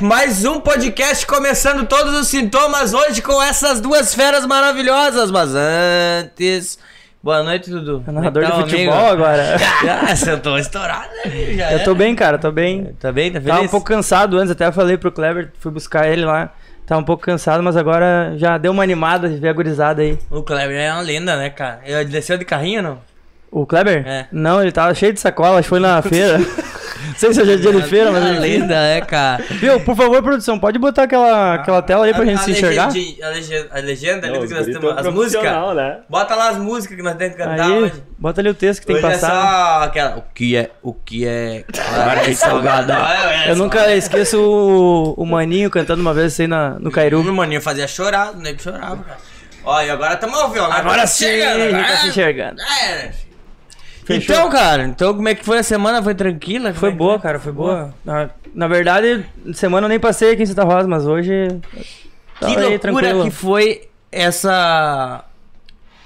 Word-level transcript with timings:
mais 0.00 0.44
um 0.44 0.60
podcast 0.60 1.26
começando 1.26 1.86
todos 1.86 2.14
os 2.14 2.28
sintomas 2.28 2.92
hoje 2.92 3.22
com 3.22 3.42
essas 3.42 3.80
duas 3.80 4.14
feras 4.14 4.44
maravilhosas, 4.46 5.30
mas 5.30 5.50
antes. 5.54 6.78
Boa 7.22 7.42
noite, 7.42 7.70
Dudu. 7.70 8.04
É 8.06 8.12
narrador 8.12 8.44
de 8.44 8.48
Então, 8.48 8.60
futebol 8.60 8.94
amigo? 8.94 9.12
agora. 9.12 9.56
Ah, 9.88 10.30
eu 10.30 10.40
tô 10.40 10.56
estourado, 10.58 11.08
né? 11.24 11.54
Já 11.56 11.72
Eu 11.72 11.84
tô 11.84 11.92
é. 11.92 11.94
bem, 11.94 12.14
cara, 12.14 12.38
tô 12.38 12.52
bem. 12.52 12.94
Tá 13.00 13.10
bem? 13.10 13.32
Tá 13.32 13.40
feliz? 13.40 13.52
Tava 13.54 13.62
um 13.66 13.68
pouco 13.68 13.86
cansado 13.86 14.38
antes, 14.38 14.50
até 14.50 14.70
falei 14.70 14.96
pro 14.96 15.10
Kleber, 15.10 15.50
fui 15.58 15.72
buscar 15.72 16.06
ele 16.08 16.24
lá. 16.24 16.52
Tava 16.86 17.00
um 17.00 17.04
pouco 17.04 17.24
cansado, 17.24 17.62
mas 17.64 17.76
agora 17.76 18.34
já 18.36 18.58
deu 18.58 18.70
uma 18.70 18.82
animada 18.84 19.28
de 19.28 19.36
ver 19.36 19.48
a 19.48 19.52
gurizada 19.52 20.02
aí. 20.02 20.16
O 20.30 20.42
Kleber 20.42 20.76
é 20.78 20.92
uma 20.92 21.02
lenda, 21.02 21.36
né, 21.36 21.50
cara? 21.50 21.80
Ele 21.84 22.04
desceu 22.04 22.38
de 22.38 22.44
carrinho, 22.44 22.82
não? 22.82 22.98
O 23.50 23.66
Kleber? 23.66 24.06
É. 24.06 24.26
Não, 24.30 24.62
ele 24.62 24.70
tava 24.70 24.94
cheio 24.94 25.12
de 25.12 25.18
sacola, 25.18 25.58
acho 25.58 25.62
que 25.62 25.70
foi 25.70 25.80
na 25.80 26.00
feira. 26.02 26.38
Não 27.06 27.14
sei 27.16 27.32
se 27.34 27.40
hoje 27.42 27.52
é 27.52 27.56
dia 27.56 27.72
de 27.72 27.82
feira, 27.82 28.10
mas. 28.10 28.24
Ele- 28.24 28.38
lenda, 28.40 28.74
é, 28.74 29.00
cara. 29.00 29.42
Viu, 29.50 29.80
por 29.80 29.96
favor, 29.96 30.22
produção, 30.22 30.58
pode 30.58 30.78
botar 30.78 31.04
aquela, 31.04 31.54
aquela 31.54 31.82
tela 31.82 32.04
aí 32.06 32.12
pra 32.14 32.24
gente 32.24 32.42
se 32.42 32.50
enxergar? 32.52 32.88
A 32.88 33.28
legenda, 33.28 33.68
a 33.72 33.78
legenda 33.80 34.26
ali 34.26 34.38
do 34.38 34.46
que 34.48 34.54
nós 34.54 34.66
temos, 34.66 34.80
tão 34.80 34.98
as 34.98 35.06
músicas. 35.14 35.74
né? 35.74 35.98
Bota 36.08 36.34
lá 36.34 36.48
as 36.50 36.56
músicas 36.58 36.96
que 36.96 37.02
nós 37.02 37.14
temos 37.16 37.36
que 37.36 37.42
cantar 37.42 37.66
Aí, 37.66 37.72
hoje. 37.72 38.02
bota 38.18 38.40
ali 38.40 38.48
o 38.50 38.54
texto 38.54 38.80
que 38.80 38.86
tem 38.86 38.96
que 38.96 39.04
Hoje 39.06 39.14
é 39.16 39.18
passar. 39.18 39.78
só 39.78 39.84
aquela. 39.84 40.16
O 40.18 40.22
que 40.34 40.56
é. 40.56 40.70
O 40.82 40.92
que 40.94 41.26
é. 41.26 41.64
Claro, 41.72 42.34
salgada. 42.34 42.94
É, 43.44 43.50
Eu 43.50 43.56
nunca 43.56 43.94
esqueço 43.94 44.38
o, 44.40 45.14
o 45.14 45.26
Maninho 45.26 45.70
cantando 45.70 46.00
uma 46.02 46.14
vez 46.14 46.38
aí 46.40 46.46
na, 46.46 46.70
no 46.78 46.90
Cairu. 46.90 47.20
O 47.20 47.32
maninho 47.34 47.60
fazia 47.60 47.86
chorar, 47.88 48.32
o 48.32 48.36
nego 48.38 48.60
chorava, 48.62 48.96
cara. 49.02 49.18
Ó, 49.64 49.80
e 49.82 49.90
agora 49.90 50.14
estamos 50.14 50.38
ao 50.38 50.50
violão. 50.50 50.72
Agora 50.72 51.00
tá 51.00 51.06
sim, 51.08 51.24
chegando, 51.24 51.56
a 51.56 51.64
gente 51.64 51.72
tá 51.72 51.78
agora- 51.78 51.96
se 51.96 52.08
enxergando. 52.08 52.62
É. 52.62 53.10
Fechou. 54.06 54.36
Então, 54.36 54.48
cara, 54.50 54.84
então 54.84 55.12
como 55.14 55.28
é 55.28 55.34
que 55.34 55.44
foi 55.44 55.58
a 55.58 55.62
semana? 55.62 56.00
Foi 56.02 56.14
tranquila? 56.14 56.72
Foi 56.72 56.90
é 56.90 56.92
boa, 56.92 57.18
cara, 57.18 57.40
foi 57.40 57.52
boa. 57.52 57.92
Na, 58.04 58.30
na 58.54 58.68
verdade, 58.68 59.26
semana 59.52 59.86
eu 59.86 59.88
nem 59.88 59.98
passei 59.98 60.30
aqui 60.32 60.44
em 60.44 60.46
Santa 60.46 60.62
Rosa, 60.64 60.86
mas 60.86 61.04
hoje. 61.06 61.48
Que 62.38 62.46
loucura 62.46 62.78
tranquilo. 62.78 63.24
que 63.24 63.30
foi 63.30 63.88
essa 64.12 65.24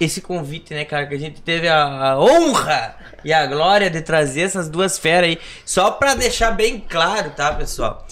esse 0.01 0.23
convite, 0.23 0.73
né, 0.73 0.85
cara? 0.87 1.07
Que 1.07 1.15
a 1.15 1.19
gente 1.19 1.43
teve 1.43 1.69
a, 1.69 1.83
a 1.85 2.19
honra 2.19 2.95
e 3.23 3.35
a 3.35 3.47
glória 3.47 3.91
de 3.91 4.01
trazer 4.01 4.43
essas 4.43 4.69
duas 4.71 4.99
feras 4.99 5.29
aí. 5.29 5.39
Só 5.67 5.91
pra 5.91 6.15
deixar 6.15 6.53
bem 6.53 6.83
claro, 6.89 7.31
tá, 7.37 7.53
pessoal? 7.53 8.07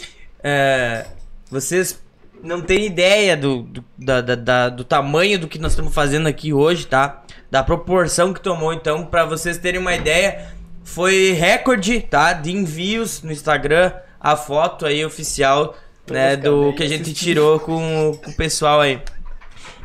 É, 0.45 1.07
vocês 1.51 1.99
não 2.43 2.61
têm 2.61 2.85
ideia 2.85 3.35
do, 3.39 3.63
do, 3.63 3.85
da- 3.99 4.21
da- 4.21 4.35
da- 4.35 4.69
do 4.69 4.85
tamanho 4.85 5.39
do 5.39 5.49
que 5.49 5.59
nós 5.59 5.73
estamos 5.73 5.95
fazendo 5.95 6.27
aqui 6.29 6.53
hoje, 6.53 6.87
tá? 6.87 7.23
Da 7.51 7.63
proporção 7.63 8.33
que 8.33 8.41
tomou. 8.41 8.73
Então, 8.73 9.05
pra 9.05 9.25
vocês 9.25 9.59
terem 9.59 9.81
uma 9.81 9.95
ideia, 9.95 10.47
foi 10.85 11.33
recorde, 11.33 12.01
tá? 12.01 12.33
De 12.33 12.51
envios 12.51 13.23
no 13.23 13.31
Instagram, 13.33 13.93
a 14.21 14.37
foto 14.37 14.87
aí 14.87 15.05
oficial, 15.05 15.77
né? 16.11 16.37
Do 16.37 16.73
que 16.75 16.83
a 16.83 16.89
gente 16.89 17.13
tirou 17.13 17.61
com, 17.61 18.19
com 18.23 18.31
o 18.31 18.37
pessoal 18.37 18.81
aí. 18.81 19.01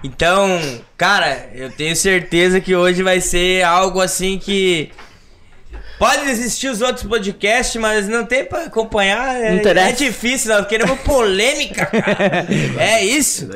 Então, 0.04 0.60
cara, 0.98 1.50
eu 1.54 1.72
tenho 1.72 1.96
certeza 1.96 2.60
que 2.60 2.76
hoje 2.76 3.02
vai 3.02 3.22
ser 3.22 3.64
algo 3.64 4.02
assim 4.02 4.38
que. 4.38 4.92
Pode 6.04 6.30
existir 6.30 6.68
os 6.68 6.82
outros 6.82 7.06
podcasts, 7.06 7.80
mas 7.82 8.08
não 8.08 8.26
tem 8.26 8.44
pra 8.44 8.66
acompanhar. 8.66 9.36
É, 9.36 9.62
é 9.62 9.92
difícil, 9.92 10.54
nós 10.54 10.68
queremos 10.68 11.00
polêmica, 11.00 11.86
cara. 11.88 12.48
É 12.78 13.04
isso. 13.06 13.50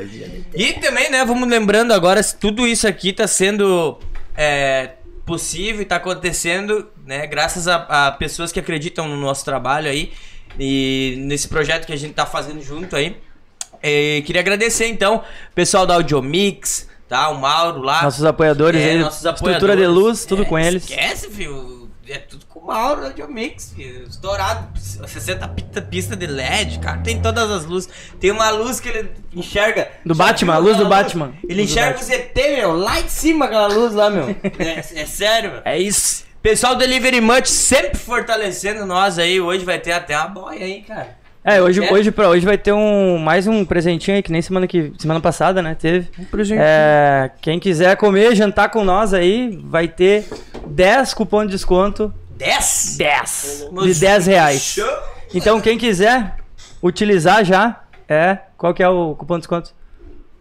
E 0.54 0.72
também, 0.74 1.10
né, 1.10 1.24
vamos 1.24 1.48
lembrando 1.48 1.92
agora, 1.92 2.22
se 2.22 2.36
tudo 2.36 2.66
isso 2.66 2.88
aqui 2.88 3.12
tá 3.12 3.26
sendo 3.26 3.98
é, 4.36 4.92
possível 5.26 5.82
e 5.82 5.84
tá 5.84 5.96
acontecendo, 5.96 6.88
né, 7.06 7.26
graças 7.26 7.68
a, 7.68 8.06
a 8.06 8.12
pessoas 8.12 8.50
que 8.50 8.58
acreditam 8.58 9.06
no 9.06 9.16
nosso 9.16 9.44
trabalho 9.44 9.90
aí 9.90 10.12
e 10.58 11.16
nesse 11.18 11.48
projeto 11.48 11.86
que 11.86 11.92
a 11.92 11.96
gente 11.98 12.14
tá 12.14 12.24
fazendo 12.24 12.62
junto 12.62 12.96
aí. 12.96 13.16
É, 13.82 14.22
queria 14.24 14.40
agradecer 14.40 14.86
então, 14.88 15.22
pessoal 15.54 15.86
da 15.86 15.94
Audiomix, 15.94 16.88
tá? 17.08 17.28
O 17.28 17.38
Mauro 17.38 17.80
lá. 17.80 18.02
Nossos 18.02 18.24
apoiadores 18.24 18.80
É, 18.80 18.90
aí, 18.90 18.98
nossos 18.98 19.24
estrutura 19.24 19.52
de 19.76 19.84
apoiadores. 19.84 19.88
luz, 19.88 20.24
tudo 20.24 20.42
É, 20.42 20.44
com 20.46 20.58
eles. 20.58 20.82
Esquece, 20.82 21.30
filho. 21.30 21.77
É 22.10 22.18
tudo 22.18 22.46
com 22.46 22.60
Mauro 22.60 23.02
da 23.02 23.06
Audiomix, 23.08 23.72
filho. 23.74 24.04
Estourado. 24.04 24.78
60 24.78 25.48
pista, 25.48 26.16
de 26.16 26.26
LED, 26.26 26.78
cara. 26.78 26.98
Tem 26.98 27.20
todas 27.20 27.50
as 27.50 27.64
luzes. 27.64 27.88
Tem 28.18 28.30
uma 28.30 28.50
luz 28.50 28.80
que 28.80 28.88
ele 28.88 29.10
enxerga. 29.34 29.90
Do 30.04 30.14
Batman, 30.14 30.54
a 30.54 30.58
luz 30.58 30.76
do 30.76 30.84
aquela 30.84 31.02
Batman. 31.02 31.34
Ele 31.44 31.62
Luz 31.62 31.70
enxerga 31.70 31.98
o 31.98 32.02
ZT, 32.02 32.56
meu, 32.56 32.72
lá 32.72 33.00
em 33.00 33.08
cima 33.08 33.44
aquela 33.44 33.66
luz 33.66 33.94
lá, 33.94 34.08
meu. 34.08 34.28
é, 34.58 34.78
é 34.78 35.06
sério, 35.06 35.52
meu. 35.52 35.62
É 35.64 35.78
isso. 35.78 36.26
Pessoal 36.40 36.74
do 36.74 36.78
Delivery 36.78 37.20
Much 37.20 37.46
sempre 37.46 37.98
fortalecendo 37.98 38.86
nós 38.86 39.18
aí. 39.18 39.40
Hoje 39.40 39.64
vai 39.64 39.78
ter 39.78 39.92
até 39.92 40.16
uma 40.16 40.28
boia 40.28 40.64
aí, 40.64 40.82
cara. 40.82 41.17
É, 41.44 41.62
hoje, 41.62 41.82
É. 41.84 41.92
hoje 41.92 42.10
pra 42.10 42.28
hoje 42.28 42.44
vai 42.44 42.58
ter 42.58 42.72
um 42.72 43.16
mais 43.16 43.46
um 43.46 43.64
presentinho 43.64 44.16
aí, 44.16 44.22
que 44.22 44.30
nem 44.30 44.42
semana, 44.42 44.66
que, 44.66 44.92
semana 44.98 45.20
passada, 45.20 45.62
né? 45.62 45.74
Teve. 45.74 46.08
Um 46.18 46.24
presentinho. 46.24 46.60
É, 46.62 47.30
quem 47.40 47.58
quiser 47.58 47.96
comer, 47.96 48.34
jantar 48.34 48.70
com 48.70 48.84
nós 48.84 49.14
aí, 49.14 49.58
vai 49.64 49.88
ter 49.88 50.26
10 50.66 51.14
cupom 51.14 51.44
de 51.46 51.52
desconto. 51.52 52.12
10? 52.36 52.96
10! 52.98 53.68
De 53.82 53.94
10 53.94 54.26
reais. 54.26 54.76
Então, 55.34 55.60
quem 55.60 55.78
quiser 55.78 56.36
utilizar 56.82 57.44
já, 57.44 57.82
é. 58.08 58.38
Qual 58.56 58.74
que 58.74 58.82
é 58.82 58.88
o 58.88 59.14
cupom 59.14 59.34
de 59.36 59.40
desconto? 59.42 59.72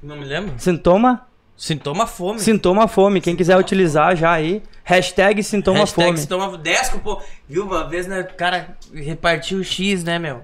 Não 0.02 0.18
me 0.18 0.26
lembro. 0.26 0.54
Sintoma? 0.58 1.26
Sintoma 1.56 2.06
fome. 2.06 2.40
Sintoma 2.40 2.88
fome. 2.88 3.22
Quem 3.22 3.36
quiser 3.36 3.58
utilizar 3.58 4.16
já 4.16 4.32
aí, 4.32 4.62
hashtag 4.84 5.42
sintoma 5.44 5.80
Hashtag 5.80 6.06
fome. 6.08 6.18
Sintoma 6.18 6.58
10 6.58 6.90
cupom. 6.90 7.22
Viu? 7.48 7.66
Uma 7.66 7.88
vez, 7.88 8.06
né, 8.08 8.22
o 8.22 8.36
cara 8.36 8.78
repartiu 8.94 9.60
o 9.60 9.64
X, 9.64 10.04
né, 10.04 10.20
meu? 10.20 10.42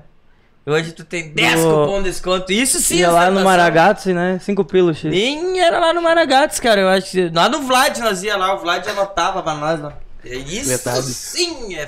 Hoje 0.66 0.94
tu 0.94 1.03
tem 1.03 1.29
10 1.34 1.62
Do- 1.62 1.68
cupom 1.69 1.97
de 2.01 2.09
desconto. 2.09 2.51
Isso 2.51 2.79
sim 2.79 2.97
Ia 2.97 3.12
lá 3.12 3.29
no. 3.29 3.44
Maragatos, 3.44 4.06
né? 4.06 4.40
5 4.41 4.63
pilos, 4.63 4.97
X. 4.97 5.12
Nem 5.12 5.59
era 5.59 5.78
lá 5.78 5.94
no 5.94 6.01
Maragatos, 6.01 6.59
cara. 6.59 6.79
Eu 6.81 6.88
acho 6.90 7.12
que. 7.12 7.29
Lá 7.29 7.50
no 7.50 7.62
Vlad 7.63 7.97
nós 8.00 8.24
ia 8.24 8.38
lá, 8.38 8.53
o 8.56 8.59
Vlad 8.59 8.88
anotava 8.88 9.44
pra 9.44 9.56
nós 9.56 9.81
lá. 9.81 9.97
É 10.25 10.35
Isso 10.38 10.69
Verdade. 10.69 11.03
sim, 11.13 11.75
é, 11.75 11.81
é. 11.81 11.85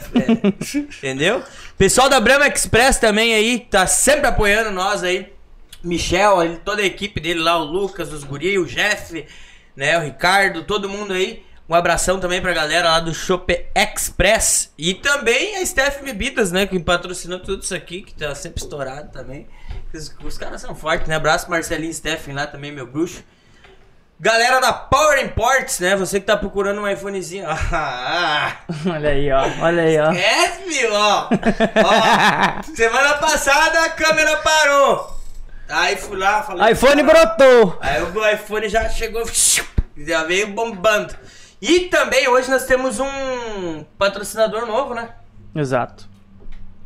Entendeu? 0.78 1.42
Pessoal 1.78 2.10
da 2.10 2.20
Brahma 2.20 2.48
Express 2.48 2.98
também 3.00 3.34
aí, 3.34 3.60
tá 3.60 3.88
sempre 3.88 4.28
apoiando 4.28 4.72
nós 4.72 5.04
aí. 5.04 5.32
Michel, 5.82 6.58
toda 6.66 6.82
a 6.82 6.86
equipe 6.86 7.22
dele 7.22 7.40
lá, 7.40 7.58
o 7.58 7.64
Lucas, 7.64 8.12
os 8.12 8.26
guri, 8.26 8.58
o 8.60 8.66
Jeff, 8.66 9.26
né, 9.76 9.98
o 9.98 10.02
Ricardo, 10.02 10.64
todo 10.64 10.90
mundo 10.90 11.14
aí. 11.14 11.45
Um 11.68 11.74
abração 11.74 12.20
também 12.20 12.42
pra 12.42 12.54
galera 12.54 12.90
lá 12.90 13.00
do 13.00 13.14
Shop 13.14 13.52
Express. 13.76 14.72
E 14.78 14.94
também 14.94 15.56
a 15.58 15.66
Steph 15.66 16.02
Bebidas, 16.04 16.52
né, 16.52 16.68
que 16.68 16.80
patrocinou 16.80 17.40
tudo 17.40 17.64
isso 17.64 17.74
aqui, 17.74 18.04
que 18.04 18.14
tá 18.14 18.36
sempre 18.36 18.62
estourado 18.62 19.12
também. 19.12 19.48
Os, 19.92 20.14
os 20.24 20.38
caras 20.38 20.62
são 20.62 20.76
fortes, 20.76 21.08
né? 21.08 21.16
Abraço 21.16 21.50
Marcelinho 21.50 21.90
e 21.90 21.94
Steph 21.94 22.28
lá 22.28 22.46
também, 22.46 22.72
meu 22.72 22.86
bruxo. 22.86 23.24
Galera 24.20 24.62
da 24.62 24.72
Power 24.72 25.20
Imports, 25.26 25.80
né? 25.80 25.96
Você 25.96 26.20
que 26.20 26.26
tá 26.26 26.38
procurando 26.38 26.80
um 26.82 26.88
iPhonezinho. 26.88 27.46
Olha 28.94 29.10
aí, 29.10 29.32
ó. 29.32 29.44
Olha 29.62 29.84
aí, 29.84 30.00
ó. 30.00 30.12
esquece, 30.12 30.66
meu, 30.68 30.94
ó. 30.94 31.30
Ó, 31.34 32.76
Semana 32.76 33.16
passada 33.16 33.84
a 33.86 33.90
câmera 33.90 34.38
parou. 34.38 35.20
Aí 35.68 35.98
fui 35.98 36.16
lá, 36.16 36.44
falei. 36.44 36.74
iPhone 36.74 37.02
brotou! 37.02 37.78
Aí 37.82 38.02
o 38.04 38.30
iPhone 38.30 38.70
já 38.70 38.88
chegou, 38.88 39.24
já 39.98 40.24
veio 40.24 40.48
bombando. 40.48 41.16
E 41.68 41.82
também 41.90 42.28
hoje 42.28 42.50
nós 42.52 42.66
temos 42.66 43.00
um 43.00 43.84
patrocinador 43.98 44.66
novo, 44.68 44.94
né? 44.94 45.10
Exato. 45.56 46.08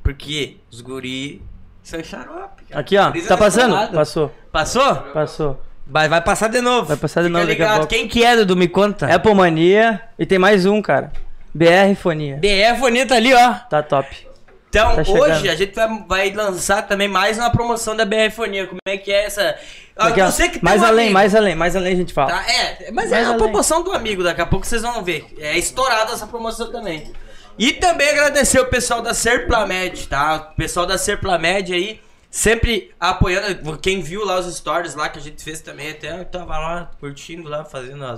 Porque 0.01 0.57
os 0.71 0.79
guri 0.79 1.41
são 1.83 2.01
xarope. 2.03 2.63
cara. 2.69 2.79
Aqui, 2.79 2.97
ó. 2.97 3.11
Tá 3.27 3.35
passando? 3.37 3.75
Passou. 3.91 4.31
Passou? 4.51 4.95
Passou. 5.13 5.61
Vai, 5.85 6.07
vai 6.07 6.21
passar 6.21 6.47
de 6.49 6.61
novo. 6.61 6.87
Vai 6.87 6.97
passar 6.97 7.21
de 7.21 7.27
Fica 7.27 7.39
novo 7.39 7.49
daqui 7.49 7.61
a 7.61 7.65
ligado. 7.65 7.77
pouco. 7.79 7.93
Quem 7.93 8.07
que 8.07 8.23
é, 8.23 8.35
Dudu? 8.37 8.55
Me 8.55 8.67
conta. 8.67 9.13
Apple 9.13 9.33
Mania. 9.33 10.01
E 10.17 10.25
tem 10.25 10.39
mais 10.39 10.65
um, 10.65 10.81
cara. 10.81 11.11
BR 11.53 11.95
Fonia. 11.99 12.37
BR 12.37 12.79
Bonita 12.79 13.15
ali, 13.15 13.33
ó. 13.33 13.53
Tá 13.69 13.81
top. 13.83 14.28
Então, 14.69 15.03
Tá 15.03 15.11
hoje 15.11 15.49
a 15.49 15.55
gente 15.55 15.73
vai, 15.73 16.03
vai 16.07 16.31
lançar 16.31 16.83
também 16.83 17.07
mais 17.07 17.37
uma 17.39 17.49
promoção 17.49 17.95
da 17.95 18.05
BR 18.05 18.29
Fonia. 18.31 18.67
Como 18.67 18.79
é 18.87 18.97
que 18.97 19.11
é 19.11 19.25
essa? 19.25 19.57
Daqui, 19.95 20.21
ó. 20.21 20.29
você 20.29 20.47
que 20.47 20.63
mais 20.63 20.81
um 20.81 20.85
além, 20.85 21.05
amigo, 21.05 21.13
mais 21.13 21.35
além, 21.35 21.55
mais 21.55 21.75
além 21.75 21.93
a 21.93 21.95
gente 21.95 22.13
fala. 22.13 22.29
Tá? 22.31 22.51
É, 22.51 22.91
mas 22.91 23.09
Mais 23.09 23.11
é 23.11 23.25
a 23.25 23.27
além. 23.29 23.37
promoção 23.39 23.83
do 23.83 23.91
amigo, 23.91 24.23
daqui 24.23 24.41
a 24.41 24.45
pouco 24.45 24.65
vocês 24.65 24.83
vão 24.83 25.03
ver. 25.03 25.25
É 25.39 25.57
estourada 25.57 26.13
essa 26.13 26.27
promoção 26.27 26.71
também. 26.71 27.11
E 27.57 27.73
também 27.73 28.09
agradecer 28.09 28.59
o 28.59 28.67
pessoal 28.67 29.01
da 29.01 29.13
Serplamed, 29.13 30.07
tá? 30.07 30.51
O 30.53 30.55
pessoal 30.55 30.85
da 30.85 30.97
Serplamed 30.97 31.73
aí, 31.73 31.99
sempre 32.29 32.91
apoiando. 32.99 33.77
Quem 33.79 34.01
viu 34.01 34.23
lá 34.23 34.39
os 34.39 34.55
stories 34.55 34.93
lá 34.95 35.09
que 35.09 35.17
a 35.19 35.21
gente 35.21 35.43
fez 35.43 35.59
também, 35.61 35.89
até 35.91 36.21
eu 36.21 36.25
tava 36.25 36.57
lá 36.57 36.91
curtindo 36.99 37.49
lá, 37.49 37.65
fazendo, 37.65 38.05
ó, 38.05 38.17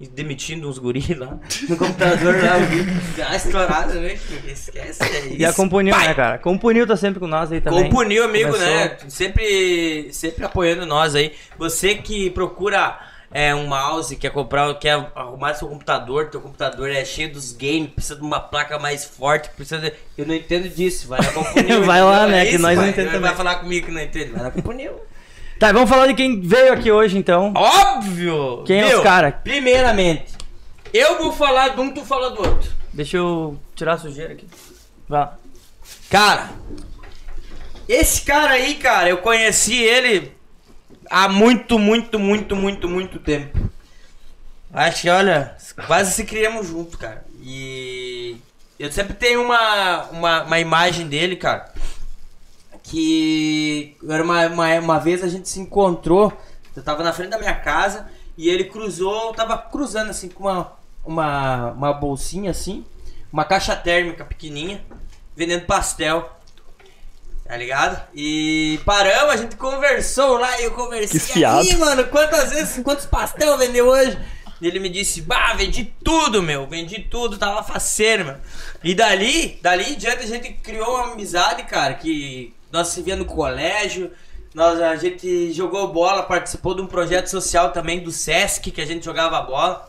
Demitindo 0.00 0.68
uns 0.68 0.76
guris 0.78 1.08
lá 1.16 1.38
no 1.68 1.76
computador 1.76 2.42
lá, 2.42 2.56
o 2.56 2.66
vídeo. 2.66 2.92
Ah, 3.26 3.36
estourado, 3.36 3.94
né? 3.94 4.18
Esquece. 4.46 5.02
É 5.02 5.18
isso. 5.20 5.36
E 5.38 5.44
a 5.44 5.52
Compunil, 5.52 5.94
Pai, 5.94 6.08
né, 6.08 6.14
cara? 6.14 6.38
Compunil 6.38 6.86
tá 6.86 6.96
sempre 6.96 7.20
com 7.20 7.26
nós 7.28 7.52
aí 7.52 7.60
também. 7.60 7.84
Compunil, 7.84 8.24
amigo, 8.24 8.50
Começou. 8.50 8.74
né? 8.74 8.96
Sempre, 9.08 10.08
sempre 10.12 10.44
apoiando 10.44 10.84
nós 10.84 11.14
aí. 11.14 11.32
Você 11.56 11.94
que 11.94 12.28
procura 12.30 12.98
é, 13.30 13.54
um 13.54 13.66
mouse, 13.66 14.14
quer 14.16 14.30
comprar, 14.30 14.72
quer 14.78 15.10
arrumar 15.14 15.54
seu 15.54 15.68
computador, 15.68 16.28
teu 16.28 16.40
computador 16.40 16.90
é 16.90 17.04
cheio 17.04 17.32
dos 17.32 17.52
games, 17.52 17.90
precisa 17.90 18.16
de 18.16 18.22
uma 18.22 18.40
placa 18.40 18.78
mais 18.78 19.04
forte, 19.04 19.48
precisa 19.50 19.80
de... 19.80 19.92
Eu 20.18 20.26
não 20.26 20.34
entendo 20.34 20.68
disso, 20.68 21.08
vai 21.08 21.20
na 21.20 21.30
Compunil. 21.34 21.84
Vai 21.84 22.02
lá, 22.02 22.26
né, 22.26 22.46
É 22.46 22.50
que 22.50 22.58
nós 22.58 22.76
não 22.76 22.88
entendemos 22.88 23.20
Vai 23.20 23.34
falar 23.34 23.56
comigo 23.56 23.86
que 23.86 23.92
não 23.92 24.00
entende, 24.00 24.30
vai 24.30 24.42
na 24.42 24.50
Compunil. 24.50 25.00
Tá, 25.64 25.72
vamos 25.72 25.88
falar 25.88 26.08
de 26.08 26.12
quem 26.12 26.42
veio 26.42 26.74
aqui 26.74 26.92
hoje 26.92 27.16
então. 27.16 27.50
Óbvio! 27.56 28.64
Quem 28.66 28.82
é 28.82 28.88
Meu, 28.88 28.98
os 28.98 29.02
cara? 29.02 29.32
Primeiramente, 29.32 30.34
eu 30.92 31.16
vou 31.16 31.32
falar 31.32 31.68
de 31.68 31.80
um, 31.80 31.90
tu 31.90 32.04
fala 32.04 32.32
do 32.32 32.46
outro. 32.46 32.70
Deixa 32.92 33.16
eu 33.16 33.58
tirar 33.74 33.94
a 33.94 33.98
sujeira 33.98 34.34
aqui. 34.34 34.46
Lá. 35.08 35.38
Cara, 36.10 36.50
esse 37.88 38.20
cara 38.20 38.52
aí, 38.52 38.74
cara, 38.74 39.08
eu 39.08 39.16
conheci 39.16 39.82
ele 39.82 40.36
há 41.08 41.30
muito, 41.30 41.78
muito, 41.78 42.18
muito, 42.18 42.54
muito, 42.54 42.86
muito 42.86 43.18
tempo. 43.18 43.58
Acho 44.70 45.00
que, 45.00 45.08
olha, 45.08 45.56
quase 45.86 46.12
se 46.12 46.24
criamos 46.24 46.68
junto, 46.68 46.98
cara. 46.98 47.24
E 47.40 48.36
eu 48.78 48.92
sempre 48.92 49.14
tenho 49.14 49.42
uma, 49.42 50.02
uma, 50.10 50.42
uma 50.42 50.60
imagem 50.60 51.08
dele, 51.08 51.36
cara. 51.36 51.72
Que 52.84 53.96
era 54.08 54.22
uma, 54.22 54.46
uma, 54.46 54.78
uma 54.78 55.00
vez 55.00 55.24
a 55.24 55.28
gente 55.28 55.48
se 55.48 55.58
encontrou. 55.58 56.32
Eu 56.76 56.82
tava 56.82 57.02
na 57.02 57.12
frente 57.12 57.30
da 57.30 57.38
minha 57.38 57.54
casa 57.54 58.08
e 58.36 58.48
ele 58.48 58.64
cruzou, 58.64 59.32
tava 59.32 59.56
cruzando 59.58 60.10
assim 60.10 60.28
com 60.28 60.44
uma, 60.44 60.72
uma, 61.04 61.70
uma 61.72 61.92
bolsinha 61.92 62.50
assim, 62.50 62.84
uma 63.32 63.44
caixa 63.44 63.74
térmica 63.74 64.24
pequenininha, 64.24 64.84
vendendo 65.34 65.66
pastel. 65.66 66.30
Tá 67.44 67.56
ligado? 67.58 68.02
E 68.14 68.80
paramos, 68.86 69.34
a 69.34 69.36
gente 69.36 69.56
conversou 69.56 70.38
lá 70.38 70.60
e 70.60 70.64
eu 70.64 70.70
conversei. 70.72 71.20
Que. 71.20 71.44
Aí, 71.44 71.76
mano, 71.76 72.04
quantas 72.04 72.50
vezes, 72.50 72.82
quantos 72.82 73.04
pastel 73.04 73.58
vendeu 73.58 73.86
hoje? 73.86 74.18
E 74.62 74.66
ele 74.66 74.78
me 74.78 74.88
disse, 74.88 75.20
bah, 75.20 75.52
vendi 75.52 75.92
tudo, 76.02 76.42
meu, 76.42 76.66
vendi 76.66 77.00
tudo, 77.00 77.36
tava 77.36 77.62
faceiro, 77.62 78.24
meu. 78.24 78.36
E 78.82 78.94
dali, 78.94 79.58
dali 79.60 79.92
em 79.92 79.96
diante 79.96 80.24
a 80.24 80.26
gente 80.26 80.52
criou 80.54 80.94
uma 80.94 81.12
amizade, 81.12 81.64
cara, 81.64 81.94
que 81.94 82.54
nós 82.74 82.88
se 82.88 83.00
via 83.00 83.14
no 83.14 83.24
colégio, 83.24 84.10
nós, 84.52 84.80
a 84.80 84.96
gente 84.96 85.52
jogou 85.52 85.92
bola, 85.92 86.24
participou 86.24 86.74
de 86.74 86.82
um 86.82 86.86
projeto 86.86 87.28
social 87.28 87.70
também 87.70 88.00
do 88.00 88.10
Sesc, 88.10 88.72
que 88.72 88.80
a 88.80 88.86
gente 88.86 89.04
jogava 89.04 89.40
bola. 89.42 89.88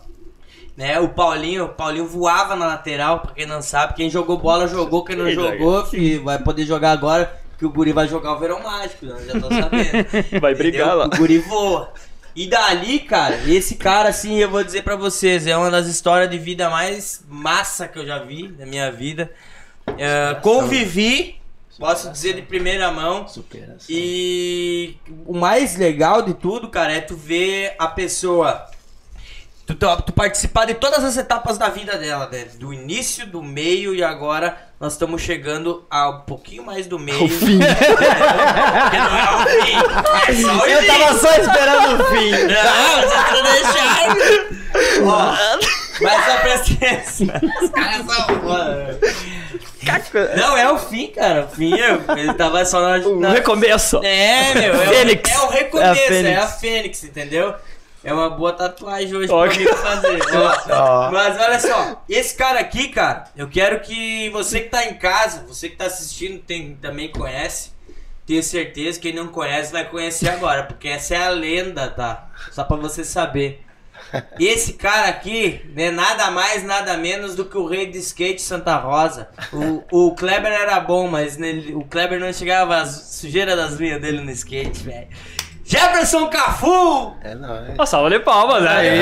Né, 0.78 1.00
o 1.00 1.10
Paulinho, 1.10 1.66
o 1.66 1.70
Paulinho 1.70 2.06
voava 2.06 2.54
na 2.56 2.68
lateral, 2.68 3.22
pra 3.22 3.32
quem 3.32 3.46
não 3.46 3.62
sabe, 3.62 3.94
quem 3.94 4.10
jogou 4.10 4.38
bola 4.38 4.68
jogou, 4.68 5.06
quem 5.06 5.16
não 5.16 5.32
jogou, 5.32 5.86
filho, 5.86 6.26
vai 6.26 6.38
poder 6.38 6.66
jogar 6.66 6.92
agora, 6.92 7.34
que 7.58 7.66
o 7.66 7.70
Guri 7.70 7.94
vai 7.94 8.10
jogar 8.10 8.34
o 8.34 8.40
verão 8.40 8.62
mágico, 8.62 9.06
né? 9.06 9.16
já 9.26 9.40
tô 9.40 9.48
sabendo. 9.48 10.06
Vai 10.42 10.54
brigar 10.54 10.88
Entendeu? 10.88 10.98
lá. 10.98 11.06
O 11.06 11.10
guri 11.18 11.40
voa. 11.40 11.94
E 12.36 12.48
dali, 12.48 13.00
cara, 13.00 13.40
esse 13.48 13.76
cara, 13.76 14.10
assim, 14.10 14.36
eu 14.36 14.50
vou 14.50 14.62
dizer 14.62 14.84
pra 14.84 14.98
vocês, 14.98 15.48
é 15.48 15.56
uma 15.56 15.72
das 15.72 15.88
histórias 15.88 16.30
de 16.30 16.38
vida 16.38 16.70
mais 16.70 17.24
massa 17.30 17.88
que 17.88 17.98
eu 17.98 18.06
já 18.06 18.20
vi 18.20 18.54
na 18.60 18.66
minha 18.66 18.92
vida. 18.92 19.32
É, 19.98 20.36
convivi, 20.42 21.40
posso 21.80 22.12
dizer 22.12 22.34
de 22.34 22.42
primeira 22.42 22.92
mão. 22.92 23.28
Superação. 23.28 23.86
E 23.90 24.98
o 25.26 25.34
mais 25.34 25.76
legal 25.76 26.22
de 26.22 26.34
tudo, 26.34 26.70
cara, 26.70 26.94
é 26.94 27.02
tu 27.02 27.16
ver 27.16 27.76
a 27.78 27.88
pessoa. 27.88 28.66
Tu, 29.66 29.74
tu, 29.74 30.02
tu 30.04 30.14
participar 30.14 30.66
de 30.66 30.76
todas 30.76 31.04
as 31.04 31.18
etapas 31.18 31.58
da 31.58 31.70
vida 31.70 31.98
dela, 31.98 32.30
né? 32.32 32.46
Do 32.60 32.72
início, 32.72 33.26
do 33.26 33.42
meio 33.42 33.96
e 33.96 34.04
agora 34.04 34.58
nós 34.80 34.94
estamos 34.94 35.22
chegando 35.22 35.84
a 35.90 36.10
um 36.10 36.20
pouquinho 36.20 36.64
mais 36.64 36.86
do 36.86 37.00
meio. 37.00 37.24
O 37.24 37.28
fim. 37.28 37.58
Porque 37.66 38.98
não 38.98 39.18
é 39.18 39.36
o 39.36 39.48
fim. 39.48 39.74
É 40.28 40.36
só 40.36 40.58
o 40.58 40.66
Eu 40.68 40.86
tava 40.86 41.18
só 41.18 41.32
esperando 41.32 42.02
o 42.02 42.06
fim. 42.06 42.32
Não, 42.32 43.02
você 43.02 43.16
tá 43.16 43.42
deixando. 43.42 45.08
Ó, 45.08 45.36
mas 46.02 46.26
só 46.26 46.38
presta 46.42 46.74
atenção. 46.74 47.28
Os 47.64 47.70
caras 47.72 48.06
são. 48.06 49.35
Não, 50.38 50.58
é 50.58 50.72
o 50.72 50.78
fim, 50.78 51.08
cara. 51.08 51.46
O 51.46 51.48
fim, 51.56 51.74
eu- 51.78 52.02
ele 52.18 52.34
tava 52.34 52.64
só 52.66 52.82
na. 52.82 52.98
Na- 52.98 53.30
recomeço. 53.32 54.02
É, 54.04 54.54
meu. 54.54 54.76
É, 54.82 54.88
Fênix. 54.88 55.30
O, 55.30 55.34
é 55.34 55.40
o 55.46 55.50
recomeço, 55.50 55.88
É 55.88 55.90
a 55.90 55.96
é 56.04 56.08
Fênix. 56.08 56.42
a 56.42 56.48
Fênix, 56.48 57.04
entendeu? 57.04 57.54
É 58.04 58.14
uma 58.14 58.30
boa 58.30 58.54
tatuagem 58.54 59.16
hoje 59.16 59.32
Ó, 59.32 59.48
pra 59.48 59.58
mim 59.58 59.66
fazer. 59.66 60.20
Ó, 60.36 60.74
Ó. 60.74 61.10
Mas 61.14 61.40
olha 61.40 61.60
só, 61.60 62.04
esse 62.08 62.36
cara 62.36 62.60
aqui, 62.60 62.90
cara, 62.90 63.24
eu 63.36 63.48
quero 63.50 63.80
que 63.80 64.30
você 64.30 64.62
que 64.62 64.70
tá 64.70 64.86
em 64.86 64.94
casa, 64.94 65.44
você 65.48 65.70
que 65.70 65.76
tá 65.76 65.86
assistindo, 65.86 66.40
tem, 66.40 66.76
também 66.80 67.12
conhece. 67.12 67.74
Tenho 68.28 68.42
certeza, 68.44 69.00
quem 69.00 69.14
não 69.14 69.28
conhece 69.28 69.72
vai 69.72 69.86
conhecer 69.86 70.30
agora, 70.30 70.64
porque 70.64 70.88
essa 70.88 71.16
é 71.16 71.24
a 71.26 71.30
lenda, 71.30 71.88
tá? 71.90 72.28
Só 72.52 72.64
pra 72.64 72.76
você 72.78 73.04
saber. 73.04 73.65
Esse 74.40 74.74
cara 74.74 75.08
aqui 75.10 75.62
não 75.76 75.84
é 75.84 75.92
nada 75.92 76.32
mais, 76.32 76.64
nada 76.64 76.98
menos 76.98 77.36
do 77.36 77.46
que 77.46 77.58
o 77.58 77.68
rei 77.68 77.88
de 77.88 77.98
skate 78.00 78.42
Santa 78.42 78.76
Rosa. 78.78 79.28
O, 79.52 79.84
o 80.08 80.16
Kleber 80.16 80.52
era 80.52 80.80
bom, 80.80 81.08
mas 81.08 81.38
nele- 81.38 81.76
o 81.76 81.84
Kleber 81.84 82.20
não 82.20 82.32
chegava 82.32 82.78
a 82.78 82.86
sujeira 82.86 83.56
das 83.56 83.80
unhas 83.80 84.00
dele 84.02 84.22
no 84.22 84.32
skate, 84.32 84.84
velho. 84.84 85.08
Jefferson 85.64 86.28
Cafu! 86.28 87.16
É 87.24 87.34
nóis. 87.34 87.74
Uma 87.74 87.86
salva 87.88 88.10
de 88.10 88.20
palmas, 88.20 88.64
né? 88.64 88.82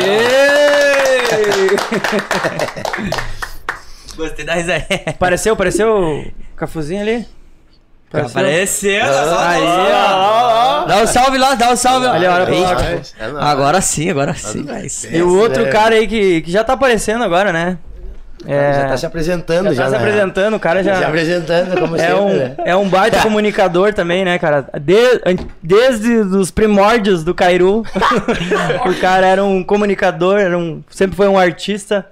Gostei 4.16 4.46
da 4.46 4.54
risada. 4.56 4.86
Apareceu, 5.08 5.54
apareceu 5.54 5.96
o 5.96 6.32
Cafuzinho 6.56 7.02
ali? 7.02 7.26
Apareceu. 8.14 9.02
Aí, 9.40 9.64
ó. 9.64 10.86
Dá 10.86 10.98
um 11.02 11.08
salve 11.08 11.38
lá, 11.38 11.56
dá 11.56 11.72
um 11.72 11.76
salve. 11.76 12.06
Olha 12.08 12.46
pra 12.46 12.56
lá. 12.56 12.84
É. 12.84 13.02
Agora 13.52 13.82
sim, 13.82 14.10
agora 14.12 14.34
sim, 14.36 14.66
E 15.12 15.22
o 15.22 15.38
outro 15.40 15.66
É. 15.66 15.70
cara 15.70 15.96
aí 15.96 16.08
que, 16.08 16.42
que 16.42 16.52
já 16.52 16.64
tá 16.64 16.74
aparecendo 16.74 17.24
agora, 17.24 17.52
né? 17.52 17.78
É, 18.46 18.74
Já 18.74 18.88
tá 18.90 18.98
se 18.98 19.06
apresentando, 19.06 19.68
já 19.68 19.74
já. 19.74 19.84
tá 19.84 19.90
se 19.92 19.96
né? 19.96 19.98
apresentando, 20.00 20.54
o 20.56 20.60
cara 20.60 20.84
já... 20.84 20.98
Se 20.98 21.04
apresentando, 21.06 21.80
como 21.80 21.96
É 21.96 22.00
sempre, 22.00 22.16
um, 22.16 22.34
né? 22.34 22.56
é 22.66 22.76
um 22.76 22.90
baita 22.90 23.20
comunicador 23.24 23.94
também, 23.94 24.26
né, 24.26 24.38
cara? 24.38 24.66
De- 24.82 25.22
desde 25.62 26.12
os 26.18 26.52
primórdios 26.52 27.24
do 27.24 27.34
Cairu, 27.34 27.84
o 28.86 28.94
cara 29.00 29.26
era 29.28 29.44
um 29.46 29.64
comunicador, 29.64 30.40
era 30.42 30.58
um, 30.58 30.84
sempre 30.90 31.16
foi 31.16 31.30
um 31.30 31.38
artista. 31.40 32.06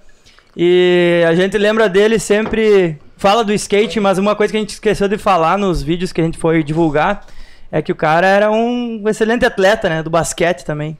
E 0.55 1.21
a 1.27 1.35
gente 1.35 1.57
lembra 1.57 1.89
dele 1.89 2.17
sempre. 2.17 2.97
Fala 3.21 3.43
do 3.43 3.53
skate, 3.53 3.99
mas 3.99 4.17
uma 4.17 4.35
coisa 4.35 4.51
que 4.51 4.57
a 4.57 4.59
gente 4.59 4.71
esqueceu 4.71 5.07
de 5.07 5.15
falar 5.15 5.55
nos 5.55 5.83
vídeos 5.83 6.11
que 6.11 6.19
a 6.19 6.23
gente 6.23 6.39
foi 6.39 6.63
divulgar 6.63 7.23
é 7.71 7.79
que 7.79 7.91
o 7.91 7.95
cara 7.95 8.25
era 8.25 8.49
um 8.49 9.03
excelente 9.07 9.45
atleta, 9.45 9.87
né? 9.87 10.01
Do 10.01 10.09
basquete 10.09 10.65
também. 10.65 10.97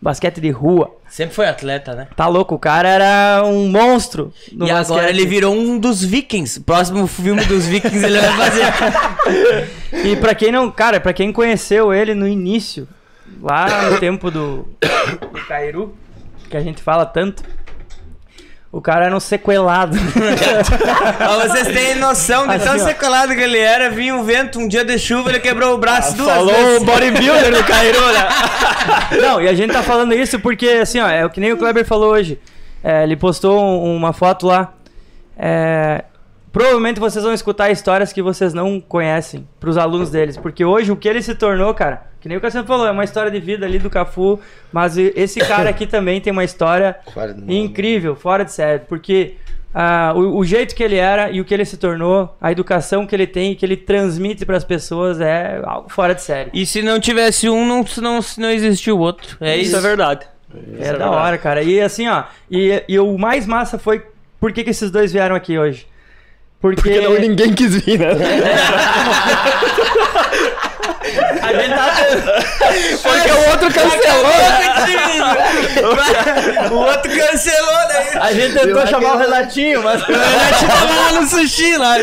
Basquete 0.00 0.40
de 0.40 0.52
rua. 0.52 0.96
Sempre 1.08 1.34
foi 1.34 1.48
atleta, 1.48 1.92
né? 1.92 2.06
Tá 2.14 2.28
louco, 2.28 2.54
o 2.54 2.60
cara 2.60 2.88
era 2.88 3.42
um 3.44 3.66
monstro. 3.66 4.32
e 4.52 4.70
agora 4.70 4.84
basquete. 4.84 5.08
ele 5.08 5.26
virou 5.26 5.52
um 5.52 5.76
dos 5.76 6.04
Vikings. 6.04 6.60
Próximo 6.60 7.08
filme 7.08 7.44
dos 7.44 7.66
Vikings 7.66 8.06
ele 8.06 8.20
vai 8.20 8.36
fazer. 8.36 8.64
E 10.04 10.14
pra 10.14 10.32
quem 10.32 10.52
não, 10.52 10.70
cara, 10.70 11.00
pra 11.00 11.12
quem 11.12 11.32
conheceu 11.32 11.92
ele 11.92 12.14
no 12.14 12.28
início, 12.28 12.86
lá 13.42 13.90
no 13.90 13.98
tempo 13.98 14.30
do, 14.30 14.68
do 15.32 15.44
Cairu, 15.48 15.92
que 16.48 16.56
a 16.56 16.60
gente 16.60 16.80
fala 16.80 17.04
tanto, 17.04 17.42
o 18.76 18.80
cara 18.80 19.06
era 19.06 19.16
um 19.16 19.20
sequelado. 19.20 19.96
pra 21.16 21.36
vocês 21.48 21.66
terem 21.68 21.96
noção 21.96 22.46
de 22.46 22.54
Assim, 22.54 22.64
tão 22.64 22.74
ó. 22.76 22.78
secolado 22.78 23.34
que 23.34 23.40
ele 23.40 23.58
era, 23.58 23.88
vinha 23.90 24.14
um 24.14 24.24
vento, 24.24 24.58
um 24.58 24.66
dia 24.68 24.84
de 24.84 24.98
chuva, 24.98 25.30
ele 25.30 25.40
quebrou 25.40 25.74
o 25.74 25.78
braço 25.78 26.16
duas 26.16 26.28
Falou 26.34 26.52
vezes. 26.54 26.82
o 26.82 26.84
bodybuilder 26.84 27.56
do 27.56 27.64
Cairu, 27.64 28.00
né? 28.12 28.28
Não, 29.22 29.40
e 29.40 29.48
a 29.48 29.54
gente 29.54 29.72
tá 29.72 29.82
falando 29.82 30.12
isso 30.14 30.38
porque, 30.40 30.66
assim, 30.82 31.00
ó, 31.00 31.08
é 31.08 31.24
o 31.24 31.30
que 31.30 31.40
nem 31.40 31.52
o 31.52 31.56
Kleber 31.56 31.84
falou 31.84 32.12
hoje. 32.12 32.38
É, 32.82 33.02
ele 33.04 33.16
postou 33.16 33.60
um- 33.60 33.94
uma 33.96 34.12
foto 34.12 34.46
lá. 34.46 34.74
É, 35.38 36.04
provavelmente 36.52 37.00
vocês 37.00 37.24
vão 37.24 37.32
escutar 37.32 37.70
histórias 37.70 38.12
que 38.12 38.22
vocês 38.22 38.52
não 38.52 38.80
conhecem 38.80 39.48
pros 39.58 39.76
alunos 39.78 40.10
deles. 40.10 40.36
Porque 40.36 40.64
hoje 40.64 40.92
o 40.92 40.96
que 40.96 41.08
ele 41.08 41.22
se 41.22 41.34
tornou, 41.34 41.72
cara, 41.74 42.02
que 42.24 42.28
nem 42.30 42.38
o 42.38 42.40
Cassiano 42.40 42.66
falou, 42.66 42.86
é 42.86 42.90
uma 42.90 43.04
história 43.04 43.30
de 43.30 43.38
vida 43.38 43.66
ali 43.66 43.78
do 43.78 43.90
Cafu. 43.90 44.40
Mas 44.72 44.96
esse 44.96 45.38
cara 45.40 45.68
aqui 45.68 45.86
também 45.86 46.22
tem 46.22 46.32
uma 46.32 46.42
história 46.42 46.96
incrível, 47.46 48.16
fora 48.16 48.46
de 48.46 48.50
série. 48.50 48.78
Porque 48.78 49.34
ah, 49.74 50.14
o, 50.16 50.38
o 50.38 50.42
jeito 50.42 50.74
que 50.74 50.82
ele 50.82 50.96
era 50.96 51.30
e 51.30 51.38
o 51.38 51.44
que 51.44 51.52
ele 51.52 51.66
se 51.66 51.76
tornou, 51.76 52.34
a 52.40 52.50
educação 52.50 53.06
que 53.06 53.14
ele 53.14 53.26
tem 53.26 53.52
e 53.52 53.54
que 53.54 53.66
ele 53.66 53.76
transmite 53.76 54.46
pras 54.46 54.64
pessoas 54.64 55.20
é 55.20 55.60
algo 55.64 55.90
fora 55.90 56.14
de 56.14 56.22
série. 56.22 56.48
E 56.54 56.64
se 56.64 56.80
não 56.80 56.98
tivesse 56.98 57.46
um, 57.46 57.66
não, 57.66 57.84
não, 57.98 58.20
não 58.38 58.50
existiu 58.50 58.96
o 58.96 59.00
outro. 59.00 59.36
É 59.38 59.58
Isso 59.58 59.66
isso. 59.66 59.76
é 59.76 59.80
verdade. 59.82 60.26
É, 60.78 60.94
da 60.94 61.10
hora, 61.10 61.36
cara. 61.36 61.62
E 61.62 61.78
assim, 61.78 62.08
ó. 62.08 62.24
E, 62.50 62.82
e 62.88 62.98
o 62.98 63.18
mais 63.18 63.46
massa 63.46 63.78
foi 63.78 64.02
por 64.40 64.50
que, 64.50 64.64
que 64.64 64.70
esses 64.70 64.90
dois 64.90 65.12
vieram 65.12 65.36
aqui 65.36 65.58
hoje. 65.58 65.86
Porque, 66.58 66.80
Porque 66.80 67.00
não, 67.02 67.18
ninguém 67.18 67.52
quis 67.52 67.84
vir, 67.84 67.98
né? 67.98 68.08
a 71.42 71.52
gente 71.52 71.74
tá. 71.74 72.63
Porque 73.02 73.30
o 73.30 73.50
outro 73.50 73.72
cancelou. 73.72 74.24
o 76.70 76.74
outro 76.76 77.10
cancelou 77.16 77.88
daí. 77.88 78.08
A 78.20 78.32
gente 78.32 78.54
tentou 78.54 78.86
chamar 78.86 79.14
o 79.14 79.18
Renatinho, 79.18 79.82
mas. 79.82 80.02
O 80.02 80.06
Renatinho 80.06 80.70
tava 80.70 80.94
lá 80.94 81.20
no 81.20 81.26
sushi 81.28 81.76
lá. 81.76 81.94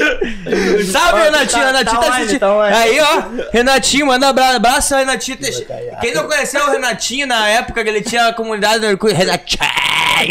Sabe, 0.91 1.19
Ó, 1.19 1.23
Renatinho? 1.23 1.61
tá- 1.61 1.67
Renatinho 1.67 1.99
tá 2.01 2.07
tá, 2.07 2.13
assistindo. 2.15 2.39
tá 2.39 2.53
online. 2.53 2.75
Aí, 2.77 2.99
ó. 2.99 3.21
Renatinho, 3.51 4.05
manda 4.07 4.25
um 4.27 4.29
abra- 4.29 4.55
abraço 4.55 4.95
Renatinho. 4.95 5.37
Quem 6.01 6.13
não 6.13 6.27
conheceu 6.27 6.63
o 6.65 6.71
Renatinho 6.71 7.27
na 7.27 7.47
época 7.49 7.83
que 7.83 7.89
ele 7.89 8.01
tinha 8.01 8.27
a 8.27 8.33
comunidade 8.33 8.79
do 8.79 8.87
Orkut, 8.87 9.13
Renatinho 9.13 9.59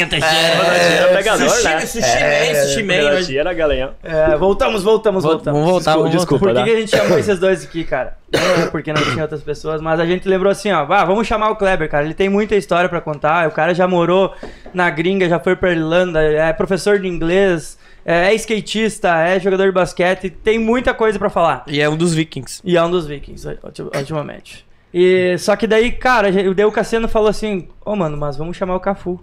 Teixeira. 0.09 0.27
Era 0.37 1.17
pegador, 1.17 1.49
Sushi, 1.51 1.65
né? 1.65 1.81
sushi 1.87 2.01
man, 2.01 2.63
sushi 2.67 2.83
man. 2.83 2.95
Renatinho 2.95 3.41
era. 3.41 3.95
É, 4.05 4.37
voltamos, 4.37 4.83
voltamos, 4.83 5.23
Vol- 5.25 5.33
voltamos. 5.33 5.59
Vamos 5.61 5.73
voltar, 5.73 5.97
vamos 5.97 6.11
Desculpa, 6.11 6.47
Por 6.47 6.49
que, 6.55 6.59
tá? 6.59 6.65
que 6.65 6.71
a 6.71 6.77
gente 6.81 6.91
chamou 6.97 7.19
esses 7.19 7.39
dois 7.39 7.65
aqui, 7.65 7.85
cara? 7.85 8.15
Não 8.33 8.65
é 8.65 8.67
porque 8.69 8.93
não 8.93 9.03
tinha 9.03 9.23
outras 9.23 9.43
pessoas, 9.43 9.81
mas 9.81 9.99
a 9.99 10.07
gente 10.07 10.29
lembrou 10.31 10.51
assim, 10.51 10.71
ó, 10.73 10.87
ah, 10.91 11.05
vamos 11.05 11.27
chamar 11.27 11.51
o 11.51 11.57
Kleber, 11.57 11.89
cara. 11.89 12.05
Ele 12.05 12.15
tem 12.15 12.29
muita 12.29 12.57
história 12.57 12.89
pra 12.89 13.01
contar. 13.01 13.49
O 13.49 13.53
cara 13.53 13.75
já 13.75 13.87
morou 13.87 14.33
na 14.73 14.89
gringa, 14.89 15.29
já 15.29 15.39
foi 15.39 15.55
pra 15.57 15.73
Irlanda, 15.73 16.23
é 16.23 16.53
professor 16.53 16.99
de 16.99 17.07
inglês, 17.09 17.79
é, 18.05 18.29
é 18.33 18.35
skatista, 18.35 19.09
é 19.23 19.39
jogador 19.39 19.67
de 19.67 19.73
basquete, 19.73 20.31
tem 20.31 20.59
muita 20.59 20.95
coisa 20.95 21.19
pra 21.19 21.29
falar. 21.29 21.65
E 21.67 21.81
é 21.81 21.89
um 21.89 21.97
dos 21.97 22.15
vikings. 22.15 22.61
E 22.65 22.77
é 22.77 22.83
um 22.83 22.91
dos 22.91 23.07
Vikings, 23.07 23.47
ulti- 23.63 23.83
ultimamente. 23.83 24.67
E 24.93 25.37
só 25.39 25.55
que 25.55 25.67
daí, 25.67 25.93
cara, 25.93 26.31
daí 26.33 26.65
o 26.65 26.73
Cassiano 26.73 27.07
falou 27.09 27.29
assim: 27.29 27.69
Ô 27.85 27.95
mano, 27.95 28.17
mas 28.17 28.37
vamos 28.37 28.57
chamar 28.57 28.75
o 28.77 28.81
Cafu 28.81 29.23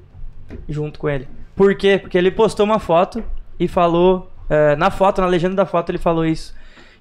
junto 0.70 1.00
com 1.00 1.10
ele. 1.10 1.28
Por 1.56 1.76
quê? 1.76 1.98
Porque 2.02 2.18
ele 2.18 2.32
postou 2.32 2.66
uma 2.66 2.80
foto 2.80 3.24
e 3.60 3.68
falou, 3.68 4.32
é, 4.50 4.76
na 4.76 4.92
foto, 4.92 5.20
na 5.20 5.28
legenda 5.28 5.56
da 5.56 5.66
foto, 5.66 5.90
ele 5.90 5.98
falou 5.98 6.26
isso: 6.26 6.54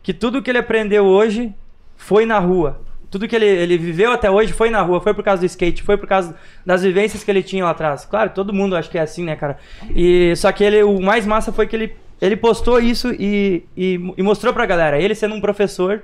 que 0.02 0.12
tudo 0.14 0.42
que 0.42 0.50
ele 0.50 0.58
aprendeu 0.58 1.04
hoje 1.04 1.54
foi 1.96 2.26
na 2.26 2.38
rua. 2.38 2.80
Tudo 3.16 3.26
que 3.28 3.34
ele, 3.34 3.46
ele 3.46 3.78
viveu 3.78 4.12
até 4.12 4.30
hoje 4.30 4.52
foi 4.52 4.68
na 4.68 4.82
rua, 4.82 5.00
foi 5.00 5.14
por 5.14 5.24
causa 5.24 5.40
do 5.40 5.46
skate, 5.46 5.82
foi 5.82 5.96
por 5.96 6.06
causa 6.06 6.34
das 6.66 6.82
vivências 6.82 7.24
que 7.24 7.30
ele 7.30 7.42
tinha 7.42 7.64
lá 7.64 7.70
atrás. 7.70 8.04
Claro, 8.04 8.28
todo 8.34 8.52
mundo 8.52 8.76
acho 8.76 8.90
que 8.90 8.98
é 8.98 9.00
assim, 9.00 9.24
né, 9.24 9.34
cara? 9.34 9.56
E 9.94 10.34
só 10.36 10.52
que 10.52 10.62
ele, 10.62 10.82
o 10.82 11.00
mais 11.00 11.24
massa 11.24 11.50
foi 11.50 11.66
que 11.66 11.74
ele, 11.74 11.96
ele 12.20 12.36
postou 12.36 12.78
isso 12.78 13.10
e, 13.18 13.64
e, 13.74 13.94
e 14.18 14.22
mostrou 14.22 14.52
pra 14.52 14.66
galera, 14.66 15.00
ele 15.00 15.14
sendo 15.14 15.34
um 15.34 15.40
professor, 15.40 16.02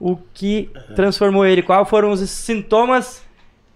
o 0.00 0.16
que 0.34 0.68
transformou 0.96 1.46
ele, 1.46 1.62
quais 1.62 1.88
foram 1.88 2.10
os 2.10 2.28
sintomas 2.28 3.22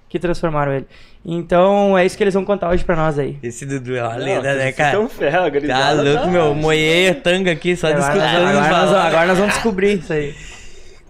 que 0.08 0.18
transformaram 0.18 0.72
ele. 0.72 0.86
Então 1.24 1.96
é 1.96 2.04
isso 2.04 2.16
que 2.16 2.24
eles 2.24 2.34
vão 2.34 2.44
contar 2.44 2.70
hoje 2.70 2.84
pra 2.84 2.96
nós 2.96 3.20
aí. 3.20 3.38
Esse 3.40 3.64
Dudu 3.64 3.94
é 3.94 4.02
uma 4.02 4.14
Não, 4.16 4.24
lenda, 4.24 4.52
né, 4.56 4.72
cara? 4.72 4.96
tão 4.96 5.08
ferro, 5.08 5.48
Tá 5.68 5.92
louco, 5.92 6.22
tá- 6.22 6.26
meu. 6.26 6.54
Moei 6.56 7.08
a 7.08 7.14
tanga 7.14 7.52
aqui, 7.52 7.76
só 7.76 7.86
Agora, 7.86 8.00
discutindo. 8.02 8.36
agora, 8.48 8.52
nós, 8.52 8.66
falar. 8.68 9.06
agora 9.06 9.26
nós 9.28 9.38
vamos 9.38 9.54
descobrir 9.54 9.98
isso 10.00 10.12
aí. 10.12 10.34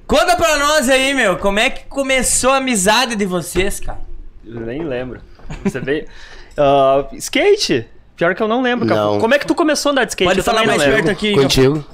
Conta 0.07 0.37
pra 0.37 0.59
nós 0.59 0.89
aí, 0.89 1.15
meu, 1.15 1.39
como 1.39 1.59
é 1.59 1.71
que 1.71 1.85
começou 1.87 2.51
a 2.51 2.57
amizade 2.59 3.17
de 3.17 3.25
vocês, 3.25 3.81
cara? 3.81 3.99
Eu 4.45 4.61
nem 4.61 4.85
lembro. 4.85 5.21
Você 5.65 5.81
veio. 5.81 6.07
Ah, 6.57 7.07
skate? 7.15 7.85
Pior 8.15 8.33
que 8.33 8.41
eu 8.41 8.47
não 8.47 8.63
lembro. 8.63 8.87
cara. 8.87 9.01
Não. 9.01 9.19
Como 9.19 9.35
é 9.35 9.41
que 9.41 9.45
tu 9.47 9.57
começou 9.57 9.91
a 9.91 9.93
andar 9.93 10.05
de 10.05 10.13
skate? 10.13 10.29
Pode 10.29 10.39
Eu 10.39 10.45
falar 10.45 10.65
mais 10.65 10.85
perto 10.85 11.11
aqui. 11.11 11.35
Contigo. 11.35 11.85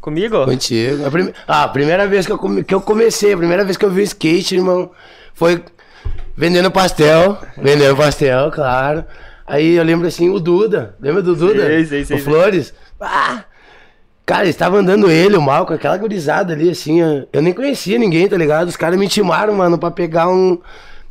Comigo? 0.00 0.44
Contigo. 0.44 1.04
A 1.04 1.10
prime- 1.10 1.34
Ah, 1.48 1.64
a 1.64 1.68
primeira 1.68 2.06
vez 2.06 2.24
que 2.24 2.30
eu, 2.30 2.38
come- 2.38 2.62
que 2.62 2.72
eu 2.72 2.80
comecei, 2.80 3.32
a 3.32 3.36
primeira 3.36 3.64
vez 3.64 3.76
que 3.76 3.84
eu 3.84 3.90
vi 3.90 4.04
skate, 4.04 4.54
irmão, 4.54 4.92
foi 5.34 5.64
vendendo 6.36 6.70
pastel. 6.70 7.36
Vendendo 7.56 7.96
pastel, 7.96 8.52
claro. 8.52 9.04
Aí 9.44 9.74
eu 9.74 9.82
lembro 9.82 10.06
assim, 10.06 10.30
o 10.30 10.38
Duda. 10.38 10.94
Lembra 11.00 11.20
do 11.20 11.34
Duda? 11.34 11.66
Sei, 11.66 11.84
sei, 11.84 12.04
sei, 12.04 12.16
o. 12.18 12.20
Flores. 12.20 12.72
Ah! 13.00 13.42
Cara, 14.26 14.48
estava 14.48 14.78
andando 14.78 15.10
ele, 15.10 15.36
o 15.36 15.42
Mal, 15.42 15.66
com 15.66 15.74
aquela 15.74 15.98
gurizada 15.98 16.54
ali, 16.54 16.70
assim. 16.70 17.00
Eu, 17.32 17.42
nem 17.42 17.52
conhecia 17.52 17.98
ninguém, 17.98 18.26
tá 18.26 18.36
ligado? 18.36 18.68
Os 18.68 18.76
caras 18.76 18.98
me 18.98 19.04
intimaram, 19.04 19.54
mano, 19.54 19.76
pra 19.76 19.90
pegar 19.90 20.28
um. 20.28 20.58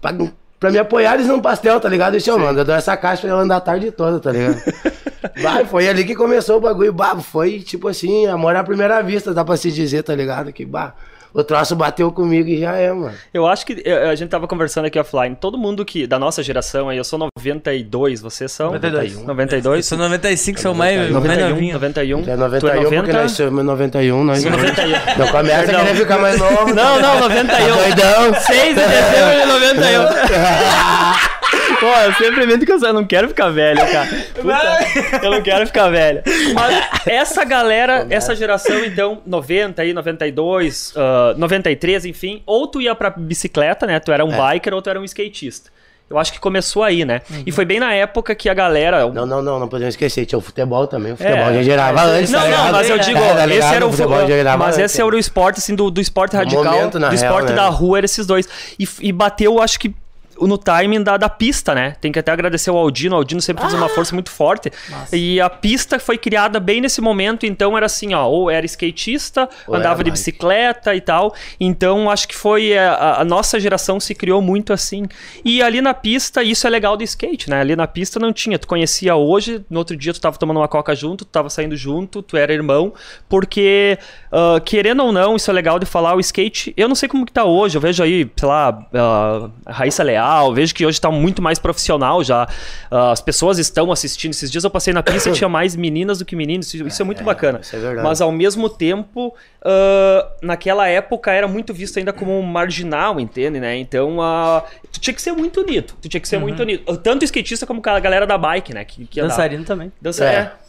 Pra, 0.01 0.12
pra 0.60 0.72
me 0.72 0.79
apoiar 0.79 1.13
eles 1.13 1.27
num 1.27 1.39
pastel, 1.39 1.79
tá 1.79 1.88
ligado? 1.88 2.15
Eu 2.15 2.17
disse, 2.17 2.32
mano, 2.32 2.60
eu 2.60 2.65
dou 2.65 2.74
essa 2.74 2.98
caixa 2.98 3.22
pra 3.22 3.29
eu 3.29 3.38
andar 3.38 3.58
a 3.58 3.62
tarde 3.62 3.91
toda, 3.91 4.20
tá 4.20 4.32
ligado? 4.32 4.62
Bah, 5.41 5.63
foi 5.63 5.88
ali 5.88 6.03
que 6.03 6.15
começou 6.15 6.58
o 6.58 6.60
bagulho. 6.60 6.91
Bah, 6.91 7.15
foi 7.15 7.60
tipo 7.62 7.88
assim, 7.88 8.27
amor 8.27 8.55
à 8.58 8.63
primeira 8.63 9.01
vista, 9.01 9.34
dá 9.34 9.43
pra 9.43 9.55
se 9.55 9.72
dizer, 9.72 10.03
tá 10.03 10.13
ligado? 10.13 10.51
Que 10.51 10.65
bah, 10.65 10.93
o 11.34 11.44
troço 11.44 11.75
bateu 11.75 12.12
comigo 12.12 12.48
e 12.48 12.60
já 12.60 12.75
é, 12.75 12.92
mano. 12.92 13.13
Eu 13.34 13.48
acho 13.48 13.66
que 13.66 13.82
eh, 13.84 14.10
a 14.10 14.16
gente 14.16 14.30
tava 14.30 14.48
conversando 14.48 14.86
aqui 14.86 15.00
offline. 15.00 15.36
Todo 15.36 15.58
mundo 15.58 15.84
que 15.84 16.06
da 16.06 16.20
nossa 16.20 16.44
geração 16.44 16.90
aí, 16.90 16.98
eu 16.98 17.04
sou 17.04 17.18
92, 17.18 18.22
vocês 18.22 18.52
são 18.52 18.72
92. 18.74 19.25
92. 19.25 19.78
Eu 19.78 19.84
sou 19.84 19.98
95, 19.98 20.60
sou 20.60 20.74
mais, 20.75 20.98
mais 20.98 21.12
91, 21.12 21.50
novinho. 21.50 21.74
91. 21.74 22.20
É 22.20 22.24
Tu 22.24 22.38
91, 22.38 22.70
é 22.70 22.75
90? 22.84 22.96
porque 23.04 23.13
nós 23.13 23.32
somos 23.32 23.66
91, 23.66 24.24
nós 24.24 24.44
91. 24.44 24.90
Não 25.18 25.28
começa 25.28 25.63
Perdão. 25.63 25.86
querer 25.86 25.96
ficar 25.96 26.20
mais 26.20 26.40
novo. 26.40 26.74
Não, 26.74 27.02
não, 27.02 27.20
91. 27.22 27.48
Tá 27.48 27.58
doidão? 27.60 28.34
6 28.42 28.68
de 28.68 28.74
dezembro 28.75 29.40
de 29.40 29.46
91. 29.48 31.34
Pô, 31.80 31.88
eu 31.88 32.13
sempre 32.13 32.46
invento 32.46 32.66
que 32.66 32.72
eu 32.72 32.94
não 32.94 33.06
quero 33.06 33.28
ficar 33.28 33.50
velho, 33.50 33.80
cara. 33.92 34.08
Puta, 34.36 35.25
eu 35.25 35.32
não 35.32 35.42
quero 35.42 35.68
ficar 35.68 35.90
velho. 35.90 36.24
Mas 36.54 36.88
essa 37.06 37.44
galera, 37.44 38.08
essa 38.10 38.34
geração, 38.34 38.86
então, 38.86 39.22
90 39.25 39.82
aí, 39.82 39.94
92, 39.94 40.94
ah, 41.32 41.34
93, 41.38 42.06
enfim, 42.06 42.42
ou 42.46 42.68
tu 42.68 42.82
ia 42.82 42.94
pra 42.96 43.10
bicicleta, 43.10 43.86
né? 43.86 44.00
Tu 44.00 44.12
era 44.12 44.24
um 44.25 44.30
biker 44.30 44.74
ou 44.74 44.82
tu 44.82 44.89
era 44.89 45.00
um 45.00 45.03
skatista. 45.03 45.72
Eu 46.10 46.20
acho 46.20 46.32
que 46.34 46.39
começou 46.39 46.84
aí, 46.84 47.06
né? 47.06 47.22
E 47.46 47.51
foi 47.51 47.65
bem 47.65 47.80
na 47.80 47.94
época 47.94 48.36
que 48.36 48.48
a 48.48 48.53
galera. 48.53 49.08
Não, 49.10 49.25
não, 49.25 49.42
não, 49.42 49.60
não 49.60 49.68
podemos 49.68 49.94
esquecer. 49.96 50.25
Tinha 50.25 50.38
o 50.38 50.42
futebol 50.42 50.86
também. 50.86 51.13
O 51.13 51.18
futebol 51.18 51.38
É. 51.50 51.53
já 51.56 51.63
gerava 51.63 52.03
antes. 52.03 52.30
Não, 52.30 52.39
tá 52.42 52.50
não, 52.50 52.72
mas 52.72 52.89
eu 52.89 53.00
digo, 53.00 53.18
É, 53.18 53.34
tá 53.34 53.48
esse 53.48 53.74
era 53.74 53.88
o, 53.88 53.89
futebol 53.89 54.20
já 54.20 54.27
gerava 54.27 54.58
mas 54.58 54.75
antes. 54.77 54.92
esse 54.92 55.01
era 55.01 55.15
o 55.15 55.18
esporte 55.18 55.58
assim 55.58 55.74
do, 55.74 55.89
do 55.89 56.00
esporte 56.01 56.36
radical, 56.36 56.63
momento, 56.65 57.00
do 57.00 57.00
real, 57.00 57.13
esporte 57.13 57.50
né? 57.50 57.56
da 57.56 57.68
rua, 57.70 57.98
era 58.00 58.06
esses 58.06 58.27
dois. 58.27 58.48
E, 58.77 58.88
e 59.01 59.12
bateu, 59.12 59.60
acho 59.62 59.80
que 59.80 59.96
no 60.40 60.58
timing 60.58 61.04
da, 61.04 61.18
da 61.18 61.30
pista, 61.30 61.74
né? 61.74 61.96
Tem 62.02 62.12
que 62.12 62.20
até 62.20 62.32
agradecer 62.32 62.70
ao 62.70 62.78
Aldino. 62.78 63.16
O 63.16 63.20
Aldino 63.20 63.42
sempre 63.42 63.62
fez 63.63 63.74
uma 63.74 63.90
força 63.90 64.13
muito 64.13 64.32
forte. 64.32 64.72
E 65.12 65.40
a 65.40 65.50
pista 65.50 66.00
foi 66.00 66.18
criada 66.18 66.60
bem 66.60 66.82
nesse 66.82 67.02
momento, 67.02 67.46
então 67.46 67.75
era 67.75 67.86
assim, 67.86 68.13
ó, 68.13 68.28
ou 68.28 68.50
era 68.50 68.66
skatista, 68.66 69.50
Ou 69.68 69.75
andava 69.75 69.96
era 69.96 70.06
de 70.06 70.12
bicicleta 70.12 70.96
e 70.96 71.02
tal. 71.02 71.34
Então 71.60 72.10
acho 72.10 72.28
que 72.28 72.36
foi 72.36 72.72
é, 72.72 72.86
a, 72.88 73.22
a 73.22 73.25
nossa 73.25 73.60
geração 73.60 74.00
se 74.00 74.13
criou 74.16 74.42
muito 74.42 74.74
assim. 74.74 75.06
E 75.44 75.62
ali 75.62 75.82
na 75.82 75.94
pista, 75.94 76.44
isso 76.44 76.66
é 76.68 76.70
legal 76.70 76.98
do 76.98 77.04
skate, 77.04 77.50
né? 77.50 77.62
Ali 77.62 77.75
na 77.75 77.88
pista 77.88 78.20
não 78.20 78.34
tinha, 78.34 78.58
tu 78.58 78.68
conhecia 78.68 79.16
hoje, 79.16 79.63
no 79.70 79.80
outro 79.80 79.96
dia 79.96 80.13
tu 80.13 80.22
tava 80.22 80.38
tomando 80.38 80.58
uma 80.58 80.68
coca 80.68 80.96
junto, 80.96 81.25
tu 81.25 81.32
tava 81.32 81.50
saindo 81.50 81.75
junto, 81.75 82.22
tu 82.22 82.38
era 82.38 82.54
irmão, 82.54 82.94
porque 83.30 83.98
ah, 84.32 84.60
querendo 84.60 85.04
ou 85.04 85.12
não, 85.12 85.36
isso 85.36 85.52
é 85.52 85.54
legal 85.54 85.78
de 85.78 85.86
falar, 85.86 86.16
o 86.16 86.20
skate, 86.20 86.74
eu 86.75 86.88
não 86.88 86.96
sei 86.96 87.08
como 87.08 87.24
que 87.25 87.32
tá 87.32 87.44
hoje, 87.44 87.78
eu 87.78 87.82
vejo 87.82 88.02
aí, 88.02 88.30
sei 88.36 88.48
lá, 88.48 88.88
ah, 88.94 89.50
Raíssa 89.68 90.02
Leal, 90.02 90.23
vejo 90.53 90.74
que 90.74 90.86
hoje 90.86 91.00
tá 91.00 91.12
muito 91.12 91.42
mais 91.42 91.60
profissional 91.60 92.24
já, 92.24 92.48
ah, 92.89 93.12
as 93.12 93.22
pessoas 93.22 93.58
estão 93.58 93.92
assistindo, 93.92 94.32
esses 94.32 94.51
dias 94.51 94.63
eu 94.63 94.70
passei 94.70 94.94
na 94.94 95.03
pista 95.03 95.30
e 95.30 95.34
tinha 95.34 95.48
mais 95.50 95.75
meninas 95.75 96.20
do 96.20 96.25
que 96.25 96.36
meninos, 96.36 96.74
isso, 96.74 96.88
isso 96.88 97.01
é 97.01 97.06
muito 97.06 97.24
bacana. 97.24 97.60
isso 97.62 97.75
é 97.75 97.80
verdade. 97.80 98.08
Mas 98.08 98.22
ao 98.22 98.32
mesmo 98.32 98.70
tempo, 98.70 99.34
ah, 99.63 100.32
naquela 100.42 100.88
época 100.88 101.32
era 101.32 101.48
muito 101.48 101.74
visto 101.74 101.98
ainda 101.98 102.12
como 102.13 102.38
um 102.38 102.42
marginal, 102.42 103.20
entende, 103.20 103.60
né? 103.60 103.75
Então, 103.77 104.22
ah, 104.22 104.63
tu 104.92 105.00
tinha 105.00 105.13
que 105.13 105.22
ser 105.22 105.32
muito 105.32 105.62
unido. 105.62 105.94
Tu 106.01 106.10
tinha 106.10 106.22
que 106.22 106.27
ser 106.27 106.39
muito 106.39 106.62
unido. 106.62 106.98
Tanto 106.98 107.22
o 107.22 107.25
skatista 107.25 107.65
como 107.65 107.82
a 107.86 108.00
galera 108.00 108.27
da 108.27 108.38
bike, 108.38 108.74
né? 108.74 108.86
Que, 108.86 109.06
que. 109.06 109.22
Dançarino 109.22 109.63
também. 109.63 109.92
Dança, 110.01 110.25
É. 110.25 110.62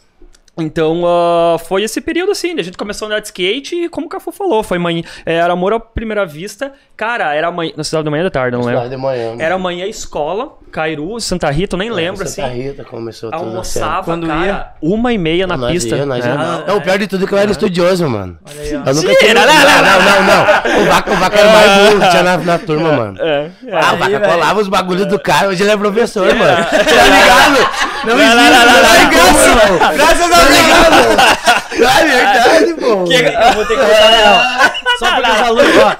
é. 0.57 0.63
Então, 0.63 1.03
ah, 1.05 1.57
foi 1.59 1.83
esse 1.83 1.99
período 2.01 2.31
assim, 2.31 2.57
a 2.59 2.63
gente 2.63 2.77
começou 2.77 3.05
a 3.05 3.09
andar 3.11 3.19
de 3.19 3.27
skate 3.27 3.75
e 3.75 3.89
como 3.89 4.07
o 4.07 4.09
Cafu 4.09 4.31
falou, 4.31 4.63
foi 4.63 4.77
manhã, 4.77 5.01
era 5.25 5.51
amor 5.53 5.73
à 5.73 5.79
primeira 5.79 6.25
vista. 6.25 6.71
Cara, 6.95 7.33
era 7.33 7.51
manhã, 7.51 7.73
na 7.75 7.83
cidade 7.83 8.05
da 8.05 8.11
manhã 8.11 8.23
ou 8.23 8.29
da 8.29 8.31
tarde, 8.31 8.55
não 8.55 8.63
Cidade 8.63 8.83
lembro. 8.83 8.95
de 8.97 9.01
manhã. 9.01 9.29
mano. 9.31 9.41
Era 9.41 9.57
manhã 9.57 9.85
escola, 9.85 10.53
Cairu, 10.71 11.19
Santa 11.19 11.49
Rita, 11.51 11.75
eu 11.75 11.79
nem 11.79 11.91
lembro 11.91 12.23
assim. 12.23 12.41
Santa 12.41 12.53
Rita 12.53 12.83
começou 12.85 13.31
tudo 13.31 13.43
Almoçava, 13.43 14.03
Quando 14.05 14.27
cara, 14.27 14.45
ia? 14.45 14.67
uma 14.81 15.11
e 15.11 15.17
meia 15.17 15.45
na 15.45 15.57
Nós 15.57 15.71
pista. 15.73 15.95
ia, 15.97 16.05
nós 16.05 16.23
né? 16.23 16.31
ia. 16.31 16.37
Não, 16.67 16.77
o 16.77 16.81
pior 16.81 16.97
de 16.97 17.07
tudo 17.07 17.25
é 17.25 17.27
que 17.27 17.33
eu 17.33 17.37
era 17.37 17.51
estudioso, 17.51 18.07
mano. 18.09 18.37
Olha 18.45 18.61
aí, 18.61 18.75
ó. 18.75 18.89
Eu 18.89 18.95
nunca 18.95 19.15
tinha... 19.15 19.33
não, 19.33 19.41
Não, 19.45 19.53
não, 19.53 19.81
não, 19.81 20.01
não, 20.01 20.75
não. 20.75 20.81
O 20.81 20.85
Vaca, 20.85 21.11
o 21.11 21.15
vaca 21.17 21.37
era 21.39 21.51
mais 21.51 21.71
burro 21.89 22.01
que 22.01 22.09
tinha 22.11 22.23
na, 22.23 22.37
na 22.37 22.57
turma, 22.59 22.91
mano. 22.93 23.17
É, 23.21 23.49
é. 23.67 23.75
Ah, 23.75 23.93
o 23.93 23.97
Vaca 23.97 24.19
colava 24.21 24.61
os 24.61 24.67
bagulhos 24.69 25.05
do 25.07 25.19
cara, 25.19 25.49
hoje 25.49 25.63
ele 25.63 25.71
é 25.71 25.77
professor, 25.77 26.33
mano. 26.33 26.65
Tá 26.65 26.77
ligado? 26.77 27.85
Não 28.05 28.13
existe, 28.19 28.35
não, 28.35 28.43
não, 28.43 28.65
não, 28.65 28.81
não, 28.83 29.75
irmão. 29.75 29.93
Graças 29.95 30.31
a 30.31 30.44
Tá 30.44 30.44
ligado? 30.49 30.95
É 31.75 32.05
verdade, 32.05 32.73
pô. 32.75 32.85
Eu 32.87 33.53
vou 33.53 33.65
ter 33.65 33.75
que 33.75 33.81
contar 33.81 34.09
real. 34.09 34.41
Só 34.99 35.11
porque 35.15 35.29
os 35.31 35.41
alunos, 35.41 35.77
ó. 35.77 35.95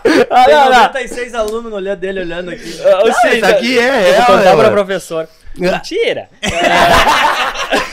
Tem 0.45 0.55
não, 0.55 0.65
não. 0.65 0.71
96 0.83 1.35
alunos 1.35 1.69
no 1.71 1.75
olhar 1.75 1.95
dele 1.95 2.21
olhando 2.21 2.51
aqui. 2.51 2.79
Ou 3.03 3.13
seja, 3.13 3.35
Isso 3.35 3.45
aqui 3.45 3.79
é 3.79 3.83
eu 3.83 3.91
vou 3.93 4.11
real, 4.13 4.25
contar 4.25 4.39
é, 4.39 4.43
pra 4.43 4.55
mano. 4.55 4.71
professora. 4.71 5.29
Mentira! 5.57 6.29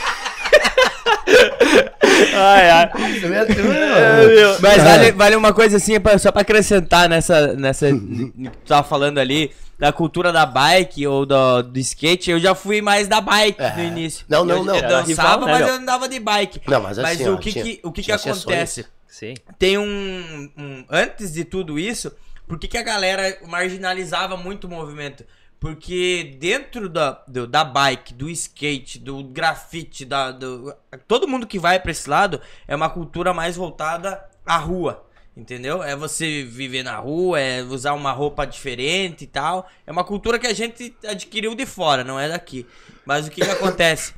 ai, 2.35 2.69
ai. 2.69 2.91
É 2.93 4.53
É. 4.53 4.57
Mas 4.61 4.83
vale, 4.83 5.11
vale 5.11 5.35
uma 5.35 5.53
coisa 5.53 5.77
assim, 5.77 5.99
pra- 5.99 6.17
só 6.17 6.31
pra 6.31 6.41
acrescentar 6.41 7.07
nessa. 7.09 7.53
nessa 7.53 7.87
que 7.91 8.49
tu 8.49 8.67
tava 8.67 8.87
falando 8.87 9.17
ali, 9.19 9.51
da 9.77 9.91
cultura 9.91 10.31
da 10.31 10.45
bike 10.45 11.05
ou 11.07 11.25
do, 11.25 11.61
do 11.63 11.79
skate, 11.79 12.31
eu 12.31 12.39
já 12.39 12.53
fui 12.55 12.81
mais 12.81 13.07
da 13.07 13.19
bike 13.21 13.61
no 13.77 13.83
início. 13.83 14.25
Não, 14.29 14.45
não, 14.45 14.57
eu, 14.57 14.63
não. 14.63 14.75
Eu 14.75 14.81
dançava, 14.81 15.03
rival, 15.07 15.39
né, 15.41 15.51
mas 15.51 15.59
meu? 15.59 15.67
eu 15.67 15.73
andava 15.75 16.09
de 16.09 16.19
bike. 16.19 16.61
Não, 16.67 16.81
mas 16.81 16.99
assim, 16.99 17.27
o 17.27 17.33
ó, 17.35 17.37
que, 17.37 17.51
tinha- 17.51 17.63
que, 17.63 17.79
o 17.83 17.91
que, 17.91 18.01
que 18.03 18.11
acontece? 18.11 18.85
Sim. 19.07 19.33
Tem 19.59 19.77
um, 19.77 20.49
um- 20.57 20.85
Antes 20.89 21.31
de 21.33 21.43
tudo 21.45 21.77
isso, 21.77 22.11
por 22.47 22.57
que, 22.57 22.67
que 22.67 22.77
a 22.77 22.83
galera 22.83 23.37
marginalizava 23.47 24.35
muito 24.37 24.65
o 24.65 24.69
movimento? 24.69 25.23
Porque 25.63 26.35
dentro 26.41 26.89
da, 26.89 27.23
do- 27.25 27.47
da 27.47 27.63
bike, 27.63 28.13
do 28.13 28.29
skate, 28.29 28.99
do 28.99 29.23
grafite, 29.23 30.03
da, 30.03 30.29
do, 30.29 30.75
todo 31.07 31.25
mundo 31.25 31.47
que 31.47 31.57
vai 31.57 31.79
pra 31.79 31.89
esse 31.89 32.09
lado 32.09 32.41
é 32.67 32.75
uma 32.75 32.89
cultura 32.89 33.33
mais 33.33 33.55
voltada 33.55 34.21
à 34.45 34.57
rua. 34.57 35.05
Entendeu? 35.37 35.81
É 35.81 35.95
você 35.95 36.43
viver 36.43 36.83
na 36.83 36.97
rua, 36.97 37.39
é 37.39 37.63
usar 37.63 37.93
uma 37.93 38.11
roupa 38.11 38.45
diferente 38.45 39.23
e 39.23 39.27
tal. 39.27 39.69
É 39.87 39.91
uma 39.93 40.03
cultura 40.03 40.37
que 40.37 40.47
a 40.47 40.53
gente 40.53 40.93
adquiriu 41.07 41.55
de 41.55 41.65
fora, 41.65 42.03
não 42.03 42.19
é 42.19 42.27
daqui. 42.27 42.67
Mas 43.05 43.25
o 43.27 43.31
que 43.31 43.39
que 43.39 43.49
acontece? 43.49 44.13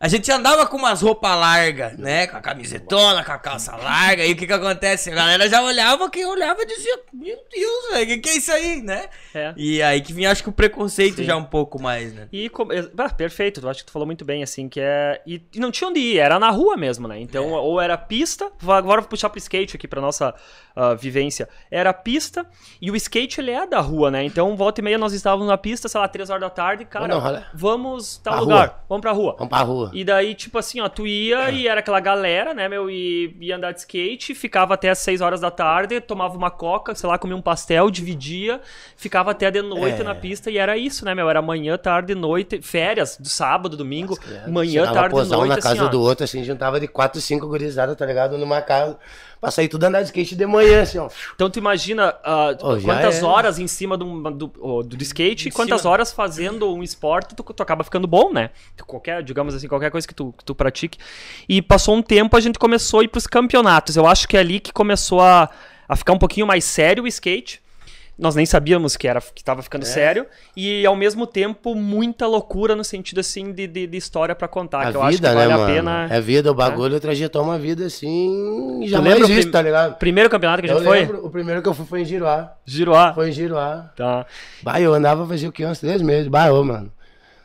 A 0.00 0.06
gente 0.06 0.30
andava 0.30 0.64
com 0.64 0.76
umas 0.76 1.02
roupas 1.02 1.36
largas, 1.36 1.98
né? 1.98 2.28
Com 2.28 2.36
a 2.36 2.40
camisetona, 2.40 3.24
com 3.24 3.32
a 3.32 3.38
calça 3.38 3.74
larga. 3.74 4.24
E 4.24 4.32
o 4.32 4.36
que 4.36 4.46
que 4.46 4.52
acontece? 4.52 5.10
A 5.10 5.14
galera 5.14 5.48
já 5.48 5.60
olhava, 5.60 6.08
quem 6.08 6.24
olhava 6.24 6.64
dizia, 6.64 7.00
meu 7.12 7.36
Deus, 7.52 7.90
velho, 7.90 8.04
o 8.04 8.06
que 8.06 8.18
que 8.18 8.28
é 8.28 8.36
isso 8.36 8.52
aí, 8.52 8.80
né? 8.80 9.06
É. 9.34 9.52
E 9.56 9.82
aí 9.82 10.00
que 10.00 10.12
vinha, 10.12 10.30
acho 10.30 10.40
que 10.44 10.48
o 10.48 10.52
preconceito 10.52 11.16
Sim. 11.16 11.24
já 11.24 11.36
um 11.36 11.42
pouco 11.42 11.82
mais, 11.82 12.12
né? 12.14 12.28
E 12.30 12.48
com- 12.48 12.68
ah, 12.96 13.10
perfeito, 13.10 13.60
eu 13.60 13.68
acho 13.68 13.80
que 13.80 13.86
tu 13.86 13.92
falou 13.92 14.06
muito 14.06 14.24
bem, 14.24 14.40
assim, 14.40 14.68
que 14.68 14.78
é. 14.80 15.20
E, 15.26 15.42
e 15.52 15.58
não 15.58 15.72
tinha 15.72 15.90
onde 15.90 15.98
ir, 15.98 16.18
era 16.18 16.38
na 16.38 16.50
rua 16.50 16.76
mesmo, 16.76 17.08
né? 17.08 17.18
Então, 17.20 17.50
ou 17.50 17.80
era 17.80 17.98
pista, 17.98 18.52
vou 18.60 18.74
agora 18.76 19.00
vou 19.00 19.10
puxar 19.10 19.28
pro 19.30 19.38
skate 19.38 19.74
aqui 19.74 19.88
pra 19.88 20.00
nossa 20.00 20.32
ah, 20.76 20.94
vivência. 20.94 21.48
Era 21.72 21.92
pista, 21.92 22.46
e 22.80 22.88
o 22.88 22.94
skate 22.94 23.40
ele 23.40 23.50
é 23.50 23.66
da 23.66 23.80
rua, 23.80 24.12
né? 24.12 24.22
Então, 24.22 24.54
volta 24.56 24.80
e 24.80 24.84
meia 24.84 24.96
nós 24.96 25.12
estávamos 25.12 25.48
na 25.48 25.58
pista, 25.58 25.88
sei 25.88 26.00
lá, 26.00 26.06
três 26.06 26.30
horas 26.30 26.42
da 26.42 26.50
tarde, 26.50 26.84
cara, 26.84 27.08
Vamos 27.18 27.42
vamos 27.52 28.16
tal 28.18 28.34
Pra 28.34 28.40
lugar, 28.42 28.68
rua. 28.68 28.80
vamos 28.88 29.00
pra 29.02 29.10
rua. 29.12 29.34
Vamos 29.36 29.48
pra 29.50 29.58
rua. 29.62 29.87
E 29.92 30.04
daí, 30.04 30.34
tipo 30.34 30.58
assim, 30.58 30.80
ó, 30.80 30.88
tu 30.88 31.06
ia 31.06 31.50
e 31.50 31.66
era 31.68 31.80
aquela 31.80 32.00
galera, 32.00 32.52
né, 32.54 32.68
meu, 32.68 32.90
e 32.90 33.36
ia 33.40 33.56
andar 33.56 33.72
de 33.72 33.80
skate, 33.80 34.34
ficava 34.34 34.74
até 34.74 34.90
as 34.90 34.98
6 34.98 35.20
horas 35.20 35.40
da 35.40 35.50
tarde, 35.50 36.00
tomava 36.00 36.36
uma 36.36 36.50
coca, 36.50 36.94
sei 36.94 37.08
lá, 37.08 37.18
comia 37.18 37.36
um 37.36 37.42
pastel, 37.42 37.90
dividia, 37.90 38.60
ficava 38.96 39.30
até 39.30 39.50
de 39.50 39.62
noite 39.62 40.00
É. 40.00 40.04
na 40.04 40.14
pista 40.14 40.50
e 40.50 40.58
era 40.58 40.76
isso, 40.76 41.04
né, 41.04 41.14
meu, 41.14 41.28
era 41.28 41.40
manhã, 41.42 41.76
tarde, 41.78 42.14
noite, 42.14 42.60
férias, 42.62 43.16
do 43.18 43.28
sábado, 43.28 43.76
domingo, 43.76 44.18
manhã, 44.48 44.80
Chegava 44.80 44.94
tarde, 44.94 45.10
posar 45.14 45.38
um 45.38 45.42
noite, 45.42 45.56
na 45.56 45.62
casa 45.62 45.74
assim, 45.74 45.84
ó. 45.84 45.88
do 45.88 46.00
outro, 46.00 46.24
assim, 46.24 46.44
juntava 46.44 46.78
de 46.80 46.88
quatro, 46.88 47.20
cinco 47.20 47.46
gurizadas, 47.46 47.96
tá 47.96 48.04
ligado? 48.06 48.36
Numa 48.38 48.60
casa. 48.62 48.98
Pra 49.40 49.50
sair 49.52 49.68
tudo 49.68 49.84
andar 49.84 50.00
de 50.00 50.06
skate 50.06 50.34
de 50.34 50.46
manhã, 50.46 50.82
assim, 50.82 50.98
ó. 50.98 51.08
Então 51.34 51.48
tu 51.48 51.58
imagina 51.58 52.14
Ô, 52.60 52.78
já 52.78 52.84
quantas 52.84 53.18
é. 53.22 53.24
horas 53.24 53.58
em 53.58 53.68
cima 53.68 53.96
do, 53.96 54.30
do, 54.30 54.82
do 54.82 55.02
skate 55.02 55.46
e 55.46 55.48
Em 55.48 55.52
quantas 55.52 55.80
cima. 55.82 55.92
horas 55.92 56.12
fazendo 56.12 56.74
um 56.74 56.82
esporte 56.82 57.34
tu, 57.36 57.42
tu 57.42 57.62
acaba 57.62 57.84
ficando 57.84 58.06
bom, 58.08 58.32
né? 58.32 58.50
Qualquer, 58.86 59.22
digamos 59.22 59.54
assim, 59.54 59.68
qualquer 59.68 59.90
coisa 59.90 60.06
que 60.06 60.14
tu, 60.14 60.34
que 60.36 60.44
tu 60.44 60.54
pratique. 60.54 60.98
E 61.48 61.62
passou 61.62 61.94
um 61.94 62.02
tempo, 62.02 62.36
a 62.36 62.40
gente 62.40 62.58
começou 62.58 63.00
a 63.00 63.04
ir 63.04 63.08
pros 63.08 63.26
campeonatos. 63.26 63.96
Eu 63.96 64.06
acho 64.06 64.26
que 64.26 64.36
é 64.36 64.40
ali 64.40 64.58
que 64.58 64.72
começou 64.72 65.20
a, 65.20 65.48
a 65.88 65.94
ficar 65.94 66.12
um 66.12 66.18
pouquinho 66.18 66.46
mais 66.46 66.64
sério 66.64 67.04
o 67.04 67.06
skate. 67.06 67.60
Nós 68.18 68.34
nem 68.34 68.44
sabíamos 68.44 68.96
que 68.96 69.06
era 69.06 69.20
que 69.20 69.44
tava 69.44 69.60
É. 69.60 69.62
ficando 69.62 69.84
sério. 69.84 70.26
E 70.56 70.84
ao 70.84 70.96
mesmo 70.96 71.24
tempo, 71.24 71.74
muita 71.76 72.26
loucura 72.26 72.74
no 72.74 72.82
sentido 72.82 73.20
assim 73.20 73.52
de, 73.52 73.66
de, 73.68 73.86
de 73.86 73.96
história 73.96 74.34
pra 74.34 74.48
contar. 74.48 74.88
A 74.88 74.90
que 74.90 74.96
eu 74.96 75.02
acho 75.02 75.10
que 75.10 75.16
vida, 75.22 75.34
né, 75.34 75.46
vale 75.48 75.52
a 75.62 75.66
pena. 75.66 76.08
É 76.10 76.20
vida, 76.20 76.50
o 76.50 76.54
bagulho 76.54 76.98
trajetou 76.98 77.44
uma 77.44 77.56
vida 77.58 77.86
assim. 77.86 78.80
Tu 78.82 78.88
Jamais 78.88 79.12
lembra 79.14 79.24
o 79.24 79.28
visto, 79.28 79.42
prim- 79.42 79.52
tá 79.52 79.62
ligado? 79.62 79.94
Primeiro 79.98 80.28
campeonato 80.28 80.62
que 80.62 80.68
a 80.68 80.72
Eu 80.72 80.78
gente 80.78 80.86
foi? 80.88 80.98
lembro, 81.00 81.24
o 81.24 81.30
primeiro 81.30 81.62
que 81.62 81.68
eu 81.68 81.74
fui 81.74 81.86
foi 81.86 82.00
em 82.00 82.04
Giroá. 82.04 82.54
Giroá. 82.66 83.14
Foi 83.14 83.28
em 83.28 83.32
Giroá. 83.32 83.90
Tá. 83.96 84.26
Bah, 84.64 84.80
eu 84.80 84.92
andava 84.92 85.24
fazia 85.24 85.48
o 85.48 85.52
quê? 85.52 85.64
Uns 85.64 85.78
três 85.78 86.02
meses. 86.02 86.26
Bah, 86.26 86.50
ô, 86.50 86.64
mano. 86.64 86.92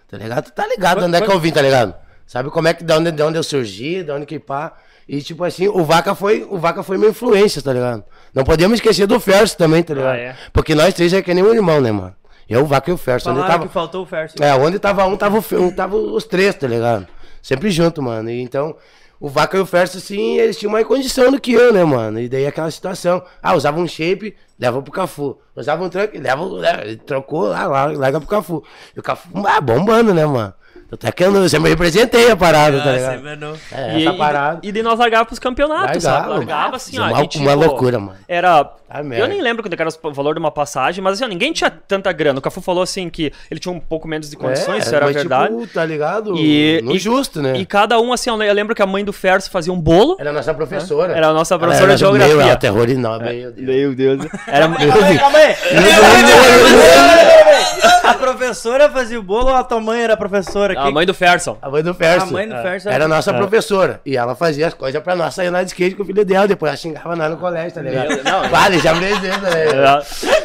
Tá 0.09 0.17
ligado? 0.17 0.49
Tá 0.51 0.65
ligado 0.67 0.97
Quando- 0.97 1.05
onde 1.07 1.17
é 1.17 1.21
que 1.21 1.31
eu 1.31 1.39
vim, 1.39 1.51
tá 1.51 1.61
ligado? 1.61 1.93
Sabe 2.25 2.49
como 2.49 2.67
é 2.67 2.73
que, 2.73 2.83
de 2.83 2.93
onde, 2.93 3.11
de 3.11 3.21
onde 3.21 3.37
eu 3.37 3.43
surgi, 3.43 4.01
de 4.01 4.11
onde 4.11 4.25
que 4.25 4.39
pá. 4.39 4.73
E 5.07 5.21
tipo 5.21 5.43
assim, 5.43 5.67
o 5.67 5.83
Vaca 5.83 6.15
foi, 6.15 6.47
o 6.49 6.57
Vaca 6.57 6.81
foi 6.81 6.97
minha 6.97 7.11
influência, 7.11 7.61
tá 7.61 7.73
ligado? 7.73 8.03
Não 8.33 8.43
podemos 8.43 8.75
esquecer 8.75 9.05
do 9.05 9.19
Ferso 9.19 9.57
também, 9.57 9.83
tá 9.83 9.93
ligado? 9.93 10.15
é. 10.15 10.35
Porque 10.51 10.73
nós 10.73 10.93
três 10.93 11.13
é 11.13 11.21
que 11.21 11.33
nem 11.33 11.43
um 11.43 11.53
irmão, 11.53 11.81
né, 11.81 11.91
mano? 11.91 12.15
Eu, 12.49 12.61
o 12.61 12.65
Vaca 12.65 12.89
e 12.89 12.93
o 12.93 12.97
Ferso. 12.97 13.29
Onde 13.29 13.41
tava... 13.41 13.67
que 13.67 13.73
faltou 13.73 14.03
o 14.03 14.05
Ferso. 14.05 14.35
É, 14.41 14.53
onde 14.55 14.79
tava 14.79 15.05
um, 15.05 15.17
tava, 15.17 15.43
um, 15.53 15.71
tava 15.71 15.95
os 15.95 16.23
três, 16.25 16.55
tá 16.55 16.67
ligado? 16.67 17.07
Sempre 17.41 17.71
junto, 17.71 18.01
mano. 18.01 18.29
E 18.29 18.41
então, 18.41 18.75
o 19.19 19.29
Vaca 19.29 19.57
e 19.57 19.59
o 19.59 19.65
Ferso, 19.65 19.97
assim, 19.97 20.37
eles 20.37 20.57
tinham 20.57 20.71
mais 20.71 20.85
condição 20.85 21.31
do 21.31 21.39
que 21.39 21.53
eu, 21.53 21.73
né, 21.73 21.83
mano? 21.83 22.19
E 22.19 22.27
daí 22.27 22.45
aquela 22.45 22.69
situação. 22.69 23.23
Ah, 23.41 23.55
usava 23.55 23.79
um 23.79 23.87
shape, 23.87 24.35
leva 24.59 24.81
pro 24.81 24.91
Cafu. 24.91 25.37
Usava 25.55 25.83
um 25.83 25.89
truck, 25.89 26.17
leva, 26.17 26.43
leva 26.43 26.95
trocou 27.05 27.47
lá, 27.47 27.65
lá, 27.65 27.85
larga 27.85 28.19
pro 28.19 28.29
Cafu. 28.29 28.63
E 28.95 28.99
o 28.99 29.03
Cafu, 29.03 29.29
ah, 29.47 29.61
bombando, 29.61 30.13
né, 30.13 30.25
mano? 30.25 30.53
Até 30.95 31.11
que 31.11 31.23
eu, 31.23 31.33
eu 31.35 31.49
sempre 31.49 31.69
representei 31.69 32.31
a 32.31 32.35
parada, 32.35 32.81
tá 32.81 32.89
Ah, 32.89 32.93
ligado? 32.93 33.21
você 33.21 33.35
não- 33.35 33.53
É, 33.71 33.97
E, 33.99 34.03
essa 34.05 34.13
e- 34.13 34.17
parada. 34.17 34.59
e, 34.63 34.71
de 34.71 34.83
nós 34.83 34.99
largava 34.99 35.25
pros 35.25 35.39
campeonatos, 35.39 36.03
sabe? 36.03 36.17
Largava. 36.29 36.37
Largava 36.39 36.75
assim, 36.75 36.99
ó. 36.99 37.07
Uma- 37.07 37.23
e, 37.23 37.27
tipo, 37.27 37.43
uma 37.43 37.53
loucura, 37.53 37.99
mano. 37.99 38.17
Era. 38.27 38.71
Ah, 38.95 38.99
eu 39.01 39.27
nem 39.27 39.41
lembro 39.41 39.63
quanto 39.63 39.73
era 39.73 39.89
o 40.03 40.13
valor 40.13 40.35
de 40.35 40.39
uma 40.39 40.51
passagem, 40.51 41.03
mas 41.03 41.13
assim, 41.13 41.23
ó, 41.23 41.27
ninguém 41.27 41.51
tinha 41.51 41.67
tanta 41.71 42.11
grana. 42.11 42.37
O 42.37 42.41
Cafu 42.43 42.61
falou 42.61 42.83
assim 42.83 43.09
que 43.09 43.33
ele 43.49 43.59
tinha 43.59 43.73
um 43.73 43.79
pouco 43.79 44.07
menos 44.07 44.29
de 44.29 44.37
condições, 44.37 44.85
isso 44.85 44.95
era 44.95 45.07
mas, 45.07 45.15
verdade. 45.15 45.51
Tipo, 45.51 45.65
tá 45.73 45.83
ligado? 45.83 46.37
E- 46.37 46.79
no 46.83 46.95
e- 46.95 46.99
justo, 46.99 47.41
né? 47.41 47.57
E 47.57 47.65
cada 47.65 47.99
um, 47.99 48.13
assim, 48.13 48.29
ó, 48.29 48.39
eu 48.39 48.53
lembro 48.53 48.75
que 48.75 48.83
a 48.83 48.85
mãe 48.85 49.03
do 49.03 49.11
Ferso 49.11 49.49
fazia 49.49 49.73
um 49.73 49.81
bolo. 49.81 50.15
Era 50.19 50.29
a 50.29 50.33
nossa 50.33 50.53
professora. 50.53 51.11
Era 51.17 51.29
a 51.29 51.33
nossa 51.33 51.57
professora 51.57 51.93
era 51.93 51.97
de 51.97 52.03
do 52.03 52.11
meu, 52.11 52.19
geografia. 52.21 52.51
ela 52.51 52.59
terror 52.59 52.87
enorme, 52.87 53.33
meu 53.33 53.51
Deus. 53.51 53.67
Meu 53.67 53.95
Deus. 53.95 54.25
Era, 54.47 54.67
Calma 54.93 55.07
aí, 55.07 55.17
calma 55.17 55.37
aí. 55.39 55.55
A 58.03 58.13
professora 58.15 58.89
fazia 58.89 59.19
o 59.19 59.23
bolo 59.23 59.47
ou 59.47 59.55
a 59.55 59.63
tua 59.63 59.79
mãe 59.79 60.01
era 60.01 60.13
a 60.13 60.17
professora? 60.17 60.75
A 60.87 60.91
mãe 60.91 61.05
do 61.05 61.13
Ferson. 61.13 61.57
A 61.61 61.69
mãe 61.69 61.83
do 61.83 61.93
Ferso. 61.93 62.27
A 62.27 62.31
mãe 62.31 62.47
do 62.47 62.55
Ferso 62.61 62.89
Era 62.89 63.05
a 63.05 63.07
nossa 63.07 63.33
professora. 63.33 64.01
E 64.05 64.15
ela 64.17 64.35
fazia 64.35 64.67
as 64.67 64.73
coisas 64.73 65.01
pra 65.01 65.15
nós 65.15 65.33
sair 65.33 65.49
lá 65.49 65.61
de 65.63 65.69
skate 65.69 65.95
com 65.95 66.03
o 66.03 66.05
filho 66.05 66.23
dela. 66.25 66.47
Depois 66.47 66.69
ela 66.69 66.77
xingava 66.77 67.15
nós 67.15 67.29
no 67.31 67.37
colégio, 67.37 67.71
tá 67.73 67.81
ligado? 67.81 68.07
Meu- 68.09 68.23
não. 68.23 68.49
Vale, 68.49 68.79
já 68.79 68.91
apresenta, 68.91 69.49
né? 69.49 69.65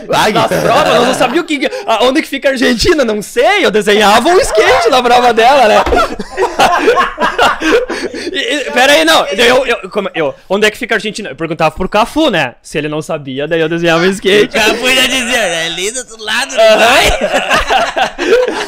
Vai, 0.06 0.32
Nas 0.32 0.46
provas, 0.46 0.94
nós 0.94 1.06
não 1.08 1.14
sabíamos 1.14 1.42
o 1.42 1.44
que, 1.46 1.66
a- 1.86 2.04
onde 2.04 2.22
que 2.22 2.28
fica 2.28 2.48
a 2.48 2.52
Argentina, 2.52 3.04
não 3.04 3.20
sei. 3.22 3.64
Eu 3.64 3.70
desenhava 3.70 4.28
um 4.28 4.38
skate 4.38 4.88
na 4.90 5.02
prova 5.02 5.32
dela, 5.34 5.68
né? 5.68 5.76
E- 8.32 8.54
e- 8.68 8.70
Pera 8.72 8.92
aí, 8.92 9.04
não. 9.04 9.26
Eu, 9.26 9.66
eu, 9.66 9.90
como- 9.90 10.10
eu- 10.14 10.34
onde 10.48 10.66
é 10.66 10.70
que 10.70 10.76
fica 10.78 10.94
a 10.94 10.96
Argentina? 10.96 11.30
Eu 11.30 11.36
perguntava 11.36 11.74
pro 11.74 11.88
Cafu, 11.88 12.30
né? 12.30 12.54
Se 12.62 12.78
ele 12.78 12.88
não 12.88 13.00
sabia, 13.02 13.46
daí 13.48 13.60
eu 13.60 13.68
desenhava 13.68 14.02
um 14.04 14.10
skate. 14.10 14.56
O 14.56 14.60
Cafu 14.60 14.88
já 14.90 15.06
dizia, 15.06 15.38
é 15.38 15.66
ali 15.66 15.90
do 15.90 15.98
outro 16.00 16.22
lado, 16.22 16.54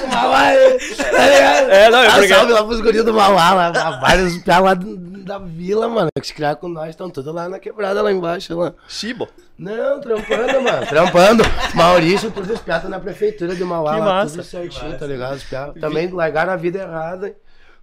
Mauá, 0.08 0.40
tá 0.50 1.26
ligado? 1.26 1.70
É, 1.70 1.90
não, 1.90 2.02
eu 2.04 2.10
Ah, 2.10 2.14
porque- 2.14 2.28
salve 2.28 2.52
lá 2.52 2.64
pros 2.64 2.80
guris 2.80 3.04
do 3.04 3.14
Mauá, 3.14 3.52
lá, 3.52 3.68
lá, 3.68 4.00
vários 4.00 4.38
piá 4.38 4.58
lá 4.58 4.74
do- 4.74 4.96
da 5.24 5.38
vila, 5.38 5.88
mano. 5.88 6.08
Que 6.20 6.26
se 6.26 6.34
criaram 6.34 6.56
com 6.56 6.68
nós, 6.68 6.90
estão 6.90 7.08
todos 7.10 7.32
lá 7.34 7.48
na 7.48 7.58
quebrada, 7.58 8.02
lá 8.02 8.10
embaixo, 8.10 8.56
lá. 8.56 8.72
Chibo. 8.88 9.28
Não, 9.58 10.00
trampando, 10.00 10.60
mano. 10.62 10.86
Trampando. 10.86 11.44
Maurício, 11.74 12.30
todos 12.30 12.50
os 12.50 12.60
piatas 12.60 12.88
na 12.90 12.98
prefeitura 12.98 13.54
de 13.54 13.62
Mauá. 13.62 13.94
Que 13.94 14.00
lá, 14.00 14.06
massa. 14.06 14.36
Tudo 14.36 14.44
certinho, 14.44 14.98
tá 14.98 15.06
ligado? 15.06 15.36
Os 15.36 15.44
piá 15.44 15.70
também 15.80 16.08
largaram 16.10 16.52
a 16.52 16.56
vida 16.56 16.78
errada. 16.80 17.34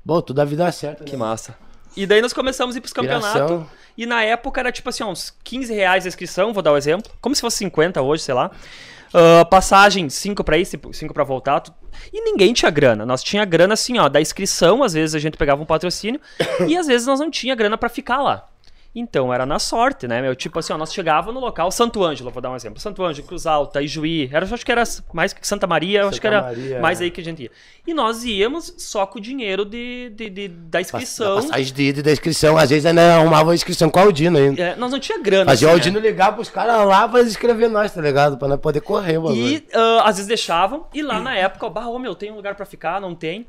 Bom, 0.08 0.22
tudo 0.22 0.40
a 0.40 0.46
vida 0.46 0.72
certa. 0.72 1.04
Que 1.04 1.12
né? 1.12 1.18
massa. 1.18 1.54
E 1.94 2.06
daí 2.06 2.22
nós 2.22 2.32
começamos 2.32 2.76
a 2.76 2.78
ir 2.78 2.82
pros 2.82 2.94
campeonatos. 2.94 3.68
E 3.98 4.06
na 4.06 4.24
época 4.24 4.62
era 4.62 4.72
tipo 4.72 4.88
assim, 4.88 5.04
uns 5.04 5.36
15 5.44 5.74
reais 5.74 6.06
a 6.06 6.08
inscrição, 6.08 6.54
vou 6.54 6.64
dar 6.64 6.72
o 6.72 6.78
exemplo. 6.78 7.12
Como 7.20 7.36
se 7.36 7.42
fosse 7.42 7.58
50 7.58 8.02
hoje, 8.02 8.24
sei 8.24 8.34
lá. 8.34 8.50
Ah, 9.14 9.44
passagem, 9.44 10.10
5 10.10 10.46
pra 10.46 10.58
ir, 10.58 10.66
5 10.66 11.14
pra 11.14 11.26
voltar. 11.26 11.60
tu- 11.60 11.74
E 12.14 12.22
ninguém 12.22 12.54
tinha 12.54 12.72
grana. 12.72 13.06
Nós 13.06 13.22
tinha 13.22 13.44
grana 13.44 13.74
assim, 13.74 13.98
ó, 13.98 14.08
da 14.08 14.22
inscrição, 14.22 14.82
às 14.82 14.94
vezes 14.94 15.14
a 15.14 15.20
gente 15.20 15.36
pegava 15.36 15.62
um 15.62 15.66
patrocínio, 15.66 16.22
e 16.70 16.78
às 16.78 16.88
vezes 16.88 17.06
nós 17.06 17.20
não 17.20 17.30
tinha 17.30 17.54
grana 17.54 17.78
pra 17.78 17.90
ficar 17.90 18.22
lá. 18.22 18.48
Então 19.00 19.32
era 19.32 19.46
na 19.46 19.60
sorte, 19.60 20.08
né, 20.08 20.22
meu? 20.22 20.36
Tipo 20.36 20.58
assim, 20.58 20.74
ó, 20.74 20.78
nós 20.78 20.92
chegava 20.92 21.32
no 21.32 21.40
local, 21.40 21.70
Santo 21.72 22.04
Ângelo, 22.04 22.32
vou 22.32 22.42
dar 22.42 22.50
um 22.50 22.56
exemplo. 22.56 22.80
Santo 22.80 23.04
Ângelo, 23.04 23.28
Cruz 23.28 23.46
Alta, 23.46 23.80
Ijuí, 23.82 24.28
era, 24.34 24.44
eu 24.48 24.54
acho 24.54 24.66
que 24.66 24.72
era 24.72 24.84
mais 25.14 25.34
que 25.34 25.48
Santa 25.48 25.68
Maria, 25.68 26.00
eu 26.02 26.08
acho 26.08 26.16
Santa 26.16 26.22
que 26.22 26.28
era 26.28 26.42
Maria, 26.42 26.80
mais 26.80 27.00
é. 27.00 27.04
aí 27.04 27.12
que 27.12 27.22
a 27.22 27.24
gente 27.24 27.44
ia. 27.44 27.52
E 27.86 27.94
nós 27.94 28.24
íamos 28.24 28.74
só 28.80 29.06
com 29.06 29.20
o 29.20 29.22
dinheiro 29.22 29.64
de, 29.64 30.10
de, 30.16 30.30
de- 30.30 30.48
da 30.48 30.82
inscrição. 30.82 31.36
Da 31.36 31.42
passagem 31.44 31.74
de 31.74 31.84
ida 31.84 32.00
e 32.00 32.04
da 32.04 32.12
inscrição. 32.12 32.58
Às 32.58 32.70
vezes 32.72 32.86
ainda 32.86 33.16
arrumava 33.18 33.52
a 33.52 33.56
inscrição 33.56 33.90
com 33.90 34.00
o 34.00 34.04
Aldino 34.04 34.38
ainda. 34.38 34.62
É, 34.62 34.76
nós 34.76 34.92
não 34.92 35.00
tinha 35.00 35.20
grana. 35.22 35.46
Fazia 35.52 35.68
o 35.68 35.72
assim, 35.72 35.80
né? 35.80 35.86
Aldino 35.86 36.00
ligar 36.00 36.34
pros 36.34 36.50
caras 36.50 36.86
lá 36.88 37.08
pra 37.08 37.22
escrever 37.22 37.70
nós, 37.70 37.94
tá 37.94 38.02
ligado? 38.02 38.38
Pra 38.38 38.48
nós 38.48 38.60
poder 38.60 38.82
correr, 38.82 39.20
mano. 39.20 39.36
E 39.36 39.64
ah, 39.74 40.02
às 40.06 40.16
vezes 40.18 40.28
deixavam, 40.28 40.88
e 40.94 41.02
lá 41.04 41.20
na 41.20 41.36
época, 41.36 41.70
bah, 41.70 41.88
ô 41.88 41.98
meu, 42.00 42.16
tem 42.16 42.32
um 42.32 42.36
lugar 42.36 42.56
pra 42.56 42.66
ficar? 42.66 43.00
Não 43.00 43.14
tem. 43.16 43.46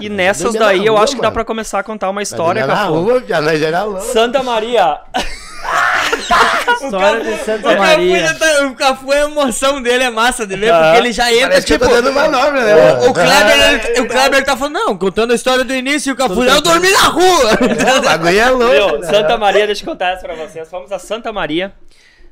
E 0.00 0.08
nessas 0.08 0.44
dormia 0.54 0.60
na 0.60 0.66
daí 0.68 0.86
eu 0.86 0.94
rua, 0.94 1.02
acho 1.04 1.14
que 1.16 1.20
dá 1.20 1.26
mano. 1.28 1.34
pra 1.34 1.44
começar 1.44 1.80
a 1.80 1.82
contar 1.82 2.08
uma 2.08 2.22
história, 2.22 2.66
na 2.66 2.74
Cafu. 2.74 2.92
rua, 2.94 3.22
já, 3.28 3.40
nós 3.42 3.60
era 3.60 3.82
louco. 3.82 4.00
Santa 4.06 4.42
Maria. 4.42 4.91
História 6.82 7.20
de 7.22 7.36
Santa 7.44 7.60
O 7.60 7.62
Cafu, 7.72 7.78
Maria. 7.78 8.34
tá- 8.34 8.66
o 8.66 8.74
Cafu, 8.74 9.12
a 9.12 9.16
emoção 9.20 9.80
dele 9.82 10.04
é 10.04 10.10
massa 10.10 10.46
de 10.46 10.56
ver, 10.56 10.70
Ah, 10.72 10.82
porque 10.82 10.96
ele 10.98 11.12
já 11.12 11.32
entra, 11.32 11.48
Parece 11.50 11.66
tipo... 11.66 11.86
dando 11.86 12.12
manobra, 12.12 12.60
né? 12.64 12.94
O, 13.06 13.10
o 13.10 13.14
Kleber, 13.14 13.86
ele- 13.88 14.00
o 14.00 14.08
Kleber 14.08 14.44
tá 14.44 14.56
falando, 14.56 14.74
não, 14.74 14.96
contando 14.98 15.32
a 15.32 15.34
história 15.34 15.64
do 15.64 15.72
início, 15.74 16.10
e 16.10 16.12
o 16.12 16.16
Cafu, 16.16 16.42
eu 16.42 16.60
dormi 16.60 16.90
na 16.90 17.04
rua! 17.04 17.50
O 17.98 18.02
bagulho 18.02 18.38
é 18.40 18.50
louco. 18.50 18.64
Meu, 18.72 18.98
né? 19.00 19.06
Santa 19.08 19.36
Maria, 19.36 19.66
deixa 19.66 19.82
eu 19.82 19.86
contar 19.88 20.10
essa 20.14 20.22
pra 20.22 20.34
vocês. 20.34 20.68
Fomos 20.68 20.90
a 20.92 20.98
Santa 20.98 21.32
Maria. 21.32 21.72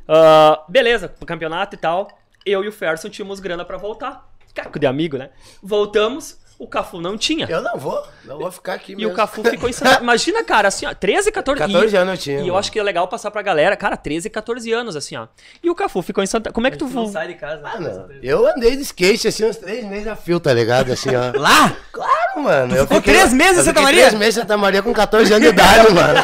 Ah, 0.09 0.63
beleza, 0.69 1.09
pro 1.09 1.27
campeonato 1.27 1.77
e 1.77 1.79
tal. 1.79 2.09
Eu 2.45 2.65
e 2.65 2.69
o 2.69 2.73
Ferson 2.73 3.09
tínhamos 3.09 3.39
grana 3.39 3.65
pra 3.65 3.77
voltar. 3.77 4.25
Caco 4.55 4.79
de 4.79 4.87
amigo, 4.87 5.17
né? 5.17 5.31
Voltamos. 5.63 6.40
O 6.61 6.69
Cafu 6.69 7.01
não 7.01 7.17
tinha. 7.17 7.47
Eu 7.49 7.63
não 7.63 7.79
vou, 7.79 8.07
não 8.23 8.39
vou 8.39 8.53
ficar 8.53 8.75
aqui 8.75 8.93
E 8.93 8.97
mesmo. 8.97 9.13
o 9.13 9.15
Cafu 9.15 9.43
ficou 9.43 9.67
em 9.67 9.73
Santa... 9.73 9.99
Imagina, 10.05 10.45
cara, 10.45 10.69
assim, 10.69 10.85
ó, 10.85 10.93
13, 10.93 11.33
14... 11.33 11.59
14 11.59 11.95
e, 11.95 11.99
anos 11.99 12.13
eu 12.15 12.19
tinha, 12.23 12.37
E 12.37 12.41
eu 12.41 12.47
mano. 12.49 12.59
acho 12.59 12.71
que 12.71 12.79
é 12.79 12.83
legal 12.83 13.09
passar 13.09 13.31
pra 13.31 13.41
galera, 13.41 13.75
cara, 13.79 13.97
13, 13.97 14.29
14 14.29 14.71
anos, 14.71 14.95
assim, 14.95 15.17
ó. 15.17 15.27
E 15.63 15.71
o 15.71 15.75
Cafu 15.75 16.03
ficou 16.03 16.23
em 16.23 16.27
Santa... 16.27 16.53
Como 16.53 16.67
é 16.67 16.71
que 16.71 16.77
tu... 16.77 16.87
não 16.87 17.07
sai 17.11 17.29
de 17.29 17.35
casa. 17.37 17.63
né? 17.63 17.71
Ah, 17.75 17.81
não. 17.81 18.09
Eu 18.23 18.47
andei 18.47 18.77
de 18.77 18.83
skate 18.83 19.27
assim 19.29 19.47
uns 19.49 19.57
três 19.57 19.83
meses 19.87 20.07
a 20.07 20.15
fio, 20.15 20.39
tá 20.39 20.53
ligado? 20.53 20.93
Assim, 20.93 21.09
ó. 21.17 21.33
Lá? 21.41 21.75
Claro, 21.91 22.43
mano. 22.43 22.77
Eu 22.77 22.83
ficou 22.83 22.99
fiquei- 22.99 23.15
três 23.15 23.33
meses 23.33 23.55
em 23.57 23.59
eu 23.61 23.65
Santa 23.65 23.81
Maria? 23.81 24.01
Três 24.09 24.15
meses 24.19 24.37
em 24.37 24.41
Santa 24.43 24.57
Maria 24.59 24.83
com 24.83 24.93
14 24.93 25.33
anos 25.33 25.49
de 25.49 25.55
idade, 25.55 25.89
mano. 25.95 26.21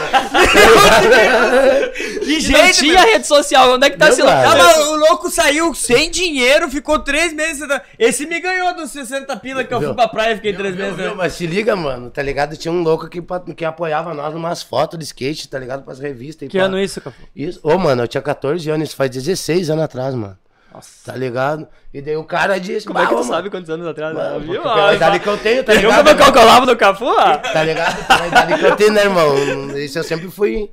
Que 2.20 2.52
Não 2.52 2.72
tinha 2.72 3.00
rede 3.00 3.26
social, 3.26 3.72
onde 3.74 3.86
é 3.86 3.90
que 3.90 3.96
tá 3.96 4.08
esse 4.10 4.22
pai. 4.22 4.44
Ah, 4.44 4.80
o 4.90 4.96
louco 4.96 5.30
saiu 5.30 5.74
sem 5.74 6.10
dinheiro, 6.10 6.68
ficou 6.70 6.98
três 6.98 7.32
meses. 7.32 7.66
Esse 7.98 8.26
me 8.26 8.38
ganhou 8.40 8.74
dos 8.74 8.90
60 8.90 9.34
pila 9.38 9.64
que 9.64 9.72
eu 9.72 9.80
fui 9.80 9.94
pra 9.94 10.08
praia 10.08 10.25
fiquei 10.34 10.52
três 10.52 10.74
Viu, 10.74 10.84
meses. 10.84 10.96
viu? 10.98 11.08
né? 11.10 11.14
Mas 11.16 11.32
se 11.34 11.46
liga, 11.46 11.76
mano, 11.76 12.10
tá 12.10 12.20
ligado? 12.22 12.56
Tinha 12.56 12.72
um 12.72 12.82
louco 12.82 13.08
que, 13.08 13.22
que 13.54 13.64
apoiava 13.64 14.12
nós 14.12 14.34
numas 14.34 14.62
fotos 14.62 14.98
de 14.98 15.04
skate, 15.04 15.48
tá 15.48 15.58
ligado? 15.58 15.84
Pras 15.84 15.98
revistas. 16.00 16.46
e 16.46 16.50
Que 16.50 16.58
ano 16.58 16.78
isso, 16.78 17.00
Cafu? 17.00 17.22
Isso. 17.34 17.60
Ô, 17.62 17.78
mano, 17.78 18.02
eu 18.02 18.08
tinha 18.08 18.22
14 18.22 18.68
anos, 18.70 18.88
isso 18.88 18.96
faz 18.96 19.10
16 19.10 19.70
anos 19.70 19.84
atrás, 19.84 20.14
mano. 20.14 20.36
Nossa. 20.74 21.10
Tá 21.10 21.16
ligado? 21.16 21.66
E 21.94 22.02
daí 22.02 22.16
o 22.18 22.24
cara 22.24 22.58
disse... 22.60 22.86
Como 22.86 22.98
é 22.98 23.02
que 23.06 23.08
"Bah, 23.08 23.14
tu 23.14 23.20
mano, 23.24 23.34
sabe 23.34 23.48
quantos 23.48 23.70
anos 23.70 23.86
atrás? 23.86 24.14
Mano, 24.14 24.40
viu? 24.40 24.60
porque 24.60 24.74
pela 24.74 24.94
idade 24.94 25.20
que 25.20 25.26
eu 25.26 25.38
tenho, 25.38 25.64
tá 25.64 25.72
Viu 25.72 25.82
ligado? 25.88 25.98
como 26.04 26.10
eu 26.10 26.16
calculava 26.18 26.66
no 26.66 26.76
Cafu? 26.76 27.14
Tá 27.52 27.62
ligado? 27.64 28.06
Pela 28.06 28.26
idade 28.26 28.58
que 28.58 28.64
eu 28.66 28.76
tenho, 28.76 28.92
né, 28.92 29.04
irmão? 29.04 29.34
Isso 29.78 29.98
eu 29.98 30.04
sempre 30.04 30.28
fui 30.30 30.70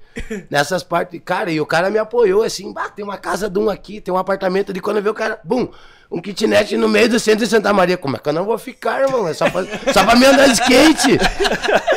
nessas 0.49 0.83
partes. 0.83 1.21
Cara, 1.23 1.51
e 1.51 1.61
o 1.61 1.65
cara 1.65 1.89
me 1.89 1.97
apoiou 1.99 2.43
assim, 2.43 2.73
tem 2.97 3.05
uma 3.05 3.17
casa 3.17 3.49
de 3.49 3.57
um 3.57 3.69
aqui, 3.69 4.01
tem 4.01 4.13
um 4.13 4.17
apartamento 4.17 4.73
de 4.73 4.81
quando 4.81 4.97
eu 4.97 5.03
vi 5.03 5.07
o 5.09 5.13
cara, 5.13 5.39
bum, 5.41 5.69
um 6.13 6.21
kitnet 6.21 6.77
no 6.77 6.87
meio 6.87 7.09
do 7.09 7.19
centro 7.19 7.43
de 7.43 7.49
Santa 7.49 7.73
Maria. 7.73 7.97
Como 7.97 8.15
é 8.15 8.19
que 8.19 8.29
eu 8.29 8.33
não 8.33 8.45
vou 8.45 8.55
ficar, 8.57 9.01
irmão? 9.01 9.27
É 9.27 9.33
só 9.33 9.49
pra, 9.49 9.63
só 9.91 10.03
pra 10.05 10.15
me 10.15 10.25
andar 10.27 10.45
de 10.45 10.53
skate. 10.53 11.17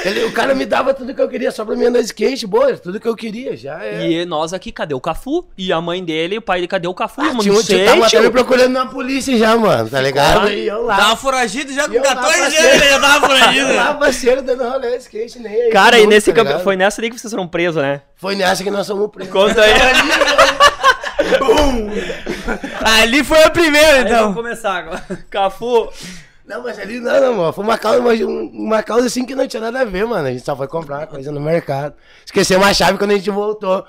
Ele- 0.05 0.25
o 0.25 0.33
cara 0.33 0.55
me 0.55 0.65
dava 0.65 0.95
tudo 0.95 1.15
que 1.15 1.21
eu 1.21 1.29
queria, 1.29 1.51
só 1.53 1.65
pra 1.67 1.77
me 1.77 1.85
andar 1.85 1.99
de 2.01 2.07
skate, 2.07 2.47
boa, 2.47 2.75
tudo 2.79 2.99
que 2.99 3.07
eu 3.07 3.15
queria, 3.15 3.55
já 3.57 3.85
é. 3.85 4.09
E 4.09 4.25
nós 4.25 4.55
aqui, 4.55 4.73
cadê 4.73 4.95
o 4.95 5.01
Cafu? 5.01 5.47
E 5.59 5.71
a 5.73 5.81
mãe 5.83 6.03
dele, 6.03 6.39
o 6.39 6.43
pai 6.43 6.59
dele, 6.59 6.69
cadê 6.69 6.89
o 6.89 6.95
Cafu? 6.95 7.21
Ah, 7.21 7.25
Mano, 7.27 7.41
um 7.41 7.43
tio 7.43 7.63
sei, 7.63 7.81
que 7.81 7.85
tava 7.85 8.07
até 8.07 8.17
me 8.17 8.23
tio. 8.23 8.33
procurando 8.33 8.73
na 8.73 8.87
polícia 8.87 9.37
já, 9.37 9.55
mano, 9.57 9.89
tá 9.91 10.01
ligado? 10.01 10.49
E 10.51 10.67
eu 10.67 10.83
lá. 10.83 10.97
Tava 10.97 11.17
foragido 11.17 11.73
já 11.75 11.87
com 11.87 11.93
E 11.93 11.97
eu 11.97 12.03
lá, 12.03 12.15
14 12.17 12.57
anos, 12.57 12.75
ele 12.75 12.89
já 12.89 12.99
tava 13.01 13.27
foragido. 13.27 13.67
Lá, 13.77 13.95
parceiro, 13.95 14.43
dando 14.43 14.65
rolê 14.69 14.91
de 14.93 14.97
skate, 15.03 15.39
nem 15.39 15.53
aí. 15.63 15.71
Cara, 15.71 15.99
e 15.99 16.03
tudo, 16.03 16.11
nesse 16.11 16.33
tá 16.33 16.59
foi 16.61 16.77
nessa 16.77 17.03
aí 17.03 17.11
que 17.11 17.19
vocês 17.19 17.31
foram 17.31 17.47
presos, 17.47 17.83
né? 17.83 18.01
Foi 18.17 18.35
nessa 18.35 18.65
que 18.65 18.71
nós 18.71 18.87
somos 18.87 19.11
presos. 19.11 19.31
Conta 19.33 19.61
aí. 19.61 19.75
Ali 22.87 23.25
foi 23.25 23.43
a 23.43 23.51
primeira, 23.51 24.01
então. 24.01 24.21
vamos 24.21 24.37
começar 24.37 24.75
agora. 24.77 25.05
Cafu, 25.29 25.91
Não, 26.47 26.63
mas 26.63 26.79
ali 26.79 27.01
não, 27.01 27.21
não, 27.21 27.35
mano. 27.35 27.53
Foi 27.53 27.65
uma 27.65 27.77
causa, 27.77 28.01
mas 28.01 28.21
um- 28.21 28.51
uma 28.53 28.83
causa 28.83 29.07
assim 29.09 29.25
que 29.25 29.35
não 29.35 29.49
tinha 29.49 29.61
nada 29.61 29.81
a 29.81 29.85
ver, 29.85 30.07
mano. 30.07 30.29
A 30.29 30.31
gente 30.31 30.45
só 30.45 30.55
foi 30.57 30.69
comprar 30.69 30.99
uma 30.99 31.07
coisa 31.07 31.33
no 31.33 31.41
mercado. 31.41 31.95
Esqueceu 32.25 32.59
uma 32.59 32.73
chave 32.73 32.97
quando 32.99 33.11
a 33.11 33.15
gente 33.17 33.31
voltou. 33.31 33.85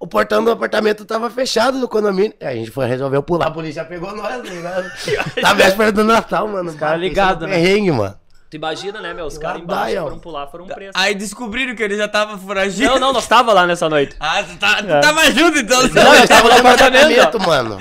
O 0.00 0.06
portão 0.06 0.42
do 0.44 0.50
apartamento 0.50 1.04
tava 1.04 1.28
fechado 1.28 1.80
do 1.80 1.88
condomínio. 1.88 2.32
A 2.40 2.54
gente 2.54 2.70
foi, 2.70 2.86
resolveu 2.86 3.22
pular, 3.22 3.48
a 3.48 3.50
polícia 3.50 3.84
pegou 3.84 4.14
nós, 4.16 4.36
tá 4.36 4.42
ligado? 4.54 4.90
Na 5.42 5.52
véspera 5.52 5.90
do 5.92 6.04
Natal, 6.04 6.46
mano. 6.48 6.70
Os 6.70 6.76
caras 6.76 7.00
ligados, 7.00 7.46
né? 7.48 7.54
Perrengue, 7.54 7.90
mano. 7.90 8.14
Tu 8.50 8.56
imagina, 8.56 9.00
né, 9.00 9.12
meu? 9.14 9.26
Os 9.26 9.38
caras 9.38 9.62
embaixo 9.62 9.82
vai, 9.84 9.96
ó. 9.98 10.02
foram 10.04 10.18
pular, 10.18 10.46
foram 10.46 10.66
presos. 10.66 10.92
Aí 10.94 11.14
descobriram 11.14 11.74
que 11.74 11.82
ele 11.82 11.96
já 11.96 12.08
tava 12.08 12.36
foragido. 12.38 12.90
Não, 12.90 12.98
não, 12.98 13.12
nós 13.12 13.26
tava 13.26 13.52
lá 13.52 13.66
nessa 13.66 13.88
noite. 13.88 14.16
Ah, 14.18 14.42
tu, 14.42 14.56
tá, 14.58 14.76
tu 14.82 15.00
tava 15.00 15.30
junto 15.30 15.58
então. 15.58 15.82
Não, 15.88 16.14
eu 16.14 16.28
tava 16.28 16.48
no 16.48 16.54
apartamento. 16.60 17.40
mano. 17.40 17.78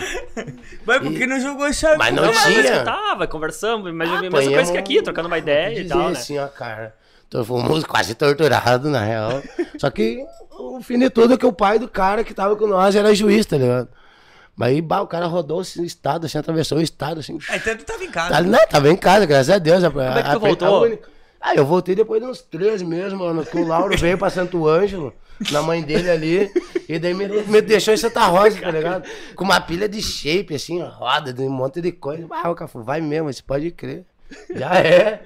Mas 0.86 1.02
por 1.02 1.14
que 1.14 1.28
não 1.28 1.40
jogou 1.40 1.72
chave? 1.74 1.98
Mas 1.98 2.14
não 2.14 2.24
Não, 2.26 2.34
mas 2.34 2.44
tinha. 2.46 2.62
escutava, 2.62 3.28
conversamos, 3.28 3.94
mas 3.94 4.10
a 4.10 4.22
mesma 4.22 4.42
coisa 4.42 4.72
que 4.72 4.78
aqui, 4.78 5.02
trocando 5.02 5.28
uma 5.28 5.38
ideia 5.38 5.72
e 5.80 5.84
dizer 5.84 5.90
tal, 5.90 6.10
né? 6.10 6.12
assim, 6.18 6.38
ó, 6.40 6.48
cara. 6.48 6.96
Então, 7.28 7.44
fomos 7.44 7.84
quase 7.84 8.16
torturados, 8.16 8.90
na 8.90 9.04
real. 9.04 9.42
Só 9.78 9.90
que 9.90 10.24
o 10.58 10.82
fim 10.82 10.98
de 10.98 11.10
tudo 11.10 11.34
é 11.34 11.38
que 11.38 11.46
o 11.46 11.52
pai 11.52 11.78
do 11.78 11.88
cara 11.90 12.24
que 12.24 12.34
tava 12.34 12.56
com 12.56 12.68
nós 12.68 12.96
era 12.96 13.14
juiz, 13.14 13.46
tá 13.46 13.58
ligado? 13.58 13.90
Mas 14.58 14.70
aí, 14.70 14.82
bah, 14.82 15.02
o 15.02 15.08
cara 15.08 15.28
rodou 15.28 15.60
assim, 15.60 15.82
o 15.82 15.86
estado, 15.86 16.26
assim, 16.26 16.38
atravessou 16.38 16.80
o 16.80 16.82
estado, 16.82 17.20
assim. 17.20 17.38
Ah, 17.48 17.58
então 17.58 17.78
tu 17.78 17.86
tava 17.86 18.04
em 18.04 18.08
Tá, 18.08 18.14
casa. 18.30 18.42
não, 18.42 18.68
tava 18.68 18.90
em 18.90 18.98
casa, 18.98 19.26
graças 19.28 19.50
a 19.52 19.60
Deus. 19.60 19.84
Como 19.86 20.02
é 20.02 20.24
que 20.24 20.32
tu 20.32 20.40
voltou? 20.40 21.00
Ah, 21.40 21.54
eu 21.56 21.64
voltei 21.64 21.94
depois 21.94 22.20
de 22.20 22.28
uns 22.28 22.42
três 22.42 22.82
meses, 22.82 23.14
mano, 23.14 23.46
que 23.46 23.56
o 23.56 23.66
Lauro 23.68 23.96
veio 23.96 24.18
pra 24.18 24.32
Santo 24.32 24.68
Ângelo, 24.68 25.14
na 25.52 25.62
mãe 25.62 25.84
dele 25.84 26.10
ali, 26.10 26.52
e 26.90 26.98
daí 26.98 27.14
me, 27.14 27.28
me 27.28 27.62
deixou 27.62 27.94
em 27.94 27.98
Santa 27.98 28.26
Rosa, 28.26 28.60
tá 28.60 28.72
ligado? 28.72 29.08
Com 29.36 29.44
uma 29.44 29.62
pilha 29.62 29.88
de 29.88 30.02
shape, 30.02 30.56
assim, 30.56 30.82
roda, 30.82 31.32
de 31.32 31.44
um 31.44 31.52
monte 31.52 31.80
de 31.80 31.92
coisa. 31.92 32.26
Ah, 32.32 32.50
o 32.50 32.56
Cafu, 32.56 32.82
vai 32.82 33.00
mesmo, 33.00 33.32
você 33.32 33.44
pode 33.44 33.70
crer. 33.70 34.04
Já 34.56 34.74
é. 34.80 35.22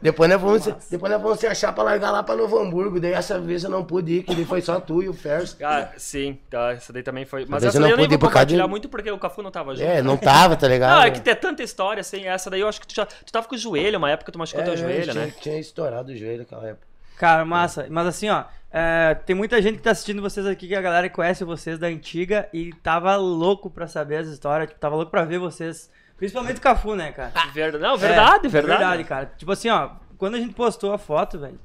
Depois 0.00 0.30
nós 0.30 0.40
vamos, 0.40 0.64
depois 0.88 1.12
nós 1.12 1.20
vamos 1.20 1.40
se 1.40 1.46
achar 1.48 1.72
pra 1.72 1.82
largar 1.82 2.12
lá 2.12 2.22
pra 2.22 2.36
Novo 2.36 2.56
Hamburgo. 2.58 3.00
Daí 3.00 3.12
essa 3.12 3.40
vez 3.40 3.64
eu 3.64 3.70
não 3.70 3.84
pude 3.84 4.12
ir, 4.18 4.22
que 4.22 4.32
daí 4.34 4.44
foi 4.44 4.60
só 4.60 4.78
tu 4.78 5.02
e 5.02 5.08
o 5.08 5.12
Ferso. 5.12 5.56
Ah, 5.60 5.88
sim, 5.96 6.38
tá, 6.48 6.72
essa 6.72 6.92
daí 6.92 7.02
também 7.02 7.24
foi. 7.24 7.44
Mas 7.48 7.64
essa 7.64 7.76
eu 7.78 7.80
daí 7.82 7.90
não 7.90 7.90
eu 7.90 7.96
nem 7.96 8.06
pude 8.06 8.14
ir 8.14 8.18
por 8.18 8.26
causa 8.26 8.34
compartilhar 8.34 8.64
de- 8.64 8.70
muito 8.70 8.88
porque 8.88 9.10
o 9.10 9.18
Cafu 9.18 9.42
não 9.42 9.50
tava 9.50 9.74
junto. 9.74 9.84
É, 9.88 10.00
não 10.00 10.16
tava, 10.16 10.54
tá 10.56 10.68
ligado? 10.68 10.96
Não, 10.98 11.02
é 11.02 11.10
que 11.10 11.20
tem 11.20 11.34
tanta 11.34 11.62
história, 11.64 12.00
assim, 12.00 12.26
essa 12.26 12.48
daí 12.48 12.60
eu 12.60 12.68
acho 12.68 12.80
que 12.80 12.86
tu 12.86 12.94
já. 12.94 13.04
Tu 13.06 13.32
tava 13.32 13.48
com 13.48 13.56
o 13.56 13.58
joelho, 13.58 13.98
uma 13.98 14.10
época 14.10 14.30
tu 14.30 14.38
machucou 14.38 14.62
teu 14.62 14.74
É, 14.74 14.76
joelho, 14.76 15.02
tinha, 15.12 15.14
né? 15.26 15.32
Tinha 15.40 15.58
estourado 15.58 16.12
o 16.12 16.16
joelho 16.16 16.38
naquela 16.38 16.68
época. 16.68 16.86
Cara, 17.16 17.44
massa. 17.44 17.88
Mas 17.90 18.06
assim, 18.06 18.28
ó, 18.30 18.44
é, 18.72 19.14
tem 19.26 19.34
muita 19.34 19.60
gente 19.60 19.78
que 19.78 19.82
tá 19.82 19.90
assistindo 19.90 20.22
vocês 20.22 20.46
aqui, 20.46 20.68
que 20.68 20.76
a 20.76 20.80
galera 20.80 21.10
conhece 21.10 21.42
vocês 21.42 21.76
da 21.76 21.88
antiga 21.88 22.48
e 22.52 22.72
tava 22.74 23.16
louco 23.16 23.68
pra 23.68 23.88
saber 23.88 24.18
as 24.18 24.28
histórias, 24.28 24.68
tipo, 24.68 24.78
tava 24.80 24.94
louco 24.94 25.10
pra 25.10 25.24
ver 25.24 25.38
vocês. 25.40 25.90
Principalmente 26.18 26.58
o 26.58 26.60
Cafu, 26.60 26.94
né, 26.94 27.12
cara? 27.12 27.32
Verdade, 27.54 27.82
não, 27.82 27.96
verdade, 27.96 28.46
É, 28.46 28.50
verdade. 28.50 28.78
Verdade, 28.78 29.04
cara. 29.04 29.32
Tipo 29.38 29.52
assim, 29.52 29.68
ó, 29.70 29.90
quando 30.18 30.34
a 30.34 30.38
gente 30.38 30.52
postou 30.52 30.92
a 30.92 30.98
foto, 30.98 31.38
velho, 31.38 31.58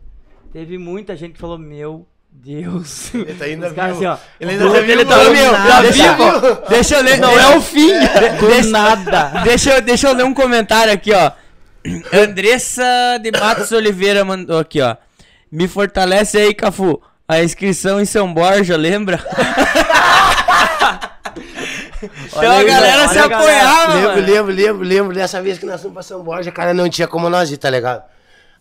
teve 0.52 0.78
muita 0.78 1.16
gente 1.16 1.34
que 1.34 1.39
falou, 1.39 1.58
meu 1.58 2.08
Deus. 2.32 3.13
Ele 3.13 3.34
tá 3.34 3.46
ainda 3.46 3.70
vivo. 3.70 3.82
assim, 3.82 4.06
ó. 4.06 4.18
Ele 4.39 4.58
do- 4.58 4.63
ainda 4.66 4.74
tá 4.74 4.80
vivo, 4.80 4.92
ele 4.92 5.06
tá 5.06 5.18
Nada. 5.18 5.70
tá 5.70 5.82
Deixa- 5.82 6.13
vivo. 6.13 6.70
Deixa 6.70 6.96
eu 6.96 7.04
ler. 7.04 7.18
Não 7.20 7.30
deixa- 7.30 7.44
é 7.54 7.58
o 7.58 7.62
fim. 7.62 7.89
Do 8.39 8.70
nada. 8.72 9.30
Deixa 9.44 9.74
eu, 9.74 9.82
deixa 9.82 10.08
eu 10.08 10.13
ler 10.13 10.24
um 10.26 10.34
comentário 10.34 10.94
aqui, 10.94 11.12
ó. 11.13 11.32
Andressa 12.13 12.84
de 13.22 13.32
Matos 13.32 13.72
Oliveira 13.72 14.24
mandou 14.24 14.60
aqui, 14.60 14.82
ó. 14.82 14.96
Me 15.52 15.68
fortalece 15.68 16.38
aí, 16.38 16.54
Cafu. 16.54 17.02
A 17.28 17.42
inscrição 17.44 18.00
em 18.02 18.06
São 18.06 18.34
Borja, 18.34 18.76
lembra? 18.78 19.20
então 22.28 22.52
a 22.60 22.63
galera 22.63 23.08
se 23.08 23.20
apoiava, 23.20 23.94
Lembro, 23.94 24.10
mano. 24.10 24.22
lembro, 24.28 24.52
lembro, 24.54 24.84
lembro 24.88 25.13
dessa 25.16 25.42
vez 25.42 25.58
que 25.58 25.66
nós 25.66 25.82
fomos 25.82 25.94
pra 25.94 26.04
São 26.04 26.22
Borja, 26.24 26.52
cara, 26.52 26.74
não 26.74 26.89
tinha 26.89 27.08
como 27.08 27.30
nós 27.30 27.52
ir, 27.52 27.58
tá 27.58 27.70
ligado? 27.70 28.04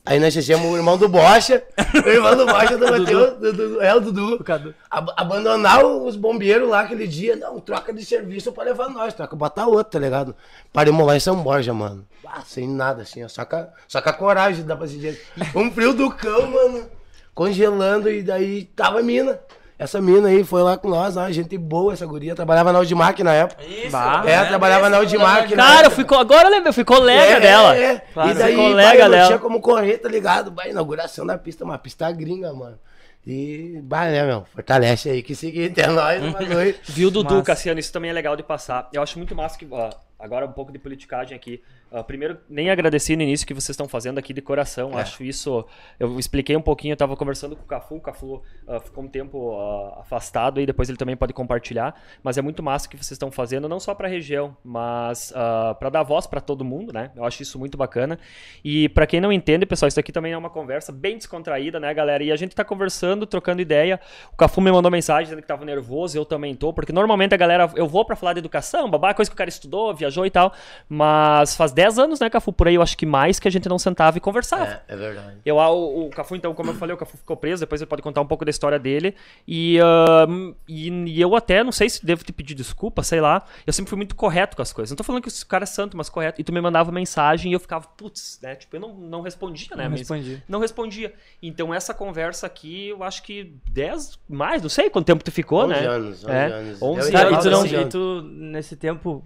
Aí 0.04 0.18
nós 0.18 0.34
fizemos 0.34 0.66
o 0.68 0.76
irmão 0.76 0.98
do 0.98 1.08
Bocha, 1.08 1.62
o 2.04 2.08
irmão 2.08 2.34
do 2.36 2.44
Bocha 2.44 2.76
do 2.76 2.86
Matheus, 2.90 3.38
do, 3.38 3.52
do, 3.52 3.80
é 3.82 3.94
o 3.94 4.00
Dudu, 4.00 4.44
ab- 4.90 5.12
abandonar 5.16 5.84
os 5.84 6.16
bombeiros 6.16 6.68
lá 6.68 6.80
aquele 6.80 7.06
dia, 7.06 7.36
não, 7.36 7.60
troca 7.60 7.92
de 7.92 8.04
serviço 8.04 8.50
pra 8.50 8.64
levar 8.64 8.88
nós, 8.90 9.14
troca, 9.14 9.36
botar 9.36 9.66
outro, 9.68 9.92
tá 9.92 9.98
ligado? 10.00 10.34
Paremos 10.72 11.06
lá 11.06 11.16
em 11.16 11.20
São 11.20 11.36
Borja, 11.36 11.72
mano. 11.72 12.04
Ah, 12.26 12.42
sem 12.44 12.68
nada, 12.68 13.02
assim, 13.02 13.22
ó, 13.22 13.28
só 13.28 13.44
com 13.44 13.54
a, 13.54 13.68
só 13.86 14.02
com 14.02 14.08
a 14.08 14.12
coragem 14.12 14.64
dá 14.64 14.74
pra 14.74 14.88
se 14.88 14.94
dizer. 14.96 15.24
Um 15.54 15.70
frio 15.70 15.92
do 15.92 16.10
cão, 16.10 16.48
mano, 16.48 16.84
congelando, 17.32 18.10
e 18.10 18.22
daí 18.24 18.64
tava 18.74 18.98
a 18.98 19.02
mina. 19.04 19.38
Essa 19.82 20.00
mina 20.00 20.28
aí 20.28 20.44
foi 20.44 20.62
lá 20.62 20.76
com 20.76 20.88
nós, 20.88 21.16
lá, 21.16 21.30
gente 21.32 21.58
boa, 21.58 21.92
essa 21.92 22.06
guria, 22.06 22.34
trabalhava 22.34 22.72
na 22.72 22.78
Audimac 22.78 23.22
na 23.22 23.32
época. 23.34 23.64
Isso, 23.64 23.90
Bah. 23.90 24.22
É, 24.24 24.44
trabalhava 24.44 24.88
na 24.88 24.98
Audimac. 24.98 25.50
né? 25.50 25.56
Cara, 25.56 25.86
eu 25.88 25.90
fui, 25.90 26.04
agora 26.16 26.46
eu 26.48 26.50
lembro, 26.52 26.68
eu 26.68 26.72
fui 26.72 26.84
colega 26.84 27.32
É, 27.36 27.40
dela. 27.40 27.76
É, 27.76 27.98
Claro, 28.14 28.30
e 28.30 28.34
daí, 28.34 28.54
colega 28.56 29.04
não 29.04 29.10
dela. 29.10 29.26
tinha 29.26 29.38
como 29.38 29.60
correr, 29.60 29.98
tá 29.98 30.08
ligado? 30.08 30.52
Vai, 30.54 30.70
inauguração 30.70 31.26
da 31.26 31.36
pista, 31.36 31.64
uma 31.64 31.78
pista 31.78 32.10
gringa, 32.12 32.52
mano. 32.52 32.78
E, 33.26 33.80
bah, 33.84 34.06
né, 34.06 34.24
meu? 34.24 34.44
Fortalece 34.52 35.08
aí, 35.10 35.22
que 35.22 35.34
seguinte, 35.34 35.80
é 35.80 35.86
nóis, 35.86 36.22
uma 36.22 36.40
noite. 36.40 36.80
Viu, 36.84 37.10
Dudu, 37.10 37.34
Massa. 37.34 37.46
Cassiano, 37.46 37.78
isso 37.80 37.92
também 37.92 38.10
é 38.10 38.12
legal 38.14 38.36
de 38.36 38.42
passar. 38.42 38.88
Eu 38.92 39.02
acho 39.02 39.16
muito 39.18 39.34
massa 39.34 39.56
que. 39.58 39.66
ó, 39.70 39.90
agora 40.22 40.46
um 40.46 40.52
pouco 40.52 40.72
de 40.72 40.78
politicagem 40.78 41.36
aqui. 41.36 41.60
Ah, 41.90 42.02
primeiro, 42.02 42.38
nem 42.48 42.70
agradeci 42.70 43.16
no 43.16 43.22
início 43.22 43.46
que 43.46 43.52
vocês 43.52 43.70
estão 43.70 43.88
fazendo 43.88 44.18
aqui 44.18 44.32
de 44.32 44.40
coração. 44.40 44.98
É. 44.98 45.02
Acho 45.02 45.24
isso. 45.24 45.66
Eu 45.98 46.18
expliquei 46.18 46.56
um 46.56 46.62
pouquinho, 46.62 46.92
eu 46.92 46.96
tava 46.96 47.16
conversando 47.16 47.56
com 47.56 47.64
o 47.64 47.66
Cafu. 47.66 47.96
O 47.96 48.00
Cafu 48.00 48.42
ah, 48.66 48.80
ficou 48.80 49.04
um 49.04 49.08
tempo 49.08 49.58
ah, 49.58 50.00
afastado 50.00 50.60
e 50.60 50.64
depois 50.64 50.88
ele 50.88 50.96
também 50.96 51.16
pode 51.16 51.32
compartilhar. 51.32 52.00
Mas 52.22 52.38
é 52.38 52.42
muito 52.42 52.62
massa 52.62 52.86
o 52.86 52.90
que 52.90 52.96
vocês 52.96 53.12
estão 53.12 53.30
fazendo, 53.30 53.68
não 53.68 53.80
só 53.80 53.94
pra 53.94 54.08
região, 54.08 54.56
mas 54.64 55.32
pra 55.78 55.90
dar 55.90 56.04
voz 56.04 56.26
pra 56.26 56.40
todo 56.40 56.64
mundo, 56.64 56.92
né? 56.92 57.10
Eu 57.16 57.24
acho 57.24 57.42
isso 57.42 57.58
muito 57.58 57.76
bacana. 57.76 58.18
E 58.64 58.88
pra 58.90 59.06
quem 59.06 59.20
não 59.20 59.32
entende, 59.32 59.66
pessoal, 59.66 59.88
isso 59.88 59.98
aqui 59.98 60.12
também 60.12 60.32
é 60.32 60.38
uma 60.38 60.50
conversa 60.50 60.92
bem 60.92 61.16
descontraída, 61.16 61.80
né, 61.80 61.92
galera? 61.92 62.22
E 62.22 62.30
a 62.30 62.36
gente 62.36 62.54
tá 62.54 62.64
conversando, 62.64 63.26
trocando 63.26 63.60
ideia. 63.60 63.98
O 64.32 64.36
Cafu 64.36 64.60
me 64.60 64.70
mandou 64.70 64.90
mensagem 64.90 65.24
dizendo 65.24 65.42
que 65.42 65.48
tava 65.48 65.64
nervoso, 65.64 66.16
eu 66.16 66.24
também 66.24 66.54
tô, 66.54 66.72
porque 66.72 66.92
normalmente 66.92 67.34
a 67.34 67.36
galera, 67.36 67.70
eu 67.74 67.88
vou 67.88 68.04
pra 68.04 68.14
falar 68.14 68.34
de 68.34 68.38
educação, 68.38 68.88
babá, 68.88 69.12
coisa 69.12 69.30
que 69.30 69.34
o 69.34 69.38
cara 69.38 69.50
estudou, 69.50 69.94
viajou 69.94 70.11
viajou 70.12 70.26
e 70.26 70.30
tal. 70.30 70.52
Mas 70.88 71.56
faz 71.56 71.72
10 71.72 71.98
anos, 71.98 72.20
né, 72.20 72.28
Cafu? 72.28 72.52
Por 72.52 72.68
aí 72.68 72.74
eu 72.74 72.82
acho 72.82 72.96
que 72.96 73.06
mais 73.06 73.40
que 73.40 73.48
a 73.48 73.50
gente 73.50 73.68
não 73.68 73.78
sentava 73.78 74.18
e 74.18 74.20
conversava. 74.20 74.82
É, 74.88 74.94
é 74.94 74.96
verdade. 74.96 75.36
Eu, 75.44 75.58
ah, 75.58 75.70
o, 75.70 76.06
o 76.06 76.10
Cafu, 76.10 76.36
então, 76.36 76.54
como 76.54 76.70
eu 76.70 76.74
falei, 76.74 76.94
o 76.94 76.98
Cafu 76.98 77.16
ficou 77.16 77.36
preso, 77.36 77.60
depois 77.60 77.80
ele 77.80 77.88
pode 77.88 78.02
contar 78.02 78.20
um 78.20 78.26
pouco 78.26 78.44
da 78.44 78.50
história 78.50 78.78
dele. 78.78 79.14
E, 79.48 79.78
ah, 79.80 80.26
e, 80.68 80.88
e 80.90 81.20
eu 81.20 81.34
até, 81.34 81.64
não 81.64 81.72
sei 81.72 81.88
se 81.88 82.04
devo 82.04 82.22
te 82.22 82.32
pedir 82.32 82.54
desculpa, 82.54 83.02
sei 83.02 83.20
lá. 83.20 83.42
Eu 83.66 83.72
sempre 83.72 83.88
fui 83.90 83.96
muito 83.96 84.14
correto 84.14 84.56
com 84.56 84.62
as 84.62 84.72
coisas. 84.72 84.90
Não 84.90 84.96
tô 84.96 85.04
falando 85.04 85.22
que 85.22 85.28
esse 85.28 85.44
cara 85.46 85.64
é 85.64 85.66
santo, 85.66 85.96
mas 85.96 86.08
correto. 86.08 86.40
E 86.40 86.44
tu 86.44 86.52
me 86.52 86.60
mandava 86.60 86.92
mensagem 86.92 87.50
e 87.50 87.54
eu 87.54 87.60
ficava, 87.60 87.86
putz, 87.96 88.38
né? 88.42 88.54
Tipo, 88.54 88.76
eu 88.76 88.80
não, 88.80 88.94
não 88.94 89.20
respondia, 89.22 89.74
né? 89.76 89.84
Não 89.84 89.90
mas- 89.90 90.00
respondi. 90.00 90.42
Não 90.48 90.60
respondia. 90.60 91.14
Então 91.42 91.72
essa 91.72 91.94
conversa 91.94 92.46
aqui, 92.46 92.88
eu 92.88 93.02
acho 93.02 93.22
que 93.22 93.54
10, 93.70 94.18
mais, 94.28 94.62
não 94.62 94.68
sei 94.68 94.90
quanto 94.90 95.06
tempo 95.06 95.24
tu 95.24 95.30
ficou, 95.32 95.64
11 95.64 95.68
né? 95.72 95.86
anos, 95.86 96.24
11 96.24 96.30
É, 96.32 96.44
anos. 96.46 96.82
11 96.82 97.06
Eu 97.08 97.12
Tá, 97.12 97.18
ia 97.22 97.26
e 97.26 97.30
falar 97.30 97.42
tu, 97.42 97.50
não, 97.50 97.62
assim, 97.62 97.80
e 97.80 97.84
tu, 97.86 98.22
nesse 98.22 98.76
tempo, 98.76 99.24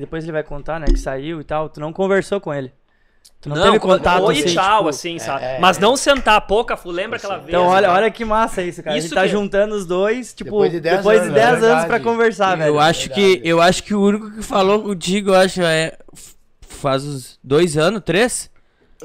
depois 0.00 0.24
ele 0.24 0.32
vai 0.32 0.42
contar, 0.42 0.78
né, 0.80 0.86
que 0.86 0.98
saiu 0.98 1.40
e 1.40 1.44
tal, 1.44 1.68
tu 1.68 1.80
não 1.80 1.92
conversou 1.92 2.40
com 2.40 2.52
ele. 2.52 2.72
Tu 3.40 3.48
não, 3.48 3.60
teve 3.62 3.78
contato, 3.78 4.22
Oi, 4.24 4.38
assim, 4.38 4.54
tchau, 4.54 4.76
tipo- 4.78 4.88
assim, 4.88 5.18
sabe? 5.18 5.44
é, 5.44 5.58
Mas 5.58 5.76
é. 5.76 5.80
não 5.80 5.96
sentar, 5.96 6.40
pô, 6.46 6.64
Cafu, 6.64 6.90
lembra 6.90 7.16
aquela 7.18 7.36
vez? 7.36 7.48
Então, 7.48 7.66
olha, 7.66 7.90
olha 7.92 8.10
que 8.10 8.24
massa 8.24 8.62
isso, 8.62 8.82
cara. 8.82 8.94
a 8.94 8.98
Isso 8.98 9.08
gente 9.08 9.14
tá 9.14 9.22
que- 9.22 9.28
juntando 9.28 9.74
os 9.74 9.84
dois, 9.86 10.32
tipo, 10.32 10.44
Depois 10.50 10.70
de 10.72 10.80
10 10.80 10.96
depois 10.98 11.18
de 11.20 11.24
anos, 11.26 11.34
10 11.34 11.46
é 11.46 11.50
anos 11.50 11.60
verdade. 11.66 11.86
pra 11.86 12.00
conversar, 12.00 12.56
velho. 12.56 12.68
Eu 12.68 12.80
acho 12.80 13.10
que 13.10 13.40
eu 13.44 13.60
acho 13.60 13.82
que 13.82 13.94
o 13.94 14.00
único 14.00 14.30
que 14.32 14.42
falou 14.42 14.82
contigo, 14.82 15.30
eu 15.30 15.34
acho, 15.34 15.60
é 15.62 15.92
faz 16.62 17.04
uns 17.04 17.38
dois 17.42 17.76
anos, 17.76 18.02
três, 18.04 18.50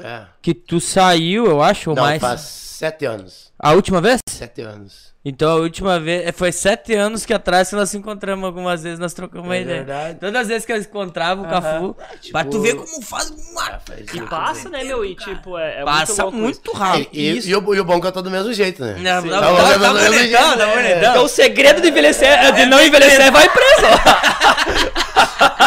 É. 0.00 0.22
que 0.40 0.54
tu 0.54 0.80
saiu, 0.80 1.46
eu 1.46 1.62
acho, 1.62 1.90
ou 1.90 1.96
Não, 1.96 2.02
mais. 2.02 2.20
faz 2.20 2.40
7 2.40 3.04
anos. 3.04 3.52
A 3.58 3.72
última 3.72 4.00
vez? 4.00 4.18
7 4.28 4.62
anos. 4.62 5.11
Então 5.24 5.52
a 5.52 5.54
última 5.54 6.00
vez. 6.00 6.26
é, 6.26 6.32
Foi 6.32 6.50
sete 6.50 6.94
anos 6.94 7.24
que 7.24 7.32
atrás 7.32 7.70
que 7.70 7.76
nós 7.76 7.88
se 7.90 7.96
encontramos 7.96 8.44
algumas 8.44 8.82
vezes, 8.82 8.98
nós 8.98 9.14
trocamos 9.14 9.46
uma 9.46 9.56
É 9.56 9.60
ideia. 9.62 9.84
verdade. 9.84 10.18
Todas 10.18 10.42
as 10.42 10.48
vezes 10.48 10.66
que 10.66 10.72
eu 10.72 10.76
encontrava 10.76 11.42
o. 11.42 11.44
Cafu. 11.48 11.96
Tipo, 12.20 12.32
pra 12.32 12.44
tu 12.44 12.60
ver 12.60 12.74
como 12.74 13.00
faz 13.02 13.30
uma. 13.30 13.62
Ah, 13.62 13.80
E 14.14 14.20
passa, 14.22 14.68
né, 14.68 14.82
meu? 14.82 15.04
E 15.04 15.14
tipo, 15.14 15.56
é, 15.56 15.80
é 15.80 15.84
Passa 15.84 16.24
muito, 16.24 16.36
muito 16.38 16.72
rápido. 16.72 17.08
E, 17.12 17.36
Isso. 17.38 17.48
e, 17.48 17.54
o, 17.54 17.74
e 17.74 17.78
o 17.80 17.84
bom 17.84 17.98
é 17.98 18.00
que 18.00 18.06
eu 18.08 18.12
tô 18.12 18.20
do 18.22 18.30
mesmo 18.32 18.52
jeito, 18.52 18.82
né? 18.84 18.96
Não, 18.98 19.22
não, 19.22 19.40
Tá 19.40 19.40
tá- 19.40 19.56
tá 19.56 19.78
tá 19.78 19.78
tá 19.78 19.92
né? 19.94 20.06
bonitão. 20.08 21.10
Então 21.10 21.24
o 21.24 21.28
segredo 21.28 21.80
de 21.80 21.88
envelhecer, 21.88 22.28
é 22.28 22.50
de 22.50 22.66
não 22.66 22.80
envelhecer, 22.84 23.30
vai 23.30 23.48
preso. 23.48 23.86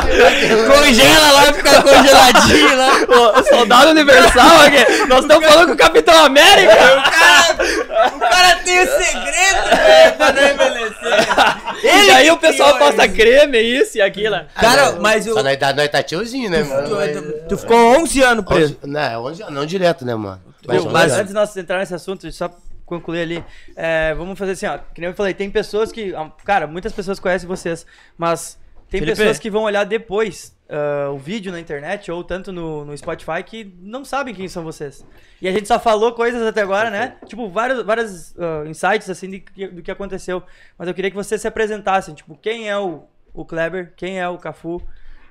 Congela 0.67 1.31
lá, 1.31 1.53
fica 1.53 1.81
congeladinho 1.81 2.77
lá. 2.77 2.91
o 3.39 3.43
soldado 3.43 3.91
universal 3.91 4.59
aqui. 4.61 5.05
Nós 5.07 5.21
estamos 5.21 5.45
falando 5.47 5.67
com 5.67 5.73
o 5.73 5.77
Capitão 5.77 6.25
América. 6.25 6.73
O 6.73 7.11
cara, 7.11 8.15
o 8.15 8.19
cara 8.19 8.55
tem 8.63 8.79
o 8.79 8.87
segredo, 8.87 9.69
velho, 9.85 10.15
pra 10.17 10.31
não 10.33 10.43
envelhecer. 10.43 11.83
e 11.83 12.11
aí 12.11 12.31
o 12.31 12.37
pessoal 12.37 12.77
passa 12.77 13.05
isso. 13.05 13.15
creme, 13.15 13.59
isso 13.59 13.97
e 13.97 14.01
aquilo. 14.01 14.37
Cara, 14.55 14.93
mas 14.99 15.25
Só 15.25 15.31
eu. 15.31 15.43
na 15.43 15.53
idade 15.53 15.77
nós 15.77 15.89
tá 15.89 16.01
tiozinho, 16.03 16.49
né, 16.49 16.63
mano? 16.63 16.87
Tu, 16.89 16.95
Mas- 16.95 17.11
tu- 17.17 17.33
tu 17.49 17.57
ficou 17.57 17.77
11 18.01 18.21
anos 18.21 18.45
preso. 18.45 18.77
11 18.83 18.91
Não, 18.93 19.01
é 19.01 19.17
11 19.17 19.41
anos, 19.43 19.53
não 19.55 19.65
direto, 19.65 20.05
né, 20.05 20.15
mano? 20.15 20.41
Mas 20.67 20.83
mas 20.85 21.11
11 21.11 21.15
antes 21.21 21.27
de 21.29 21.33
nós 21.33 21.55
entrar 21.57 21.79
nesse 21.79 21.93
assunto, 21.93 22.31
só 22.31 22.49
concluir 22.85 23.21
ali, 23.21 23.43
é, 23.75 24.13
vamos 24.15 24.37
fazer 24.37 24.51
assim, 24.53 24.65
ó. 24.67 24.77
Que 24.93 25.01
nem 25.01 25.09
eu 25.09 25.15
falei, 25.15 25.33
tem 25.33 25.49
pessoas 25.49 25.91
que. 25.91 26.13
ah, 26.15 26.27
Cara, 26.43 26.67
muitas 26.67 26.91
pessoas 26.93 27.19
conhecem 27.19 27.47
vocês, 27.47 27.85
mas 28.17 28.57
tem 28.89 28.99
Felipe. 29.01 29.17
pessoas 29.17 29.39
que 29.39 29.49
vão 29.49 29.63
olhar 29.63 29.83
depois 29.83 30.55
ah, 30.69 31.09
o 31.11 31.17
vídeo 31.17 31.51
na 31.51 31.59
internet 31.59 32.11
ou 32.11 32.23
tanto 32.23 32.51
no, 32.51 32.85
no 32.85 32.97
Spotify 32.97 33.43
que 33.43 33.75
não 33.81 34.03
sabem 34.05 34.33
quem 34.33 34.47
são 34.47 34.63
vocês. 34.63 35.05
E 35.41 35.47
a 35.47 35.51
gente 35.51 35.67
só 35.67 35.79
falou 35.79 36.13
coisas 36.13 36.41
até 36.45 36.61
agora, 36.61 36.89
né? 36.89 37.15
Tipo, 37.25 37.49
vários, 37.49 37.83
vários 37.83 38.35
ah, 38.39 38.63
insights 38.67 39.09
assim 39.09 39.29
de 39.29 39.39
que- 39.39 39.67
do 39.67 39.81
que 39.81 39.91
aconteceu. 39.91 40.41
Mas 40.77 40.87
eu 40.87 40.93
queria 40.93 41.09
que 41.11 41.17
vocês 41.17 41.41
se 41.41 41.47
apresentassem, 41.47 42.13
tipo, 42.15 42.35
quem 42.41 42.69
é 42.69 42.77
o, 42.77 43.03
o 43.33 43.43
Kleber, 43.45 43.93
quem 43.95 44.19
é 44.19 44.27
o 44.29 44.37
Cafu. 44.37 44.81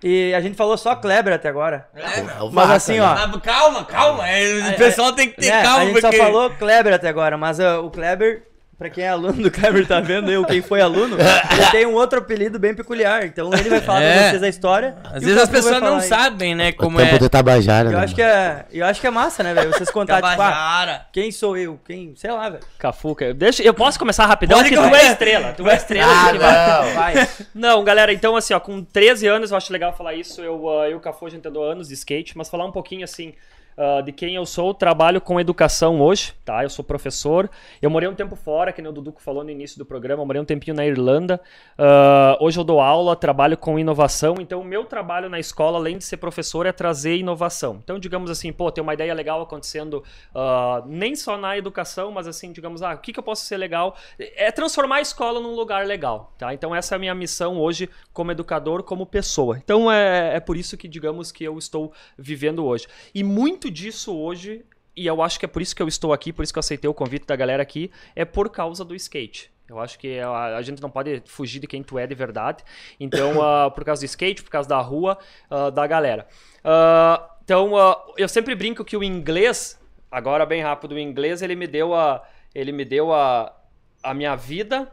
E 0.02 0.34
a 0.34 0.40
gente 0.42 0.54
falou 0.54 0.76
só 0.76 0.94
Kleber 0.94 1.32
até 1.32 1.48
agora. 1.48 1.88
É 1.94 2.42
o 2.42 2.50
Mas 2.50 2.52
Vaca, 2.52 2.74
assim, 2.74 2.94
né? 2.98 3.02
ó, 3.02 3.06
Ah, 3.06 3.40
calma, 3.40 3.84
calma. 3.86 4.28
é, 4.28 4.74
O 4.74 4.76
pessoal 4.76 5.12
tem 5.14 5.30
que 5.30 5.36
ter 5.40 5.48
né, 5.50 5.62
calma. 5.62 5.78
A 5.78 5.84
gente 5.86 6.00
porque... 6.02 6.16
só 6.18 6.22
falou 6.24 6.50
Kleber 6.50 6.92
até 6.92 7.08
agora, 7.08 7.38
mas 7.38 7.58
ah, 7.58 7.80
o 7.80 7.90
Kleber, 7.90 8.42
pra 8.76 8.90
quem 8.90 9.04
é 9.04 9.08
aluno 9.08 9.42
do 9.42 9.50
Kleber 9.50 9.86
tá 9.86 10.00
vendo, 10.00 10.30
eu, 10.30 10.44
quem 10.44 10.60
foi 10.62 10.80
aluno, 10.80 11.16
ele 11.18 11.70
tem 11.70 11.86
um 11.86 11.94
outro 11.94 12.18
apelido 12.18 12.58
bem 12.58 12.74
peculiar. 12.74 13.24
Então 13.24 13.50
ele 13.54 13.68
vai 13.70 13.80
falar 13.80 14.02
É. 14.02 14.18
pra 14.20 14.30
vocês 14.30 14.42
a 14.42 14.48
história. 14.48 14.96
Às 15.04 15.22
o 15.22 15.26
vezes 15.26 15.42
as 15.42 15.48
pessoas 15.48 15.80
não 15.80 15.96
aí. 15.96 16.02
sabem, 16.02 16.54
né, 16.54 16.70
O 16.70 16.76
como 16.76 16.98
tempo 16.98 17.14
é. 17.14 17.18
do 17.18 17.28
Tabajara, 17.28 17.88
Eu 17.90 17.98
né, 17.98 18.04
acho, 18.04 18.14
que 18.14 18.22
é, 18.22 18.64
eu 18.72 18.84
acho 18.86 19.00
que 19.00 19.06
é 19.06 19.10
massa, 19.10 19.42
né, 19.42 19.54
velho? 19.54 19.72
Vocês 19.72 19.90
contarem, 19.90 20.28
tipo, 20.30 20.42
ah, 20.42 21.06
quem 21.12 21.30
sou 21.30 21.56
eu? 21.56 21.78
Quem, 21.86 22.14
sei 22.16 22.30
lá, 22.30 22.48
velho. 22.48 22.62
Cafuca, 22.78 23.32
deixa, 23.32 23.62
eu 23.62 23.74
posso 23.74 23.98
começar 23.98 24.26
rapidão, 24.26 24.58
Pode 24.58 24.70
porque 24.74 24.88
tu 24.88 24.94
é 24.94 25.06
estrela, 25.10 25.52
tu 25.52 25.68
é 25.68 25.74
estrela. 25.76 26.12
Ah, 26.12 26.28
aqui, 26.28 26.38
vai. 26.38 26.54
não. 26.84 26.94
Vai. 26.94 27.28
Não, 27.54 27.84
galera, 27.84 28.12
então 28.12 28.36
assim, 28.36 28.54
ó, 28.54 28.60
com 28.60 28.82
13 28.82 29.26
anos, 29.26 29.50
eu 29.50 29.56
acho 29.56 29.72
legal 29.72 29.92
falar 29.96 30.14
isso, 30.14 30.40
eu, 30.40 30.68
ah, 30.80 30.86
eu 30.86 30.92
e 30.92 30.94
o 30.94 31.00
Cafu, 31.00 31.26
a 31.26 31.30
gente 31.30 31.46
andou 31.46 31.64
anos 31.64 31.88
de 31.88 31.94
skate, 31.94 32.36
mas 32.36 32.48
falar 32.48 32.64
um 32.64 32.72
pouquinho, 32.72 33.04
assim, 33.04 33.32
ah, 33.76 34.00
de 34.00 34.12
quem 34.12 34.34
eu 34.34 34.46
sou, 34.46 34.72
trabalho 34.72 35.20
com 35.20 35.40
educação 35.40 36.00
hoje, 36.00 36.34
tá? 36.44 36.62
Eu 36.62 36.70
sou 36.70 36.84
professor, 36.84 37.50
eu 37.80 37.90
morei 37.90 38.08
um 38.08 38.14
tempo 38.14 38.36
fora, 38.36 38.72
que 38.72 38.80
nem 38.80 38.90
o 38.90 38.94
Duduco 38.94 39.20
falou 39.20 39.44
no 39.44 39.50
início 39.50 39.78
do 39.78 39.84
programa, 39.84 40.22
eu 40.22 40.26
morei 40.26 40.40
um 40.40 40.44
tempinho 40.44 40.76
na 40.76 40.86
Irlanda, 40.86 41.40
Ah, 41.78 42.36
hoje 42.40 42.58
eu 42.58 42.64
dou 42.64 42.80
aula, 42.80 43.16
trabalho 43.16 43.56
com 43.56 43.78
inovação, 43.78 44.36
então 44.40 44.60
o 44.60 44.64
meu 44.64 44.84
trabalho 44.84 45.28
na 45.28 45.38
escola, 45.38 45.78
além 45.78 45.98
de 45.98 46.04
ser 46.04 46.16
professor, 46.18 46.66
é 46.66 46.72
trazer 46.72 47.16
inovação. 47.16 47.80
Então, 47.82 47.98
digamos 47.98 48.30
assim, 48.30 48.52
pô, 48.52 48.70
tem 48.70 48.82
uma 48.82 48.94
ideia 48.94 49.12
legal 49.14 49.42
acontecendo, 49.42 50.04
ah, 50.34 50.82
nem 50.86 51.16
só 51.16 51.36
na 51.36 51.56
educação, 51.56 52.10
mas 52.12 52.26
assim, 52.26 52.52
digamos, 52.52 52.82
ah, 52.82 52.94
o 52.94 52.98
que, 52.98 53.12
que 53.12 53.18
eu 53.18 53.22
posso 53.22 53.44
ser 53.44 53.56
legal? 53.56 53.96
É 54.18 54.50
transformar 54.52 54.96
a 54.96 55.00
escola 55.00 55.40
num 55.40 55.54
lugar 55.54 55.86
legal, 55.86 56.32
tá? 56.38 56.54
Então 56.54 56.74
essa 56.74 56.94
é 56.94 56.96
a 56.96 56.98
minha 56.98 57.14
missão 57.14 57.58
hoje 57.58 57.88
como 58.12 58.30
educador, 58.30 58.82
como 58.82 59.06
pessoa. 59.06 59.58
Então 59.58 59.90
é, 59.90 60.36
é 60.36 60.40
por 60.40 60.56
isso 60.56 60.76
que, 60.76 60.86
digamos, 60.86 61.32
que 61.32 61.44
eu 61.44 61.58
estou 61.58 61.92
vivendo 62.16 62.64
hoje. 62.64 62.86
E 63.14 63.22
muito 63.22 63.63
disso 63.70 64.16
hoje, 64.16 64.64
e 64.96 65.06
eu 65.06 65.20
acho 65.22 65.38
que 65.38 65.44
é 65.44 65.48
por 65.48 65.60
isso 65.62 65.74
que 65.74 65.82
eu 65.82 65.88
estou 65.88 66.12
aqui, 66.12 66.32
por 66.32 66.42
isso 66.42 66.52
que 66.52 66.58
eu 66.58 66.60
aceitei 66.60 66.88
o 66.88 66.94
convite 66.94 67.26
da 67.26 67.34
galera 67.36 67.62
aqui, 67.62 67.90
é 68.14 68.24
por 68.24 68.48
causa 68.50 68.84
do 68.84 68.94
skate. 68.94 69.50
Eu 69.68 69.80
acho 69.80 69.98
que 69.98 70.18
a, 70.20 70.56
a 70.56 70.62
gente 70.62 70.82
não 70.82 70.90
pode 70.90 71.22
fugir 71.26 71.58
de 71.58 71.66
quem 71.66 71.82
tu 71.82 71.98
é 71.98 72.06
de 72.06 72.14
verdade. 72.14 72.62
Então, 73.00 73.40
ah, 73.42 73.70
por 73.70 73.84
causa 73.84 74.02
do 74.02 74.04
skate, 74.04 74.42
por 74.42 74.50
causa 74.50 74.68
da 74.68 74.78
rua, 74.78 75.18
ah, 75.50 75.70
da 75.70 75.86
galera. 75.86 76.26
Ah, 76.62 77.30
então, 77.44 77.72
eu 78.16 78.28
sempre 78.28 78.54
brinco 78.54 78.84
que 78.84 78.96
o 78.96 79.02
inglês, 79.02 79.80
agora 80.10 80.46
bem 80.46 80.62
rápido, 80.62 80.92
o 80.94 80.98
inglês 80.98 81.42
ele 81.42 81.56
me 81.56 81.66
deu 81.66 81.94
a, 81.94 82.22
ele 82.54 82.72
me 82.72 82.84
deu 82.84 83.12
a, 83.12 83.54
a 84.02 84.14
minha 84.14 84.36
vida 84.36 84.90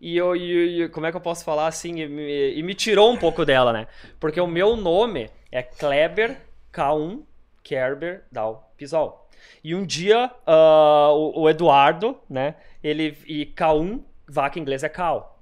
e 0.00 0.16
eu, 0.16 0.36
e- 0.36 0.82
e- 0.82 0.88
como 0.90 1.06
é 1.06 1.10
que 1.10 1.16
eu 1.16 1.20
posso 1.20 1.44
falar 1.44 1.66
assim, 1.66 2.00
e 2.00 2.06
me, 2.08 2.54
e 2.54 2.62
me 2.62 2.74
tirou 2.74 3.10
um 3.10 3.16
pouco 3.16 3.44
dela, 3.44 3.72
né? 3.72 3.86
Porque 4.20 4.40
o 4.40 4.46
meu 4.46 4.76
nome 4.76 5.30
é 5.50 5.62
Kleber 5.62 6.40
K1 6.72 7.22
Kerber 7.68 8.24
Dal 8.32 8.72
Pisol. 8.76 9.28
E 9.62 9.74
um 9.74 9.84
dia 9.84 10.30
ah, 10.46 11.10
o, 11.12 11.42
o 11.42 11.50
Eduardo, 11.50 12.16
né? 12.28 12.54
Ele 12.82 13.16
e 13.26 13.44
K1, 13.46 14.00
vaca 14.26 14.58
em 14.58 14.62
inglês 14.62 14.82
é 14.82 14.88
cow. 14.88 15.34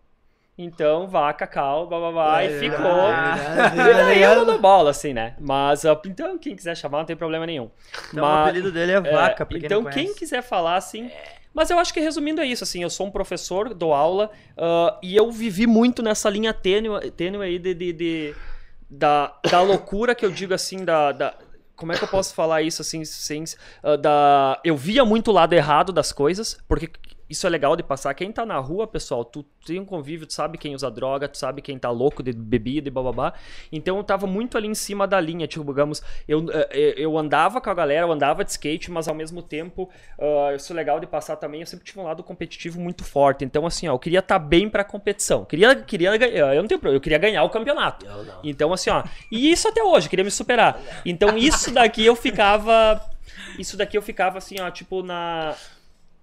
Então, 0.59 1.07
vaca, 1.07 1.47
cal, 1.47 1.87
blá 1.87 1.99
blá 1.99 2.13
blá, 2.13 2.45
e 2.45 2.59
ficou. 2.59 3.09
E 3.75 3.95
daí 3.95 4.23
eu 4.23 4.45
dou 4.47 4.59
bola, 4.59 4.91
assim, 4.91 5.13
né? 5.13 5.37
Mas, 5.39 5.85
ah, 5.85 6.01
então, 6.07 6.39
quem 6.39 6.57
quiser 6.57 6.75
chamar, 6.75 6.99
não 6.99 7.05
tem 7.05 7.15
problema 7.15 7.45
nenhum. 7.47 7.71
Então 8.09 8.25
o 8.25 8.27
Mas- 8.27 8.49
apelido 8.49 8.73
dele 8.73 8.93
é 8.93 9.01
vaca, 9.01 9.45
quem 9.45 9.59
então, 9.59 9.85
quem 9.85 9.93
conhece. 10.05 10.19
quiser 10.19 10.43
falar, 10.43 10.77
assim. 10.77 11.11
Mas 11.53 11.69
eu 11.71 11.79
acho 11.79 11.93
que 11.93 12.01
resumindo 12.01 12.41
é 12.41 12.47
isso, 12.47 12.65
assim, 12.65 12.83
eu 12.83 12.89
sou 12.91 13.07
um 13.07 13.11
professor, 13.11 13.75
dou 13.75 13.93
aula, 13.93 14.31
ah, 14.57 14.99
e 15.03 15.15
eu 15.15 15.31
vivi 15.31 15.67
muito 15.67 16.03
nessa 16.03 16.31
linha 16.31 16.55
tênue, 16.55 17.11
tênue 17.11 17.45
aí 17.45 17.59
de, 17.59 17.75
de- 17.75 17.93
de- 17.93 18.35
da, 18.89 19.35
da 19.51 19.61
loucura 19.61 20.15
que 20.15 20.25
eu 20.25 20.31
digo 20.31 20.55
assim, 20.55 20.85
da, 20.87 21.13
da- 21.13 21.35
Como 21.77 21.93
é 21.93 21.97
que 21.97 22.05
eu 22.05 22.09
posso 22.09 22.35
falar 22.35 22.63
isso 22.63 22.83
assim, 22.83 23.05
sem. 23.05 23.45
ah, 23.83 23.97
da, 23.97 24.61
eu 24.65 24.77
via 24.77 25.05
muito 25.05 25.31
o 25.31 25.35
lado 25.35 25.53
errado 25.53 25.93
das 25.93 26.11
coisas, 26.13 26.59
porque 26.67 26.91
isso 27.29 27.47
é 27.47 27.51
legal 27.51 27.77
de 27.77 27.83
passar. 27.83 28.15
Quem 28.15 28.31
tá 28.31 28.47
na 28.47 28.59
rua, 28.59 28.87
pessoal, 28.87 29.25
tu 29.25 29.43
tem 29.65 29.81
um 29.81 29.85
convívio, 29.85 30.27
tu 30.27 30.33
sabe 30.33 30.59
quem 30.59 30.75
usa 30.75 30.91
droga, 30.91 31.29
tu 31.29 31.37
sabe 31.37 31.61
quem 31.61 31.79
tá 31.79 31.91
louco 31.91 32.23
de 32.23 32.33
bebida 32.33 32.89
e 32.89 32.91
bababá. 32.91 33.33
Então 33.73 33.97
eu 33.97 34.05
tava 34.05 34.27
muito 34.27 34.57
ali 34.57 34.69
em 34.69 34.75
cima 34.75 35.07
da 35.07 35.21
linha, 35.21 35.47
tipo, 35.47 35.65
digamos, 35.65 36.03
eu, 36.29 36.47
eh, 36.51 36.95
eu 36.97 37.17
andava 37.19 37.61
com 37.61 37.71
a 37.71 37.75
galera, 37.75 38.07
eu 38.07 38.13
andava 38.13 38.45
de 38.45 38.51
skate, 38.51 38.91
mas 38.91 39.09
ao 39.09 39.15
mesmo 39.15 39.43
tempo, 39.43 39.91
ah, 40.19 40.55
isso 40.55 40.73
é 40.73 40.77
legal 40.77 41.01
de 41.01 41.07
passar 41.07 41.37
também, 41.37 41.61
eu 41.61 41.67
sempre 41.67 41.85
tive 41.85 42.01
um 42.01 42.05
lado 42.05 42.23
competitivo 42.23 42.81
muito 42.81 43.05
forte. 43.05 43.45
Então, 43.45 43.67
assim, 43.67 43.89
ó, 43.89 43.95
eu 43.95 43.99
queria 43.99 44.21
estar 44.21 44.39
bem 44.39 44.69
pra 44.69 44.85
competição. 44.85 45.45
Queria, 45.45 45.75
queria 45.77 46.17
ganhar, 46.17 46.55
eu 46.55 46.63
não 46.63 46.69
tenho 46.69 46.81
problema, 46.81 46.99
eu 46.99 47.01
queria 47.01 47.19
ganhar 47.19 47.43
o 47.43 47.51
campeonato. 47.51 48.07
Então, 48.45 48.73
assim, 48.73 48.91
ó, 48.91 49.03
e 49.31 49.51
isso 49.51 49.69
até 49.69 49.83
hoje, 49.83 50.07
eu 50.07 50.11
queria 50.11 50.25
me 50.25 50.31
superar. 50.31 50.81
Então, 51.05 51.37
isso 51.37 51.73
daqui 51.73 52.05
eu 52.05 52.15
ficava. 52.17 53.01
Isso 53.59 53.77
daqui 53.77 53.97
eu 53.97 54.03
ficava 54.03 54.39
assim, 54.39 54.61
ó, 54.61 54.71
tipo, 54.71 55.03
na. 55.03 55.55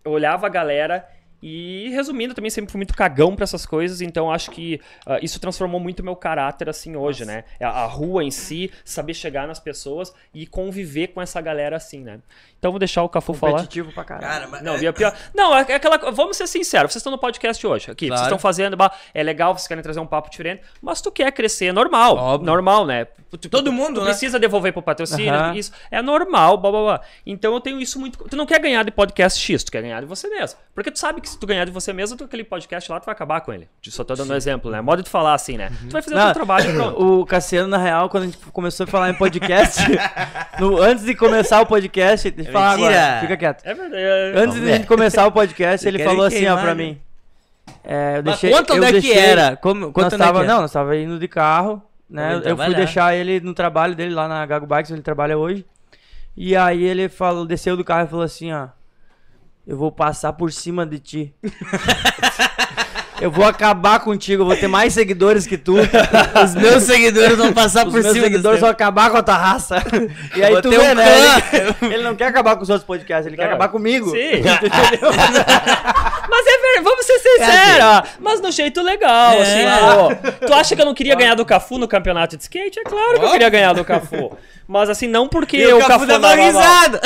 Eu 0.04 0.12
olhava 0.12 0.48
a 0.48 0.50
galera 0.50 1.08
E 1.46 1.90
resumindo, 1.90 2.34
também 2.34 2.50
sempre 2.50 2.72
fui 2.72 2.78
muito 2.80 2.94
cagão 2.94 3.36
pra 3.36 3.44
essas 3.44 3.66
coisas, 3.66 4.00
então 4.00 4.32
acho 4.32 4.50
que 4.50 4.80
ah, 5.06 5.20
isso 5.22 5.42
transformou 5.42 5.78
muito 5.78 6.02
meu 6.02 6.16
caráter 6.16 6.70
assim 6.70 6.96
hoje, 6.96 7.26
né? 7.26 7.44
A, 7.62 7.84
a 7.84 7.86
rua 7.86 8.24
em 8.24 8.32
si, 8.32 8.72
saber 8.86 9.14
chegar 9.14 9.46
nas 9.46 9.60
pessoas 9.60 10.14
e 10.34 10.48
conviver 10.48 11.08
com 11.08 11.22
essa 11.22 11.42
galera 11.42 11.76
assim, 11.76 12.00
né? 12.00 12.20
Então 12.58 12.72
vou 12.72 12.80
deixar 12.80 13.04
o 13.04 13.10
Cafu 13.10 13.34
falar. 13.34 13.52
Competitivo 13.56 13.92
pra 13.92 14.06
caralho. 14.06 14.26
Cara, 14.26 14.48
mas. 14.48 14.62
Não, 14.62 14.78
e 14.78 14.88
a 14.88 14.94
pior. 14.94 15.14
Não, 15.36 15.54
é 15.54 15.62
aquela. 15.74 15.98
Vamos 16.12 16.38
ser 16.38 16.48
sinceros, 16.48 16.94
vocês 16.94 17.02
estão 17.02 17.12
no 17.12 17.18
podcast 17.18 17.68
hoje 17.68 17.92
aqui. 17.92 18.08
Claro. 18.08 18.20
Vocês 18.20 18.28
estão 18.28 18.40
fazendo. 18.40 18.78
É 19.14 19.22
legal, 19.22 19.54
vocês 19.54 19.68
querem 19.68 19.84
trazer 19.84 20.00
um 20.00 20.08
papo 20.08 20.30
diferente. 20.30 20.62
Mas 20.82 21.02
tu 21.02 21.12
quer 21.12 21.30
crescer, 21.34 21.66
é 21.66 21.74
normal. 21.74 22.16
Óbvio. 22.16 22.46
Normal, 22.46 22.86
né? 22.86 23.04
Tu- 23.32 23.50
Todo 23.50 23.66
tu- 23.66 23.72
mundo, 23.74 23.96
tu 23.96 24.06
né? 24.06 24.12
precisa 24.12 24.40
devolver 24.40 24.72
pro 24.72 24.82
patrocínio. 24.82 25.34
Aham. 25.34 25.56
Isso 25.56 25.74
é 25.92 26.02
normal, 26.02 26.58
blá 26.58 26.72
blá 26.72 26.82
blá. 26.82 27.02
Então 27.26 27.54
eu 27.54 27.60
tenho 27.60 27.82
isso 27.82 28.00
muito. 28.00 28.24
Tu 28.30 28.36
não 28.38 28.46
quer 28.46 28.60
ganhar 28.62 28.84
de 28.86 28.92
podcast 28.92 29.38
X, 29.42 29.64
tu 29.66 29.72
quer 29.72 29.82
ganhar 29.82 30.00
de 30.00 30.06
você 30.06 30.30
mesmo. 30.30 30.58
Porque 30.74 30.90
tu 30.90 31.00
sabe 31.00 31.20
que 31.20 31.33
se 31.34 31.40
tu 31.40 31.46
ganhar 31.46 31.66
de 31.66 31.72
você 31.72 31.92
mesmo, 31.92 32.18
tu, 32.18 32.24
aquele 32.24 32.44
podcast 32.44 32.90
lá, 32.92 33.00
tu 33.00 33.06
vai 33.06 33.14
acabar 33.14 33.42
com 33.42 33.52
ele. 33.54 33.68
Só 33.84 34.04
tô 34.04 34.16
dando 34.16 34.32
um 34.32 34.36
exemplo, 34.36 34.72
né? 34.72 34.80
Modo 34.82 35.04
de 35.04 35.10
falar 35.10 35.34
assim, 35.34 35.58
né? 35.58 35.70
Tu 35.88 35.92
vai 35.92 36.02
fazer 36.02 36.16
o 36.16 36.18
Não, 36.18 36.26
teu 36.26 36.34
trabalho 36.34 36.70
e 36.70 36.74
pronto. 36.76 37.04
O 37.22 37.26
Cassiano, 37.26 37.68
na 37.68 37.78
real, 37.78 38.10
quando 38.10 38.24
a 38.24 38.26
gente 38.28 38.38
começou 38.38 38.86
a 38.86 38.88
falar 38.88 39.10
em 39.10 39.14
podcast, 39.14 39.82
no- 40.60 40.82
antes 40.82 41.04
de 41.04 41.14
começar 41.16 41.62
o 41.62 41.66
podcast, 41.66 42.32
deixa 42.32 42.50
eu 42.50 42.54
falar 42.54 42.78
Mentira. 42.78 43.02
agora, 43.02 43.22
fica 43.22 43.38
quieto. 43.38 43.66
É 43.66 43.74
verdade. 43.74 44.02
é- 44.04 44.34
Antes 44.40 44.62
de 44.62 44.72
a 44.72 44.76
gente 44.78 44.88
começar 44.88 45.28
o 45.28 45.32
podcast, 45.32 45.88
ele 45.88 46.04
falou 46.04 46.26
assim, 46.26 46.38
ó, 46.38 46.40
queimar, 46.56 46.62
pra 46.64 46.76
né? 46.76 46.84
mim. 46.84 47.02
É, 47.84 48.12
eu 48.12 48.14
Mas 48.16 48.24
deixei, 48.24 48.52
conta 48.52 48.74
eu 48.74 48.84
onde 48.84 48.98
é 48.98 49.02
que 49.02 49.14
era. 49.14 49.56
Como, 49.58 49.82
Nós 49.88 49.94
conta 49.94 50.06
onde 50.08 50.16
é 50.16 50.18
tava, 50.20 50.40
que 50.40 50.46
era. 50.46 50.54
não, 50.54 50.62
nós 50.62 50.72
tava 50.72 50.96
indo 50.98 51.18
de 51.20 51.28
carro, 51.28 51.82
né? 52.10 52.42
Eu 52.46 52.56
fui 52.58 52.76
deixar 52.76 53.16
ele 53.16 53.40
no 53.40 53.54
trabalho 53.54 53.96
dele 53.96 54.14
lá 54.14 54.28
na 54.28 54.46
Gago 54.46 54.66
Bikes, 54.66 54.92
onde 54.92 55.00
ele 55.00 55.04
trabalha 55.04 55.38
hoje. 55.38 55.66
E 56.36 56.56
aí 56.56 56.84
ele 56.84 57.10
falou, 57.10 57.46
desceu 57.46 57.78
do 57.78 57.84
carro 57.84 58.06
e 58.06 58.10
falou 58.10 58.24
assim, 58.26 58.52
ó. 58.52 58.68
Eu 59.66 59.78
vou 59.78 59.92
passar 59.92 60.34
por 60.34 60.52
cima 60.52 60.86
de 60.86 61.00
ti. 61.00 61.34
eu 63.22 63.32
vou 63.32 63.46
acabar 63.46 64.00
contigo, 64.02 64.42
eu 64.44 64.46
vou 64.48 64.58
ter 64.58 64.68
mais 64.68 64.92
seguidores 64.94 65.48
que 65.48 65.58
tu. 65.58 65.76
Os 66.44 66.56
meus 66.56 66.84
seguidores 66.84 67.38
vão 67.38 67.54
passar 67.54 67.86
Os 67.88 67.94
por 67.94 68.02
meus 68.02 68.14
cima 68.14 68.26
seguidores 68.26 68.58
dos 68.60 68.62
vão 68.62 68.70
acabar 68.70 69.10
com 69.10 69.18
a 69.18 69.24
tua 69.24 69.38
raça. 69.38 69.78
E 70.36 70.44
aí 70.44 70.62
tu 70.62 70.70
vê, 70.70 70.78
um 70.80 70.96
né? 70.96 71.06
Ele, 71.82 71.94
ele 71.94 72.04
não 72.04 72.16
quer 72.16 72.26
acabar 72.26 72.58
com 72.58 72.64
os 72.64 72.70
outros 72.70 72.86
podcasts, 72.86 73.26
ele 73.28 73.38
quer 73.38 73.44
Não. 73.44 73.50
acabar 73.52 73.70
comigo. 73.70 74.10
Sim. 74.12 74.18
Entendeu? 74.44 75.12
Mas 76.30 76.48
é 76.48 76.58
verdade, 76.62 76.84
vamos 76.84 77.06
ser 77.06 77.20
sinceros. 77.20 77.84
ó. 77.84 78.04
Mas 78.20 78.42
no 78.42 78.52
jeito 78.52 78.82
legal, 78.82 79.34
É. 79.34 79.42
assim, 79.42 80.30
pô. 80.42 80.48
Tu 80.48 80.54
acha 80.54 80.76
que 80.76 80.82
eu 80.82 80.86
não 80.86 80.94
queria 80.94 81.16
ganhar 81.16 81.36
do 81.36 81.46
Cafu 81.46 81.78
no 81.78 81.88
campeonato 81.88 82.36
de 82.36 82.44
skate? 82.44 82.80
É 82.80 82.84
claro 82.84 83.20
que 83.20 83.26
eu 83.26 83.32
queria 83.32 83.50
ganhar 83.50 83.74
do 83.74 83.86
Cafu. 83.86 84.36
Mas 84.68 84.90
assim, 84.90 85.08
não 85.08 85.28
porque 85.28 85.58
E 85.58 85.74
o 85.74 85.80
Cafu 85.86 86.06
dava 86.06 86.34
risada. 86.36 87.02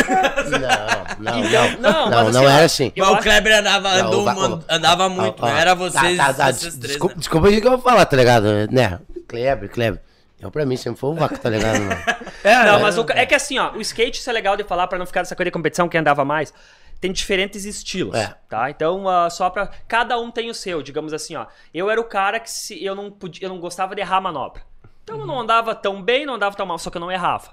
Não, 1.20 1.32
não, 1.34 1.40
Então, 1.46 1.72
não. 1.80 1.80
não, 1.80 2.10
Não, 2.10 2.10
não 2.10 2.28
assim, 2.30 2.46
ó, 2.46 2.50
era 2.50 2.66
assim. 2.66 2.92
Eu 2.96 3.06
Mas 3.06 3.20
o 3.20 3.24
Kleber 3.24 3.58
andava, 3.60 3.98
Não, 3.98 4.08
andou, 4.08 4.26
man- 4.26 4.64
andava 4.70 5.10
muito, 5.10 5.44
Ó, 5.44 5.46
ó, 5.48 5.50
não 5.50 5.58
era 5.58 5.74
vocês, 5.76 6.18
tá, 6.18 6.26
tá, 6.28 6.34
tá, 6.34 6.54
vocês 6.54 6.76
três. 6.76 6.92
desculpa, 6.94 7.16
né? 7.16 7.20
desculpa 7.20 7.48
o 7.48 7.52
que 7.52 7.68
eu 7.68 7.72
vou 7.72 7.80
falar, 7.82 8.06
tá 8.06 8.16
ligado? 8.18 8.46
Né? 8.72 9.00
Kleber, 9.28 9.70
Kleber. 9.70 10.02
Eu 10.40 10.52
pra 10.52 10.66
mim 10.68 10.78
sempre 10.78 11.00
foi 11.00 11.10
o 11.10 11.14
Vaca, 11.16 11.36
tá 11.38 11.50
ligado? 11.50 11.80
mano? 11.80 12.00
Não, 12.66 12.80
mas 12.80 12.98
o 12.98 13.06
é 13.10 13.26
que 13.26 13.34
assim, 13.34 13.58
ó, 13.58 13.72
o 13.72 13.82
skate, 13.82 14.20
isso 14.20 14.30
é 14.30 14.34
legal 14.34 14.56
de 14.56 14.64
falar 14.64 14.86
pra 14.88 15.00
não 15.00 15.06
ficar 15.06 15.22
dessa 15.24 15.36
coisa 15.36 15.48
de 15.50 15.54
competição, 15.54 15.90
quem 15.90 16.00
andava 16.00 16.24
mais. 16.24 16.54
Tem 17.02 17.12
diferentes 17.12 17.66
estilos, 17.66 18.16
É. 18.16 18.34
tá? 18.50 18.70
Então, 18.72 19.08
ah, 19.10 19.30
só 19.30 19.50
pra. 19.50 19.70
Cada 19.88 20.18
um 20.20 20.32
tem 20.32 20.50
o 20.50 20.54
seu, 20.54 20.82
digamos 20.82 21.14
assim, 21.14 21.36
ó. 21.36 21.46
Eu 21.74 21.90
era 21.92 22.00
o 22.02 22.04
cara 22.04 22.40
que 22.40 22.50
se 22.50 22.84
eu 22.84 22.96
não 22.96 23.12
podia, 23.12 23.46
eu 23.46 23.50
não 23.50 23.60
gostava 23.60 23.94
de 23.96 24.02
errar 24.02 24.18
a 24.18 24.22
manobra. 24.22 24.62
Então 25.08 25.22
eu 25.22 25.26
não 25.26 25.40
andava 25.40 25.74
tão 25.74 26.02
bem, 26.04 26.26
não 26.26 26.34
andava 26.34 26.54
tão 26.54 26.66
mal, 26.66 26.78
só 26.78 26.90
que 26.90 26.98
eu 26.98 27.00
não 27.02 27.10
errava. 27.10 27.52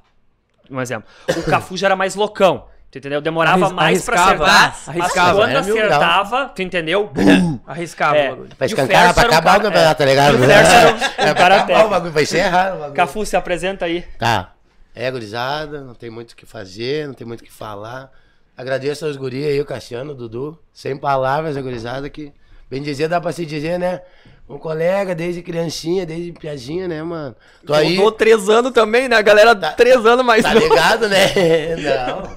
Um 0.69 0.81
exemplo. 0.81 1.09
O 1.37 1.43
Cafu 1.45 1.77
já 1.77 1.87
era 1.87 1.95
mais 1.95 2.17
loucão. 2.17 2.65
Tu 2.91 2.99
entendeu? 2.99 3.21
Demorava 3.21 3.65
Arris- 3.67 3.73
mais 3.75 4.05
pra 4.05 4.17
arriscava, 4.21 4.45
acertar. 4.45 4.63
né? 4.71 4.75
Mas 4.87 4.89
Arriscava, 5.01 5.39
quando 5.41 5.51
é 5.51 5.57
acertava, 5.59 6.49
tu 6.49 6.63
entendeu? 6.63 7.13
Arriscava 7.67 8.17
É. 8.17 8.27
o 8.27 8.31
bagulho. 8.37 8.57
Pra 8.57 8.69
pra 8.69 8.83
um 8.83 8.87
acabar 8.87 9.43
cara- 9.45 9.59
o 9.59 9.63
campeonato, 9.63 9.99
tá 9.99 10.05
ligado? 10.05 10.35
E 10.35 10.41
o 10.41 10.45
Ferso 10.45 10.73
era 10.73 10.91
um- 10.91 10.95
um 10.95 10.99
É, 11.19 11.25
pra 11.27 11.35
cara 11.35 11.57
acabar 11.63 11.87
o 11.87 11.89
bagulho, 11.91 12.13
vai 12.13 12.27
ser 12.27 12.39
errado. 12.39 12.75
o 12.75 12.79
bagulho. 12.79 12.95
Cafu, 12.95 13.25
se 13.27 13.37
apresenta 13.37 13.85
aí. 13.85 14.03
Tá. 14.19 14.53
É, 14.95 15.11
gurizada, 15.11 15.81
não 15.81 15.95
tem 15.95 16.11
muito 16.11 16.33
o 16.33 16.37
que 16.37 16.47
fazer, 16.47 17.07
não 17.07 17.15
tem 17.15 17.27
muito 17.27 17.41
o 17.41 17.45
que 17.45 17.53
falar. 17.53 18.11
Agradeço 18.57 19.05
aos 19.07 19.17
guri 19.17 19.45
aí, 19.45 19.61
o 19.61 19.65
Cassiano, 19.65 20.13
o 20.13 20.15
Dudu. 20.15 20.59
Sem 20.73 20.97
palavras, 20.97 21.57
a 21.57 21.63
gurizada, 21.63 22.09
que 22.11 22.33
bem 22.71 22.81
dizer, 22.83 23.09
dá 23.09 23.21
pra 23.21 23.33
se 23.33 23.45
dizer, 23.45 23.77
né? 23.79 24.03
Um 24.49 24.59
colega 24.59 25.15
desde 25.15 25.41
criancinha, 25.43 26.05
desde 26.05 26.33
piadinha, 26.33 26.87
né, 26.87 27.03
mano? 27.03 27.35
Tô 27.67 27.73
aí, 27.73 27.97
Voltou 27.97 28.13
três 28.13 28.49
anos 28.49 28.73
também, 28.73 29.09
né? 29.09 29.17
A 29.17 29.23
galera 29.23 29.55
três 29.73 30.05
anos 30.05 30.25
mais 30.25 30.43
tá 30.43 30.53
novo. 30.53 30.67
ligado, 30.69 31.09
né? 31.09 31.77
Não. 31.77 32.37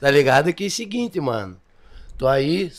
Tá 0.00 0.10
ligado 0.10 0.52
que 0.52 0.64
é 0.64 0.66
o 0.68 0.70
seguinte, 0.70 1.20
mano. 1.20 1.56
Tô 2.16 2.28
aí, 2.28 2.70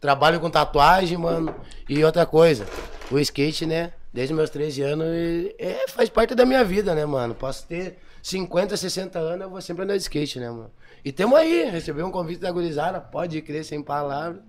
trabalho 0.00 0.38
com 0.38 0.48
tatuagem, 0.48 1.18
mano. 1.18 1.52
E 1.88 2.04
outra 2.04 2.24
coisa, 2.24 2.66
o 3.10 3.18
skate, 3.18 3.66
né? 3.66 3.92
Desde 4.12 4.32
meus 4.32 4.48
13 4.48 4.80
anos, 4.82 5.06
e- 5.08 5.56
é, 5.58 5.86
faz 5.88 6.08
parte 6.08 6.36
da 6.36 6.46
minha 6.46 6.62
vida, 6.62 6.94
né, 6.94 7.04
mano? 7.04 7.34
Posso 7.34 7.66
ter 7.66 7.98
50, 8.22 8.76
60 8.76 9.18
anos, 9.18 9.40
eu 9.42 9.50
vou 9.50 9.60
sempre 9.60 9.82
andar 9.82 9.96
de 9.96 10.02
skate, 10.02 10.38
né, 10.38 10.48
mano? 10.48 10.70
E 11.04 11.10
tamo 11.10 11.34
aí, 11.34 11.64
recebi 11.68 12.00
um 12.00 12.12
convite 12.12 12.40
da 12.40 12.50
gurizada, 12.52 13.00
pode 13.00 13.42
crer 13.42 13.64
sem 13.64 13.82
palavras. 13.82 14.40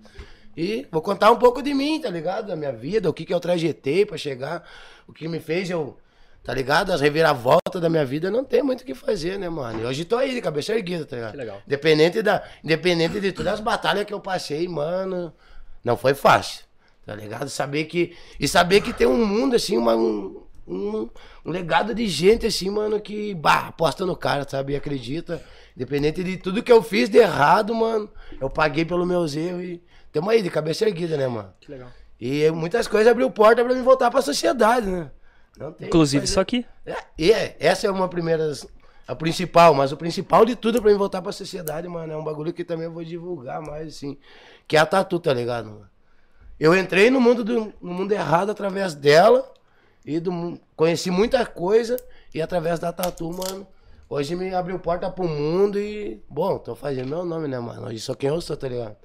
E 0.56 0.86
vou 0.90 1.02
contar 1.02 1.30
um 1.30 1.36
pouco 1.36 1.60
de 1.62 1.74
mim, 1.74 2.00
tá 2.00 2.08
ligado? 2.08 2.46
Da 2.46 2.56
minha 2.56 2.72
vida, 2.72 3.10
o 3.10 3.12
que 3.12 3.26
que 3.26 3.34
eu 3.34 3.38
trajetei 3.38 4.06
pra 4.06 4.16
chegar, 4.16 4.66
o 5.06 5.12
que 5.12 5.28
me 5.28 5.38
fez 5.38 5.68
eu, 5.68 5.98
tá 6.42 6.54
ligado? 6.54 6.92
As 6.92 7.00
reviravoltas 7.02 7.82
da 7.82 7.90
minha 7.90 8.06
vida, 8.06 8.30
não 8.30 8.42
tem 8.42 8.62
muito 8.62 8.80
o 8.80 8.84
que 8.84 8.94
fazer, 8.94 9.38
né, 9.38 9.50
mano? 9.50 9.82
E 9.82 9.84
hoje 9.84 10.06
tô 10.06 10.16
aí, 10.16 10.32
de 10.32 10.40
cabeça 10.40 10.72
erguida, 10.72 11.04
tá 11.04 11.16
ligado? 11.16 11.32
Que 11.32 11.36
legal. 11.36 11.62
Independente, 11.66 12.22
da, 12.22 12.42
independente 12.64 13.20
de 13.20 13.32
todas 13.32 13.54
as 13.54 13.60
batalhas 13.60 14.06
que 14.06 14.14
eu 14.14 14.20
passei, 14.20 14.66
mano, 14.66 15.30
não 15.84 15.94
foi 15.94 16.14
fácil, 16.14 16.64
tá 17.04 17.14
ligado? 17.14 17.50
Saber 17.50 17.84
que, 17.84 18.16
e 18.40 18.48
saber 18.48 18.80
que 18.80 18.94
tem 18.94 19.06
um 19.06 19.26
mundo, 19.26 19.56
assim, 19.56 19.76
uma, 19.76 19.94
um, 19.94 20.42
um, 20.66 21.08
um 21.44 21.50
legado 21.50 21.94
de 21.94 22.08
gente, 22.08 22.46
assim, 22.46 22.70
mano, 22.70 22.98
que, 22.98 23.34
bah, 23.34 23.66
aposta 23.68 24.06
no 24.06 24.16
cara, 24.16 24.46
sabe? 24.48 24.72
E 24.72 24.76
acredita. 24.76 25.42
Independente 25.76 26.24
de 26.24 26.38
tudo 26.38 26.62
que 26.62 26.72
eu 26.72 26.82
fiz 26.82 27.10
de 27.10 27.18
errado, 27.18 27.74
mano, 27.74 28.08
eu 28.40 28.48
paguei 28.48 28.86
pelos 28.86 29.06
meus 29.06 29.36
erros 29.36 29.62
e 29.62 29.82
tamo 30.16 30.30
aí, 30.30 30.40
de 30.40 30.48
cabeça 30.48 30.86
erguida, 30.86 31.16
né, 31.16 31.28
mano? 31.28 31.52
Que 31.60 31.70
legal. 31.70 31.88
E 32.18 32.50
muitas 32.50 32.88
coisas 32.88 33.10
abriu 33.10 33.30
porta 33.30 33.62
pra 33.62 33.74
mim 33.74 33.82
voltar 33.82 34.10
pra 34.10 34.22
sociedade, 34.22 34.86
né? 34.86 35.10
Inclusive 35.80 36.24
isso 36.24 36.40
aqui. 36.40 36.64
É, 36.86 36.96
é, 37.18 37.56
essa 37.60 37.86
é 37.86 37.90
uma 37.90 38.08
primeira, 38.08 38.50
a 39.06 39.14
principal, 39.14 39.74
mas 39.74 39.92
o 39.92 39.96
principal 39.96 40.46
de 40.46 40.56
tudo 40.56 40.80
pra 40.80 40.90
mim 40.90 40.96
voltar 40.96 41.20
pra 41.20 41.32
sociedade, 41.32 41.86
mano, 41.86 42.12
é 42.12 42.16
um 42.16 42.24
bagulho 42.24 42.52
que 42.52 42.64
também 42.64 42.86
eu 42.86 42.92
vou 42.92 43.04
divulgar 43.04 43.60
mais, 43.60 43.88
assim, 43.88 44.16
que 44.66 44.76
é 44.76 44.80
a 44.80 44.86
tatu, 44.86 45.20
tá 45.20 45.34
ligado, 45.34 45.66
mano? 45.66 45.88
Eu 46.58 46.74
entrei 46.74 47.10
no 47.10 47.20
mundo, 47.20 47.44
do, 47.44 47.74
no 47.82 47.92
mundo 47.92 48.12
errado 48.12 48.50
através 48.50 48.94
dela 48.94 49.52
e 50.04 50.18
do, 50.18 50.58
conheci 50.74 51.10
muita 51.10 51.44
coisa 51.44 51.98
e 52.34 52.40
através 52.40 52.78
da 52.78 52.90
tatu, 52.90 53.30
mano, 53.30 53.66
hoje 54.08 54.34
me 54.34 54.54
abriu 54.54 54.78
porta 54.78 55.10
pro 55.10 55.28
mundo 55.28 55.78
e, 55.78 56.22
bom, 56.26 56.56
tô 56.56 56.74
fazendo 56.74 57.10
meu 57.10 57.24
nome, 57.26 57.48
né, 57.48 57.58
mano? 57.58 57.86
Hoje 57.86 58.00
sou 58.00 58.16
quem 58.16 58.30
eu 58.30 58.40
sou, 58.40 58.56
tá 58.56 58.66
ligado? 58.68 58.96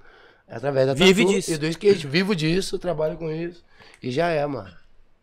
É 0.52 0.58
através 0.58 0.86
da 0.88 0.94
Vive 0.94 1.24
tatu 1.24 1.36
disso. 1.36 1.54
e 1.54 1.58
do 1.58 1.66
skate, 1.68 2.06
vivo 2.08 2.36
disso, 2.36 2.78
trabalho 2.78 3.18
com 3.18 3.32
isso 3.32 3.64
e 4.04 4.12
já 4.12 4.28
é, 4.30 4.46
mano. 4.46 4.70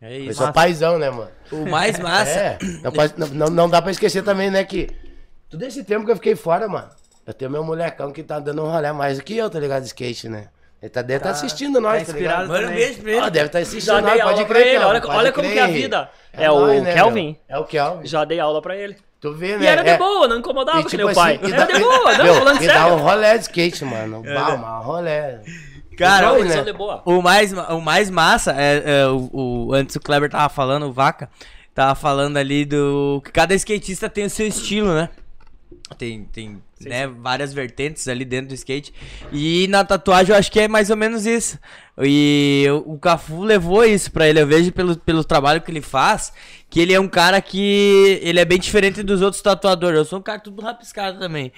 É 0.01 0.17
Eu 0.17 0.25
isso. 0.31 0.35
sou 0.43 0.51
paizão, 0.51 0.97
né, 0.97 1.09
mano? 1.09 1.29
O 1.51 1.69
mais 1.69 1.97
massa. 2.01 2.29
É, 2.31 2.57
não, 2.81 2.91
pode- 2.91 3.13
não, 3.35 3.47
não- 3.49 3.69
dá 3.69 3.81
pra 3.81 3.91
esquecer 3.91 4.23
também, 4.23 4.49
né, 4.49 4.63
que 4.63 4.89
todo 5.49 5.61
esse 5.63 5.83
tempo 5.83 6.05
que 6.05 6.11
eu 6.11 6.15
fiquei 6.15 6.35
fora, 6.35 6.67
mano, 6.67 6.89
eu 7.27 7.33
tenho 7.33 7.51
meu 7.51 7.63
molecão 7.63 8.11
que 8.11 8.23
tá 8.23 8.39
dando 8.39 8.63
um 8.63 8.71
rolê 8.71 8.91
mais 8.91 9.17
do 9.19 9.23
que 9.23 9.37
eu, 9.37 9.49
tá 9.49 9.59
ligado, 9.59 9.81
de 9.83 9.87
skate, 9.89 10.27
né? 10.27 10.47
Ele 10.81 10.89
tá, 10.89 11.01
deve 11.01 11.23
tá, 11.23 11.31
assistindo 11.31 11.81
nós, 11.81 12.03
tá, 12.05 12.11
inspirado 12.13 12.43
ligado? 12.43 12.61
Manda 12.61 12.67
um 12.71 12.75
beijo 12.75 13.01
pra 13.01 13.11
ele. 13.11 13.19
Ó, 13.21 13.29
deve 13.29 13.45
estar 13.47 13.59
assistindo 13.59 13.85
Já 13.95 14.01
nós, 14.01 14.11
dei 14.13 14.21
pode 14.21 14.33
aula 14.33 14.45
crer, 14.45 14.47
pra 14.47 14.59
ele, 14.73 14.77
olha- 14.85 15.01
pode 15.01 15.17
olha 15.17 15.31
como 15.33 15.43
crer. 15.47 15.53
que 15.53 15.59
é 15.59 15.63
a 15.63 15.67
vida. 15.67 16.09
É 16.31 16.51
o 16.51 16.59
nóis, 16.59 16.83
né, 16.83 16.93
Kelvin. 16.93 17.25
meu? 17.49 17.57
É 17.57 17.59
o 17.59 17.65
Kelvin. 17.65 18.07
Já 18.07 18.23
dei 18.23 18.39
aula 18.39 18.61
pra 18.61 18.75
ele. 18.77 18.95
Tu 19.19 19.33
vê, 19.33 19.55
E 19.55 19.57
né? 19.57 19.65
era 19.65 19.83
de 19.83 19.89
é- 19.89 19.97
boa, 19.97 20.27
não 20.29 20.37
incomodava 20.37 20.79
e 20.79 20.83
que 20.83 20.89
tipo 20.91 21.03
nem 21.03 21.11
o 21.11 21.13
pai. 21.15 21.35
assim, 21.35 21.47
e 21.49 21.53
Era 21.53 21.65
dá- 21.65 21.73
de 21.73 21.79
boa, 21.83 22.17
não, 22.17 22.23
meu, 22.23 22.35
falando 22.35 22.63
e 22.63 22.67
dá 22.67 22.73
sério. 22.73 22.93
um 22.93 22.97
rolê 22.99 23.33
de 23.37 23.41
skate, 23.43 23.83
mano. 23.85 24.23
Bah, 24.23 24.53
uma 24.55 24.79
rolê. 24.79 25.39
Cara, 25.97 26.33
eles 26.39 26.47
né? 26.47 26.55
são 26.55 26.63
de 26.63 26.71
boa. 26.71 27.01
O 27.03 27.21
mais, 27.21 27.51
o 27.51 27.81
mais 27.81 28.09
massa 28.09 28.55
é, 28.57 29.01
é 29.01 29.07
o, 29.07 29.29
o- 29.33 29.73
antes 29.73 29.93
o 29.97 29.99
Kleber 29.99 30.29
tava 30.29 30.47
falando, 30.47 30.85
o 30.85 30.93
Vaca 30.93 31.29
tava 31.75 31.93
falando 31.95 32.37
ali 32.37 32.63
do 32.63 33.21
que 33.25 33.31
cada 33.33 33.53
skatista 33.53 34.09
tem 34.09 34.23
o 34.25 34.29
seu 34.29 34.47
estilo, 34.47 34.93
né? 34.93 35.09
Tem, 35.97 36.23
tem 36.25 36.61
né, 36.81 37.07
várias 37.07 37.53
vertentes 37.53 38.07
ali 38.07 38.23
dentro 38.23 38.49
do 38.49 38.53
skate. 38.53 38.93
E 39.31 39.67
na 39.67 39.83
tatuagem 39.83 40.33
eu 40.33 40.39
acho 40.39 40.51
que 40.51 40.59
é 40.59 40.67
mais 40.67 40.89
ou 40.89 40.95
menos 40.95 41.25
isso. 41.25 41.59
E 42.01 42.65
o, 42.85 42.97
Cafu 42.97 43.41
levou 43.41 43.83
isso 43.83 44.11
pra 44.11 44.27
ele. 44.27 44.39
Eu 44.39 44.47
vejo 44.47 44.71
pelo, 44.71 44.95
pelo 44.97 45.23
trabalho 45.23 45.61
que 45.61 45.71
ele 45.71 45.81
faz, 45.81 46.31
que 46.69 46.79
ele 46.79 46.93
é 46.93 46.99
um 46.99 47.07
cara 47.07 47.41
que. 47.41 48.19
Ele 48.21 48.39
é 48.39 48.45
bem 48.45 48.59
diferente 48.59 49.03
dos 49.03 49.21
outros 49.21 49.41
tatuadores. 49.41 49.97
Eu 49.97 50.05
sou 50.05 50.19
um 50.19 50.21
cara 50.21 50.39
tudo 50.39 50.61
rapiscado 50.61 51.19
também. 51.19 51.51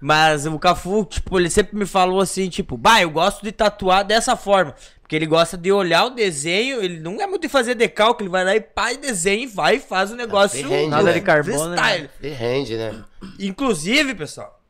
Mas 0.00 0.46
o 0.46 0.58
Cafu, 0.58 1.04
tipo, 1.04 1.38
ele 1.38 1.50
sempre 1.50 1.76
me 1.76 1.84
falou 1.86 2.20
assim, 2.20 2.48
tipo, 2.48 2.76
bah, 2.76 3.02
eu 3.02 3.10
gosto 3.10 3.42
de 3.42 3.50
tatuar 3.50 4.04
dessa 4.04 4.36
forma. 4.36 4.74
Porque 5.00 5.16
ele 5.16 5.26
gosta 5.26 5.56
de 5.56 5.72
olhar 5.72 6.04
o 6.04 6.10
desenho, 6.10 6.82
ele 6.82 7.00
não 7.00 7.20
é 7.20 7.26
muito 7.26 7.42
de 7.42 7.48
fazer 7.48 7.74
decalque, 7.74 8.22
ele 8.22 8.30
vai 8.30 8.44
lá 8.44 8.54
e 8.54 8.60
pá, 8.60 8.92
e 8.92 8.98
desenha 8.98 9.42
e 9.42 9.46
vai 9.46 9.76
e 9.76 9.80
faz 9.80 10.10
o 10.10 10.16
negócio. 10.16 10.58
Ele 10.58 10.68
rende, 10.68 10.90
Nada 10.90 11.02
né? 11.04 11.12
de 11.14 11.20
carbono, 11.22 11.70
né? 11.70 11.76
freestyle. 11.76 12.10
Ele 12.22 12.34
rende, 12.34 12.76
né? 12.76 13.04
Inclusive, 13.40 14.14
pessoal, 14.14 14.60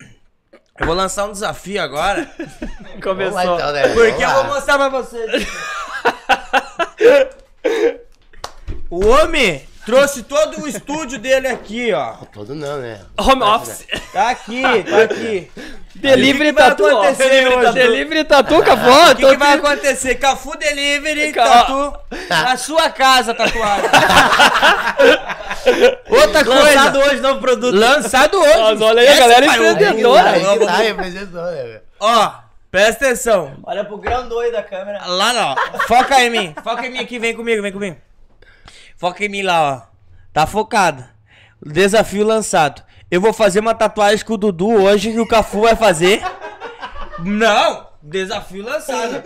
Eu 0.78 0.86
vou 0.86 0.94
lançar 0.94 1.26
um 1.26 1.32
desafio 1.32 1.82
agora. 1.82 2.30
Começou. 3.02 3.34
Lá, 3.34 3.44
então, 3.44 3.72
né? 3.72 3.88
Porque 3.88 4.24
eu 4.24 4.30
vou 4.30 4.44
mostrar 4.44 4.78
pra 4.78 4.88
vocês. 4.88 5.46
O 8.90 9.06
homem 9.06 9.67
trouxe 9.88 10.22
todo 10.22 10.60
o 10.62 10.68
estúdio 10.68 11.18
dele 11.18 11.48
aqui, 11.48 11.92
ó. 11.94 12.12
Todo 12.30 12.54
não, 12.54 12.76
né? 12.76 13.00
Home 13.18 13.42
office. 13.42 13.86
Tá 14.12 14.28
aqui, 14.30 14.62
tá 14.88 15.02
aqui. 15.02 15.50
Delivery 15.94 16.50
O 16.50 16.54
que 16.54 16.60
que 16.60 16.60
vai 16.60 16.68
tatu, 17.64 17.72
Delivery 17.72 18.24
tatu. 18.24 18.62
Cafó. 18.62 19.10
O 19.12 19.16
que, 19.16 19.26
que 19.26 19.36
vai 19.36 19.52
acontecer? 19.54 20.14
Cafu 20.16 20.56
Delivery, 20.58 21.32
Ca- 21.32 21.44
tatu, 21.44 21.92
na 22.28 22.56
sua 22.58 22.90
casa, 22.90 23.32
tatuado. 23.32 23.82
Outra 26.10 26.42
Lançado 26.44 26.92
coisa, 26.92 27.10
hoje, 27.10 27.20
novo 27.22 27.40
produto. 27.40 27.74
lançado 27.74 28.38
hoje. 28.38 28.58
Mas 28.58 28.80
olha 28.82 29.00
aí, 29.02 29.08
a 29.08 29.16
galera 29.18 29.46
pai, 29.46 29.56
empreendedora. 29.70 30.22
ó, 30.22 30.32
Aí 30.32 30.58
tá, 30.58 30.78
né, 30.78 30.92
velho? 30.92 31.80
Ó, 32.00 32.30
presta 32.70 33.06
atenção. 33.06 33.52
Olha 33.64 33.84
pro 33.84 33.96
grão 33.98 34.28
doido 34.28 34.52
da 34.52 34.62
câmera. 34.62 35.00
Lá 35.06 35.32
não. 35.32 35.56
Foca 35.86 36.22
em 36.22 36.30
mim. 36.30 36.54
Foca 36.62 36.86
em 36.86 36.90
mim 36.92 36.98
aqui, 36.98 37.18
vem 37.18 37.34
comigo, 37.34 37.62
vem 37.62 37.72
comigo. 37.72 37.96
Foca 38.98 39.24
em 39.24 39.28
mim 39.28 39.42
lá, 39.42 39.62
ó. 39.62 39.82
Tá 40.32 40.44
focado. 40.44 41.04
Desafio 41.64 42.26
lançado. 42.26 42.82
Eu 43.08 43.20
vou 43.20 43.32
fazer 43.32 43.60
uma 43.60 43.74
tatuagem 43.74 44.24
com 44.24 44.34
o 44.34 44.36
Dudu 44.36 44.68
hoje 44.68 45.12
que 45.12 45.20
o 45.20 45.26
Cafu 45.26 45.62
vai 45.62 45.76
fazer. 45.76 46.20
Não! 47.20 47.86
Desafio 48.02 48.64
lançado. 48.64 49.22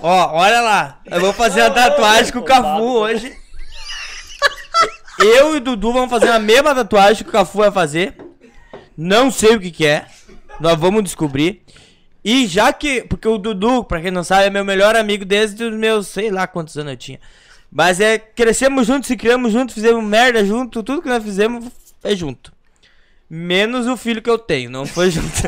Ó, 0.00 0.32
olha 0.32 0.60
lá. 0.60 1.00
Eu 1.06 1.20
vou 1.20 1.32
fazer 1.32 1.62
a 1.62 1.70
tatuagem 1.70 2.32
com 2.32 2.38
o 2.38 2.44
Cafu 2.44 2.82
hoje. 2.82 3.36
Eu 5.18 5.54
e 5.54 5.58
o 5.58 5.60
Dudu 5.60 5.92
vamos 5.92 6.10
fazer 6.10 6.30
a 6.30 6.38
mesma 6.38 6.72
tatuagem 6.72 7.24
que 7.24 7.30
o 7.30 7.32
Cafu 7.32 7.58
vai 7.58 7.72
fazer. 7.72 8.16
Não 8.96 9.30
sei 9.30 9.56
o 9.56 9.60
que, 9.60 9.72
que 9.72 9.86
é. 9.86 10.06
Nós 10.60 10.78
vamos 10.78 11.02
descobrir. 11.02 11.64
E 12.24 12.46
já 12.46 12.72
que. 12.72 13.02
Porque 13.02 13.26
o 13.26 13.38
Dudu, 13.38 13.82
pra 13.82 14.00
quem 14.00 14.12
não 14.12 14.22
sabe, 14.22 14.46
é 14.46 14.50
meu 14.50 14.64
melhor 14.64 14.94
amigo 14.94 15.24
desde 15.24 15.64
os 15.64 15.74
meus. 15.74 16.06
sei 16.06 16.30
lá 16.30 16.46
quantos 16.46 16.76
anos 16.76 16.92
eu 16.92 16.96
tinha. 16.96 17.20
Mas 17.70 18.00
é. 18.00 18.18
Crescemos 18.18 18.86
juntos, 18.86 19.06
se 19.08 19.16
criamos 19.16 19.52
juntos, 19.52 19.74
fizemos 19.74 20.02
merda 20.04 20.44
junto. 20.44 20.82
Tudo 20.82 21.02
que 21.02 21.08
nós 21.08 21.22
fizemos 21.22 21.64
é 22.02 22.14
junto. 22.16 22.52
Menos 23.30 23.86
o 23.86 23.94
filho 23.96 24.22
que 24.22 24.30
eu 24.30 24.38
tenho, 24.38 24.70
não 24.70 24.86
foi 24.86 25.10
junto. 25.10 25.28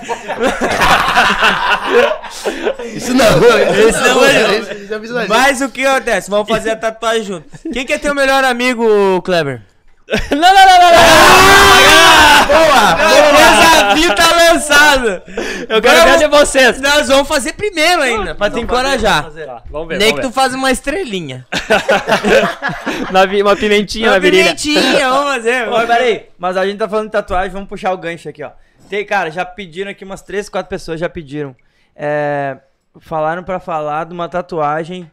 Isso 2.94 3.14
não. 3.14 3.26
Esse 3.34 4.00
não 4.00 4.24
é 4.24 4.58
Isso- 4.58 4.72
isso 4.74 5.00
visualizo. 5.00 5.28
Mas 5.34 5.60
o 5.62 5.68
que 5.70 5.84
acontece? 5.86 6.30
Vamos 6.30 6.48
fazer 6.48 6.70
a 6.72 6.76
tatuagem 6.76 7.24
junto. 7.24 7.48
Quem 7.72 7.86
que 7.86 7.92
é 7.94 7.98
teu 7.98 8.14
melhor 8.14 8.44
amigo, 8.44 9.20
Kleber? 9.22 9.62
Não, 10.30 10.38
não, 10.40 10.40
não, 10.40 10.80
não, 10.80 10.90
não. 10.90 11.89
Boa! 12.46 12.94
O 13.30 13.94
desafio 13.94 14.14
tá 14.14 14.36
lançado! 14.52 15.22
Eu 15.68 15.80
quero 15.80 15.96
Vamos- 16.00 16.10
ver 16.12 16.18
de 16.18 16.26
vocês. 16.28 16.80
Nós 16.80 17.08
vamos 17.08 17.28
fazer 17.28 17.52
primeiro 17.54 18.02
ainda, 18.02 18.34
pra 18.34 18.50
te 18.50 18.60
encorajar. 18.60 19.30
Tá, 19.30 19.62
vamos 19.70 19.88
ver, 19.88 19.98
Nem 19.98 20.08
que 20.14 20.20
vamos 20.20 20.30
tu 20.30 20.34
faz 20.34 20.54
uma 20.54 20.70
estrelinha. 20.70 21.46
ver. 22.22 23.12
Na 23.12 23.24
vi- 23.26 23.42
uma 23.42 23.54
pimentinha 23.56 24.06
na 24.08 24.14
Uma 24.14 24.20
virilha. 24.20 24.44
pimentinha, 24.56 25.08
vamos 25.10 25.34
fazer. 25.34 25.68
Ô, 25.68 25.78
pera 25.86 26.02
aí, 26.04 26.26
mas 26.38 26.56
a 26.56 26.66
gente 26.66 26.78
tá 26.78 26.88
falando 26.88 27.06
de 27.06 27.12
tatuagem, 27.12 27.50
vamos 27.50 27.68
puxar 27.68 27.92
o 27.92 27.96
gancho 27.98 28.28
aqui, 28.28 28.42
ó. 28.42 28.50
Tem, 28.88 29.04
cara, 29.04 29.30
já 29.30 29.44
pediram 29.44 29.90
aqui 29.90 30.04
umas 30.04 30.22
3, 30.22 30.48
4 30.48 30.68
pessoas 30.68 30.98
já 30.98 31.08
pediram. 31.08 31.54
É, 31.94 32.56
falaram 33.00 33.42
pra 33.44 33.60
falar 33.60 34.06
de 34.06 34.12
uma 34.12 34.28
tatuagem 34.28 35.08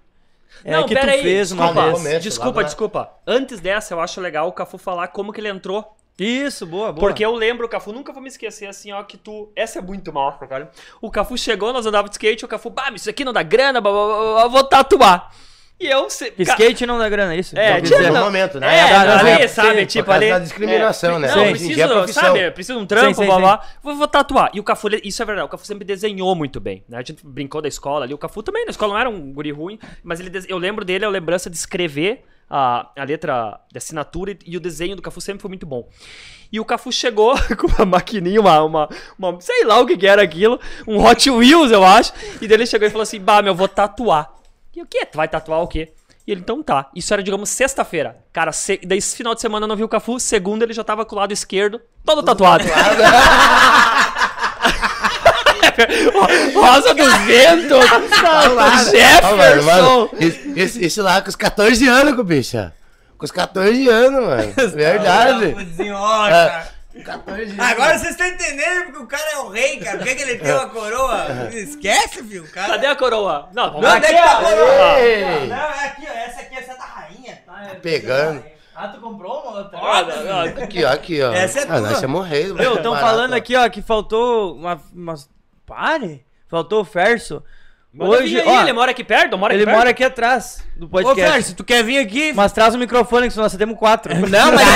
é, 0.66 0.72
Não, 0.72 0.86
que 0.86 0.96
tu 0.96 1.06
aí, 1.08 1.22
fez 1.22 1.52
uma 1.52 1.66
desculpa, 1.66 1.86
vez. 1.90 1.98
Começa, 1.98 2.20
desculpa, 2.20 2.64
desculpa. 2.64 3.10
Antes 3.28 3.60
dessa, 3.60 3.94
eu 3.94 4.00
acho 4.00 4.20
legal 4.20 4.48
o 4.48 4.52
Cafu 4.52 4.78
falar 4.80 5.10
como 5.10 5.32
que 5.32 5.40
ele 5.40 5.50
entrou. 5.50 5.96
Isso, 6.20 6.66
boa, 6.66 6.92
boa. 6.92 7.00
Porque 7.08 7.24
eu 7.24 7.34
lembro, 7.36 7.66
o 7.66 7.70
Cafu, 7.70 7.92
nunca 7.92 8.12
vou 8.12 8.22
me 8.22 8.28
esquecer 8.28 8.66
assim, 8.68 8.92
ó, 8.92 9.04
que 9.04 9.18
tu. 9.18 9.52
Essa 9.56 9.80
é 9.80 9.82
muito 9.82 10.12
massa, 10.12 10.48
cara. 10.48 10.72
O 11.00 11.12
Cafu 11.12 11.38
chegou, 11.38 11.72
nós 11.72 11.86
andávamos 11.86 12.10
de 12.12 12.16
skate, 12.16 12.44
o 12.44 12.48
Cafu, 12.48 12.70
bah, 12.70 12.90
isso 12.94 13.10
aqui 13.10 13.24
não 13.24 13.34
dá 13.34 13.44
grana, 13.44 13.80
blá, 13.80 13.92
blá, 13.92 14.08
blá, 14.34 14.48
vou 14.48 14.64
tatuar. 14.64 15.32
E 15.80 15.86
eu. 15.86 16.10
Se... 16.10 16.34
Skate 16.40 16.88
não 16.88 16.98
dá 16.98 17.08
grana, 17.08 17.36
é 17.36 17.38
isso? 17.38 17.56
É, 17.56 17.80
tinha- 17.80 17.82
dizer. 17.82 18.08
No 18.08 18.16
não- 18.16 18.24
momento, 18.26 18.60
né? 18.60 18.68
É, 18.68 18.80
É, 18.80 18.96
ali, 18.96 19.42
sim, 19.48 19.54
sabe? 19.54 19.86
tipo, 19.86 20.06
por 20.06 20.12
causa 20.14 20.26
ali. 20.26 20.34
da 20.34 20.40
discriminação, 20.40 21.16
é, 21.18 21.20
né? 21.20 21.28
Não, 21.28 21.44
Sim, 21.46 21.50
preciso, 21.52 21.82
é 21.82 22.08
sabe? 22.08 22.52
Preciso 22.52 22.80
de 22.80 22.84
um 22.84 22.88
trampo, 22.88 23.14
Sim, 23.14 23.22
sim, 23.22 23.26
blá, 23.28 23.38
blá. 23.38 23.62
Vou, 23.84 23.96
vou 23.96 24.08
tatuar. 24.08 24.50
E 24.56 24.60
o 24.60 24.64
Cafu, 24.64 24.88
isso 25.04 25.22
é 25.22 25.26
verdade, 25.26 25.46
o 25.46 25.50
Cafu 25.50 25.68
sempre 25.68 25.86
desenhou 25.86 26.34
muito 26.34 26.60
bem, 26.60 26.84
né? 26.90 26.98
A 26.98 27.02
gente 27.04 27.24
brincou 27.24 27.62
da 27.62 27.68
escola 27.68 28.06
ali. 28.06 28.14
O 28.14 28.18
Cafu 28.18 28.42
também, 28.42 28.66
na 28.66 28.72
escola 28.72 28.94
não 28.94 29.00
era 29.00 29.10
um 29.10 29.32
guri 29.32 29.52
ruim, 29.52 29.78
mas 30.04 30.20
ele, 30.20 30.32
eu 30.48 30.58
lembro 30.58 30.84
dele, 30.84 31.06
a 31.06 31.10
lembrança 31.10 31.48
de 31.48 31.56
escrever 31.56 32.24
a, 32.50 32.90
a 32.98 33.04
letra 33.04 33.60
de 33.72 33.78
assinatura 33.78 34.32
e, 34.32 34.38
e 34.46 34.58
o 34.58 34.60
desenho 34.60 34.96
do 34.96 35.02
Cafu 35.02 35.20
sempre 35.22 35.42
foi 35.42 35.50
muito 35.50 35.66
bom. 35.66 35.88
E 36.52 36.60
o 36.60 36.66
Cafu 36.66 36.92
chegou 36.92 37.36
com 37.58 37.68
uma 37.68 37.86
maquininha, 37.86 38.40
uma, 38.40 38.64
uma, 38.64 38.90
uma- 39.20 39.42
sei 39.42 39.66
lá 39.66 39.80
o 39.80 39.86
que, 39.86 39.98
que 39.98 40.08
era 40.08 40.22
aquilo, 40.22 40.60
um 40.88 41.04
Hot 41.06 41.30
Wheels, 41.30 41.72
eu 41.72 41.84
acho. 41.84 42.14
E 42.42 42.48
daí 42.48 42.58
ele 42.58 42.66
chegou 42.66 42.88
e 42.88 42.92
falou 42.92 43.04
assim: 43.04 43.20
Bah, 43.20 43.42
meu, 43.42 43.52
eu 43.52 43.56
vou 43.56 43.68
tatuar. 43.68 44.32
E 44.76 44.82
o 44.82 44.86
quê? 44.86 45.06
Tu 45.06 45.18
vai 45.18 45.28
tatuar 45.28 45.62
o 45.62 45.68
quê? 45.68 45.92
E 46.26 46.32
ele, 46.32 46.42
então 46.42 46.62
tá. 46.62 46.90
Isso 46.94 47.14
era, 47.14 47.24
digamos, 47.24 47.50
sexta-feira. 47.50 48.18
Cara, 48.34 48.52
se... 48.52 48.80
daí 48.86 48.98
esse 48.98 49.16
final 49.16 49.34
de 49.34 49.42
semana 49.42 49.64
eu 49.64 49.68
não 49.68 49.76
vi 49.78 49.84
o 49.84 49.88
Cafu. 49.90 50.20
Segunda 50.20 50.66
ele 50.66 50.74
já 50.74 50.84
tava 50.84 51.06
com 51.06 51.16
o 51.16 51.20
lado 51.20 51.32
esquerdo, 51.32 51.82
todo 52.06 52.22
tatuado. 52.24 52.64
Rosa 56.54 56.94
do 56.94 57.06
vento, 57.26 57.76
Olha 57.76 58.50
lá, 58.50 58.50
mano, 58.50 58.90
Jefferson. 58.92 59.62
mano, 59.66 60.10
esse, 60.20 60.54
esse- 60.56 60.86
esse 60.86 61.02
lá 61.02 61.22
com 61.22 61.30
os 61.30 61.36
14 61.36 61.88
anos, 61.88 62.16
com 62.16 62.24
bicha. 62.24 62.74
Com 63.18 63.26
os 63.26 63.32
14 63.32 63.88
anos, 63.90 64.24
mano. 64.26 64.54
Verdade. 64.76 65.54
Desenrola, 65.66 66.28
É. 66.28 66.32
cara. 66.32 66.78
14 67.06 67.42
anos. 67.44 67.60
Agora 67.60 67.98
vocês 68.00 68.12
estão 68.12 68.28
entendendo 68.28 68.86
porque 68.86 69.00
o 69.04 69.08
cara 69.08 69.24
é 69.34 69.38
o 69.38 69.50
rei, 69.50 69.78
cara. 69.80 69.98
Por 69.98 70.08
que, 70.08 70.16
que 70.16 70.22
ele 70.24 70.36
tem 70.38 70.52
uma 70.54 70.68
coroa? 70.70 71.28
Esquece, 71.54 72.24
filho. 72.24 72.44
O 72.44 72.48
cara. 72.52 72.70
Cadê 72.74 72.88
a 72.88 72.96
coroa? 72.96 73.50
Não, 73.54 73.66
vamos 73.68 73.82
Não, 73.82 73.90
lá. 73.90 73.96
onde 73.98 74.06
é 74.06 74.10
que 74.10 74.16
tá 74.22 74.32
a 74.32 74.36
coroa? 74.44 75.00
Ei. 75.00 75.48
Não, 75.48 75.56
é 75.56 75.86
aqui, 75.86 76.08
ó. 76.10 76.14
Essa 76.14 76.42
aqui 76.42 76.56
é 76.56 76.60
essa 76.60 76.76
da 76.76 76.84
rainha. 76.86 77.40
Pegando. 77.82 78.44
Ah, 78.76 78.88
tu 78.90 79.00
comprou 79.02 79.42
uma 79.42 79.58
outra? 79.58 79.80
Ah, 79.80 80.04
não, 80.04 80.24
não. 80.24 80.64
Aqui, 80.64 80.84
ó, 80.86 80.90
aqui, 80.92 81.22
ó. 81.24 81.32
Essa 81.34 81.62
é 81.62 81.64
ah, 81.68 81.80
nós 81.80 81.92
tua. 81.94 82.02
chamamos 82.02 82.28
rei. 82.28 82.54
Meu, 82.54 82.76
estão 82.76 82.96
falando 82.96 83.34
aqui, 83.34 83.56
ó, 83.56 83.68
que 83.70 83.82
faltou 83.82 84.56
uma... 84.56 84.80
umas... 84.94 85.28
Pare! 85.68 86.26
Faltou 86.48 86.82
o 86.82 86.86
Ferso. 86.86 87.44
Manda 87.94 88.12
Hoje, 88.18 88.40
ó, 88.46 88.62
ele 88.62 88.74
mora 88.74 88.92
aqui 88.92 89.04
perto? 89.04 89.38
Mora 89.38 89.54
aqui 89.54 89.60
ele 89.60 89.66
perto? 89.66 89.78
mora 89.78 89.90
aqui 89.90 90.04
atrás 90.04 90.64
do 90.76 90.86
Ô, 90.86 90.90
podcast. 90.90 91.32
Fer, 91.32 91.44
se 91.44 91.56
tu 91.56 91.64
quer 91.64 91.84
vir 91.84 91.98
aqui. 91.98 92.34
Mas 92.34 92.52
traz 92.52 92.76
o 92.76 92.78
microfone, 92.78 93.28
que 93.28 93.34
senão 93.34 93.46
nós 93.46 93.52
só 93.54 93.58
temos 93.58 93.78
quatro. 93.80 94.14
Não, 94.28 94.52
mas. 94.52 94.68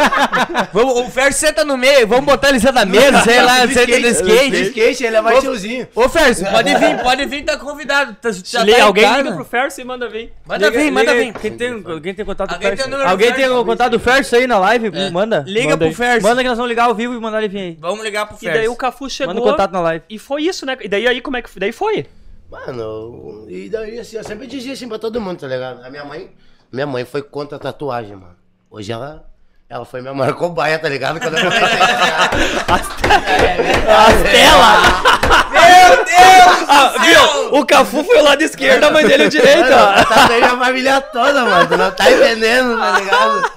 vamos, 0.72 1.00
o 1.00 1.10
Fer 1.10 1.32
senta 1.34 1.64
no 1.64 1.76
meio, 1.76 2.06
vamos 2.06 2.24
botar 2.24 2.50
ele 2.50 2.60
senta 2.60 2.72
na 2.72 2.84
mesa, 2.86 3.22
sei 3.22 3.42
lá, 3.42 3.66
senta 3.68 3.98
no 3.98 4.02
De 4.02 4.08
skate. 4.08 4.62
skate, 4.68 5.04
ele 5.04 5.16
é 5.16 5.20
mais 5.20 5.40
tiozinho. 5.40 5.88
Ô, 5.94 6.08
Fer, 6.08 6.50
pode 6.52 6.74
vir, 6.76 7.02
pode 7.02 7.26
vir, 7.26 7.44
tá 7.44 7.58
convidado. 7.58 8.14
Tá, 8.14 8.30
já 8.32 8.62
Liga, 8.62 8.78
tá 8.78 8.84
alguém 8.84 9.16
liga 9.16 9.32
pro 9.32 9.44
Ferso 9.44 9.80
e 9.80 9.84
manda 9.84 10.08
vir. 10.08 10.32
Manda 10.46 10.70
vir, 10.70 10.90
manda 10.92 11.12
vir. 11.12 11.34
Quem 11.34 11.56
tem, 11.56 11.84
alguém 11.86 12.14
tem 12.14 12.24
contato 12.24 12.52
Alguém 12.54 12.76
do 12.76 12.88
do 12.88 13.02
Alguém 13.02 13.32
tem 13.32 13.48
o 13.48 13.64
contato 13.64 13.90
do 13.90 14.00
Ferso 14.00 14.36
aí 14.36 14.46
na 14.46 14.58
live? 14.58 14.90
Manda. 15.10 15.44
Liga 15.46 15.70
Manda 15.70 15.86
pro. 15.86 15.94
Ferso. 15.94 16.26
Manda 16.26 16.40
que 16.40 16.48
nós 16.48 16.56
vamos 16.56 16.70
ligar 16.70 16.84
ao 16.84 16.94
vivo 16.94 17.14
e 17.14 17.20
mandar 17.20 17.38
ele 17.38 17.48
vir 17.48 17.58
aí. 17.60 17.78
Vamos 17.80 18.02
ligar 18.04 18.26
pro 18.26 18.36
E 18.36 18.38
Fer. 18.38 18.54
daí 18.54 18.68
o 18.68 18.76
Cafu 18.76 19.10
chegou. 19.10 19.34
Manda 19.34 19.44
o 19.46 19.50
contato 19.50 19.72
na 19.72 19.80
live. 19.80 20.04
E 20.08 20.18
foi 20.18 20.44
isso, 20.44 20.64
né? 20.64 20.78
E 20.80 20.88
daí 20.88 21.06
aí 21.08 21.20
como 21.20 21.36
é 21.36 21.42
que 21.42 21.50
daí 21.58 21.72
foi? 21.72 22.06
Mano, 22.54 23.46
e 23.48 23.68
daí 23.68 23.98
assim, 23.98 24.16
eu 24.16 24.22
sempre 24.24 24.46
dizia 24.46 24.72
assim 24.74 24.88
pra 24.88 24.96
todo 24.98 25.20
mundo, 25.20 25.40
tá 25.40 25.46
ligado? 25.48 25.84
A 25.84 25.90
minha 25.90 26.04
mãe, 26.04 26.30
minha 26.72 26.86
mãe 26.86 27.04
foi 27.04 27.20
contra 27.20 27.56
a 27.56 27.58
tatuagem, 27.60 28.14
mano. 28.14 28.36
Hoje 28.70 28.92
ela, 28.92 29.24
ela 29.68 29.84
foi 29.84 30.00
minha 30.00 30.14
maior 30.14 30.34
cobaia, 30.34 30.78
tá 30.78 30.88
ligado? 30.88 31.18
Quando 31.20 31.36
eu 31.36 31.42
comecei, 31.42 31.68
ligado? 31.68 32.36
As 33.90 34.22
telas! 34.22 35.04
Meu 35.50 36.04
Deus! 36.04 36.68
Ah, 36.68 36.94
viu? 37.02 37.58
O 37.58 37.66
Cafu 37.66 38.04
foi 38.04 38.18
o 38.18 38.22
lado 38.24 38.42
esquerdo, 38.42 38.84
a 38.84 38.90
mãe 38.92 39.04
dele 39.06 39.26
o 39.26 39.28
direito, 39.30 39.70
Mano, 39.70 39.76
ó. 39.76 39.98
eu 39.98 40.06
tatuei 40.06 40.38
minha 40.38 40.56
família 40.58 41.00
toda, 41.00 41.44
mano. 41.44 41.68
Tu 41.68 41.76
não 41.76 41.90
tá 41.90 42.10
entendendo, 42.10 42.78
tá 42.78 43.00
ligado? 43.00 43.52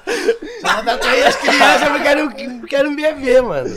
Só 0.62 0.84
tatuei 0.84 1.24
as 1.24 1.36
crianças 1.36 1.88
porque 1.90 2.04
querem, 2.04 2.62
querem 2.66 2.96
me 2.96 3.14
ver, 3.14 3.42
mano. 3.44 3.70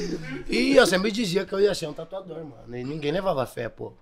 E 0.49 0.75
eu 0.77 0.87
sempre 0.87 1.13
dizia 1.13 1.45
que 1.45 1.53
eu 1.53 1.61
ia 1.61 1.75
ser 1.75 1.87
um 1.89 1.93
tatuador, 1.93 2.39
mano. 2.39 2.77
E 2.77 2.83
ninguém 2.85 3.13
levava 3.13 3.47
fé, 3.47 3.69
pô. 3.69 3.93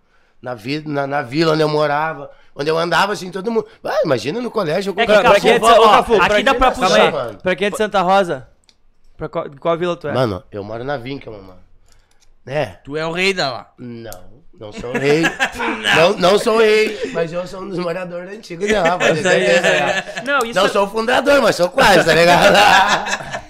Na, 0.41 0.55
vida, 0.55 0.89
na, 0.91 1.07
na 1.07 1.21
vila 1.23 1.53
onde 1.55 1.63
eu 1.63 1.69
morava, 1.69 2.31
onde 2.55 2.71
eu 2.71 2.79
andava, 2.79 3.13
assim, 3.13 3.31
todo 3.31 3.51
mundo. 3.51 3.67
Ah, 3.85 4.01
imagina 4.05 4.41
no 4.41 4.51
colégio. 4.51 4.95
É 4.97 5.07
que 5.07 5.13
qualquer- 5.13 5.33
Cafu, 5.35 5.49
é 5.49 5.59
de, 5.59 5.65
ó, 5.65 5.87
ô, 5.87 5.91
Cafu, 5.91 6.15
aqui 6.15 6.29
pra 6.29 6.43
dá 6.43 6.55
pra 6.55 6.71
calma 6.71 6.89
puxar. 6.89 7.03
aí. 7.03 7.13
mano. 7.13 7.39
Pra 7.43 7.57
quem 7.57 7.67
é 7.67 7.71
de 7.71 7.77
Santa 7.77 8.01
Rosa? 8.03 8.49
Pra 9.17 9.29
qual, 9.29 9.49
de 9.49 9.57
qual 9.57 9.77
vila 9.77 9.97
tu 9.97 10.07
é? 10.09 10.13
Mano, 10.13 10.43
eu 10.53 10.63
moro 10.63 10.85
na 10.85 10.97
Vinca, 10.97 11.29
mano. 11.31 11.57
Né? 12.47 12.79
Tu 12.85 12.97
é 12.97 13.05
o 13.05 13.11
rei 13.13 13.35
da 13.35 13.51
lá. 13.51 13.73
Não, 13.77 14.21
não 14.59 14.73
sou 14.73 14.93
rei. 14.93 15.23
não. 15.97 16.17
não, 16.19 16.39
sou 16.39 16.59
rei, 16.59 17.11
mas 17.13 17.33
eu 17.33 17.45
sou 17.47 17.63
um 17.63 17.69
dos 17.69 17.79
moradores 17.79 18.33
antigos 18.33 18.67
de 18.67 18.75
lá, 18.75 18.97
pode 18.97 19.21
ter 19.21 19.29
certeza. 19.29 20.23
Não, 20.25 20.39
isso 20.47 20.59
Não 20.59 20.69
sou 20.69 20.85
o 20.85 20.89
fundador, 20.89 21.43
mas 21.43 21.57
sou 21.57 21.69
quase, 21.69 22.05
tá 22.05 22.15
ligado? 22.15 22.55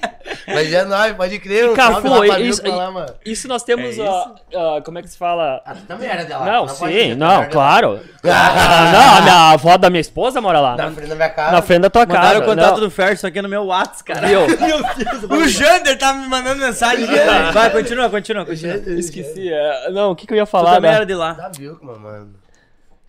Mas 0.54 0.72
é 0.72 0.84
nóis, 0.84 1.12
pode 1.14 1.38
crer. 1.38 1.72
Cafu, 1.74 2.02
pra 2.26 2.40
isso- 2.40 2.66
lá, 2.66 2.90
mano. 2.90 3.14
Isso 3.24 3.46
nós 3.48 3.62
temos, 3.62 3.98
É 3.98 4.02
ó, 4.02 4.28
ó, 4.54 4.80
como 4.82 4.98
é 4.98 5.02
que 5.02 5.08
se 5.08 5.18
fala? 5.18 5.62
Ah, 5.64 5.74
tu 5.74 5.82
também 5.82 6.08
era 6.08 6.24
dela. 6.24 6.44
Não, 6.44 6.66
tu 6.66 6.74
pode 6.76 6.92
sim, 6.92 7.10
tu 7.10 7.16
não, 7.18 7.48
claro. 7.48 8.00
Ah, 8.24 8.90
não, 8.92 9.16
a 9.18 9.20
minha 9.22 9.52
avó 9.52 9.76
da 9.76 9.88
minha 9.90 10.00
esposa 10.00 10.40
mora 10.40 10.60
lá. 10.60 10.76
Na 10.76 10.86
Na, 10.86 10.90
frente 10.92 11.08
da 11.08 11.14
minha 11.14 11.28
casa. 11.30 11.52
na 11.52 11.62
frente 11.62 11.80
da 11.82 11.90
tua 11.90 12.06
casa. 12.06 12.18
Mandaram 12.18 12.40
o 12.40 12.44
contato 12.44 12.74
não. 12.74 12.80
do 12.80 12.90
Ferso 12.90 13.26
aqui 13.26 13.40
no 13.40 13.48
meu 13.48 13.64
WhatsApp, 13.66 14.04
cara. 14.04 14.26
Viu? 14.26 14.40
O 15.30 15.48
Jander 15.48 15.96
tá 15.98 16.12
me 16.12 16.26
mandando 16.26 16.60
mensagem. 16.60 17.06
Vai, 17.52 17.70
continua, 17.70 18.08
continua, 18.10 18.44
continua. 18.44 18.74
Esqueci. 18.98 19.52
é, 19.52 19.90
Não, 19.90 20.10
o 20.10 20.16
que, 20.16 20.26
que 20.26 20.32
eu 20.32 20.36
ia 20.38 20.44
Tu 20.46 20.50
falar? 20.50 20.74
também 20.74 20.90
né? 20.90 20.96
era 20.96 21.06
de 21.06 21.14
lá. 21.14 21.32
Da 21.32 21.48
Vilma, 21.48 21.96
mano. 21.96 22.34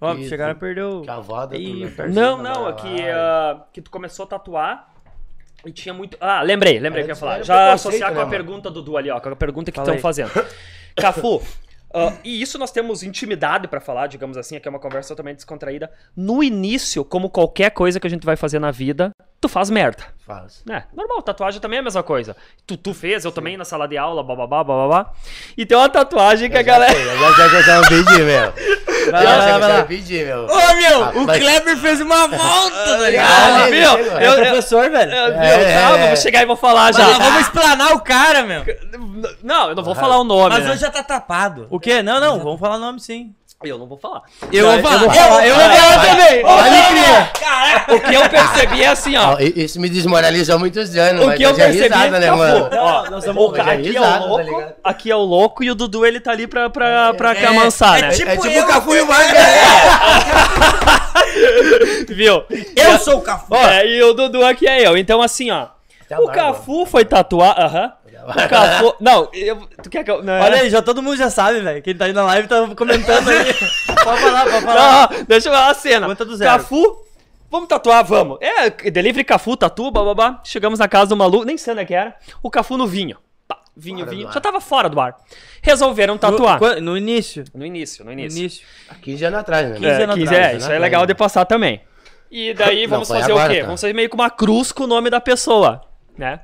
Ó, 0.02 0.14
Isso. 0.14 0.30
chegaram 0.30 0.54
a 0.54 0.56
perder 0.56 0.84
o... 0.84 1.02
Que 1.02 1.10
a 1.10 1.16
avó 1.16 1.46
da 1.46 1.58
Ferso. 1.58 2.14
Não, 2.14 2.38
Não, 2.38 2.44
não, 2.44 2.54
não, 2.64 2.70
é 2.70 2.74
que, 2.74 3.02
ah, 3.10 3.58
que 3.74 3.82
tu 3.82 3.92
começou 3.92 4.24
a 4.26 4.28
tatuar 4.30 4.89
e 5.66 5.72
tinha 5.72 5.94
muito. 5.94 6.18
Ah, 6.20 6.42
lembrei, 6.42 6.80
lembrei 6.80 7.04
Era 7.04 7.06
que 7.06 7.12
eu 7.12 7.16
ia 7.16 7.20
falar. 7.20 7.44
Já 7.44 7.74
associar 7.74 8.10
com 8.10 8.16
né, 8.16 8.22
a 8.22 8.26
mano? 8.26 8.32
pergunta 8.32 8.70
do 8.70 8.82
Du 8.82 8.98
ali, 8.98 9.10
ó, 9.10 9.20
com 9.20 9.30
a 9.30 9.36
pergunta 9.36 9.72
que 9.72 9.80
estão 9.80 9.98
fazendo. 10.00 10.32
Cafu, 10.96 11.42
ah, 11.94 12.14
e 12.24 12.42
isso 12.42 12.58
nós 12.58 12.72
temos 12.72 13.02
intimidade 13.02 13.68
pra 13.68 13.80
falar, 13.80 14.08
digamos 14.08 14.38
assim, 14.38 14.56
aqui 14.56 14.68
é 14.68 14.72
uma 14.72 14.80
conversa 14.80 15.10
totalmente 15.10 15.38
descontraída. 15.38 15.92
No 16.16 16.44
início, 16.44 17.04
como 17.04 17.30
qualquer 17.30 17.72
coisa 17.72 18.00
que 18.00 18.06
a 18.06 18.10
gente 18.10 18.26
vai 18.26 18.36
fazer 18.36 18.60
na 18.60 18.72
vida, 18.72 19.12
tu 19.42 19.50
faz 19.50 19.70
merda. 19.70 20.04
Faz. 20.30 20.62
É, 20.70 20.84
normal, 20.96 21.24
tatuagem 21.24 21.60
também 21.60 21.78
é 21.78 21.80
a 21.80 21.84
mesma 21.84 22.04
coisa. 22.04 22.38
Tu, 22.68 22.78
tu 22.78 22.94
fez, 22.94 23.26
eu 23.26 23.32
também 23.32 23.58
na 23.58 23.66
sala 23.66 23.88
de 23.88 23.98
aula, 23.98 24.22
bababá, 24.24 24.64
bababá. 24.64 25.12
E 25.58 25.66
tem 25.66 25.76
uma 25.76 25.90
tatuagem 25.90 26.52
que 26.52 26.58
a 26.58 26.62
galera. 26.62 26.94
Eu 26.96 27.18
já, 27.18 27.48
já, 27.48 27.62
já, 27.64 27.82
já 27.82 27.90
pedi, 27.90 28.22
meu. 28.22 28.54
Vai 29.10 29.24
lá, 29.24 29.32
Já, 29.32 29.38
vai 29.40 29.52
lá, 29.54 29.58
vai 29.58 29.78
lá. 29.80 29.84
pedi, 29.86 30.24
meu. 30.24 30.46
Ô, 30.46 30.76
meu, 30.76 31.04
Ah, 31.04 31.12
o 31.16 31.26
mas- 31.26 31.40
Kleber 31.40 31.78
fez 31.78 32.00
uma 32.00 32.28
volta, 32.28 32.76
tá 32.76 32.94
Ah, 33.02 33.10
ligado? 33.10 33.68
ele 33.70 33.80
viu? 33.80 33.90
chegou. 33.90 34.18
É 34.20 34.28
Eu- 34.28 34.32
eu- 34.34 34.36
professor, 34.46 34.90
velho. 34.92 35.12
É, 35.12 35.32
viu? 35.32 35.42
É, 35.68 35.74
Calma, 35.82 35.98
é. 35.98 36.08
vou 36.10 36.18
chegar 36.18 36.44
e 36.44 36.46
vou 36.46 36.56
falar 36.56 36.94
Mas 36.94 36.98
já. 36.98 37.18
vamos 37.18 37.42
explanar 37.42 37.94
o 37.96 38.02
cara, 38.02 38.44
meu. 38.44 38.64
Não, 39.42 39.70
eu 39.70 39.76
não 39.76 39.84
vou 39.84 39.96
falar 39.96 40.20
o 40.20 40.24
nome. 40.24 40.50
Mas 40.54 40.64
né? 40.64 40.72
hoje 40.72 40.82
já 40.82 40.92
tá 40.92 41.02
tapado. 41.02 41.66
O 41.72 41.80
quê? 41.80 42.04
Não, 42.04 42.20
não, 42.20 42.38
vamos 42.40 42.60
falar 42.60 42.78
nome 42.78 43.00
sim. 43.00 43.34
Eu 43.62 43.78
não 43.78 43.88
vou 43.88 43.98
falar. 43.98 44.22
Eu 44.54 44.72
vou 44.72 44.80
falar. 44.82 44.94
Eu 44.96 45.00
vou 45.02 45.12
falar, 45.12 45.46
eu 45.48 45.54
vou 45.56 45.66
Vai, 45.66 45.78
falar 45.78 45.98
vai. 45.98 46.10
também. 46.10 46.42
Pode 46.44 46.70
crer. 46.88 47.98
O 47.98 48.00
que 48.00 48.14
eu 48.16 48.30
percebi 48.30 48.84
é 48.84 48.88
assim, 48.88 49.18
ó. 49.18 49.34
Ó, 49.34 49.38
Isso 49.40 49.82
me 49.82 49.90
desmoralizou 49.90 50.56
há 50.56 50.58
muitos 50.58 50.96
anos, 50.96 51.26
O 51.26 51.32
que 51.34 51.44
eu 51.44 51.50
é 51.50 51.54
percebi 51.54 51.82
risada, 51.84 52.20
né, 52.20 52.32
mano? 52.32 52.70
Ó, 52.72 53.04
Não, 53.04 53.12
nós 53.12 53.26
vamos- 53.26 53.52
cara 53.54 53.74
é 53.74 53.78
aqui 53.80 53.98
é 53.98 54.00
o 54.00 54.04
tá 54.04 54.20
louco, 54.20 54.64
aqui 54.82 55.12
é 55.12 55.16
o 55.18 55.20
louco 55.20 55.62
e 55.62 55.70
o 55.72 55.76
Dudu 55.76 56.06
ele 56.06 56.22
tá 56.22 56.32
ali 56.32 56.48
pra, 56.48 56.70
pra, 56.70 57.14
pra 57.14 57.34
É, 57.36 57.46
amansar, 57.48 57.98
é 58.00 58.02
né? 58.04 58.10
tipo 58.12 58.30
É 58.30 58.38
tipo 58.38 58.48
eu 58.48 58.64
o 58.64 58.68
Cafu 58.68 58.96
e 58.96 59.02
o 59.02 59.06
Manga. 59.06 59.34
Viu? 62.08 62.44
Eu 62.78 62.98
sou 63.00 63.18
o 63.18 63.22
Cafu. 63.22 63.54
É, 63.56 63.86
e 63.86 64.02
o 64.04 64.14
Dudu 64.14 64.46
aqui 64.46 64.68
é 64.70 64.88
eu. 64.88 64.96
Então, 64.98 65.22
assim, 65.22 65.52
ó. 65.52 65.68
Tá 66.08 66.18
O 66.20 66.28
Cafu 66.30 66.86
foi 66.86 67.04
tatuar. 67.04 67.60
Aham. 67.60 67.92
O 68.28 68.50
Cafu. 68.50 68.96
Não, 69.02 69.30
eu, 69.34 69.68
tu 69.84 69.90
quer 69.90 70.04
que 70.04 70.12
eu. 70.12 70.22
Não, 70.24 70.34
Olha 70.42 70.62
aí, 70.62 70.70
já 70.70 70.82
todo 70.82 71.02
mundo 71.02 71.18
já 71.18 71.30
sabe, 71.30 71.60
velho. 71.62 71.82
Quem 71.82 71.96
tá 71.96 72.06
aí 72.06 72.14
na 72.14 72.24
live 72.24 72.48
tá 72.48 72.68
comentando 72.76 73.28
aí. 73.32 73.54
pode 74.04 74.22
falar, 74.22 74.46
pode 74.46 74.66
falar. 74.66 75.12
Não, 75.12 75.24
deixa 75.26 75.50
eu 75.50 75.54
falar 75.54 75.70
a 75.70 75.74
cena. 75.74 76.08
Conta 76.08 76.26
do 76.26 76.36
zero. 76.36 76.52
Cafu. 76.52 77.06
Vamos 77.52 77.68
tatuar, 77.68 78.04
vamos. 78.06 78.38
É, 78.42 78.70
delivery 78.92 79.24
Cafu, 79.24 79.58
tatu, 79.58 79.90
bababá. 79.90 80.40
Chegamos 80.44 80.78
na 80.78 80.88
casa 80.88 81.08
do 81.08 81.18
maluco, 81.18 81.46
nem 81.46 81.58
sei 81.58 81.74
onde 81.74 81.82
é 81.82 81.86
que 81.86 81.94
era. 81.96 82.16
O 82.44 82.50
Cafu 82.52 82.78
no 82.78 82.86
vinho. 82.86 83.18
Pá, 83.48 83.58
vinho, 83.76 84.00
Fora 84.00 84.12
vinho. 84.12 84.32
Já 84.32 84.40
tava 84.40 84.62
fora 84.62 84.88
do 84.88 85.00
ar. 85.02 85.16
Resolveram 85.64 86.16
tatuar. 86.16 86.60
No, 86.60 86.80
no 86.92 86.98
início. 86.98 87.44
No 87.56 87.66
início, 87.66 88.06
no 88.06 88.12
No 88.12 88.20
início. 88.20 88.40
início. 88.40 88.66
Há 88.88 88.94
15 88.96 89.26
anos 89.26 89.40
atrás, 89.40 89.68
né? 89.68 89.76
15 89.78 89.88
É, 89.88 90.04
anos 90.04 90.16
15, 90.16 90.28
atrás, 90.28 90.46
é, 90.48 90.52
né? 90.52 90.58
isso 90.60 90.72
é 90.72 90.78
legal 90.80 91.06
de 91.08 91.16
passar 91.16 91.46
também. 91.46 91.82
E 92.30 92.54
daí 92.54 92.84
Não, 92.84 92.90
vamos 92.92 93.08
foi 93.08 93.20
fazer 93.20 93.32
agora, 93.32 93.52
o 93.52 93.56
quê? 93.56 93.60
tá? 93.62 93.66
Vamos 93.66 93.82
fazer 93.82 93.94
meio 93.94 94.08
que 94.10 94.16
uma 94.16 94.30
cruz 94.30 94.72
com 94.72 94.84
o 94.84 94.88
nome 94.88 95.10
da 95.10 95.20
pessoa, 95.20 95.82
né? 96.16 96.42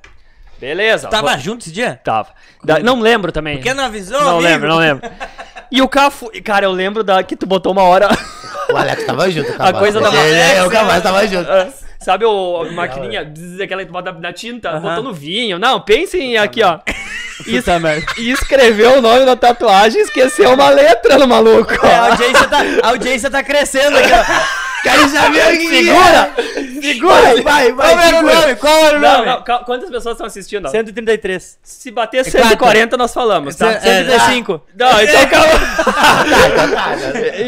Beleza. 0.60 1.08
Tava 1.08 1.32
va- 1.32 1.38
junto 1.38 1.62
esse 1.62 1.72
dia? 1.72 2.00
Tava. 2.04 2.30
Da- 2.64 2.80
não 2.80 3.00
lembro 3.00 3.32
também. 3.32 3.58
Por 3.58 3.64
que 3.64 3.74
não 3.74 3.86
avisou, 3.86 4.20
Não 4.22 4.30
amigo? 4.38 4.44
lembro, 4.44 4.68
não 4.70 4.78
lembro. 4.78 5.10
E 5.72 5.82
o 5.82 5.88
Cafu, 5.88 6.30
e, 6.34 6.42
cara, 6.42 6.66
eu 6.66 6.72
lembro 6.72 7.04
da 7.04 7.22
que 7.24 7.36
tu 7.36 7.46
botou 7.46 7.72
uma 7.72 7.84
hora. 7.84 8.08
O 8.72 8.76
Alex 8.78 9.06
tava 9.06 9.30
junto, 9.30 9.54
A 9.60 9.72
coisa 9.74 10.00
da- 10.00 10.12
É, 10.16 10.64
o 10.64 10.70
Cavalo 10.70 11.02
tava 11.02 11.28
junto. 11.28 11.48
Sabe 12.00 12.24
o 12.26 12.62
a 12.62 12.72
maquininha, 12.72 13.24
bzz, 13.26 13.62
aquela 13.62 13.82
que 13.82 13.88
tu 13.88 13.94
bota 13.94 14.12
na 14.12 14.32
tinta, 14.32 14.80
botou 14.80 15.04
no 15.04 15.12
vinho. 15.14 15.58
Não, 15.58 15.82
pensem 15.82 16.38
aqui, 16.38 16.62
ó. 16.64 16.80
E, 17.48 17.62
merda. 17.80 18.06
e 18.18 18.32
escreveu 18.32 19.00
o 19.00 19.02
nome 19.02 19.26
da 19.26 19.36
tatuagem 19.36 20.00
e 20.00 20.04
esqueceu 20.04 20.54
uma 20.54 20.70
letra 20.70 21.18
no 21.18 21.28
maluco. 21.28 21.74
É, 21.86 21.96
a 21.96 22.06
audiência 22.12 22.48
tá, 22.48 22.58
a 22.84 22.88
audiência 22.90 23.30
tá 23.30 23.44
crescendo 23.44 23.98
aqui, 23.98 24.10
ó. 24.12 24.65
Quero 24.86 25.10
saber 25.10 25.58
que 25.58 25.68
Segura! 25.68 26.34
Segura! 26.82 27.42
Vai, 27.44 27.72
vai, 27.72 27.72
vai. 27.74 27.94
Qual 27.96 28.00
era 28.00 28.18
o 28.18 28.22
nome? 28.22 28.56
Qual 28.56 28.86
era 28.86 28.98
o 28.98 29.02
Não, 29.02 29.14
nome? 29.14 29.26
não, 29.26 29.44
cal- 29.44 29.66
quantas 29.66 29.90
pessoas 29.90 30.14
estão 30.14 30.28
assistindo? 30.28 30.70
133. 30.70 31.58
Se 31.64 31.90
bater 31.92 32.24
140, 32.24 32.96
nós 32.96 33.14
falamos, 33.14 33.56
tá? 33.56 33.72
É, 33.72 33.80
135. 33.80 34.62
Não, 34.78 35.02
então 35.02 35.26
calma. 35.28 35.60
Tá, 35.84 36.50
tá, 36.56 36.68
tá. 36.68 36.96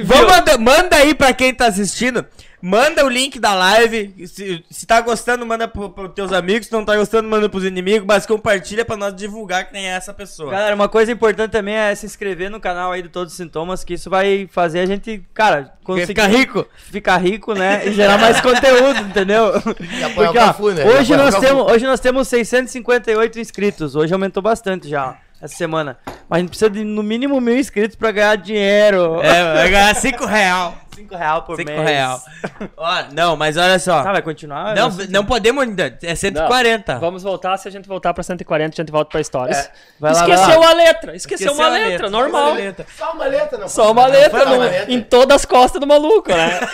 Vamos 0.04 0.32
manda, 0.32 0.58
manda 0.58 0.96
aí 0.98 1.14
pra 1.14 1.32
quem 1.34 1.54
tá 1.54 1.68
assistindo. 1.68 2.26
Manda 2.60 3.06
o 3.06 3.10
link 3.10 3.40
da 3.40 3.54
live. 3.54 4.28
Se, 4.28 4.64
se 4.70 4.88
tá 4.88 5.00
gostando, 5.00 5.46
manda 5.46 5.68
pro, 5.68 5.92
pros 5.92 6.12
teus 6.14 6.32
amigos. 6.32 6.68
Se 6.68 6.74
não 6.74 6.84
tá 6.84 6.96
gostando, 6.96 7.30
manda 7.30 7.48
pros 7.48 7.64
inimigos. 7.64 8.08
Mas 8.08 8.26
compartilha 8.26 8.84
pra 8.84 8.98
nós 8.98 9.16
divulgar 9.16 9.70
quem 9.70 9.88
é 9.88 9.92
essa 9.92 10.12
pessoa. 10.12 10.52
Galera, 10.52 10.74
uma 10.74 10.90
coisa 10.90 11.12
importante 11.12 11.52
também 11.52 11.76
é 11.76 11.94
se 11.94 12.08
inscrever 12.08 12.50
no 12.50 12.60
canal 12.60 12.92
aí 12.92 13.04
do 13.04 13.10
Todos 13.10 13.34
os 13.34 13.38
Sintomas, 13.38 13.84
que 13.84 13.94
isso 13.94 14.10
vai 14.10 14.50
fazer 14.52 14.80
a 14.80 14.86
gente, 14.88 15.24
cara, 15.36 15.74
conseguir 15.84 16.08
ficar 16.08 16.28
rico? 16.28 16.66
ficar 16.76 17.18
rico, 17.18 17.54
né? 17.54 17.88
E 17.88 17.94
gerar 17.94 18.18
mais 18.18 18.42
conteúdo, 18.42 19.02
entendeu? 19.02 19.54
Porque, 20.16 20.22
ó, 20.22 20.34
Cafu, 20.34 20.72
né? 20.72 20.84
Hoje, 20.84 21.16
nós 21.16 21.36
temos, 21.36 21.72
hoje 21.72 21.86
nós 21.86 22.00
temos 22.00 22.28
658 22.28 23.40
inscritos. 23.40 23.96
Hoje 23.96 24.14
aumentou 24.14 24.42
bastante 24.42 24.90
já, 24.90 25.16
essa 25.40 25.56
semana. 25.56 25.98
Mas 26.28 26.38
a 26.38 26.40
gente 26.40 26.50
precisa 26.50 26.72
de 26.72 26.84
no 26.84 27.04
mínimo 27.04 27.40
mil 27.40 27.56
inscritos 27.56 27.96
pra 27.96 28.12
ganhar 28.12 28.36
dinheiro. 28.36 29.22
É, 29.22 29.54
vai 29.54 29.70
ganhar 29.70 29.96
5 29.96 30.26
real. 30.26 30.76
5 30.98 31.16
real 31.16 31.42
por 31.44 31.56
5 31.58 31.70
mês. 31.72 31.82
real. 31.90 32.22
Ó, 32.76 33.04
não, 33.14 33.36
mas 33.38 33.56
olha 33.58 33.78
só. 33.80 34.04
Tá, 34.04 34.12
vai 34.12 34.22
continuar? 34.22 34.76
não, 34.76 34.86
Nossa, 34.90 35.08
não 35.10 35.24
podemos 35.26 35.64
ainda. 35.64 35.98
É 36.02 36.16
140. 36.16 36.98
Vamos 37.00 37.24
voltar, 37.24 37.58
se 37.58 37.68
a 37.68 37.72
gente 37.72 37.88
voltar 37.88 38.14
pra 38.14 38.24
140, 38.24 38.74
a 38.74 38.84
gente 38.84 38.92
volta 38.92 39.12
pra 39.12 39.22
histórias. 39.22 39.58
É. 39.58 39.72
Vai 40.00 40.14
lá, 40.14 40.26
vai 40.26 40.32
Esqueceu 40.36 40.60
lá. 40.60 40.70
a 40.70 40.74
letra, 40.74 41.16
esqueceu, 41.16 41.54
uma 41.54 41.66
a 41.66 41.70
letra, 41.70 42.10
normal. 42.10 42.54
Só 42.98 43.12
uma 43.14 43.26
letra, 43.26 43.58
não. 43.58 43.68
Só 43.70 43.92
uma 43.92 44.04
Não, 44.04 44.10
letra, 44.12 44.30
foi 44.46 44.46
uma 44.56 44.66
letra. 44.66 44.92
em 44.94 45.02
todas 45.02 45.36
as 45.36 45.46
costas 45.46 45.80
do 45.80 45.88
maluco, 45.88 46.30
né? 46.30 46.60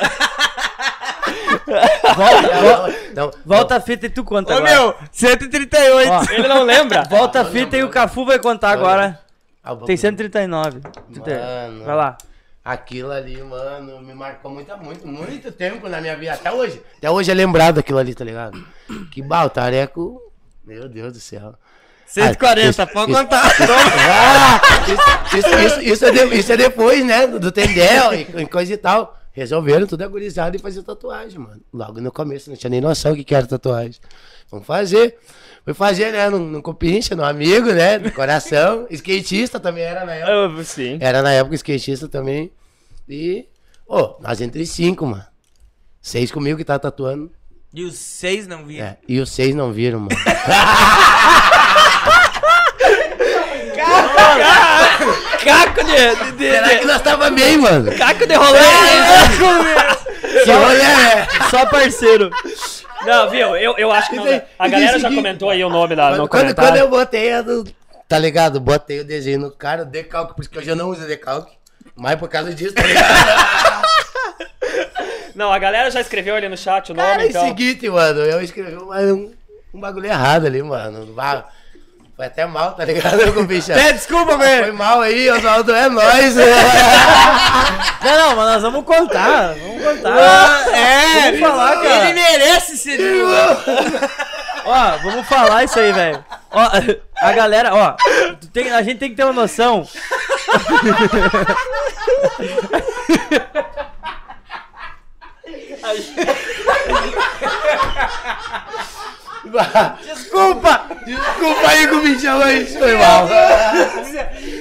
Não, 3.15 3.31
Volta 3.45 3.75
a 3.77 3.81
fita 3.81 4.05
e 4.05 4.09
tu 4.09 4.23
conta 4.23 4.53
Ô, 4.53 4.57
agora. 4.57 4.71
meu, 4.73 4.95
138. 5.11 6.11
Ó, 6.11 6.23
Ele 6.31 6.47
não 6.47 6.63
lembra? 6.63 7.03
volta 7.09 7.41
a 7.41 7.45
fita 7.45 7.77
e 7.77 7.83
o 7.83 7.89
Cafu 7.89 8.25
vai 8.25 8.39
contar 8.39 8.71
agora. 8.71 9.19
Ah, 9.63 9.75
Tem 9.75 9.95
139. 9.95 10.81
Mano. 10.81 11.83
Vai 11.85 11.95
lá. 11.95 12.17
Aquilo 12.63 13.11
ali, 13.11 13.41
mano, 13.43 13.99
me 14.01 14.13
marcou 14.13 14.49
muito, 14.49 14.75
muito, 14.77 15.05
muito 15.05 15.51
tempo 15.51 15.89
na 15.89 15.99
minha 15.99 16.15
vida. 16.15 16.33
Até 16.33 16.51
hoje. 16.51 16.81
Até 16.97 17.11
hoje 17.11 17.29
é 17.29 17.33
lembrado 17.33 17.79
aquilo 17.79 17.99
ali, 17.99 18.15
tá 18.15 18.23
ligado? 18.23 18.63
Que 19.11 19.21
bal, 19.21 19.49
tareco. 19.49 20.21
Meu 20.65 20.87
Deus 20.87 21.11
do 21.13 21.19
céu. 21.19 21.55
140, 22.05 22.83
Ah, 22.83 22.87
pode 22.87 23.11
isso- 23.11 23.21
contar. 23.21 23.45
Isso, 24.87 25.37
isso, 25.37 25.59
isso, 25.59 25.81
isso 25.81 26.05
é 26.05 26.11
de- 26.11 26.35
isso 26.37 26.53
é 26.53 26.57
depois, 26.57 27.05
né? 27.05 27.27
Do 27.27 27.51
Tendel 27.51 28.13
e, 28.13 28.21
e 28.41 28.45
coisa 28.47 28.73
e 28.73 28.77
tal. 28.77 29.17
Resolveram 29.31 29.87
tudo 29.87 30.03
agorizado 30.03 30.55
e 30.55 30.59
fazer 30.59 30.83
tatuagem, 30.83 31.39
mano. 31.39 31.59
Logo 31.73 31.99
no 31.99 32.11
começo, 32.11 32.49
não 32.49 32.55
tinha 32.57 32.69
nem 32.69 32.79
noção 32.79 33.13
o 33.13 33.15
que 33.15 33.23
que 33.23 33.33
era 33.33 33.47
tatuagem. 33.47 33.95
Vamos 34.51 34.65
fazer. 34.67 35.17
Fui 35.63 35.73
fazer, 35.73 36.11
né? 36.11 36.29
Num, 36.29 36.39
num 36.39 36.61
compincha, 36.61 37.15
num 37.15 37.23
amigo, 37.23 37.71
né? 37.71 37.97
Do 37.97 38.11
coração. 38.11 38.85
Skatista 38.91 39.59
também 39.59 39.83
era 39.83 40.05
na 40.05 40.13
época. 40.13 40.31
Eu, 40.31 40.63
sim. 40.65 40.97
Era 40.99 41.21
na 41.21 41.31
época 41.31 41.55
skatista 41.55 42.07
também. 42.07 42.51
E. 43.07 43.45
Ô, 43.87 44.15
nós 44.21 44.41
entre 44.41 44.65
cinco, 44.65 45.05
mano. 45.05 45.25
Seis 46.01 46.31
comigo 46.31 46.57
que 46.57 46.65
tá 46.65 46.77
tatuando. 46.77 47.31
E 47.73 47.83
os 47.83 47.95
seis 47.95 48.45
não 48.45 48.65
viram. 48.65 48.85
É, 48.85 48.97
e 49.07 49.19
os 49.19 49.31
seis 49.31 49.55
não 49.55 49.71
viram, 49.71 50.01
mano. 50.01 50.15
Caco 55.43 55.83
de, 55.83 56.15
de, 56.15 56.31
de, 56.37 56.51
Será 56.51 56.77
que 56.77 56.85
nós 56.85 57.01
tava 57.01 57.29
bem, 57.29 57.57
mano? 57.57 57.91
Caco 57.97 58.25
de 58.25 58.35
rolê. 58.35 58.59
Que 60.43 60.51
rolê 60.51 60.81
é? 60.81 61.27
Só 61.49 61.65
parceiro. 61.65 62.29
Não, 63.05 63.29
viu? 63.29 63.55
Eu, 63.55 63.77
eu 63.77 63.91
acho 63.91 64.09
que 64.09 64.15
não. 64.15 64.41
A 64.57 64.67
galera 64.67 64.99
já 64.99 65.09
comentou 65.09 65.49
aí 65.49 65.63
o 65.63 65.69
nome 65.69 65.95
lá 65.95 66.15
no 66.15 66.27
Quando, 66.27 66.53
quando 66.55 66.77
eu 66.77 66.89
botei 66.89 67.33
a 67.33 67.41
do. 67.41 67.63
Tá 68.07 68.17
ligado? 68.17 68.59
Botei 68.59 68.99
o 68.99 69.05
desenho 69.05 69.39
no 69.39 69.51
cara, 69.51 69.83
decalque, 69.85 70.35
por 70.35 70.41
isso 70.41 70.49
que 70.49 70.57
hoje 70.57 70.69
eu 70.69 70.75
não 70.75 70.89
uso 70.89 71.07
decalque. 71.07 71.51
Mas 71.95 72.15
por 72.15 72.27
causa 72.29 72.53
disso, 72.53 72.73
tá 72.73 72.83
ligado? 72.83 73.83
Não, 75.35 75.51
a 75.51 75.57
galera 75.57 75.89
já 75.89 75.99
escreveu 75.99 76.35
ali 76.35 76.47
no 76.47 76.57
chat 76.57 76.91
o 76.91 76.95
nome, 76.95 77.07
Cara, 77.07 77.23
é 77.23 77.25
o 77.25 77.29
então. 77.29 77.47
seguinte, 77.47 77.89
mano, 77.89 78.19
eu 78.19 78.39
escrevi 78.41 78.75
um, 78.75 79.33
um 79.73 79.79
bagulho 79.79 80.05
errado 80.05 80.45
ali, 80.45 80.61
mano. 80.61 81.11
Ah, 81.17 81.43
Foi 82.15 82.27
até 82.27 82.45
mal, 82.45 82.73
tá 82.73 82.85
ligado, 82.85 83.17
meu 83.33 83.43
bicho? 83.45 83.73
Pede 83.73 83.93
desculpa, 83.93 84.37
Foi 84.37 84.45
velho. 84.45 84.73
mal 84.75 85.01
aí, 85.01 85.31
Oswaldo, 85.31 85.73
é 85.73 85.89
nóis. 85.89 86.35
Não, 88.03 88.17
não, 88.17 88.35
mas 88.35 88.45
nós 88.53 88.61
vamos 88.61 88.85
contar. 88.85 89.53
Vamos 89.55 89.81
contar. 89.83 90.67
É, 90.75 91.31
Vamos 91.31 91.39
falar, 91.39 91.75
cara. 91.81 92.09
Ele 92.09 92.13
merece 92.13 92.77
ser. 92.77 92.99
Ó, 94.65 94.97
vamos 95.03 95.25
falar 95.27 95.63
isso 95.63 95.79
aí, 95.79 95.91
velho. 95.93 96.23
Ó, 96.51 96.69
a 97.21 97.31
galera, 97.31 97.73
ó, 97.73 97.95
tem- 98.53 98.71
a 98.71 98.81
gente 98.83 98.99
tem 98.99 99.09
que 99.09 99.15
ter 99.15 99.23
uma 99.23 99.33
noção. 99.33 99.87
Desculpa! 110.03 110.85
Desculpa 111.05 111.67
aí 111.67 111.87
que 111.87 111.95
me 111.95 112.19
chama 112.19 112.53
isso, 112.53 112.79
foi 112.79 112.95
mal. 112.95 113.27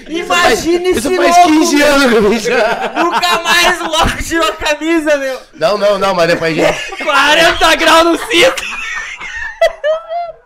Imagina 0.09 0.89
Isso 0.89 1.09
esse 1.09 1.17
faz 1.17 1.37
louco, 1.37 1.49
15 1.49 1.83
anos 1.83 2.43
chama. 2.43 2.93
Nunca 3.05 3.39
mais 3.43 3.81
o 3.81 3.85
louco 3.87 4.23
tirou 4.23 4.49
a 4.49 4.53
camisa, 4.53 5.17
meu. 5.17 5.41
Não, 5.55 5.79
não, 5.79 5.99
não, 5.99 6.15
mas 6.15 6.27
depois 6.27 6.59
a 6.59 6.73
gente. 6.73 7.05
40 7.05 7.77
graus 7.77 8.05
no 8.05 8.19
cinto! 8.19 8.63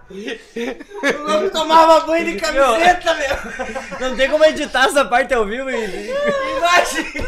O 0.09 1.22
louco 1.22 1.51
tomava 1.51 2.01
banho 2.01 2.26
de 2.26 2.37
camiseta, 2.37 3.14
meu. 3.14 4.09
Não 4.09 4.16
tem 4.16 4.30
como 4.30 4.45
editar 4.45 4.87
essa 4.87 5.05
parte 5.05 5.34
ao 5.34 5.45
vivo 5.47 5.70
e. 5.70 6.11
Imagina. 6.57 7.26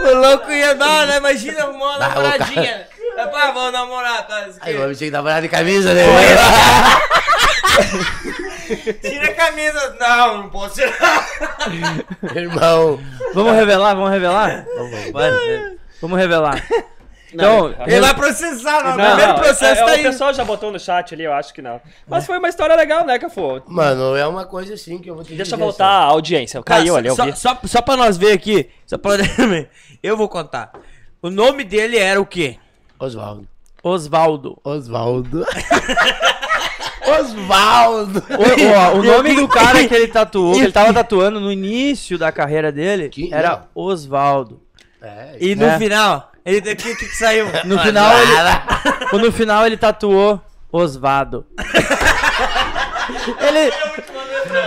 O 0.00 0.14
louco 0.14 0.50
ia 0.52 0.74
dar, 0.74 1.06
né? 1.06 1.16
Imagina, 1.18 1.62
arrumou 1.64 1.88
uma 1.88 2.06
Ah, 2.06 2.34
cara- 3.24 3.26
namoradinha. 3.26 3.26
Pá, 3.26 3.50
vamos 3.52 3.72
namorar, 3.72 4.26
tá? 4.26 4.48
Isso 4.48 4.58
aqui. 4.58 4.68
Aí 4.70 4.76
o 4.76 4.82
homem 4.84 4.96
tinha 4.96 5.10
que 5.10 5.16
namorar 5.16 5.42
de 5.42 5.48
camisa, 5.48 5.94
né? 5.94 6.02
Tira 9.00 9.28
a 9.30 9.34
camisa. 9.34 9.96
Não, 10.00 10.38
não 10.42 10.48
posso 10.50 10.74
tirar. 10.76 11.26
Irmão. 12.34 13.00
Vamos 13.34 13.52
revelar, 13.54 13.94
vamos 13.94 14.10
revelar? 14.10 14.64
Vamos 16.00 16.18
revelar. 16.18 16.64
Então, 17.32 17.74
Ele 17.86 18.00
vai 18.00 18.14
processar, 18.14 18.82
não. 18.84 18.94
O 18.94 18.96
Não, 18.96 19.06
primeiro 19.06 19.32
não, 19.32 19.38
processo 19.38 19.82
é, 19.82 19.84
tá 19.84 19.90
é, 19.90 19.94
aí. 19.96 20.00
O 20.00 20.10
pessoal 20.10 20.32
já 20.32 20.44
botou 20.44 20.72
no 20.72 20.80
chat 20.80 21.12
ali, 21.14 21.24
eu 21.24 21.32
acho 21.34 21.52
que 21.52 21.60
não. 21.60 21.78
Mas 22.06 22.24
foi 22.24 22.38
uma 22.38 22.48
história 22.48 22.74
legal, 22.74 23.04
né, 23.04 23.18
Cafu? 23.18 23.62
Mano, 23.66 24.16
é 24.16 24.26
uma 24.26 24.46
coisa 24.46 24.72
assim 24.74 24.98
que 24.98 25.10
eu 25.10 25.14
vou 25.14 25.24
te 25.24 25.34
Deixa 25.34 25.54
eu 25.54 25.58
voltar 25.58 25.86
a 25.86 26.04
audiência. 26.04 26.62
Caiu 26.62 26.94
Tá, 26.94 26.98
ali, 26.98 27.08
eu 27.08 27.16
só, 27.16 27.24
vi. 27.26 27.36
só, 27.36 27.58
só 27.64 27.82
pra 27.82 27.96
nós 27.96 28.16
ver 28.16 28.32
aqui. 28.32 28.70
Só 28.86 28.96
pra... 28.96 29.16
eu 30.02 30.16
vou 30.16 30.28
contar. 30.28 30.72
O 31.20 31.28
nome 31.28 31.64
dele 31.64 31.98
era 31.98 32.18
o 32.18 32.24
quê? 32.24 32.56
Osvaldo. 32.98 33.46
Osvaldo. 33.82 34.58
Osvaldo. 34.64 35.46
Osvaldo. 37.20 38.22
O, 38.28 38.76
ó, 38.76 38.94
o 38.98 39.02
nome 39.02 39.34
do 39.34 39.48
cara 39.48 39.86
que 39.86 39.94
ele 39.94 40.08
tatuou, 40.12 40.54
que 40.54 40.60
ele 40.60 40.72
tava 40.72 40.92
tatuando 40.92 41.40
no 41.40 41.50
início 41.50 42.18
da 42.18 42.30
carreira 42.30 42.70
dele, 42.70 43.08
Que- 43.08 43.32
era 43.32 43.50
não. 43.50 43.62
Osvaldo. 43.84 44.60
É, 45.00 45.36
E 45.40 45.54
no 45.54 45.64
É. 45.64 45.78
final, 45.78 46.30
ele 46.44 46.72
o 46.72 46.76
que, 46.76 46.94
que 46.94 47.06
saiu? 47.16 47.46
No 47.64 47.78
final 47.78 48.12
ele, 48.18 49.18
no 49.24 49.32
final 49.32 49.64
ele 49.66 49.76
tatuou 49.76 50.40
Osvado. 50.70 51.46
Ele 53.40 53.72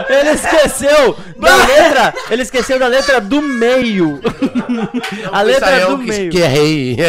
ele 0.10 0.30
esqueceu 0.32 1.18
da 1.38 1.56
letra, 1.56 2.14
ele 2.30 2.42
esqueceu 2.42 2.80
da 2.80 2.88
letra 2.88 3.22
do 3.22 3.42
meio. 3.42 4.20
A 5.32 5.42
letra 5.42 5.88
do 5.88 6.00
que 6.00 6.06
meio. 6.06 6.30
esquerrei. 6.30 6.98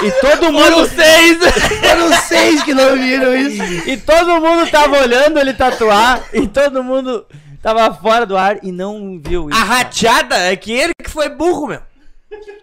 E 0.00 0.12
todo 0.20 0.52
mundo 0.52 0.86
seis! 0.86 1.38
Foram 1.80 2.12
seis 2.28 2.62
que 2.62 2.72
não 2.72 2.96
viram 2.96 3.34
isso. 3.34 3.60
e 3.88 3.96
todo 3.96 4.40
mundo 4.40 4.70
tava 4.70 5.00
olhando 5.00 5.40
ele 5.40 5.52
tatuar 5.52 6.22
e 6.32 6.46
todo 6.46 6.84
mundo 6.84 7.26
tava 7.60 7.92
fora 7.92 8.24
do 8.24 8.36
ar 8.36 8.58
e 8.62 8.70
não 8.70 9.20
viu 9.20 9.50
isso. 9.50 9.58
A 9.58 9.64
rateada 9.64 10.36
é 10.36 10.54
que 10.54 10.72
ele 10.72 10.92
que 11.02 11.10
foi 11.10 11.28
burro, 11.28 11.66
meu. 11.66 11.82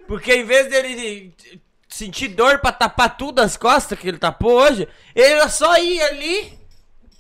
Porque 0.08 0.34
em 0.34 0.46
vez 0.46 0.70
dele 0.70 1.34
sentir 1.90 2.30
dor 2.30 2.60
pra 2.60 2.72
tapar 2.72 3.18
tudo 3.18 3.40
as 3.40 3.58
costas 3.58 3.98
que 3.98 4.08
ele 4.08 4.18
tapou 4.18 4.54
hoje, 4.54 4.88
ele 5.14 5.48
só 5.50 5.78
ia 5.78 6.06
ali, 6.08 6.54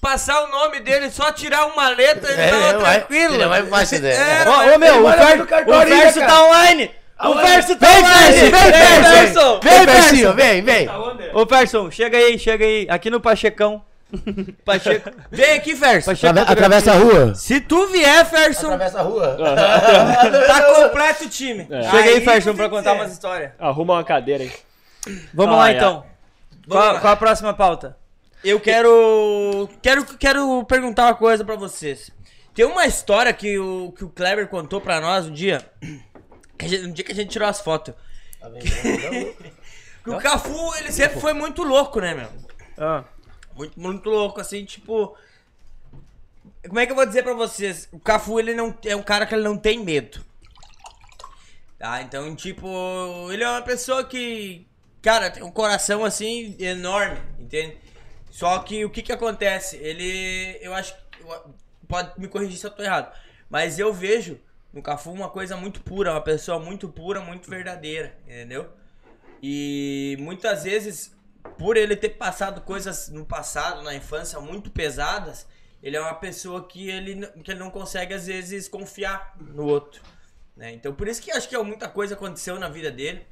passar 0.05 0.43
o 0.43 0.47
nome 0.47 0.79
dele, 0.81 1.09
só 1.09 1.31
tirar 1.31 1.65
uma 1.65 1.89
letra 1.89 2.31
e 2.31 2.39
É, 2.39 2.49
tava 2.49 2.79
vai- 2.79 2.97
tranquilo. 2.99 3.33
ele 3.35 3.45
vai 3.47 3.63
fácil, 3.65 4.01
né? 4.01 4.11
É, 4.13 4.49
Ô, 4.49 4.75
ô, 4.75 4.77
meu, 4.79 5.05
o, 5.05 5.11
Fer, 5.11 5.41
o 5.41 5.85
verso 5.85 6.19
cara. 6.19 6.27
tá 6.31 6.43
online! 6.45 6.91
O 7.23 7.33
verso 7.35 7.75
tá 7.75 7.87
Vem, 7.87 7.97
online! 8.03 8.51
Ferso, 8.51 8.51
vem, 8.51 8.71
Ferso! 9.03 9.59
Vem, 9.61 9.71
Vem, 9.71 9.85
Ferso! 9.87 10.01
Fercinho, 10.03 10.33
vem, 10.33 10.61
vem. 10.61 10.87
Ô, 11.33 11.45
Ferson, 11.47 11.89
chega 11.89 12.17
aí, 12.17 12.37
chega 12.37 12.63
aí. 12.65 12.85
Aqui 12.89 13.09
no 13.09 13.19
Pachecão. 13.19 13.81
Pacheco. 14.63 15.09
Vem 15.31 15.53
aqui, 15.57 15.75
Ferson. 15.75 16.11
Pacheco 16.11 16.31
Atrave- 16.31 16.51
Atravessa 16.51 16.91
a 16.91 16.95
rua. 16.95 17.33
Se 17.35 17.59
tu 17.59 17.87
vier, 17.87 18.23
Ferson, 18.25 18.67
Atravessa 18.67 18.99
a 18.99 19.01
rua. 19.01 19.35
tá 20.47 20.61
completo 20.83 21.23
o 21.25 21.29
time. 21.29 21.67
Chega 21.67 22.09
aí, 22.09 22.21
Ferson, 22.21 22.49
tem 22.51 22.57
pra 22.57 22.69
contar 22.69 22.93
umas 22.93 23.11
histórias. 23.11 23.51
Arruma 23.59 23.95
uma 23.95 24.03
cadeira 24.03 24.43
aí. 24.43 24.51
Vamos 25.33 25.55
Ah, 25.55 25.57
lá, 25.57 25.71
é. 25.71 25.75
então. 25.75 26.03
Vamos 26.67 26.83
Qual, 26.83 26.93
lá. 26.93 26.99
qual 26.99 27.13
a 27.13 27.17
próxima 27.17 27.53
pauta? 27.53 27.97
Eu 28.43 28.59
quero, 28.59 29.69
quero. 29.81 30.05
Quero 30.17 30.63
perguntar 30.65 31.05
uma 31.05 31.15
coisa 31.15 31.43
pra 31.43 31.55
vocês. 31.55 32.11
Tem 32.53 32.65
uma 32.65 32.85
história 32.85 33.33
que 33.33 33.57
o, 33.59 33.91
que 33.91 34.03
o 34.05 34.09
Kleber 34.09 34.47
contou 34.47 34.79
pra 34.79 35.01
nós 35.01 35.25
um 35.25 35.33
dia. 35.33 35.69
que 36.57 36.67
gente- 36.67 36.85
um 36.85 36.91
dia 36.93 37.03
que 37.03 37.11
a 37.11 37.15
gente 37.15 37.29
tirou 37.31 37.47
as 37.47 37.59
fotos. 37.61 37.93
Que 40.03 40.11
o 40.11 40.17
Cafu, 40.19 40.75
ele 40.75 40.91
sempre 40.91 41.19
foi 41.19 41.33
muito 41.33 41.63
louco, 41.63 41.99
né, 41.99 42.13
meu? 42.13 42.29
Ah, 42.77 43.03
Muito, 43.55 43.79
muito 43.79 44.07
louco, 44.07 44.39
assim, 44.39 44.63
tipo. 44.63 45.17
Como 46.67 46.79
é 46.79 46.85
que 46.85 46.91
eu 46.91 46.95
vou 46.95 47.07
dizer 47.07 47.23
pra 47.23 47.33
vocês? 47.33 47.89
O 47.91 47.99
Cafu, 47.99 48.39
ele 48.39 48.53
não 48.53 48.77
é 48.85 48.95
um 48.95 49.01
cara 49.01 49.25
que 49.25 49.33
ele 49.33 49.43
não 49.43 49.57
tem 49.57 49.79
medo. 49.83 50.23
Tá? 51.79 52.03
Então, 52.03 52.35
tipo, 52.35 52.67
ele 53.31 53.43
é 53.43 53.49
uma 53.49 53.63
pessoa 53.63 54.03
que, 54.03 54.67
cara, 55.01 55.31
tem 55.31 55.41
um 55.41 55.49
coração 55.49 56.05
assim 56.05 56.55
enorme, 56.59 57.17
entende? 57.39 57.75
Só 58.35 58.59
que 58.59 58.83
o 58.83 58.89
que 58.89 59.01
que 59.01 59.13
acontece? 59.13 59.77
Ele, 59.77 60.57
eu 60.61 60.73
acho, 60.73 60.93
que- 60.93 61.23
pode 61.87 62.19
me 62.19 62.27
corrigir 62.27 62.57
se 62.57 62.67
eu 62.67 62.71
tô 62.71 62.83
errado, 62.83 63.17
mas 63.49 63.79
eu 63.79 63.93
vejo 63.93 64.37
no 64.73 64.81
Cafu 64.81 65.09
uma 65.09 65.29
coisa 65.29 65.55
muito 65.55 65.79
pura, 65.79 66.11
uma 66.11 66.19
pessoa 66.19 66.59
muito 66.59 66.89
pura, 66.89 67.21
muito 67.21 67.49
verdadeira, 67.49 68.13
entendeu? 68.25 68.73
E 69.41 70.17
muitas 70.19 70.65
vezes, 70.65 71.15
por 71.57 71.77
ele 71.77 71.95
ter 71.95 72.09
passado 72.09 72.59
coisas 72.59 73.07
no 73.07 73.25
passado, 73.25 73.81
na 73.83 73.95
infância, 73.95 74.37
muito 74.41 74.69
pesadas, 74.69 75.47
ele 75.81 75.95
é 75.95 76.01
uma 76.01 76.15
pessoa 76.15 76.67
que 76.67 76.89
ele, 76.89 77.25
que 77.41 77.51
ele 77.51 77.59
não 77.61 77.69
consegue, 77.69 78.13
às 78.13 78.27
vezes, 78.27 78.67
confiar 78.67 79.33
no 79.39 79.65
outro. 79.65 80.01
Né? 80.57 80.73
Então, 80.73 80.93
por 80.93 81.07
isso 81.07 81.21
que 81.21 81.31
acho 81.31 81.47
que 81.47 81.57
muita 81.59 81.87
coisa 81.87 82.15
aconteceu 82.15 82.59
na 82.59 82.67
vida 82.67 82.91
dele. 82.91 83.25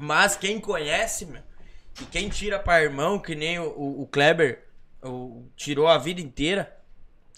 Mas 0.00 0.38
quem 0.38 0.58
conhece, 0.58 1.26
meu, 1.26 1.42
e 2.00 2.04
quem 2.06 2.28
tira 2.28 2.58
para 2.58 2.82
irmão, 2.82 3.18
que 3.18 3.34
nem 3.34 3.58
o, 3.58 3.68
o- 3.70 4.02
o 4.02 4.06
Kleber 4.06 4.64
o- 5.02 5.44
tirou 5.56 5.86
a 5.88 5.98
vida 5.98 6.20
inteira 6.20 6.76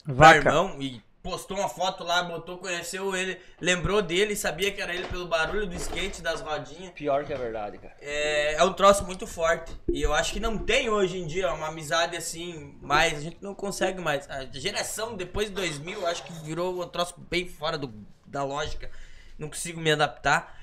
pra 0.04 0.14
vaca. 0.14 0.36
irmão 0.36 0.76
e 0.80 1.02
postou 1.22 1.58
uma 1.58 1.68
foto 1.68 2.02
lá, 2.02 2.22
botou, 2.22 2.56
conheceu 2.56 3.14
ele, 3.14 3.38
lembrou 3.60 4.00
dele, 4.00 4.34
sabia 4.34 4.72
que 4.72 4.80
era 4.80 4.94
ele 4.94 5.06
pelo 5.06 5.26
barulho 5.28 5.66
do 5.66 5.74
skate, 5.74 6.22
das 6.22 6.40
rodinhas. 6.40 6.92
Pior 6.94 7.24
que 7.26 7.32
é 7.32 7.36
verdade, 7.36 7.76
cara. 7.76 7.94
É, 8.00 8.54
é 8.54 8.64
um 8.64 8.72
troço 8.72 9.04
muito 9.04 9.26
forte. 9.26 9.70
E 9.92 10.00
eu 10.00 10.14
acho 10.14 10.32
que 10.32 10.40
não 10.40 10.56
tem 10.56 10.88
hoje 10.88 11.18
em 11.18 11.26
dia 11.26 11.52
uma 11.52 11.68
amizade 11.68 12.16
assim, 12.16 12.74
mais. 12.80 13.18
A 13.18 13.20
gente 13.20 13.36
não 13.42 13.54
consegue 13.54 14.00
mais. 14.00 14.28
A 14.30 14.46
geração 14.46 15.14
depois 15.14 15.48
de 15.48 15.54
2000, 15.56 16.00
eu 16.00 16.06
acho 16.06 16.24
que 16.24 16.32
virou 16.42 16.82
um 16.82 16.88
troço 16.88 17.14
bem 17.28 17.46
fora 17.46 17.76
do, 17.76 17.92
da 18.26 18.42
lógica. 18.42 18.90
Não 19.38 19.48
consigo 19.48 19.78
me 19.78 19.92
adaptar. 19.92 20.58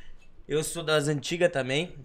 Eu 0.47 0.63
sou 0.63 0.81
das 0.81 1.07
antigas 1.07 1.51
também. 1.51 1.95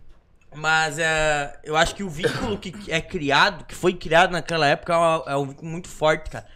Mas 0.55 0.99
é, 0.99 1.59
eu 1.65 1.77
acho 1.77 1.95
que 1.95 2.03
o 2.03 2.11
vínculo 2.11 2.59
que 2.59 2.91
é 2.93 3.01
criado, 3.01 3.65
que 3.65 3.75
foi 3.75 3.95
criado 3.95 4.33
naquela 4.33 4.67
época, 4.67 4.93
é 4.93 4.97
um- 4.99 5.31
é 5.33 5.37
um 5.37 5.47
vínculo 5.47 5.71
muito 5.71 5.89
forte, 5.89 6.31
cara. 6.31 6.47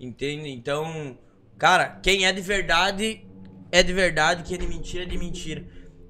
Entende? 0.00 0.48
Então, 0.50 1.16
cara, 1.58 1.98
quem 2.02 2.26
é 2.26 2.32
de 2.32 2.40
verdade 2.40 3.24
é 3.72 3.82
de 3.82 3.92
verdade, 3.92 4.42
quem 4.42 4.56
é 4.56 4.58
de 4.58 4.66
mentira 4.66 5.04
é 5.04 5.06
de 5.06 5.16
mentira. 5.18 5.64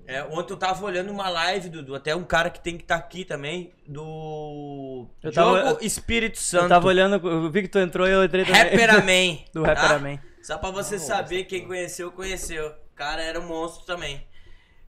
É, 0.08 0.22
ontem 0.24 0.52
eu 0.52 0.56
tava 0.56 0.84
olhando 0.84 1.10
uma 1.10 1.28
live, 1.28 1.68
Dudu, 1.68 1.94
até 1.94 2.14
um 2.14 2.22
cara 2.22 2.48
que 2.48 2.60
tem 2.60 2.76
que 2.76 2.84
estar 2.84 2.94
aqui 2.96 3.24
também, 3.24 3.72
do 3.86 5.08
Eu 5.22 5.32
tava- 5.32 5.60
Jogo 5.70 5.84
Espírito 5.84 6.38
Santo. 6.38 6.64
Eu 6.64 6.68
tava 6.68 6.86
olhando, 6.86 7.28
eu 7.28 7.50
vi 7.50 7.62
que 7.62 7.68
tu 7.68 7.78
entrou 7.78 8.06
e 8.06 8.12
eu 8.12 8.22
entrei 8.24 8.44
também. 8.44 8.62
Rapperman. 8.62 9.44
Do 9.52 9.62
tá? 9.64 9.74
Rapperman. 9.74 10.20
Só 10.42 10.58
pra 10.58 10.70
você 10.70 10.96
saber, 10.98 11.44
quem 11.44 11.66
conheceu, 11.66 12.12
conheceu. 12.12 12.68
O 12.68 12.94
cara 12.94 13.20
era 13.20 13.40
um 13.40 13.46
monstro 13.48 13.84
também. 13.84 14.24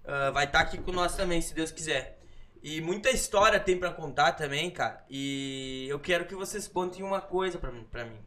Ah, 0.06 0.30
vai 0.30 0.44
estar 0.44 0.60
aqui 0.60 0.78
com 0.78 0.92
nós 0.92 1.16
também, 1.16 1.40
se 1.40 1.52
Deus 1.54 1.70
quiser. 1.72 2.17
E 2.62 2.80
muita 2.80 3.10
história 3.10 3.60
tem 3.60 3.78
pra 3.78 3.92
contar 3.92 4.32
também, 4.32 4.70
cara. 4.70 5.04
E 5.08 5.86
eu 5.88 5.98
quero 5.98 6.26
que 6.26 6.34
vocês 6.34 6.66
contem 6.66 7.04
uma 7.04 7.20
coisa 7.20 7.58
pra 7.58 7.70
mim. 7.70 7.84
Pra 7.90 8.04
mim. 8.04 8.18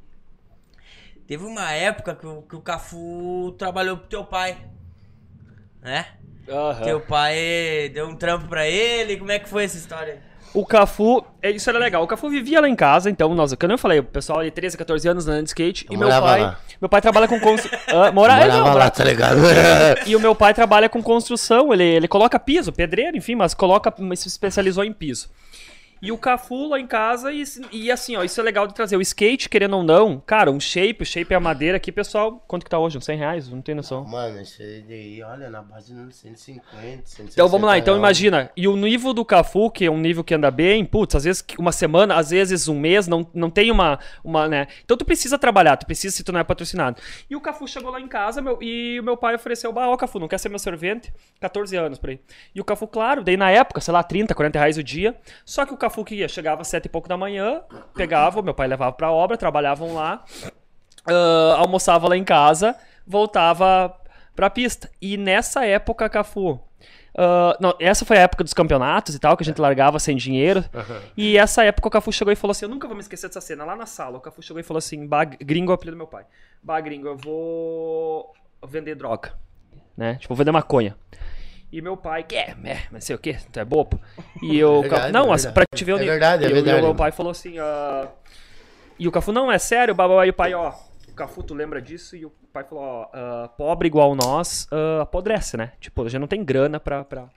Teve 1.28 1.44
uma 1.46 1.72
época 1.72 2.16
que 2.16 2.26
o, 2.26 2.42
que 2.42 2.56
o 2.56 2.62
Cafu 2.62 3.54
trabalhou 3.58 3.98
pro 3.98 4.08
teu 4.08 4.26
pai. 4.26 4.70
Né? 5.82 6.18
Aham. 6.48 6.84
Teu 6.84 7.02
pai 7.02 7.90
deu 7.94 8.08
um 8.08 8.16
trampo 8.16 8.48
pra 8.48 8.68
ele. 8.68 9.18
Como 9.18 9.32
é 9.32 9.40
que 9.40 9.50
foi 9.50 9.66
essa 9.66 9.78
história? 9.78 10.31
O 10.54 10.66
Cafu, 10.66 11.24
é, 11.42 11.50
isso 11.50 11.70
era 11.70 11.80
legal. 11.80 12.04
O 12.04 12.08
Cafu 12.08 12.30
vivia 12.30 12.60
lá 12.60 12.68
em 12.68 12.76
casa, 12.76 13.10
então, 13.10 13.34
nós, 13.34 13.54
como 13.54 13.72
eu 13.72 13.78
falei, 13.78 14.00
o 14.00 14.04
pessoal 14.04 14.40
ali 14.40 14.52
13, 14.52 14.78
14 14.78 15.08
anos 15.08 15.28
andando 15.28 15.44
de 15.44 15.50
skate. 15.50 15.86
Eu 15.90 15.94
e 15.94 15.98
meu 15.98 16.10
pai. 16.10 16.42
lá. 16.42 16.60
Meu 16.82 16.90
pai 16.90 17.00
trabalha 17.02 17.28
com 17.28 17.40
construção. 17.40 17.80
mora, 18.14 18.34
é, 18.34 18.48
não, 18.48 18.58
Morava 18.58 18.70
mora- 18.70 18.84
lá, 18.86 18.90
tá 18.90 19.04
ligado? 19.04 19.38
E 20.06 20.16
o 20.16 20.20
meu 20.20 20.36
pai 20.36 20.54
trabalha 20.54 20.90
com 20.90 21.02
construção, 21.02 21.72
ele, 21.74 21.84
ele 21.84 22.08
coloca 22.08 22.38
piso, 22.40 22.72
pedreiro, 22.74 23.16
enfim, 23.16 23.36
mas 23.36 23.54
coloca, 23.54 23.94
mas 24.00 24.20
se 24.20 24.28
especializou 24.28 24.84
em 24.84 24.92
piso. 24.92 25.30
E 26.02 26.12
o 26.12 26.18
Cafu 26.18 26.70
lá 26.70 26.80
em 26.80 26.88
casa, 26.88 27.32
e, 27.32 27.44
e 27.72 27.92
assim, 27.92 28.16
ó, 28.16 28.24
isso 28.24 28.42
é 28.42 28.44
legal 28.44 28.66
de 28.66 28.74
trazer. 28.74 28.98
O 28.98 29.02
skate, 29.02 29.48
querendo 29.48 29.78
ou 29.78 29.84
não, 29.84 30.20
cara, 30.20 30.50
um 30.50 30.60
shape, 30.60 31.04
o 31.04 31.06
shape 31.06 31.32
é 31.32 31.38
a 31.38 31.40
madeira 31.40 31.78
aqui, 31.78 31.92
pessoal. 31.92 32.44
Quanto 32.48 32.64
que 32.64 32.70
tá 32.72 32.80
hoje? 32.80 32.98
Uns 32.98 33.06
100 33.06 33.18
reais? 33.18 33.50
Não 33.50 33.62
tem 33.62 33.76
noção. 33.76 34.04
Mano, 34.06 34.42
isso 34.42 34.64
aí, 34.64 35.22
olha, 35.22 35.48
na 35.50 35.62
base 35.62 35.94
de 35.94 36.00
uns 36.00 36.16
150, 36.16 36.72
160 37.06 37.34
Então 37.34 37.48
vamos 37.48 37.68
lá, 37.68 37.78
então 37.78 37.96
imagina. 37.96 38.50
E 38.58 38.68
o 38.68 38.76
nível 38.76 39.14
do 39.14 39.24
Cafu, 39.24 39.70
que 39.70 39.86
é 39.86 39.92
um 39.92 40.00
nível 40.00 40.24
que 40.24 40.34
anda 40.34 40.50
bem, 40.50 40.84
putz, 40.84 41.14
às 41.14 41.24
vezes 41.24 41.46
uma 41.60 41.72
semana, 41.72 42.16
às 42.16 42.32
vezes 42.32 42.68
um 42.68 42.80
mês, 42.80 43.08
não, 43.08 43.30
não 43.32 43.52
tem 43.52 43.70
uma, 43.70 44.00
uma, 44.24 44.48
né? 44.48 44.68
Então 44.84 44.98
tu 44.98 45.06
precisa 45.06 45.38
trabalhar, 45.38 45.78
tu 45.78 45.86
precisa 45.86 46.16
se 46.16 46.24
tu 46.24 46.32
não 46.32 46.40
é 46.40 46.44
patrocinado. 46.44 47.00
E 47.30 47.36
o 47.36 47.42
Cafu 47.42 47.68
chegou 47.68 47.92
lá 47.92 48.02
em 48.02 48.08
casa 48.08 48.42
meu, 48.42 48.58
e 48.60 49.00
o 49.00 49.04
meu 49.04 49.18
pai 49.18 49.36
ofereceu, 49.36 49.72
bah, 49.72 49.88
ó, 49.88 49.96
Cafu, 49.96 50.18
não 50.18 50.28
quer 50.28 50.40
ser 50.40 50.50
meu 50.50 50.58
servente? 50.58 51.14
14 51.40 51.76
anos 51.78 52.00
por 52.00 52.10
aí. 52.10 52.20
E 52.56 52.60
o 52.60 52.66
Cafu, 52.66 52.88
claro, 52.88 53.24
daí 53.24 53.38
na 53.38 53.52
época, 53.52 53.80
sei 53.82 53.94
lá, 53.94 54.02
30, 54.02 54.34
40 54.34 54.58
reais 54.58 54.78
o 54.78 54.84
dia. 54.84 55.16
Só 55.46 55.64
que 55.64 55.74
o 55.74 55.78
Cafu 55.78 55.91
que 56.06 56.16
ia, 56.16 56.28
chegava 56.28 56.62
às 56.62 56.68
7 56.68 56.86
e 56.86 56.90
pouco 56.90 57.08
da 57.08 57.18
manhã, 57.18 57.62
pegava, 57.94 58.42
meu 58.42 58.54
pai 58.54 58.68
levava 58.68 58.94
pra 58.94 59.12
obra, 59.12 59.38
trabalhavam 59.38 59.94
lá, 59.94 60.24
ah, 61.06 61.56
almoçava 61.58 62.08
lá 62.08 62.18
em 62.18 62.24
casa, 62.24 62.76
voltava 63.06 63.96
pra 64.36 64.50
pista. 64.50 64.90
E 65.02 65.18
nessa 65.18 65.66
época, 65.66 66.10
Cafu. 66.10 66.60
ah, 67.18 67.58
não, 67.60 67.74
essa 67.80 68.06
foi 68.06 68.18
a 68.18 68.22
época 68.22 68.44
dos 68.44 68.54
campeonatos 68.54 69.16
e 69.16 69.20
tal, 69.20 69.36
que 69.36 69.44
a 69.44 69.46
gente 69.46 69.60
largava 69.60 70.00
sem 70.00 70.16
dinheiro. 70.16 70.64
E 71.18 71.38
essa 71.38 71.64
época 71.64 71.88
o 71.88 71.92
Cafu 71.92 72.12
chegou 72.12 72.32
e 72.32 72.36
falou 72.36 72.52
assim: 72.52 72.66
Eu 72.66 72.70
nunca 72.70 72.88
vou 72.88 72.96
me 72.96 73.02
esquecer 73.02 73.28
dessa 73.28 73.42
cena. 73.42 73.66
Lá 73.66 73.76
na 73.76 73.86
sala, 73.86 74.18
o 74.18 74.22
Cafu 74.22 74.42
chegou 74.42 74.60
e 74.60 74.64
falou 74.64 74.80
assim: 74.80 75.06
bah, 75.06 75.26
gringo 75.26 75.72
é 75.72 75.74
o 75.74 75.76
apelido 75.76 75.96
do 75.96 76.00
meu 76.00 76.08
pai. 76.08 76.26
Bah, 76.64 76.80
gringo, 76.80 77.08
eu 77.08 77.18
vou 77.18 78.34
vender 78.66 78.96
droga. 78.96 79.34
Né? 79.98 80.16
Tipo, 80.16 80.34
vou 80.34 80.38
vender 80.38 80.52
maconha. 80.52 80.96
E 81.72 81.82
meu 81.82 81.96
pai, 81.96 82.24
que 82.24 82.36
é, 82.36 82.56
é, 82.66 82.82
mas 82.92 83.06
sei 83.06 83.16
o 83.16 83.20
quê, 83.20 83.38
tu 83.52 83.60
é 83.60 83.64
bobo. 83.64 84.00
E 84.42 84.58
eu, 84.58 84.82
Verdade, 84.84 85.14
não, 85.14 85.34
é 85.34 85.38
verdade. 85.38 85.54
pra 85.54 85.64
te 85.74 85.86
ver 85.86 85.94
o 85.94 85.98
É 85.98 86.04
verdade, 86.04 86.44
é 86.44 86.50
E 86.50 86.54
verdade. 86.54 86.78
E 86.78 86.82
o 86.82 86.84
meu 86.84 86.96
pai 86.96 87.12
falou 87.12 87.32
assim, 87.32 87.58
ah, 87.60 88.10
e 89.00 89.08
o 89.08 89.12
Cafu, 89.12 89.32
não, 89.32 89.52
é 89.52 89.58
sério, 89.58 89.96
babá, 89.96 90.26
e 90.26 90.30
o 90.30 90.34
pai, 90.34 90.54
ó, 90.54 90.74
o 91.08 91.14
Cafu, 91.14 91.42
tu 91.44 91.54
lembra 91.54 91.82
disso? 91.82 92.16
E 92.16 92.26
o 92.26 92.30
pai 92.52 92.64
falou, 92.66 92.84
ó, 92.84 93.10
ah, 93.14 93.50
pobre 93.58 93.88
igual 93.88 94.14
nós, 94.16 94.68
ah, 94.72 95.04
apodrece, 95.04 95.56
né? 95.56 95.72
Tipo, 95.80 96.04
a 96.04 96.10
gente 96.10 96.20
não 96.20 96.28
tem 96.28 96.44
grana 96.44 96.80
pra, 96.80 97.06
pra, 97.06 97.30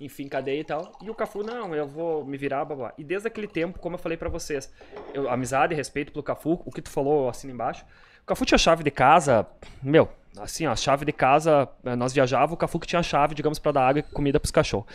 enfim, 0.00 0.28
cadeia 0.28 0.60
e 0.60 0.64
tal. 0.64 0.92
E 1.02 1.10
o 1.10 1.14
Cafu, 1.14 1.42
não, 1.42 1.74
eu 1.74 1.86
vou 1.86 2.24
me 2.24 2.38
virar, 2.38 2.64
babá. 2.64 2.92
E 2.96 3.04
desde 3.04 3.26
aquele 3.26 3.46
tempo, 3.46 3.78
como 3.78 3.96
eu 3.96 3.98
falei 3.98 4.16
pra 4.16 4.28
vocês, 4.28 4.72
eu, 5.12 5.28
amizade 5.28 5.74
e 5.74 5.76
respeito 5.76 6.12
pelo 6.12 6.22
Cafu, 6.22 6.62
o 6.64 6.70
que 6.70 6.80
tu 6.80 6.90
falou, 6.90 7.28
assim 7.28 7.50
embaixo, 7.50 7.84
o 8.22 8.26
Cafu 8.26 8.46
tinha 8.46 8.56
chave 8.56 8.82
de 8.82 8.90
casa, 8.90 9.46
meu, 9.82 10.08
assim, 10.38 10.66
ó, 10.66 10.72
a 10.72 10.76
chave 10.76 11.04
de 11.04 11.12
casa, 11.12 11.68
eh, 11.84 11.96
nós 11.96 12.12
viajávamos, 12.12 12.54
o 12.54 12.56
Cafu 12.56 12.78
que 12.78 12.86
tinha 12.86 13.00
a 13.00 13.02
chave, 13.02 13.34
digamos, 13.34 13.58
pra 13.58 13.72
dar 13.72 13.88
água 13.88 14.00
e 14.00 14.02
comida 14.02 14.38
pros 14.38 14.50
cachorros. 14.50 14.86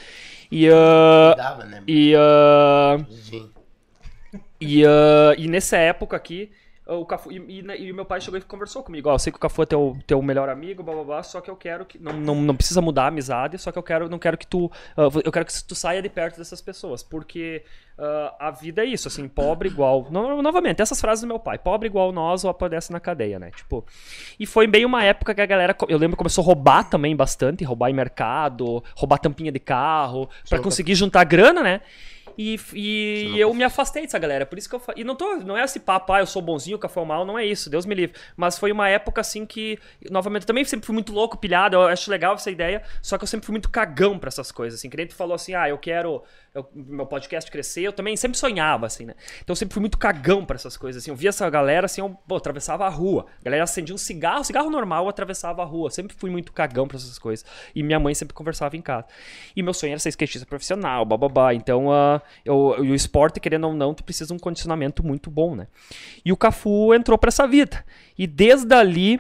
E, 0.52 0.70
Dava, 0.70 1.64
né? 1.66 1.84
e, 1.88 2.14
Sim. 3.24 3.52
e, 4.62 4.86
ah, 4.86 5.34
e 5.38 5.48
nessa 5.48 5.78
época 5.78 6.16
aqui, 6.16 6.52
o 6.88 7.06
Cafu. 7.06 7.32
E, 7.32 7.60
e, 7.60 7.62
né, 7.64 7.80
e 7.80 7.92
o 7.92 7.96
meu 7.96 8.06
pai 8.06 8.22
chegou 8.22 8.38
e 8.38 8.42
conversou 8.44 8.84
comigo. 8.84 9.10
Ó, 9.10 9.14
eu 9.16 9.20
sei 9.20 9.32
que 9.32 9.38
o 9.38 9.40
Cafu 9.40 9.64
é 9.64 9.66
teu, 9.66 9.98
teu 10.06 10.22
melhor 10.22 10.50
amigo, 10.50 10.84
blá 10.84 10.94
blá 10.94 11.04
blá, 11.04 11.24
só 11.24 11.42
que 11.42 11.50
eu 11.50 11.56
quero 11.56 11.86
que. 11.86 11.98
Não, 11.98 12.14
não, 12.14 12.36
não 12.36 12.56
precisa 12.56 12.82
mudar 12.82 13.06
a 13.06 13.08
amizade, 13.08 13.58
só 13.58 13.72
que 13.72 13.78
eu 13.80 13.84
quero, 13.84 14.08
não 14.10 14.20
quero 14.20 14.38
que 14.38 14.46
tu. 14.46 14.72
ah, 14.96 15.10
eu 15.24 15.32
quero 15.32 15.46
que 15.46 15.64
tu 15.64 15.74
saia 15.76 16.02
de 16.02 16.10
perto 16.10 16.38
dessas 16.38 16.62
pessoas. 16.62 17.02
Porque 17.02 17.64
ah, 17.98 18.36
a 18.40 18.52
vida 18.52 18.84
é 18.84 18.86
isso, 18.86 19.08
assim, 19.08 19.28
pobre 19.28 19.68
igual. 19.70 20.08
No- 20.12 20.42
novamente, 20.42 20.82
essas 20.82 21.02
frases 21.02 21.22
do 21.24 21.28
meu 21.28 21.40
pai, 21.40 21.58
pobre 21.58 21.88
igual 21.88 22.12
nós 22.12 22.44
ou 22.44 22.50
apodrece 22.52 22.92
na 22.92 23.00
cadeia, 23.00 23.40
né? 23.40 23.52
Tipo. 23.56 23.84
E 24.40 24.46
foi 24.46 24.68
bem 24.68 24.86
uma 24.86 25.04
época 25.04 25.34
que 25.34 25.42
a 25.42 25.46
galera. 25.46 25.76
Eu 25.90 25.98
lembro 25.98 26.16
que 26.16 26.20
começou 26.20 26.44
a 26.44 26.46
roubar 26.46 26.90
também 26.90 27.16
bastante, 27.16 27.64
roubar 27.64 27.90
em 27.90 27.94
mercado, 27.94 28.84
roubar 28.96 29.18
tampinha 29.18 29.52
de 29.52 29.60
carro, 29.60 30.30
pra 30.48 30.60
conseguir 30.60 30.94
juntar 30.96 31.24
grana, 31.24 31.64
né? 31.64 31.82
E, 32.38 32.60
e 32.74 33.40
eu 33.40 33.54
me 33.54 33.64
afastei 33.64 34.04
dessa 34.04 34.20
galera, 34.20 34.46
por 34.46 34.58
isso 34.58 34.70
que 34.70 34.76
eu. 34.76 34.82
E 34.96 35.04
não 35.04 35.16
tô, 35.16 35.36
não 35.38 35.58
é 35.58 35.64
esse 35.64 35.80
papo, 35.80 36.12
ah, 36.14 36.20
eu 36.20 36.26
sou 36.28 36.42
bonzinho, 36.42 36.78
o 36.78 36.80
café 36.80 37.04
mal, 37.06 37.26
não 37.26 37.38
é 37.38 37.46
isso, 37.46 37.70
Deus 37.70 37.86
me 37.86 37.96
livre. 37.96 38.16
Mas 38.36 38.58
foi 38.58 38.72
uma 38.72 38.90
época 38.90 39.22
assim 39.22 39.46
que, 39.46 39.78
novamente, 40.10 40.44
eu 40.44 40.48
também 40.48 40.64
sempre 40.66 40.86
fui 40.86 40.94
muito 40.94 41.14
louco, 41.14 41.38
pilhado, 41.38 41.76
eu 41.76 41.82
acho 41.84 42.10
legal 42.10 42.36
essa 42.36 42.50
ideia, 42.52 42.82
só 43.02 43.18
que 43.18 43.24
eu 43.24 43.28
sempre 43.28 43.46
fui 43.46 43.54
muito 43.54 43.70
cagão 43.70 44.18
pra 44.20 44.28
essas 44.28 44.52
coisas, 44.52 44.80
assim. 44.80 44.90
Que 44.90 44.98
nem 44.98 45.08
tu 45.08 45.16
falou 45.16 45.36
assim, 45.36 45.54
ah, 45.54 45.70
eu 45.70 45.78
quero 45.78 46.24
eu- 46.54 46.70
meu 46.74 47.06
podcast 47.06 47.52
crescer, 47.52 47.82
eu 47.82 47.92
também 47.92 48.16
sempre 48.16 48.38
sonhava, 48.38 48.86
assim, 48.86 49.06
né? 49.06 49.14
Então 49.44 49.52
eu 49.52 49.56
sempre 49.58 49.74
fui 49.74 49.82
muito 49.82 49.98
cagão 49.98 50.46
pra 50.46 50.56
essas 50.56 50.78
coisas, 50.78 51.04
assim. 51.04 51.12
Eu 51.12 51.16
via 51.16 51.30
essa 51.30 51.50
galera, 51.50 51.86
assim, 51.86 52.00
eu 52.00 52.10
pô, 52.28 52.38
atravessava 52.38 52.86
a 52.86 52.90
rua. 52.90 53.26
A 53.42 53.44
galera 53.44 53.64
acendia 53.66 53.94
um 53.94 53.98
cigarro, 53.98 54.44
cigarro 54.44 54.70
normal, 54.70 55.04
eu 55.04 55.10
atravessava 55.10 55.62
a 55.62 55.66
rua. 55.66 55.92
Sempre 55.92 56.16
fui 56.18 56.30
muito 56.30 56.54
cagão 56.54 56.88
pra 56.88 56.96
essas 56.98 57.20
coisas. 57.20 57.46
E 57.76 57.84
minha 57.84 58.00
mãe 58.00 58.14
sempre 58.16 58.34
conversava 58.34 58.78
em 58.78 58.82
casa. 58.82 59.06
E 59.54 59.62
meu 59.62 59.74
sonho 59.74 59.92
era 59.92 60.00
ser 60.00 60.10
skatista 60.10 60.46
profissional, 60.48 61.04
bababá. 61.04 61.54
Então, 61.54 61.92
ah, 61.92 62.22
o 62.48 62.94
esporte, 62.96 63.40
querendo 63.40 63.68
ou 63.68 63.74
não, 63.74 63.94
tu 63.94 64.04
precisa 64.04 64.28
de 64.28 64.34
um 64.34 64.40
condicionamento 64.40 65.06
muito 65.06 65.30
bom, 65.30 65.56
né? 65.56 65.68
E 66.24 66.32
o 66.32 66.38
Cafu 66.38 66.94
entrou 66.94 67.18
pra 67.18 67.30
essa 67.30 67.48
vida. 67.48 67.84
E 68.18 68.26
desde 68.28 68.74
ali, 68.74 69.20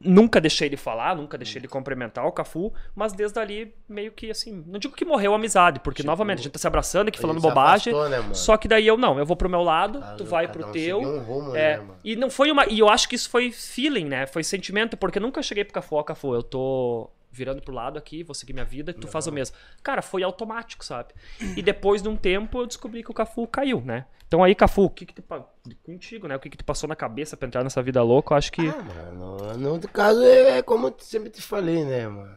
nunca 0.00 0.40
deixei 0.40 0.68
ele 0.68 0.76
falar, 0.76 1.16
nunca 1.16 1.38
deixei 1.38 1.60
ele 1.60 1.68
cumprimentar 1.68 2.26
o 2.26 2.32
Cafu, 2.32 2.72
mas 2.94 3.12
desde 3.14 3.38
ali, 3.38 3.74
meio 3.88 4.12
que 4.12 4.30
assim, 4.30 4.62
não 4.66 4.78
digo 4.78 4.94
que 4.94 5.04
morreu 5.04 5.32
a 5.32 5.36
amizade, 5.36 5.80
porque 5.80 6.02
novamente 6.02 6.40
a 6.40 6.42
gente 6.42 6.52
tá 6.52 6.58
se 6.58 6.66
abraçando 6.66 7.08
aqui, 7.08 7.18
falando 7.18 7.40
bobagem. 7.40 7.92
afastou, 7.94 8.08
né, 8.28 8.34
só 8.34 8.56
que 8.58 8.68
daí 8.68 8.86
eu 8.86 8.98
não, 8.98 9.18
eu 9.18 9.24
vou 9.24 9.36
pro 9.36 9.48
meu 9.48 9.62
lado, 9.62 10.00
Cada- 10.00 10.16
tu 10.16 10.24
vai 10.24 10.46
pro 10.46 10.68
um 10.68 10.72
teu. 10.72 11.00
um 11.00 11.18
rumo, 11.20 11.56
é, 11.56 11.78
né, 11.78 11.84
e 12.04 12.16
não 12.16 12.28
foi 12.28 12.50
uma. 12.50 12.66
E 12.66 12.78
eu 12.80 12.88
acho 12.88 13.08
que 13.08 13.14
isso 13.14 13.30
foi 13.30 13.50
feeling, 13.50 14.04
né? 14.04 14.26
Foi 14.26 14.42
sentimento, 14.44 14.94
porque 14.96 15.18
eu 15.18 15.22
nunca 15.22 15.42
cheguei 15.42 15.64
pro 15.64 15.72
Cafu, 15.72 15.96
ó, 15.96 16.02
Cafu, 16.02 16.34
eu 16.34 16.42
tô 16.42 17.08
virando 17.34 17.60
pro 17.60 17.74
lado 17.74 17.98
aqui, 17.98 18.22
vou 18.22 18.34
seguir 18.34 18.52
minha 18.52 18.64
vida, 18.64 18.92
tu 18.92 19.06
faz 19.08 19.26
o 19.26 19.32
mesmo. 19.32 19.56
Cara, 19.82 20.00
foi 20.00 20.22
automático, 20.22 20.84
sabe? 20.84 21.12
E 21.56 21.60
depois 21.62 22.00
de 22.00 22.08
um 22.08 22.16
tempo 22.16 22.58
eu 22.60 22.66
descobri 22.66 23.02
que 23.02 23.10
o 23.10 23.14
Cafu 23.14 23.46
caiu, 23.46 23.80
né? 23.80 24.06
Então 24.26 24.42
aí, 24.42 24.54
Cafu, 24.54 24.84
o 24.84 24.90
que 24.90 25.04
que 25.06 25.20
pa- 25.20 25.46
contigo, 25.84 26.26
né? 26.26 26.36
O 26.36 26.40
que 26.40 26.48
que 26.50 26.56
te 26.56 26.64
passou 26.64 26.88
na 26.88 26.96
cabeça 26.96 27.36
pra 27.36 27.46
entrar 27.46 27.62
nessa 27.62 27.82
vida 27.82 28.02
louca? 28.02 28.32
Eu 28.34 28.38
acho 28.38 28.50
que 28.52 28.66
Ah, 28.66 28.82
mano, 28.82 29.58
no 29.58 29.70
outro 29.72 29.90
caso 29.90 30.22
é, 30.22 30.58
é 30.58 30.62
como 30.62 30.88
eu 30.88 30.94
sempre 30.98 31.30
te 31.30 31.42
falei, 31.42 31.84
né, 31.84 32.08
mano? 32.08 32.36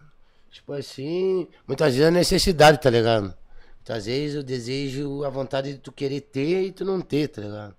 Tipo 0.51 0.73
assim, 0.73 1.47
muitas 1.67 1.93
vezes 1.93 2.07
a 2.07 2.11
necessidade, 2.11 2.79
tá 2.81 2.89
ligado? 2.89 3.33
Muitas 3.77 4.05
vezes 4.05 4.37
o 4.39 4.43
desejo, 4.43 5.23
a 5.23 5.29
vontade 5.29 5.73
de 5.73 5.79
tu 5.79 5.91
querer 5.91 6.21
ter 6.21 6.63
e 6.63 6.71
tu 6.71 6.83
não 6.83 6.99
ter, 6.99 7.29
tá 7.29 7.41
ligado? 7.41 7.75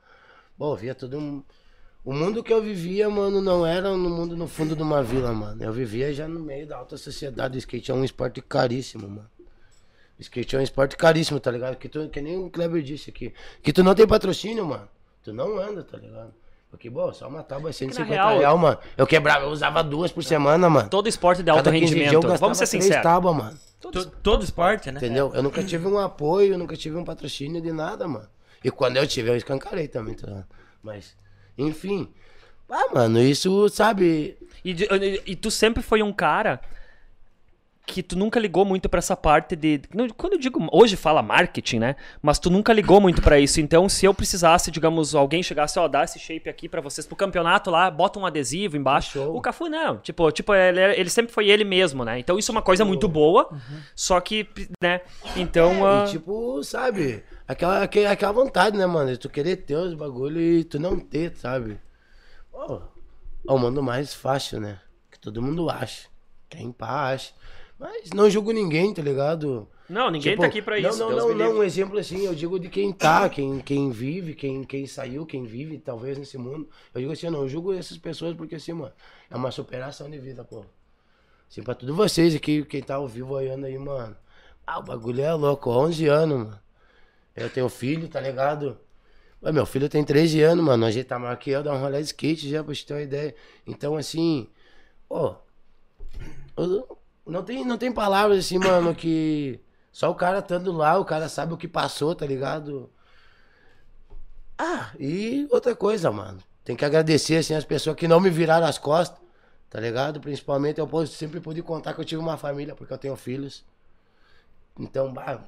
Bom, 0.57 0.75
via 0.75 0.95
todo 0.95 1.19
um... 1.19 1.43
O 2.09 2.13
mundo 2.15 2.43
que 2.43 2.51
eu 2.51 2.63
vivia, 2.63 3.11
mano, 3.11 3.39
não 3.43 3.67
era 3.67 3.91
no 3.95 4.09
mundo 4.09 4.35
no 4.35 4.49
fundo 4.49 4.75
de 4.75 4.83
uma 4.83 5.03
vila, 5.03 5.31
mano. 5.31 5.63
Eu 5.63 5.71
vivia 5.73 6.11
já 6.15 6.27
no 6.27 6.41
meio 6.41 6.67
da 6.67 6.79
alta 6.79 6.97
sociedade. 6.97 7.57
O 7.57 7.59
skate 7.59 7.91
é 7.91 7.95
um 7.95 8.03
esporte 8.03 8.41
caríssimo, 8.41 9.07
mano. 9.07 9.29
O 10.19 10.23
skate 10.23 10.57
é 10.57 10.59
um 10.59 10.63
esporte 10.63 10.97
caríssimo, 10.97 11.39
tá 11.39 11.51
ligado? 11.51 11.77
Que, 11.77 11.87
tu, 11.87 12.09
que 12.09 12.21
nem 12.23 12.39
o 12.39 12.49
Kleber 12.49 12.83
disse 12.83 13.11
aqui. 13.11 13.35
Que 13.63 13.75
tu 13.75 13.85
não 13.85 13.95
tem 13.95 14.07
patrocínio, 14.07 14.65
mano. 14.65 14.89
Tu 15.23 15.35
não 15.35 15.59
anda, 15.59 15.83
tá 15.85 15.99
ligado? 15.99 16.33
Porque, 16.71 16.89
bom, 16.89 17.13
só 17.13 17.29
uma 17.29 17.43
tábua 17.43 17.69
é 17.69 17.73
150 17.75 18.11
real- 18.11 18.39
real, 18.39 18.57
mano. 18.57 18.79
Eu 18.97 19.07
quebrava, 19.07 19.45
eu 19.45 19.51
usava 19.51 19.83
duas 19.85 20.11
por 20.11 20.25
semana, 20.25 20.71
mano. 20.71 20.89
todo 20.89 21.09
esporte 21.11 21.43
de 21.43 21.51
alto 21.51 21.65
Cada 21.65 21.73
15 21.79 21.81
dias 21.81 21.93
eu 21.93 21.99
rendimento. 22.05 22.23
gastava 22.23 22.39
Vamos 22.41 22.57
ser 22.59 22.69
três 22.69 22.85
sinceros. 22.85 23.03
tábuas, 23.03 23.37
mano. 23.37 23.59
To- 23.81 24.07
Todo 24.23 24.43
esporte, 24.45 24.91
né? 24.91 24.97
Entendeu? 24.99 25.31
Eu 25.35 25.43
nunca 25.43 25.63
tive 25.63 25.87
um 25.87 25.99
apoio, 25.99 26.55
eu 26.55 26.59
nunca 26.59 26.75
tive 26.75 26.97
um 26.97 27.05
patrocínio 27.05 27.61
de 27.61 27.71
nada, 27.71 28.09
mano. 28.09 28.29
E 28.65 28.71
quando 28.71 28.97
eu 28.97 29.07
tive, 29.07 29.29
eu 29.31 29.37
escancarei 29.37 29.89
também, 29.89 30.15
tá 30.15 30.27
ligado? 30.27 30.47
Mas, 30.83 31.15
enfim. 31.59 32.09
Ah, 32.71 32.95
mano, 32.95 33.21
isso, 33.21 33.69
sabe? 33.69 34.37
E, 34.65 34.71
e- 34.73 35.23
e 35.27 35.37
tu 35.37 35.51
sempre 35.51 35.83
foi 35.83 36.03
um 36.03 36.13
cara 36.13 36.61
que 37.89 38.03
tu 38.03 38.17
nunca 38.19 38.39
ligou 38.39 38.65
muito 38.65 38.89
pra 38.89 38.99
essa 38.99 39.17
parte 39.17 39.57
de. 39.57 39.81
Quando 40.17 40.35
eu 40.35 40.39
digo. 40.39 40.67
Hoje 40.71 40.95
fala 40.95 41.23
marketing, 41.23 41.79
né? 41.79 41.97
Mas 42.21 42.39
tu 42.39 42.51
nunca 42.51 42.73
ligou 42.73 43.01
muito 43.01 43.23
pra 43.23 43.41
isso. 43.41 43.61
Então, 43.61 43.89
se 43.89 44.05
eu 44.05 44.13
precisasse, 44.13 44.71
digamos, 44.71 45.15
alguém 45.15 45.43
chegasse, 45.43 45.79
ó, 45.79 45.89
dá 45.89 46.05
esse 46.05 46.19
shape 46.19 46.49
aqui 46.51 46.69
pra 46.69 46.81
vocês 46.83 47.07
pro 47.07 47.17
campeonato 47.17 47.71
lá, 47.71 47.91
bota 47.91 48.19
um 48.19 48.27
adesivo 48.27 48.77
embaixo. 48.77 49.13
Show. 49.13 49.35
O 49.37 49.41
Cafu 49.41 49.69
não. 49.69 49.97
Tipo, 49.99 50.31
tipo 50.31 50.55
ele, 50.55 50.81
ele 50.81 51.09
sempre 51.11 51.33
foi 51.33 51.49
ele 51.49 51.65
mesmo, 51.65 52.05
né? 52.05 52.19
Então, 52.19 52.39
isso 52.39 52.51
é 52.51 52.55
uma 52.55 52.63
coisa 52.63 52.85
muito 52.85 53.09
boa. 53.09 53.49
Só 53.97 54.21
que, 54.21 54.47
né? 54.83 55.01
Então. 55.35 55.87
ah, 55.87 56.05
E, 56.07 56.11
tipo, 56.11 56.63
sabe? 56.63 57.25
Aquela, 57.47 57.83
aque- 57.83 58.05
aquela 58.05 58.33
vontade, 58.33 58.77
né, 58.77 58.85
mano? 58.85 59.11
De 59.11 59.19
tu 59.19 59.31
querer 59.31 59.57
ter 59.57 59.77
os 59.77 59.95
bagulho 59.95 60.41
e 60.41 60.63
tu 60.65 60.79
não 60.79 60.99
ter, 60.99 61.35
sabe? 61.37 61.79
Pô, 62.53 62.83
é 63.49 63.53
o 63.53 63.59
mundo 63.59 63.83
mais 63.83 64.13
fácil, 64.13 64.61
né? 64.61 64.79
Que 65.11 65.19
todo 65.19 65.41
mundo 65.41 65.71
acha. 65.71 66.09
Quem 66.51 66.71
pá 66.73 67.11
acha. 67.13 67.33
Mas 67.79 68.11
não 68.11 68.29
julgo 68.29 68.51
ninguém, 68.51 68.93
tá 68.93 69.01
ligado? 69.03 69.69
Não, 69.89 70.11
ninguém 70.11 70.33
Tipo, 70.33 70.43
tá 70.43 70.49
aqui 70.49 70.61
pra 70.61 70.81
não, 70.81 70.91
isso. 70.91 70.99
Não, 70.99 71.09
Deus 71.09 71.21
não, 71.21 71.29
me 71.29 71.35
não. 71.35 71.45
livre. 71.47 71.61
Um 71.61 71.63
exemplo 71.63 71.99
assim, 71.99 72.27
eu 72.27 72.35
digo 72.35 72.59
de 72.59 72.69
quem 72.69 72.93
tá, 72.93 73.29
quem, 73.29 73.61
quem 73.61 73.91
vive, 73.91 74.35
quem, 74.35 74.65
quem 74.65 74.87
saiu, 74.87 75.25
quem 75.25 75.45
vive, 75.45 75.79
talvez, 75.79 76.19
nesse 76.19 76.37
mundo. 76.37 76.69
Eu 76.93 77.01
digo 77.01 77.13
assim, 77.13 77.27
eu 77.27 77.33
não 77.33 77.49
julgo 77.49 77.73
essas 77.73 77.97
pessoas 77.97 78.35
porque 78.37 78.57
assim, 78.57 78.73
mano, 78.73 78.93
é 79.31 79.37
uma 79.37 79.51
superação 79.51 80.11
de 80.11 80.19
vida, 80.19 80.45
pô. 80.45 80.65
Assim, 81.51 81.63
pra 81.63 81.75
todos 81.75 81.95
vocês 81.97 82.35
aqui, 82.35 82.65
quem 82.65 82.83
tá 82.83 82.97
ao 82.97 83.07
vivo 83.09 83.35
olhando 83.35 83.65
aí, 83.65 83.79
mano. 83.79 84.15
Ah, 84.67 84.81
o 84.81 84.83
bagulho 84.83 85.23
é 85.23 85.33
louco, 85.33 85.71
11 85.71 86.07
anos, 86.09 86.39
mano. 86.39 86.61
Eu 87.35 87.49
tenho 87.49 87.69
filho, 87.69 88.09
tá 88.09 88.21
ligado? 88.21 88.77
Mas 89.41 89.55
meu 89.55 89.65
filho 89.65 89.89
tem 89.89 90.05
13 90.05 90.43
anos, 90.43 90.65
mano. 90.65 90.85
A 90.85 90.91
gente 90.91 91.07
tá 91.07 91.19
maior 91.19 91.37
que 91.37 91.49
eu, 91.51 91.63
dá 91.63 91.73
um 91.73 91.81
rolê 91.81 91.99
de 91.99 92.07
skate 92.07 92.51
já, 92.51 92.63
pra 92.65 92.75
te 92.75 92.85
ter 92.85 92.95
uma 92.95 93.03
ideia. 93.03 93.35
Então, 93.67 93.97
assim, 93.97 94.49
ó. 95.09 95.37
eu- 96.57 96.98
Não 97.29 97.43
tem, 97.43 97.65
não 97.65 97.77
tem 97.77 97.93
palavras 97.93 98.39
assim, 98.47 98.59
mano, 98.59 98.95
que. 98.95 99.61
Só 99.93 100.11
o 100.11 100.15
cara 100.15 100.39
estando 100.39 100.73
lá, 100.73 100.99
o 100.99 101.05
cara 101.05 101.29
sabe 101.29 101.53
o 101.53 101.57
que 101.57 101.69
passou, 101.69 102.15
tá 102.15 102.25
ligado? 102.27 102.91
Ah, 104.57 104.91
e 104.99 105.47
outra 105.51 105.75
coisa, 105.77 106.11
mano. 106.11 106.39
Tem 106.65 106.77
que 106.77 106.85
agradecer, 106.85 107.37
assim, 107.37 107.55
as 107.55 107.65
pessoas 107.65 107.97
que 107.97 108.09
não 108.09 108.21
me 108.21 108.31
viraram 108.31 108.67
as 108.67 108.79
costas, 108.79 109.19
tá 109.71 109.81
ligado? 109.81 110.21
Principalmente 110.21 110.79
eu 110.79 111.07
sempre 111.07 111.41
pude 111.41 111.63
contar 111.63 111.95
que 111.95 112.01
eu 112.01 112.05
tive 112.05 112.21
uma 112.21 112.37
família, 112.37 112.75
porque 112.75 112.93
eu 112.93 112.99
tenho 112.99 113.17
filhos. 113.17 113.65
Então, 114.79 115.13
bah, 115.13 115.41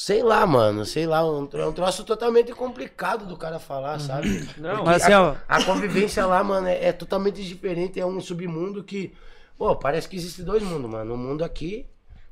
Sei 0.00 0.22
lá, 0.22 0.46
mano, 0.46 0.84
sei 0.84 1.08
lá, 1.08 1.28
um, 1.28 1.48
é 1.54 1.66
um 1.66 1.72
troço 1.72 2.04
totalmente 2.04 2.52
complicado 2.52 3.26
do 3.26 3.36
cara 3.36 3.58
falar, 3.58 3.98
sabe? 3.98 4.48
Não, 4.56 4.76
Porque 4.76 4.84
mas 4.90 5.02
assim, 5.02 5.12
a, 5.12 5.22
ó. 5.22 5.36
a 5.48 5.64
convivência 5.64 6.24
lá, 6.24 6.40
mano, 6.44 6.68
é, 6.68 6.84
é 6.84 6.92
totalmente 6.92 7.42
diferente, 7.44 7.98
é 7.98 8.06
um 8.06 8.20
submundo 8.20 8.84
que, 8.84 9.12
pô, 9.56 9.74
parece 9.74 10.08
que 10.08 10.14
existe 10.14 10.44
dois 10.44 10.62
mundos, 10.62 10.88
mano. 10.88 11.14
O 11.14 11.18
mundo 11.18 11.42
aqui, 11.42 11.84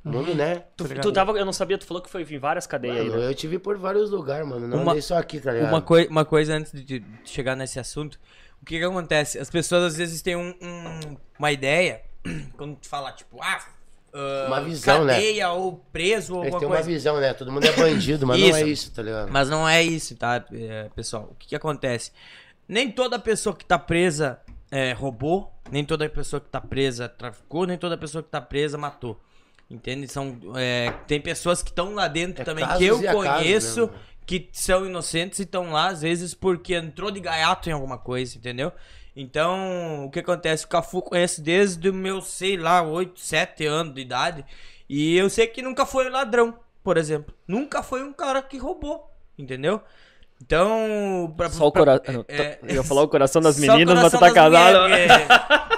o 0.04 0.08
mundo, 0.10 0.32
né? 0.32 0.62
Tu, 0.76 0.84
tu 1.00 1.10
tava, 1.12 1.32
eu 1.32 1.44
não 1.44 1.52
sabia, 1.52 1.76
tu 1.76 1.84
falou 1.84 2.00
que 2.00 2.08
foi 2.08 2.22
em 2.22 2.38
várias 2.38 2.68
cadeias 2.68 2.98
aí, 2.98 3.08
Mano, 3.08 3.20
né? 3.22 3.30
eu 3.30 3.34
tive 3.34 3.58
por 3.58 3.76
vários 3.76 4.12
lugares, 4.12 4.46
mano, 4.46 4.68
não 4.68 4.82
Uma- 4.82 4.92
andei 4.92 5.02
só 5.02 5.18
aqui, 5.18 5.40
tá 5.40 5.50
ligado? 5.52 5.68
Uma, 5.70 5.82
coi 5.82 6.06
uma 6.06 6.24
coisa 6.24 6.54
antes 6.54 6.70
de, 6.70 7.00
de 7.00 7.04
chegar 7.24 7.56
nesse 7.56 7.80
assunto. 7.80 8.16
O 8.62 8.64
que 8.64 8.78
que 8.78 8.84
acontece? 8.84 9.40
As 9.40 9.50
pessoas 9.50 9.82
às 9.82 9.96
vezes 9.96 10.22
têm 10.22 10.36
um- 10.36 10.54
um- 10.62 11.16
uma 11.36 11.50
ideia, 11.50 12.00
quando 12.56 12.76
tu 12.76 12.88
fala, 12.88 13.10
tipo, 13.10 13.42
ah, 13.42 13.58
ah, 14.16 14.46
Uma 14.48 14.60
visão, 14.62 15.04
né? 15.04 15.14
cadeia 15.14 15.50
ou 15.50 15.84
preso 15.92 16.36
ou 16.36 16.42
Eles 16.42 16.54
alguma 16.54 16.70
uma 16.70 16.76
coisa. 16.76 16.90
visão, 16.90 17.20
né? 17.20 17.34
Todo 17.34 17.52
mundo 17.52 17.66
é 17.66 17.72
bandido, 17.72 18.26
mas 18.26 18.40
não 18.40 18.56
é 18.56 18.62
Isso. 18.66 18.90
tá 18.92 19.02
ligado? 19.02 19.30
Mas 19.30 19.50
não 19.50 19.68
é 19.68 19.82
isso, 19.82 20.16
tá, 20.16 20.42
é, 20.52 20.88
pessoal? 20.94 21.28
O 21.32 21.34
que, 21.34 21.48
que 21.48 21.56
acontece? 21.56 22.12
Nem 22.66 22.90
toda 22.90 23.18
pessoa 23.18 23.54
que 23.54 23.64
tá 23.64 23.78
presa 23.78 24.40
é, 24.70 24.92
roubou, 24.92 25.52
nem 25.70 25.84
toda 25.84 26.08
pessoa 26.08 26.40
que 26.40 26.48
tá 26.48 26.60
presa 26.60 27.08
traficou, 27.08 27.66
nem 27.66 27.76
toda 27.76 27.96
pessoa 27.98 28.22
que 28.22 28.30
tá 28.30 28.40
presa 28.40 28.78
matou. 28.78 29.20
Entende? 29.70 30.08
São, 30.08 30.38
é, 30.56 30.92
tem 31.06 31.20
pessoas 31.20 31.62
que 31.62 31.70
estão 31.70 31.94
lá 31.94 32.08
dentro 32.08 32.42
É 32.42 32.44
também 32.44 32.66
que 32.76 32.84
eu 32.84 32.98
acasos, 32.98 33.12
conheço 33.12 33.86
né, 33.86 33.92
que 34.24 34.48
são 34.52 34.86
inocentes 34.86 35.40
e 35.40 35.42
estão 35.42 35.70
lá, 35.70 35.88
às 35.88 36.02
vezes, 36.02 36.34
porque 36.34 36.74
entrou 36.74 37.10
de 37.10 37.20
gaiato 37.20 37.68
em 37.68 37.72
alguma 37.72 37.98
coisa, 37.98 38.36
entendeu? 38.38 38.72
Então, 39.16 40.04
o 40.04 40.10
que 40.10 40.20
acontece? 40.20 40.66
O 40.66 40.68
Cafu 40.68 41.00
conhece 41.00 41.40
desde 41.40 41.88
o 41.88 41.94
meu, 41.94 42.20
sei 42.20 42.56
lá, 42.56 42.82
8, 42.82 43.18
7 43.18 43.64
anos 43.64 43.94
de 43.94 44.02
idade. 44.02 44.44
E 44.88 45.16
eu 45.16 45.30
sei 45.30 45.46
que 45.46 45.62
nunca 45.62 45.86
foi 45.86 46.10
ladrão, 46.10 46.54
por 46.84 46.96
exemplo. 46.98 47.34
Nunca 47.48 47.82
foi 47.82 48.02
um 48.02 48.12
cara 48.12 48.42
que 48.42 48.58
roubou, 48.58 49.10
entendeu? 49.38 49.80
Então, 50.42 51.32
pra, 51.34 51.48
Só 51.48 51.66
o 51.66 51.72
pra- 51.72 51.80
coração. 51.98 52.24
é- 52.28 52.58
Eu 52.62 52.74
ia 52.76 52.82
falar 52.84 53.02
o 53.02 53.08
coração 53.08 53.40
das 53.42 53.56
só 53.56 53.62
o 53.62 53.66
meninas, 53.66 53.94
mas 53.98 54.12
tu 54.12 54.18
coração 54.18 54.20
tá 54.20 54.34
casado. 54.34 54.82
mulheres, 54.82 55.12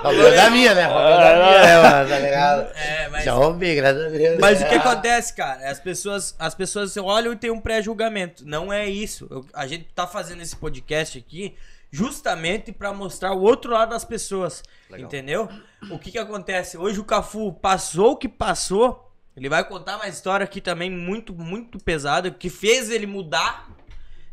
Roubou 0.03 0.30
da 0.34 0.51
minha, 0.51 0.74
né? 0.74 0.84
Roubou 0.86 1.11
da 1.11 1.34
minha, 1.36 1.62
né, 1.62 1.82
mano, 1.82 2.09
tá 2.09 2.18
ligado? 2.18 2.72
É, 2.76 3.09
mas, 3.09 3.24
Já 3.24 3.32
roubei, 3.34 3.74
graças 3.76 4.05
a 4.05 4.09
Deus. 4.09 4.39
mas 4.41 4.61
o 4.61 4.66
que 4.66 4.74
É. 4.74 4.78
acontece, 4.78 5.32
cara? 5.34 5.70
As 5.70 5.78
pessoas, 5.78 6.34
as 6.41 6.55
pessoas 6.57 6.97
olham 6.97 7.32
e 7.32 7.36
tem 7.36 7.53
um 7.53 7.61
pré-julgamento. 7.61 8.45
Não 8.45 8.72
é 8.72 8.89
isso. 8.89 9.28
Eu- 9.30 9.47
a 9.55 9.64
gente 9.66 9.84
tá 9.95 10.09
fazendo 10.09 10.43
esse 10.43 10.57
podcast 10.57 11.16
aqui 11.16 11.55
justamente 11.91 12.72
pra 12.72 12.93
mostrar 12.93 13.32
o 13.32 13.41
outro 13.41 13.72
lado 13.72 13.91
das 13.91 14.05
pessoas. 14.05 14.62
Entendeu? 14.97 15.49
O 15.91 15.99
que 15.99 16.11
que 16.11 16.18
acontece? 16.18 16.76
Hoje 16.76 17.01
o 17.01 17.05
Cafu 17.05 17.53
passou 17.53 18.12
o 18.12 18.16
que 18.16 18.28
passou. 18.28 19.12
Ele 19.36 19.49
vai 19.49 19.64
contar 19.64 19.97
uma 19.97 20.09
história 20.09 20.45
aqui 20.45 20.61
também 20.61 20.91
muito, 20.91 21.32
muito 21.34 21.78
pesada, 21.78 22.30
que 22.30 22.51
fez 22.51 22.91
ele 22.91 23.07
mudar, 23.07 23.68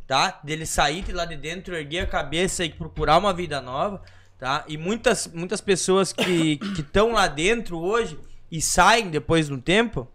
tá? 0.07 0.39
Dele 0.43 0.65
sair 0.65 1.03
de 1.03 1.11
lá 1.11 1.25
de 1.25 1.37
dentro, 1.37 1.75
erguer 1.75 1.99
a 1.99 2.07
cabeça 2.07 2.65
e 2.65 2.71
procurar 2.71 3.17
uma 3.17 3.31
vida 3.31 3.61
nova, 3.61 4.01
tá? 4.39 4.65
E 4.67 4.77
muitas, 4.77 5.27
muitas 5.27 5.61
pessoas 5.61 6.11
que 6.11 6.59
estão 6.77 7.11
lá 7.11 7.27
dentro 7.27 7.77
hoje 7.77 8.17
e 8.51 8.59
saem 8.61 9.09
depois 9.09 9.47
de 9.47 9.53
um 9.53 9.61
tempo, 9.61 10.09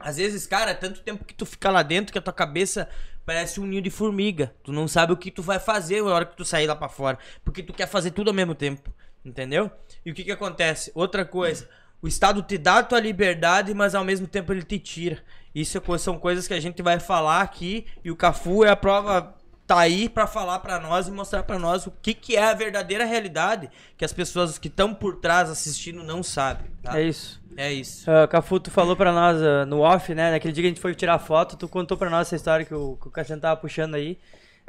às 0.00 0.16
vezes, 0.16 0.46
cara, 0.46 0.70
é 0.70 0.74
tanto 0.74 1.02
tempo 1.02 1.24
que 1.26 1.34
tu 1.34 1.44
fica 1.44 1.70
lá 1.70 1.82
dentro 1.82 2.10
que 2.10 2.18
a 2.18 2.22
tua 2.22 2.32
cabeça 2.32 2.88
parece 3.30 3.60
um 3.60 3.64
ninho 3.64 3.80
de 3.80 3.90
formiga. 3.90 4.52
Tu 4.64 4.72
não 4.72 4.88
sabe 4.88 5.12
o 5.12 5.16
que 5.16 5.30
tu 5.30 5.40
vai 5.40 5.60
fazer 5.60 6.02
na 6.02 6.12
hora 6.12 6.26
que 6.26 6.36
tu 6.36 6.44
sair 6.44 6.66
lá 6.66 6.74
pra 6.74 6.88
fora, 6.88 7.16
porque 7.44 7.62
tu 7.62 7.72
quer 7.72 7.86
fazer 7.86 8.10
tudo 8.10 8.26
ao 8.26 8.34
mesmo 8.34 8.56
tempo, 8.56 8.92
entendeu? 9.24 9.70
E 10.04 10.10
o 10.10 10.14
que 10.14 10.24
que 10.24 10.32
acontece? 10.32 10.90
Outra 10.96 11.24
coisa, 11.24 11.68
o 12.02 12.08
Estado 12.08 12.42
te 12.42 12.58
dá 12.58 12.78
a 12.78 12.82
tua 12.82 12.98
liberdade, 12.98 13.72
mas 13.72 13.94
ao 13.94 14.02
mesmo 14.02 14.26
tempo 14.26 14.52
ele 14.52 14.64
te 14.64 14.80
tira. 14.80 15.22
Isso 15.54 15.78
é 15.78 15.98
são 15.98 16.18
coisas 16.18 16.48
que 16.48 16.54
a 16.54 16.58
gente 16.58 16.82
vai 16.82 16.98
falar 16.98 17.40
aqui 17.40 17.86
e 18.02 18.10
o 18.10 18.16
Cafu 18.16 18.64
é 18.64 18.70
a 18.70 18.74
prova 18.76 19.36
tá 19.64 19.78
aí 19.78 20.08
pra 20.08 20.26
falar 20.26 20.58
pra 20.58 20.80
nós 20.80 21.06
e 21.06 21.12
mostrar 21.12 21.44
pra 21.44 21.56
nós 21.56 21.86
o 21.86 21.92
que 22.02 22.12
que 22.12 22.34
é 22.34 22.42
a 22.42 22.54
verdadeira 22.54 23.04
realidade 23.04 23.70
que 23.96 24.04
as 24.04 24.12
pessoas 24.12 24.58
que 24.58 24.66
estão 24.66 24.92
por 24.92 25.20
trás 25.20 25.48
assistindo 25.48 26.02
não 26.02 26.20
sabem, 26.24 26.66
tá? 26.82 26.98
É 26.98 27.04
isso. 27.04 27.39
É 27.60 27.72
isso. 27.72 28.10
Ah, 28.10 28.26
Cafu, 28.26 28.58
tu 28.58 28.70
falou 28.70 28.96
pra 28.96 29.12
nós 29.12 29.42
ah, 29.42 29.66
no 29.66 29.80
off, 29.80 30.14
né? 30.14 30.30
Naquele 30.30 30.52
dia 30.52 30.62
que 30.62 30.66
a 30.66 30.70
gente 30.70 30.80
foi 30.80 30.94
tirar 30.94 31.18
foto, 31.18 31.56
tu 31.56 31.68
contou 31.68 31.96
pra 31.96 32.08
nós 32.08 32.26
essa 32.28 32.36
história 32.36 32.64
que 32.64 32.74
o, 32.74 32.96
que 32.96 33.08
o 33.08 33.10
Cassiano 33.10 33.42
tava 33.42 33.60
puxando 33.60 33.94
aí. 33.96 34.18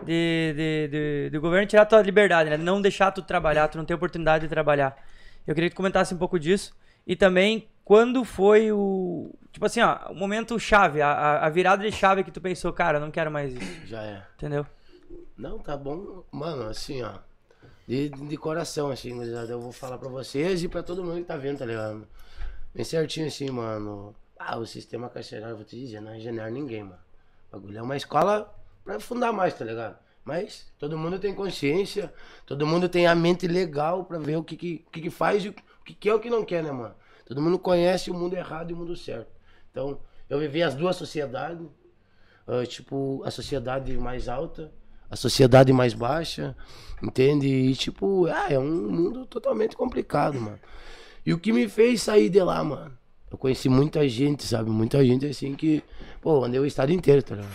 De, 0.04 0.54
de, 0.56 0.88
de- 0.88 1.30
do 1.32 1.40
governo 1.40 1.68
tirar 1.68 1.86
tua 1.86 2.02
liberdade, 2.02 2.50
né? 2.50 2.58
Não 2.58 2.82
deixar 2.82 3.12
tu 3.12 3.22
trabalhar, 3.22 3.68
tu 3.68 3.78
não 3.78 3.86
ter 3.86 3.94
oportunidade 3.94 4.44
de 4.46 4.50
trabalhar. 4.50 4.98
Eu 5.46 5.54
queria 5.54 5.70
que 5.70 5.76
tu 5.76 5.78
comentasse 5.78 6.14
um 6.14 6.18
pouco 6.18 6.40
disso. 6.40 6.74
E 7.06 7.16
também, 7.16 7.68
quando 7.86 8.24
foi 8.26 8.72
o. 8.72 9.32
Tipo 9.52 9.66
assim, 9.66 9.80
ó, 9.82 10.12
o 10.12 10.16
momento 10.16 10.58
chave, 10.60 11.02
a, 11.02 11.46
a- 11.46 11.50
virada 11.50 11.84
de 11.84 11.92
chave 11.96 12.24
que 12.24 12.32
tu 12.32 12.42
pensou, 12.42 12.74
cara, 12.74 12.98
eu 12.98 13.02
não 13.02 13.12
quero 13.12 13.30
mais 13.32 13.54
isso. 13.54 13.88
Já 13.88 14.02
é. 14.04 14.22
Entendeu? 14.36 14.66
Não, 15.38 15.60
tá 15.60 15.78
bom. 15.78 16.24
Mano, 16.32 16.64
assim, 16.68 17.02
ó. 17.04 17.14
De, 17.88 18.10
de 18.10 18.38
coração, 18.38 18.90
assim, 18.90 19.22
eu 19.24 19.60
vou 19.62 19.72
falar 19.72 19.98
pra 19.98 20.10
vocês 20.10 20.64
e 20.64 20.68
pra 20.68 20.82
todo 20.84 21.04
mundo 21.04 21.18
que 21.18 21.24
tá 21.26 21.36
vendo, 21.38 21.60
tá 21.60 21.66
ligado? 21.66 22.08
Bem 22.74 22.86
certinho, 22.86 23.28
assim, 23.28 23.50
mano. 23.50 24.16
Ah, 24.40 24.58
o 24.58 24.66
sistema 24.66 25.10
carcerário, 25.10 25.56
vou 25.56 25.66
te 25.66 25.78
dizer, 25.78 26.02
não 26.02 26.14
regenera 26.14 26.50
ninguém, 26.50 26.84
mano. 26.84 27.00
O 27.50 27.58
bagulho 27.58 27.78
é 27.78 27.82
uma 27.82 27.98
escola 27.98 28.54
pra 28.84 29.00
fundar 29.00 29.34
mais, 29.34 29.54
tá 29.54 29.66
ligado? 29.66 29.98
Mas 30.24 30.72
todo 30.80 30.98
mundo 30.98 31.20
tem 31.20 31.34
consciência, 31.34 32.14
todo 32.46 32.66
mundo 32.66 32.88
tem 32.88 33.08
a 33.08 33.16
mente 33.16 33.48
legal 33.48 34.06
pra 34.06 34.18
ver 34.18 34.38
o 34.38 34.44
que 34.44 34.56
que, 34.56 34.86
que, 34.92 35.02
que 35.02 35.10
faz 35.10 35.44
e 35.44 35.50
o 35.50 35.54
que, 35.84 35.94
que 35.94 36.10
é 36.10 36.14
o 36.14 36.20
que 36.20 36.30
não 36.30 36.46
quer, 36.46 36.64
né, 36.64 36.72
mano? 36.72 36.96
Todo 37.26 37.42
mundo 37.42 37.60
conhece 37.60 38.10
o 38.10 38.14
mundo 38.14 38.36
errado 38.36 38.72
e 38.72 38.74
o 38.74 38.78
mundo 38.78 38.96
certo. 38.96 39.32
Então, 39.70 40.00
eu 40.30 40.40
vivi 40.40 40.64
as 40.64 40.74
duas 40.76 40.96
sociedades, 40.96 41.68
ah, 42.48 42.66
tipo, 42.66 43.22
a 43.26 43.32
sociedade 43.32 43.98
mais 43.98 44.30
alta, 44.30 44.72
a 45.10 45.16
sociedade 45.18 45.74
mais 45.74 45.94
baixa, 45.94 46.56
entende? 47.04 47.48
E, 47.48 47.76
tipo, 47.76 48.28
ah, 48.28 48.48
é 48.50 48.58
um 48.58 48.90
mundo 48.90 49.26
totalmente 49.26 49.76
complicado, 49.76 50.40
mano. 50.40 50.60
E 51.26 51.34
o 51.34 51.38
que 51.38 51.52
me 51.54 51.68
fez 51.68 52.02
sair 52.02 52.30
de 52.30 52.42
lá, 52.42 52.64
mano? 52.64 52.92
Eu 53.32 53.38
conheci 53.38 53.70
muita 53.70 54.08
gente, 54.10 54.44
sabe? 54.44 54.70
Muita 54.70 55.04
gente 55.06 55.26
assim 55.26 55.54
que, 55.54 55.82
pô, 56.22 56.44
andei 56.44 56.60
o 56.60 56.66
estado 56.66 56.92
inteiro, 56.92 57.24
tá 57.24 57.36
ligado? 57.36 57.52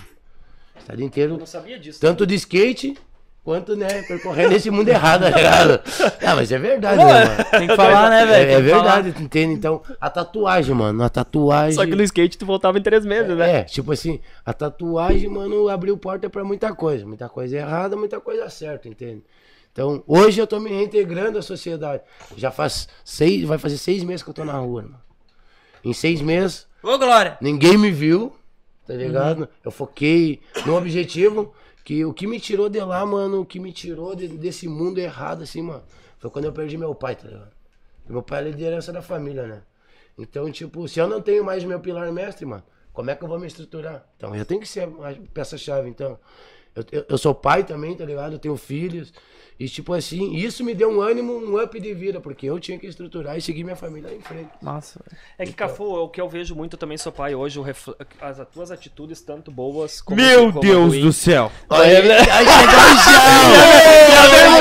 O 0.74 0.78
estado 0.78 1.02
inteiro, 1.02 1.34
Eu 1.34 1.38
não 1.38 1.46
sabia 1.46 1.78
disso. 1.78 2.00
tanto 2.00 2.26
de 2.26 2.34
skate 2.36 2.96
quanto, 3.44 3.76
né, 3.76 4.02
percorrendo 4.02 4.54
esse 4.54 4.70
mundo 4.70 4.88
errado, 4.88 5.22
tá 5.22 5.30
ligado? 5.30 5.80
Ah, 6.26 6.34
mas 6.34 6.50
é 6.50 6.58
verdade, 6.58 6.96
né, 7.04 7.24
mano? 7.24 7.44
Tem 7.50 7.68
que 7.68 7.76
falar, 7.76 8.10
né, 8.10 8.26
velho? 8.26 8.50
É, 8.50 8.54
é 8.54 8.62
que 8.62 8.68
falar. 8.70 9.00
verdade, 9.00 9.22
entende? 9.22 9.54
Então, 9.54 9.82
a 10.00 10.10
tatuagem, 10.10 10.74
mano, 10.74 11.02
a 11.04 11.08
tatuagem. 11.08 11.74
Só 11.74 11.84
que 11.84 11.94
no 11.94 12.02
skate 12.02 12.36
tu 12.38 12.44
voltava 12.46 12.78
em 12.78 12.82
três 12.82 13.04
meses, 13.04 13.36
né? 13.36 13.58
É, 13.58 13.62
tipo 13.62 13.92
assim, 13.92 14.18
a 14.44 14.52
tatuagem, 14.52 15.28
mano, 15.28 15.68
abriu 15.68 15.96
porta 15.96 16.28
pra 16.28 16.42
muita 16.42 16.74
coisa. 16.74 17.06
Muita 17.06 17.28
coisa 17.28 17.56
errada, 17.56 17.96
muita 17.96 18.18
coisa 18.18 18.48
certa, 18.50 18.88
entende? 18.88 19.22
Então, 19.76 20.02
hoje 20.06 20.40
eu 20.40 20.46
tô 20.46 20.58
me 20.58 20.70
reintegrando 20.70 21.38
à 21.38 21.42
sociedade. 21.42 22.02
Já 22.34 22.50
faz 22.50 22.88
seis, 23.04 23.44
vai 23.44 23.58
fazer 23.58 23.76
seis 23.76 24.02
meses 24.02 24.22
que 24.22 24.30
eu 24.30 24.32
tô 24.32 24.42
na 24.42 24.54
rua, 24.54 24.80
mano. 24.80 24.98
Em 25.84 25.92
seis 25.92 26.22
meses, 26.22 26.66
Ô, 26.82 26.96
Glória! 26.96 27.36
ninguém 27.42 27.76
me 27.76 27.90
viu, 27.90 28.34
tá 28.86 28.94
ligado? 28.94 29.46
Eu 29.62 29.70
foquei 29.70 30.40
no 30.64 30.74
objetivo, 30.78 31.52
que 31.84 32.06
o 32.06 32.14
que 32.14 32.26
me 32.26 32.40
tirou 32.40 32.70
de 32.70 32.80
lá, 32.80 33.04
mano, 33.04 33.42
o 33.42 33.44
que 33.44 33.60
me 33.60 33.70
tirou 33.70 34.16
de- 34.16 34.28
desse 34.28 34.66
mundo 34.66 34.96
errado, 34.96 35.42
assim, 35.42 35.60
mano, 35.60 35.82
foi 36.18 36.30
quando 36.30 36.46
eu 36.46 36.52
perdi 36.54 36.78
meu 36.78 36.94
pai, 36.94 37.14
tá 37.14 37.28
ligado? 37.28 37.50
Meu 38.08 38.22
pai 38.22 38.38
é 38.38 38.46
a 38.46 38.48
liderança 38.48 38.90
da 38.94 39.02
família, 39.02 39.46
né? 39.46 39.62
Então, 40.16 40.50
tipo, 40.50 40.88
se 40.88 40.98
eu 40.98 41.06
não 41.06 41.20
tenho 41.20 41.44
mais 41.44 41.62
meu 41.64 41.80
pilar 41.80 42.10
mestre, 42.10 42.46
mano, 42.46 42.62
como 42.94 43.10
é 43.10 43.14
que 43.14 43.22
eu 43.22 43.28
vou 43.28 43.38
me 43.38 43.46
estruturar? 43.46 44.06
Então, 44.16 44.34
eu 44.34 44.46
tenho 44.46 44.58
que 44.62 44.66
ser 44.66 44.84
a 44.84 45.14
peça-chave, 45.34 45.86
então. 45.90 46.18
Eu, 46.74 46.84
eu, 46.92 47.06
eu 47.10 47.18
sou 47.18 47.34
pai 47.34 47.62
também, 47.62 47.94
tá 47.94 48.06
ligado? 48.06 48.32
Eu 48.32 48.38
tenho 48.38 48.56
filhos. 48.56 49.12
E, 49.58 49.68
tipo 49.68 49.94
assim, 49.94 50.34
isso 50.34 50.62
me 50.62 50.74
deu 50.74 50.90
um 50.90 51.00
ânimo, 51.00 51.32
um 51.32 51.58
up 51.62 51.80
de 51.80 51.94
vida, 51.94 52.20
porque 52.20 52.44
eu 52.44 52.60
tinha 52.60 52.78
que 52.78 52.86
estruturar 52.86 53.38
e 53.38 53.40
seguir 53.40 53.64
minha 53.64 53.74
família 53.76 54.12
em 54.14 54.20
frente. 54.20 54.50
Massa, 54.60 55.00
velho. 55.08 55.18
É 55.38 55.46
que, 55.46 55.52
Cafu, 55.54 55.84
o 55.84 56.08
que 56.10 56.20
eu 56.20 56.28
vejo 56.28 56.54
muito 56.54 56.74
eu 56.74 56.78
também, 56.78 56.98
sou 56.98 57.10
pai, 57.10 57.34
hoje, 57.34 57.58
o 57.58 57.62
refl- 57.62 57.92
as 58.20 58.36
tuas 58.52 58.70
atitudes, 58.70 59.20
tanto 59.22 59.50
boas 59.50 60.02
como 60.02 60.20
Meu 60.20 60.48
como 60.48 60.60
Deus 60.60 60.98
do 60.98 61.10
céu! 61.12 61.50
Olha, 61.70 61.84
aí, 61.84 62.10
aí 62.10 62.46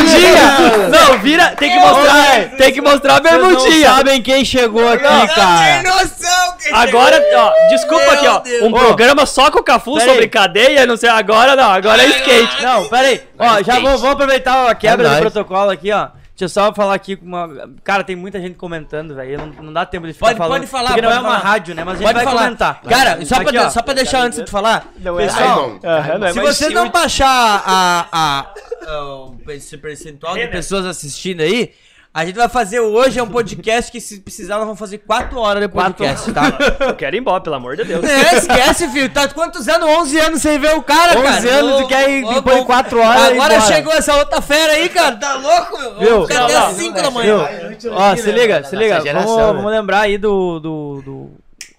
chegou! 0.07 0.89
Não, 0.89 1.19
vira. 1.19 1.55
Tem 1.55 1.69
que 1.71 1.79
mostrar. 1.79 2.57
Tem 2.57 2.73
que 2.73 2.81
mostrar 2.81 3.15
a 3.17 3.21
não 3.21 3.49
bermudinha. 3.49 3.89
sabem 3.89 4.21
quem 4.21 4.45
chegou 4.45 4.87
aqui, 4.87 5.03
cara. 5.03 5.83
noção 5.83 6.07
que 6.07 6.34
Agora, 6.73 7.23
ó, 7.35 7.69
desculpa 7.69 8.03
Meu 8.03 8.11
aqui, 8.13 8.27
ó. 8.27 8.39
Deus. 8.39 8.63
Um 8.63 8.67
Ô, 8.73 8.79
programa 8.79 9.25
só 9.25 9.49
com 9.51 9.59
o 9.59 9.63
Cafu 9.63 9.99
sobre 10.01 10.27
cadeia, 10.27 10.85
não 10.85 10.97
sei. 10.97 11.09
Agora 11.09 11.55
não, 11.55 11.71
agora 11.71 12.03
é 12.03 12.07
skate. 12.07 12.61
Não, 12.63 12.87
pera 12.89 13.07
aí. 13.07 13.21
Ó, 13.37 13.61
já 13.63 13.79
vou, 13.79 13.97
vou 13.97 14.09
aproveitar 14.11 14.69
a 14.69 14.75
quebra 14.75 15.05
É 15.05 15.09
do 15.09 15.11
nóis. 15.21 15.31
protocolo 15.33 15.69
aqui, 15.71 15.91
ó. 15.91 16.09
Deixa 16.37 16.43
eu 16.43 16.49
só 16.49 16.73
falar 16.73 16.95
aqui 16.95 17.15
com 17.15 17.25
uma. 17.25 17.47
Cara, 17.81 18.03
tem 18.03 18.13
muita 18.13 18.41
gente 18.41 18.55
comentando, 18.55 19.15
velho. 19.15 19.37
Não, 19.37 19.63
não 19.63 19.71
dá 19.73 19.85
tempo 19.85 20.05
de 20.05 20.11
ficar 20.11 20.25
Pode- 20.25 20.37
falando. 20.37 20.59
pode 20.59 20.67
falar, 20.69 20.87
Porque 20.89 21.01
não 21.01 21.07
pode 21.09 21.19
é 21.19 21.21
uma 21.29 21.37
falar. 21.39 21.49
rádio, 21.49 21.75
né? 21.75 21.83
Mas 21.85 21.93
a 21.93 21.97
gente 21.97 22.05
Pode 22.07 22.15
vai 22.17 22.25
falar. 22.25 22.41
comentar. 22.43 22.81
Cara, 22.81 23.25
só, 23.25 23.35
Aqui, 23.35 23.51
pra, 23.53 23.65
ó. 23.67 23.69
só 23.69 23.81
pra 23.81 23.93
deixar 23.93 24.19
antes 24.19 24.43
de 24.43 24.51
falar, 24.51 24.85
Não 24.99 25.17
é 25.17 25.27
pessoal, 25.27 25.79
Aham, 25.81 26.17
não 26.17 26.27
é 26.27 26.51
se 26.53 26.65
chill. 26.65 26.73
não 26.73 26.89
baixar 26.89 27.25
a, 27.65 28.05
a, 28.11 28.45
a- 28.91 29.05
o- 29.15 29.37
esse 29.47 29.77
percentual 29.77 30.33
de 30.35 30.45
pessoas 30.47 30.85
assistindo 30.85 31.39
aí, 31.39 31.71
a 32.15 32.25
gente 32.25 32.37
vai 32.37 32.47
fazer 32.47 32.79
hoje 32.79 33.19
é 33.19 33.23
um 33.23 33.27
podcast 33.27 33.91
que 33.91 33.99
se 33.99 34.21
precisar 34.21 34.55
nós 34.55 34.63
vamos 34.63 34.79
fazer 34.79 34.99
4 34.99 35.37
horas 35.37 35.61
de 35.61 35.67
podcast, 35.67 36.31
tá? 36.31 36.43
Eu 36.79 36.95
quero 36.95 37.13
ir 37.13 37.19
embora, 37.19 37.41
pelo 37.41 37.57
amor 37.57 37.75
de 37.75 37.83
Deus. 37.83 38.05
É, 38.05 38.37
esquece, 38.37 38.87
filho. 38.87 39.09
Tá 39.09 39.27
quantos 39.27 39.67
anos? 39.67 39.85
11 39.85 40.19
anos 40.19 40.41
sem 40.41 40.57
ver 40.57 40.77
o 40.77 40.81
cara, 40.81 41.19
11 41.19 41.23
cara. 41.25 41.55
anos, 41.59 41.81
tu 41.81 41.87
quer 41.89 42.09
ir 42.09 42.25
depois 42.25 42.55
de 42.55 42.61
ô, 42.61 42.65
quatro 42.65 43.01
horas 43.01 43.33
Agora 43.33 43.59
chegou 43.59 43.91
essa 43.91 44.15
outra 44.15 44.39
fera 44.39 44.71
aí, 44.71 44.87
cara. 44.87 45.17
Tá 45.17 45.33
louco, 45.33 45.77
meu? 45.99 46.25
Viu? 46.25 46.37
As 46.57 46.77
5 46.77 47.01
da 47.01 47.11
manhã. 47.11 47.49
Viu? 47.81 47.91
Ó, 47.91 48.15
se 48.15 48.31
liga, 48.31 48.63
se 48.63 48.77
liga. 48.77 49.03
Vamos, 49.03 49.35
né? 49.35 49.43
vamos 49.43 49.71
lembrar 49.71 49.99
aí 49.99 50.17
do. 50.17 50.61
do, 50.61 51.01
do, 51.01 51.31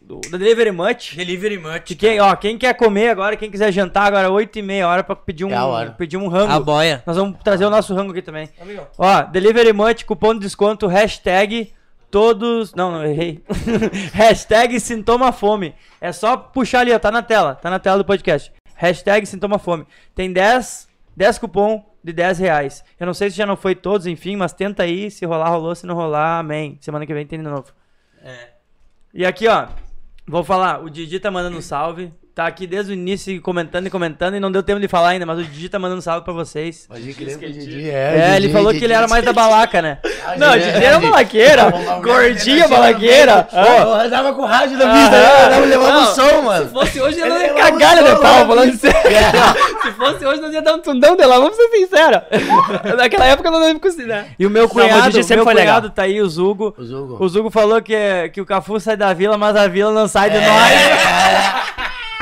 do, 0.07 0.20
do 0.20 0.38
Delivery 0.38 0.70
Much. 0.70 1.16
Delivery 1.16 1.59
Much. 1.59 1.84
De 1.88 1.96
quem, 1.96 2.20
ó, 2.20 2.34
quem 2.36 2.57
quer 2.57 2.74
comer 2.74 3.09
agora, 3.09 3.36
quem 3.36 3.50
quiser 3.50 3.72
jantar 3.72 4.07
agora, 4.07 4.30
8 4.30 4.61
e 4.61 4.62
meia 4.62 4.86
hora 4.88 5.02
pra 5.02 5.16
pedir 5.16 5.44
um, 5.44 5.50
É 5.50 5.61
hora. 5.61 5.90
pedir 5.90 6.16
um 6.16 6.28
rango. 6.28 6.52
A 6.52 6.61
boia. 6.61 7.02
Nós 7.04 7.16
vamos 7.16 7.36
trazer 7.42 7.64
o 7.64 7.70
nosso 7.70 7.92
rango 7.92 8.12
aqui 8.12 8.22
também. 8.22 8.48
Ó, 8.96 9.22
Delivery 9.22 9.72
Much, 9.72 10.04
cupom 10.04 10.34
de 10.34 10.40
desconto, 10.40 10.86
hashtag 10.86 11.72
todos... 12.09 12.72
Não, 12.72 12.92
não, 12.92 13.04
errei. 13.04 13.42
hashtag 14.14 14.78
sintoma 14.78 15.32
fome. 15.32 15.74
É 16.00 16.12
só 16.12 16.36
puxar 16.36 16.80
ali, 16.80 16.92
ó, 16.92 16.98
tá 17.00 17.11
na 17.11 17.22
tela. 17.22 17.57
Tá 17.57 17.68
na 17.68 17.80
tela 17.80 17.98
do 17.98 18.04
podcast. 18.04 18.52
Hashtag 18.76 19.26
sintoma 19.26 19.59
fome. 19.59 19.84
Tem 20.14 20.32
10, 20.32 20.88
10 21.16 21.38
cupom 21.38 21.84
de 22.04 22.12
10 22.12 22.38
reais. 22.38 22.84
Eu 23.00 23.07
não 23.07 23.14
sei 23.14 23.28
se 23.28 23.36
já 23.36 23.44
não 23.44 23.57
foi 23.57 23.74
todos, 23.74 24.07
enfim, 24.07 24.36
mas 24.36 24.52
tenta 24.52 24.84
aí. 24.84 25.11
Se 25.11 25.26
rolar, 25.26 25.48
rolou. 25.48 25.74
Se 25.74 25.84
não 25.84 25.96
rolar, 25.96 26.38
amém. 26.38 26.78
Semana 26.80 27.04
que 27.04 27.12
vem 27.12 27.26
tem 27.26 27.40
de 27.40 27.44
novo. 27.44 27.66
É. 28.22 28.50
E 29.12 29.26
aqui, 29.26 29.48
ó. 29.48 29.66
Vou 30.29 30.43
falar, 30.43 30.83
o 30.83 30.91
Didi 30.91 31.20
tá 31.20 31.31
mandando 31.31 31.57
um 31.57 31.62
salve. 31.62 32.12
Tá 32.37 32.47
aqui 32.47 32.66
desde 32.66 32.93
o 32.93 32.95
início 32.95 33.41
comentando 33.41 33.87
e 33.87 33.91
comentando 33.91 34.37
e 34.37 34.41
não 34.41 34.53
deu 34.53 34.62
tempo 34.62 34.78
de 34.78 34.87
falar 34.87 35.09
ainda, 35.09 35.24
mas 35.24 35.39
o 35.39 35.43
Didi 35.43 35.70
tá 35.70 35.78
mandando 35.78 36.01
um 36.01 36.03
salve 36.03 36.22
pra 36.22 36.34
vocês. 36.34 36.87
Crer 37.16 37.39
que 37.39 37.47
o 37.47 37.51
Didi 37.51 37.89
É, 37.89 38.37
ele 38.37 38.51
falou 38.51 38.74
que 38.74 38.84
ele 38.84 38.93
era 38.93 39.09
mais 39.09 39.24
da 39.24 39.32
balaca, 39.32 39.80
né? 39.80 39.97
Não, 40.37 40.53
o 40.53 40.59
Didi 40.59 40.84
era 40.84 41.01
balaqueira. 41.01 41.70
Gordinha 42.03 42.68
balaqueira. 42.68 43.49
Eu 43.51 43.95
andava 43.95 44.34
com 44.34 44.43
o 44.43 44.45
rádio 44.45 44.76
da 44.76 44.84
pista, 44.84 45.16
Ah, 45.16 45.49
né? 45.49 45.59
Eu 45.61 45.64
levava 45.64 45.99
o 45.99 46.14
som, 46.14 46.43
mano. 46.43 46.66
Se 46.66 46.72
fosse 46.74 47.01
hoje, 47.01 47.20
Ele 47.22 47.30
ia 47.30 47.47
é 47.47 47.55
cagalha 47.55 48.03
de 48.03 48.20
pau, 48.20 48.47
falando 48.47 48.76
sério. 48.76 49.01
Se 49.82 49.93
fosse 49.93 50.26
hoje, 50.26 50.43
nós 50.43 50.53
ia 50.53 50.61
dar 50.61 50.74
um 50.74 50.80
tundão 50.80 51.16
de 51.16 51.24
lá, 51.24 51.39
vamos 51.39 51.57
ser 51.57 51.68
sinceros. 51.70 52.20
Naquela 52.99 53.24
época 53.28 53.49
eu 53.49 53.53
não 53.53 53.66
ia 53.66 53.78
conseguir, 53.78 54.09
né? 54.09 54.26
E 54.39 54.45
o 54.45 54.51
meu 54.51 54.68
cunhado, 54.68 55.11
Didi 55.11 55.24
o 55.24 55.37
meu 55.37 55.45
foi 55.45 55.55
cunhado 55.55 55.89
tá 55.89 56.03
aí, 56.03 56.20
o 56.20 56.28
Zugo. 56.28 56.74
O 56.76 56.84
Zugo. 56.84 57.16
O 57.18 57.28
Zugo 57.30 57.51
falou 57.51 57.80
que, 57.80 58.28
que 58.34 58.43
o 58.43 58.45
Cafu 58.45 58.78
sai 58.78 58.95
da 58.99 59.14
vila, 59.14 59.39
mas 59.39 59.57
a 59.57 59.66
vila 59.66 59.91
não 59.91 60.07
sai 60.07 60.28
de 60.28 60.37
nós. 60.37 61.76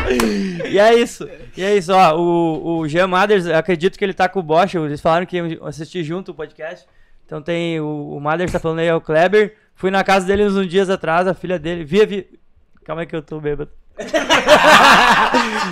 e 0.68 0.78
é 0.78 0.94
isso. 0.94 1.28
E 1.56 1.62
é 1.62 1.76
isso, 1.76 1.92
ó. 1.92 2.16
O, 2.16 2.78
o 2.78 2.88
Jean 2.88 3.06
Mathers, 3.06 3.46
eu 3.46 3.56
acredito 3.56 3.98
que 3.98 4.04
ele 4.04 4.14
tá 4.14 4.28
com 4.28 4.40
o 4.40 4.42
Bosch. 4.42 4.74
Eles 4.74 5.00
falaram 5.00 5.26
que 5.26 5.36
iam 5.36 5.66
assistir 5.66 6.02
junto 6.04 6.30
o 6.30 6.34
podcast. 6.34 6.86
Então 7.26 7.40
tem 7.40 7.80
o, 7.80 8.14
o 8.16 8.20
Mathers 8.20 8.52
tá 8.52 8.58
falando 8.58 8.80
aí, 8.80 8.86
é 8.86 8.94
o 8.94 9.00
Kleber. 9.00 9.56
Fui 9.74 9.90
na 9.90 10.04
casa 10.04 10.26
dele 10.26 10.44
uns 10.44 10.68
dias 10.68 10.88
atrás, 10.90 11.26
a 11.26 11.34
filha 11.34 11.58
dele. 11.58 11.84
Via, 11.84 12.06
via. 12.06 12.24
Calma 12.84 13.02
aí 13.02 13.06
que 13.06 13.16
eu 13.16 13.22
tô 13.22 13.40
bêbado. 13.40 13.70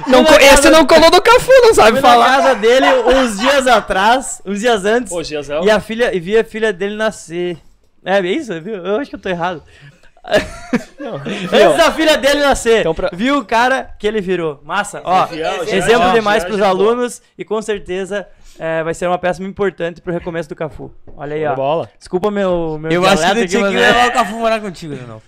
Não, 0.06 0.24
co- 0.24 0.34
esse 0.34 0.70
não 0.70 0.86
colou 0.86 1.10
no 1.10 1.20
Cafu, 1.20 1.50
não 1.62 1.74
sabe 1.74 1.92
Fui 1.92 2.00
na 2.00 2.08
falar. 2.08 2.26
casa 2.36 2.54
dele 2.54 2.86
uns 2.86 3.38
dias 3.38 3.66
atrás, 3.66 4.40
uns 4.46 4.60
dias 4.60 4.84
antes. 4.84 5.12
Ô. 5.12 5.20
E 5.64 5.70
a 5.70 5.80
filha, 5.80 6.14
e 6.14 6.20
vi 6.20 6.38
a 6.38 6.44
filha 6.44 6.72
dele 6.72 6.96
nascer. 6.96 7.58
É 8.04 8.18
é 8.18 8.26
isso? 8.26 8.58
Viu? 8.60 8.74
Eu 8.76 8.96
acho 8.96 9.10
que 9.10 9.16
eu 9.16 9.20
tô 9.20 9.28
errado. 9.28 9.62
Antes 10.24 11.76
da 11.76 11.90
filha 11.92 12.16
dele 12.16 12.40
nascer, 12.40 12.80
Então, 12.80 12.94
pra- 12.94 13.10
viu 13.12 13.38
o 13.38 13.44
cara 13.44 13.90
que 13.98 14.06
ele 14.06 14.20
virou. 14.20 14.60
Massa, 14.64 15.00
ó. 15.04 15.26
Exemplo 15.66 16.12
demais 16.12 16.42
já, 16.42 16.48
pros 16.48 16.58
já, 16.60 16.68
alunos 16.68 17.20
e 17.36 17.44
com 17.44 17.60
certeza 17.60 18.26
é, 18.58 18.82
vai 18.84 18.94
ser 18.94 19.06
uma 19.08 19.18
peça 19.18 19.40
muito 19.40 19.52
importante 19.52 20.00
pro 20.00 20.12
recomeço 20.12 20.48
do 20.48 20.54
Cafu. 20.54 20.92
Olha 21.16 21.34
aí, 21.34 21.44
ó. 21.46 21.54
Bola. 21.54 21.90
Desculpa 21.98 22.30
meu, 22.30 22.78
meu 22.80 22.90
Eu 22.92 23.04
acho 23.06 23.16
que 23.22 23.34
não 23.34 23.42
aqui, 23.42 23.48
tinha 23.48 23.68
que 23.68 23.74
mas 23.74 23.82
é- 23.82 23.86
levar 23.92 24.08
o 24.08 24.12
Cafu 24.12 24.34
morar 24.36 24.60
contigo 24.60 24.94
de 24.94 25.02
novo. 25.06 25.22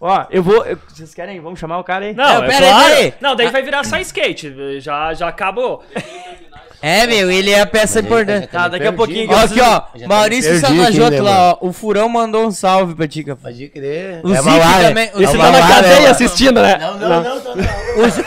Ó, 0.00 0.26
eu 0.30 0.42
vou. 0.42 0.64
eu- 0.66 0.78
vocês 0.88 1.14
querem? 1.14 1.40
Vamos 1.40 1.58
chamar 1.60 1.78
o 1.78 1.84
cara 1.84 2.04
aí? 2.06 2.14
Não, 2.14 2.24
Não, 2.24 2.44
é 2.44 2.46
pera 2.48 2.66
aí, 2.66 2.72
claro. 2.72 2.88
pera 2.88 3.00
aí. 3.00 3.14
Não, 3.20 3.36
daí 3.36 3.48
vai 3.50 3.62
virar 3.62 3.84
só 3.84 3.96
skate. 3.98 4.80
Já, 4.80 5.14
já 5.14 5.28
acabou. 5.28 5.82
É, 6.86 7.06
meu, 7.06 7.30
ele 7.30 7.50
é 7.50 7.60
a 7.62 7.66
peça 7.66 8.00
importante. 8.00 8.46
Tá, 8.48 8.68
daqui 8.68 8.86
a 8.86 8.92
pouquinho. 8.92 9.26
que 9.26 9.34
Ó, 9.34 9.38
eu 9.38 9.44
aqui, 9.44 9.60
ó. 9.60 9.80
Tá 9.80 10.06
Maurício 10.06 10.52
né, 10.52 11.20
lá, 11.22 11.52
ó. 11.52 11.66
O 11.66 11.72
Furão 11.72 12.10
mandou 12.10 12.46
um 12.46 12.50
salve 12.50 12.94
pra 12.94 13.08
ti, 13.08 13.24
Cafu. 13.24 13.40
Pode 13.42 13.68
crer. 13.70 14.20
O 14.22 14.30
É 14.34 14.36
Zico 14.36 14.50
Malá, 14.50 14.80
também- 14.82 15.10
é 15.12 15.16
o 15.16 15.18
Zico 15.20 15.38
Malá, 15.38 15.52
tá 15.52 15.58
na 15.60 15.64
é 15.66 15.74
cadeia 15.82 16.10
assistindo, 16.10 16.60
né? 16.60 16.76
Não, 16.78 16.98
não, 16.98 17.08
não. 17.08 17.36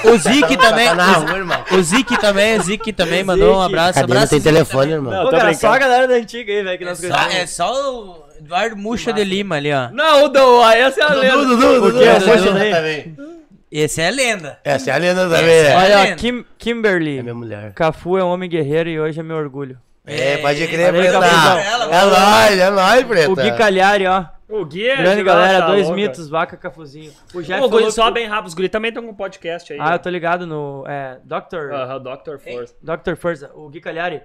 O, 0.08 0.18
também. 0.58 0.90
O, 0.90 0.98
rua, 1.28 1.38
irmão. 1.38 1.64
o 1.72 1.84
Zik 1.84 2.18
também, 2.20 2.58
o 2.58 2.64
Zik 2.64 2.94
também 2.94 3.24
mandou 3.24 3.52
um 3.58 3.62
Zic. 3.62 3.66
abraço. 3.68 4.00
Abraço 4.00 4.30
tem 4.32 4.40
Zic 4.40 4.52
telefone, 4.52 4.92
irmão. 4.94 5.14
Não, 5.24 5.30
cara, 5.30 5.54
só 5.54 5.74
a 5.74 5.78
galera 5.78 6.08
da 6.08 6.16
antiga 6.16 6.52
aí, 6.52 6.64
velho, 6.64 6.78
que 6.80 6.84
É 6.84 6.88
nós 6.88 7.00
conhecemos. 7.00 7.36
é 7.36 7.46
só 7.46 7.72
o 7.72 8.24
Eduardo 8.40 8.76
Muxa 8.76 9.14
de 9.14 9.24
Lima 9.24 9.58
ali, 9.58 9.72
ó. 9.72 9.90
Não, 9.92 10.26
o 10.26 10.28
do, 10.30 10.64
essa 10.72 11.00
é 11.00 11.04
a 11.04 11.14
lenda. 11.14 11.38
Dudu, 11.38 11.58
Dudu, 11.58 11.80
Por 11.82 11.92
Dudu. 11.92 12.00
quê? 12.00 12.06
essa 12.06 12.20
Dudu 12.20 12.32
é 12.32 12.34
a 12.34 12.54
lenda 12.54 12.76
também. 12.78 13.04
também. 13.16 13.38
Esse 13.72 14.02
é 14.02 14.10
lenda. 14.10 14.60
Essa 14.64 14.92
é 14.92 14.94
a 14.94 14.98
lenda 14.98 15.30
também, 15.30 15.50
é 15.50 15.66
é. 15.66 15.74
a 15.74 15.78
Olha, 15.78 16.00
ó, 16.00 16.04
lenda. 16.04 16.16
Kim, 16.16 16.46
Kimberly. 16.58 17.18
É 17.20 17.22
minha 17.24 17.36
mulher. 17.36 17.74
Cafu 17.74 18.18
é 18.18 18.24
um 18.24 18.28
homem 18.28 18.50
guerreiro 18.50 18.90
e 18.90 19.00
hoje 19.00 19.20
é 19.20 19.24
meu 19.24 19.36
orgulho. 19.36 19.78
É, 20.06 20.38
pode 20.38 20.66
crer, 20.68 20.94
Preta. 20.94 21.18
É 21.18 22.06
nóis, 22.06 22.60
é 22.60 22.70
nóis, 22.70 23.06
Preta. 23.06 23.32
O 23.32 23.36
Gui 23.36 23.52
Calhari, 23.58 24.08
ó. 24.08 24.24
O 24.50 24.64
Gui 24.64 24.88
é 24.88 24.96
Grande 24.96 25.18
de 25.18 25.24
galera, 25.24 25.66
dois 25.66 25.90
mitos, 25.90 26.30
vaca 26.30 26.56
cafuzinho. 26.56 27.12
O 27.34 27.42
Jeff 27.42 27.62
Ô, 27.62 27.70
falou 27.70 27.92
só 27.92 28.06
que- 28.08 28.12
bem 28.14 28.28
rápido, 28.28 28.48
os 28.48 28.54
guri 28.54 28.70
também 28.70 28.88
estão 28.90 29.04
com 29.04 29.10
um 29.10 29.14
podcast 29.14 29.74
aí. 29.74 29.80
Ah, 29.82 29.96
eu 29.96 30.00
tô 30.00 30.10
ligado 30.10 30.48
no. 30.48 30.86
É. 30.88 31.18
Dr. 31.26 31.74
Aham, 31.74 32.00
Dr. 32.02 32.38
Force. 32.40 32.74
Dr. 32.82 33.16
Forza, 33.18 33.52
o 33.54 33.68
Gui 33.68 33.82
Calhari. 33.82 34.22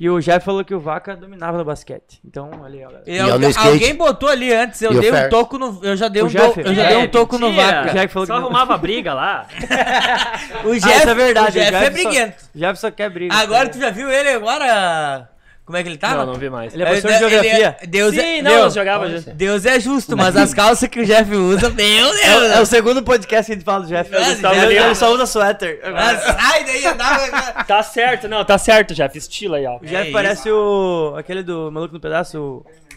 E 0.00 0.08
o 0.08 0.18
Jeff 0.20 0.42
falou 0.42 0.64
que 0.64 0.74
o 0.74 0.80
Vaca 0.80 1.14
dominava 1.14 1.58
no 1.58 1.66
basquete. 1.66 2.18
Então, 2.24 2.48
ali, 2.64 2.78
ó. 2.82 2.88
galera. 2.88 3.02
E 3.06 3.14
eu 3.16 3.26
no 3.26 3.32
alguém, 3.46 3.52
alguém 3.58 3.94
botou 3.94 4.30
ali 4.30 4.54
antes, 4.54 4.80
eu 4.80 4.90
E 4.92 4.96
o 4.96 5.00
dei 5.02 5.12
um 5.12 5.28
toco 5.28 5.58
no. 5.58 5.80
Eu 5.84 5.96
já 5.96 6.08
dei 6.08 6.22
O 6.22 6.24
um, 6.24 6.28
Jeff? 6.28 6.54
to- 6.54 6.60
eu 6.66 6.74
já 6.74 6.82
É, 6.84 6.88
dei 6.88 6.96
um 6.96 7.08
toco 7.08 7.36
no 7.38 7.48
mentira. 7.50 7.66
vaca. 7.66 7.90
O 7.90 7.92
Jeff 7.92 8.08
falou 8.14 8.26
Só 8.26 8.34
que- 8.36 8.40
arrumava 8.40 8.78
briga 8.78 9.12
lá. 9.12 9.46
O 10.64 10.70
Ah, 10.70 10.78
Jeff, 10.78 10.98
isso 10.98 11.10
é 11.10 11.14
verdade. 11.14 11.48
o 11.58 11.60
Jeff, 11.60 11.74
é 11.74 11.84
só- 11.84 11.90
briguento. 11.90 12.44
O 12.54 12.58
Jeff 12.58 12.80
só 12.80 12.90
quer 12.90 13.10
briga. 13.10 13.34
Agora 13.34 13.68
tu 13.68 13.78
já 13.78 13.90
viu 13.90 14.10
ele 14.10 14.30
agora? 14.30 15.28
Como 15.68 15.76
é 15.76 15.82
que 15.82 15.88
ele 15.90 15.98
tá? 15.98 16.14
Não, 16.14 16.24
não 16.24 16.34
vi 16.36 16.48
mais. 16.48 16.72
Ele 16.72 16.82
é 16.82 16.86
professor 16.86 17.08
de 17.10 17.14
Ele 17.24 17.28
geografia. 17.28 17.76
Deus 17.86 18.14
Sim, 18.14 18.20
é, 18.38 18.40
não, 18.42 18.50
Deus, 18.52 18.74
eu 18.74 18.80
jogava 18.80 19.06
já. 19.10 19.32
Deus 19.34 19.66
é 19.66 19.78
justo, 19.78 20.16
mas 20.16 20.34
as 20.34 20.54
calças 20.54 20.88
que 20.88 20.98
o 20.98 21.04
Jeff 21.04 21.30
usa, 21.34 21.68
meu 21.68 21.74
Deus. 21.76 22.20
É, 22.22 22.38
o- 22.38 22.44
é 22.54 22.60
o 22.62 22.64
segundo 22.64 23.02
podcast 23.02 23.44
que 23.46 23.52
a 23.52 23.54
gente 23.56 23.64
fala 23.66 23.82
do 23.84 23.88
Jeff. 23.88 24.10
Nossa, 24.10 24.30
Ele, 24.30 24.40
tá- 24.40 24.54
Jeff- 24.54 24.72
ele 24.72 24.94
só 24.94 25.12
usa 25.12 25.26
suéter. 25.26 25.80
Ah, 25.84 26.16
Sai 26.16 26.64
daí, 26.64 26.86
andava. 26.86 27.64
Tá 27.64 27.82
certo, 27.82 28.26
não, 28.28 28.42
tá 28.46 28.56
certo, 28.56 28.94
Jeff. 28.94 29.18
Estilo 29.18 29.56
aí, 29.56 29.66
ó. 29.66 29.76
O 29.76 29.84
Jeff 29.84 30.08
É 30.08 30.10
parece 30.10 30.50
o. 30.50 31.14
aquele 31.18 31.42
do 31.42 31.70
Maluco 31.70 31.92
no 31.92 32.00
Pedaço, 32.00 32.38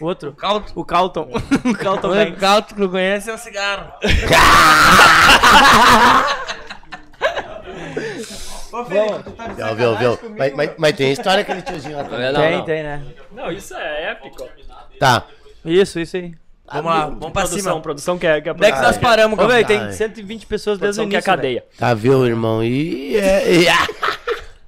o, 0.00 0.02
o 0.02 0.06
outro. 0.06 0.30
O 0.30 0.32
Calton. 0.34 0.72
o 0.74 0.84
Calton 0.84 1.28
O 2.08 2.14
Banks. 2.14 2.40
calto 2.40 2.74
que 2.74 2.80
não 2.80 2.88
conhece 2.88 3.28
é 3.28 3.34
o 3.34 3.38
cigarro. 3.38 3.92
Viu, 8.88 9.74
viu, 9.76 9.96
viu. 9.96 10.18
Mas, 10.36 10.54
mas, 10.54 10.70
mas 10.78 10.96
tem 10.96 11.12
história 11.12 11.42
aquele 11.42 11.62
tiozinho 11.62 11.96
lá 11.96 12.04
também. 12.04 12.32
Tem, 12.34 12.64
tem, 12.64 12.82
né? 12.82 13.02
Não, 13.32 13.50
isso 13.52 13.74
é 13.74 14.10
épico. 14.12 14.48
Tá. 14.98 15.26
Isso, 15.64 16.00
isso 16.00 16.16
aí. 16.16 16.34
Vamos 16.72 16.84
lá, 16.90 17.00
vamos 17.06 17.18
pra 17.32 17.42
Produção, 17.42 17.58
cima. 17.72 17.80
produção 17.82 18.18
que 18.18 18.26
é... 18.26 18.40
Que 18.40 18.48
é 18.48 18.52
Onde 18.52 18.64
é 18.64 18.72
que 18.72 18.80
nós 18.80 18.96
paramos, 18.96 19.38
Ô, 19.38 19.46
velho, 19.46 19.66
Cafu? 19.66 19.78
tem 19.80 19.92
120 19.92 20.46
pessoas 20.46 20.78
desde 20.78 21.00
o 21.00 21.04
Produção 21.04 21.08
que 21.10 21.16
é 21.16 21.18
início. 21.18 21.30
velho. 21.30 21.60
cadeia. 21.60 21.64
Tá, 21.78 21.92
viu, 21.92 22.26
irmão? 22.26 22.64
E- 22.64 23.18
ah. 23.68 23.86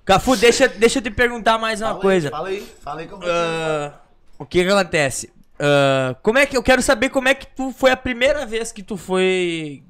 Cafu, 0.05 0.37
deixa, 0.37 0.69
deixa 0.69 0.99
eu 0.99 1.03
te 1.03 1.11
perguntar 1.11 1.57
mais 1.57 1.81
uma 1.81 1.95
coisa. 1.95 2.29
Fala 2.31 2.49
aí, 2.49 2.61
fala 2.83 3.01
aí 3.01 3.07
como 3.07 3.23
Ah, 3.27 3.95
o 4.39 4.45
que 4.45 4.63
que 4.63 4.71
acontece? 4.71 5.33
Ah, 5.59 6.15
como 6.23 6.37
é 6.39 6.45
que 6.45 6.55
eu 6.57 6.63
quero 6.63 6.83
saber 6.83 7.09
como 7.09 7.27
é 7.29 7.35
que 7.35 7.47
tu 7.47 7.73
foi 7.73 7.91
a 7.91 7.97
primeira 7.97 8.45
vez 8.45 8.71
que 8.71 8.83
tu 8.83 8.99
foi 8.99 9.83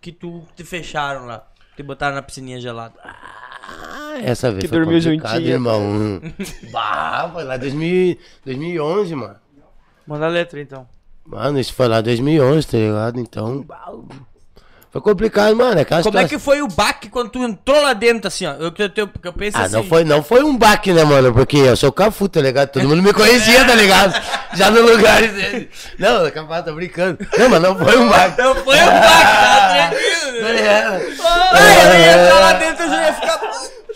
que 0.00 0.12
tu 0.12 0.44
te 0.54 0.62
fecharam 0.62 1.26
lá, 1.26 1.44
te 1.74 1.82
botaram 1.82 2.14
na 2.14 2.22
piscininha 2.22 2.60
gelada. 2.60 2.94
Ah, 3.68 4.14
essa 4.22 4.50
vez 4.50 4.62
Que 4.64 4.68
foi 4.68 4.78
dormiu 4.78 5.00
complicado, 5.00 5.32
juntinho. 5.34 5.50
irmão. 5.52 6.20
bah, 6.72 7.30
foi 7.32 7.44
lá 7.44 7.56
2000, 7.56 8.16
2011, 8.44 9.14
mano. 9.14 9.36
Manda 10.06 10.26
a 10.26 10.28
letra, 10.28 10.60
então. 10.60 10.86
Mano, 11.26 11.58
isso 11.58 11.74
foi 11.74 11.88
lá 11.88 12.00
2011, 12.00 12.66
tá 12.66 12.78
ligado? 12.78 13.18
Então, 13.20 13.62
bah, 13.62 13.92
foi 14.92 15.00
complicado, 15.00 15.54
mano. 15.56 15.76
É 15.78 15.82
aquela 15.82 16.02
Como 16.02 16.16
é 16.16 16.22
situação- 16.22 16.28
que 16.38 16.38
foi 16.44 16.62
o 16.62 16.68
baque 16.68 17.08
quando 17.10 17.28
tu 17.30 17.40
entrou 17.44 17.82
lá 17.82 17.92
dentro 17.92 18.28
assim, 18.28 18.46
ó? 18.46 18.52
Eu, 18.52 18.72
eu, 18.78 18.90
eu, 18.96 19.10
eu 19.24 19.32
penso 19.32 19.58
Ah, 19.58 19.62
assim. 19.62 19.74
não 19.74 19.82
foi, 19.84 20.04
não 20.04 20.22
foi 20.22 20.42
um 20.44 20.56
baque, 20.56 20.92
né, 20.92 21.02
mano? 21.04 21.32
Porque 21.34 21.56
eu 21.58 21.76
sou 21.76 21.88
o 21.90 21.92
Cafu, 21.92 22.28
tá 22.28 22.40
ligado? 22.40 22.68
Todo 22.70 22.88
mundo 22.88 23.02
me 23.02 23.12
conhecia, 23.12 23.64
tá 23.66 23.74
ligado? 23.74 24.14
Já 24.54 24.70
no 24.70 24.80
lugar 24.80 25.20
dele. 25.20 25.68
Não, 25.98 26.30
Cafu 26.30 26.48
tá 26.64 26.72
brincando. 26.72 27.18
Não, 27.36 27.48
mas 27.50 27.60
não 27.60 27.76
foi 27.76 27.98
um 27.98 28.08
baque. 28.08 28.40
Não 28.40 28.54
foi 28.54 28.76
um 28.76 28.86
baque, 28.86 29.90
tá 29.90 29.90
Ai, 30.44 31.86
eu 31.86 32.00
ia 32.00 32.12
entrar 32.12 32.40
lá 32.40 32.52
dentro, 32.54 32.84
eu 32.84 32.90
já 32.90 33.06
ia 33.06 33.12
ficar. 33.12 33.40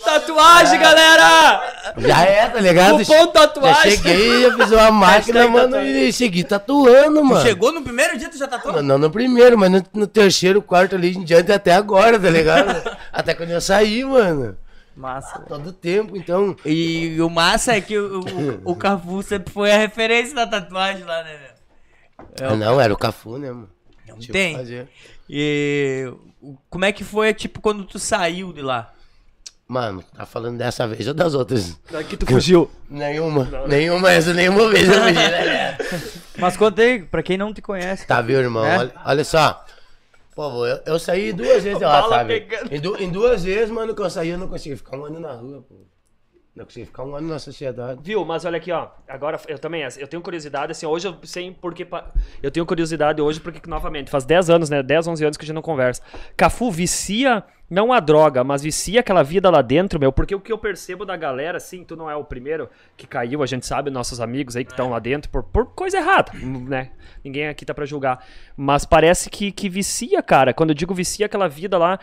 Tatuagem, 0.03 0.79
galera! 0.79 1.93
Já 1.97 2.21
é, 2.23 2.49
tá 2.49 2.59
ligado? 2.59 2.97
Cupom 2.97 3.13
Já 3.13 3.27
tatuagem. 3.27 3.91
cheguei, 3.91 4.45
eu 4.45 4.57
fiz 4.57 4.71
uma 4.71 4.91
máquina, 4.91 5.47
mano, 5.47 5.79
e 5.79 6.11
segui 6.11 6.43
tatuando, 6.43 7.23
mano. 7.23 7.41
Chegou 7.41 7.71
no 7.71 7.83
primeiro 7.83 8.17
dia, 8.17 8.27
tu 8.27 8.37
já 8.37 8.47
tatuou? 8.47 8.81
Não 8.81 8.97
no 8.97 9.11
primeiro, 9.11 9.57
mas 9.57 9.69
no, 9.69 9.83
no 9.93 10.07
terceiro, 10.07 10.61
quarto 10.61 10.95
ali 10.95 11.15
em 11.15 11.23
diante 11.23 11.51
até 11.51 11.73
agora, 11.73 12.19
tá 12.19 12.29
ligado? 12.29 12.81
até 13.13 13.35
quando 13.35 13.51
eu 13.51 13.61
saí, 13.61 14.03
mano. 14.03 14.57
Massa. 14.95 15.39
Todo 15.47 15.71
tempo, 15.71 16.17
então. 16.17 16.55
E 16.65 17.21
o 17.21 17.29
massa 17.29 17.75
é 17.75 17.81
que 17.81 17.97
o, 17.97 18.21
o, 18.21 18.71
o 18.71 18.75
Cafu 18.75 19.21
sempre 19.23 19.53
foi 19.53 19.71
a 19.71 19.77
referência 19.77 20.35
da 20.35 20.47
tatuagem 20.47 21.03
lá, 21.03 21.23
né, 21.23 21.37
meu? 21.39 22.49
Ah, 22.49 22.55
não, 22.55 22.81
era 22.81 22.93
o 22.93 22.97
Cafu, 22.97 23.37
né, 23.37 23.51
mano? 23.51 23.69
Não 24.07 24.17
tem. 24.17 24.87
E 25.33 26.11
como 26.69 26.83
é 26.83 26.91
que 26.91 27.05
foi, 27.05 27.33
tipo, 27.33 27.61
quando 27.61 27.85
tu 27.85 27.97
saiu 27.97 28.51
de 28.51 28.61
lá? 28.61 28.91
Mano, 29.65 30.03
tá 30.13 30.25
falando 30.25 30.57
dessa 30.57 30.85
vez 30.85 31.07
ou 31.07 31.13
das 31.13 31.33
outras? 31.33 31.79
Daqui 31.89 32.17
tu 32.17 32.25
fugiu. 32.25 32.69
Nenhuma. 32.89 33.47
Nenhuma, 33.69 34.11
essa 34.11 34.33
nenhuma 34.33 34.69
vez 34.69 34.85
eu 34.89 34.93
fugi, 35.01 35.13
né? 35.13 35.77
Mas 36.37 36.57
conta 36.57 36.81
aí, 36.81 37.03
pra 37.03 37.23
quem 37.23 37.37
não 37.37 37.53
te 37.53 37.61
conhece. 37.61 38.05
Tá, 38.05 38.19
viu, 38.21 38.39
irmão? 38.41 38.65
É? 38.65 38.77
Olha, 38.79 38.91
olha 39.05 39.23
só. 39.23 39.63
Pô, 40.35 40.65
eu, 40.65 40.79
eu 40.85 40.99
saí 40.99 41.31
duas 41.31 41.63
vezes 41.63 41.79
lá, 41.81 42.01
sabe? 42.09 42.47
Em, 42.69 42.81
du- 42.81 42.97
em 43.01 43.09
duas 43.09 43.43
vezes, 43.45 43.69
mano, 43.69 43.95
que 43.95 44.01
eu 44.01 44.09
saí, 44.09 44.29
eu 44.29 44.37
não 44.37 44.49
consegui 44.49 44.75
ficar 44.75 44.97
um 44.97 45.05
ano 45.05 45.19
na 45.21 45.31
rua, 45.31 45.61
pô. 45.61 45.75
Não 46.53 46.65
consegui 46.65 46.85
ficar 46.85 47.05
um 47.05 47.15
ano 47.15 47.29
na 47.29 47.39
sociedade. 47.39 48.01
Viu, 48.03 48.25
mas 48.25 48.43
olha 48.43 48.57
aqui, 48.57 48.73
ó. 48.73 48.89
Agora 49.07 49.39
eu 49.47 49.57
também, 49.57 49.87
eu 49.97 50.07
tenho 50.07 50.21
curiosidade, 50.21 50.73
assim, 50.73 50.85
hoje 50.85 51.07
eu 51.07 51.15
sei 51.23 51.49
porque. 51.49 51.87
Eu 52.43 52.51
tenho 52.51 52.65
curiosidade 52.65 53.21
hoje 53.21 53.39
porque, 53.39 53.61
novamente, 53.69 54.11
faz 54.11 54.25
10 54.25 54.49
anos, 54.49 54.69
né? 54.69 54.83
10, 54.83 55.07
11 55.07 55.23
anos 55.23 55.37
que 55.37 55.45
a 55.45 55.47
gente 55.47 55.55
não 55.55 55.61
conversa. 55.61 56.01
Cafu 56.35 56.69
vicia, 56.69 57.41
não 57.69 57.93
a 57.93 58.01
droga, 58.01 58.43
mas 58.43 58.61
vicia 58.61 58.99
aquela 58.99 59.23
vida 59.23 59.49
lá 59.49 59.61
dentro, 59.61 59.97
meu. 59.97 60.11
Porque 60.11 60.35
o 60.35 60.41
que 60.41 60.51
eu 60.51 60.57
percebo 60.57 61.05
da 61.05 61.15
galera, 61.15 61.55
assim, 61.55 61.85
tu 61.85 61.95
não 61.95 62.11
é 62.11 62.15
o 62.17 62.25
primeiro 62.25 62.69
que 62.97 63.07
caiu, 63.07 63.41
a 63.41 63.45
gente 63.45 63.65
sabe, 63.65 63.89
nossos 63.89 64.19
amigos 64.19 64.57
aí 64.57 64.65
que 64.65 64.71
estão 64.71 64.89
lá 64.89 64.99
dentro, 64.99 65.31
por, 65.31 65.43
por 65.43 65.67
coisa 65.67 65.99
errada, 65.99 66.33
né? 66.67 66.91
Ninguém 67.23 67.47
aqui 67.47 67.63
tá 67.63 67.73
pra 67.73 67.85
julgar. 67.85 68.25
Mas 68.57 68.83
parece 68.83 69.29
que, 69.29 69.53
que 69.53 69.69
vicia, 69.69 70.21
cara. 70.21 70.53
Quando 70.53 70.71
eu 70.71 70.75
digo 70.75 70.93
vicia 70.93 71.27
aquela 71.27 71.47
vida 71.47 71.77
lá. 71.77 71.97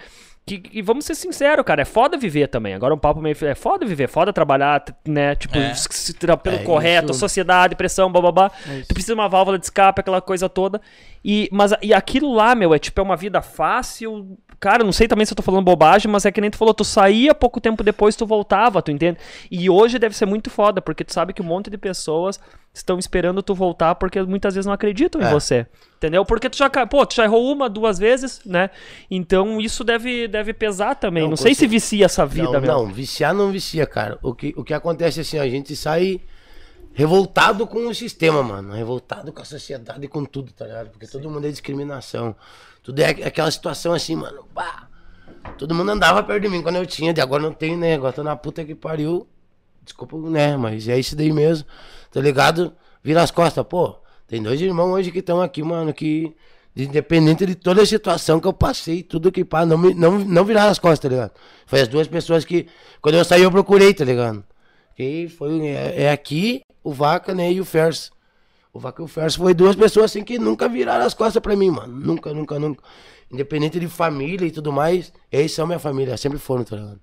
Que, 0.48 0.62
e 0.72 0.82
vamos 0.82 1.04
ser 1.04 1.14
sinceros, 1.14 1.64
cara, 1.64 1.82
é 1.82 1.84
foda 1.84 2.16
viver 2.16 2.48
também. 2.48 2.74
Agora 2.74 2.94
um 2.94 2.98
papo 2.98 3.20
meio. 3.20 3.36
É 3.42 3.54
foda 3.54 3.84
viver, 3.86 4.04
é 4.04 4.08
foda 4.08 4.32
trabalhar, 4.32 4.82
né? 5.06 5.34
Tipo, 5.34 5.58
É. 5.58 5.74
se- 5.74 5.88
se 5.90 6.14
tra- 6.14 6.36
pelo 6.36 6.56
É 6.56 6.62
correto, 6.64 7.10
isso. 7.12 7.20
sociedade, 7.20 7.76
pressão, 7.76 8.10
bababá. 8.10 8.50
Tu 8.88 8.94
precisa 8.94 9.14
de 9.14 9.20
uma 9.20 9.28
válvula 9.28 9.58
de 9.58 9.64
escape, 9.66 10.00
aquela 10.00 10.20
coisa 10.20 10.48
toda. 10.48 10.80
E, 11.24 11.48
mas, 11.52 11.72
e 11.82 11.92
aquilo 11.92 12.32
lá, 12.32 12.54
meu, 12.54 12.72
é 12.74 12.78
tipo, 12.78 13.00
é 13.00 13.02
uma 13.02 13.16
vida 13.16 13.42
fácil. 13.42 14.38
Cara, 14.60 14.82
não 14.82 14.90
sei 14.92 15.06
também 15.06 15.24
se 15.24 15.32
eu 15.32 15.36
tô 15.36 15.42
falando 15.42 15.64
bobagem, 15.64 16.10
mas 16.10 16.24
é 16.26 16.32
que 16.32 16.40
nem 16.40 16.50
tu 16.50 16.56
falou, 16.58 16.74
tu 16.74 16.84
saía 16.84 17.32
pouco 17.32 17.60
tempo 17.60 17.84
depois, 17.84 18.16
tu 18.16 18.26
voltava, 18.26 18.82
tu 18.82 18.90
entende? 18.90 19.16
E 19.50 19.70
hoje 19.70 19.98
deve 20.00 20.16
ser 20.16 20.26
muito 20.26 20.50
foda, 20.50 20.82
porque 20.82 21.04
tu 21.04 21.12
sabe 21.12 21.32
que 21.32 21.40
um 21.40 21.44
monte 21.44 21.70
de 21.70 21.78
pessoas 21.78 22.40
estão 22.74 22.98
esperando 22.98 23.40
tu 23.42 23.54
voltar 23.54 23.94
porque 23.94 24.20
muitas 24.22 24.54
vezes 24.54 24.66
não 24.66 24.72
acreditam 24.72 25.20
em 25.20 25.24
É. 25.24 25.30
você. 25.30 25.66
Entendeu? 25.96 26.24
Porque 26.24 26.48
tu 26.50 26.56
já, 26.56 26.68
pô, 26.86 27.06
tu 27.06 27.14
já 27.14 27.24
errou 27.24 27.52
uma, 27.52 27.68
duas 27.68 27.98
vezes, 27.98 28.40
né? 28.44 28.70
Então 29.10 29.60
isso 29.60 29.82
deve, 29.84 30.26
deve 30.28 30.52
pesar 30.52 30.94
também. 30.96 31.22
Não, 31.22 31.30
Não, 31.30 31.36
sei 31.36 31.54
se 31.54 31.66
vicia 31.66 32.04
essa 32.06 32.26
vida, 32.26 32.52
não, 32.52 32.60
meu. 32.60 32.72
não, 32.72 32.86
viciar 32.86 33.32
não 33.34 33.50
vicia, 33.50 33.86
cara. 33.86 34.18
O 34.22 34.34
que, 34.34 34.54
o 34.56 34.64
que 34.64 34.74
acontece 34.74 35.20
é 35.20 35.22
assim, 35.22 35.38
a 35.38 35.48
gente 35.48 35.74
sai 35.76 36.20
revoltado 36.92 37.66
com 37.66 37.86
o 37.86 37.94
sistema, 37.94 38.42
mano. 38.42 38.72
Revoltado 38.74 39.32
com 39.32 39.40
a 39.40 39.44
sociedade 39.44 40.04
e 40.04 40.08
com 40.08 40.24
tudo, 40.24 40.52
tá 40.52 40.66
ligado? 40.66 40.90
Porque 40.90 41.06
todo 41.06 41.30
mundo 41.30 41.46
é 41.46 41.50
discriminação. 41.50 42.34
Tudo 42.88 43.00
é 43.00 43.10
aquela 43.10 43.50
situação 43.50 43.92
assim, 43.92 44.16
mano. 44.16 44.46
Bah, 44.54 44.88
todo 45.58 45.74
mundo 45.74 45.90
andava 45.90 46.22
perto 46.22 46.44
de 46.44 46.48
mim 46.48 46.62
quando 46.62 46.76
eu 46.76 46.86
tinha, 46.86 47.12
de 47.12 47.20
agora 47.20 47.42
não 47.42 47.52
tem, 47.52 47.76
né? 47.76 47.92
Agora 47.92 48.14
tô 48.14 48.22
na 48.22 48.34
puta 48.34 48.64
que 48.64 48.74
pariu. 48.74 49.28
Desculpa, 49.84 50.16
né? 50.16 50.56
Mas 50.56 50.88
é 50.88 50.98
isso 50.98 51.14
daí 51.14 51.30
mesmo. 51.30 51.68
Tá 52.10 52.18
ligado? 52.18 52.72
Vira 53.04 53.22
as 53.22 53.30
costas, 53.30 53.62
pô. 53.66 53.96
Tem 54.26 54.42
dois 54.42 54.58
irmãos 54.58 54.90
hoje 54.94 55.10
que 55.10 55.18
estão 55.18 55.42
aqui, 55.42 55.62
mano, 55.62 55.92
que. 55.92 56.34
Independente 56.74 57.44
de 57.44 57.54
toda 57.54 57.82
a 57.82 57.86
situação 57.86 58.40
que 58.40 58.46
eu 58.46 58.54
passei, 58.54 59.02
tudo 59.02 59.30
que 59.30 59.44
passa, 59.44 59.66
não, 59.66 59.76
não, 59.76 60.18
não 60.20 60.44
virar 60.46 60.68
as 60.68 60.78
costas, 60.78 61.00
tá 61.00 61.08
ligado? 61.10 61.32
Foi 61.66 61.82
as 61.82 61.88
duas 61.88 62.08
pessoas 62.08 62.46
que, 62.46 62.68
quando 63.02 63.16
eu 63.16 63.24
saí, 63.24 63.42
eu 63.42 63.50
procurei, 63.50 63.92
tá 63.92 64.06
ligado? 64.06 64.42
Que 64.96 65.28
foi, 65.28 65.66
é, 65.66 66.04
é 66.04 66.10
aqui, 66.10 66.62
o 66.82 66.90
Vaca, 66.90 67.34
né, 67.34 67.52
e 67.52 67.60
o 67.60 67.66
Fers. 67.66 68.10
O 68.78 68.80
Vaca 68.80 69.02
e 69.02 69.04
o 69.04 69.08
Fers 69.08 69.34
foi 69.34 69.52
duas 69.54 69.74
pessoas 69.74 70.12
assim 70.12 70.22
que 70.22 70.38
nunca 70.38 70.68
viraram 70.68 71.04
as 71.04 71.12
costas 71.12 71.42
pra 71.42 71.56
mim, 71.56 71.68
mano. 71.68 71.92
Nunca, 71.92 72.32
nunca, 72.32 72.60
nunca. 72.60 72.84
Independente 73.28 73.80
de 73.80 73.88
família 73.88 74.46
e 74.46 74.52
tudo 74.52 74.72
mais, 74.72 75.12
eles 75.32 75.52
são 75.52 75.66
minha 75.66 75.80
família, 75.80 76.16
sempre 76.16 76.38
foram, 76.38 76.62
tá 76.62 76.76
ligado? 76.76 77.00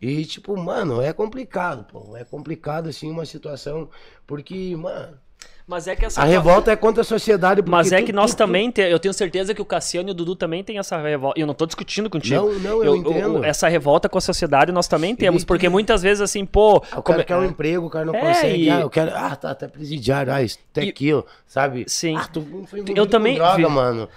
E, 0.00 0.24
tipo, 0.24 0.56
mano, 0.56 1.02
é 1.02 1.12
complicado, 1.12 1.84
pô. 1.84 2.16
É 2.16 2.24
complicado, 2.24 2.88
assim, 2.88 3.10
uma 3.10 3.26
situação. 3.26 3.90
Porque, 4.26 4.74
mano, 4.76 5.18
Mas 5.66 5.86
é 5.88 5.96
que 5.96 6.04
essa 6.04 6.20
a 6.20 6.24
revolta 6.24 6.70
é 6.70 6.76
contra 6.76 7.00
a 7.00 7.04
sociedade. 7.04 7.62
Mas 7.66 7.90
é 7.90 8.00
tu- 8.00 8.04
que 8.04 8.12
nós 8.12 8.32
tu- 8.34 8.36
também, 8.36 8.70
te- 8.70 8.82
eu 8.82 8.98
tenho 8.98 9.14
certeza 9.14 9.54
que 9.54 9.62
o 9.62 9.64
Cassiano 9.64 10.10
e 10.10 10.12
o 10.12 10.14
Dudu 10.14 10.36
também 10.36 10.62
têm 10.62 10.78
essa 10.78 10.98
revolta. 11.00 11.40
Eu 11.40 11.46
não 11.46 11.54
tô 11.54 11.64
discutindo 11.64 12.10
contigo. 12.10 12.34
Não, 12.34 12.52
não, 12.58 12.84
eu 12.84 12.96
entendo. 12.96 13.42
essa 13.42 13.66
revolta 13.66 14.06
com 14.06 14.18
a 14.18 14.20
sociedade 14.20 14.70
nós 14.72 14.86
também 14.86 15.16
temos. 15.16 15.42
que- 15.42 15.46
Porque 15.48 15.68
muitas 15.70 16.02
vezes, 16.02 16.20
assim, 16.20 16.44
pô. 16.44 16.76
O 16.76 16.80
cara 16.80 17.02
come- 17.02 17.24
quer 17.24 17.36
um 17.38 17.44
emprego, 17.46 17.86
o 17.86 17.90
cara 17.90 18.04
não 18.04 18.14
É, 18.14 18.20
consegue. 18.20 18.64
e- 18.64 18.70
Ah, 18.70 18.80
eu 18.80 18.90
quero. 18.90 19.10
Ah, 19.14 19.34
tá 19.36 19.50
até 19.52 19.66
presidiário. 19.66 20.30
Ah, 20.32 20.42
isso, 20.42 20.58
até 20.70 20.82
aquilo, 20.82 21.24
sabe? 21.46 21.84
Sim. 21.88 22.14
Ah, 22.16 22.28
tu 22.30 22.44
foi 22.66 22.84
Eu 22.94 23.06
também 23.06 23.36
droga, 23.36 23.56
vi- 23.56 23.66
mano. 23.66 24.08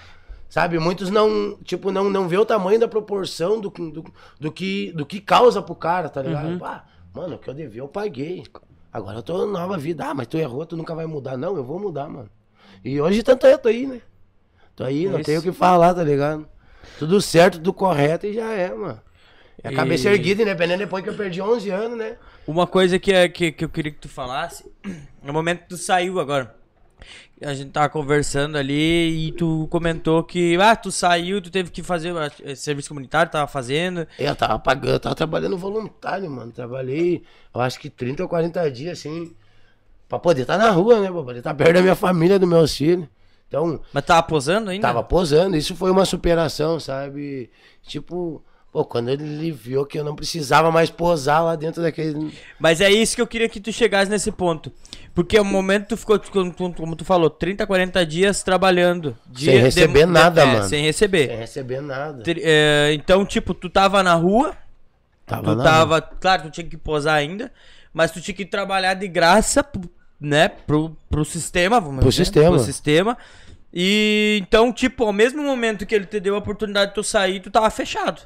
Sabe, 0.50 0.80
muitos 0.80 1.10
não, 1.10 1.58
tipo, 1.64 1.92
não, 1.92 2.10
não 2.10 2.28
vê 2.28 2.38
o 2.38 2.46
tamanho 2.46 2.80
da 2.80 2.88
proporção 2.88 3.60
do, 3.62 3.70
do, 3.70 4.04
do, 4.40 4.52
que, 4.52 4.92
do 4.94 5.06
que 5.06 5.20
causa 5.22 5.62
pro 5.62 5.76
cara, 5.76 6.08
tá 6.10 6.22
ligado? 6.22 6.48
Uhum. 6.48 6.60
Ah, 6.62 6.84
mano, 7.14 7.36
o 7.36 7.38
que 7.38 7.50
eu 7.50 7.54
devia 7.54 7.82
eu 7.82 7.88
paguei. 7.88 8.44
Agora 8.92 9.18
eu 9.20 9.24
tô 9.24 9.46
nova 9.46 9.78
vida. 9.78 10.06
Ah, 10.06 10.14
mas 10.14 10.28
tu 10.28 10.38
errou, 10.38 10.66
tu 10.66 10.76
nunca 10.78 10.96
vai 10.96 11.06
mudar. 11.06 11.38
Não, 11.38 11.56
eu 11.56 11.64
vou 11.64 11.80
mudar, 11.80 12.08
mano. 12.08 12.30
E 12.84 13.00
hoje 13.02 13.24
tanto 13.24 13.46
eu 13.48 13.58
tô 13.58 13.68
aí, 13.70 13.86
né? 13.88 14.02
Tô 14.76 14.84
aí, 14.84 15.08
não 15.10 15.22
tenho 15.22 15.40
o 15.40 15.44
que 15.44 15.52
falar, 15.52 15.94
tá 15.94 16.04
ligado? 16.04 16.48
Tudo 17.00 17.20
certo, 17.22 17.56
tudo 17.56 17.74
correto 17.74 18.26
e 18.28 18.34
já 18.34 18.52
é, 18.52 18.74
mano. 18.74 19.00
E 19.64 19.68
a 19.68 19.72
E- 19.72 19.76
cabeça 19.76 20.10
erguida, 20.10 20.44
independente 20.44 20.80
depois 20.80 21.04
que 21.04 21.10
eu 21.10 21.16
perdi 21.16 21.42
11 21.42 21.70
anos, 21.72 21.98
né? 21.98 22.18
Uma 22.46 22.68
coisa 22.68 23.00
que, 23.00 23.12
é- 23.12 23.28
que, 23.28 23.52
que 23.52 23.66
eu 23.66 23.70
queria 23.70 23.92
que 23.92 24.00
tu 24.00 24.08
falasse, 24.10 24.72
no 25.24 25.34
momento 25.34 25.62
que 25.64 25.70
tu 25.70 25.78
saiu 25.78 26.20
agora, 26.20 26.56
a 27.42 27.54
gente 27.54 27.70
tava 27.72 27.88
conversando 27.90 28.58
ali 28.58 29.28
e 29.28 29.32
tu 29.32 29.68
comentou 29.70 30.24
que, 30.24 30.58
ah, 30.60 30.76
tu 30.76 30.92
saiu, 30.92 31.42
tu 31.42 31.52
teve 31.52 31.70
que 31.70 31.84
fazer 31.84 32.14
eh, 32.44 32.56
serviço 32.56 32.90
comunitário, 32.90 33.32
tava 33.32 33.48
fazendo. 33.48 34.08
Eu 34.18 34.36
tava 34.36 34.58
pagando, 34.58 34.94
eu 34.94 35.00
tava 35.00 35.16
trabalhando 35.16 35.58
voluntário, 35.58 36.30
mano. 36.30 36.52
Trabalhei, 36.52 37.24
eu 37.54 37.62
acho 37.62 37.80
que 37.80 37.90
30 37.90 38.24
ou 38.24 38.30
40 38.30 38.72
dias, 38.72 39.00
assim, 39.00 39.36
pra 40.10 40.18
poder 40.18 40.42
estar 40.42 40.58
na 40.58 40.70
rua, 40.72 41.00
né? 41.00 41.12
Pra 41.12 41.22
poder 41.24 41.40
estar 41.40 41.54
perto 41.54 41.74
da 41.74 41.82
minha 41.82 41.96
família, 41.96 42.40
do 42.40 42.48
meu 42.48 42.60
auxílio. 42.60 43.08
Então, 43.48 43.80
Mas 43.94 44.04
tava 44.04 44.24
posando 44.24 44.70
ainda? 44.70 44.88
tava 44.88 45.04
posando, 45.04 45.56
isso 45.56 45.76
foi 45.76 45.90
uma 45.90 46.04
superação, 46.06 46.80
sabe? 46.80 47.50
Tipo, 47.84 48.44
pô, 48.72 48.84
quando 48.86 49.10
ele 49.10 49.52
viu 49.52 49.86
que 49.86 49.98
eu 50.00 50.04
não 50.04 50.16
precisava 50.16 50.72
mais 50.72 50.90
posar 50.90 51.44
lá 51.44 51.56
dentro 51.56 51.82
daquele. 51.82 52.32
Mas 52.60 52.82
é 52.82 52.90
isso 52.92 53.16
que 53.16 53.22
eu 53.22 53.28
queria 53.28 53.50
que 53.50 53.60
tu 53.60 53.72
chegasse 53.72 54.10
nesse 54.10 54.32
ponto. 54.32 54.72
Porque 55.16 55.40
o 55.40 55.44
momento 55.44 55.88
tu 55.90 55.98
ficou, 55.98 56.20
como 56.20 56.96
tu- 56.96 57.04
falou, 57.06 57.30
30, 57.30 57.66
40 57.66 58.06
dias 58.06 58.44
trabalhando. 58.44 59.18
Sem 59.36 59.58
receber 59.58 60.06
nada, 60.06 60.42
é, 60.44 60.46
mano. 60.46 60.70
Sem 60.70 60.84
receber. 60.84 61.28
Sem 61.28 61.38
receber 61.38 61.82
nada. 61.82 62.24
É, 62.28 62.92
então, 62.94 63.26
tipo, 63.26 63.54
tu 63.56 63.68
tava 63.70 64.04
na 64.04 64.14
rua, 64.14 64.56
Tava 65.26 65.44
tu 65.44 65.58
lá, 65.58 65.64
tava, 65.64 66.02
claro, 66.02 66.44
tu 66.44 66.52
tinha 66.52 66.68
que 66.68 66.78
posar 66.78 67.16
ainda, 67.16 67.52
mas 67.92 68.12
tu 68.12 68.22
tinha 68.22 68.36
que 68.36 68.46
trabalhar 68.46 68.94
de 68.94 69.08
graça, 69.08 69.66
né, 70.22 70.48
pro, 70.50 70.96
pro 71.10 71.26
sistema, 71.26 71.80
vamos 71.82 72.00
Pro 72.02 72.10
dizer, 72.10 72.26
sistema. 72.26 72.50
pro 72.56 72.60
sistema. 72.60 73.18
E 73.74 74.40
então, 74.42 74.72
tipo, 74.72 75.04
ao 75.04 75.14
mesmo 75.14 75.42
momento 75.44 75.86
que 75.86 75.94
ele 75.96 76.06
te 76.06 76.20
deu 76.20 76.36
a 76.36 76.38
oportunidade 76.38 76.92
de 76.92 76.96
tu 76.96 77.04
sair, 77.04 77.40
tu 77.40 77.50
tava 77.52 77.70
fechado. 77.70 78.22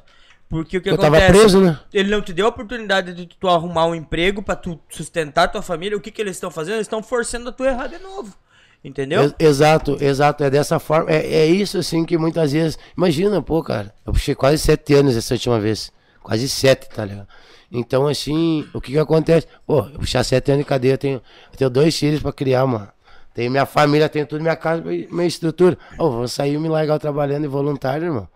Porque 0.52 0.76
o 0.76 0.82
que 0.82 0.90
Eu 0.90 0.98
tava 0.98 1.16
acontece? 1.16 1.32
preso, 1.38 1.60
né? 1.62 1.80
Ele 1.94 2.10
não 2.10 2.20
te 2.20 2.30
deu 2.30 2.44
a 2.44 2.50
oportunidade 2.50 3.14
de 3.14 3.24
tu 3.24 3.48
arrumar 3.48 3.86
um 3.86 3.94
emprego 3.94 4.42
pra 4.42 4.54
tu 4.54 4.78
sustentar 4.90 5.48
tua 5.50 5.62
família. 5.62 5.96
O 5.96 6.00
que 6.00 6.10
que 6.10 6.20
eles 6.20 6.36
estão 6.36 6.50
fazendo? 6.50 6.74
Eles 6.74 6.84
estão 6.84 7.02
forçando 7.02 7.48
a 7.48 7.52
tu 7.52 7.64
errar 7.64 7.86
de 7.86 7.98
novo. 7.98 8.36
Entendeu? 8.84 9.22
Ex- 9.22 9.34
Exato, 9.38 9.96
exato. 9.98 10.44
É 10.44 10.50
dessa 10.50 10.78
forma. 10.78 11.10
É, 11.10 11.24
é 11.36 11.46
isso, 11.46 11.78
assim, 11.78 12.04
que 12.04 12.18
muitas 12.18 12.52
vezes. 12.52 12.78
Imagina, 12.94 13.40
pô, 13.40 13.62
cara. 13.62 13.94
Eu 14.04 14.12
puxei 14.12 14.34
quase 14.34 14.58
sete 14.58 14.92
anos 14.92 15.16
essa 15.16 15.32
última 15.32 15.58
vez. 15.58 15.90
Quase 16.22 16.46
sete, 16.50 16.86
tá 16.90 17.02
ligado? 17.06 17.26
Então, 17.72 18.06
assim, 18.06 18.68
o 18.74 18.80
que 18.82 18.92
que 18.92 18.98
acontece? 18.98 19.46
Pô, 19.66 19.86
eu 19.86 19.98
puxar 20.00 20.22
sete 20.22 20.50
anos 20.52 20.64
de 20.64 20.68
cadeia, 20.68 20.92
eu 20.92 20.98
tenho, 20.98 21.22
eu 21.52 21.56
tenho 21.56 21.70
dois 21.70 21.96
filhos 21.98 22.20
pra 22.20 22.30
criar, 22.30 22.66
mano. 22.66 22.88
Tenho 23.32 23.50
minha 23.50 23.64
família, 23.64 24.06
tenho 24.10 24.26
tudo, 24.26 24.42
minha 24.42 24.54
casa, 24.54 24.82
minha 24.82 25.26
estrutura. 25.26 25.78
Ô, 25.98 26.10
vou 26.10 26.28
sair 26.28 26.52
e 26.52 26.58
me 26.58 26.68
largar 26.68 26.98
trabalhando 26.98 27.40
de 27.42 27.48
voluntário, 27.48 28.04
irmão. 28.08 28.28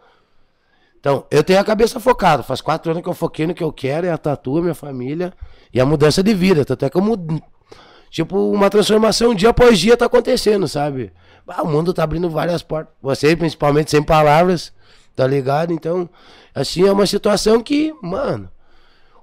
Então, 1.06 1.24
eu 1.30 1.44
tenho 1.44 1.60
a 1.60 1.64
cabeça 1.64 2.00
focada. 2.00 2.42
Faz 2.42 2.60
quatro 2.60 2.90
anos 2.90 3.00
que 3.00 3.08
eu 3.08 3.14
foquei 3.14 3.46
no 3.46 3.54
que 3.54 3.62
eu 3.62 3.72
quero, 3.72 4.08
é 4.08 4.10
a 4.10 4.18
tatu, 4.18 4.60
minha 4.60 4.74
família 4.74 5.32
e 5.72 5.80
a 5.80 5.86
mudança 5.86 6.20
de 6.20 6.34
vida. 6.34 6.64
Tanto 6.64 6.84
é 6.84 6.90
que 6.90 6.96
eu 6.96 7.00
mudo. 7.00 7.40
Tipo, 8.10 8.50
uma 8.50 8.68
transformação 8.68 9.32
dia 9.32 9.50
após 9.50 9.78
dia 9.78 9.96
tá 9.96 10.06
acontecendo, 10.06 10.66
sabe? 10.66 11.12
Ah, 11.46 11.62
o 11.62 11.68
mundo 11.68 11.94
tá 11.94 12.02
abrindo 12.02 12.28
várias 12.28 12.60
portas. 12.60 12.92
Você, 13.00 13.36
principalmente, 13.36 13.88
sem 13.88 14.02
palavras, 14.02 14.72
tá 15.14 15.24
ligado? 15.24 15.72
Então, 15.72 16.10
assim, 16.52 16.84
é 16.84 16.90
uma 16.90 17.06
situação 17.06 17.62
que, 17.62 17.94
mano, 18.02 18.50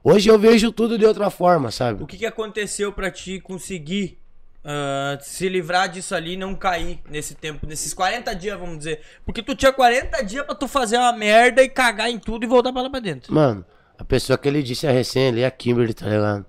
Hoje 0.05 0.29
eu 0.29 0.37
vejo 0.37 0.69
tudo 0.69 0.97
de 0.97 1.05
outra 1.05 1.29
forma, 1.29 1.71
sabe? 1.71 2.03
O 2.03 2.07
que, 2.07 2.17
que 2.17 2.25
aconteceu 2.25 2.91
pra 2.91 3.09
ti 3.09 3.39
conseguir 3.39 4.19
ah, 4.63 5.17
se 5.21 5.47
livrar 5.49 5.89
disso 5.89 6.15
ali 6.15 6.33
e 6.33 6.37
não 6.37 6.55
cair 6.55 6.99
nesse 7.09 7.35
tempo, 7.35 7.65
nesses 7.67 7.93
40 7.93 8.33
dias, 8.35 8.57
vamos 8.59 8.77
dizer? 8.77 9.01
Porque 9.25 9.41
tu 9.43 9.55
tinha 9.55 9.71
40 9.73 10.23
dias 10.23 10.45
pra 10.45 10.55
tu 10.55 10.67
fazer 10.67 10.97
uma 10.97 11.13
merda 11.13 11.61
e 11.63 11.69
cagar 11.69 12.09
em 12.09 12.17
tudo 12.19 12.43
e 12.43 12.47
voltar 12.47 12.71
pra 12.71 12.81
lá 12.83 12.89
pra 12.89 12.99
dentro. 12.99 13.33
Mano, 13.33 13.65
a 13.97 14.03
pessoa 14.03 14.37
que 14.37 14.47
ele 14.47 14.63
disse 14.63 14.87
a 14.87 14.91
recém 14.91 15.27
ali, 15.29 15.43
a 15.45 15.51
Kimberly, 15.51 15.93
tá 15.93 16.05
ligado? 16.07 16.45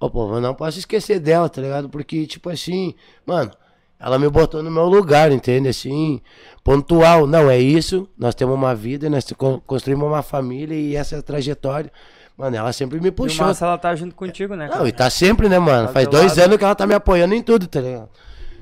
Ô, 0.00 0.10
pô, 0.10 0.34
eu 0.34 0.40
não 0.40 0.54
posso 0.54 0.78
esquecer 0.78 1.20
dela, 1.20 1.48
tá 1.48 1.60
ligado? 1.62 1.88
Porque, 1.88 2.26
tipo 2.26 2.50
assim, 2.50 2.94
mano, 3.24 3.52
ela 4.00 4.18
me 4.18 4.28
botou 4.28 4.60
no 4.60 4.70
meu 4.70 4.86
lugar, 4.86 5.30
entende? 5.30 5.68
Assim, 5.68 6.20
pontual. 6.64 7.24
Não, 7.26 7.48
é 7.48 7.58
isso, 7.58 8.08
nós 8.18 8.34
temos 8.34 8.54
uma 8.56 8.74
vida, 8.74 9.08
nós 9.08 9.24
con- 9.32 9.60
construímos 9.64 10.06
uma 10.08 10.22
família 10.22 10.74
e 10.74 10.96
essa 10.96 11.14
é 11.14 11.18
a 11.20 11.22
trajetória. 11.22 11.90
Mano, 12.36 12.56
ela 12.56 12.72
sempre 12.72 12.98
me 13.00 13.10
puxou. 13.10 13.46
massa 13.46 13.66
ela 13.66 13.78
tá 13.78 13.94
junto 13.94 14.14
contigo, 14.14 14.54
né? 14.56 14.66
Não, 14.66 14.72
cara? 14.78 14.88
e 14.88 14.92
tá 14.92 15.08
sempre, 15.10 15.48
né, 15.48 15.58
mano? 15.58 15.88
Tá 15.88 15.92
Faz 15.92 16.08
dois 16.08 16.36
lado. 16.36 16.46
anos 16.46 16.56
que 16.58 16.64
ela 16.64 16.74
tá 16.74 16.86
me 16.86 16.94
apoiando 16.94 17.34
em 17.34 17.42
tudo, 17.42 17.66
tá 17.66 17.80
ligado? 17.80 18.08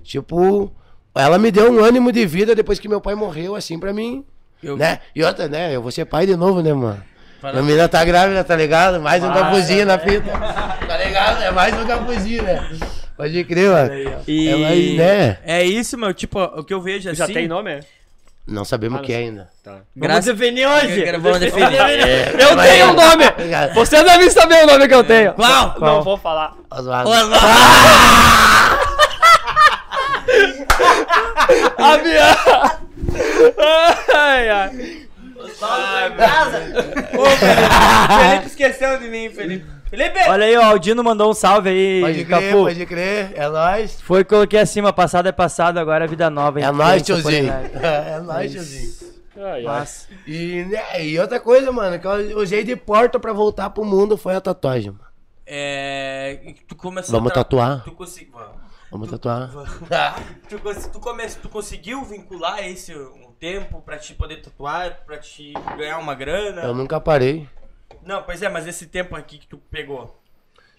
Tipo, 0.03 0.73
ela 1.15 1.39
me 1.39 1.51
deu 1.51 1.71
um 1.73 1.83
ânimo 1.85 2.11
de 2.13 2.27
vida 2.27 2.55
depois 2.55 2.79
que 2.79 2.89
meu 2.89 3.01
pai 3.01 3.15
morreu, 3.15 3.55
assim, 3.55 3.79
pra 3.79 3.93
mim. 3.93 4.25
Eu- 4.63 4.77
Né? 4.77 4.99
E 5.15 5.23
outra, 5.23 5.49
né? 5.49 5.75
Eu 5.75 5.81
vou 5.83 5.91
ser 5.91 6.05
pai 6.05 6.27
de 6.27 6.37
novo, 6.37 6.61
né, 6.63 6.73
mano? 6.73 7.03
Fala- 7.41 7.55
Minha 7.55 7.65
menina 7.65 7.89
tá 7.89 8.05
grávida, 8.05 8.45
tá 8.45 8.55
ligado? 8.55 9.01
Mais 9.01 9.23
um 9.25 9.29
Para, 9.31 9.41
capuzinho 9.45 9.87
na 9.87 9.97
né? 9.97 10.03
fita. 10.05 10.31
Tá 10.87 10.97
ligado? 10.99 11.43
É 11.43 11.51
mais 11.51 11.75
um 11.81 11.87
capuzinho, 11.87 12.43
né? 12.43 12.69
Pode 13.17 13.45
crer, 13.45 13.71
mano. 13.71 13.95
E 14.27 14.49
É, 14.49 14.57
mas, 14.57 14.97
né? 14.97 15.39
é 15.45 15.65
isso, 15.65 15.97
meu. 15.97 16.13
Tipo, 16.13 16.43
o 16.43 16.65
que 16.65 16.75
eu 16.75 16.81
vejo 16.83 17.09
assim. 17.09 17.17
Já 17.19 17.27
tem 17.27 17.47
nome? 17.49 17.81
Não 18.47 18.65
sabemos 18.65 19.01
o 19.01 19.03
que 19.05 19.13
é 19.13 19.17
ainda. 19.19 19.49
Tá. 19.63 19.71
Vamos 19.73 19.85
Graças- 19.97 20.25
definir 20.37 20.67
hoje. 20.67 21.05
Vamos 21.19 21.39
definir. 21.39 22.41
Eu 22.41 22.57
Mas- 22.57 22.69
tenho 22.71 22.87
um 22.89 22.93
nome! 22.95 23.27
Obrigado. 23.29 23.75
Você 23.75 24.03
deve 24.03 24.31
saber 24.31 24.65
o 24.65 24.67
nome 24.67 24.89
que 24.89 24.95
eu 24.95 25.05
tenho. 25.05 25.33
Qual? 25.35 25.77
Não 25.79 26.03
vou 26.03 26.17
falar. 26.17 26.55
Oswaldo. 26.71 27.11
A 31.79 31.97
minha... 31.99 32.37
Ai, 34.15 34.49
ai. 34.49 35.07
Ô, 37.17 37.25
Felipe, 37.27 37.69
Felipe 38.31 38.47
esqueceu 38.47 38.99
de 38.99 39.09
mim, 39.09 39.31
Felipe. 39.31 39.67
Felipe! 39.91 40.19
Olha 40.29 40.45
aí, 40.47 40.57
ó, 40.57 40.61
o 40.61 40.65
Aldino 40.67 41.03
mandou 41.03 41.31
um 41.31 41.35
salve 41.35 41.69
aí, 41.69 42.01
Pode 42.01 42.25
crer, 42.25 42.51
Capu. 42.51 42.63
pode 42.65 42.87
crer. 42.87 43.33
É 43.35 43.49
nóis. 43.49 44.01
Foi, 44.01 44.25
coloquei 44.25 44.61
acima, 44.61 44.93
passado 44.93 45.29
é 45.29 45.33
passado, 45.33 45.79
agora 45.79 46.05
é 46.05 46.09
vida 46.09 46.31
nova. 46.31 46.61
hein? 46.61 46.67
É 46.67 46.71
nóis, 46.71 47.03
tiozinho. 47.03 47.53
É 47.83 48.21
nóis, 48.21 48.53
tiozinho. 48.53 49.11
Ai, 49.37 49.43
ai. 49.43 49.63
Mas, 49.65 50.09
E, 50.27 50.65
né, 50.65 51.05
e 51.05 51.19
outra 51.19 51.41
coisa, 51.41 51.73
mano, 51.73 51.99
que 51.99 52.07
eu 52.07 52.39
usei 52.39 52.63
de 52.63 52.77
porta 52.77 53.19
pra 53.19 53.33
voltar 53.33 53.71
pro 53.71 53.85
mundo 53.85 54.17
foi 54.17 54.35
a 54.37 54.41
tatuagem, 54.41 54.91
mano. 54.93 55.05
É. 55.47 56.55
Tu 56.69 56.77
começou 56.77 57.13
Vamos 57.13 57.31
a 57.33 57.35
tra- 57.35 57.43
tatuar? 57.45 57.83
Tu 57.83 57.91
conseguiu. 57.93 58.35
Vamos 58.93 59.11
tatuar. 59.11 59.51
Tu, 60.49 60.59
cons- 60.59 60.87
tu, 60.87 61.01
come- 61.01 61.27
tu 61.27 61.49
conseguiu 61.49 62.05
vincular 62.05 62.65
esse 62.67 62.95
um 62.95 63.33
tempo 63.39 63.81
pra 63.81 63.97
te 63.97 64.15
poder 64.15 64.43
tatuar, 64.43 65.01
pra 65.07 65.17
te 65.19 65.53
ganhar 65.77 65.99
uma 65.99 66.15
grana? 66.15 66.63
Eu 66.63 66.75
nunca 66.75 67.01
parei. 67.01 67.49
Não, 68.05 68.23
pois 68.23 68.43
é, 68.43 68.49
mas 68.49 68.67
esse 68.67 68.87
tempo 68.87 69.15
aqui 69.15 69.39
que 69.39 69.47
tu 69.47 69.59
pegou. 69.71 70.19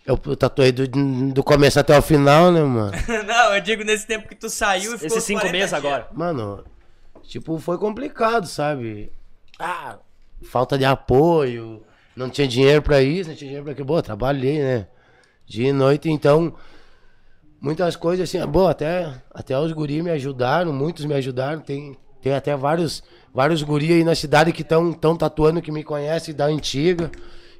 Eu 0.05 0.17
tatuei 0.35 0.71
do, 0.71 0.87
do 1.31 1.43
começo 1.43 1.79
até 1.79 1.97
o 1.97 2.01
final, 2.01 2.51
né, 2.51 2.61
mano? 2.63 2.91
Não, 3.27 3.53
eu 3.53 3.61
digo 3.61 3.83
nesse 3.83 4.07
tempo 4.07 4.27
que 4.27 4.35
tu 4.35 4.49
saiu 4.49 4.95
e 4.95 4.97
ficou 4.97 5.07
Esses 5.07 5.23
cinco 5.23 5.41
40 5.41 5.51
meses 5.57 5.69
dias. 5.69 5.73
agora. 5.85 6.07
Mano, 6.11 6.63
tipo, 7.23 7.59
foi 7.59 7.77
complicado, 7.77 8.47
sabe? 8.47 9.11
Ah, 9.59 9.97
falta 10.41 10.75
de 10.75 10.85
apoio, 10.85 11.83
não 12.15 12.29
tinha 12.29 12.47
dinheiro 12.47 12.81
pra 12.81 13.01
isso, 13.01 13.29
não 13.29 13.35
tinha 13.35 13.47
dinheiro 13.47 13.63
pra 13.63 13.73
aquilo. 13.73 13.85
Boa, 13.87 14.01
trabalhei, 14.01 14.59
né? 14.59 14.87
Dia 15.45 15.69
e 15.69 15.73
noite, 15.73 16.09
então, 16.09 16.55
muitas 17.59 17.95
coisas 17.95 18.27
assim, 18.27 18.43
boa, 18.47 18.71
até, 18.71 19.13
até 19.31 19.57
os 19.59 19.71
guris 19.71 20.03
me 20.03 20.09
ajudaram, 20.09 20.73
muitos 20.73 21.05
me 21.05 21.13
ajudaram, 21.13 21.59
tem, 21.61 21.95
tem 22.21 22.33
até 22.33 22.55
vários, 22.55 23.03
vários 23.33 23.61
guris 23.63 23.91
aí 23.91 24.03
na 24.03 24.15
cidade 24.15 24.51
que 24.53 24.61
estão 24.61 24.93
tão 24.93 25.15
tatuando, 25.15 25.61
que 25.61 25.71
me 25.71 25.83
conhecem 25.83 26.33
da 26.33 26.45
antiga. 26.45 27.09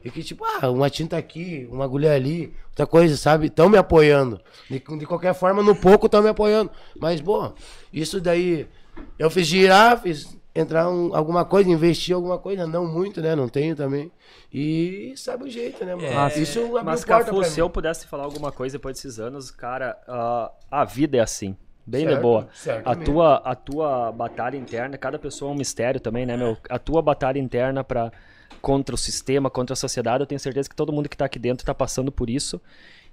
E 0.04 0.10
que, 0.10 0.24
tipo, 0.24 0.44
ah, 0.44 0.70
uma 0.72 0.90
tinta 0.90 1.16
aqui, 1.16 1.68
uma 1.72 1.86
agulha 1.86 2.12
ali, 2.14 2.52
outra 2.70 2.88
coisa, 2.88 3.16
sabe? 3.16 3.48
Estão 3.48 3.70
me 3.70 3.78
apoiando. 3.78 4.42
De, 4.68 4.80
de 4.80 5.06
qualquer 5.06 5.34
forma, 5.36 5.62
no 5.62 5.76
pouco 5.76 6.08
estão 6.08 6.24
me 6.24 6.30
apoiando. 6.30 6.72
Mas, 7.00 7.22
bom, 7.22 7.54
isso 7.94 8.20
daí. 8.20 8.68
Eu 9.20 9.30
fiz 9.30 9.46
girar, 9.46 10.02
fiz 10.02 10.36
entrar 10.56 10.90
um- 10.90 11.16
alguma 11.16 11.46
coisa, 11.46 11.70
investir 11.70 12.16
alguma 12.16 12.38
coisa, 12.40 12.66
não 12.66 12.86
muito, 12.88 13.22
né? 13.22 13.36
Não 13.36 13.48
tenho 13.48 13.76
também. 13.76 14.12
E 14.52 15.14
sabe 15.16 15.44
o 15.46 15.50
jeito, 15.50 15.86
né, 15.86 15.94
mano? 15.96 16.12
Mas- 16.14 16.36
isso 16.36 16.60
abriu 16.60 16.84
Mas, 16.84 17.06
porta 17.06 17.26
Cafu, 17.26 17.44
se 17.46 17.60
eu 17.60 17.70
pudesse 17.70 18.08
falar 18.08 18.24
alguma 18.24 18.52
coisa 18.52 18.78
depois 18.78 18.96
desses 18.98 19.20
anos, 19.20 19.50
cara, 19.52 19.98
ah, 20.08 20.52
a 20.70 20.84
vida 20.84 21.18
é 21.18 21.20
assim. 21.22 21.56
Bem 21.86 22.06
de 22.06 22.12
Certo, 22.12 22.22
boa. 22.22 22.48
certo 22.54 22.88
A 22.88 22.96
mesmo. 22.96 23.06
tua, 23.14 23.36
a 23.38 23.56
tua 23.56 24.12
batalha 24.12 24.56
interna, 24.58 24.98
cada 24.98 25.18
pessoa 25.18 25.52
é 25.52 25.54
um 25.54 25.58
mistério 25.58 26.00
também, 26.00 26.26
né, 26.26 26.38
meu? 26.38 26.58
A 26.70 26.78
tua 26.80 27.02
batalha 27.02 27.40
interna 27.40 27.84
para 27.84 28.12
contra 28.62 28.94
o 28.94 28.98
sistema, 28.98 29.50
contra 29.50 29.74
a 29.74 29.76
sociedade, 29.76 30.22
eu 30.22 30.28
tenho 30.28 30.40
certeza 30.40 30.70
que 30.70 30.76
todo 30.76 30.94
mundo 30.94 31.10
que 31.10 31.18
tá 31.18 31.26
aqui 31.26 31.40
dentro 31.40 31.66
tá 31.66 31.74
passando 31.74 32.12
por 32.12 32.30
isso. 32.30 32.62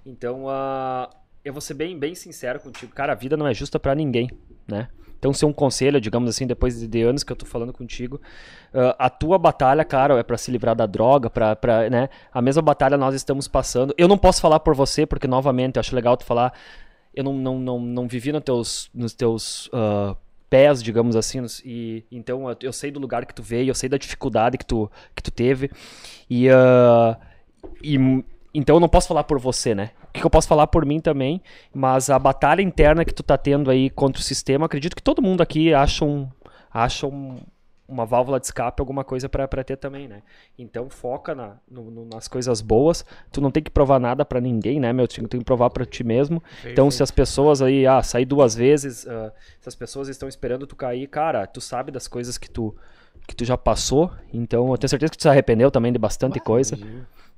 Então, 0.05 0.45
ah, 0.47 1.09
eu 1.43 1.51
vou 1.51 1.61
ser 1.61 1.73
bem, 1.73 1.97
bem 1.97 2.13
sincero 2.13 2.59
contigo. 2.59 2.93
Cara, 2.93 3.13
a 3.13 3.15
vida 3.15 3.35
não 3.35 3.47
é 3.47 3.53
justa 3.53 3.79
pra 3.79 3.95
ninguém, 3.95 4.29
né? 4.67 4.87
Então, 5.17 5.33
ser 5.33 5.45
um 5.45 5.51
conselho, 5.51 5.99
digamos 5.99 6.29
assim, 6.29 6.47
depois 6.47 6.79
de- 6.79 6.87
de 6.87 7.01
anos 7.01 7.23
que 7.23 7.31
eu 7.33 7.35
tô 7.35 7.45
falando 7.45 7.73
contigo, 7.73 8.21
ah, 8.73 8.95
a 8.97 9.09
tua 9.09 9.37
batalha, 9.37 9.83
cara, 9.83 10.17
é 10.17 10.23
pra 10.23 10.37
se 10.37 10.49
livrar 10.51 10.75
da 10.75 10.85
droga, 10.85 11.29
pra, 11.29 11.55
pra, 11.55 11.89
né? 11.89 12.07
A 12.31 12.41
mesma 12.41 12.61
batalha 12.61 12.97
nós 12.97 13.13
estamos 13.15 13.47
passando. 13.47 13.93
Eu 13.97 14.07
não 14.07 14.17
posso 14.17 14.39
falar 14.39 14.59
por 14.61 14.75
você, 14.75 15.05
porque, 15.05 15.27
novamente, 15.27 15.75
eu 15.75 15.79
acho 15.81 15.93
legal 15.95 16.15
tu 16.15 16.23
falar. 16.23 16.53
Eu 17.19 17.23
não, 17.25 17.33
não, 17.33 17.59
não, 17.59 17.79
não 17.81 18.07
vivi 18.07 18.31
nos 18.31 18.41
teus, 18.41 18.89
nos 18.93 19.13
teus 19.13 19.69
ah, 19.73 20.15
pés, 20.49 20.81
digamos 20.81 21.17
assim, 21.17 21.45
e 21.65 22.05
então 22.09 22.49
eu, 22.49 22.55
eu 22.61 22.71
sei 22.71 22.91
do 22.91 22.97
lugar 22.97 23.25
que 23.25 23.35
tu 23.35 23.43
veio, 23.43 23.69
eu 23.69 23.75
sei 23.75 23.89
da 23.89 23.97
dificuldade 23.97 24.57
que 24.57 24.65
tu, 24.65 24.89
que 25.13 25.21
tu 25.21 25.29
teve, 25.29 25.69
e, 26.29 26.49
ah, 26.49 27.17
e 27.83 27.97
então 28.53 28.77
eu 28.77 28.79
não 28.79 28.87
posso 28.87 29.09
falar 29.09 29.25
por 29.25 29.37
você, 29.37 29.75
né? 29.75 29.91
O 30.07 30.13
que 30.13 30.25
eu 30.25 30.29
posso 30.29 30.47
falar 30.47 30.67
por 30.67 30.85
mim 30.85 31.01
também, 31.01 31.41
mas 31.73 32.09
a 32.09 32.17
batalha 32.17 32.61
interna 32.61 33.03
que 33.03 33.13
tu 33.13 33.21
tá 33.21 33.37
tendo 33.37 33.69
aí 33.69 33.89
contra 33.89 34.21
o 34.21 34.23
sistema, 34.23 34.65
acredito 34.65 34.95
que 34.95 35.03
todo 35.03 35.21
mundo 35.21 35.41
aqui 35.41 35.73
acha, 35.73 36.05
um, 36.05 36.25
acha 36.73 37.05
um- 37.05 37.35
uma 37.89 38.05
válvula 38.05 38.39
de 38.39 38.45
escape, 38.45 38.79
alguma 38.81 39.03
coisa 39.03 39.27
pra 39.27 39.47
pra 39.47 39.63
ter 39.63 39.75
também, 39.77 40.07
né? 40.07 40.21
Então 40.57 40.89
foca 40.89 41.33
na, 41.33 41.57
no- 41.69 41.89
no- 41.89 42.05
nas 42.05 42.27
coisas 42.27 42.61
boas, 42.61 43.03
tu 43.31 43.41
não 43.41 43.49
tem 43.51 43.63
que 43.63 43.71
provar 43.71 43.99
nada 43.99 44.23
pra 44.23 44.39
ninguém, 44.39 44.79
né, 44.79 44.93
meu? 44.93 45.07
Tu 45.07 45.27
tem 45.27 45.39
que 45.39 45.45
provar 45.45 45.69
pra 45.71 45.85
ti 45.85 46.03
mesmo. 46.03 46.41
Então 46.65 46.89
se 46.91 47.01
as 47.01 47.11
pessoas 47.11 47.61
aí, 47.61 47.85
ah, 47.87 48.01
sair 48.03 48.25
duas 48.25 48.53
vezes, 48.55 49.07
ah, 49.07 49.33
se 49.59 49.67
as 49.67 49.75
pessoas 49.75 50.07
estão 50.07 50.29
esperando 50.29 50.67
tu 50.67 50.75
cair, 50.75 51.07
cara, 51.07 51.45
tu 51.47 51.59
sabe 51.59 51.91
das 51.91 52.07
coisas 52.07 52.37
que 52.37 52.49
tu 52.49 52.75
que 53.27 53.35
tu 53.35 53.45
já 53.45 53.55
passou, 53.57 54.11
então 54.33 54.71
eu 54.71 54.77
tenho 54.77 54.89
certeza 54.89 55.11
que 55.11 55.17
tu 55.17 55.21
se 55.21 55.29
arrependeu 55.29 55.69
também 55.69 55.91
de 55.93 55.99
bastante 55.99 56.39
coisa. 56.39 56.77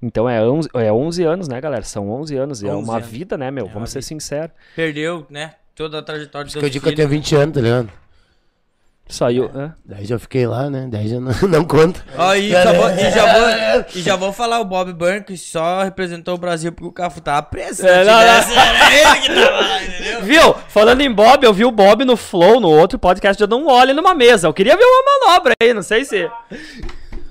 Então 0.01 0.27
é 0.29 0.41
11, 0.41 0.69
é 0.73 0.91
11 0.91 1.23
anos, 1.23 1.47
né, 1.47 1.59
galera? 1.59 1.83
São 1.83 2.09
11 2.09 2.35
anos. 2.37 2.61
E 2.63 2.67
é 2.67 2.71
11 2.73 2.83
uma 2.89 2.97
anos. 2.97 3.07
vida, 3.09 3.37
né, 3.37 3.51
meu? 3.51 3.65
uma 3.65 3.73
Vamos 3.73 3.89
ser 3.91 3.99
vida. 3.99 4.07
sinceros. 4.07 4.51
Perdeu, 4.75 5.25
né? 5.29 5.55
Toda 5.75 5.99
a 5.99 6.01
trajetória 6.01 6.47
do 6.49 6.59
Que 6.59 6.65
eu 6.65 6.69
digo 6.69 6.83
que 6.85 6.91
eu 6.91 6.95
tenho 6.95 7.09
20 7.09 7.35
anos, 7.35 7.53
tá 7.55 7.61
ligado? 7.61 7.91
Saiu. 9.11 9.51
é. 9.55 9.71
10 9.85 10.09
eu 10.11 10.19
fiquei 10.19 10.47
lá, 10.47 10.69
né? 10.69 10.87
10 10.89 11.11
eu 11.11 11.21
não, 11.21 11.31
não 11.49 11.63
conto. 11.65 12.03
Ó, 12.17 12.33
e, 12.33 12.49
já 12.49 12.71
vou, 12.73 12.89
e, 12.89 13.11
já 13.11 13.33
vou, 13.33 13.85
e 13.95 14.01
já 14.01 14.15
vou 14.15 14.33
falar, 14.33 14.59
o 14.59 14.65
Bob 14.65 14.93
Burn 14.93 15.21
que 15.23 15.37
só 15.37 15.83
representou 15.83 16.35
o 16.35 16.37
Brasil 16.37 16.71
porque 16.71 16.87
o 16.87 16.91
Cafu 16.91 17.19
tava 17.21 17.43
preso. 17.43 17.85
É, 17.85 18.03
Se 18.03 18.09
não, 18.11 18.19
tivesse, 18.19 18.53
Era 18.57 18.95
ele 18.95 19.21
que 19.21 19.35
tava 19.35 19.59
lá, 19.61 19.83
entendeu? 19.83 20.21
Viu? 20.21 20.55
Falando 20.69 21.01
em 21.01 21.11
Bob, 21.11 21.43
eu 21.43 21.53
vi 21.53 21.65
o 21.65 21.71
Bob 21.71 22.05
no 22.05 22.15
Flow, 22.15 22.59
no 22.59 22.69
outro 22.69 22.97
podcast, 22.97 23.41
eu 23.41 23.47
não 23.47 23.67
olho 23.67 23.93
numa 23.93 24.13
mesa. 24.15 24.47
Eu 24.47 24.53
queria 24.53 24.75
ver 24.77 24.83
uma 24.85 25.27
manobra 25.27 25.53
aí, 25.61 25.73
não 25.73 25.83
sei 25.83 26.05
se. 26.05 26.29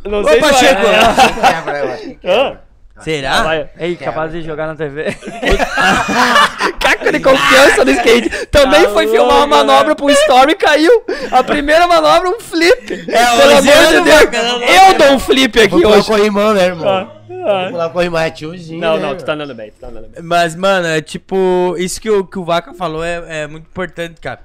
Não 0.05 0.20
Ô, 0.20 0.24
sei 0.24 0.35
se 0.35 0.40
Pacheco! 0.40 0.82
vai- 0.82 2.19
Hã? 2.24 2.59
Será? 3.02 3.43
Vai. 3.43 3.70
Ei, 3.78 3.97
capaz 3.97 4.32
de 4.32 4.43
jogar 4.43 4.66
na 4.66 4.74
TV. 4.77 5.05
Caco 6.81 7.12
de 7.12 7.20
confiança 7.20 7.85
no 7.85 7.90
skate. 7.93 8.47
Também 8.47 8.85
Tá 8.85 8.90
foi 8.90 9.06
filmar 9.09 9.36
uma 9.36 9.39
louco, 9.47 9.48
manobra 9.66 9.94
pro 9.97 10.10
Story 10.10 10.52
e 10.52 10.56
caiu. 10.56 11.02
A 11.31 11.43
primeira 11.43 11.86
manobra, 11.86 12.28
um 12.31 12.40
flip. 12.40 12.93
É, 12.93 13.36
Pelo 13.36 13.52
amor 13.59 13.62
de 13.62 13.68
eu 13.94 14.05
Deus. 14.05 14.20
vou- 14.20 14.62
Eu 14.62 14.98
dou 14.98 15.12
um 15.12 15.18
flip 15.18 15.60
aqui 15.60 15.86
hoje. 15.86 16.06
corrimão, 16.06 16.55
né, 16.55 16.66
irmão? 16.66 16.89
Ah. 16.89 17.16
Vou 17.62 17.70
pular 17.70 17.89
corrimão, 17.90 18.20
é 18.20 18.31
tiozinho, 18.31 18.81
Não, 18.81 18.97
né, 18.98 19.02
não, 19.09 19.16
tu 19.16 19.24
tá 19.24 19.32
andando 19.32 19.55
bem, 19.55 19.70
tu 19.70 19.81
tá 19.81 19.86
andando 19.89 20.09
bem. 20.09 20.22
Mas, 20.22 20.55
mano, 20.55 20.86
é 20.86 21.01
tipo, 21.01 21.74
isso 21.78 21.98
que 22.01 22.10
o, 22.10 22.22
que 22.24 22.39
o 22.39 22.44
Vaca 22.44 22.74
falou 22.74 23.02
é, 23.02 23.43
é 23.44 23.47
muito 23.47 23.64
importante, 23.66 24.20
cara. 24.20 24.40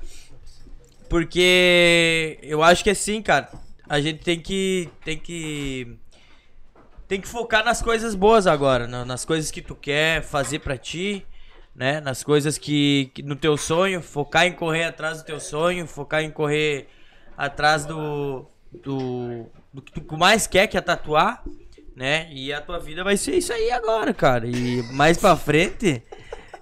Porque 1.10 2.40
eu 2.41 2.64
acho 2.64 2.84
que 2.84 2.90
assim, 2.90 3.22
cara, 3.22 3.49
a 3.88 3.99
gente 3.99 4.19
tem 4.23 4.40
que. 4.40 4.90
Tem 5.03 5.18
que. 5.18 5.95
Tem 7.07 7.22
que 7.22 7.27
focar 7.27 7.64
nas 7.64 7.82
coisas 7.82 8.15
boas 8.15 8.48
agora, 8.48 8.88
na- 8.88 9.06
nas 9.06 9.23
coisas 9.26 9.52
que 9.52 9.61
tu 9.61 9.76
quer 9.76 10.23
fazer 10.23 10.60
pra 10.60 10.77
ti, 10.77 11.26
né? 11.76 12.02
Nas 12.02 12.23
coisas 12.23 12.57
que, 12.57 13.11
que. 13.14 13.22
No 13.22 13.36
teu 13.36 13.56
sonho, 13.57 14.02
focar 14.02 14.45
em 14.48 14.53
correr 14.53 14.86
atrás 14.86 15.19
do 15.19 15.26
teu 15.26 15.40
sonho, 15.40 15.86
focar 15.88 16.23
em 16.23 16.32
correr 16.32 16.88
atrás 17.38 17.86
do. 17.86 18.45
Do. 18.84 19.45
Do 19.73 19.82
que 19.82 19.99
tu 19.99 20.18
mais 20.18 20.48
quer, 20.48 20.68
que 20.68 20.77
é 20.77 20.82
tatuar. 20.82 21.44
né? 21.95 22.27
E 22.32 22.52
a 22.52 22.60
tua 22.61 22.80
vida 22.80 23.03
vai 23.03 23.15
ser 23.18 23.36
isso 23.38 23.53
aí 23.53 23.72
agora, 23.72 24.14
cara. 24.14 24.48
E 24.48 24.82
mais 24.94 25.18
pra 25.18 25.36
frente, 25.36 26.02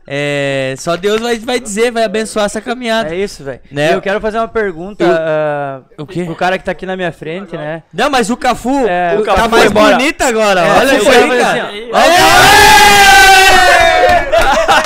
é, 0.05 0.75
só 0.77 0.95
Deus 0.97 1.21
vai, 1.21 1.37
vai 1.39 1.59
dizer, 1.59 1.91
vai 1.91 2.03
abençoar 2.03 2.45
essa 2.45 2.59
caminhada. 2.59 3.13
É 3.13 3.17
isso, 3.17 3.43
velho. 3.43 3.59
Né? 3.71 3.91
E 3.91 3.93
eu 3.93 4.01
quero 4.01 4.19
fazer 4.19 4.37
uma 4.37 4.47
pergunta 4.47 5.05
ah, 5.07 5.81
O 5.97 6.05
quê? 6.05 6.23
pro 6.25 6.35
cara 6.35 6.57
que 6.57 6.63
tá 6.65 6.71
aqui 6.71 6.85
na 6.85 6.95
minha 6.97 7.11
frente, 7.11 7.55
né? 7.55 7.83
Não, 7.93 8.09
mas 8.09 8.29
o 8.29 8.35
Cafu 8.37 8.85
É, 8.87 9.15
o 9.17 9.23
tá 9.23 9.33
Cafu 9.35 9.49
mais 9.49 9.63
foi 9.63 9.71
embora. 9.71 9.95
bonito 9.97 10.21
agora. 10.21 10.61
É, 10.61 10.71
Olha 10.79 10.91
eu 10.93 10.97
isso 10.99 11.09
aí, 11.09 11.39
cara. 11.39 11.63
assim, 11.67 11.89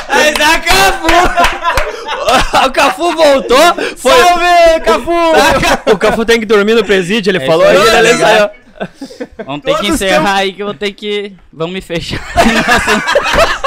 Mas 0.10 0.36
a 0.40 0.60
Cafu! 0.60 1.08
o 2.68 2.72
Cafu 2.72 3.16
voltou. 3.16 3.76
Foi... 3.98 4.12
Salve, 4.12 4.80
Cafu! 4.86 5.12
O 5.94 5.98
Cafu 5.98 6.26
tem 6.26 6.40
que 6.40 6.46
dormir 6.46 6.74
no 6.76 6.84
presídio, 6.86 7.32
ele 7.32 7.38
É 7.44 7.46
falou. 7.46 7.66
aí, 7.68 7.78
aí, 7.78 7.88
ele 7.88 8.02
legal. 8.14 8.30
saiu. 8.30 8.50
Vamos 9.46 9.62
ter 9.64 9.72
que 9.72 9.78
Todos 9.78 9.90
encerrar 9.90 10.36
aí 10.36 10.54
que 10.54 10.62
eu 10.62 10.68
vou 10.68 10.76
ter 10.76 10.92
que. 10.92 11.34
Vamos 11.52 11.74
me 11.74 11.82
fechar. 11.82 12.20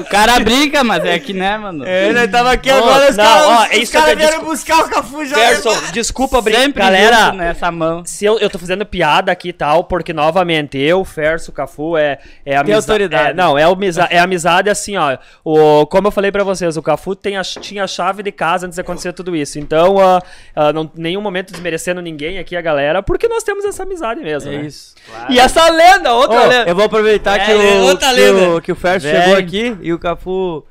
o 0.00 0.04
cara 0.04 0.40
brinca, 0.40 0.82
mas 0.82 1.04
é 1.04 1.18
que 1.18 1.32
né, 1.32 1.56
mano? 1.58 1.84
É, 1.86 2.12
nós 2.12 2.30
tava 2.30 2.52
aqui 2.52 2.70
Ô, 2.70 2.76
agora, 2.76 3.10
os 3.10 3.16
caras 3.16 3.74
é 3.74 3.90
que 3.90 3.96
eu 3.96 4.16
vieram 4.16 4.38
discu- 4.38 4.44
buscar 4.44 4.78
o 4.78 4.88
Cafu 4.88 5.24
já. 5.26 5.36
Gerson, 5.36 5.74
desculpa, 5.92 6.40
brin... 6.40 6.54
Sempre 6.54 6.82
galera. 6.82 7.32
nessa 7.32 7.70
mão. 7.70 8.02
Se 8.04 8.24
eu, 8.24 8.38
eu 8.38 8.48
tô 8.48 8.58
fazendo 8.58 8.86
piada 8.86 9.30
aqui 9.30 9.48
e 9.48 9.52
tal, 9.52 9.84
porque 9.84 10.12
novamente 10.12 10.78
eu, 10.78 11.00
o 11.00 11.04
Ferso, 11.04 11.50
o 11.50 11.54
Cafu 11.54 11.96
é, 11.96 12.18
é 12.44 12.56
amizade. 12.56 12.72
autoridade. 12.90 13.30
É, 13.30 13.34
não, 13.34 13.58
é, 13.58 13.64
amizade, 13.64 14.14
é 14.14 14.18
amizade 14.18 14.70
assim, 14.70 14.96
ó. 14.96 15.16
O, 15.44 15.86
como 15.86 16.08
eu 16.08 16.12
falei 16.12 16.32
pra 16.32 16.44
vocês, 16.44 16.76
o 16.76 16.82
Cafu 16.82 17.14
tem 17.14 17.36
a, 17.36 17.42
tinha 17.42 17.84
a 17.84 17.86
chave 17.86 18.22
de 18.22 18.32
casa 18.32 18.66
antes 18.66 18.76
de 18.76 18.80
acontecer 18.80 19.12
tudo 19.12 19.34
isso. 19.36 19.58
Então, 19.58 19.98
ah, 19.98 20.22
ah, 20.54 20.72
não 20.72 20.90
nenhum 20.94 21.20
momento 21.20 21.52
desmerecendo 21.52 22.00
ninguém 22.00 22.38
aqui, 22.38 22.56
a 22.56 22.60
galera, 22.60 23.02
porque 23.02 23.28
nós 23.28 23.42
temos 23.42 23.64
essa 23.64 23.82
amizade 23.82 24.20
mesmo. 24.20 24.52
É 24.52 24.56
né? 24.58 24.62
isso. 24.66 24.94
E 25.28 25.38
essa 25.38 25.68
lenda, 25.70 26.12
outra 26.14 26.40
Ô, 26.44 26.46
lenda. 26.46 26.70
eu 26.70 26.74
vou 26.74 26.84
aproveitar 26.84 27.38
que, 27.44 27.50
É, 27.50 27.54
o, 27.54 27.82
outra 27.84 28.14
que, 28.14 28.30
o, 28.30 28.60
que 28.60 28.72
o 28.72 28.76
Ferso 28.76 29.06
Vem. 29.06 29.33
Chegou 29.36 29.72
aqui 29.72 29.78
e 29.82 29.92
o 29.92 29.98
Cafu 29.98 30.64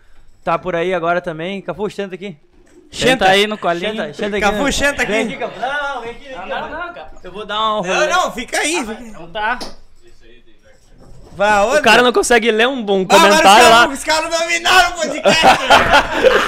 tá 0.43 0.57
por 0.59 0.75
aí 0.75 0.93
agora 0.93 1.21
também. 1.21 1.61
Cafu, 1.61 1.89
senta 1.89 2.15
aqui. 2.15 2.35
Senta 2.91 3.25
aí 3.27 3.47
no 3.47 3.57
colinho. 3.57 3.91
Senta, 3.91 4.13
senta 4.13 4.37
aqui. 4.37 4.45
Cafu, 4.45 4.63
né? 4.65 4.71
senta 4.71 5.01
aqui. 5.03 5.11
Vem 5.11 5.25
aqui, 5.27 5.37
Cafu. 5.37 5.59
Não, 5.59 5.95
não, 5.95 6.01
vem 6.01 6.11
aqui. 6.11 6.29
Não, 6.31 6.47
não, 6.47 6.69
não, 6.87 6.93
Cafu. 6.93 7.15
Eu 7.23 7.31
vou 7.31 7.45
dar 7.45 7.75
um 7.75 7.81
rolê. 7.81 8.07
Não, 8.07 8.23
não, 8.25 8.31
fica 8.31 8.57
aí. 8.59 8.75
Então 8.75 9.27
tá. 9.31 9.57
Vai? 11.35 11.79
O 11.79 11.81
cara 11.81 12.03
não 12.03 12.13
consegue 12.13 12.51
ler 12.51 12.67
um, 12.67 12.85
um 12.87 13.07
Ah, 13.09 13.17
mas 13.17 13.21
comentário 13.21 13.65
os 13.65 13.71
lá. 13.71 13.77
caras- 13.79 13.97
Os 13.97 14.03
caras 14.03 14.39
dominaram 14.39 14.89
o 14.91 14.93
podcast. 15.01 15.41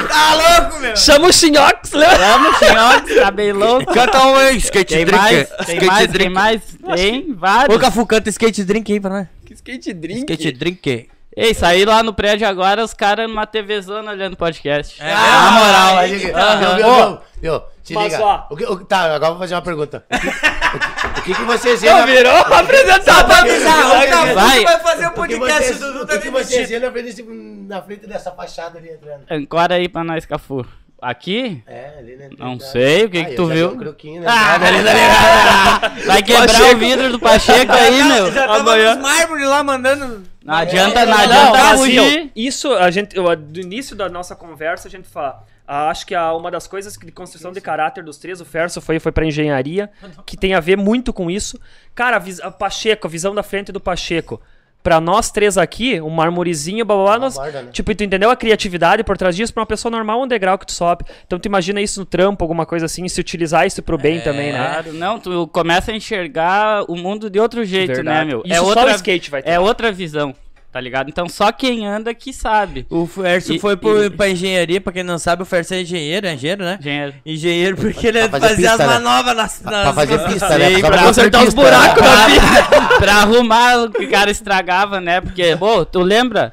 tá 0.07 0.59
louco, 0.61 0.79
meu? 0.79 0.95
Chama 0.95 1.27
o 1.27 1.33
Xinhox, 1.33 1.91
lembra? 1.91 2.17
Vamos, 2.19 2.57
senhores, 2.59 3.15
tá 3.15 3.31
bem 3.31 3.49
louco. 3.53 3.91
Canta 3.91 4.23
um 4.27 4.35
aí, 4.35 4.57
skate 4.57 4.93
Tem 4.93 5.03
drink. 5.05 5.19
mais? 5.19 5.49
Tem 5.49 5.57
skate 5.77 5.85
mais? 5.87 5.97
Tem 6.01 6.07
drink. 6.11 6.29
mais? 6.31 6.61
Tem 6.95 7.33
vários. 7.33 7.75
Ô, 7.75 7.79
Cafu, 7.79 8.05
canta 8.05 8.29
skate 8.29 8.63
drink 8.63 8.93
aí 8.93 8.99
pra 8.99 9.09
nós. 9.09 9.27
Skate 9.49 9.91
drink. 9.91 10.19
Skate 10.31 10.51
drink. 10.51 11.09
Ei, 11.35 11.53
saí 11.53 11.83
lá 11.83 12.01
no 12.01 12.13
prédio 12.13 12.47
agora, 12.47 12.83
os 12.83 12.93
caras 12.93 13.27
numa 13.27 13.45
TVzona 13.45 14.11
olhando 14.11 14.37
podcast. 14.37 15.01
É, 15.01 15.13
Na 15.13 15.51
moral, 15.51 15.97
aí, 15.97 16.15
viu, 16.15 16.35
Aham. 16.37 16.75
viu, 16.77 16.85
viu, 16.85 17.19
viu? 17.41 17.63
Mas, 17.91 18.13
liga. 18.13 18.23
ó. 18.25 18.45
O 18.49 18.55
que, 18.55 18.63
o- 18.65 18.85
tá, 18.85 19.01
agora 19.13 19.25
eu 19.25 19.31
vou 19.33 19.39
fazer 19.39 19.55
uma 19.55 19.61
pergunta. 19.61 20.05
O 20.75 20.77
que, 20.81 20.81
o 21.07 21.13
que, 21.13 21.19
o 21.19 21.23
que, 21.23 21.33
que 21.35 21.43
vocês 21.43 21.79
viram? 21.81 21.99
na- 21.99 22.05
Virou 22.05 22.35
apresentador. 22.35 23.45
O 23.45 24.09
Cafu 24.09 24.33
Vai. 24.33 24.63
vai 24.65 24.79
fazer 24.79 25.05
o 25.05 25.07
O 25.07 25.11
que 25.11 25.17
podcast 25.17 25.63
vocês, 25.63 25.79
do 25.79 25.85
Dudu 25.93 26.03
o 26.03 26.05
tá 26.07 26.17
que 26.17 26.29
vocês 26.29 26.67
demitido. 26.67 26.67
viram 26.67 27.67
na 27.67 27.81
frente, 27.81 28.07
na 28.07 28.13
dessa 28.13 28.31
fachada 28.31 28.77
ali 28.77 28.89
entrando? 28.89 29.23
Ancora 29.31 29.75
aí 29.75 29.87
pra 29.87 30.03
nós, 30.03 30.25
Cafu. 30.25 30.65
Aqui? 31.09 31.61
É, 31.67 31.99
ali 31.99 32.15
né? 32.15 32.29
Não 32.37 32.59
sei, 32.59 33.05
o 33.05 33.09
que 33.11 33.19
Ah, 33.19 33.25
que 33.25 33.35
tu 33.35 33.47
já 33.47 33.53
viu? 33.53 33.69
vi 33.69 33.75
um 33.75 33.79
croquinho, 33.79 34.21
né? 34.21 34.27
Ah, 34.27 34.55
Ali, 34.55 34.65
ali. 34.79 36.05
Vai 36.07 36.23
quebrar 36.23 36.47
Pacheco. 36.47 36.75
o 36.75 36.77
vidro 36.79 37.11
do 37.11 37.19
Pacheco 37.19 37.71
aí, 37.71 38.03
meu. 38.09 38.31
Já 38.31 38.47
tava 38.47 38.59
Amanhã. 38.59 38.95
mármores 38.95 39.47
lá 39.47 39.63
mandando. 39.63 40.23
Não 40.43 40.53
adianta, 40.55 41.05
não 41.05 41.15
Não, 41.15 41.23
adianta 41.23 41.57
Não, 41.57 41.71
assim, 41.73 41.99
ó, 41.99 42.03
fugir. 42.03 42.31
isso, 42.35 42.73
a 42.73 42.89
gente, 42.91 43.15
do 43.15 43.59
início 43.59 43.95
da 43.95 44.09
nossa 44.09 44.35
conversa, 44.35 44.87
a 44.87 44.91
gente 44.91 45.07
fala. 45.07 45.43
ah, 45.67 45.89
Acho 45.89 46.05
que 46.07 46.15
a, 46.15 46.33
uma 46.33 46.49
das 46.49 46.65
coisas 46.67 46.95
que- 46.97 47.05
de 47.05 47.11
construção 47.11 47.51
de 47.51 47.61
caráter 47.61 48.03
dos 48.03 48.17
três, 48.17 48.41
o 48.41 48.45
Ferso 48.45 48.81
foi, 48.81 48.99
foi 48.99 49.11
pra 49.11 49.25
engenharia, 49.25 49.89
que 50.25 50.35
tem 50.35 50.53
a 50.55 50.59
ver 50.59 50.75
muito 50.77 51.13
com 51.13 51.29
isso. 51.29 51.59
Cara, 51.93 52.17
a, 52.17 52.47
a 52.47 52.51
Pacheco, 52.51 53.05
a 53.07 53.09
visão 53.09 53.33
da 53.35 53.43
frente 53.43 53.71
do 53.71 53.79
Pacheco. 53.79 54.41
Pra 54.85 55.01
nós 55.01 55.31
três 55.31 55.57
aqui, 55.57 55.99
um 55.99 56.11
marmorezinho, 56.11 56.85
blá 56.85 56.95
blá 56.95 57.05
blá. 57.05 57.17
nós- 57.17 57.33
borda, 57.33 57.63
né? 57.63 57.69
Tipo, 57.71 57.95
tu 57.95 58.03
entendeu 58.03 58.29
a 58.29 58.35
criatividade 58.35 59.03
por 59.03 59.17
trás 59.17 59.35
disso? 59.35 59.51
Pra 59.51 59.61
uma 59.61 59.65
pessoa 59.65 59.89
normal, 59.91 60.21
um 60.21 60.27
degrau 60.27 60.59
que 60.59 60.65
tu 60.67 60.73
sobe. 60.73 61.03
Então 61.25 61.39
tu 61.39 61.47
imagina 61.47 61.81
isso 61.81 61.99
no 62.01 62.05
trampo, 62.05 62.43
alguma 62.43 62.67
coisa 62.67 62.85
assim, 62.85 63.03
e 63.03 63.09
se 63.09 63.19
utilizar 63.19 63.65
isso 63.65 63.81
pro 63.81 63.97
bem 63.97 64.21
também, 64.21 64.53
né? 64.53 64.59
Claro, 64.59 64.93
não, 64.93 65.19
tu 65.19 65.47
começa 65.47 65.91
a 65.91 65.95
enxergar 65.95 66.83
o 66.87 66.95
mundo 66.95 67.31
de 67.31 67.39
outro 67.39 67.65
jeito, 67.65 67.87
né, 67.89 67.95
Verdade. 67.95 68.27
meu? 68.27 68.43
Isso 68.45 68.73
só 68.73 68.85
o 68.85 68.89
skate 68.91 69.31
vai 69.31 69.41
ter. 69.41 69.49
É 69.49 69.59
outra 69.59 69.91
visão, 69.91 70.35
tá 70.75 70.81
ligado? 70.81 71.07
Então 71.07 71.29
só 71.29 71.53
quem 71.53 71.87
anda 71.87 72.13
que 72.13 72.33
sabe. 72.33 72.85
O 72.89 73.07
Ferso 73.07 73.53
E- 73.53 73.59
foi 73.59 73.77
pro, 73.77 74.03
e- 74.03 74.09
pra 74.09 74.27
engenharia, 74.27 74.81
pra 74.81 74.91
quem 74.91 75.03
não 75.03 75.17
sabe, 75.17 75.41
o 75.41 75.45
Ferso 75.45 75.73
é 75.73 75.79
engenheiro, 75.79 76.27
é 76.27 76.33
engenheiro, 76.33 76.65
né? 76.65 76.77
Engenheiro. 76.81 77.13
Engenheiro 77.25 77.77
porque 77.77 78.07
ele 78.07 78.27
Pra 78.27 78.41
fazia 78.41 78.55
pista, 78.57 78.73
as 78.73 78.79
né? 78.79 78.85
manobras 78.85 79.37
nas, 79.37 79.61
nas 79.61 79.81
Pra 79.83 79.93
fazer 79.93 80.19
pista, 80.25 80.57
né? 80.57 80.69
Sim, 80.75 80.81
Só 80.81 80.87
pra 80.87 81.03
consertar 81.03 81.37
os 81.39 81.45
pista, 81.45 81.61
buracos 81.61 82.03
né? 82.03 82.09
da 82.09 82.25
pista. 82.25 82.97
pra 82.99 83.13
arrumar 83.21 83.77
o 83.85 83.89
que 83.89 84.03
o 84.03 84.11
cara 84.11 84.29
estragava, 84.29 84.99
né? 84.99 85.21
Porque, 85.21 85.55
pô, 85.55 85.85
tu 85.85 86.01
lembra? 86.01 86.51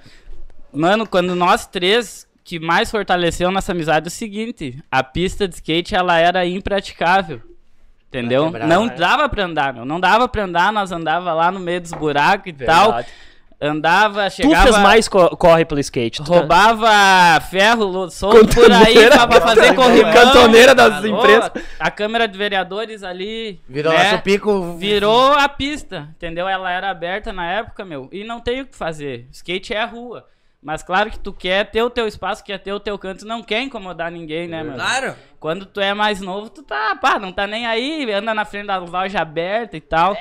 Mano, 0.73 1.05
quando 1.05 1.35
nós 1.35 1.67
três 1.67 2.25
que 2.45 2.61
mais 2.61 2.93
fortaleceu 2.93 3.51
nossa 3.51 3.73
amizade 3.73 4.07
é 4.07 4.09
o 4.09 4.11
seguinte, 4.13 4.79
a 4.89 5.03
pista 5.03 5.49
de 5.49 5.57
skate 5.57 5.97
ela 5.97 6.17
era 6.17 6.47
impraticável. 6.47 7.41
Entendeu? 8.09 8.45
quebrar, 8.53 8.69
Não 8.69 8.87
né? 8.87 8.95
dava 8.97 9.29
pra 9.29 9.45
andar, 9.47 9.75
meu. 9.75 9.85
Não 9.85 9.99
dava 9.99 10.29
pra 10.29 10.45
andar, 10.45 10.73
nós 10.73 10.93
andava 10.93 11.33
lá 11.33 11.51
no 11.51 11.59
meio 11.59 11.81
dos 11.81 11.91
buracos 11.93 12.51
e 12.51 12.53
tal. 12.53 13.01
Andava, 13.63 14.29
Tu 14.29 14.43
chegava... 14.43 14.63
fez 14.65 14.79
mais 14.79 15.07
co- 15.09 15.37
corre 15.37 15.65
pelo 15.65 15.79
skate. 15.81 16.23
Tu 16.23 16.29
Roubava 16.33 17.41
ferro 17.49 18.11
solto 18.11 18.49
por 18.55 18.73
aí 18.73 19.09
pra, 19.09 19.27
pra 19.29 19.41
fazer 19.41 19.73
corrimão. 19.75 20.13
Cantoneira 20.13 20.75
das 20.75 21.05
Ô, 21.05 21.07
empresas. 21.07 21.51
A 21.79 21.91
Câmara 21.91 22.27
de 22.27 22.37
Vereadores 22.37 23.05
ali. 23.05 23.61
Virou 23.69 23.93
né? 23.93 24.11
nosso 24.11 24.23
pico. 24.23 24.77
Virou 24.77 25.33
a 25.35 25.49
pista, 25.49 26.09
entendeu? 26.17 26.49
Ela 26.49 26.73
era 26.73 26.91
aberta 26.91 27.33
na 27.33 27.49
época, 27.51 27.85
meu. 27.85 28.09
E 28.11 28.25
não 28.25 28.41
tem 28.41 28.63
o 28.63 28.67
que 28.67 28.77
fazer. 28.77 29.29
Skate 29.31 29.73
é 29.73 29.81
a 29.81 29.87
rua. 29.87 30.27
Mas 30.63 30.81
claro 30.81 31.11
que 31.11 31.19
tu 31.19 31.33
quer 31.33 31.69
ter 31.73 31.83
o 31.83 31.91
teu 31.91 32.07
espaço, 32.07 32.45
quer 32.45 32.59
ter 32.59 32.73
o 32.73 32.79
teu 32.79 32.97
canto, 32.97 33.27
não 33.27 33.43
quer 33.43 33.63
incomodar 33.63 34.13
ninguém, 34.13 34.47
né, 34.47 34.63
meu? 34.63 34.75
Claro. 34.75 35.17
Quando 35.41 35.67
tu 35.67 35.81
é 35.81 35.93
mais 35.93 36.21
novo, 36.21 36.49
tu 36.49 36.63
tá, 36.63 36.95
pá, 36.95 37.19
não 37.19 37.33
tá 37.33 37.49
nem 37.49 37.67
aí, 37.67 38.09
anda 38.13 38.33
na 38.33 38.45
frente 38.45 38.69
da 38.69 38.77
loja 38.77 39.21
aberta 39.21 39.77
e 39.77 39.81
tal. 39.81 40.17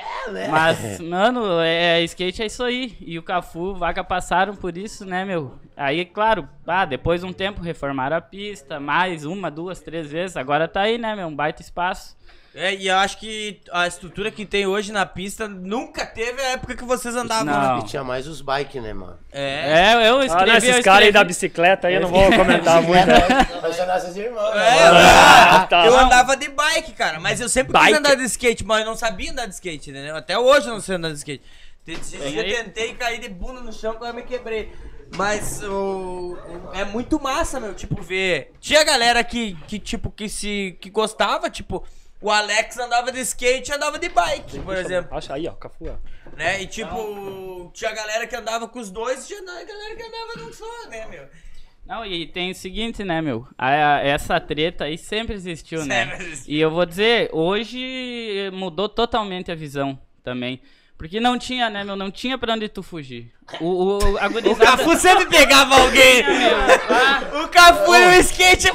Mas, 0.50 0.98
mano, 0.98 1.60
é, 1.60 2.02
skate 2.02 2.42
é 2.42 2.46
isso 2.46 2.64
aí. 2.64 2.96
E 3.00 3.16
o 3.20 3.22
Cafu, 3.22 3.72
Vaca 3.76 4.02
passaram 4.02 4.56
por 4.56 4.76
isso, 4.76 5.04
né, 5.06 5.24
meu? 5.24 5.60
Aí, 5.76 6.04
claro, 6.04 6.48
pá, 6.64 6.84
depois 6.84 7.20
de 7.20 7.26
um 7.26 7.32
tempo 7.32 7.62
reformaram 7.62 8.16
a 8.16 8.20
pista, 8.20 8.80
mais 8.80 9.24
uma, 9.24 9.48
duas, 9.48 9.80
três 9.80 10.10
vezes. 10.10 10.36
Agora 10.36 10.66
tá 10.66 10.80
aí, 10.80 10.98
né, 10.98 11.14
meu? 11.14 11.28
Um 11.28 11.36
baita 11.36 11.62
espaço. 11.62 12.16
É, 12.54 12.74
e 12.74 12.86
eu 12.88 12.96
acho 12.96 13.18
que 13.18 13.60
a 13.72 13.86
estrutura 13.86 14.30
que 14.30 14.44
tem 14.44 14.66
hoje 14.66 14.92
na 14.92 15.06
pista 15.06 15.48
nunca 15.48 16.04
teve 16.04 16.42
a 16.42 16.50
época 16.50 16.76
que 16.76 16.84
vocês 16.84 17.16
andavam. 17.16 17.46
Não. 17.46 17.78
E 17.78 17.84
tinha 17.86 18.04
mais 18.04 18.26
os 18.26 18.42
bikes, 18.42 18.82
né, 18.82 18.92
mano? 18.92 19.18
É. 19.32 19.94
É, 19.94 20.08
eu 20.10 20.18
Ah, 20.18 20.26
escrevi, 20.26 20.46
não, 20.46 20.52
eu 20.54 20.58
esses 20.58 20.84
caras 20.84 21.06
aí 21.06 21.12
da 21.12 21.24
bicicleta 21.24 21.88
aí 21.88 21.94
eu 21.94 22.02
não 22.02 22.08
vou 22.08 22.30
comentar 22.30 22.80
muito. 22.84 23.06
São 23.74 23.86
nossos 23.86 24.14
irmãos, 24.16 24.54
É, 24.54 24.92
né? 24.92 25.66
tá. 25.70 25.86
eu 25.86 25.98
andava 25.98 26.36
de 26.36 26.48
bike, 26.48 26.92
cara, 26.92 27.18
mas 27.18 27.40
eu 27.40 27.48
sempre 27.48 27.72
quis 27.72 27.82
Bike? 27.82 27.96
andar 27.98 28.14
de 28.16 28.24
skate, 28.24 28.64
mas 28.66 28.80
eu 28.80 28.86
não 28.86 28.96
sabia 28.96 29.32
andar 29.32 29.46
de 29.46 29.54
skate, 29.54 29.88
entendeu? 29.90 30.14
Até 30.14 30.38
hoje 30.38 30.66
eu 30.68 30.74
não 30.74 30.80
sei 30.80 30.96
andar 30.96 31.08
de 31.08 31.16
skate. 31.16 31.42
Eu 31.86 32.44
tentei 32.64 32.92
cair 32.94 33.18
de 33.18 33.28
bunda 33.30 33.60
no 33.60 33.72
chão 33.72 33.94
quando 33.94 34.10
eu 34.10 34.14
me 34.14 34.22
quebrei. 34.22 34.70
Mas 35.16 35.62
o, 35.62 36.36
o- 36.38 36.70
é 36.74 36.84
muito 36.84 37.20
massa, 37.20 37.58
meu, 37.60 37.74
tipo, 37.74 38.00
ver. 38.00 38.52
Tinha 38.60 38.82
galera 38.84 39.22
que, 39.24 39.56
que 39.66 39.78
tipo, 39.78 40.10
que 40.10 40.28
se. 40.28 40.76
que 40.80 40.88
gostava, 40.88 41.50
tipo, 41.50 41.84
o 42.22 42.30
Alex 42.30 42.78
andava 42.78 43.10
de 43.12 43.20
skate 43.20 43.70
e 43.70 43.74
andava 43.74 43.98
de 43.98 44.08
bike, 44.08 44.58
por 44.60 44.76
exemplo. 44.76 45.16
Acha 45.16 45.34
aí, 45.34 45.46
ó, 45.48 45.52
Cafu. 45.52 45.84
ó. 45.88 45.96
Né? 46.36 46.62
E 46.62 46.66
tipo, 46.66 47.70
tinha 47.74 47.92
galera 47.92 48.26
que 48.26 48.34
andava 48.36 48.66
com 48.68 48.78
os 48.78 48.90
dois 48.90 49.24
e 49.24 49.28
tinha 49.28 49.42
galera 49.42 49.94
que 49.96 50.02
andava 50.02 50.32
num 50.38 50.52
só, 50.52 50.88
né, 50.88 51.06
meu? 51.06 51.26
Não, 51.84 52.06
e 52.06 52.26
tem 52.28 52.52
o 52.52 52.54
seguinte, 52.54 53.02
né, 53.04 53.20
meu? 53.20 53.46
A- 53.58 53.96
a- 53.96 54.00
essa 54.00 54.38
treta 54.40 54.84
aí 54.84 54.96
sempre 54.96 55.34
existiu, 55.34 55.84
né? 55.84 56.06
Sempre 56.10 56.24
existiu. 56.26 56.54
E 56.54 56.60
eu 56.60 56.70
vou 56.70 56.86
dizer, 56.86 57.28
hoje 57.32 58.50
mudou 58.52 58.88
totalmente 58.88 59.50
a 59.50 59.54
visão 59.54 59.98
também. 60.22 60.60
Porque 61.02 61.18
não 61.18 61.36
tinha, 61.36 61.68
né, 61.68 61.82
meu? 61.82 61.96
Não 61.96 62.12
tinha 62.12 62.38
pra 62.38 62.54
onde 62.54 62.68
tu 62.68 62.80
fugir. 62.80 63.28
O, 63.60 63.98
o, 63.98 64.18
a 64.18 64.28
O 64.28 64.30
gurizada... 64.30 64.64
Cafu 64.64 64.96
sempre 64.96 65.26
pegava 65.26 65.74
alguém. 65.74 66.22
ah, 66.88 67.42
O 67.42 67.48
Cafu 67.48 67.92
e 67.92 68.06
o 68.06 68.20
skate. 68.20 68.68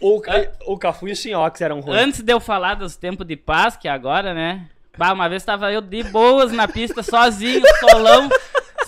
O, 0.00 0.20
o 0.66 0.76
Cafu 0.76 1.06
e 1.06 1.12
o 1.12 1.16
Xinhox 1.16 1.60
eram 1.60 1.78
ruins. 1.78 1.96
Antes 1.96 2.22
de 2.22 2.32
eu 2.32 2.40
falar 2.40 2.74
dos 2.74 2.96
tempos 2.96 3.24
de 3.24 3.36
paz, 3.36 3.76
que 3.76 3.86
é 3.86 3.90
agora, 3.92 4.34
né? 4.34 4.66
Bah, 4.98 5.12
uma 5.12 5.28
vez 5.28 5.44
tava 5.44 5.70
eu 5.72 5.80
de 5.80 6.02
boas 6.02 6.50
na 6.50 6.66
pista, 6.66 7.04
sozinho, 7.04 7.62
solão. 7.78 8.28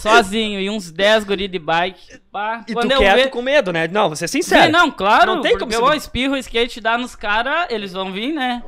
Sozinho, 0.00 0.60
e 0.60 0.68
uns 0.70 0.90
10 0.90 1.24
guri 1.24 1.48
de 1.48 1.58
bike. 1.58 2.20
Pá, 2.32 2.64
E 2.68 2.72
quando 2.74 2.88
tu 2.88 2.92
eu 2.94 2.98
quieto 2.98 3.16
ve- 3.24 3.28
com 3.30 3.42
medo, 3.42 3.72
né? 3.72 3.88
Não, 3.88 4.08
vou 4.08 4.16
ser 4.16 4.28
Sim, 4.28 4.42
sincero. 4.42 4.70
não, 4.72 4.90
claro, 4.90 5.36
Não 5.36 5.42
tem 5.42 5.56
como 5.58 5.72
eu 5.72 5.92
espirro 5.94 6.34
o 6.34 6.36
skate, 6.36 6.80
dá 6.80 6.96
nos 6.98 7.14
caras, 7.16 7.66
eles 7.70 7.92
vão 7.92 8.12
vir, 8.12 8.32
né? 8.32 8.62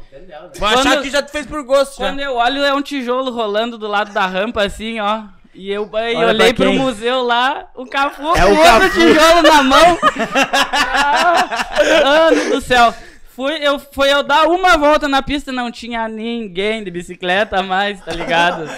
Quando- 0.59 0.79
achar 0.81 1.03
que 1.03 1.11
já 1.11 1.23
tu 1.23 1.31
fez 1.31 1.47
por 1.47 1.63
gosto, 1.65 1.99
já. 1.99 2.07
Quando 2.07 2.21
eu 2.21 2.35
olho, 2.37 2.65
é 2.65 2.73
um 2.75 2.83
tijolo 2.83 3.31
rolando 3.31 3.77
do 3.79 3.87
lado 3.87 4.13
da 4.13 4.27
rampa, 4.27 4.65
assim, 4.65 4.99
ó. 5.01 5.23
E 5.55 5.71
eu, 5.73 5.91
eu 5.93 6.19
olhei 6.29 6.55
pro 6.55 6.73
museu 6.73 7.23
lá, 7.23 7.67
o 7.75 7.85
Cafu 7.85 8.23
É 8.37 8.41
com 8.43 8.47
o 8.53 8.57
outro 8.57 8.65
Cafu. 8.65 8.91
tijolo 9.01 9.43
na 9.43 9.63
mão. 9.63 9.99
ah, 10.63 11.67
ano 12.05 12.51
do 12.51 12.61
céu. 12.61 12.95
Fui 13.35 13.55
eu, 13.61 13.79
foi 13.79 14.13
eu 14.13 14.23
dar 14.23 14.47
uma 14.49 14.77
volta 14.77 15.07
na 15.09 15.23
pista, 15.23 15.53
não 15.53 15.71
tinha 15.71 16.09
ninguém 16.09 16.83
de 16.83 16.91
bicicleta 16.91 17.63
mais, 17.63 18.01
tá 18.05 18.13
ligado? 18.13 18.69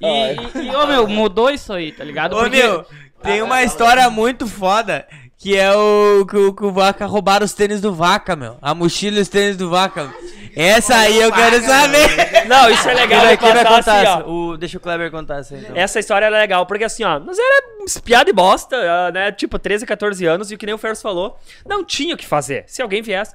E, 0.00 0.06
e, 0.06 0.66
e, 0.66 0.74
ô 0.74 0.86
meu, 0.86 1.06
mudou 1.08 1.50
isso 1.50 1.72
aí, 1.72 1.92
tá 1.92 2.04
ligado? 2.04 2.36
Ô, 2.36 2.48
meu, 2.48 2.84
tem 3.22 3.42
uma 3.42 3.62
história 3.62 4.08
muito 4.10 4.46
foda. 4.46 5.06
Que 5.38 5.54
é 5.54 5.70
o 5.70 6.24
que, 6.24 6.36
o 6.36 6.54
que 6.54 6.64
o 6.64 6.72
Vaca 6.72 7.04
roubaram 7.04 7.44
os 7.44 7.52
tênis 7.52 7.78
do 7.78 7.92
Vaca, 7.94 8.34
meu. 8.34 8.56
A 8.60 8.74
mochila 8.74 9.18
e 9.18 9.20
os 9.20 9.28
tênis 9.28 9.54
do 9.54 9.68
Vaca. 9.68 10.10
Essa 10.56 10.96
aí 10.96 11.20
eu 11.20 11.30
quero 11.30 11.60
saber. 11.62 12.46
Não, 12.48 12.70
isso 12.70 12.88
é 12.88 12.94
legal. 12.94 13.20
Quem 13.20 13.36
vai, 13.36 13.36
quem 13.36 13.64
contar 13.64 14.00
assim. 14.00 14.30
O, 14.30 14.56
deixa 14.56 14.78
o 14.78 14.80
Kleber 14.80 15.10
contar 15.10 15.40
essa 15.40 15.54
então. 15.54 15.76
Essa 15.76 16.00
história 16.00 16.24
era 16.24 16.38
legal, 16.38 16.64
porque 16.64 16.84
assim, 16.84 17.04
ó, 17.04 17.18
nós 17.18 17.38
era 17.38 17.84
espiada 17.84 18.30
e 18.30 18.32
bosta, 18.32 18.76
ah, 18.76 19.12
né? 19.12 19.30
Tipo, 19.30 19.58
13, 19.58 19.84
14 19.84 20.24
anos, 20.24 20.50
e 20.50 20.54
o 20.54 20.58
que 20.58 20.64
nem 20.64 20.74
o 20.74 20.78
Ferros 20.78 21.02
falou, 21.02 21.38
não 21.66 21.84
tinha 21.84 22.14
o 22.14 22.18
que 22.18 22.26
fazer, 22.26 22.64
se 22.66 22.80
alguém 22.80 23.02
viesse. 23.02 23.34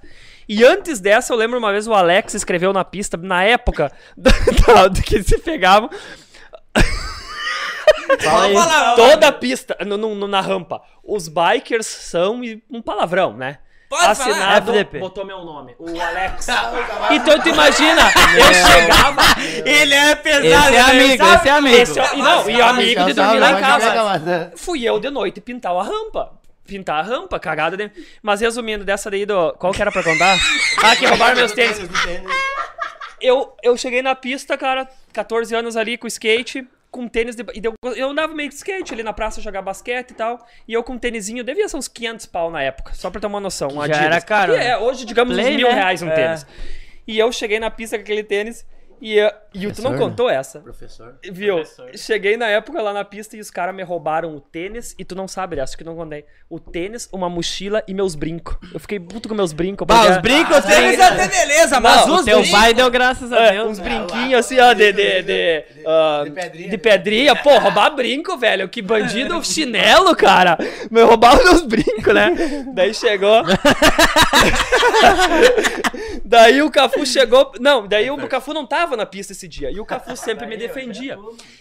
E 0.49 0.63
antes 0.65 0.99
dessa, 0.99 1.31
eu 1.31 1.37
lembro 1.37 1.59
uma 1.59 1.71
vez 1.71 1.87
o 1.87 1.93
Alex 1.93 2.33
escreveu 2.33 2.73
na 2.73 2.83
pista, 2.83 3.15
na 3.15 3.43
época 3.43 3.91
da- 4.17 4.87
do 4.87 5.03
que 5.03 5.21
se 5.21 5.37
pegavam. 5.37 5.87
Fala. 8.23 8.95
Toda 8.95 9.27
a 9.27 9.31
pista, 9.31 9.77
no, 9.85 9.97
no- 9.97 10.27
na 10.27 10.41
rampa. 10.41 10.81
Os 11.03 11.27
bikers 11.27 11.85
são 11.87 12.41
um 12.69 12.81
palavrão, 12.81 13.33
né? 13.33 13.59
Pode 13.89 14.05
Assinado, 14.05 14.67
falar. 14.67 14.77
FDP. 14.79 14.99
botou 14.99 15.25
meu 15.25 15.43
nome, 15.43 15.75
o 15.77 15.99
Alex. 16.01 16.47
então 17.11 17.39
tu 17.41 17.49
imagina, 17.49 18.01
eu 18.39 18.53
chegava. 18.53 19.21
Ele 19.65 19.93
é 19.93 20.15
pesado, 20.15 20.45
Esse 20.69 20.77
é 20.77 20.81
né? 20.81 20.89
amigo, 21.03 21.23
Sabe? 21.25 21.35
esse 21.35 21.49
é 21.49 21.51
amigo. 21.51 21.75
Esse 21.77 21.99
é- 21.99 22.15
e 22.15 22.21
não, 22.21 22.49
e 22.49 22.61
amigo 22.61 23.03
de 23.05 23.13
dormir 23.13 23.39
lá 23.39 23.51
em 23.51 23.59
casa. 23.61 24.03
massa. 24.03 24.53
Fui 24.55 24.81
eu 24.83 24.97
de 24.97 25.09
noite 25.09 25.41
pintar 25.41 25.75
a 25.75 25.83
rampa. 25.83 26.31
Pintar 26.65 26.99
a 26.99 27.01
rampa, 27.01 27.37
cagada 27.37 27.75
de... 27.75 27.91
Mas 28.23 28.39
resumindo, 28.39 28.85
dessa 28.85 29.11
daí 29.11 29.25
do. 29.25 29.51
Qual 29.59 29.73
que 29.73 29.81
era 29.81 29.91
pra 29.91 30.01
contar? 30.03 30.37
ah, 30.83 30.95
que 30.95 31.05
roubaram 31.05 31.35
meus 31.35 31.51
tênis. 31.51 31.77
Eu, 33.19 33.53
eu 33.61 33.75
cheguei 33.77 34.01
na 34.01 34.15
pista, 34.15 34.57
cara, 34.57 34.87
14 35.13 35.53
anos 35.55 35.75
ali 35.77 35.97
com 35.97 36.07
skate, 36.07 36.67
com 36.89 37.07
tênis 37.07 37.35
de. 37.35 37.43
e 37.53 37.61
Eu, 37.63 37.73
eu 37.95 38.09
andava 38.09 38.33
meio 38.33 38.49
de 38.49 38.55
skate 38.55 38.93
ali 38.93 39.03
na 39.03 39.13
praça 39.13 39.41
jogar 39.41 39.61
basquete 39.61 40.11
e 40.11 40.13
tal. 40.13 40.45
E 40.67 40.73
eu 40.73 40.83
com 40.83 40.93
um 40.93 40.97
tênisinho, 40.99 41.43
devia 41.43 41.67
ser 41.69 41.77
uns 41.77 41.87
500 41.87 42.25
pau 42.25 42.51
na 42.51 42.61
época, 42.61 42.93
só 42.93 43.09
pra 43.09 43.21
ter 43.21 43.27
uma 43.27 43.39
noção. 43.39 43.69
Um 43.69 43.85
Já 43.87 43.95
era 44.03 44.19
caro, 44.21 44.53
né? 44.53 44.69
É, 44.69 44.77
hoje, 44.77 45.05
digamos, 45.05 45.33
Play, 45.35 45.51
uns 45.51 45.55
mil 45.55 45.67
né? 45.67 45.73
reais 45.73 46.01
um 46.01 46.09
É. 46.09 46.15
tênis. 46.15 46.45
E 47.07 47.17
eu 47.17 47.31
cheguei 47.31 47.59
na 47.59 47.69
pista 47.71 47.97
com 47.97 48.03
aquele 48.03 48.23
tênis. 48.23 48.65
E, 49.01 49.17
e 49.53 49.71
tu 49.71 49.81
não 49.81 49.91
Professor, 49.91 49.97
contou 49.97 50.29
essa. 50.29 50.59
Professor. 50.59 51.15
Viu? 51.31 51.55
Professor. 51.55 51.89
Cheguei 51.97 52.37
na 52.37 52.47
época 52.47 52.79
lá 52.81 52.93
na 52.93 53.03
pista 53.03 53.35
e 53.35 53.39
os 53.39 53.49
caras 53.49 53.73
me 53.73 53.81
roubaram 53.81 54.35
o 54.35 54.39
tênis 54.39 54.93
e 54.99 55.03
tu 55.03 55.15
não 55.15 55.27
sabe, 55.27 55.59
acho 55.59 55.75
que 55.75 55.83
não 55.83 55.95
contei. 55.95 56.23
O 56.47 56.59
tênis, 56.59 57.09
uma 57.11 57.27
mochila 57.29 57.81
e 57.87 57.93
meus 57.95 58.13
brincos. 58.13 58.55
Eu 58.73 58.79
fiquei 58.79 58.99
puto 58.99 59.27
com 59.27 59.33
meus 59.33 59.53
brincos. 59.53 59.87
Bah, 59.87 59.95
porque- 60.01 60.11
os 60.11 60.17
brincos, 60.19 60.57
os 60.59 60.65
tênis 60.65 60.99
até 60.99 61.27
beleza, 61.27 61.79
mas 61.79 62.05
Não, 62.05 62.15
os 62.15 62.21
O 62.21 62.25
teu 62.25 62.39
brincos... 62.41 62.59
pai 62.59 62.73
deu 62.75 62.91
graças 62.91 63.31
a 63.33 63.37
É, 63.39 63.51
Deus. 63.53 63.69
uns 63.71 63.79
brinquinhos 63.79 64.39
assim, 64.39 64.59
ó, 64.59 64.73
de. 64.73 64.91
De, 64.93 65.23
de, 65.23 65.63
ah, 65.87 66.21
de 66.25 66.31
pedrinha. 66.31 66.69
de 66.69 66.77
pedrinha. 66.77 67.35
Pô, 67.35 67.57
roubar 67.57 67.89
brinco, 67.95 68.37
velho. 68.37 68.69
Que 68.69 68.81
bandido 68.81 69.41
chinelo, 69.43 70.15
cara. 70.15 70.57
Me 70.91 71.01
roubaram 71.01 71.43
meus 71.43 71.63
brincos, 71.65 72.13
né? 72.13 72.35
Daí 72.73 72.93
chegou. 72.93 73.41
daí 76.23 76.61
o 76.61 76.69
Cafu 76.69 77.05
chegou. 77.05 77.51
Não, 77.59 77.87
daí 77.87 78.09
o 78.11 78.27
Cafu 78.27 78.53
não 78.53 78.65
tava 78.65 78.90
na 78.95 79.05
pista 79.05 79.33
esse 79.33 79.47
dia. 79.47 79.71
E 79.71 79.79
o 79.79 79.85
Cafu 79.85 80.15
sempre 80.17 80.45
me 80.45 80.57
defendia. 80.57 81.17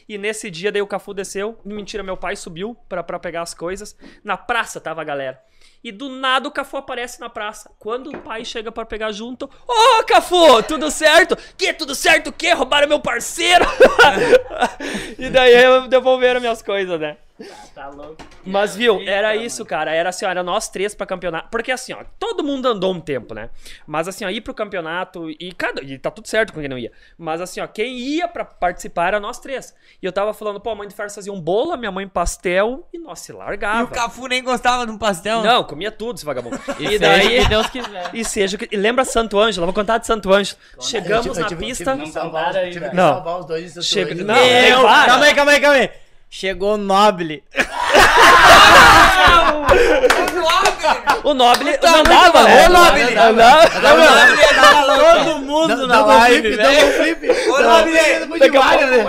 E 0.09 0.19
nesse 0.19 0.51
dia, 0.51 0.73
daí 0.73 0.82
o 0.82 0.86
Cafu 0.86 1.15
desceu. 1.15 1.59
Mentira, 1.65 2.02
meu 2.02 2.16
pai 2.16 2.36
subiu 2.36 2.77
pra, 2.89 3.02
pra 3.02 3.19
pegar 3.19 3.43
as 3.43 3.55
coisas. 3.55 3.97
Na 4.23 4.36
praça 4.36 4.81
tava 4.81 5.01
a 5.01 5.05
galera. 5.05 5.40
E 5.82 5.90
do 5.90 6.11
nada 6.11 6.47
o 6.47 6.51
Cafu 6.51 6.77
aparece 6.77 7.20
na 7.20 7.31
praça. 7.31 7.70
Quando 7.78 8.11
o 8.11 8.19
pai 8.19 8.44
chega 8.44 8.70
pra 8.70 8.85
pegar 8.85 9.12
junto, 9.12 9.48
Ô, 9.66 10.05
Cafu, 10.05 10.62
tudo 10.62 10.90
certo? 10.90 11.36
Que 11.57 11.73
tudo 11.73 11.94
certo 11.94 12.28
o 12.28 12.32
quê? 12.32 12.52
Roubaram 12.52 12.89
meu 12.89 13.01
parceiro? 13.01 13.65
e 15.19 15.31
daí 15.31 15.89
devolveram 15.89 16.40
minhas 16.40 16.61
coisas, 16.61 17.01
né? 17.01 17.16
Tá 17.75 17.89
louco. 17.89 18.17
Mas 18.45 18.77
viu, 18.77 19.01
era 19.07 19.35
isso, 19.37 19.65
cara. 19.65 19.93
Era 19.95 20.11
assim, 20.11 20.25
ó, 20.25 20.29
era 20.31 20.43
nós 20.43 20.69
três 20.69 20.95
pra 20.95 21.07
campeonato. 21.07 21.49
Porque 21.51 21.73
assim, 21.73 21.93
ó, 21.93 22.05
todo 22.19 22.43
mundo 22.45 22.67
andou 22.69 22.93
um 22.93 23.01
tempo, 23.01 23.35
né? 23.35 23.51
Mas 23.87 24.07
assim, 24.09 24.25
ó, 24.25 24.29
ir 24.31 24.41
pro 24.41 24.53
campeonato 24.55 25.31
e 25.31 25.53
cada. 25.53 25.83
E 25.83 25.99
tá 25.99 26.11
tudo 26.11 26.29
certo 26.29 26.53
com 26.53 26.61
quem 26.61 26.69
não 26.69 26.79
ia. 26.79 26.93
Mas 27.17 27.41
assim, 27.41 27.61
ó, 27.61 27.67
quem 27.67 27.99
ia 27.99 28.29
pra 28.29 28.45
participar 28.45 29.09
era 29.09 29.21
nós 29.21 29.39
três. 29.39 29.75
E 30.03 30.07
eu 30.07 30.12
tava 30.12 30.33
falando, 30.35 30.61
pô, 30.61 30.71
a 30.71 30.75
mãe 30.75 30.87
de 30.89 30.95
Ferro 30.95 31.11
fazia 31.11 31.33
um 31.33 31.41
bolo, 31.41 31.73
a 31.73 31.77
minha 31.77 31.91
mãe 31.93 32.07
pastel 32.07 32.87
e 32.93 32.99
nós 32.99 33.21
se 33.21 33.33
E 33.33 33.35
largava. 33.35 33.85
o 33.85 33.89
Cafu 33.89 34.27
nem 34.27 34.43
gostava 34.43 34.85
de 34.87 34.93
um 34.93 34.99
pastel. 34.99 35.43
Não, 35.43 35.65
comia 35.65 35.91
tudo 35.91 36.17
esse 36.17 36.25
vagabundo. 36.25 36.59
E, 36.79 36.95
E 36.95 36.99
daí, 36.99 37.47
Deus 37.49 37.67
quiser. 37.69 38.11
E 38.15 38.25
seja. 38.25 38.57
o 38.57 38.59
que- 38.59 38.69
E 38.71 38.77
lembra 38.77 39.05
Santo 39.05 39.39
Ângelo? 39.39 39.67
Vou 39.67 39.75
contar 39.75 39.99
de 39.99 40.07
Santo 40.07 40.33
Ângelo. 40.33 40.59
Chegamos 40.81 41.27
Eu 41.27 41.33
tive- 41.33 41.39
eu 41.39 41.43
na 41.43 41.49
tive- 41.49 41.67
pista. 41.67 41.93
Tive 41.93 42.05
que 42.07 42.11
salvar, 42.12 42.51
os- 42.55 42.73
tive 42.75 42.89
que 42.91 42.97
Não. 42.97 43.15
salvar 43.15 43.41
os 43.41 43.47
dois. 43.47 43.75
Chega- 43.85 44.15
não, 44.25 44.37
Eu, 44.37 44.83
calma 44.83 45.25
aí, 45.25 45.35
calma 45.35 45.53
aí, 45.53 45.61
calma 45.61 45.77
aí. 45.77 45.91
Chegou 46.31 46.74
o 46.74 46.77
Noble. 46.77 47.43
O 51.23 51.35
Noble 51.35 51.77
Tá 51.78 51.90
não 51.90 51.97
muito 51.98 52.11
andava, 52.12 52.39
bom. 52.40 52.44
né? 52.44 52.66
Ô, 52.66 52.70
Noble! 52.70 53.05
Todo 55.24 55.39
mundo 55.40 55.86
na 55.86 56.05
live, 56.07 56.57
velho. 56.57 57.55
Ô, 57.55 57.61
Noble! 57.61 57.93
Depois 58.20 58.40
de 58.43 58.51
várias, 58.51 58.90
né? 58.90 59.05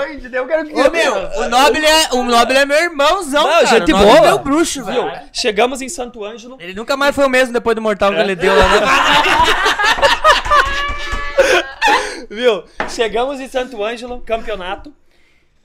Ô, 0.74 0.90
meu, 0.92 1.16
o 1.46 1.50
Noble 1.50 1.86
é, 1.86 2.08
o 2.12 2.24
Noble 2.24 2.58
é 2.58 2.66
meu 2.66 2.78
irmãozão, 2.78 3.44
Não, 3.44 3.52
cara. 3.64 3.66
gente 3.68 3.94
boa. 3.94 4.18
é 4.18 4.22
meu 4.22 4.40
bruxo, 4.40 4.84
velho. 4.84 5.10
Chegamos 5.32 5.82
em 5.82 5.88
Santo 5.90 6.24
Ângelo. 6.24 6.58
Ele 6.60 6.74
nunca 6.74 6.98
mais 6.98 7.16
foi 7.16 7.26
o 7.26 7.30
mesmo 7.30 7.54
depois 7.54 7.76
do 7.76 7.82
mortal 7.82 8.12
que 8.12 8.20
ele 8.20 8.36
deu 8.36 8.54
lá. 8.56 8.68
Né? 8.68 8.82
Viu? 12.30 12.64
Chegamos 12.90 13.40
em 13.40 13.48
Santo 13.48 13.84
Ângelo, 13.84 14.22
campeonato. 14.22 14.94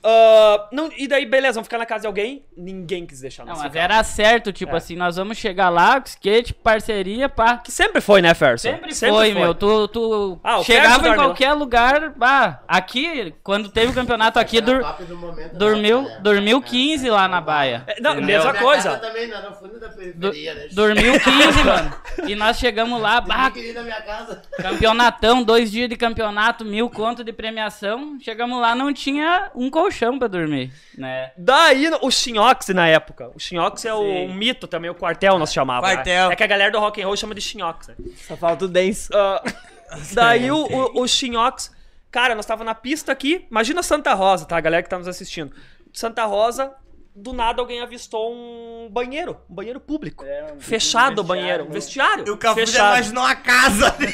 Ah, 0.09 0.69
não, 0.71 0.89
e 0.97 1.05
daí, 1.07 1.25
beleza, 1.25 1.55
vamos 1.55 1.67
ficar 1.67 1.77
na 1.77 1.85
casa 1.85 2.01
de 2.01 2.07
alguém. 2.07 2.45
Ninguém 2.55 3.05
quis 3.05 3.19
deixar 3.19 3.43
Não, 3.43 3.49
nós 3.53 3.59
mas 3.61 3.67
ficar. 3.71 3.83
era 3.83 4.03
certo, 4.03 4.53
tipo 4.53 4.73
É. 4.73 4.77
assim, 4.77 4.95
nós 4.95 5.17
vamos 5.17 5.37
chegar 5.37 5.67
lá, 5.69 6.01
skate, 6.05 6.53
parceria, 6.53 7.27
pá. 7.27 7.57
Que 7.57 7.71
sempre 7.71 7.99
foi, 7.99 8.21
né, 8.21 8.33
Ferson? 8.33 8.69
Sempre, 8.69 8.95
foi, 8.95 9.33
meu. 9.33 9.53
Tu, 9.53 9.87
tu 9.89 10.39
Ah, 10.43 10.59
o 10.59 10.63
chegava 10.63 10.87
Ferguson 10.87 10.99
em 10.99 11.03
dorme 11.09 11.17
lá. 11.17 11.23
qualquer 11.25 11.53
lugar. 11.53 12.13
Bah, 12.15 12.61
aqui, 12.67 13.33
quando 13.43 13.67
teve 13.69 13.91
o 13.91 13.95
campeonato 13.95 14.39
aqui, 14.39 14.61
dur- 14.61 14.81
Top 14.81 15.03
do 15.03 15.17
momento 15.17 15.51
da 15.53 15.57
dormiu, 15.59 16.07
dormiu 16.21 16.61
15 16.61 17.09
lá 17.09 17.27
na 17.27 17.41
baia. 17.41 17.83
É, 17.87 17.99
não, 17.99 18.11
Entendeu? 18.11 18.27
mesma 18.37 18.51
Minha 18.53 18.63
coisa. 18.63 18.89
casa 18.91 18.97
também, 19.07 19.27
né? 19.27 19.41
no 19.41 19.55
fundo 19.55 19.77
da 19.79 19.87
Du- 19.87 19.95
periferia, 19.97 20.53
né? 20.53 20.67
dormiu 20.71 21.13
15, 21.19 21.63
mano. 21.65 21.93
E 22.27 22.33
nós 22.35 22.57
chegamos 22.57 23.01
lá, 23.01 23.19
bah, 23.19 23.35
Ninguém 23.47 23.51
queria 23.51 23.71
ir 23.71 23.73
na 23.75 23.81
minha 23.83 24.01
casa. 24.01 24.41
campeonatão, 24.57 25.43
dois 25.43 25.69
dias 25.69 25.89
de 25.89 25.97
campeonato, 25.97 26.63
mil 26.63 26.89
conto 26.89 27.23
de 27.23 27.33
premiação. 27.33 28.17
Chegamos 28.21 28.61
lá, 28.61 28.73
não 28.73 28.93
tinha 28.93 29.51
um 29.53 29.69
colchão 29.69 29.96
pra 30.19 30.27
dormir, 30.27 30.71
né? 30.97 31.31
Daí, 31.37 31.89
o 32.01 32.11
Xinhox 32.11 32.67
na 32.69 32.87
época. 32.87 33.31
O 33.35 33.39
Xinhox 33.39 33.85
é 33.85 33.93
o 33.93 34.01
Sim. 34.01 34.33
mito 34.33 34.67
também, 34.67 34.89
o 34.89 34.95
quartel 34.95 35.37
nós 35.39 35.51
chamava. 35.51 35.87
né? 35.87 35.95
Quartel. 35.95 36.31
É 36.31 36.35
que 36.35 36.43
a 36.43 36.47
galera 36.47 36.71
do 36.71 36.79
rock 36.79 37.01
and 37.01 37.05
roll 37.05 37.15
chama 37.17 37.33
de 37.33 37.41
Xinhox, 37.41 37.87
né? 37.87 37.95
Só 38.27 38.37
falta 38.37 38.65
o 38.65 38.67
Dance. 38.67 39.09
Ah, 39.13 39.41
daí 40.13 40.51
o, 40.51 40.57
o, 40.57 41.01
o 41.01 41.07
Xinhox. 41.07 41.75
Cara, 42.11 42.35
nós 42.35 42.45
tava 42.45 42.63
na 42.63 42.73
pista 42.75 43.11
aqui. 43.11 43.45
Imagina 43.49 43.83
Santa 43.83 44.13
Rosa, 44.13 44.45
tá? 44.45 44.57
A 44.57 44.61
galera 44.61 44.81
que 44.83 44.89
tá 44.89 44.97
nos 44.97 45.07
assistindo. 45.07 45.53
Santa 45.93 46.25
Rosa, 46.25 46.73
do 47.19 47.33
nada 47.33 47.61
alguém 47.61 47.81
avistou 47.81 48.31
um 48.31 48.87
banheiro. 48.91 49.37
Um 49.49 49.55
banheiro 49.55 49.79
público. 49.79 50.23
Fechado 50.59 51.19
o 51.19 51.23
banheiro. 51.23 51.65
Um 51.65 51.71
vestiário. 51.71 52.23
E 52.27 52.29
o 52.29 52.37
Cafu 52.37 52.59
já 52.59 52.65
fechado. 52.65 52.93
imaginou 52.93 53.23
a 53.23 53.35
casa 53.35 53.89
dele. 53.91 54.13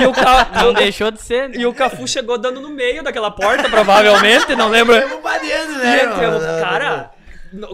E 0.00 0.06
o, 0.06 0.12
ca... 0.12 0.44
Não 0.62 0.74
deixou 0.74 1.10
de 1.10 1.22
ser. 1.22 1.48
né? 1.48 1.56
e 1.56 1.64
o 1.66 1.72
Cafu 1.72 2.06
chegou 2.06 2.36
dando 2.36 2.60
no 2.60 2.68
meio 2.68 3.02
daquela 3.02 3.30
porta, 3.30 3.70
provavelmente. 3.70 4.54
Não 4.54 4.68
lembro. 4.68 4.94
Estamos 4.96 5.22
pareando, 5.22 5.72
E 5.72 5.78
né? 5.78 6.04
entramos, 6.04 6.42
mano? 6.44 6.60
cara, 6.60 7.10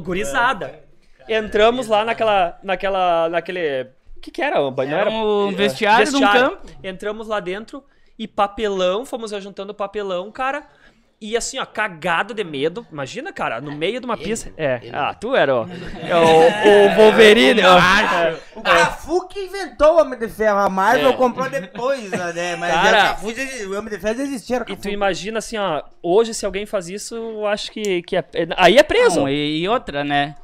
gurizada. 0.00 0.80
Entramos 1.28 1.88
lá 1.88 2.04
naquela, 2.04 2.58
naquela, 2.62 3.28
naquele, 3.28 3.82
o 4.16 4.20
que 4.20 4.30
que 4.30 4.42
era? 4.42 4.62
Um 4.62 4.70
banheiro? 4.70 5.00
Era 5.00 5.10
um 5.10 5.52
vestiário 5.54 6.08
de 6.08 6.16
um 6.16 6.20
campo. 6.20 6.66
Entramos 6.84 7.26
lá 7.26 7.40
dentro 7.40 7.82
e 8.18 8.28
papelão, 8.28 9.04
fomos 9.04 9.32
juntando 9.42 9.74
papelão, 9.74 10.30
cara. 10.30 10.64
E 11.24 11.36
assim, 11.36 11.56
ó, 11.60 11.64
cagado 11.64 12.34
de 12.34 12.42
medo. 12.42 12.84
Imagina, 12.90 13.32
cara, 13.32 13.60
no 13.60 13.70
meio 13.70 14.00
de 14.00 14.04
uma 14.06 14.16
pista. 14.16 14.52
É. 14.56 14.80
Ah, 14.92 15.14
tu 15.14 15.36
era, 15.36 15.54
ó. 15.54 15.66
É 16.02 16.16
o, 16.16 16.90
o 16.90 16.96
Wolverine, 16.96 17.62
ó. 17.64 17.78
O 18.58 18.62
Cafu 18.62 19.28
que 19.28 19.38
inventou 19.44 19.94
o 19.94 20.00
Homem 20.00 20.18
de 20.18 20.28
Ferro. 20.28 20.58
A 20.58 20.68
Marvel 20.68 21.10
É. 21.10 21.12
comprou 21.12 21.48
depois, 21.48 22.10
né? 22.10 22.56
Mas 22.56 22.74
Cara, 22.74 22.98
o, 22.98 23.02
Cafu, 23.02 23.34
já- 23.34 23.68
o 23.68 23.78
Homem 23.78 23.90
de 23.94 24.00
Ferro 24.00 24.16
já 24.16 24.22
existia. 24.24 24.56
era 24.56 24.64
E 24.72 24.74
tu 24.76 24.88
imagina 24.88 25.38
assim, 25.38 25.56
ó, 25.56 25.80
hoje 26.02 26.34
se 26.34 26.44
alguém 26.44 26.66
faz 26.66 26.88
isso, 26.88 27.14
eu 27.14 27.46
acho 27.46 27.70
que, 27.70 28.02
que 28.02 28.16
é, 28.16 28.24
é- 28.34 28.48
aí 28.56 28.76
é 28.76 28.82
preso. 28.82 29.20
Não, 29.20 29.28
e, 29.28 29.60
e 29.60 29.68
outra, 29.68 30.02
né? 30.02 30.34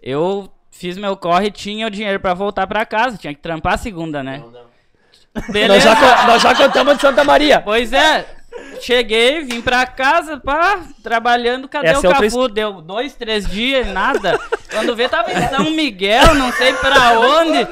Eu 0.00 0.48
fiz 0.70 0.96
meu 0.96 1.16
corre 1.16 1.48
e 1.48 1.50
tinha 1.50 1.86
o 1.88 1.90
dinheiro 1.90 2.20
pra 2.20 2.34
voltar 2.34 2.68
pra 2.68 2.86
casa. 2.86 3.16
Tinha 3.18 3.34
que 3.34 3.40
trampar 3.40 3.74
a 3.74 3.78
segunda, 3.78 4.22
né? 4.22 4.40
nós, 5.34 5.46
Beleza. 5.48 5.80
já, 5.80 5.96
co- 5.96 6.26
nós 6.28 6.40
já 6.42 6.54
contamos 6.54 6.94
de 6.94 7.00
Santa 7.00 7.24
Maria. 7.24 7.60
Pois 7.60 7.92
é. 7.92 8.24
Cheguei, 8.80 9.42
vim 9.42 9.60
pra 9.60 9.86
casa, 9.86 10.38
pá, 10.38 10.82
trabalhando, 11.02 11.68
cadê 11.68 11.88
Essa 11.88 12.00
o 12.00 12.04
é 12.04 12.08
outra 12.08 12.22
Cafu? 12.24 12.48
Deu 12.48 12.82
dois, 12.82 13.14
três 13.14 13.46
dias, 13.46 13.86
nada. 13.86 14.38
Quando 14.70 14.94
vê, 14.94 15.08
tava 15.08 15.32
em 15.32 15.48
São 15.48 15.70
Miguel, 15.70 16.34
não 16.34 16.52
sei 16.52 16.72
pra 16.74 17.18
onde. 17.18 17.66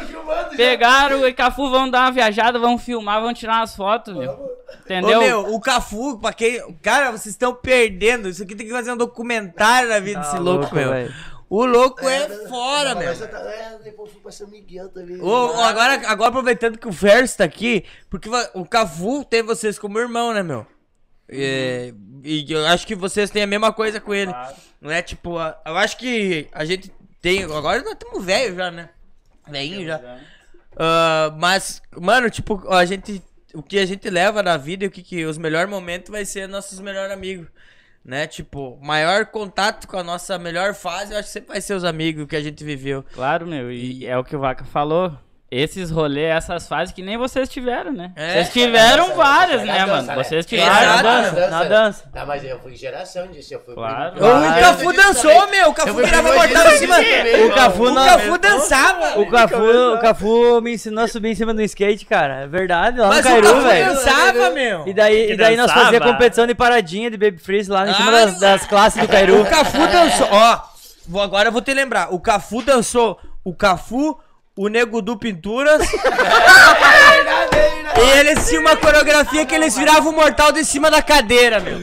Pegaram 0.56 1.26
e 1.26 1.32
Cafu, 1.32 1.70
vão 1.70 1.90
dar 1.90 2.02
uma 2.02 2.12
viajada, 2.12 2.58
vão 2.58 2.78
filmar, 2.78 3.20
vão 3.20 3.34
tirar 3.34 3.58
umas 3.58 3.76
fotos, 3.76 4.14
meu. 4.14 4.62
Entendeu? 4.84 5.18
Ô, 5.18 5.22
meu, 5.22 5.54
o 5.54 5.60
Cafu, 5.60 6.18
pra 6.18 6.32
quem. 6.32 6.60
Cara, 6.80 7.10
vocês 7.10 7.34
estão 7.34 7.54
perdendo. 7.54 8.28
Isso 8.28 8.42
aqui 8.42 8.54
tem 8.54 8.66
que 8.66 8.72
fazer 8.72 8.92
um 8.92 8.96
documentário 8.96 9.88
da 9.88 10.00
vida 10.00 10.20
desse 10.20 10.38
louco, 10.38 10.60
louco, 10.60 10.74
meu. 10.74 10.90
velho. 10.90 11.14
O 11.48 11.66
louco 11.66 12.08
é 12.08 12.28
fora, 12.48 12.94
meu. 12.94 13.10
É, 13.10 13.78
depois 13.84 14.10
fui 14.10 14.22
pra 14.22 14.32
São 14.32 14.48
Miguel 14.48 14.88
também. 14.88 15.20
Ô, 15.20 15.28
ô, 15.28 15.60
agora, 15.60 16.00
agora 16.06 16.30
aproveitando 16.30 16.78
que 16.78 16.88
o 16.88 16.92
Ferris 16.92 17.36
tá 17.36 17.44
aqui, 17.44 17.84
porque 18.08 18.30
o 18.54 18.64
Cafu 18.64 19.22
tem 19.22 19.42
vocês 19.42 19.78
como 19.78 19.98
irmão, 19.98 20.32
né, 20.32 20.42
meu? 20.42 20.66
É, 21.32 21.94
e 22.24 22.52
eu 22.52 22.66
acho 22.66 22.86
que 22.86 22.94
vocês 22.94 23.30
têm 23.30 23.42
a 23.42 23.46
mesma 23.46 23.72
coisa 23.72 24.00
com 24.00 24.12
ele. 24.14 24.32
Não 24.80 24.90
é 24.90 25.00
tipo, 25.02 25.38
a- 25.38 25.60
eu 25.66 25.76
acho 25.76 25.96
que 25.96 26.48
a 26.52 26.64
gente 26.64 26.92
tem. 27.20 27.44
Agora 27.44 27.82
nós 27.82 27.92
estamos 27.92 28.24
velho 28.24 28.54
já, 28.56 28.70
né? 28.70 28.88
Velhinho 29.48 29.86
já. 29.86 30.18
Ah, 30.76 31.34
mas, 31.38 31.82
mano, 31.96 32.30
tipo, 32.30 32.62
a 32.72 32.84
gente. 32.84 33.22
O 33.54 33.62
que 33.62 33.78
a 33.78 33.84
gente 33.84 34.08
leva 34.08 34.42
na 34.42 34.56
vida 34.56 34.84
e 34.84 34.88
o 34.88 34.90
que, 34.90 35.02
que 35.02 35.26
os 35.26 35.36
melhores 35.36 35.68
momentos 35.68 36.10
vai 36.10 36.24
ser 36.24 36.48
nossos 36.48 36.80
melhores 36.80 37.12
amigos. 37.12 37.46
Né? 38.04 38.26
Tipo, 38.26 38.78
maior 38.82 39.26
contato 39.26 39.86
com 39.86 39.96
a 39.98 40.02
nossa 40.02 40.38
melhor 40.38 40.74
fase, 40.74 41.12
eu 41.12 41.18
acho 41.18 41.28
que 41.28 41.32
sempre 41.34 41.50
vai 41.50 41.60
ser 41.60 41.74
os 41.74 41.84
amigos 41.84 42.26
que 42.26 42.34
a 42.34 42.40
gente 42.40 42.64
viveu. 42.64 43.04
Claro, 43.14 43.46
meu, 43.46 43.70
e 43.70 44.06
é 44.06 44.16
o 44.18 44.24
que 44.24 44.34
o 44.34 44.40
Vaca 44.40 44.64
falou. 44.64 45.16
Esses 45.54 45.90
rolês, 45.90 46.34
essas 46.34 46.66
fases 46.66 46.94
que 46.94 47.02
nem 47.02 47.18
vocês 47.18 47.46
tiveram, 47.46 47.92
né? 47.92 48.10
É, 48.16 48.32
vocês 48.32 48.52
tiveram 48.54 49.14
várias, 49.14 49.60
na 49.62 49.66
né, 49.74 49.78
dança, 49.80 49.92
mano? 49.92 50.06
né? 50.06 50.14
Vocês 50.14 50.46
Exato. 50.46 50.48
tiveram. 50.48 50.72
Na 50.72 50.96
Na 50.96 51.02
dança, 51.02 51.30
dança. 51.34 51.50
na 51.50 51.64
dança. 51.64 52.04
Tá, 52.10 52.24
mas 52.24 52.42
eu 52.42 52.58
fui 52.60 52.74
geração 52.74 53.26
disso, 53.26 53.52
eu 53.52 53.60
fui 53.62 53.74
Claro. 53.74 54.12
primo- 54.12 54.28
O 54.30 54.54
Cafu 54.60 54.92
dançou, 54.94 55.30
também. 55.30 55.50
meu. 55.60 55.68
O 55.68 55.74
Cafu 55.74 55.94
virava 55.94 56.32
mortal 56.32 56.66
em 56.72 56.78
cima. 56.78 56.94
também, 56.96 57.44
O 57.46 57.54
Cafu 57.54 57.82
O 57.82 57.90
não. 57.90 58.06
Cafu 58.06 58.38
dançava. 58.38 59.20
O 59.20 59.30
Cafu, 59.30 59.56
o 59.94 59.98
Cafu 60.00 60.60
me 60.62 60.72
ensinou 60.72 61.04
a 61.04 61.08
subir 61.08 61.28
em 61.28 61.34
cima 61.34 61.52
do 61.52 61.60
skate, 61.60 62.06
cara. 62.06 62.44
É 62.44 62.46
verdade, 62.46 62.98
lá 62.98 63.08
no 63.08 63.12
Mas 63.12 63.26
o 63.26 63.28
Cairu, 63.28 63.46
Cafu 63.48 63.60
velho. 63.60 63.86
dançava, 63.86 64.50
meu. 64.50 64.88
E 64.88 64.94
daí, 64.94 65.32
e 65.32 65.36
daí 65.36 65.54
nós 65.54 65.70
fazíamos 65.70 66.10
competição 66.10 66.46
de 66.46 66.54
paradinha 66.54 67.10
de 67.10 67.18
Baby 67.18 67.36
Freeze 67.36 67.70
lá 67.70 67.86
em 67.86 67.92
cima 67.92 68.08
Ah, 68.08 68.24
das, 68.24 68.40
das 68.40 68.66
classes 68.66 68.98
do 69.02 69.06
Cairu. 69.06 69.42
O 69.42 69.44
Cafu 69.44 69.86
dançou. 69.86 70.28
Ó, 70.30 71.20
agora 71.22 71.48
eu 71.48 71.52
vou 71.52 71.60
te 71.60 71.74
lembrar. 71.74 72.10
O 72.10 72.18
Cafu 72.18 72.62
dançou. 72.62 73.18
O 73.44 73.54
Cafu, 73.54 74.18
o 74.56 74.68
Nego 74.68 75.00
do 75.02 75.16
Pinturas. 75.16 75.82
e 77.96 78.18
eles 78.18 78.48
tinham 78.48 78.62
uma 78.62 78.76
coreografia 78.76 79.44
que 79.46 79.54
eles 79.54 79.76
viravam 79.76 80.12
o 80.12 80.16
mortal 80.16 80.52
de 80.52 80.64
cima 80.64 80.90
da 80.90 81.02
cadeira, 81.02 81.60
meu. 81.60 81.78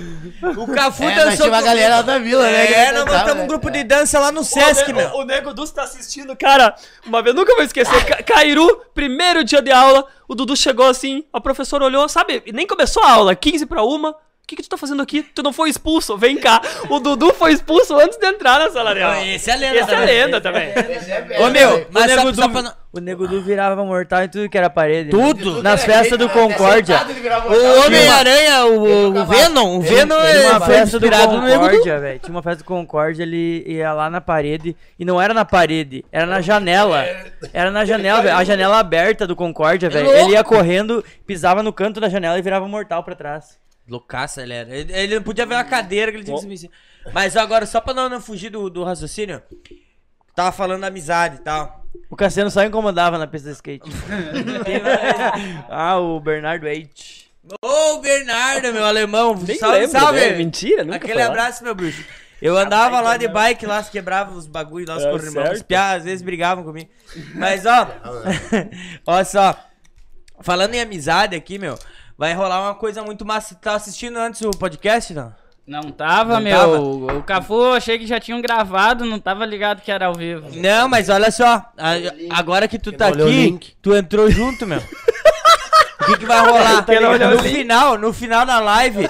O 0.57 0.67
Cafu 0.67 1.03
É, 1.03 1.15
dançou. 1.15 1.35
tinha 1.37 1.47
uma 1.49 1.61
galera 1.61 1.97
lá 1.97 2.01
da 2.01 2.17
vila, 2.17 2.43
né, 2.49 2.71
É, 2.71 2.91
nós 2.93 3.05
montamos 3.05 3.33
um 3.35 3.41
né? 3.41 3.47
grupo 3.47 3.69
de 3.69 3.83
dança 3.83 4.19
lá 4.19 4.31
no 4.31 4.43
Sesc, 4.43 4.91
meu. 4.93 5.09
O, 5.09 5.21
o 5.21 5.25
Nego 5.25 5.53
Dudu 5.53 5.69
tá 5.71 5.83
assistindo, 5.83 6.35
cara. 6.37 6.73
Uma 7.05 7.21
vez, 7.21 7.35
nunca 7.35 7.53
vou 7.55 7.63
esquecer. 7.63 8.05
Ca- 8.05 8.23
Cairu, 8.23 8.81
primeiro 8.93 9.43
dia 9.43 9.61
de 9.61 9.71
aula. 9.71 10.05
O 10.29 10.35
Dudu 10.35 10.55
chegou 10.55 10.87
assim, 10.87 11.25
a 11.33 11.41
professora 11.41 11.83
olhou, 11.83 12.07
sabe? 12.07 12.41
e 12.45 12.53
Nem 12.53 12.65
começou 12.65 13.03
a 13.03 13.11
aula, 13.11 13.35
15 13.35 13.65
pra 13.65 13.83
uma. 13.83 14.15
O 14.49 14.51
que, 14.51 14.55
que 14.55 14.63
tu 14.63 14.69
tá 14.69 14.77
fazendo 14.77 14.99
aqui? 15.03 15.21
Tu 15.21 15.43
não 15.43 15.53
foi 15.53 15.69
expulso? 15.69 16.17
Vem 16.17 16.35
cá. 16.35 16.59
O 16.89 16.99
Dudu 16.99 17.31
foi 17.35 17.51
expulso 17.53 17.95
antes 17.99 18.17
de 18.17 18.25
entrar 18.25 18.57
na 18.59 18.71
sala 18.71 18.95
de 18.95 19.01
aula. 19.03 19.23
Esse 19.23 19.51
é 19.51 19.55
lenda 19.55 19.75
Esse 19.79 19.93
é 19.93 19.99
lenda 19.99 20.41
também. 20.41 20.69
Esse 20.69 21.11
é 21.11 21.39
Ô, 21.39 21.51
meu, 21.51 21.85
mas 21.91 22.05
o, 22.05 22.09
só, 22.09 22.15
Nego 22.23 22.33
só 22.35 22.47
Du, 22.47 22.51
pra... 22.53 22.61
não- 22.63 22.73
o 22.91 22.99
Nego 22.99 23.27
Du 23.27 23.43
virava 23.43 23.85
mortal 23.85 24.23
em 24.23 24.27
tudo 24.27 24.49
que 24.49 24.57
era 24.57 24.67
parede. 24.67 25.11
Tudo. 25.11 25.61
Nas 25.61 25.83
festas 25.83 26.17
do 26.17 26.27
Concórdia. 26.29 26.99
O. 27.45 27.85
Homem-Aranha, 27.85 28.65
o, 28.65 29.09
o 29.19 29.25
Venom, 29.27 29.77
o 29.77 29.81
Venom 29.81 30.15
ele- 30.19 30.27
é 30.27 30.39
ele 30.39 30.49
uma 30.49 30.61
festa 30.61 30.99
do. 30.99 31.07
Concórdia, 31.11 31.99
velho. 31.99 32.19
Tinha 32.19 32.35
uma 32.35 32.41
festa 32.41 32.63
do 32.63 32.65
Concórdia, 32.65 33.21
ele 33.21 33.63
ia 33.67 33.93
lá 33.93 34.09
na 34.09 34.19
parede. 34.19 34.75
E 34.97 35.05
não 35.05 35.21
era 35.21 35.31
na 35.31 35.45
parede, 35.45 36.03
era 36.11 36.25
na 36.25 36.41
janela. 36.41 37.05
Era 37.53 37.69
na 37.69 37.85
janela, 37.85 38.23
velho. 38.23 38.35
A 38.35 38.43
janela 38.43 38.79
aberta 38.79 39.27
do 39.27 39.35
Concórdia, 39.35 39.91
velho. 39.91 40.09
Ele 40.11 40.31
ia 40.31 40.43
correndo, 40.43 41.05
pisava 41.27 41.61
no 41.61 41.71
canto 41.71 41.99
da 41.99 42.09
janela 42.09 42.39
e 42.39 42.41
virava 42.41 42.67
mortal 42.67 43.03
pra 43.03 43.13
trás. 43.13 43.59
Loucaça 43.89 44.41
ele 44.41 44.53
era. 44.53 44.75
Ele, 44.75 44.93
ele 44.93 45.15
não 45.15 45.23
podia 45.23 45.45
ver 45.45 45.55
uma 45.55 45.63
cadeira 45.63 46.11
que 46.11 46.17
ele 46.17 46.23
tinha 46.23 46.35
que 46.35 46.41
subir. 46.41 46.69
Mas 47.13 47.35
agora, 47.35 47.65
só 47.65 47.81
pra 47.81 47.93
não, 47.93 48.07
não 48.09 48.21
fugir 48.21 48.49
do, 48.49 48.69
do 48.69 48.83
raciocínio, 48.83 49.41
tava 50.35 50.51
falando 50.51 50.81
da 50.81 50.87
amizade 50.87 51.37
e 51.37 51.39
tal. 51.39 51.83
O 52.09 52.15
Cassiano 52.15 52.51
só 52.51 52.63
incomodava 52.63 53.17
na 53.17 53.25
pista 53.25 53.49
de 53.49 53.55
skate. 53.55 53.89
ah, 55.69 55.97
o 55.97 56.19
Bernardo 56.19 56.67
H. 56.67 57.29
Ô, 57.63 57.97
Bernardo, 57.99 58.71
meu 58.71 58.85
alemão. 58.85 59.35
Nem 59.35 59.57
salve, 59.57 59.79
lembro, 59.79 59.99
salve. 59.99 60.19
né? 60.19 60.35
Mentira, 60.35 60.83
nunca 60.83 60.97
Aquele 60.97 61.21
abraço, 61.21 61.63
meu 61.63 61.73
bruxo. 61.73 62.03
Eu 62.41 62.57
andava 62.57 63.01
lá 63.01 63.17
de 63.17 63.27
bike 63.27 63.65
lá, 63.65 63.83
se 63.83 63.91
quebrava 63.91 64.33
os 64.33 64.47
bagulho 64.47 64.87
lá, 64.87 64.97
os 64.97 65.03
É, 65.03 65.11
corrimãos. 65.11 65.49
Os 65.49 65.57
certo. 65.57 65.65
piá, 65.65 65.91
às 65.93 66.03
vezes 66.03 66.21
brigavam 66.21 66.63
comigo. 66.63 66.89
Mas, 67.35 67.65
ó, 67.65 67.87
ó 69.05 69.23
só. 69.23 69.57
Falando 70.41 70.73
em 70.73 70.79
amizade 70.79 71.35
aqui, 71.35 71.59
meu, 71.59 71.77
vai 72.19 72.33
rolar 72.33 72.61
uma 72.61 72.75
coisa 72.75 73.01
muito 73.01 73.25
massa. 73.25 73.55
Tá 73.55 73.75
assistindo 73.75 74.17
antes 74.17 74.41
o 74.41 74.51
podcast, 74.51 75.13
não? 75.13 75.33
Não 75.65 75.91
tava, 75.91 76.33
Não 76.33 76.41
meu. 76.41 76.59
tava? 76.59 76.79
O 77.17 77.23
Cafu, 77.23 77.73
achei 77.73 77.97
que 77.97 78.05
já 78.05 78.19
tinham 78.19 78.41
gravado, 78.41 79.05
não 79.05 79.19
tava 79.19 79.45
ligado 79.45 79.81
que 79.81 79.91
era 79.91 80.07
ao 80.07 80.15
vivo. 80.15 80.49
Não, 80.55 80.89
mas 80.89 81.07
olha 81.07 81.31
só. 81.31 81.63
agora 82.29 82.67
que 82.67 82.77
tu 82.77 82.91
tá 82.91 83.07
aqui, 83.07 83.57
tu 83.81 83.95
entrou 83.95 84.29
junto, 84.29 84.67
meu. 84.67 84.79
O 86.01 86.05
que, 86.05 86.17
que 86.17 86.25
vai 86.25 86.39
rolar? 86.39 86.85
No 87.35 87.43
final, 87.43 87.97
no 87.97 88.13
final 88.13 88.45
da 88.45 88.59
live, 88.59 89.07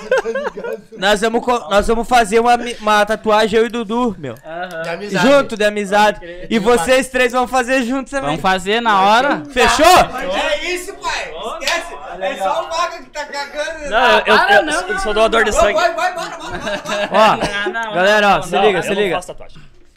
nós 0.98 1.22
vamos, 1.22 1.48
nós 1.48 1.88
vamos 1.88 2.08
fazer 2.08 2.40
uma, 2.40 2.58
uma 2.82 3.06
tatuagem 3.06 3.58
eu 3.60 3.66
e 3.68 3.70
Dudu, 3.70 4.16
meu. 4.20 4.36
De 4.84 4.90
amizade. 4.90 5.28
Junto 5.28 5.56
de 5.56 5.64
amizade. 5.64 6.20
E 6.50 6.60
vocês 6.60 7.08
três 7.08 7.32
vão 7.32 7.48
fazer 7.48 7.84
juntos 7.84 8.12
também. 8.12 8.32
Vamos 8.32 8.42
fazer 8.42 8.82
na 8.82 9.02
hora. 9.02 9.44
Fechou? 9.50 9.86
É 9.86 10.74
isso, 10.74 10.94
pai. 10.96 11.32
Esquece. 11.62 11.89
É 12.22 12.38
só 12.38 12.66
o 12.66 12.70
Vaga 12.70 12.98
que 13.00 13.10
tá 13.10 13.26
cagando. 13.26 13.90
Não, 13.90 14.20
eu, 14.20 14.24
eu, 14.26 14.38
eu- 14.58 14.64
não, 14.66 14.82
eu 14.88 15.00
sou 15.00 15.14
doador 15.14 15.44
de 15.44 15.52
sangue. 15.52 15.74
Vai, 15.74 15.94
vai, 15.94 16.14
bora, 16.14 16.38
bora. 16.38 17.10
Ó, 17.12 17.94
galera, 17.94 18.38
ó, 18.38 18.42
se 18.42 18.58
liga, 18.58 18.82
se 18.82 18.94
liga. 18.94 19.20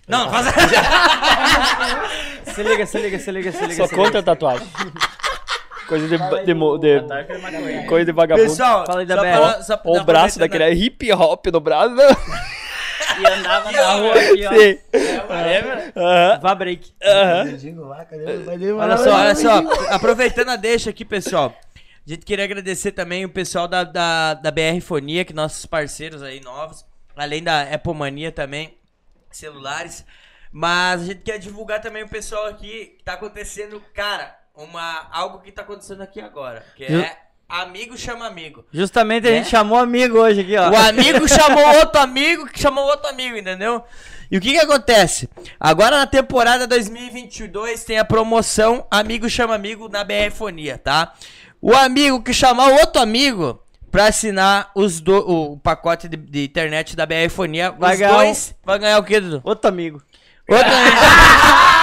Não, 0.08 0.28
faz 0.30 0.46
Se 2.54 2.62
liga, 2.62 2.86
se 2.86 2.98
liga, 2.98 3.18
se 3.18 3.30
liga, 3.30 3.52
se 3.52 3.60
liga. 3.66 3.74
Se 3.74 3.82
liga. 3.82 3.96
contra 3.96 4.22
tatuagem. 4.22 4.66
Coisa 5.88 6.08
de, 6.08 6.16
de, 6.18 6.54
de, 6.54 6.78
de- 6.78 7.86
coisa 7.86 8.04
de 8.06 8.12
vagabundo. 8.12 8.48
Pessoal, 8.48 8.86
Fala 8.86 9.00
aí 9.00 9.06
da 9.06 9.16
só 9.16 9.62
só- 9.62 9.80
o 9.84 10.04
braço 10.04 10.38
daquele 10.38 10.64
é 10.64 10.72
hip 10.72 11.12
hop 11.12 11.46
no 11.52 11.60
braço. 11.60 11.94
E 13.18 13.26
andava 13.26 13.70
na 13.72 13.92
rua 13.92 14.14
aqui, 14.14 14.46
ó. 14.46 14.52
Sim. 14.52 14.78
Aham. 15.96 16.38
Vá 16.40 16.54
break. 16.54 16.92
Olha 18.78 18.96
só, 18.96 19.10
olha 19.14 19.34
só. 19.34 19.62
Aproveitando 19.90 20.50
a 20.50 20.56
deixa 20.56 20.90
aqui, 20.90 21.04
pessoal. 21.04 21.52
A 22.06 22.10
gente 22.10 22.24
queria 22.26 22.44
agradecer 22.44 22.92
também 22.92 23.24
o 23.24 23.28
pessoal 23.28 23.68
da, 23.68 23.84
da, 23.84 24.34
da 24.34 24.50
BR 24.50 24.80
Fonia, 24.82 25.24
que 25.24 25.32
nossos 25.32 25.64
parceiros 25.66 26.22
aí 26.22 26.40
novos. 26.40 26.84
Além 27.14 27.42
da 27.42 27.62
Apple 27.62 27.94
Mania 27.94 28.32
também, 28.32 28.76
celulares. 29.30 30.04
Mas 30.50 31.02
a 31.02 31.04
gente 31.06 31.22
quer 31.22 31.38
divulgar 31.38 31.80
também 31.80 32.02
o 32.02 32.08
pessoal 32.08 32.46
aqui 32.46 32.94
que 32.98 33.04
tá 33.04 33.12
acontecendo, 33.14 33.82
cara, 33.94 34.36
uma, 34.54 35.08
algo 35.12 35.40
que 35.40 35.52
tá 35.52 35.62
acontecendo 35.62 36.02
aqui 36.02 36.20
agora. 36.20 36.64
Que 36.76 36.84
é 36.86 37.16
Amigo 37.48 37.96
Chama 37.96 38.26
Amigo. 38.26 38.64
Justamente 38.72 39.28
a 39.28 39.30
Né? 39.30 39.36
gente 39.38 39.50
chamou 39.50 39.78
amigo 39.78 40.18
hoje 40.18 40.40
aqui, 40.40 40.56
ó. 40.56 40.70
O 40.70 40.76
amigo 40.76 41.28
chamou 41.28 41.64
outro 41.78 42.00
amigo 42.00 42.46
que 42.46 42.58
chamou 42.58 42.84
outro 42.84 43.08
amigo, 43.08 43.36
entendeu? 43.36 43.84
E 44.30 44.36
o 44.38 44.40
que 44.40 44.52
que 44.52 44.58
acontece? 44.58 45.28
Agora 45.60 45.98
na 45.98 46.06
temporada 46.06 46.66
2022 46.66 47.84
tem 47.84 47.98
a 47.98 48.04
promoção 48.04 48.86
Amigo 48.90 49.28
Chama 49.28 49.54
Amigo 49.54 49.88
na 49.88 50.02
BR 50.02 50.30
Fonia, 50.32 50.78
tá? 50.78 51.14
O 51.62 51.74
amigo 51.74 52.20
que 52.22 52.32
chamar 52.34 52.68
outro 52.72 53.00
amigo 53.00 53.62
pra 53.90 54.06
assinar 54.06 54.70
os 54.74 55.00
do, 55.00 55.16
o 55.18 55.56
pacote 55.58 56.08
de, 56.08 56.16
de 56.16 56.44
internet 56.44 56.96
da 56.96 57.06
BR 57.06 57.28
Fonia, 57.30 57.70
Vai 57.70 57.94
os 57.94 58.00
ganhar 58.00 58.14
dois 58.16 58.54
vai 58.64 58.78
ganhar 58.78 58.98
o 58.98 59.04
quê, 59.04 59.20
Dudu? 59.20 59.40
Outro 59.44 59.68
amigo. 59.68 60.02
Outro 60.48 60.66
amigo. 60.66 60.96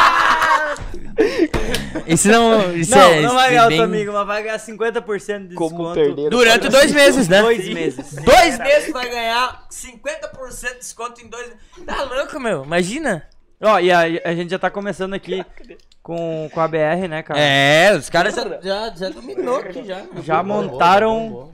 Isso 2.08 2.28
não. 2.28 2.76
Isso 2.76 2.92
Não, 2.92 3.02
é, 3.02 3.22
não 3.22 3.34
vai 3.36 3.48
é 3.48 3.50
ganhar 3.52 3.66
o 3.66 3.70
bem- 3.70 3.78
teu 3.78 3.86
amigo, 3.86 4.14
mas 4.14 4.28
vai 4.28 4.44
ganhar 4.44 4.58
50% 4.60 5.48
de 5.50 5.56
Como 5.56 5.70
desconto. 5.70 5.94
perder. 5.94 6.30
Durante 6.30 6.70
dois 6.70 6.92
meses, 6.92 7.28
né? 7.28 7.42
Dois 7.42 7.68
meses. 7.70 8.14
Dois 8.16 8.60
meses 8.60 8.92
vai 8.92 9.10
ganhar 9.10 9.66
50% 9.70 10.74
de 10.74 10.80
desconto 10.80 11.22
em 11.22 11.28
dois 11.28 11.48
meses. 11.48 11.60
Tá 11.86 12.04
louco, 12.04 12.40
meu? 12.40 12.64
Imagina. 12.64 13.28
Ó, 13.62 13.80
e 13.80 13.92
a, 13.92 14.00
a 14.26 14.34
gente 14.34 14.50
já 14.50 14.60
tá 14.60 14.70
começando 14.70 15.14
aqui 15.14 15.44
com, 16.02 16.50
com 16.54 16.60
a 16.62 16.68
BR, 16.68 17.08
né, 17.10 17.22
cara? 17.24 17.40
É, 17.40 17.96
os 17.96 18.10
caras 18.10 18.34
já, 18.36 18.44
já, 18.62 18.94
já 18.96 19.10
dominou 19.10 19.58
aqui 19.58 19.84
já. 19.86 20.02
Já 20.24 20.42
montaram 20.44 21.52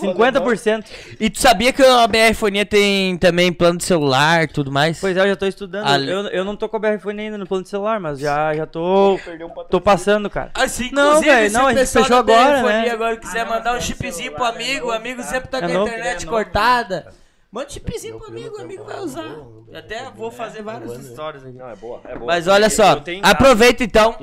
50%. 0.00 0.84
E 1.18 1.30
tu 1.30 1.40
sabia 1.40 1.72
que 1.72 1.82
a 1.82 2.06
BR 2.06 2.34
Fonia 2.34 2.64
tem 2.66 3.16
também 3.16 3.52
plano 3.52 3.78
de 3.78 3.84
celular 3.84 4.44
e 4.44 4.48
tudo 4.48 4.70
mais? 4.70 5.00
Pois 5.00 5.16
é, 5.16 5.20
eu 5.20 5.28
já 5.28 5.36
tô 5.36 5.46
estudando. 5.46 5.86
Ale- 5.86 6.10
Eu, 6.10 6.18
eu 6.28 6.44
não 6.44 6.56
tô 6.56 6.68
com 6.68 6.76
a 6.76 6.80
BR 6.80 6.98
Fone 6.98 7.22
ainda 7.22 7.38
no 7.38 7.46
plano 7.46 7.62
de 7.64 7.70
celular, 7.70 7.98
mas 8.00 8.18
já, 8.18 8.54
já 8.54 8.66
tô, 8.66 9.18
tô 9.70 9.80
passando, 9.80 10.28
cara. 10.28 10.50
Assim, 10.54 10.90
Não, 10.92 11.20
velho, 11.20 11.52
não, 11.52 11.66
a 11.66 11.74
gente 11.74 11.86
fechou 11.86 12.22
BR 12.22 12.32
agora, 12.32 12.60
Fonia 12.60 12.82
né? 12.82 12.90
agora 12.90 13.16
quiser 13.16 13.46
mandar 13.46 13.76
um 13.76 13.80
chipzinho 13.80 14.32
pro 14.32 14.44
amigo, 14.44 14.88
o 14.88 14.92
amigo 14.92 15.22
sempre 15.22 15.48
tá 15.48 15.58
É 15.58 15.60
com 15.62 15.66
a 15.66 15.82
internet 15.86 16.26
cortada. 16.26 17.06
Manda 17.50 17.66
um 17.68 17.70
chipzinho 17.70 18.18
pro 18.18 18.28
amigo, 18.28 18.58
o 18.58 18.60
amigo 18.60 18.84
vai 18.84 19.00
usar. 19.00 19.24
Eu 19.24 19.66
até 19.78 20.10
vou 20.10 20.30
fazer 20.30 20.62
várias 20.62 20.92
histórias 20.98 21.44
aqui. 21.44 21.56
Não, 21.56 21.68
é 21.68 21.76
boa, 21.76 22.00
é 22.04 22.14
boa. 22.14 22.26
Mas 22.26 22.46
olha 22.46 22.68
só, 22.68 22.92
Eu 23.06 23.20
aproveita 23.22 23.82
então 23.82 24.14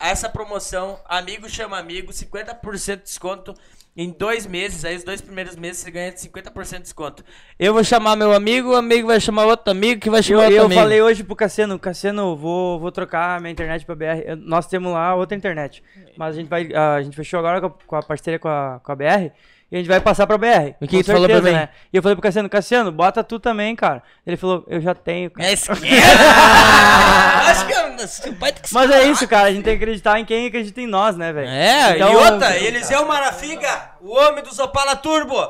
essa 0.00 0.28
promoção, 0.28 0.98
amigo 1.04 1.48
chama 1.48 1.78
amigo, 1.78 2.10
50% 2.12 2.96
de 2.96 3.02
desconto 3.04 3.54
em 3.96 4.10
dois 4.10 4.46
meses, 4.46 4.84
aí 4.84 4.96
os 4.96 5.04
dois 5.04 5.20
primeiros 5.20 5.54
meses 5.54 5.82
você 5.82 5.90
ganha 5.92 6.12
50% 6.12 6.76
de 6.78 6.82
desconto. 6.82 7.22
Eu 7.58 7.72
vou 7.74 7.84
chamar 7.84 8.16
meu 8.16 8.32
amigo, 8.32 8.70
o 8.70 8.74
amigo 8.76 9.06
vai 9.06 9.20
chamar 9.20 9.44
outro 9.46 9.70
amigo, 9.70 10.00
que 10.00 10.10
vai 10.10 10.20
Eu, 10.20 10.22
chamar 10.24 10.40
outro 10.44 10.56
eu 10.56 10.64
amigo. 10.64 10.80
falei 10.80 11.02
hoje 11.02 11.22
pro 11.22 11.36
Cassiano, 11.36 11.78
Cassiano, 11.78 12.34
vou, 12.34 12.80
vou 12.80 12.90
trocar 12.90 13.40
minha 13.40 13.52
internet 13.52 13.84
pra 13.86 13.94
BR. 13.94 14.22
Eu- 14.24 14.36
Nós 14.36 14.66
temos 14.66 14.92
lá 14.92 15.14
outra 15.14 15.36
internet. 15.36 15.84
Mas 16.16 16.34
a 16.34 16.38
gente 16.40 16.48
vai. 16.48 16.72
A 16.74 17.00
gente 17.02 17.14
fechou 17.14 17.38
agora 17.38 17.60
com 17.60 17.66
a, 17.66 17.70
com 17.86 17.96
a 17.96 18.02
parceria 18.02 18.38
com 18.38 18.48
a, 18.48 18.80
com 18.82 18.90
a 18.92 18.96
BR. 18.96 19.30
E 19.72 19.76
a 19.76 19.78
gente 19.78 19.88
vai 19.88 20.00
passar 20.02 20.26
pra 20.26 20.36
BR. 20.36 20.74
O 20.82 20.86
que 20.86 20.98
com 20.98 21.02
tu 21.02 21.06
falou 21.06 21.24
pra 21.26 21.36
certeza, 21.36 21.42
mim? 21.50 21.52
Né? 21.54 21.68
E 21.90 21.96
eu 21.96 22.02
falei 22.02 22.14
pro 22.14 22.22
Cassiano, 22.22 22.46
Cassiano, 22.50 22.92
bota 22.92 23.24
tu 23.24 23.40
também, 23.40 23.74
cara. 23.74 24.02
Ele 24.26 24.36
falou, 24.36 24.62
eu 24.68 24.82
já 24.82 24.94
tenho. 24.94 25.30
cara. 25.30 25.48
É 25.48 25.52
esquerda! 25.54 25.80
Acho 27.50 27.66
que 27.66 27.72
eu- 27.72 27.82
seu 28.06 28.34
pai 28.34 28.52
tem 28.52 28.62
que 28.62 28.68
se 28.68 28.74
Mas 28.74 28.90
é 28.90 29.04
isso, 29.04 29.26
cara. 29.26 29.48
A 29.48 29.50
gente 29.52 29.64
tem 29.64 29.78
que 29.78 29.82
acreditar 29.82 30.20
em 30.20 30.26
quem 30.26 30.46
acredita 30.46 30.78
em 30.80 30.86
nós, 30.86 31.16
né, 31.16 31.32
velho? 31.32 31.48
É, 31.48 31.96
Então- 31.96 32.12
e 32.12 32.16
outra, 32.16 32.54
Eliseu 32.58 33.06
Marafiga, 33.06 33.92
o 34.02 34.14
homem 34.14 34.42
do 34.44 34.54
Sopala 34.54 34.94
Turbo. 34.94 35.40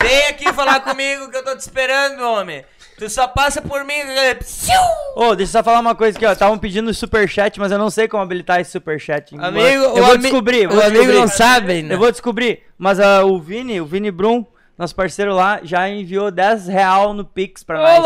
Vem 0.00 0.26
aqui 0.28 0.52
falar 0.52 0.80
comigo 0.80 1.30
que 1.30 1.36
eu 1.38 1.44
tô 1.44 1.56
te 1.56 1.60
esperando, 1.60 2.20
homem. 2.22 2.62
Tu 2.98 3.10
só 3.10 3.28
passa 3.28 3.60
por 3.60 3.84
mim. 3.84 3.94
Psiu! 4.40 4.74
Ô, 5.14 5.34
deixa 5.34 5.50
eu 5.50 5.52
só 5.52 5.62
falar 5.64 5.80
uma 5.80 5.94
coisa 5.94 6.16
aqui, 6.16 6.24
ó. 6.24 6.32
Estavam 6.32 6.58
pedindo 6.58 6.92
superchat, 6.94 7.58
mas 7.60 7.70
eu 7.70 7.78
não 7.78 7.90
sei 7.90 8.08
como 8.08 8.22
habilitar 8.22 8.60
esse 8.60 8.70
superchat. 8.70 9.34
Amigo, 9.38 9.66
eu 9.66 9.96
vou 9.96 10.12
ami- 10.12 10.18
descobrir. 10.22 10.66
o 10.66 10.70
vou 10.70 10.80
amigo 10.80 10.94
descobrir. 11.04 11.20
não 11.20 11.28
sabe 11.28 11.72
ainda. 11.72 11.94
Eu 11.94 11.98
vou 11.98 12.10
descobrir. 12.10 12.62
Mas 12.78 12.98
ah, 12.98 13.24
o 13.24 13.38
Vini, 13.38 13.80
o 13.80 13.86
Vini 13.86 14.10
Brum, 14.10 14.44
nosso 14.78 14.94
parceiro 14.94 15.34
lá, 15.34 15.60
já 15.62 15.88
enviou 15.88 16.30
10 16.30 16.68
real 16.68 17.14
no 17.14 17.24
Pix 17.24 17.64
pra 17.64 17.78
nós. 17.78 18.04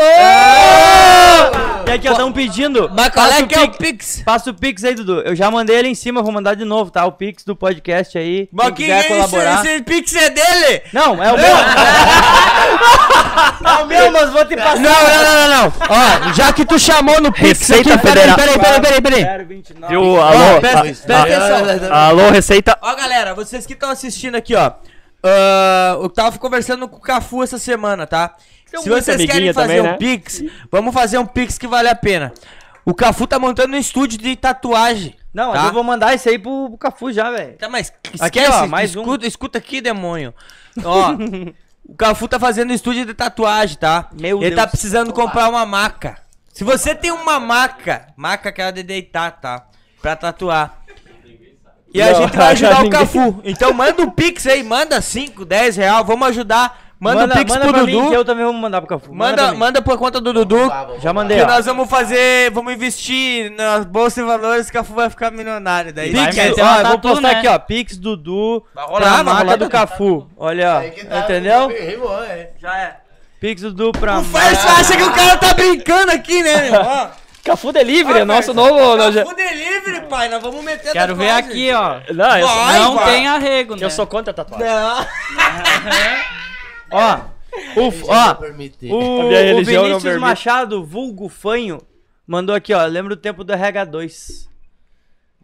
E 1.85 1.91
aqui, 1.91 2.07
ó, 2.07 2.11
estão 2.13 2.31
pedindo. 2.31 2.89
Mas 2.95 3.09
qual 3.09 3.27
é 3.27 3.43
que 3.43 3.53
é 3.53 3.63
o 3.63 3.71
Pix-? 3.71 4.21
Passa 4.23 4.51
o 4.51 4.53
Pix 4.53 4.81
aí, 4.85 4.95
Dudu. 4.95 5.19
Eu 5.21 5.35
já 5.35 5.51
mandei 5.51 5.75
ele 5.75 5.89
em 5.89 5.95
cima, 5.95 6.21
vou 6.21 6.31
mandar 6.31 6.55
de 6.55 6.63
novo, 6.63 6.89
tá? 6.89 7.05
O 7.05 7.11
Pix 7.11 7.43
do 7.43 7.57
podcast 7.57 8.17
aí. 8.17 8.47
Mas 8.53 8.67
Quem 8.67 8.75
que 8.75 8.83
quiser 8.85 9.01
que 9.03 9.07
colaborar. 9.09 9.65
Esse, 9.65 9.73
esse 9.73 9.83
Pix 9.83 10.15
é 10.15 10.29
dele? 10.29 10.81
Não, 10.93 11.21
é 11.21 11.33
o 11.33 11.37
meu. 11.37 11.45
é 13.69 13.83
o 13.83 13.87
meu, 13.87 14.11
mas 14.11 14.29
vou 14.31 14.45
te 14.45 14.55
Não, 14.55 14.63
passar. 14.63 14.79
não, 14.79 14.91
não, 14.91 15.23
não, 15.23 15.47
não. 15.63 15.73
Ó, 15.89 16.33
já 16.33 16.53
que 16.53 16.63
tu 16.65 16.79
chamou 16.79 17.19
no 17.19 17.33
Pix 17.33 17.67
Receita 17.67 17.95
aqui, 17.95 18.01
peraí, 18.01 18.29
Federal. 18.29 18.37
peraí, 18.37 18.57
peraí, 18.59 18.81
peraí, 19.01 19.01
peraí. 19.01 19.45
029. 19.45 19.93
Viu? 19.93 20.03
Ó, 20.13 20.21
Alô? 20.21 20.61
presta, 20.61 20.81
presta 20.81 21.21
atenção. 21.21 21.93
Alô, 21.93 22.29
Receita. 22.29 22.77
Ó, 22.81 22.95
galera, 22.95 23.33
vocês 23.33 23.65
que 23.65 23.73
estão 23.73 23.89
assistindo 23.89 24.35
aqui, 24.35 24.55
ó. 24.55 24.71
Ah, 25.23 25.97
eu 26.01 26.09
tava 26.09 26.37
conversando 26.37 26.87
com 26.87 26.97
o 26.97 27.01
Cafu 27.01 27.43
essa 27.43 27.57
semana, 27.57 28.07
tá? 28.07 28.35
Se 28.65 28.89
vocês 28.89 29.25
querem 29.25 29.51
fazer 29.53 29.67
também, 29.67 29.81
um 29.81 29.83
né? 29.83 29.97
Pix, 29.97 30.43
vamos 30.71 30.93
fazer 30.93 31.17
um 31.17 31.25
Pix 31.25 31.57
que 31.57 31.67
vale 31.67 31.89
a 31.89 31.95
pena. 31.95 32.33
O 32.85 32.93
Cafu 32.93 33.27
tá 33.27 33.37
montando 33.37 33.75
um 33.75 33.79
estúdio 33.79 34.17
de 34.17 34.35
tatuagem. 34.35 35.15
Não, 35.33 35.53
tá? 35.53 35.67
eu 35.67 35.73
vou 35.73 35.83
mandar 35.83 36.13
isso 36.13 36.27
aí 36.27 36.39
pro, 36.39 36.69
pro 36.69 36.77
Cafu 36.77 37.11
já, 37.11 37.29
velho. 37.29 37.57
Tá, 37.57 37.69
mas 37.69 37.93
Aqui, 38.19 38.39
esquece, 38.39 38.51
ó, 38.51 38.67
mais 38.67 38.95
um. 38.95 39.01
escuta, 39.01 39.27
escuta 39.27 39.57
aqui, 39.57 39.81
demônio. 39.81 40.33
Ó, 40.83 41.11
o 41.85 41.95
Cafu 41.95 42.27
tá 42.27 42.39
fazendo 42.39 42.71
um 42.71 42.73
estúdio 42.73 43.05
de 43.05 43.13
tatuagem, 43.13 43.77
tá? 43.77 44.09
Meu 44.19 44.37
Ele 44.39 44.49
Deus. 44.49 44.61
tá 44.61 44.67
precisando 44.67 45.13
comprar 45.13 45.49
uma 45.49 45.65
maca. 45.65 46.17
Se 46.53 46.63
você 46.63 46.93
tem 46.95 47.11
uma 47.11 47.39
maca, 47.39 48.07
maca 48.17 48.49
aquela 48.49 48.71
de 48.71 48.83
deitar, 48.83 49.31
tá? 49.39 49.67
Pra 50.01 50.15
tatuar. 50.15 50.80
E 51.93 52.01
a 52.01 52.11
Não, 52.11 52.21
gente 52.21 52.37
vai 52.37 52.51
ajudar 52.53 52.79
o 52.79 52.83
ninguém- 52.83 52.99
Cafu. 52.99 53.41
Então 53.43 53.73
manda 53.73 54.01
um 54.01 54.09
pix 54.09 54.47
aí, 54.47 54.63
manda 54.63 55.01
5, 55.01 55.43
10 55.45 55.75
real, 55.77 56.03
vamos 56.05 56.27
ajudar. 56.29 56.79
Manda, 56.99 57.25
um 57.25 57.29
pix 57.29 57.51
manda 57.51 57.61
pro 57.65 57.73
pra 57.73 57.79
Dudu. 57.81 57.99
mim 58.03 58.09
que 58.09 58.15
eu 58.15 58.23
também 58.23 58.43
vou 58.45 58.53
mandar 58.53 58.79
pro 58.79 58.87
Cafu. 58.87 59.11
Manda, 59.13 59.51
mim. 59.51 59.57
manda 59.57 59.81
por 59.81 59.97
conta 59.97 60.21
do 60.21 60.31
Dudu. 60.31 60.71
Já 61.01 61.11
mandei, 61.11 61.37
Que 61.39 61.43
ó. 61.43 61.47
nós 61.47 61.65
vamos 61.65 61.89
fazer, 61.89 62.51
vamos 62.51 62.71
investir 62.73 63.51
nas 63.53 63.85
bolsas 63.85 64.23
de 64.23 64.29
valores, 64.29 64.69
o 64.69 64.71
Cafu 64.71 64.93
vai 64.93 65.09
ficar 65.09 65.31
milionário. 65.31 65.91
Daí 65.91 66.11
Vai 66.13 66.25
Pix, 66.27 66.35
meter 66.37 66.61
ó, 66.63 66.83
vou 66.89 66.99
postar 66.99 67.21
né? 67.21 67.31
aqui, 67.39 67.47
ó. 67.47 67.57
Pix 67.57 67.97
Dudu 67.97 68.63
Vai 68.75 68.85
rolar, 68.85 68.99
pra 68.99 69.09
vai 69.15 69.23
marca 69.23 69.57
do. 69.57 69.67
Cafu. 69.69 70.27
Olha, 70.37 70.75
ó. 70.77 71.07
Tá, 71.09 71.19
Entendeu? 71.21 71.69
Já 72.61 72.77
é. 72.77 72.97
Pix 73.39 73.63
Dudu 73.63 73.91
pra 73.93 74.19
O 74.19 74.23
Ferso 74.23 74.67
acha 74.67 74.95
que 74.95 75.01
o 75.03 75.11
cara 75.11 75.37
tá 75.37 75.55
brincando 75.55 76.11
aqui, 76.11 76.43
né, 76.43 76.69
meu? 76.69 76.81
Cafu 77.43 77.71
Delivery, 77.71 78.19
é 78.19 78.25
nosso 78.25 78.53
novo. 78.53 78.95
nós 78.97 79.13
já- 79.15 79.23
Cafu 79.23 79.35
Delivery, 79.35 80.07
pai, 80.07 80.29
nós 80.29 80.41
vamos 80.43 80.63
meter 80.63 80.91
Quero 80.91 81.15
ver 81.15 81.31
aqui, 81.31 81.71
ó. 81.73 81.99
Não, 82.13 82.37
eu, 82.37 82.47
Vai, 82.47 82.79
Não 82.79 82.95
vai. 82.95 83.05
tem 83.13 83.27
arrego, 83.27 83.75
né? 83.75 83.83
eu 83.85 83.89
sou 83.89 84.05
contra 84.05 84.31
a 84.31 84.33
tatuagem. 84.33 84.67
Não. 84.67 85.07
Ó. 86.93 87.19
O, 87.75 87.89
ó, 88.09 88.37
o, 88.89 89.57
o 89.59 89.63
Vinícius. 89.63 90.17
Machado, 90.17 90.85
vulgo 90.85 91.27
fanho, 91.29 91.81
mandou 92.27 92.53
aqui, 92.55 92.73
ó. 92.73 92.85
Lembra 92.85 93.13
o 93.13 93.17
tempo 93.17 93.43
do 93.43 93.53
RH2. 93.53 94.47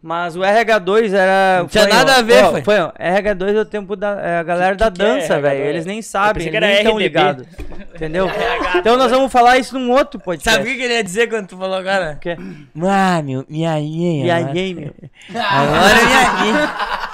Mas 0.00 0.36
o 0.36 0.40
RH2 0.40 1.12
era. 1.12 1.58
Não 1.60 1.66
tinha 1.66 1.82
fanho, 1.82 1.94
nada 1.96 2.12
ó, 2.12 2.18
a 2.18 2.22
ver, 2.22 2.44
ó, 2.44 2.52
fanho. 2.52 2.64
fanho, 2.64 2.92
RH2 3.00 3.56
é 3.56 3.60
o 3.60 3.64
tempo 3.64 3.96
da 3.96 4.20
é 4.20 4.38
a 4.38 4.42
galera 4.44 4.76
da 4.76 4.90
que 4.92 5.02
é 5.02 5.04
dança, 5.04 5.34
RH2? 5.36 5.40
velho. 5.42 5.64
Eles 5.64 5.86
nem 5.86 6.00
sabem, 6.02 6.50
que 6.50 6.60
nem 6.60 6.76
estão 6.76 6.98
ligados. 6.98 7.46
Entendeu? 7.94 8.30
Então 8.78 8.96
nós 8.96 9.10
vamos 9.10 9.32
falar 9.32 9.58
isso 9.58 9.76
num 9.78 9.90
outro 9.90 10.20
podcast. 10.20 10.56
Sabe 10.56 10.68
o 10.68 10.72
que 10.72 10.78
que 10.78 10.84
ele 10.84 10.94
ia 10.94 11.02
dizer 11.02 11.28
quando 11.28 11.48
tu 11.48 11.56
falou 11.56 11.76
agora? 11.78 12.12
O 12.16 12.20
quê? 12.20 12.36
Ah, 12.82 13.20
meu, 13.24 13.44
minha 13.48 13.78
E 13.80 14.22
inha. 14.22 14.36
aí, 14.36 14.74
meu? 14.74 14.94
Agora 15.34 15.94
minha 16.04 16.50
inha. 16.50 16.70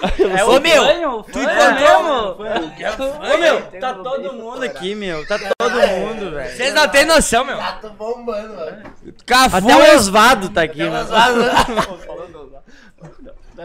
É 0.38 0.44
Ô, 0.44 0.60
meu, 0.60 0.84
fanho, 0.84 1.24
tu 1.32 1.38
encontrou, 1.40 2.02
mesmo? 2.04 3.06
Ô, 3.34 3.38
meu, 3.38 3.62
tá 3.80 3.94
todo 3.94 4.32
mundo 4.32 4.62
aqui, 4.64 4.94
meu. 4.94 5.26
Tá 5.26 5.38
todo 5.58 5.80
mundo, 5.88 6.30
velho. 6.32 6.56
Vocês 6.56 6.72
não 6.74 6.88
tem 6.88 7.04
noção, 7.04 7.44
meu. 7.44 7.56
Tá 7.56 7.78
bombando, 7.98 8.54
mano. 8.54 8.82
Cafu 9.26 9.56
Até 9.56 9.76
o 9.76 9.96
Osvado 9.96 10.48
tá 10.50 10.62
aqui, 10.62 10.82
mano. 10.84 11.08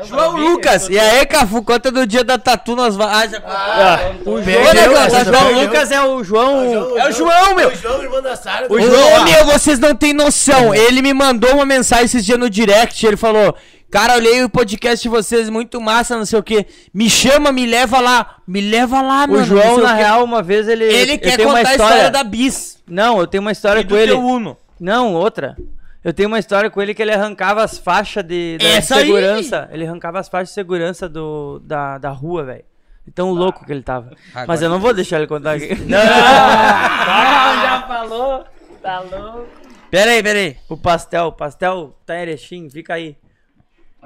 João 0.04 0.36
Lucas. 0.36 0.90
E 0.90 1.00
aí, 1.00 1.26
Cafu, 1.26 1.64
conta 1.64 1.90
do 1.90 2.06
dia 2.06 2.22
da 2.24 2.38
tatu 2.38 2.76
nós 2.76 2.98
va- 2.98 3.18
Ah, 3.22 3.28
já 3.28 3.42
Ah, 3.46 4.12
O 4.26 4.42
Perdeu, 4.44 4.92
João, 4.92 5.06
o 5.08 5.24
João. 5.24 5.62
Lucas 5.62 5.92
é 5.92 6.02
o 6.04 6.24
João. 6.24 6.98
É 6.98 7.08
o 7.08 7.12
João, 7.14 7.56
meu. 7.56 7.70
O 7.70 7.76
João, 7.76 8.04
irmão 8.04 8.22
da 8.22 8.36
Sara. 8.36 8.68
Ô, 8.70 8.76
meu, 9.24 9.46
vocês 9.46 9.80
não 9.80 9.96
têm 9.96 10.12
noção. 10.14 10.76
Ele 10.76 11.02
me 11.02 11.14
mandou 11.14 11.54
uma 11.56 11.66
mensagem 11.66 12.06
esses 12.06 12.26
dias 12.26 12.38
no 12.38 12.50
direct. 12.50 13.06
Ele 13.06 13.16
falou: 13.16 13.56
Cara, 13.96 14.16
olhei 14.16 14.44
o 14.44 14.50
podcast 14.50 15.02
de 15.02 15.08
vocês, 15.08 15.50
muito 15.50 15.80
massa, 15.80 16.18
não 16.18 16.26
sei 16.26 16.38
o 16.38 16.44
que. 16.44 16.66
Me 16.94 17.10
chama, 17.10 17.50
me 17.54 17.66
leva 17.66 18.02
lá. 18.02 18.36
Me 18.46 18.60
leva 18.60 19.02
lá, 19.02 19.26
mano. 19.26 19.36
O 19.36 19.38
não 19.38 19.46
João, 19.46 19.78
na 19.78 19.94
o 19.94 19.96
real, 19.96 20.22
uma 20.22 20.44
vez 20.44 20.68
ele. 20.68 20.84
Ele 20.84 21.18
quer 21.18 21.38
contar 21.38 21.48
uma 21.50 21.60
a 21.60 21.62
história 21.64 22.12
da 22.12 22.22
Bis. 22.22 22.84
Não, 22.86 23.22
eu 23.22 23.26
tenho 23.26 23.40
uma 23.40 23.54
história 23.54 23.80
E 23.80 23.84
com 23.84 23.92
do 23.92 23.98
ele. 23.98 24.12
teu 24.12 24.20
Uno. 24.20 24.58
Não, 24.78 25.14
outra. 25.14 25.56
Eu 26.04 26.14
tenho 26.14 26.28
uma 26.28 26.38
história 26.40 26.70
com 26.70 26.82
ele 26.82 26.94
que 26.94 27.02
ele 27.02 27.14
arrancava 27.14 27.64
as 27.64 27.78
faixas 27.78 28.22
de, 28.26 28.58
da 28.58 28.66
Essa 28.68 28.98
aí. 28.98 29.06
segurança. 29.06 29.70
Ele 29.72 29.88
arrancava 29.88 30.20
as 30.20 30.28
faixas 30.28 30.50
de 30.50 30.56
segurança 30.56 31.08
do, 31.08 31.62
da, 31.64 31.98
da 31.98 32.10
rua, 32.10 32.44
velho. 32.44 32.66
De 33.08 33.14
Tão 33.14 33.32
louco 33.32 33.66
que 33.66 33.72
ele 33.72 33.82
tava. 33.82 34.12
Mas 34.46 34.62
eu 34.62 34.68
não 34.70 34.82
vou 34.82 34.94
deixar 34.94 35.20
ele 35.20 35.28
contar 35.28 35.54
aqui. 35.54 35.70
Ah, 35.96 37.62
já 37.64 37.88
falou. 37.88 38.44
Tá 38.82 39.00
louco. 39.00 39.48
Pera 39.90 40.12
aí, 40.12 40.22
pera 40.22 40.40
aí. 40.40 40.58
o 40.68 40.76
pastel, 40.76 41.28
o 41.28 41.32
pastel 41.32 41.96
tá 42.06 42.18
em 42.18 42.24
Erechim, 42.24 42.70
fica 42.70 42.96
aí. 42.96 43.16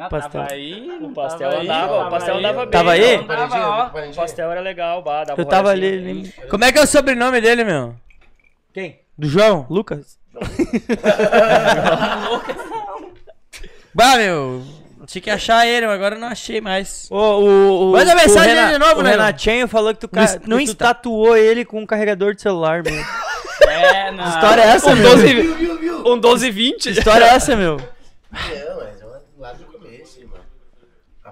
Ah, 0.01 0.09
Pastel. 0.09 0.41
Tava 0.41 0.53
aí, 0.53 0.97
O 1.01 1.09
pastel 1.11 1.49
tava 1.49 1.61
aí, 1.61 1.67
andava, 1.67 1.91
o 1.93 1.97
tava 1.97 2.09
pastel 2.09 2.33
aí. 2.35 2.39
andava 2.39 2.59
bem. 2.61 2.69
Tava 2.71 2.91
aí? 2.91 3.17
né? 3.17 3.23
Tava, 3.27 3.67
ó. 3.67 3.87
O 4.09 4.15
pastel 4.15 4.51
era 4.51 4.61
legal, 4.61 5.01
bah, 5.01 5.23
dava 5.25 5.41
Eu 5.41 5.45
tava 5.45 5.69
rolezinho. 5.71 6.09
ali. 6.09 6.19
ele- 6.37 6.47
Como 6.49 6.63
é 6.63 6.71
que 6.71 6.79
é 6.79 6.81
o 6.81 6.87
sobrenome 6.87 7.41
dele, 7.41 7.63
meu? 7.65 7.95
Quem? 8.73 8.99
Do 9.17 9.27
João? 9.27 9.65
Lucas? 9.69 10.17
Bah, 13.93 14.15
meu. 14.17 14.61
Tinha 15.07 15.21
que 15.23 15.29
achar 15.31 15.65
ele, 15.65 15.87
mas 15.87 15.95
agora 15.95 16.15
eu 16.15 16.19
não 16.19 16.27
achei 16.27 16.61
mais. 16.61 17.07
O, 17.09 17.15
o, 17.17 17.89
o, 17.89 17.91
Manda 17.93 18.13
mensagem 18.13 18.53
o 18.53 18.55
Rena- 18.55 18.67
dele 18.67 18.73
de 18.73 18.85
novo, 18.85 18.99
o 18.99 19.03
né? 19.03 19.09
Renatinho 19.11 19.67
falou 19.67 19.91
que 19.93 19.99
tu, 20.01 20.07
ca- 20.07 20.21
No- 20.21 20.39
que 20.39 20.49
no 20.49 20.55
tu 20.57 20.61
Insta. 20.61 20.75
tatuou 20.85 21.35
ele 21.35 21.65
com 21.65 21.79
um 21.81 21.85
carregador 21.85 22.35
de 22.35 22.41
celular, 22.41 22.83
meu. 22.83 22.93
É, 23.67 24.11
não. 24.11 24.23
Que 24.23 24.29
história 24.29 24.61
é 24.61 24.65
essa, 24.67 24.89
Um 24.91 24.95
meu? 24.95 25.09
12, 25.11 25.33
Viu, 25.33 25.55
viu, 25.55 25.77
viu? 25.79 26.07
um 26.13 26.17
12 26.17 26.49
20. 26.49 26.81
Que 26.83 26.89
história 26.99 27.25
é 27.25 27.29
essa, 27.29 27.55
meu? 27.57 27.75
Não, 27.77 28.77
lá 28.77 28.85
do 28.85 28.88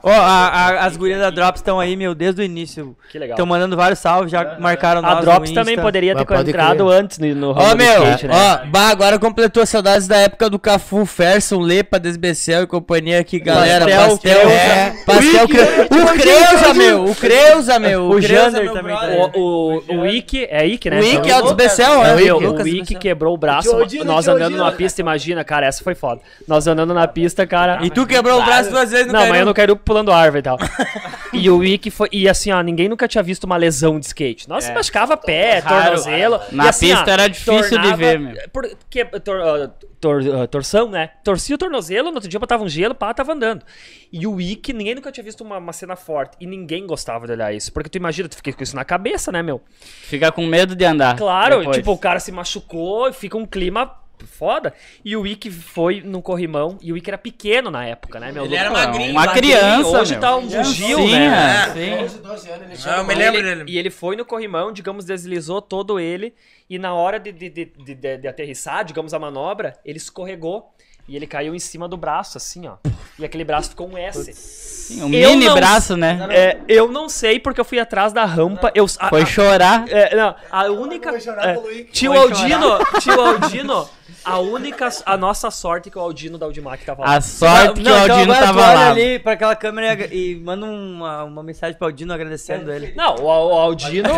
Ó, 0.03 0.11
a- 0.11 0.47
a- 0.47 0.85
as 0.85 0.95
gurias 0.97 1.19
da 1.19 1.29
Drops 1.29 1.59
estão 1.61 1.79
aí, 1.79 1.95
meu, 1.95 2.13
desde 2.15 2.41
o 2.41 2.43
início. 2.43 2.95
Que 3.11 3.17
legal. 3.19 3.35
Estão 3.35 3.45
mandando 3.45 3.75
vários 3.75 3.99
salves, 3.99 4.31
já 4.31 4.57
marcaram 4.59 4.99
A 5.05 5.15
nós 5.15 5.21
Drops 5.25 5.49
no 5.49 5.55
também 5.55 5.77
poderia 5.77 6.15
ter 6.15 6.25
pode 6.25 6.49
entrado 6.49 6.85
crer. 6.85 6.99
antes 6.99 7.17
no, 7.19 7.35
no 7.35 7.49
Ó, 7.51 7.69
do 7.71 7.77
meu, 7.77 8.03
skate, 8.03 8.27
né? 8.27 8.33
ó, 8.35 8.65
bah, 8.67 8.89
agora 8.89 9.17
completou 9.19 9.65
saudades 9.65 10.07
da 10.07 10.17
época 10.17 10.49
do 10.49 10.59
Cafu, 10.59 11.05
Ferson, 11.05 11.59
Lepa, 11.59 11.99
Desbecel 11.99 12.63
e 12.63 12.67
companhia 12.67 13.19
aqui, 13.19 13.39
galera. 13.39 13.85
Pastel, 13.85 14.07
Pastel, 14.17 14.49
é, 14.49 14.93
pastel, 15.05 15.47
Creuza. 15.47 15.83
O 15.83 16.17
Creuza, 16.17 16.73
meu, 16.73 17.05
o 17.05 17.15
Creuza, 17.15 17.79
meu. 17.79 18.09
O 18.09 18.21
Jander 18.21 18.71
também 18.71 18.95
O, 19.35 19.39
o, 19.39 19.97
o 20.01 20.05
Ike, 20.07 20.45
é 20.49 20.65
Ike, 20.65 20.89
né? 20.89 20.99
O 20.99 21.03
Ike 21.03 21.29
é 21.29 21.35
o 21.35 21.37
Então, 21.37 21.41
Desbecel, 21.55 22.03
É, 22.05 22.25
é, 22.27 22.33
o 22.33 22.67
Ike 22.67 22.95
quebrou 22.95 23.33
o 23.33 23.37
braço, 23.37 23.69
nós 24.05 24.27
andando 24.27 24.45
Odino. 24.47 24.57
numa 24.63 24.71
pista, 24.71 25.01
imagina, 25.01 25.43
cara, 25.43 25.65
essa 25.67 25.83
foi 25.83 25.95
foda. 25.95 26.21
Nós 26.47 26.67
andando 26.67 26.93
na 26.93 27.07
pista, 27.07 27.45
cara... 27.47 27.79
E 27.81 27.89
tu 27.89 28.05
quebrou 28.05 28.39
o 28.41 28.45
braço 28.45 28.69
duas 28.69 28.91
vezes 28.91 29.07
no 29.07 29.13
Não, 29.13 29.27
mas 29.27 29.39
eu 29.39 29.45
não 29.45 29.53
quero 29.53 29.75
pulando 29.87 30.11
árvore 30.11 30.39
e 30.39 30.43
tal. 30.43 30.57
e 31.33 31.49
o 31.49 31.63
Ike 31.63 31.89
foi. 31.89 32.09
E 32.11 32.27
assim, 32.27 32.51
ó, 32.51 32.61
ninguém 32.61 32.89
nunca 32.89 33.07
tinha 33.07 33.23
visto 33.23 33.45
uma 33.45 33.57
lesão 33.57 33.99
de 33.99 34.05
skate. 34.05 34.47
Nós 34.49 34.65
se 34.65 34.73
machucava 34.73 35.15
pé, 35.15 35.59
Raro. 35.59 35.85
tornozelo. 35.85 36.39
Na 36.51 36.65
e 36.65 36.69
assim, 36.69 36.87
pista 36.89 37.05
ó, 37.09 37.13
era 37.13 37.27
difícil 37.27 37.81
de 37.81 37.93
ver, 37.95 38.19
meu. 38.19 38.35
Porque, 38.51 39.05
tor, 39.05 39.71
tor- 39.99 40.47
torção, 40.47 40.89
né? 40.89 41.11
Torcia 41.23 41.55
o 41.55 41.57
tornozelo, 41.57 42.09
no 42.09 42.15
outro 42.15 42.29
dia 42.29 42.39
botava 42.39 42.63
um 42.63 42.69
gelo, 42.69 42.93
pá, 42.93 43.13
tava 43.13 43.33
andando. 43.33 43.63
E 44.11 44.27
o 44.27 44.39
Ike, 44.39 44.73
ninguém 44.73 44.95
nunca 44.95 45.11
tinha 45.11 45.23
visto 45.23 45.41
uma, 45.41 45.57
uma 45.57 45.73
cena 45.73 45.95
forte. 45.95 46.35
E 46.39 46.45
ninguém 46.45 46.85
gostava 46.85 47.25
de 47.25 47.31
olhar 47.31 47.53
isso. 47.53 47.71
Porque 47.71 47.89
tu 47.89 47.95
imagina, 47.95 48.27
tu 48.27 48.35
fica 48.35 48.53
com 48.53 48.63
isso 48.63 48.75
na 48.75 48.85
cabeça, 48.85 49.31
né, 49.31 49.41
meu? 49.41 49.61
Fica 49.79 50.31
com 50.31 50.45
medo 50.45 50.75
de 50.75 50.85
andar. 50.85 51.15
Claro, 51.15 51.59
depois. 51.59 51.77
tipo, 51.77 51.91
o 51.91 51.97
cara 51.97 52.19
se 52.19 52.31
machucou, 52.31 53.11
fica 53.13 53.37
um 53.37 53.45
clima 53.45 53.91
foda. 54.25 54.73
E 55.05 55.15
o 55.15 55.27
Ike 55.27 55.51
foi 55.51 56.01
num 56.01 56.21
corrimão. 56.21 56.77
E 56.81 56.91
o 56.91 56.97
Ike 56.97 57.09
era 57.09 57.17
pequeno 57.17 57.69
na 57.69 57.85
época, 57.85 58.19
né, 58.19 58.31
meu? 58.31 58.45
Ele 58.45 58.55
era 58.55 58.69
Pô, 58.69 58.75
magrinho, 58.77 59.11
uma 59.11 59.25
magrinho, 59.25 59.57
criança, 59.57 59.99
Hoje 60.01 60.11
meu. 60.13 60.21
tá 60.21 60.35
um 60.37 60.47
bugio, 60.47 60.97
Sim, 60.97 61.11
né? 61.11 61.65
é, 61.67 61.73
sim. 61.73 62.03
11, 62.05 62.17
12 62.19 62.49
anos, 62.49 62.61
ele 62.67 62.75
chama 62.77 62.97
eu 62.97 63.03
me 63.05 63.13
E 63.13 63.17
lembro 63.17 63.39
ele, 63.39 63.55
dele. 63.55 63.71
e 63.71 63.77
ele 63.77 63.89
foi 63.89 64.15
no 64.15 64.25
corrimão, 64.25 64.71
digamos, 64.71 65.05
deslizou 65.05 65.61
todo 65.61 65.99
ele. 65.99 66.33
E 66.69 66.77
na 66.79 66.93
hora 66.93 67.19
de, 67.19 67.31
de, 67.31 67.49
de, 67.49 67.65
de, 67.65 67.95
de- 67.95 68.17
de 68.17 68.27
aterrissar, 68.27 68.83
digamos, 68.83 69.13
a 69.13 69.19
manobra, 69.19 69.77
ele 69.85 69.97
escorregou. 69.97 70.73
E 71.09 71.15
ele 71.15 71.25
caiu 71.25 71.55
em 71.55 71.59
cima 71.59 71.87
do 71.87 71.95
braço, 71.95 72.37
assim, 72.37 72.67
ó. 72.67 72.75
E 73.17 73.23
aquele 73.23 73.45
braço 73.45 73.69
ficou 73.69 73.89
um 73.89 73.97
S. 73.97 74.33
Sim, 74.33 75.03
um 75.03 75.13
Eu 75.13 75.29
mini 75.29 75.45
não- 75.45 75.55
braço, 75.55 75.95
né? 75.95 76.19
É, 76.29 76.57
eu 76.67 76.91
não 76.91 77.07
sei 77.07 77.39
porque 77.39 77.61
eu 77.61 77.63
fui 77.63 77.79
atrás 77.79 78.11
da 78.11 78.25
rampa. 78.25 78.73
Eu, 78.75 78.85
a, 78.99 79.07
Foi 79.07 79.25
chorar. 79.25 79.85
é, 79.87 80.13
não, 80.13 80.35
a 80.51 80.65
única. 80.65 81.11
Vou 81.11 81.21
chorar 81.21 81.47
é, 81.47 81.53
pelo 81.53 81.83
tio 81.85 82.11
Foi 82.11 82.19
Aldino, 82.21 82.77
tio 82.99 83.21
Aldino, 83.21 83.89
a 84.27 84.39
única. 84.39 84.89
A 85.05 85.17
nossa 85.17 85.49
sorte 85.51 85.89
é 85.89 85.91
que 85.91 85.97
o 85.97 86.01
Aldino 86.01 86.37
da 86.37 86.45
Aldimac 86.45 86.83
tava 86.85 87.03
lá. 87.03 87.15
A 87.15 87.21
sorte 87.21 87.73
que 87.73 87.79
o 87.79 87.81
então 87.81 87.99
Aldino 88.15 88.33
tu 88.33 88.39
tava 88.39 88.59
olha 88.61 88.73
lá. 88.73 88.89
ali 88.91 89.19
pra 89.19 89.31
aquela 89.33 89.55
câmera 89.55 90.07
e, 90.13 90.31
e 90.31 90.35
manda 90.35 90.65
uma, 90.65 91.23
uma 91.23 91.43
mensagem 91.43 91.77
pro 91.77 91.87
Aldino 91.87 92.13
agradecendo 92.13 92.71
ele. 92.71 92.93
Não, 92.95 93.15
o, 93.15 93.23
o 93.25 93.29
Aldino. 93.59 94.09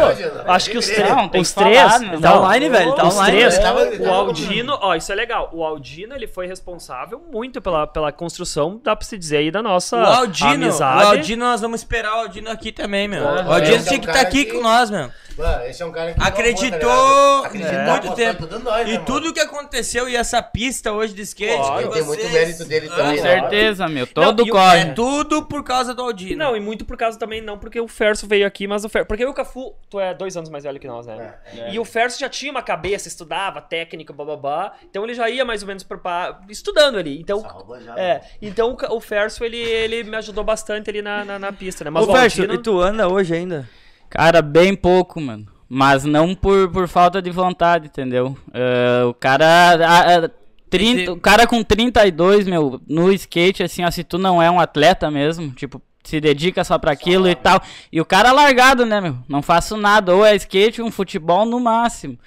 Acho 0.47 0.69
que 0.71 0.77
os, 0.77 0.85
três 0.87 1.09
Não, 1.09 1.29
os 1.39 1.51
três. 1.53 1.77
falar, 1.77 1.99
né? 1.99 2.17
Tá 2.21 2.39
online, 2.39 2.69
velho, 2.69 2.95
tá 2.95 3.07
os 3.07 3.15
online. 3.15 3.37
três. 3.37 3.59
O 3.99 4.09
Aldino, 4.09 4.77
ó, 4.81 4.95
isso 4.95 5.11
é 5.11 5.15
legal. 5.15 5.49
O 5.53 5.63
Aldino, 5.63 6.15
ele 6.15 6.27
foi 6.27 6.47
responsável 6.47 7.21
muito 7.31 7.61
pela, 7.61 7.85
pela 7.87 8.11
construção, 8.11 8.79
dá 8.83 8.95
pra 8.95 9.05
se 9.05 9.17
dizer 9.17 9.37
aí, 9.37 9.51
da 9.51 9.61
nossa 9.61 9.97
O 9.97 10.05
Aldino, 10.05 10.49
amizade. 10.65 11.03
o 11.03 11.07
Aldino, 11.07 11.45
nós 11.45 11.61
vamos 11.61 11.81
esperar 11.81 12.13
o 12.15 12.19
Aldino 12.21 12.49
aqui 12.49 12.71
também, 12.71 13.07
meu. 13.07 13.27
Ah, 13.27 13.45
o 13.47 13.53
Aldino 13.53 13.75
é 13.75 13.79
tinha 13.79 13.97
um 13.97 13.99
que 14.01 14.05
estar 14.09 14.13
cara 14.13 14.27
aqui 14.27 14.45
que- 14.45 14.53
com 14.53 14.61
nós, 14.61 14.89
meu. 14.89 15.09
Mano, 15.37 15.63
esse 15.65 15.81
é 15.81 15.85
um 15.85 15.91
cara 15.91 16.13
que 16.13 16.21
Acreditou 16.21 17.45
Acreditou 17.45 17.81
muito 17.85 18.11
tempo. 18.13 18.45
né, 18.45 18.59
E 18.87 18.93
mano? 18.93 19.05
tudo 19.05 19.33
que 19.33 19.39
aconteceu 19.39 19.98
e 20.07 20.15
essa 20.15 20.41
pista 20.41 20.91
hoje 20.93 21.13
de 21.13 21.23
skate. 21.23 21.57
Claro. 21.57 21.89
Tem 21.89 22.03
muito 22.03 22.29
mérito 22.29 22.63
dele 22.65 22.87
Ah, 22.91 22.95
também, 22.95 23.17
Com 23.17 23.23
né? 23.23 23.29
certeza, 23.41 23.87
meu. 23.87 24.05
Não, 24.05 24.13
Todo 24.23 24.45
e 24.45 24.49
o- 24.49 24.53
corre. 24.53 24.79
É 24.79 24.85
tudo 24.93 25.45
por 25.45 25.63
causa 25.63 25.93
do 25.93 26.01
Aldino. 26.01 26.37
Não, 26.37 26.55
e 26.55 26.59
muito 26.59 26.85
por 26.85 26.95
causa 26.95 27.17
também, 27.17 27.41
não 27.41 27.57
porque 27.57 27.79
o 27.81 27.87
Ferso 27.87 28.27
veio 28.27 28.45
aqui, 28.45 28.67
mas 28.67 28.85
o 28.85 28.89
Ferso. 28.89 29.07
Porque 29.07 29.25
o 29.25 29.33
Cafu, 29.33 29.73
tu 29.89 29.99
é 29.99 30.13
dois 30.13 30.37
anos 30.37 30.49
mais 30.49 30.63
velho 30.63 30.79
que 30.79 30.87
nós, 30.87 31.07
né? 31.07 31.33
E 31.71 31.79
o 31.79 31.83
Ferso 31.85 32.19
já 32.19 32.29
tinha 32.29 32.51
uma 32.51 32.61
cabeça, 32.61 33.07
estudava 33.07 33.59
técnica, 33.61 34.13
bababá. 34.13 34.73
Então 34.89 35.03
ele 35.03 35.13
já 35.13 35.29
ia 35.29 35.43
mais 35.43 35.61
ou 35.63 35.67
menos 35.67 35.83
preparar, 35.83 36.41
estudando 36.49 36.97
ali. 36.97 37.19
Então. 37.19 37.41
já, 37.83 37.97
É, 37.99 38.21
então 38.41 38.77
o 38.91 38.99
Ferso, 39.01 39.43
ele, 39.43 39.57
ele 39.57 40.03
me 40.03 40.15
ajudou 40.17 40.43
bastante 40.43 40.89
ali 40.89 41.01
na, 41.01 41.25
na, 41.25 41.39
na 41.39 41.51
pista, 41.51 41.83
né? 41.83 41.89
Mas 41.89 42.05
Ô, 42.07 42.11
o 42.11 42.15
Ferso, 42.15 42.41
Aldino- 42.41 42.59
e 42.59 42.63
tu 42.63 42.79
anda 42.79 43.07
hoje 43.07 43.33
ainda? 43.33 43.67
Cara, 44.09 44.41
bem 44.41 44.75
pouco, 44.75 45.19
mano. 45.21 45.45
Mas 45.69 46.03
não 46.03 46.33
por, 46.33 46.69
por 46.71 46.87
falta 46.87 47.21
de 47.21 47.29
vontade, 47.29 47.87
entendeu? 47.87 48.35
É, 48.53 49.03
o 49.05 49.13
cara. 49.13 49.45
a- 49.45 50.25
a- 50.25 50.29
30, 50.69 51.13
o 51.13 51.19
cara 51.19 51.47
com 51.47 51.63
32, 51.63 52.45
meu, 52.47 52.79
no 52.87 53.11
skate, 53.11 53.63
assim, 53.63 53.83
ó, 53.83 53.89
se 53.89 54.03
tu 54.03 54.17
não 54.19 54.41
é 54.41 54.51
um 54.51 54.59
atleta 54.59 55.09
mesmo, 55.09 55.49
tipo, 55.51 55.81
se 56.03 56.19
dedica 56.21 56.63
só 56.63 56.77
pra 56.77 56.91
aquilo 56.91 57.27
e 57.27 57.33
tal. 57.35 57.59
E 57.91 57.99
o 57.99 58.05
cara 58.05 58.31
largado, 58.31 58.85
né, 58.85 59.01
meu? 59.01 59.17
Não 59.27 59.41
faço 59.41 59.75
nada. 59.75 60.15
Ou 60.15 60.23
é 60.25 60.35
skate, 60.35 60.81
um 60.81 60.91
futebol 60.91 61.43
no 61.45 61.59
máximo. 61.59 62.17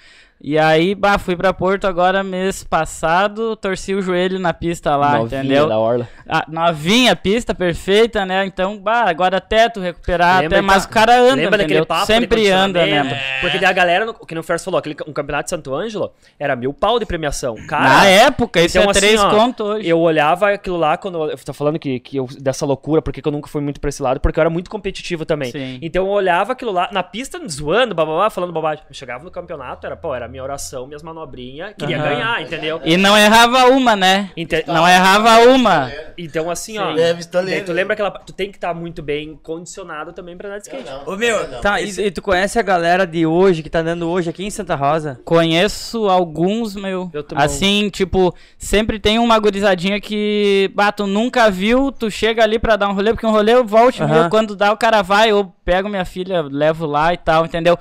E 0.45 0.59
aí, 0.59 0.93
bah, 0.93 1.17
fui 1.17 1.37
pra 1.37 1.53
Porto 1.53 1.87
agora 1.87 2.21
mês 2.21 2.65
passado, 2.65 3.55
torci 3.55 3.95
o 3.95 4.01
joelho 4.01 4.37
na 4.37 4.53
pista 4.53 4.93
lá, 4.97 5.19
Novinha 5.19 5.39
entendeu? 5.41 5.69
da 5.69 5.79
Orla. 5.79 6.09
Ah, 6.27 6.43
novinha, 6.49 7.15
pista 7.15 7.55
perfeita, 7.55 8.25
né? 8.25 8.45
Então, 8.45 8.77
bah, 8.77 9.05
agora 9.07 9.37
até 9.37 9.69
tu 9.69 9.79
recuperar, 9.79 10.41
Lembra 10.41 10.57
até, 10.57 10.61
mas 10.67 10.83
da- 10.83 10.89
o 10.89 10.91
cara 10.93 11.17
anda, 11.17 11.35
Lembra 11.35 11.51
daquele 11.59 11.63
entendeu? 11.79 11.85
papo 11.85 12.05
Sempre 12.05 12.49
anda, 12.51 12.85
né? 12.85 13.03
mano? 13.03 13.15
Porque 13.39 13.57
daí 13.57 13.69
a 13.69 13.71
galera, 13.71 14.05
no- 14.05 14.13
que 14.13 14.35
no 14.35 14.43
Ferso 14.43 14.65
falou, 14.65 14.79
aquele, 14.79 14.97
um 15.07 15.13
campeonato 15.13 15.45
de 15.45 15.49
Santo 15.51 15.73
Ângelo 15.73 16.11
era 16.37 16.57
mil 16.57 16.73
pau 16.73 16.99
de 16.99 17.05
premiação. 17.05 17.55
Cara, 17.65 17.83
Na 17.85 18.05
época, 18.07 18.59
isso 18.59 18.77
então, 18.77 18.89
é 18.89 18.91
assim, 18.91 18.99
três 18.99 19.21
ó, 19.23 19.29
conto 19.29 19.63
hoje. 19.63 19.87
Eu 19.87 20.01
olhava 20.01 20.49
aquilo 20.49 20.75
lá 20.75 20.97
quando 20.97 21.23
eu 21.31 21.37
tô 21.37 21.53
falando 21.53 21.79
que, 21.79 22.01
que 22.01 22.17
eu, 22.17 22.27
dessa 22.41 22.65
loucura, 22.65 23.01
porque 23.01 23.21
que 23.21 23.27
eu 23.29 23.31
nunca 23.31 23.47
fui 23.47 23.61
muito 23.61 23.79
pra 23.79 23.87
esse 23.87 24.03
lado, 24.03 24.19
porque 24.19 24.37
eu 24.37 24.41
era 24.41 24.49
muito 24.49 24.69
competitivo 24.69 25.25
também. 25.25 25.51
Sim. 25.51 25.79
Então 25.81 26.05
eu 26.05 26.11
olhava 26.11 26.51
aquilo 26.51 26.73
lá 26.73 26.89
na 26.91 27.01
pista, 27.01 27.39
zoando, 27.47 27.95
bababá, 27.95 28.29
falando 28.29 28.51
bobagem. 28.51 28.83
Eu 28.89 28.93
chegava 28.93 29.23
no 29.23 29.31
campeonato, 29.31 29.87
era, 29.87 29.95
pô, 29.95 30.13
era 30.13 30.32
minha 30.33 30.43
oração, 30.43 30.87
minhas 30.87 31.03
manobrinhas, 31.03 31.73
queria 31.77 31.97
Aham. 31.97 32.09
ganhar, 32.09 32.41
entendeu? 32.41 32.81
E 32.83 32.97
não 32.97 33.15
errava 33.15 33.65
uma, 33.67 33.95
né? 33.95 34.31
Ente- 34.35 34.63
Não 34.67 34.87
errava 34.87 35.47
uma. 35.47 35.93
Então, 36.17 36.49
assim, 36.49 36.77
ó. 36.79 36.97
É, 36.97 37.13
pistoleiro. 37.13 37.51
daí 37.59 37.65
tu 37.65 37.71
lembra 37.71 37.93
aquela. 37.93 38.09
Tu 38.11 38.33
tem 38.33 38.49
que 38.49 38.57
estar 38.57 38.73
muito 38.73 39.01
bem 39.03 39.39
condicionado 39.41 40.11
também 40.11 40.35
pra 40.35 40.47
andar 40.49 40.57
de 40.57 40.63
skate. 40.63 40.89
Ô, 41.05 41.15
meu, 41.15 41.59
Tá, 41.61 41.79
e, 41.79 41.89
e 41.89 42.11
tu 42.11 42.21
conhece 42.21 42.57
a 42.57 42.61
galera 42.63 43.05
de 43.05 43.25
hoje, 43.25 43.61
que 43.63 43.69
tá 43.69 43.79
andando 43.79 44.09
hoje 44.09 44.29
aqui 44.29 44.43
em 44.43 44.49
Santa 44.49 44.75
Rosa? 44.75 45.19
Conheço 45.23 46.09
alguns, 46.09 46.75
meu. 46.75 47.11
Assim, 47.35 47.89
tipo, 47.91 48.33
sempre 48.57 48.99
tem 48.99 49.19
uma 49.19 49.37
gurizadinha 49.37 49.99
que, 50.01 50.71
bah, 50.73 50.91
tu 50.91 51.05
nunca 51.05 51.49
viu, 51.51 51.91
tu 51.91 52.09
chega 52.09 52.43
ali 52.43 52.57
pra 52.57 52.75
dar 52.75 52.89
um 52.89 52.93
rolê, 52.93 53.11
porque 53.11 53.25
um 53.27 53.31
rolê 53.31 53.53
eu 53.53 53.63
volto, 53.65 54.01
Aham. 54.03 54.21
meu, 54.21 54.29
quando 54.29 54.55
dá 54.55 54.71
o 54.71 54.77
cara 54.77 55.01
vai, 55.03 55.29
eu 55.31 55.53
pego 55.63 55.89
minha 55.89 56.05
filha, 56.05 56.41
levo 56.41 56.85
lá 56.85 57.13
e 57.13 57.17
tal, 57.17 57.45
entendeu? 57.45 57.77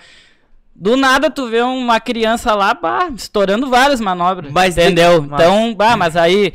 Do 0.75 0.97
nada 0.97 1.31
tu 1.31 1.47
vê 1.49 1.61
uma 1.63 2.01
criança 2.01 2.55
lá, 2.55 2.73
bah, 2.75 3.09
estourando 3.15 3.69
várias 3.69 4.01
manobras, 4.01 4.51
Mas 4.51 4.77
entendeu? 4.77 5.23
mas- 5.23 5.41
Então, 5.41 5.75
bah, 5.75 5.97
mas 5.97 6.17
aí 6.17 6.53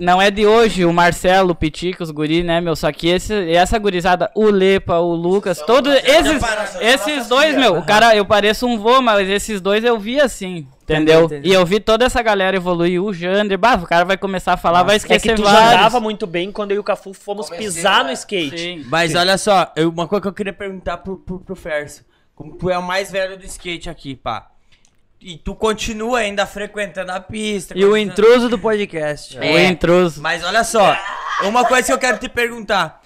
não 0.00 0.22
é 0.22 0.30
de 0.30 0.46
hoje 0.46 0.84
o 0.84 0.92
Marcelo, 0.92 1.50
o 1.50 1.54
Pitico, 1.54 2.04
os 2.04 2.10
guri, 2.12 2.44
né, 2.44 2.60
meu? 2.60 2.76
Só 2.76 2.90
que 2.92 3.08
esse, 3.08 3.34
essa 3.52 3.76
gurizada, 3.78 4.30
o 4.34 4.44
Lepa, 4.44 4.98
o 4.98 5.12
Lucas, 5.14 5.60
todos 5.60 5.92
esses, 6.04 6.40
esses 6.80 7.26
dois, 7.28 7.56
meu, 7.56 7.76
o 7.78 7.84
cara, 7.84 8.14
eu 8.14 8.24
pareço 8.24 8.66
um 8.66 8.78
vô, 8.78 9.02
mas 9.02 9.28
esses 9.28 9.60
dois 9.60 9.82
eu 9.82 9.98
vi 9.98 10.20
assim, 10.20 10.68
entendeu? 10.84 11.24
entendi. 11.24 11.48
E 11.48 11.52
eu 11.52 11.66
vi 11.66 11.80
toda 11.80 12.04
essa 12.04 12.22
galera 12.22 12.56
evoluir, 12.56 13.02
o 13.02 13.12
Jander, 13.12 13.58
bah, 13.58 13.74
o 13.82 13.86
cara 13.86 14.04
vai 14.04 14.16
começar 14.16 14.52
a 14.52 14.56
falar, 14.56 14.84
vai 14.84 14.94
É 14.94 14.98
esquecer 14.98 15.30
que 15.30 15.34
tu 15.34 15.42
vários. 15.42 15.72
andava 15.72 15.98
muito 16.00 16.24
bem 16.26 16.52
quando 16.52 16.70
eu 16.70 16.76
e 16.76 16.78
o 16.78 16.84
Cafu 16.84 17.12
fomos 17.12 17.46
Comecei, 17.50 17.66
pisar 17.66 18.02
no 18.02 18.08
né? 18.08 18.12
skate. 18.12 18.56
Sim. 18.58 18.86
Mas 18.88 19.16
olha 19.16 19.36
só, 19.36 19.72
eu- 19.74 19.90
uma 19.90 20.06
coisa 20.06 20.22
que 20.22 20.28
eu 20.28 20.32
queria 20.32 20.52
perguntar 20.52 20.98
pro, 20.98 21.16
pro, 21.16 21.40
pro 21.40 21.56
Ferso. 21.56 22.06
Como 22.38 22.54
tu 22.54 22.70
é 22.70 22.78
o 22.78 22.82
mais 22.82 23.10
velho 23.10 23.36
do 23.36 23.44
skate 23.44 23.90
aqui, 23.90 24.14
pá. 24.14 24.46
E 25.20 25.36
tu 25.36 25.56
continua 25.56 26.20
ainda 26.20 26.46
frequentando 26.46 27.10
a 27.10 27.18
pista. 27.18 27.76
E 27.76 27.84
o 27.84 27.96
intruso 27.96 28.48
do 28.48 28.56
podcast. 28.56 29.36
O 29.36 29.58
intruso. 29.58 30.22
Mas 30.22 30.44
olha 30.44 30.62
só, 30.62 30.96
uma 31.42 31.64
coisa 31.64 31.88
que 31.88 31.92
eu 31.92 31.98
quero 31.98 32.16
te 32.16 32.28
perguntar. 32.28 33.02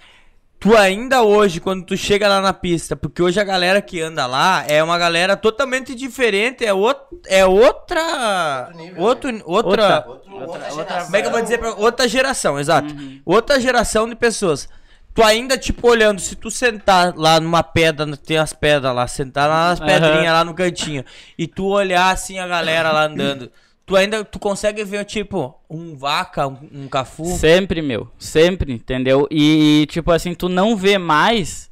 Tu 0.60 0.76
ainda 0.76 1.22
hoje, 1.22 1.60
quando 1.60 1.82
tu 1.82 1.96
chega 1.96 2.28
lá 2.28 2.42
na 2.42 2.52
pista, 2.52 2.94
porque 2.94 3.22
hoje 3.22 3.40
a 3.40 3.44
galera 3.44 3.80
que 3.80 4.02
anda 4.02 4.26
lá 4.26 4.66
é 4.68 4.82
uma 4.82 4.98
galera 4.98 5.34
totalmente 5.34 5.94
diferente, 5.94 6.62
é, 6.62 6.68
out, 6.68 7.00
é 7.26 7.46
outra. 7.46 8.70
nível, 8.74 9.02
outro, 9.02 9.42
outra. 9.46 10.04
Outra, 10.06 11.04
Como 11.04 11.16
é 11.16 11.22
que 11.22 11.26
eu 11.26 11.32
vou 11.32 11.40
dizer? 11.40 11.56
Pra, 11.56 11.70
outra 11.76 12.06
geração, 12.06 12.60
exato. 12.60 12.94
Outra 13.24 13.59
geração 13.59 14.06
de 14.06 14.14
pessoas. 14.14 14.68
Tu 15.14 15.22
ainda, 15.22 15.59
tipo, 15.59 15.89
olhando, 15.89 16.20
se 16.20 16.34
tu 16.34 16.51
sentar 16.51 17.14
lá 17.16 17.39
numa 17.39 17.62
pedra, 17.62 18.16
tem 18.16 18.39
as 18.39 18.52
pedras 18.52 18.94
lá, 18.94 19.06
sentar 19.06 19.48
lá 19.48 19.68
nas 19.68 19.80
pedrinhas 19.80 20.32
lá 20.32 20.43
no 20.43 20.55
cantinho, 20.55 21.05
e 21.39 21.47
tu 21.47 21.66
olhar 21.66 22.10
assim 22.10 22.39
a 22.39 22.47
galera 22.47 22.90
lá 22.90 23.05
andando, 23.05 23.51
tu 23.84 23.94
ainda, 23.94 24.24
tu 24.24 24.39
consegue 24.39 24.82
ver, 24.84 25.05
tipo, 25.05 25.55
um 25.68 25.94
vaca, 25.94 26.48
um, 26.48 26.56
um 26.72 26.89
cafu? 26.89 27.26
Sempre, 27.36 27.82
meu. 27.82 28.09
Sempre, 28.18 28.72
entendeu? 28.72 29.28
E, 29.30 29.86
tipo 29.90 30.10
assim, 30.10 30.34
tu 30.34 30.48
não 30.48 30.76
vê 30.76 30.97
mais. 30.97 31.70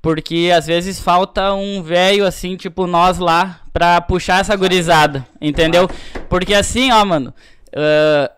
Porque 0.00 0.52
às 0.54 0.66
vezes 0.66 1.00
falta 1.00 1.52
um 1.54 1.82
velho 1.82 2.24
assim, 2.24 2.56
tipo 2.56 2.86
nós 2.86 3.18
lá, 3.18 3.60
pra 3.72 4.00
puxar 4.00 4.40
essa 4.40 4.54
gurizada, 4.54 5.26
entendeu? 5.40 5.90
Porque 6.28 6.54
assim, 6.54 6.92
ó, 6.92 7.04
mano. 7.04 7.34
ah, 7.74 8.30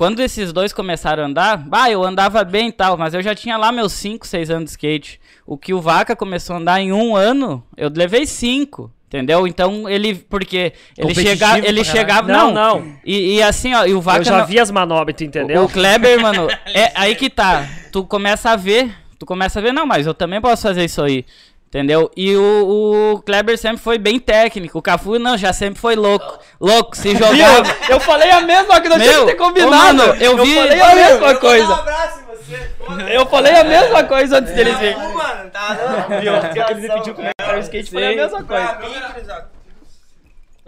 quando 0.00 0.20
esses 0.20 0.50
dois 0.50 0.72
começaram 0.72 1.24
a 1.24 1.26
andar, 1.26 1.58
bah, 1.58 1.90
eu 1.90 2.02
andava 2.02 2.42
bem 2.42 2.68
e 2.68 2.72
tal, 2.72 2.96
mas 2.96 3.12
eu 3.12 3.20
já 3.20 3.34
tinha 3.34 3.58
lá 3.58 3.70
meus 3.70 3.92
5, 3.92 4.26
6 4.26 4.48
anos 4.48 4.64
de 4.64 4.70
skate. 4.70 5.20
O 5.46 5.58
que 5.58 5.74
o 5.74 5.80
Vaca 5.82 6.16
começou 6.16 6.56
a 6.56 6.58
andar 6.58 6.80
em 6.80 6.90
um 6.90 7.14
ano, 7.14 7.62
eu 7.76 7.90
levei 7.94 8.24
5. 8.24 8.90
Entendeu? 9.08 9.46
Então 9.46 9.86
ele. 9.86 10.14
Porque 10.14 10.72
ele, 10.96 11.08
Competitivo 11.08 11.52
chega, 11.52 11.68
ele 11.68 11.84
chegava. 11.84 12.32
Não, 12.32 12.50
Não, 12.50 12.80
não. 12.80 12.92
E, 13.04 13.34
e 13.34 13.42
assim, 13.42 13.74
ó, 13.74 13.84
e 13.84 13.92
o 13.92 14.00
Vaca. 14.00 14.20
Eu 14.20 14.24
já 14.24 14.38
não- 14.38 14.46
vi 14.46 14.58
as 14.58 14.70
manobras, 14.70 15.14
tu 15.16 15.24
entendeu? 15.24 15.64
o 15.64 15.68
Kleber, 15.68 16.18
mano, 16.18 16.48
é 16.72 16.92
aí 16.94 17.14
que 17.14 17.28
tá. 17.28 17.68
Tu 17.92 18.02
começa 18.06 18.52
a 18.52 18.56
ver, 18.56 18.90
tu 19.18 19.26
começa 19.26 19.58
a 19.58 19.62
ver, 19.62 19.72
não, 19.74 19.84
mas 19.84 20.06
eu 20.06 20.14
também 20.14 20.40
posso 20.40 20.62
fazer 20.62 20.82
isso 20.82 21.02
aí. 21.02 21.26
Entendeu? 21.72 22.10
E 22.16 22.36
o, 22.36 23.12
o 23.14 23.22
Kleber 23.22 23.56
sempre 23.56 23.78
foi 23.78 23.96
bem 23.96 24.18
técnico. 24.18 24.78
O 24.78 24.82
Cafu, 24.82 25.20
não, 25.20 25.38
já 25.38 25.52
sempre 25.52 25.78
foi 25.80 25.94
louco. 25.94 26.40
Louco, 26.60 26.96
se 26.96 27.14
jogava. 27.14 27.62
Eu 27.88 28.00
falei 28.00 28.28
a 28.28 28.40
mesma 28.40 28.80
coisa, 28.80 28.98
Meu, 28.98 29.06
tínhamos 29.06 29.30
que 29.30 29.36
ter 29.36 29.42
ô, 29.42 29.46
combinado. 29.46 29.72
mano, 29.98 30.02
eu 30.20 30.36
vi- 30.42 30.56
falei 30.56 30.80
a 30.80 30.94
mesma 30.96 31.34
coisa. 31.36 31.72
abraço 31.72 32.18
em 32.20 32.36
você. 32.36 33.14
Eu 33.14 33.24
falei 33.26 33.52
a 33.54 33.62
mesma 33.62 34.02
coisa 34.02 34.38
antes 34.38 34.52
deles 34.52 34.76
virem. 34.78 34.96
mano, 35.14 35.50
tá 35.50 36.06
Viu? 36.20 36.32
Eles 36.70 36.82
me 36.82 36.88
pediu 36.92 37.14
como 37.14 37.28
é 37.28 37.30
que 37.38 37.44
era 37.48 37.56
o 37.56 37.60
skate, 37.60 37.86
eu 37.86 38.00
falei 38.00 38.18
a 38.18 38.22
mesma 38.22 38.42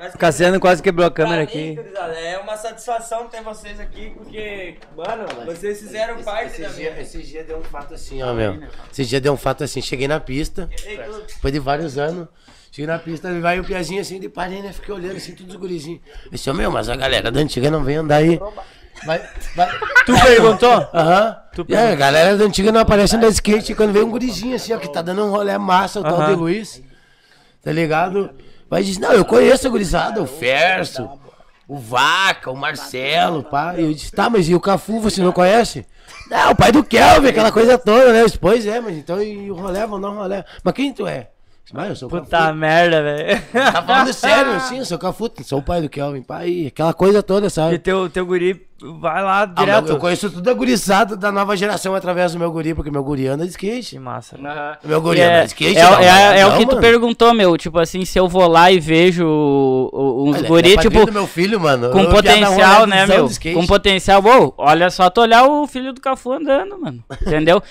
coisa. 0.04 0.18
Cassiano 0.18 0.60
quase 0.60 0.82
quebrou 0.82 1.06
a 1.06 1.10
câmera 1.10 1.38
mim, 1.38 1.42
aqui. 1.42 1.78
é 2.16 2.38
uma 2.38 2.56
satisfação 2.56 3.28
ter 3.28 3.42
vocês 3.42 3.78
aqui, 3.80 4.12
porque, 4.16 4.76
mano, 4.96 5.26
vocês 5.46 5.80
fizeram 5.80 6.22
parte 6.22 6.60
da 6.60 6.68
Esse 6.68 6.78
minha. 6.78 6.92
dia, 6.92 7.02
esse 7.02 7.22
dia 7.22 7.44
deu 7.44 7.58
um 7.58 7.64
fato 7.64 7.94
assim, 7.94 8.22
ó, 8.22 8.32
meu. 8.32 8.62
Esse 8.90 9.04
dia 9.04 9.20
deu 9.20 9.32
um 9.32 9.36
fato 9.36 9.64
assim. 9.64 9.80
Cheguei 9.80 10.08
na 10.08 10.20
pista, 10.20 10.68
depois 11.28 11.52
de 11.52 11.58
vários 11.58 11.98
anos. 11.98 12.28
Cheguei 12.70 12.86
na 12.86 12.98
pista, 12.98 13.28
e 13.30 13.38
vai 13.38 13.60
o 13.60 13.64
piazinho 13.64 14.00
assim, 14.00 14.18
de 14.18 14.30
parei, 14.30 14.62
né? 14.62 14.72
Fiquei 14.72 14.94
olhando 14.94 15.16
assim, 15.16 15.34
todos 15.34 15.54
os 15.54 15.60
gurizinhos. 15.60 16.00
Eu 16.24 16.30
disse, 16.30 16.50
meu, 16.52 16.70
mas 16.70 16.88
a 16.88 16.96
galera 16.96 17.30
da 17.30 17.38
antiga 17.38 17.70
não 17.70 17.84
vem 17.84 17.96
andar 17.96 18.16
aí. 18.16 18.40
Vai, 19.04 19.20
vai. 19.54 19.78
Tu 20.06 20.12
perguntou? 20.24 20.88
Aham. 20.94 21.36
É, 21.68 21.92
a 21.92 21.94
galera 21.94 22.36
da 22.36 22.44
antiga 22.44 22.72
não 22.72 22.80
aparece 22.80 23.16
no 23.16 23.26
skate 23.28 23.74
quando 23.74 23.92
vem 23.92 24.02
um 24.02 24.10
gurizinho 24.10 24.56
assim, 24.56 24.72
ó, 24.72 24.78
que 24.78 24.90
tá 24.90 25.02
dando 25.02 25.24
um 25.24 25.30
rolê 25.30 25.56
massa, 25.58 26.00
o 26.00 26.02
tal 26.02 26.14
Aham. 26.14 26.26
de 26.28 26.34
Luiz. 26.34 26.82
Tá 27.62 27.70
ligado? 27.70 28.30
Vai 28.72 28.82
dizer, 28.82 29.00
não, 29.00 29.12
eu 29.12 29.22
conheço 29.22 29.66
a 29.66 29.70
gurizada, 29.70 30.22
o 30.22 30.26
Ferso, 30.26 31.06
o 31.68 31.76
Vaca, 31.76 32.50
o 32.50 32.56
Marcelo, 32.56 33.42
pá. 33.42 33.74
E 33.76 33.82
eu 33.82 33.92
disse, 33.92 34.10
tá, 34.10 34.30
mas 34.30 34.48
e 34.48 34.54
o 34.54 34.60
Cafu, 34.60 34.98
você 34.98 35.20
não 35.20 35.30
conhece? 35.30 35.84
Não, 36.30 36.52
o 36.52 36.56
pai 36.56 36.72
do 36.72 36.82
Kelvin, 36.82 37.28
aquela 37.28 37.52
coisa 37.52 37.76
toda, 37.76 38.14
né? 38.14 38.24
Disse, 38.24 38.38
pois 38.38 38.66
é, 38.66 38.80
mas 38.80 38.96
então 38.96 39.22
e 39.22 39.50
o 39.50 39.54
rolê, 39.54 39.80
vamos 39.80 40.00
dar 40.00 40.08
um 40.08 40.16
rolê. 40.16 40.42
Mas 40.64 40.72
quem 40.72 40.90
tu 40.90 41.06
é? 41.06 41.28
Mas 41.72 41.88
eu 41.88 41.96
sou 41.96 42.08
o 42.08 42.10
Puta 42.10 42.26
Cafu. 42.26 42.54
merda, 42.54 43.02
velho. 43.02 43.42
Tá 43.52 43.82
falando 43.82 44.12
sério, 44.14 44.52
assim, 44.52 44.78
eu 44.78 44.84
sou 44.84 44.96
o 44.96 45.00
Cafu, 45.00 45.30
sou 45.42 45.58
o 45.60 45.62
pai 45.62 45.80
do 45.80 45.88
Kelvin, 45.88 46.22
pai, 46.22 46.66
aquela 46.66 46.92
coisa 46.92 47.22
toda, 47.22 47.46
E 47.46 47.50
sabe? 47.50 47.78
teu, 47.78 48.10
teu 48.10 48.26
guri 48.26 48.66
vai 49.00 49.22
lá 49.22 49.42
Ah, 49.42 49.46
direto. 49.46 49.88
eu 49.90 49.96
conheço 49.96 50.28
tudo 50.28 50.50
a 50.50 50.52
gurizada 50.54 51.16
da 51.16 51.30
nova 51.32 51.56
geração 51.56 51.94
através 51.94 52.32
do 52.32 52.38
meu 52.38 52.50
guri, 52.50 52.74
porque 52.74 52.90
meu 52.90 53.02
guri 53.02 53.26
anda 53.28 53.44
de 53.44 53.50
skate. 53.52 53.90
Que 53.90 53.98
massa. 53.98 54.36
O 54.84 54.88
meu 54.88 55.00
guri 55.00 55.20
É, 55.20 55.24
anda 55.36 55.40
de 55.42 55.46
skate. 55.46 55.78
é, 55.78 55.82
não, 55.82 55.98
é- 56.00 56.40
é 56.40 56.46
o 56.46 56.50
não, 56.50 56.58
que 56.58 56.64
tu 56.66 56.68
mano. 56.70 56.80
perguntou, 56.80 57.32
meu. 57.32 57.56
Tipo 57.56 57.78
assim, 57.78 58.04
se 58.04 58.18
eu 58.18 58.28
vou 58.28 58.46
lá 58.48 58.70
e 58.72 58.78
vejo 58.80 59.24
o- 59.24 59.88
o- 59.92 60.28
uns 60.30 60.36
Olha, 60.38 60.48
guri, 60.48 60.72
é 60.74 60.76
tipo, 60.78 61.06
do 61.06 61.12
meu 61.12 61.26
filho, 61.28 61.60
mano. 61.60 61.90
com 61.90 62.00
Eu 62.00 62.10
potencial, 62.10 62.86
né, 62.86 63.06
meu? 63.06 63.28
Com 63.54 63.66
potencial. 63.66 64.22
Uou, 64.22 64.52
olha 64.58 64.90
só 64.90 65.08
tu 65.08 65.20
olhar 65.20 65.44
o 65.46 65.66
filho 65.66 65.92
do 65.92 66.00
Cafu 66.00 66.32
andando, 66.32 66.78
mano. 66.80 67.02
Entendeu? 67.24 67.62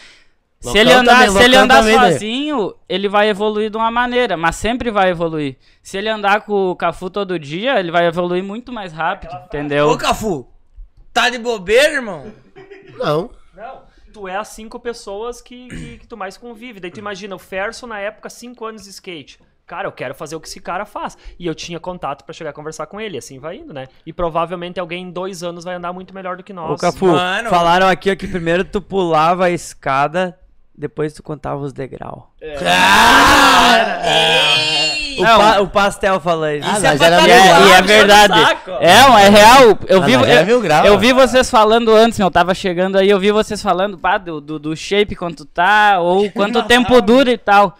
Se 0.62 0.78
ele 0.78 0.94
andar, 0.94 1.26
também, 1.26 1.32
se 1.32 1.44
ele 1.44 1.56
andar 1.56 1.84
sozinho, 1.84 2.76
ele 2.88 3.10
vai 3.10 3.30
evoluir 3.30 3.72
de 3.72 3.78
uma 3.78 3.90
maneira, 3.90 4.38
mas 4.38 4.56
sempre 4.56 4.92
vai 4.92 5.10
evoluir. 5.10 5.58
Se 5.82 5.98
ele 5.98 6.08
andar 6.08 6.42
com 6.42 6.70
o 6.70 6.76
Cafu 6.76 7.10
todo 7.10 7.40
dia, 7.40 7.80
ele 7.80 7.92
vai 7.92 8.06
evoluir 8.06 8.44
muito 8.44 8.72
mais 8.72 8.94
rápido, 8.94 9.36
entendeu? 9.46 9.90
Ô, 9.90 9.98
Cafu, 9.98 10.48
tá 11.12 11.30
de 11.30 11.40
bobeira, 11.40 11.96
irmão? 11.96 12.32
Não. 12.98 13.32
Não, 13.56 13.82
tu 14.14 14.28
é 14.28 14.36
as 14.36 14.50
cinco 14.50 14.80
pessoas 14.80 15.42
que, 15.42 15.68
que, 15.68 15.98
que 16.00 16.08
tu 16.08 16.16
mais 16.16 16.38
convive. 16.38 16.80
Daí 16.80 16.92
tu 16.92 17.00
imagina, 17.00 17.36
o 17.36 17.40
Ferso 17.40 17.88
na 17.88 18.00
época, 18.00 18.30
cinco 18.30 18.66
anos 18.66 18.84
de 18.84 18.90
skate. 18.90 19.40
Cara, 19.66 19.88
eu 19.88 19.92
quero 19.92 20.14
fazer 20.14 20.36
o 20.36 20.40
que 20.42 20.50
esse 20.50 20.60
cara 20.60 20.86
faz. 20.86 21.18
E 21.40 21.48
eu 21.48 21.56
tinha 21.56 21.80
contato 21.80 22.26
pra 22.26 22.34
chegar 22.34 22.50
a 22.50 22.54
conversar 22.54 22.88
com 22.88 23.00
ele, 23.00 23.18
assim 23.18 23.40
vai 23.40 23.56
indo, 23.56 23.74
né? 23.74 23.88
E 24.06 24.12
provavelmente 24.12 24.80
alguém 24.80 25.06
em 25.06 25.12
dois 25.12 25.44
anos 25.44 25.64
vai 25.64 25.76
andar 25.76 25.94
muito 25.94 26.14
melhor 26.14 26.36
do 26.36 26.44
que 26.44 26.52
nós. 26.52 26.72
Ô, 26.72 26.76
Cafu, 26.76 27.08
Mano. 27.08 27.50
falaram 27.50 27.88
aqui 27.88 28.12
ó, 28.12 28.16
que 28.16 28.28
primeiro 28.28 28.66
tu 28.66 28.82
pulava 28.82 29.46
a 29.46 29.50
escada, 29.50 30.38
depois 30.82 31.14
tu 31.14 31.22
contava 31.24 31.62
os 31.62 31.72
degraus. 31.72 32.24
O, 35.18 35.24
Não. 35.24 35.38
pa- 35.40 35.60
o 35.62 35.68
pastel 35.68 36.20
falou 36.20 36.50
isso. 36.50 36.68
Ah, 36.68 36.78
Isso 36.78 37.04
é 37.04 37.06
era 37.06 37.16
É, 37.18 37.22
ligado, 37.22 37.68
e 37.68 37.72
é 37.72 37.80
o 37.80 37.84
verdade. 37.84 38.58
É, 38.80 39.26
é 39.26 39.30
real. 39.30 39.78
Eu 39.88 40.02
Ah, 40.02 40.06
vi, 40.06 40.46
mil 40.46 40.62
grau, 40.62 40.86
eu 40.86 40.98
vi 40.98 41.14
vocês 41.14 41.50
falando 41.50 41.94
antes, 41.94 42.18
meu. 42.18 42.32
Tava 42.32 42.54
chegando 42.56 42.98
aí, 42.98 43.10
eu 43.10 43.20
vi 43.20 43.32
vocês 43.32 43.62
falando 43.62 43.98
pá, 43.98 44.18
do, 44.18 44.42
do, 44.42 44.58
do 44.58 44.76
shape, 44.76 45.16
quanto 45.16 45.46
tá, 45.46 46.00
ou 46.00 46.30
quanto 46.32 46.64
tempo 46.64 47.00
dura 47.02 47.32
e 47.32 47.38
tal. 47.38 47.78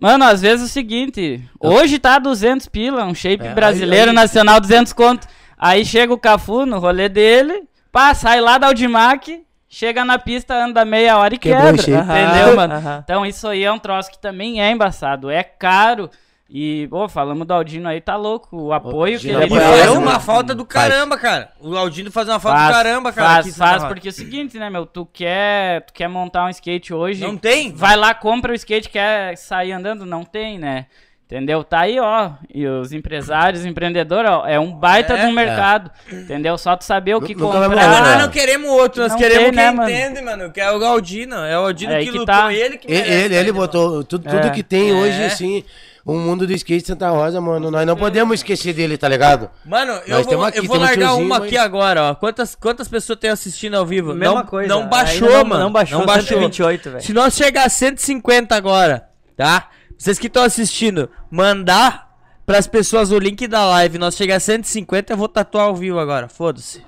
Mano, 0.00 0.24
às 0.24 0.40
vezes 0.40 0.62
é 0.62 0.64
o 0.66 0.68
seguinte, 0.72 1.42
hoje 1.58 1.98
tá 1.98 2.18
200 2.18 2.68
pila, 2.68 3.04
um 3.04 3.14
shape 3.14 3.46
É, 3.46 3.52
brasileiro, 3.54 4.04
aí- 4.04 4.08
aí- 4.10 4.14
nacional 4.14 4.60
200 4.60 4.92
conto. 4.92 5.26
Aí 5.58 5.84
chega 5.84 6.12
o 6.12 6.18
Cafu 6.18 6.64
no 6.66 6.78
rolê 6.78 7.08
dele, 7.08 7.62
pá, 7.90 8.12
sai 8.14 8.40
lá 8.40 8.56
da 8.58 8.66
Audimac, 8.68 9.42
chega 9.68 10.04
na 10.04 10.18
pista, 10.18 10.54
anda 10.54 10.84
meia 10.84 11.18
hora 11.18 11.34
e 11.34 11.38
Quebrou 11.38 11.74
quebra. 11.74 12.00
Entendeu, 12.02 12.56
mano? 12.56 12.74
aham. 12.74 13.00
Então 13.04 13.26
isso 13.26 13.48
aí 13.48 13.64
é 13.64 13.72
um 13.72 13.78
troço 13.78 14.10
que 14.10 14.18
também 14.18 14.62
é 14.62 14.70
embaçado, 14.70 15.30
é 15.30 15.42
caro. 15.42 16.10
E, 16.48 16.86
pô, 16.88 17.08
falamos 17.08 17.44
do 17.44 17.52
Aldino 17.52 17.88
aí, 17.88 18.00
tá 18.00 18.14
louco. 18.14 18.56
O 18.56 18.72
apoio 18.72 19.18
que 19.18 19.32
Aldino 19.34 19.42
ele 19.42 19.60
dá. 19.60 19.68
faz 19.68 19.86
eu, 19.86 19.98
uma 19.98 20.20
falta 20.20 20.54
do 20.54 20.64
Faz. 20.64 20.88
caramba, 20.92 21.18
cara. 21.18 21.50
O 21.60 21.76
Aldino 21.76 22.08
faz 22.12 22.28
uma 22.28 22.38
falta 22.38 22.56
Faz, 22.58 22.68
do 22.68 22.72
caramba, 22.72 23.12
cara. 23.12 23.28
Faz, 23.28 23.46
aqui 23.48 23.58
faz, 23.58 23.84
porque 23.84 24.06
é 24.06 24.10
o 24.10 24.14
seguinte, 24.14 24.56
né, 24.56 24.70
meu? 24.70 24.86
Tu 24.86 25.04
quer, 25.12 25.80
tu 25.86 25.92
quer 25.92 26.06
montar 26.06 26.44
um 26.44 26.48
skate 26.50 26.94
hoje. 26.94 27.20
Não 27.20 27.36
tem? 27.36 27.72
Vai 27.72 27.96
lá, 27.96 28.14
compra 28.14 28.52
o 28.52 28.54
skate, 28.54 28.88
quer 28.88 29.36
sair 29.36 29.72
andando? 29.72 30.06
Não 30.06 30.22
tem, 30.22 30.56
né? 30.56 30.86
Entendeu? 31.26 31.64
Tá 31.64 31.80
aí, 31.80 31.98
ó. 31.98 32.30
E 32.54 32.64
os 32.68 32.92
empresários, 32.92 33.64
empreendedores, 33.64 34.30
ó. 34.30 34.46
É 34.46 34.60
um 34.60 34.72
baita 34.72 35.14
É, 35.14 35.24
de 35.24 35.26
um 35.26 35.32
mercado. 35.32 35.90
Entendeu? 36.12 36.56
Só 36.56 36.76
tu 36.76 36.84
saber 36.84 37.16
o 37.16 37.20
que 37.20 37.34
Nunca 37.34 37.58
vai 37.58 37.68
comprar. 37.68 37.84
Ah, 37.84 38.00
né? 38.00 38.10
nós 38.14 38.22
não 38.22 38.30
queremos 38.30 38.70
outro, 38.70 39.02
nós 39.02 39.10
Não 39.10 39.18
queremos 39.18 39.44
tem, 39.46 39.52
quem 39.54 39.64
né, 39.64 39.70
mano? 39.72 39.90
entende, 39.90 40.22
mano. 40.22 40.52
Que 40.52 40.60
é 40.60 40.70
o 40.70 40.84
Aldino. 40.84 41.34
É 41.36 41.58
o 41.58 41.62
Aldino 41.66 41.92
É 41.92 41.98
que, 41.98 42.04
que 42.04 42.10
lutou, 42.12 42.26
tá. 42.26 42.52
ele 42.54 42.78
que 42.78 42.86
Ele, 42.86 43.00
merece, 43.02 43.24
ele, 43.24 43.34
ele 43.34 43.52
botou 43.52 44.04
tudo, 44.04 44.22
tudo 44.22 44.46
É. 44.46 44.50
que 44.50 44.62
tem 44.62 44.90
É. 44.90 44.92
hoje, 44.92 45.24
assim, 45.24 45.64
o 46.04 46.12
mundo 46.14 46.46
do 46.46 46.52
skate 46.52 46.86
Santa 46.86 47.10
Rosa, 47.10 47.40
mano. 47.40 47.72
Nós 47.72 47.84
não 47.84 47.96
podemos 47.96 48.34
esquecer 48.38 48.72
dele, 48.72 48.96
tá 48.96 49.08
ligado? 49.08 49.50
Mano, 49.64 49.94
eu 50.06 50.18
Nós 50.18 50.26
vou, 50.26 50.44
aqui, 50.44 50.58
eu 50.58 50.62
vou 50.64 50.76
largar 50.78 50.96
tiozinho, 51.08 51.26
uma 51.26 51.38
mas- 51.40 51.48
aqui 51.48 51.56
agora, 51.58 52.02
ó. 52.04 52.14
Quantas, 52.14 52.54
quantas 52.54 52.86
pessoas 52.86 53.18
tem 53.18 53.30
assistindo 53.30 53.74
ao 53.76 53.84
vivo? 53.84 54.14
Mesma 54.14 54.36
não, 54.36 54.46
coisa. 54.46 54.68
Não 54.68 54.86
baixou, 54.88 55.28
não- 55.28 55.44
mano. 55.44 55.64
não 55.64 55.72
baixou, 55.72 55.98
Não 55.98 56.06
baixou. 56.06 56.38
128, 56.38 56.88
velho. 56.88 57.02
Se 57.02 57.12
nós 57.12 57.34
chegar 57.34 57.66
a 57.66 57.68
150 57.68 58.54
agora, 58.54 59.08
tá? 59.36 59.70
Vocês 59.98 60.18
que 60.18 60.26
estão 60.26 60.42
assistindo, 60.42 61.08
mandar 61.30 62.10
pras 62.44 62.66
pessoas 62.66 63.10
o 63.10 63.18
link 63.18 63.46
da 63.46 63.64
live. 63.64 63.98
Nós 63.98 64.16
chegar 64.16 64.36
a 64.36 64.40
150, 64.40 65.12
eu 65.12 65.16
vou 65.16 65.28
tatuar 65.28 65.66
ao 65.66 65.74
vivo 65.74 65.98
agora. 65.98 66.28
Foda-se. 66.28 66.82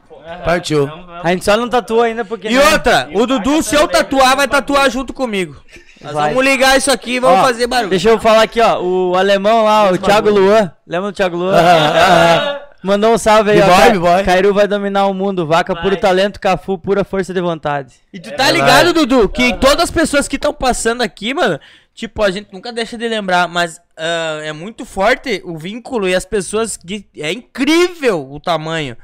Partiu. 0.45 0.89
A 1.23 1.31
gente 1.31 1.45
só 1.45 1.57
não 1.57 1.69
tatua 1.69 2.05
ainda 2.05 2.23
porque. 2.25 2.49
E 2.49 2.55
né? 2.55 2.73
outra, 2.73 3.09
o 3.15 3.27
Dudu, 3.27 3.63
se 3.63 3.75
eu 3.75 3.89
tatuar, 3.89 4.37
vai 4.37 4.47
tatuar 4.47 4.91
junto 4.91 5.15
comigo. 5.15 5.57
Nós 6.03 6.13
Vai. 6.13 6.29
vamos 6.29 6.45
ligar 6.45 6.77
isso 6.77 6.93
aqui 6.93 7.13
e 7.13 7.21
vamos 7.21 7.41
Ó, 7.41 7.43
fazer 7.45 7.67
barulho. 7.67 7.91
Deixa 7.91 8.11
eu 8.11 8.21
falar 8.21 8.43
aqui, 8.43 8.61
ó. 8.61 8.81
O 8.81 9.17
alemão 9.17 9.65
lá, 9.65 9.91
o 9.91 9.99
Thiago 9.99 10.31
Luan. 10.31 10.71
Lembra 10.87 11.11
do 11.11 11.15
Thiago 11.15 11.37
Luan? 11.37 11.57
Mandou 12.85 13.13
um 13.13 13.19
salve 13.19 13.51
aí, 13.51 13.61
ó. 13.61 13.65
B-boy, 13.65 13.77
Ca- 13.77 13.91
B-boy. 13.91 14.25
Cairu 14.25 14.55
vai 14.55 14.69
dominar 14.69 15.07
o 15.07 15.15
mundo. 15.15 15.45
Vaca, 15.45 15.75
puro 15.75 15.97
talento. 15.97 16.39
Cafu, 16.39 16.79
pura 16.79 17.03
força 17.03 17.35
de 17.35 17.41
vontade. 17.41 17.95
E 18.13 18.21
tu 18.21 18.31
tá 18.37 18.51
ligado, 18.53 18.93
Dudu, 18.93 19.29
que 19.29 19.55
todas 19.55 19.85
as 19.85 19.91
pessoas 19.91 20.29
que 20.29 20.37
estão 20.37 20.53
passando 20.53 21.03
aqui, 21.03 21.35
mano, 21.35 21.59
tipo, 21.99 22.23
a 22.23 22.31
gente 22.31 22.53
nunca 22.53 22.73
deixa 22.73 22.97
de 22.97 23.09
lembrar, 23.09 23.49
mas 23.49 23.81
ah, 23.97 24.39
é 24.45 24.53
muito 24.53 24.85
forte 24.85 25.43
o 25.45 25.59
vínculo 25.59 26.09
e 26.09 26.15
as 26.15 26.25
pessoas 26.25 26.77
que. 26.77 27.05
É 27.17 27.33
incrível 27.33 28.31
o 28.31 28.39
tamanho. 28.39 28.97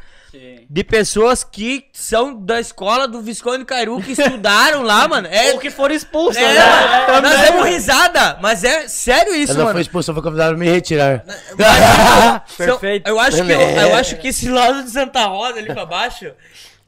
De 0.68 0.82
pessoas 0.82 1.44
que 1.44 1.86
são 1.92 2.34
da 2.34 2.58
escola 2.58 3.06
do 3.06 3.20
Visconde 3.20 3.64
Cairu, 3.64 4.02
que 4.02 4.12
estudaram 4.12 4.82
lá, 4.82 5.06
mano. 5.08 5.28
É, 5.30 5.52
Ou 5.52 5.58
que 5.60 5.70
foram 5.70 5.94
expulsos, 5.94 6.42
é, 6.42 6.54
né? 6.54 7.06
mano, 7.08 7.28
nós 7.28 7.40
demos 7.40 7.66
risada, 7.68 8.38
mas 8.42 8.64
é 8.64 8.88
sério 8.88 9.32
isso, 9.34 9.52
Ela 9.52 9.60
mano. 9.62 9.74
foi 9.74 9.82
expulsa, 9.82 10.12
foi 10.12 10.22
convidada 10.22 10.54
a 10.54 10.56
me 10.58 10.68
retirar. 10.68 11.24
São- 12.48 12.66
Perfeito. 12.80 13.08
eu, 13.08 13.20
acho 13.20 13.44
que, 13.44 13.52
eu, 13.52 13.60
É. 13.60 13.84
eu 13.92 13.94
acho 13.96 14.16
que 14.16 14.26
esse 14.28 14.48
lado 14.48 14.82
de 14.82 14.90
Santa 14.90 15.24
Rosa 15.26 15.58
ali 15.60 15.72
pra 15.72 15.86
baixo 15.86 16.32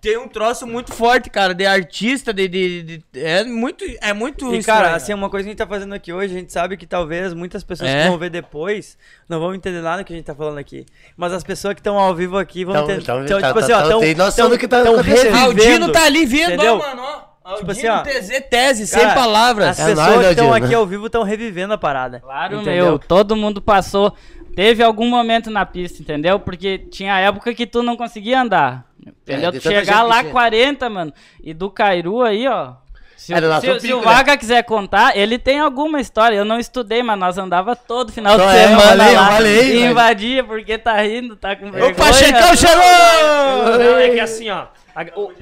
tem 0.06 0.16
um 0.18 0.28
troço 0.28 0.66
muito 0.66 0.92
forte, 0.92 1.28
cara, 1.28 1.52
de 1.54 1.66
artista, 1.66 2.32
de. 2.32 2.46
de- 2.48 2.82
de- 2.82 3.04
é 3.14 3.42
muito. 3.44 3.84
É 4.00 4.12
muito. 4.12 4.54
E 4.54 4.62
cara, 4.62 4.78
estranho. 4.80 4.96
assim, 4.96 5.14
uma 5.14 5.28
coisa 5.28 5.44
que 5.44 5.48
a 5.48 5.52
gente 5.52 5.58
tá 5.58 5.66
fazendo 5.66 5.94
aqui 5.94 6.12
hoje, 6.12 6.34
a 6.34 6.38
gente 6.38 6.52
sabe 6.52 6.76
que 6.76 6.86
talvez 6.86 7.34
muitas 7.34 7.64
pessoas 7.64 7.90
É. 7.90 8.02
que 8.04 8.08
vão 8.08 8.18
ver 8.18 8.30
depois 8.30 8.96
não 9.28 9.40
vão 9.40 9.54
entender 9.54 9.80
nada 9.80 10.04
que 10.04 10.12
a 10.12 10.16
gente 10.16 10.24
tá 10.26 10.34
falando 10.34 10.58
aqui. 10.58 10.86
Mas 11.16 11.32
as 11.32 11.42
pessoas 11.42 11.74
que 11.74 11.80
estão 11.80 11.98
ao 11.98 12.14
vivo 12.14 12.38
aqui 12.38 12.64
vão 12.64 12.76
entender. 12.76 13.02
tão- 13.04 13.24
Então, 13.24 13.40
tá- 13.40 13.48
tipo 13.48 13.58
tá- 13.60 13.64
assim, 13.64 13.72
ó, 13.72 13.82
tá- 13.82 13.88
tão, 13.88 14.00
tem 14.00 14.14
noção 14.14 14.44
tão- 14.46 14.50
do 14.54 14.58
que 14.60 14.68
tá 14.68 14.82
acontecendo. 14.82 15.34
O 15.34 15.54
Dino 15.54 15.62
revivendo. 15.62 15.92
tá 15.92 16.04
ali 16.04 16.24
vendo, 16.26 16.52
entendeu? 16.52 16.74
ó, 16.74 16.78
mano, 16.78 17.02
ó. 17.44 17.54
Tipo 17.56 17.70
assim, 17.72 17.86
ó. 17.88 18.02
TZ 18.02 18.40
tese, 18.48 18.90
Cara, 18.90 19.06
sem 19.06 19.14
palavras. 19.14 19.68
As 19.70 19.78
É 19.80 19.86
pessoas 19.90 20.06
nóis, 20.14 20.26
que 20.26 20.32
estão 20.32 20.54
aqui 20.54 20.74
ao 20.74 20.86
vivo 20.86 21.06
estão 21.06 21.22
revivendo 21.24 21.74
a 21.74 21.78
parada. 21.78 22.20
Claro, 22.20 22.56
entendeu? 22.60 22.84
meu. 22.86 22.98
Todo 22.98 23.34
mundo 23.36 23.60
passou. 23.60 24.12
Teve 24.54 24.82
algum 24.82 25.06
momento 25.08 25.50
na 25.50 25.66
pista, 25.66 26.00
entendeu? 26.00 26.40
Porque 26.40 26.78
tinha 26.78 27.18
época 27.20 27.52
que 27.52 27.66
tu 27.66 27.82
não 27.82 27.94
conseguia 27.96 28.40
andar. 28.40 28.85
Entendeu? 29.06 29.48
É, 29.48 29.52
de 29.52 29.58
Tu 29.60 29.62
tanta 29.64 29.76
chegar 29.84 30.02
lá 30.02 30.16
que 30.16 30.20
tinha. 30.22 30.32
40, 30.32 30.90
mano. 30.90 31.12
E 31.42 31.54
do 31.54 31.70
Cairu 31.70 32.22
aí, 32.22 32.46
ó. 32.48 32.74
Se, 33.16 33.32
nosso 33.40 33.60
se- 33.66 33.80
se 33.80 33.92
o 33.92 33.98
né? 33.98 34.04
Vaga 34.04 34.36
quiser 34.36 34.62
contar, 34.62 35.16
ele 35.16 35.36
tem 35.38 35.58
alguma 35.58 36.00
história. 36.00 36.36
Eu 36.36 36.44
não 36.44 36.60
estudei, 36.60 37.02
mas 37.02 37.18
nós 37.18 37.38
andava 37.38 37.74
todo 37.74 38.12
final 38.12 38.38
Só 38.38 38.46
de 38.50 38.56
é, 38.56 38.64
eu 38.64 38.68
semana 38.68 38.82
falei, 38.88 39.08
eu 39.08 39.14
lá. 39.20 39.30
falei, 39.32 39.60
e 39.60 39.80
mas- 39.80 39.90
invadia 39.90 40.44
porque 40.44 40.78
tá 40.78 41.00
rindo, 41.02 41.34
tá 41.34 41.56
com 41.56 41.70
vergonha. 41.72 41.92
O 41.92 41.96
Pachecão 41.96 42.54
chegou! 42.54 43.78
Não, 43.78 43.98
é 43.98 44.10
que 44.10 44.20
assim, 44.20 44.48
ó. 44.50 44.66
A, 44.94 45.02
o- 45.18 45.32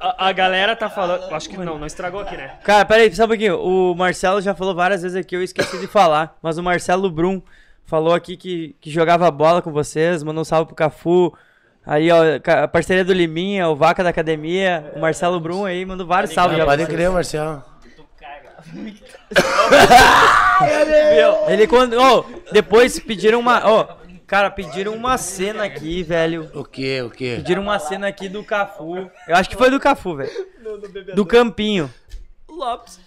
a- 0.00 0.28
a 0.28 0.32
galera 0.32 0.74
tá 0.74 0.90
falando. 0.90 1.32
Acho 1.32 1.48
que 1.48 1.56
não, 1.56 1.78
não 1.78 1.86
estragou 1.86 2.20
aqui, 2.20 2.36
né? 2.36 2.52
Cara, 2.64 2.84
peraí, 2.84 3.14
só 3.14 3.24
um 3.24 3.28
pouquinho. 3.28 3.58
O 3.60 3.94
Marcelo 3.94 4.40
já 4.40 4.54
falou 4.54 4.74
várias 4.74 5.02
vezes 5.02 5.16
aqui, 5.16 5.36
eu 5.36 5.42
esqueci 5.42 5.78
de 5.78 5.86
falar. 5.86 6.36
Mas 6.42 6.58
o 6.58 6.62
Marcelo 6.62 7.10
Brum 7.10 7.40
falou 7.84 8.12
aqui 8.12 8.36
que, 8.36 8.74
que 8.80 8.90
jogava 8.90 9.30
bola 9.30 9.62
com 9.62 9.70
vocês, 9.72 10.22
mandou 10.24 10.42
um 10.42 10.44
salve 10.44 10.66
pro 10.66 10.74
Cafu. 10.74 11.32
Aí, 11.90 12.10
ó, 12.12 12.18
a 12.62 12.68
parceria 12.68 13.02
do 13.02 13.14
Liminha, 13.14 13.66
o 13.66 13.74
Vaca 13.74 14.04
da 14.04 14.10
Academia, 14.10 14.92
o 14.94 14.98
Marcelo 15.00 15.40
Brum 15.40 15.64
aí, 15.64 15.86
mandou 15.86 16.06
vários 16.06 16.34
salves 16.34 16.62
Pode 16.62 16.84
crer, 16.86 17.10
Marcelo. 17.10 17.64
Ele 21.48 21.66
quando. 21.66 21.94
Ó, 21.98 22.24
depois 22.52 22.98
pediram 22.98 23.40
uma. 23.40 23.62
Ó, 23.66 23.96
cara, 24.26 24.50
pediram 24.50 24.94
uma 24.94 25.16
cena 25.16 25.64
aqui, 25.64 26.02
velho. 26.02 26.50
O 26.54 26.64
quê, 26.64 27.02
o 27.02 27.10
quê? 27.10 27.34
Pediram 27.36 27.62
uma 27.62 27.78
cena 27.78 28.08
aqui 28.08 28.28
do 28.28 28.44
Cafu. 28.44 29.10
Eu 29.26 29.36
acho 29.36 29.48
que 29.48 29.56
foi 29.56 29.70
do 29.70 29.80
Cafu, 29.80 30.16
velho. 30.16 30.30
Do 31.14 31.24
Campinho. 31.24 31.90
Lopes. 32.48 33.00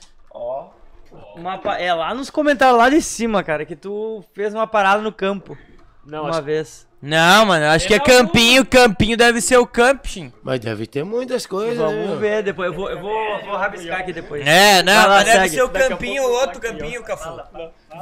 Uma 1.36 1.58
pa- 1.58 1.78
é 1.78 1.94
lá 1.94 2.14
nos 2.14 2.30
comentários 2.30 2.78
lá 2.78 2.90
de 2.90 3.02
cima, 3.02 3.44
cara, 3.44 3.66
que 3.66 3.76
tu 3.76 4.24
fez 4.34 4.54
uma 4.54 4.66
parada 4.66 5.02
no 5.02 5.12
campo. 5.12 5.58
Não, 6.06 6.22
uma 6.24 6.30
acho 6.32 6.42
vez. 6.42 6.88
Não, 7.02 7.46
mano, 7.48 7.66
acho 7.66 7.88
que 7.88 7.96
é 7.96 8.00
campinho, 8.00 8.64
campinho 8.64 9.18
deve 9.18 9.42
ser 9.42 9.58
o 9.58 9.66
camping. 9.66 10.32
Mas 10.44 10.60
deve 10.60 10.86
ter 10.86 11.04
muitas 11.04 11.48
coisas, 11.48 11.78
né? 11.80 11.84
Vamos 11.84 12.10
meu? 12.10 12.20
ver 12.20 12.44
depois. 12.44 12.68
Eu 12.68 12.76
vou, 12.76 12.90
eu 12.92 13.00
vou, 13.00 13.42
vou 13.44 13.58
rabiscar 13.58 14.02
aqui 14.02 14.14
depois. 14.14 14.46
É, 14.46 14.84
não, 14.84 14.94
lá, 14.94 15.08
mas 15.08 15.26
deve 15.26 15.38
segue. 15.40 15.56
ser 15.56 15.64
o 15.64 15.70
campinho, 15.70 16.24
outro 16.24 16.60
tá 16.62 16.68
aqui, 16.70 16.78
campinho, 16.78 17.04
Cafu. 17.04 17.40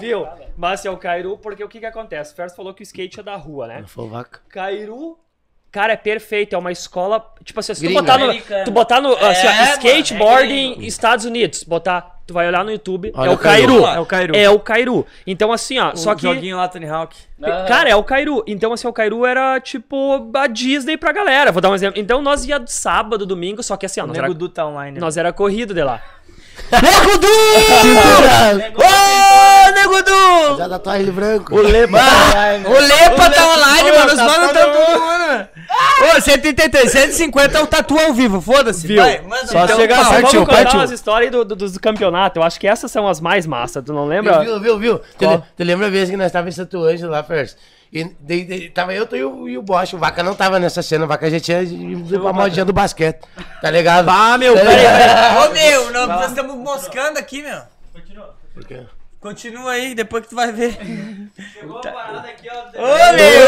Viu? 0.01 0.27
Mas 0.57 0.83
é 0.85 0.91
o 0.91 0.97
Cairu, 0.97 1.37
porque 1.37 1.63
o 1.63 1.69
que 1.69 1.79
que 1.79 1.85
acontece? 1.85 2.33
O 2.33 2.35
Ferro 2.35 2.49
falou 2.49 2.73
que 2.73 2.81
o 2.81 2.83
skate 2.83 3.21
é 3.21 3.23
da 3.23 3.37
rua, 3.37 3.67
né? 3.67 3.83
Foi 3.87 4.03
o 4.03 4.09
vaca. 4.09 4.41
Cairu, 4.49 5.17
cara, 5.71 5.93
é 5.93 5.97
perfeito. 5.97 6.53
É 6.53 6.57
uma 6.57 6.71
escola. 6.71 7.25
Tipo 7.43 7.61
assim, 7.61 7.73
se 7.73 7.79
tu 7.81 7.85
Gringa. 7.85 8.01
botar 8.01 8.17
no. 8.17 8.33
Tu 8.65 8.71
botar 8.71 8.99
no. 9.01 9.13
Assim, 9.13 9.47
ó, 9.47 9.49
É, 9.49 9.59
mano, 9.61 9.71
skateboarding 9.75 10.81
Estados 10.81 11.23
Unidos. 11.23 11.63
Botar. 11.63 12.18
Tu 12.29 12.33
vai 12.33 12.47
olhar 12.47 12.63
no 12.63 12.71
YouTube. 12.71 13.11
Olha 13.15 13.27
é 13.27 13.31
o 13.31 13.33
o 13.33 13.37
Cairu. 13.39 13.85
É 13.87 13.99
o 13.99 14.05
Cairu. 14.05 14.35
É 14.35 14.49
o 14.51 14.59
Cairu. 14.59 15.03
Então, 15.25 15.51
assim, 15.51 15.79
ó. 15.79 15.93
O 15.93 15.97
só 15.97 16.13
que. 16.13 16.21
joguinho 16.21 16.57
lá, 16.57 16.67
Tony 16.67 16.87
Hawk. 16.87 17.17
Cara, 17.67 17.89
é 17.89 17.95
o 17.95 18.03
Cairu. 18.03 18.43
Então, 18.45 18.71
assim, 18.71 18.87
o 18.87 18.93
Cairu 18.93 19.25
era 19.25 19.59
tipo 19.59 20.29
a 20.35 20.45
Disney 20.45 20.95
pra 20.95 21.11
galera. 21.11 21.51
Vou 21.51 21.59
dar 21.59 21.71
um 21.71 21.73
exemplo. 21.73 21.99
Então, 21.99 22.21
nós 22.21 22.45
ia 22.45 22.61
sábado, 22.67 23.25
domingo, 23.25 23.63
só 23.63 23.75
que 23.75 23.87
assim, 23.87 23.99
ó, 23.99 24.03
O 24.03 24.07
nós 24.07 24.15
Nego 24.15 24.31
era, 24.31 24.49
tá 24.53 24.67
online. 24.67 24.91
né? 24.91 24.99
nós 24.99 25.17
era 25.17 25.33
corrido 25.33 25.73
de 25.73 25.81
lá. 25.83 26.03
Nego 26.71 27.17
Du! 28.77 29.58
Nego 29.81 30.03
Du! 30.03 30.57
Já 30.57 30.69
tatuagem 30.69 31.05
de 31.05 31.11
branco. 31.11 31.55
O 31.55 31.61
Lepa 31.61 31.97
O 32.65 32.73
Lepa 32.79 33.29
tá 33.29 33.47
online, 33.53 33.91
Ô, 33.91 33.95
mano. 33.95 34.11
Os 34.11 34.15
tá 34.17 34.25
manos 34.25 34.51
todo 34.51 34.53
tão 34.73 34.99
mano. 34.99 35.47
Ô, 36.17 36.21
133, 36.21 36.91
150 36.91 37.57
é 37.57 37.61
o 37.61 37.67
tatu 37.67 37.97
ao 37.99 38.13
vivo, 38.13 38.41
foda-se. 38.41 38.87
Viu? 38.87 39.01
Vai, 39.01 39.21
manda 39.21 39.47
Só 39.47 39.63
então, 39.65 39.75
chegar 39.77 40.03
só 40.05 40.11
Vamos 40.13 40.31
contar 40.31 40.45
partiu. 40.63 40.79
umas 40.79 40.91
histórias 40.91 41.31
do, 41.31 41.45
do, 41.45 41.55
dos 41.55 41.73
do 41.73 41.79
campeonato. 41.79 42.39
Eu 42.39 42.43
acho 42.43 42.59
que 42.59 42.67
essas 42.67 42.91
são 42.91 43.07
as 43.07 43.19
mais 43.21 43.45
massas. 43.45 43.83
Tu 43.83 43.93
não 43.93 44.05
lembra? 44.05 44.39
Viu, 44.39 44.59
viu, 44.59 44.79
viu? 44.79 44.99
Tu, 45.17 45.43
tu 45.57 45.63
lembra 45.63 45.87
a 45.87 45.89
vez 45.89 46.09
que 46.09 46.17
nós 46.17 46.27
estávamos 46.27 46.55
em 46.55 46.57
Santo 46.57 46.83
Ângelo 46.83 47.11
lá, 47.11 47.23
Fers? 47.23 47.55
E 47.91 48.03
daí- 48.19 48.45
daí 48.45 48.69
tava 48.69 48.93
eu, 48.93 49.05
tu 49.07 49.15
e 49.15 49.23
o, 49.23 49.47
e 49.49 49.57
o 49.57 49.61
Bosch. 49.61 49.93
O 49.93 49.97
Vaca 49.97 50.21
não 50.23 50.35
tava 50.35 50.59
nessa 50.59 50.81
cena. 50.81 51.05
O 51.05 51.07
Vaca 51.07 51.29
já 51.29 51.39
tinha 51.39 51.61
ido 51.63 52.19
pra 52.19 52.31
modinha 52.33 52.63
do 52.65 52.71
basquete. 52.73 53.19
Tá 53.61 53.69
ligado? 53.71 54.07
Ah, 54.09 54.37
meu, 54.37 54.53
Tá 54.55 54.61
peraí? 54.61 55.37
Ô, 55.47 55.51
meu, 55.53 55.91
nós, 55.91 56.07
nós 56.07 56.29
estamos 56.29 56.55
moscando 56.55 57.17
aqui, 57.17 57.41
meu. 57.41 57.59
Por 58.53 58.65
quê? 58.65 58.81
Continua 59.19 59.71
aí, 59.71 59.93
depois 59.93 60.23
que 60.23 60.29
tu 60.29 60.35
vai 60.35 60.51
ver. 60.51 60.77
Chegou 61.53 61.77
a 61.77 61.81
parada 61.81 62.27
aqui, 62.29 62.47
ó. 62.49 62.59
Ô, 62.69 63.13
meu, 63.13 63.47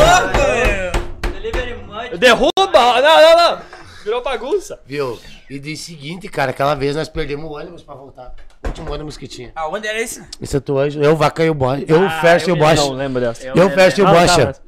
tá 0.00 0.20
louco, 0.20 0.38
meu. 0.38 1.32
Delivery 1.32 1.74
Mud. 1.84 2.18
Derruba! 2.18 3.00
Não, 3.00 3.02
não, 3.02 3.36
não! 3.56 3.62
Virou 4.04 4.22
bagunça. 4.22 4.80
Viu? 4.86 5.18
E 5.50 5.58
de 5.58 5.76
seguinte, 5.76 6.28
cara, 6.28 6.50
aquela 6.50 6.74
vez 6.74 6.96
nós 6.96 7.08
perdemos 7.08 7.44
o 7.48 7.52
ônibus 7.54 7.82
pra 7.82 7.94
voltar. 7.94 8.32
O 8.64 8.68
último 8.68 8.90
ônibus 8.92 9.16
que 9.18 9.28
tinha. 9.28 9.52
Aonde 9.54 9.86
era 9.86 10.00
esse? 10.00 10.24
Em 10.40 10.46
Santo 10.46 10.78
Ângelo, 10.78 11.04
eu, 11.04 11.12
o 11.12 11.16
Vaca 11.16 11.44
e 11.44 11.50
o 11.50 11.54
Bosch. 11.54 11.84
Eu, 11.86 12.06
o 12.06 12.10
Ferst 12.20 12.48
e 12.48 12.52
o 12.52 12.56
Não 12.56 12.66
Bosch. 12.66 12.88
lembro 12.90 13.20
dessa. 13.20 13.46
Eu, 13.46 13.66
o 13.66 13.70
Ferst 13.70 13.98
e 13.98 14.02
o 14.02 14.06
Ah, 14.06 14.26
tá, 14.26 14.36
mas- 14.46 14.62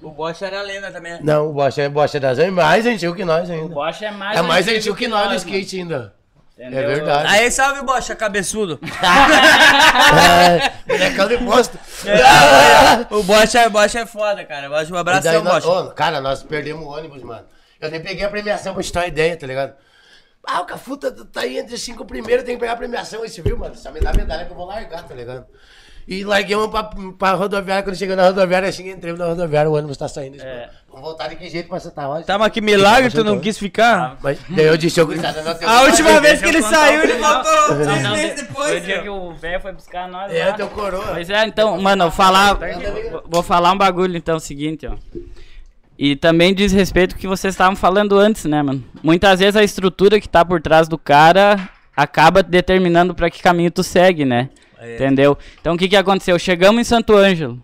O 0.00 0.10
Bosch 0.10 0.40
era 0.42 0.62
lenda 0.62 0.90
também. 0.92 1.18
Não, 1.22 1.50
o 1.50 1.52
Bosch 1.52 1.76
é, 1.78 1.88
Bosch 1.88 2.14
é 2.14 2.20
das 2.20 2.38
é 2.38 2.50
mais 2.50 2.86
antigo 2.86 3.14
que 3.16 3.24
nós 3.24 3.48
O 3.48 3.52
ainda. 3.52 3.74
Bosch 3.74 4.00
é 4.02 4.10
mais 4.12 4.38
É 4.38 4.42
mais 4.42 4.64
antigo 4.66 4.78
antigo 4.78 4.96
que 4.96 5.08
nós 5.08 5.20
no 5.22 5.26
mano. 5.26 5.36
skate 5.38 5.80
ainda. 6.64 6.76
É 6.76 6.80
Entendeu? 6.80 6.96
verdade. 6.96 7.28
Aí, 7.28 7.50
salve, 7.50 7.82
Bosch, 7.82 8.08
cabeçudo. 8.16 8.78
É, 10.88 11.26
de 11.26 11.38
posto. 11.44 11.78
O 13.10 13.22
Bosch 13.22 13.54
é, 13.54 13.68
Bosch 13.68 13.94
é 13.94 14.06
foda, 14.06 14.44
cara. 14.44 14.68
Um 14.70 14.96
abraço, 14.96 15.24
daí 15.24 15.34
seu 15.34 15.44
nós- 15.44 15.64
Bosch. 15.64 15.88
ô, 15.88 15.90
cara, 15.92 16.20
nós 16.20 16.42
perdemos 16.42 16.84
o 16.84 16.88
ônibus, 16.88 17.22
mano. 17.22 17.44
Eu 17.80 17.90
nem 17.90 18.00
peguei 18.00 18.24
a 18.24 18.28
premiação 18.28 18.74
pra 18.74 18.82
te 18.82 18.92
uma 18.92 19.06
ideia, 19.06 19.36
tá 19.36 19.46
ligado? 19.46 19.74
Ah, 20.46 20.60
o 20.62 20.64
Cafu 20.66 20.96
tá, 20.96 21.10
tá 21.32 21.40
aí 21.42 21.58
entre 21.58 21.74
os 21.74 21.82
cinco 21.82 22.04
primeiros, 22.04 22.44
tem 22.44 22.54
que 22.54 22.60
pegar 22.60 22.72
a 22.72 22.76
premiação. 22.76 23.24
Esse 23.24 23.40
viu, 23.42 23.56
mano? 23.58 23.74
Só 23.76 23.90
me 23.92 24.00
dá 24.00 24.10
a 24.10 24.14
medalha 24.14 24.46
que 24.46 24.52
eu 24.52 24.56
vou 24.56 24.66
largar, 24.66 25.02
tá 25.04 25.14
ligado? 25.14 25.46
E 26.06 26.24
larguei 26.24 26.56
uma 26.56 26.70
pra, 26.70 26.84
pra 27.18 27.32
rodoviária. 27.32 27.82
Quando 27.82 27.96
chegou 27.96 28.16
na 28.16 28.24
rodoviária, 28.24 28.68
assim, 28.68 28.88
entrei 28.88 29.12
na 29.12 29.26
rodoviária, 29.26 29.70
o 29.70 29.74
ônibus 29.74 29.96
tá 29.98 30.08
saindo. 30.08 30.40
É. 30.40 30.70
Vamos 30.90 31.02
voltar 31.02 31.28
de 31.28 31.36
que 31.36 31.48
jeito 31.50 31.68
pra 31.68 31.78
Santa 31.78 32.06
Rosa? 32.06 32.24
Tá, 32.24 32.38
mas 32.38 32.50
que 32.50 32.60
milagre 32.60 33.10
tu 33.10 33.22
não 33.22 33.38
quis 33.38 33.58
ficar. 33.58 34.16
Mas 34.22 34.38
daí 34.48 34.64
eu 34.66 34.76
disse, 34.76 34.98
eu 34.98 35.06
A 35.66 35.82
última 35.82 36.18
vez 36.20 36.40
que 36.40 36.48
ele 36.48 36.62
saiu, 36.62 37.02
ele 37.02 37.14
voltou 37.14 37.74
não, 38.02 38.12
meses 38.12 38.36
de- 38.36 38.42
depois. 38.42 38.68
Foi 38.68 38.78
o 38.78 38.80
dia 38.80 39.02
que 39.02 39.08
o 39.08 39.32
velho 39.34 39.60
foi 39.60 39.72
buscar 39.72 40.08
nós 40.08 40.32
É, 40.32 40.46
lá. 40.46 40.52
teu 40.54 40.66
coroa. 40.68 41.04
Pois 41.12 41.28
é, 41.28 41.44
então, 41.46 41.80
mano, 41.80 42.04
eu 42.04 42.10
falar. 42.10 42.54
vou- 42.54 43.22
Vou 43.28 43.42
falar 43.42 43.72
um 43.72 43.76
bagulho 43.78 44.16
então, 44.16 44.36
o 44.38 44.40
seguinte, 44.40 44.86
ó. 44.86 44.94
E 45.98 46.16
também 46.16 46.54
diz 46.54 46.72
respeito 46.72 47.14
ao 47.14 47.20
que 47.20 47.26
vocês 47.28 47.52
estavam 47.54 47.76
falando 47.76 48.16
antes, 48.18 48.44
né, 48.46 48.62
mano? 48.62 48.82
Muitas 49.02 49.40
vezes 49.40 49.56
a 49.56 49.62
estrutura 49.64 50.18
que 50.20 50.28
tá 50.28 50.44
por 50.44 50.60
trás 50.62 50.88
do 50.88 50.96
cara 50.96 51.68
acaba 51.94 52.42
determinando 52.42 53.14
pra 53.14 53.28
que 53.28 53.42
caminho 53.42 53.70
tu 53.70 53.82
segue, 53.82 54.24
né? 54.24 54.48
Entendeu? 54.94 55.36
Então 55.60 55.74
o 55.74 55.78
que 55.78 55.88
que 55.88 55.96
aconteceu? 55.96 56.38
Chegamos 56.38 56.80
em 56.80 56.84
Santo 56.84 57.14
Ângelo. 57.16 57.60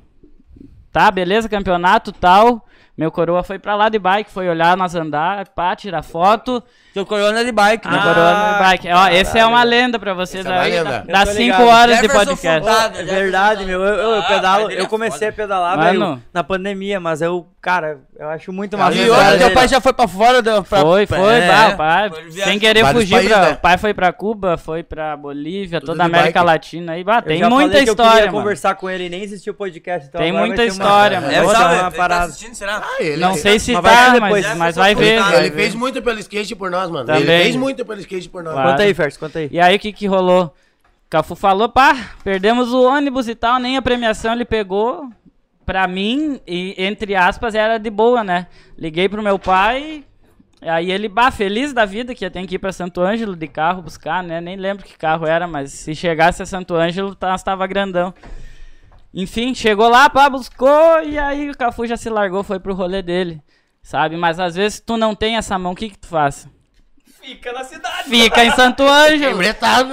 Tá, 0.93 1.11
beleza, 1.11 1.49
campeonato 1.49 2.13
tal. 2.13 2.67
Meu 2.97 3.11
coroa 3.11 3.43
foi 3.43 3.59
pra 3.59 3.75
lá 3.75 3.89
de 3.89 3.99
bike, 3.99 4.31
foi 4.31 4.49
olhar 4.49 4.77
nós 4.77 4.95
andar, 4.95 5.49
pá, 5.49 5.75
tirar 5.75 6.03
foto. 6.03 6.62
Teu 6.95 7.05
corona 7.05 7.41
é 7.41 7.45
de 7.45 7.51
bike, 7.51 7.89
né? 7.89 7.99
coroa 7.99 8.53
de 8.53 8.59
bike. 8.61 8.89
Ó, 8.93 9.09
esse 9.09 9.37
é 9.37 9.45
uma 9.45 9.65
lenda 9.65 9.99
pra 9.99 10.15
vocês 10.15 10.47
Essa 10.47 10.55
é 10.55 10.57
uma 10.57 10.62
aí. 10.62 10.71
Dá- 10.85 11.03
Eu 11.09 11.12
Dá 11.12 11.27
tô 11.27 11.33
5 11.33 11.41
ligado. 11.43 11.66
horas 11.66 12.01
de 12.01 12.09
podcast. 12.09 12.69
Fontana. 12.69 12.99
É 13.01 13.03
verdade, 13.05 13.65
meu. 13.65 13.81
Eu, 13.83 13.95
eu, 13.97 14.11
eu 14.12 14.19
Ah, 14.21 14.23
pedalo, 14.23 14.71
é 14.71 14.81
eu 14.81 14.87
comecei 14.87 15.27
a 15.29 15.33
pedalar, 15.33 15.77
Mano. 15.77 16.23
na 16.33 16.45
pandemia, 16.45 17.01
mas 17.01 17.21
eu, 17.21 17.49
cara, 17.61 17.99
eu 18.16 18.29
acho 18.29 18.53
muito 18.53 18.75
Ah, 18.75 18.79
massa. 18.79 18.95
E 18.97 19.01
é 19.01 19.03
outro, 19.09 19.16
verdade. 19.16 19.39
teu 19.45 19.51
pai 19.51 19.66
já 19.66 19.81
foi 19.81 19.93
pra 19.93 20.07
fora 20.07 20.41
da. 20.41 20.62
Pra, 20.62 20.81
Foi, 20.83 21.05
foi, 21.05 21.35
é. 21.35 21.49
bah, 21.49 21.77
pai, 21.77 22.11
sem 22.31 22.59
querer 22.61 22.87
fugir, 22.87 23.11
países, 23.16 23.33
pra, 23.33 23.41
né? 23.43 23.51
o 23.51 23.57
pai 23.57 23.77
foi 23.77 23.93
pra 23.93 24.12
Cuba, 24.12 24.57
foi 24.57 24.85
pra 24.85 25.16
Bolívia, 25.16 25.81
Tudo 25.81 25.91
toda 25.91 26.05
a 26.05 26.07
América 26.07 26.45
bike. 26.45 26.47
Latina 26.47 26.93
aí, 26.93 27.03
bah, 27.03 27.16
Eu 27.19 27.23
tem 27.23 27.39
já 27.41 27.51
muita 27.51 27.71
falei 27.71 27.83
que 27.85 27.91
eu 27.91 27.93
história, 27.93 28.12
queria 28.12 28.27
mano. 28.31 28.39
conversar 28.39 28.75
com 28.77 28.89
ele 28.89 29.07
e 29.07 29.09
nem 29.09 29.21
existiu 29.23 29.53
o 29.53 29.57
podcast. 29.57 30.07
Então 30.09 30.21
Tem 30.21 30.31
muita 30.31 30.62
uma- 30.62 30.69
história, 30.69 31.16
É, 31.16 31.21
mano. 31.21 31.33
É, 31.33 31.43
uma 31.43 31.53
ele 31.53 31.81
tá 31.81 31.91
parada. 31.91 32.25
assistindo, 32.27 32.55
será? 32.55 32.77
Ah, 32.85 33.16
Não 33.19 33.35
sei 33.35 33.59
se 33.59 33.73
tá, 33.73 33.83
mas, 34.57 34.77
vai 34.77 34.95
ver. 34.95 35.15
Ele, 35.15 35.23
Vai 35.25 35.37
ele 35.47 35.51
fez 35.51 35.75
muito 35.75 36.01
pelo 36.01 36.19
skate 36.21 36.55
por 36.55 36.71
nós, 36.71 36.84
mano. 36.90 37.06
Também. 37.06 37.23
Ele 37.23 37.43
fez 37.44 37.56
muito 37.56 37.85
pelo 37.85 38.01
skate 38.01 38.28
por 38.28 38.43
nós. 38.43 38.55
Claro. 38.55 38.70
Conta 38.70 38.82
aí, 38.82 38.94
Fers, 38.94 39.16
conta 39.16 39.39
aí. 39.39 39.48
E 39.51 39.61
aí 39.61 39.77
o 39.77 39.78
que 39.78 39.93
que 39.93 40.06
rolou? 40.06 40.55
Cafu 41.09 41.36
falou, 41.36 41.69
pá, 41.69 42.15
perdemos 42.24 42.73
o 42.73 42.82
ônibus 42.82 43.28
e 43.28 43.35
tal, 43.35 43.59
nem 43.59 43.77
a 43.77 43.82
premiação 43.82 44.32
ele 44.32 44.44
pegou. 44.44 45.09
Pra 45.65 45.89
mim, 45.89 46.40
e 46.47 46.74
entre 46.77 47.15
aspas, 47.15 47.55
era 47.55 47.78
de 47.78 47.89
boa, 47.89 48.23
né? 48.23 48.48
Liguei 48.77 49.09
pro 49.09 49.23
meu 49.23 49.39
pai, 49.39 50.05
aí 50.61 50.90
ele, 50.90 51.09
bah, 51.09 51.31
feliz 51.31 51.73
da 51.73 51.86
vida 51.86 52.15
que 52.15 52.23
ia 52.23 52.31
ter 52.31 52.47
que 52.47 52.56
ir 52.56 52.59
pra 52.59 52.70
Santo 52.70 53.01
Ângelo 53.01 53.35
de 53.35 53.48
carro 53.48 53.81
buscar, 53.81 54.23
né? 54.23 54.43
Nem 54.43 54.56
lembro 54.56 54.85
que 54.85 54.98
carro 54.98 55.27
era, 55.27 55.47
mas 55.47 55.73
se 55.73 55.94
chegasse 55.94 56.43
a 56.43 56.47
Santo 56.47 56.74
Ângelo, 56.74 57.15
tá, 57.15 57.35
tava 57.39 57.66
grandão. 57.66 58.12
Enfim, 59.15 59.55
chegou 59.55 59.89
lá, 59.89 60.11
pá, 60.11 60.28
buscou, 60.28 61.02
e 61.02 61.19
aí 61.19 61.48
o 61.48 61.56
Cafu 61.56 61.86
já 61.86 61.97
se 61.97 62.11
largou, 62.11 62.43
foi 62.43 62.61
pro 62.61 62.74
rolê 62.74 63.01
dele, 63.01 63.40
sabe? 63.82 64.19
Mas 64.19 64.39
às 64.39 64.56
vezes 64.56 64.81
tu 64.81 64.98
não 64.98 65.15
tem 65.15 65.36
essa 65.36 65.59
mão, 65.59 65.73
o 65.73 65.77
que 65.77 65.89
que 65.89 65.98
tu 65.98 66.09
faz? 66.09 66.47
Fica 67.25 67.53
na 67.53 67.65
cidade. 67.65 68.09
Fica 68.09 68.45
em 68.45 68.51
Santo 68.53 68.83
Ângelo. 68.83 69.39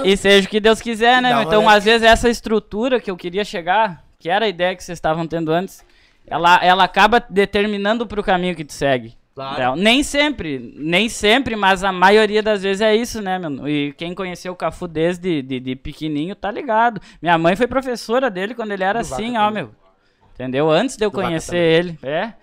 E 0.04 0.16
seja 0.16 0.46
o 0.46 0.50
que 0.50 0.60
Deus 0.60 0.80
quiser, 0.80 1.22
né? 1.22 1.30
Meu? 1.30 1.38
uma 1.38 1.44
Então, 1.44 1.68
às 1.68 1.84
vezes, 1.84 2.06
essa 2.06 2.28
estrutura 2.28 3.00
que 3.00 3.10
eu 3.10 3.16
queria 3.16 3.44
chegar, 3.44 4.04
que 4.18 4.28
era 4.28 4.44
a 4.44 4.48
ideia 4.48 4.76
que 4.76 4.84
vocês 4.84 4.96
estavam 4.96 5.26
tendo 5.26 5.50
antes, 5.50 5.84
ela, 6.26 6.60
ela 6.62 6.84
acaba 6.84 7.24
determinando 7.28 8.06
pro 8.06 8.22
caminho 8.22 8.54
que 8.54 8.64
tu 8.64 8.72
segue. 8.72 9.16
Então, 9.32 9.76
nem 9.76 10.02
sempre, 10.02 10.74
nem 10.76 11.08
sempre, 11.08 11.56
mas 11.56 11.82
a 11.82 11.90
maioria 11.90 12.42
das 12.42 12.62
vezes 12.62 12.82
é 12.82 12.94
isso, 12.94 13.22
né, 13.22 13.38
mano? 13.38 13.66
E 13.66 13.94
quem 13.94 14.14
conheceu 14.14 14.52
o 14.52 14.56
Cafu 14.56 14.86
desde 14.86 15.40
de, 15.40 15.58
de 15.58 15.74
pequenininho 15.74 16.36
tá 16.36 16.50
ligado. 16.50 17.00
Minha 17.20 17.38
mãe 17.38 17.56
foi 17.56 17.66
professora 17.66 18.30
dele 18.30 18.54
quando 18.54 18.72
ele 18.72 18.84
era 18.84 19.00
assim, 19.00 19.38
ó, 19.38 19.50
meu. 19.50 19.70
Entendeu? 20.34 20.70
Antes 20.70 20.98
de 20.98 21.04
eu 21.06 21.10
Vaca 21.10 21.24
conhecer 21.24 21.56
ele. 21.56 21.98
É. 22.02 22.34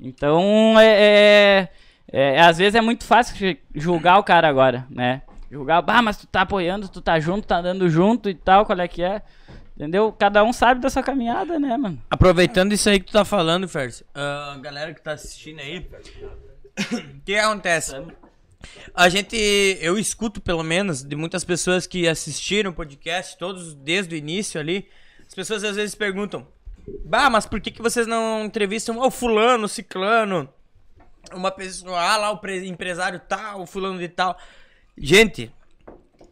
Então, 0.00 0.74
é, 0.80 0.86
é, 0.86 1.68
É, 2.12 2.40
às 2.40 2.58
vezes 2.58 2.74
é 2.74 2.80
muito 2.80 3.04
fácil 3.04 3.34
ju- 3.36 3.56
julgar 3.74 4.18
o 4.18 4.22
cara 4.22 4.46
agora, 4.46 4.86
né? 4.90 5.22
Julgar, 5.50 5.82
ah, 5.86 6.02
mas 6.02 6.16
tu 6.16 6.26
tá 6.26 6.42
apoiando, 6.42 6.88
tu 6.88 7.00
tá 7.00 7.18
junto, 7.18 7.46
tá 7.46 7.58
andando 7.58 7.88
junto 7.88 8.28
e 8.28 8.34
tal, 8.34 8.66
qual 8.66 8.78
é 8.78 8.86
que 8.88 9.02
é? 9.02 9.22
Entendeu? 9.76 10.12
Cada 10.12 10.44
um 10.44 10.52
sabe 10.52 10.80
da 10.80 10.90
sua 10.90 11.02
caminhada, 11.02 11.58
né, 11.58 11.76
mano? 11.76 11.98
Aproveitando 12.10 12.72
isso 12.72 12.88
aí 12.88 13.00
que 13.00 13.06
tu 13.06 13.12
tá 13.12 13.24
falando, 13.24 13.66
Fers, 13.68 14.04
a 14.14 14.58
galera 14.60 14.92
que 14.94 15.00
tá 15.02 15.12
assistindo 15.12 15.60
aí, 15.60 15.78
o 16.92 17.20
que 17.24 17.34
acontece? 17.34 17.96
A 18.94 19.08
gente, 19.08 19.36
eu 19.80 19.98
escuto 19.98 20.40
pelo 20.40 20.62
menos 20.62 21.02
de 21.02 21.16
muitas 21.16 21.44
pessoas 21.44 21.86
que 21.86 22.06
assistiram 22.06 22.70
o 22.70 22.74
podcast, 22.74 23.36
todos 23.38 23.74
desde 23.74 24.14
o 24.14 24.18
início 24.18 24.60
ali, 24.60 24.86
as 25.26 25.34
pessoas 25.34 25.64
às 25.64 25.76
vezes 25.76 25.94
perguntam, 25.94 26.46
bah, 27.04 27.28
mas 27.28 27.46
por 27.46 27.60
que, 27.60 27.70
que 27.70 27.82
vocês 27.82 28.06
não 28.06 28.44
entrevistam 28.44 28.98
o 29.00 29.10
fulano, 29.10 29.64
o 29.64 29.68
ciclano, 29.68 30.48
uma 31.32 31.50
pessoa, 31.50 32.00
ah 32.00 32.16
lá 32.16 32.30
o 32.30 32.38
pre- 32.38 32.66
empresário 32.66 33.20
tal, 33.20 33.62
o 33.62 33.66
fulano 33.66 33.98
de 33.98 34.08
tal. 34.08 34.36
Gente, 34.96 35.52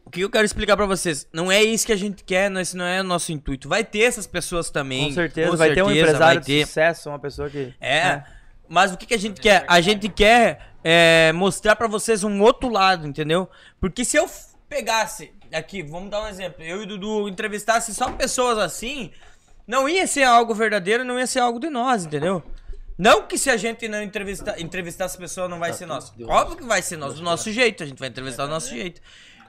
o 0.05 0.11
que 0.11 0.21
eu 0.21 0.31
quero 0.31 0.45
explicar 0.45 0.77
pra 0.77 0.87
vocês? 0.87 1.27
Não 1.33 1.51
é 1.51 1.63
isso 1.63 1.87
que 1.87 1.93
a 1.93 1.97
gente 1.97 2.25
quer, 2.25 2.51
não, 2.51 2.61
esse 2.61 2.77
não 2.77 2.85
é 2.85 3.01
o 3.01 3.05
nosso 3.05 3.33
intuito. 3.33 3.69
Vai 3.69 3.85
ter 3.85 4.03
essas 4.03 4.27
pessoas 4.27 4.71
também. 4.71 5.09
Com 5.09 5.15
certeza, 5.15 5.51
com 5.51 5.57
vai 5.57 5.73
ter 5.73 5.83
um 5.83 5.87
certeza, 5.87 6.07
empresário 6.09 6.41
ter. 6.41 6.61
de 6.61 6.67
sucesso, 6.67 7.09
uma 7.09 7.19
pessoa 7.19 7.49
que. 7.49 7.73
É. 7.81 8.23
Mas 8.69 8.93
o 8.93 8.97
que, 8.97 9.07
que 9.07 9.15
a 9.15 9.19
gente 9.19 9.41
quer? 9.41 9.65
A 9.67 9.81
gente 9.81 10.09
quer 10.09 10.73
é, 10.85 11.33
mostrar 11.33 11.77
pra 11.77 11.89
vocês 11.89 12.23
um 12.25 12.41
outro 12.41 12.69
lado, 12.69 13.07
entendeu? 13.07 13.49
Porque 13.81 14.05
se 14.05 14.17
eu 14.17 14.29
pegasse 14.69 15.33
aqui, 15.53 15.83
vamos 15.83 16.11
dar 16.11 16.23
um 16.23 16.29
exemplo, 16.29 16.63
eu 16.63 16.81
e 16.81 16.85
o 16.85 16.87
Dudu 16.87 17.29
entrevistasse 17.29 17.93
só 17.95 18.11
pessoas 18.13 18.59
assim, 18.59 19.11
não 19.67 19.89
ia 19.89 20.07
ser 20.07 20.23
algo 20.23 20.55
verdadeiro, 20.55 21.05
não 21.05 21.19
ia 21.19 21.27
ser 21.27 21.41
algo 21.41 21.59
de 21.59 21.69
nós, 21.69 22.05
entendeu? 22.05 22.43
Não 23.01 23.27
que 23.27 23.39
se 23.39 23.49
a 23.49 23.57
gente 23.57 23.89
não 23.89 24.03
entrevistar, 24.03 24.61
entrevistar 24.61 25.07
as 25.07 25.17
pessoas 25.17 25.49
não 25.49 25.59
vai 25.59 25.73
ser 25.73 25.87
nosso. 25.87 26.13
Óbvio 26.27 26.59
que 26.59 26.65
vai 26.65 26.83
ser 26.83 26.99
nós, 26.99 27.15
do 27.15 27.23
nosso 27.23 27.51
jeito, 27.51 27.83
a 27.83 27.87
gente 27.87 27.99
vai 27.99 28.11
entrevistar 28.11 28.45
do 28.45 28.51
nosso 28.51 28.69
jeito. 28.69 29.01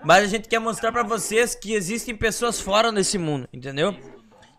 Mas 0.05 0.23
a 0.23 0.27
gente 0.27 0.47
quer 0.47 0.59
mostrar 0.59 0.89
pra 0.89 1.03
vocês 1.03 1.53
que 1.53 1.73
existem 1.73 2.15
pessoas 2.15 2.61
fora 2.61 2.93
desse 2.93 3.17
mundo, 3.17 3.49
entendeu? 3.51 3.93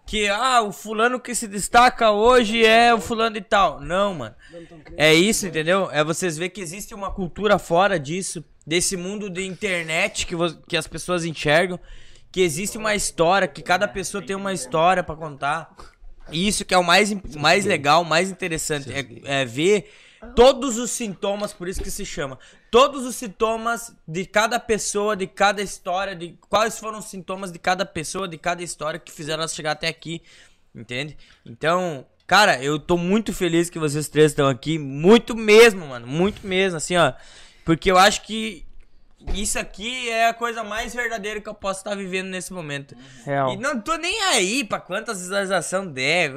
que 0.05 0.29
ah, 0.29 0.61
o 0.61 0.73
fulano 0.73 1.19
que 1.19 1.35
se 1.35 1.49
destaca 1.49 2.11
hoje 2.11 2.67
é 2.67 2.93
o 2.93 3.01
fulano 3.01 3.39
e 3.39 3.41
tal. 3.41 3.81
Não, 3.81 4.13
mano. 4.13 4.35
É 4.95 5.15
isso, 5.15 5.47
entendeu? 5.47 5.89
É 5.91 6.05
vocês 6.05 6.37
ver 6.37 6.51
que 6.51 6.61
existe 6.61 6.95
uma 6.95 7.11
cultura 7.11 7.59
fora 7.59 7.99
disso, 7.99 8.45
desse 8.67 8.95
mundo 8.95 9.31
de 9.31 9.47
internet 9.47 10.27
que, 10.27 10.35
que 10.69 10.77
as 10.77 10.87
pessoas 10.87 11.25
enxergam, 11.25 11.81
que 12.31 12.43
existe 12.43 12.77
uma 12.77 12.95
história, 12.95 13.49
que 13.49 13.63
cada 13.63 13.89
pessoa 13.89 14.23
tem 14.23 14.37
uma 14.37 14.53
história 14.53 15.03
pra 15.03 15.17
contar. 15.17 15.75
E 16.31 16.47
isso 16.47 16.65
que 16.65 16.75
é 16.75 16.79
o 16.79 16.85
mais, 16.85 17.13
mais 17.37 17.65
legal, 17.65 18.05
mais 18.05 18.31
interessante, 18.31 18.91
é, 18.93 19.41
é 19.41 19.45
ver 19.45 19.91
todos 20.35 20.79
os 20.79 20.91
sintomas, 20.91 21.53
por 21.53 21.69
isso 21.69 21.83
que 21.83 21.91
se 21.91 22.07
chama, 22.07 22.39
todos 22.71 23.05
os 23.05 23.17
sintomas 23.17 23.95
de 24.07 24.25
cada 24.25 24.59
pessoa, 24.61 25.17
de 25.17 25.27
cada 25.27 25.61
história, 25.61 26.15
de 26.15 26.39
quais 26.49 26.79
foram 26.79 26.99
os 26.99 27.07
sintomas 27.07 27.51
de 27.51 27.59
cada 27.59 27.85
pessoa, 27.85 28.29
de 28.29 28.39
cada 28.39 28.63
história 28.63 29.01
que 29.01 29.11
fizeram 29.11 29.43
ela 29.43 29.49
chegar 29.49 29.73
até 29.73 29.89
aqui, 29.89 30.23
entende? 30.75 31.17
Então, 31.45 32.07
cara, 32.27 32.63
eu 32.63 32.79
tô 32.79 32.97
muito 32.97 33.33
feliz 33.33 33.69
que 33.69 33.79
vocês 33.79 34.09
três 34.09 34.31
estão 34.31 34.49
aqui, 34.49 34.79
muito 34.79 35.35
mesmo, 35.35 35.89
mano, 35.89 36.07
muito 36.07 36.47
mesmo, 36.47 36.77
assim, 36.77 36.97
ó, 36.97 37.13
porque 37.65 37.91
eu 37.91 37.99
acho 37.99 38.23
que 38.23 38.65
isso 39.35 39.59
aqui 39.59 40.09
é 40.09 40.29
a 40.29 40.35
coisa 40.35 40.63
mais 40.63 40.95
verdadeira 40.95 41.41
que 41.41 41.49
eu 41.49 41.55
posso 41.55 41.81
estar 41.81 41.95
vivendo 41.95 42.29
nesse 42.29 42.53
momento. 42.53 42.95
Real. 43.25 43.53
E 43.53 43.57
não 43.57 43.81
tô 43.81 43.97
nem 43.97 44.21
aí 44.23 44.65
pra 44.65 44.81
quantas 44.81 45.21
visualizações 45.21 45.91
der. 45.93 46.33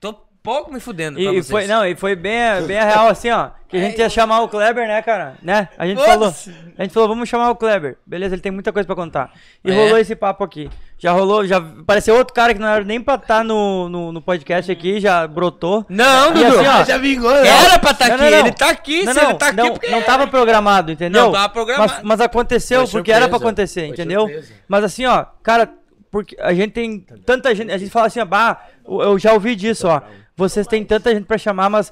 Tô 0.00 0.31
pouco 0.42 0.72
me 0.72 0.80
fudendo 0.80 1.14
pra 1.18 1.22
E, 1.22 1.26
vocês. 1.34 1.50
foi, 1.50 1.66
não, 1.66 1.86
e 1.86 1.94
foi 1.94 2.16
bem, 2.16 2.62
bem 2.66 2.78
a 2.78 2.84
real 2.84 3.08
assim, 3.08 3.30
ó. 3.30 3.50
Que 3.68 3.78
a 3.78 3.80
gente 3.80 3.98
ia 3.98 4.08
chamar 4.10 4.42
o 4.42 4.48
Kleber, 4.48 4.86
né, 4.86 5.00
cara? 5.00 5.34
Né? 5.42 5.66
A 5.78 5.86
gente 5.86 5.96
Putz. 5.96 6.06
falou. 6.10 6.34
A 6.78 6.82
gente 6.82 6.92
falou, 6.92 7.08
vamos 7.08 7.26
chamar 7.26 7.48
o 7.50 7.56
Kleber. 7.56 7.96
Beleza, 8.04 8.34
ele 8.34 8.42
tem 8.42 8.52
muita 8.52 8.70
coisa 8.70 8.86
pra 8.86 8.94
contar. 8.94 9.30
E 9.64 9.70
É. 9.70 9.74
rolou 9.74 9.96
esse 9.96 10.14
papo 10.14 10.44
aqui. 10.44 10.68
Já 10.98 11.10
rolou, 11.12 11.46
já 11.46 11.56
apareceu 11.56 12.14
outro 12.16 12.34
cara 12.34 12.52
que 12.52 12.60
não 12.60 12.68
era 12.68 12.84
nem 12.84 13.00
pra 13.00 13.14
estar 13.14 13.42
no, 13.42 13.88
no, 13.88 14.12
no 14.12 14.20
podcast 14.20 14.70
aqui, 14.70 15.00
já 15.00 15.26
brotou. 15.26 15.86
Não, 15.88 16.30
E 16.30 16.44
Dudu. 16.44 16.58
assim, 16.58 16.66
ó, 16.68 16.84
Já 16.84 16.98
vingou, 16.98 17.30
né? 17.32 17.48
Era 17.48 17.78
pra 17.78 17.90
estar 17.92 18.08
Não, 18.08 18.14
aqui. 18.16 18.24
não, 18.24 18.30
não. 18.30 18.38
Ele 18.38 18.52
tá 18.52 18.68
aqui. 18.70 19.04
Não, 19.04 19.12
se 19.14 19.20
não, 19.22 19.30
ele 19.30 19.38
tá 19.38 19.46
aqui, 19.46 19.56
não, 19.56 19.70
porque 19.72 19.88
não 19.88 20.02
tava 20.02 20.26
programado, 20.26 20.92
entendeu? 20.92 21.22
Não 21.24 21.32
tava 21.32 21.48
programado. 21.48 21.92
Mas, 21.94 22.02
mas 22.02 22.20
aconteceu, 22.20 22.86
Foi 22.86 23.00
porque 23.00 23.10
era 23.10 23.20
pra 23.20 23.38
surpresa. 23.38 23.44
acontecer, 23.46 23.80
Foi 23.80 23.88
entendeu? 23.88 24.20
surpresa. 24.22 24.52
Mas 24.68 24.84
assim, 24.84 25.06
ó, 25.06 25.24
cara, 25.42 25.70
porque 26.12 26.36
a 26.38 26.52
gente 26.52 26.70
tem 26.72 27.00
tanta 27.00 27.52
gente, 27.54 27.72
a 27.72 27.78
gente 27.78 27.90
fala 27.90 28.06
assim, 28.06 28.20
ó, 28.20 28.24
bah, 28.24 28.64
eu 28.86 29.18
já 29.18 29.32
ouvi 29.32 29.56
disso, 29.56 29.88
ó. 29.88 30.02
Vocês 30.36 30.66
têm 30.66 30.84
tanta 30.84 31.12
gente 31.12 31.24
pra 31.24 31.38
chamar, 31.38 31.68
mas, 31.70 31.90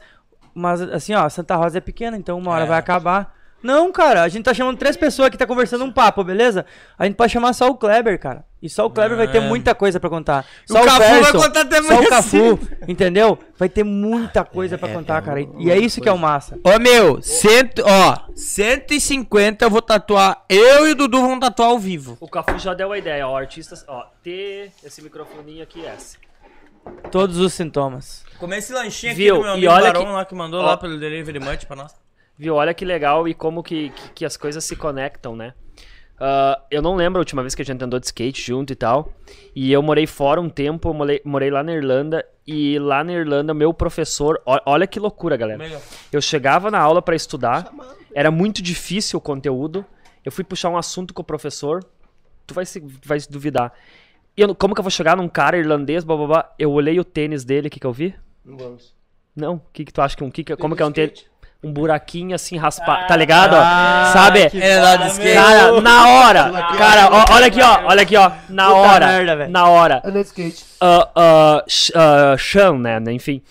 mas 0.55 0.81
assim, 0.83 1.15
ó, 1.15 1.29
Santa 1.29 1.57
Rosa 1.57 1.79
é 1.79 1.81
pequena, 1.81 2.17
então 2.17 2.39
uma 2.39 2.53
hora 2.53 2.65
É. 2.65 2.69
vai 2.69 2.79
acabar. 2.79 3.35
Não, 3.63 3.93
cara, 3.93 4.23
a 4.23 4.29
gente 4.29 4.45
tá 4.45 4.55
chamando 4.55 4.79
três 4.79 4.97
pessoas 4.97 5.29
que 5.31 5.37
tá 5.37 5.47
conversando 5.47 5.85
um 5.85 5.93
papo, 5.93 6.25
beleza? 6.25 6.65
A 6.99 7.05
gente 7.05 7.15
pode 7.17 7.33
chamar 7.33 7.53
só 7.53 7.69
o 7.69 7.75
Kleber, 7.75 8.19
cara. 8.19 8.45
E 8.63 8.69
só 8.69 8.87
o 8.87 8.91
Kleber 8.91 9.17
vai 9.17 9.29
ter 9.31 9.41
muita 9.41 9.75
coisa 9.75 9.99
pra 10.01 10.09
contar. 10.11 10.45
O 10.69 10.73
Só 10.75 10.85
Cafu 10.85 10.99
vai 11.23 11.33
contar 11.33 11.61
até 11.63 11.83
Só 11.83 12.01
o 12.01 12.09
Cafu, 12.09 12.59
entendeu? 12.89 13.39
Vai 13.59 13.69
ter 13.71 13.85
muita 13.85 14.45
coisa 14.45 14.77
pra 14.79 14.89
contar, 14.91 15.23
cara. 15.23 15.41
E, 15.41 15.49
e 15.59 15.71
é 15.71 15.79
isso 15.79 16.01
que 16.01 16.09
é 16.09 16.13
o 16.13 16.19
massa. 16.19 16.59
Ô 16.63 16.79
meu, 16.79 17.23
cento, 17.23 17.83
ó, 17.87 18.19
150 18.35 19.65
eu 19.65 19.71
vou 19.71 19.81
tatuar. 19.83 20.45
Eu 20.49 20.87
e 20.89 20.93
o 20.93 20.95
Dudu 20.95 21.21
vamos 21.21 21.41
tatuar 21.41 21.71
ao 21.71 21.79
vivo. 21.79 22.17
O 22.21 22.29
Cafu 22.29 22.59
já 22.59 22.75
deu 22.75 22.93
a 22.93 22.99
ideia, 22.99 23.27
ó, 23.27 23.37
artistas, 23.37 23.85
ó, 23.89 24.05
ter 24.23 24.73
esse 24.85 25.01
microfoninho 25.03 25.63
aqui, 25.63 25.81
esse. 25.81 26.17
Todos 27.11 27.39
os 27.39 27.53
sintomas. 27.55 28.25
Comer 28.39 28.59
esse 28.59 28.73
lanchinho 28.73 29.15
Viu? 29.15 29.35
aqui 29.37 29.43
do 29.43 29.47
meu 29.47 29.55
E 29.55 29.59
amigo 29.67 29.73
olha 29.73 29.93
Barão 29.93 30.07
que- 30.07 30.13
lá 30.13 30.25
que 30.25 30.35
mandou 30.35 30.61
ó. 30.63 30.67
lá 30.67 30.77
pelo 30.77 30.99
Delivery 30.99 31.39
Munch 31.39 31.67
pra 31.67 31.77
nós. 31.77 31.95
Viu? 32.41 32.55
Olha 32.55 32.73
que 32.73 32.85
legal 32.87 33.29
e 33.29 33.35
como 33.35 33.63
que, 33.63 33.91
que, 33.91 34.09
que 34.15 34.25
as 34.25 34.37
coisas 34.37 34.65
se 34.65 34.75
conectam, 34.75 35.37
né? 35.37 35.53
Ah, 36.19 36.59
eu 36.71 36.81
não 36.81 36.97
lembro 36.97 37.19
a 37.19 37.23
última 37.23 37.43
vez 37.43 37.55
que 37.55 37.61
a 37.61 37.65
gente 37.65 37.83
andou 37.85 38.01
de 38.01 38.07
skate 38.07 38.41
junto 38.43 38.73
e 38.73 38.77
tal. 38.77 39.13
E 39.55 39.71
eu 39.71 39.83
morei 39.83 40.07
fora 40.07 40.41
um 40.41 40.49
tempo, 40.49 40.93
morei, 40.95 41.21
morei 41.25 41.51
lá 41.51 41.63
na 41.63 41.73
Irlanda. 41.75 42.25
E 42.47 42.79
lá 42.79 43.05
na 43.05 43.13
Irlanda, 43.13 43.53
meu 43.55 43.73
professor. 43.75 44.41
ó- 44.47 44.61
olha 44.67 44.87
que 44.87 44.99
loucura, 44.99 45.37
galera. 45.37 45.59
Eu 46.13 46.21
chegava 46.23 46.71
na 46.71 46.79
aula 46.79 47.03
pra 47.03 47.15
estudar, 47.15 47.71
era 48.15 48.31
muito 48.31 48.63
difícil 48.63 49.19
o 49.19 49.21
conteúdo. 49.23 49.85
Eu 50.25 50.33
fui 50.33 50.43
puxar 50.43 50.69
um 50.71 50.77
assunto 50.79 51.13
com 51.15 51.23
o 51.23 51.25
professor, 51.25 51.85
tu 52.47 52.55
vai 52.55 52.65
se, 52.67 52.81
vai 53.05 53.21
se 53.21 53.31
duvidar. 53.31 53.73
E 54.37 54.41
eu, 54.43 54.55
como 54.55 54.75
que 54.75 54.81
eu 54.81 54.85
vou 54.85 54.91
chegar 54.91 55.17
num 55.17 55.29
cara 55.29 55.59
irlandês, 55.59 56.05
blá, 56.05 56.17
blá, 56.17 56.27
blá? 56.27 56.55
Eu 56.59 56.73
olhei 56.73 56.99
o 56.99 57.05
tênis 57.05 57.45
dele, 57.45 57.69
o 57.69 57.71
que 57.71 57.79
que 57.81 57.87
eu 57.87 57.93
vi? 57.93 58.15
Não 58.45 58.57
vamos. 58.57 58.95
Não, 59.37 59.55
o 59.57 59.63
que 59.73 59.85
que 59.85 59.93
tu 59.93 60.01
acha 60.03 60.17
que 60.17 60.25
um 60.25 60.31
que 60.31 60.43
que- 60.43 60.57
como 60.57 60.75
que 60.75 60.83
é 60.83 60.87
um 60.87 60.93
tênis? 60.93 61.30
Um 61.63 61.71
buraquinho 61.73 62.35
assim 62.35 62.57
raspado, 62.57 63.07
tá 63.07 63.15
ligado? 63.15 63.53
ó? 63.55 63.61
Ah, 63.63 64.11
Sabe? 64.15 64.49
É 64.59 64.81
lá 64.81 65.07
skate. 65.09 65.35
Cara, 65.35 65.81
na 65.83 66.09
hora, 66.09 66.51
cara, 66.79 67.09
ó, 67.13 67.35
olha 67.35 67.47
aqui, 67.49 67.61
ó, 67.61 67.81
olha 67.85 68.03
aqui, 68.03 68.17
ó, 68.17 68.31
na 68.49 68.65
Puta 68.67 68.77
hora, 68.79 69.07
merda, 69.09 69.37
velho. 69.37 69.51
na 69.51 69.69
hora. 69.69 70.03
Anda 70.03 70.21
de 70.23 70.27
skate. 70.27 70.65
Ah, 70.81 71.09
ah, 71.15 71.65
Sh- 71.69 71.93
ah, 71.95 72.35
Sean, 72.39 72.79
né, 72.79 72.99
né, 72.99 73.13
enfim. 73.13 73.43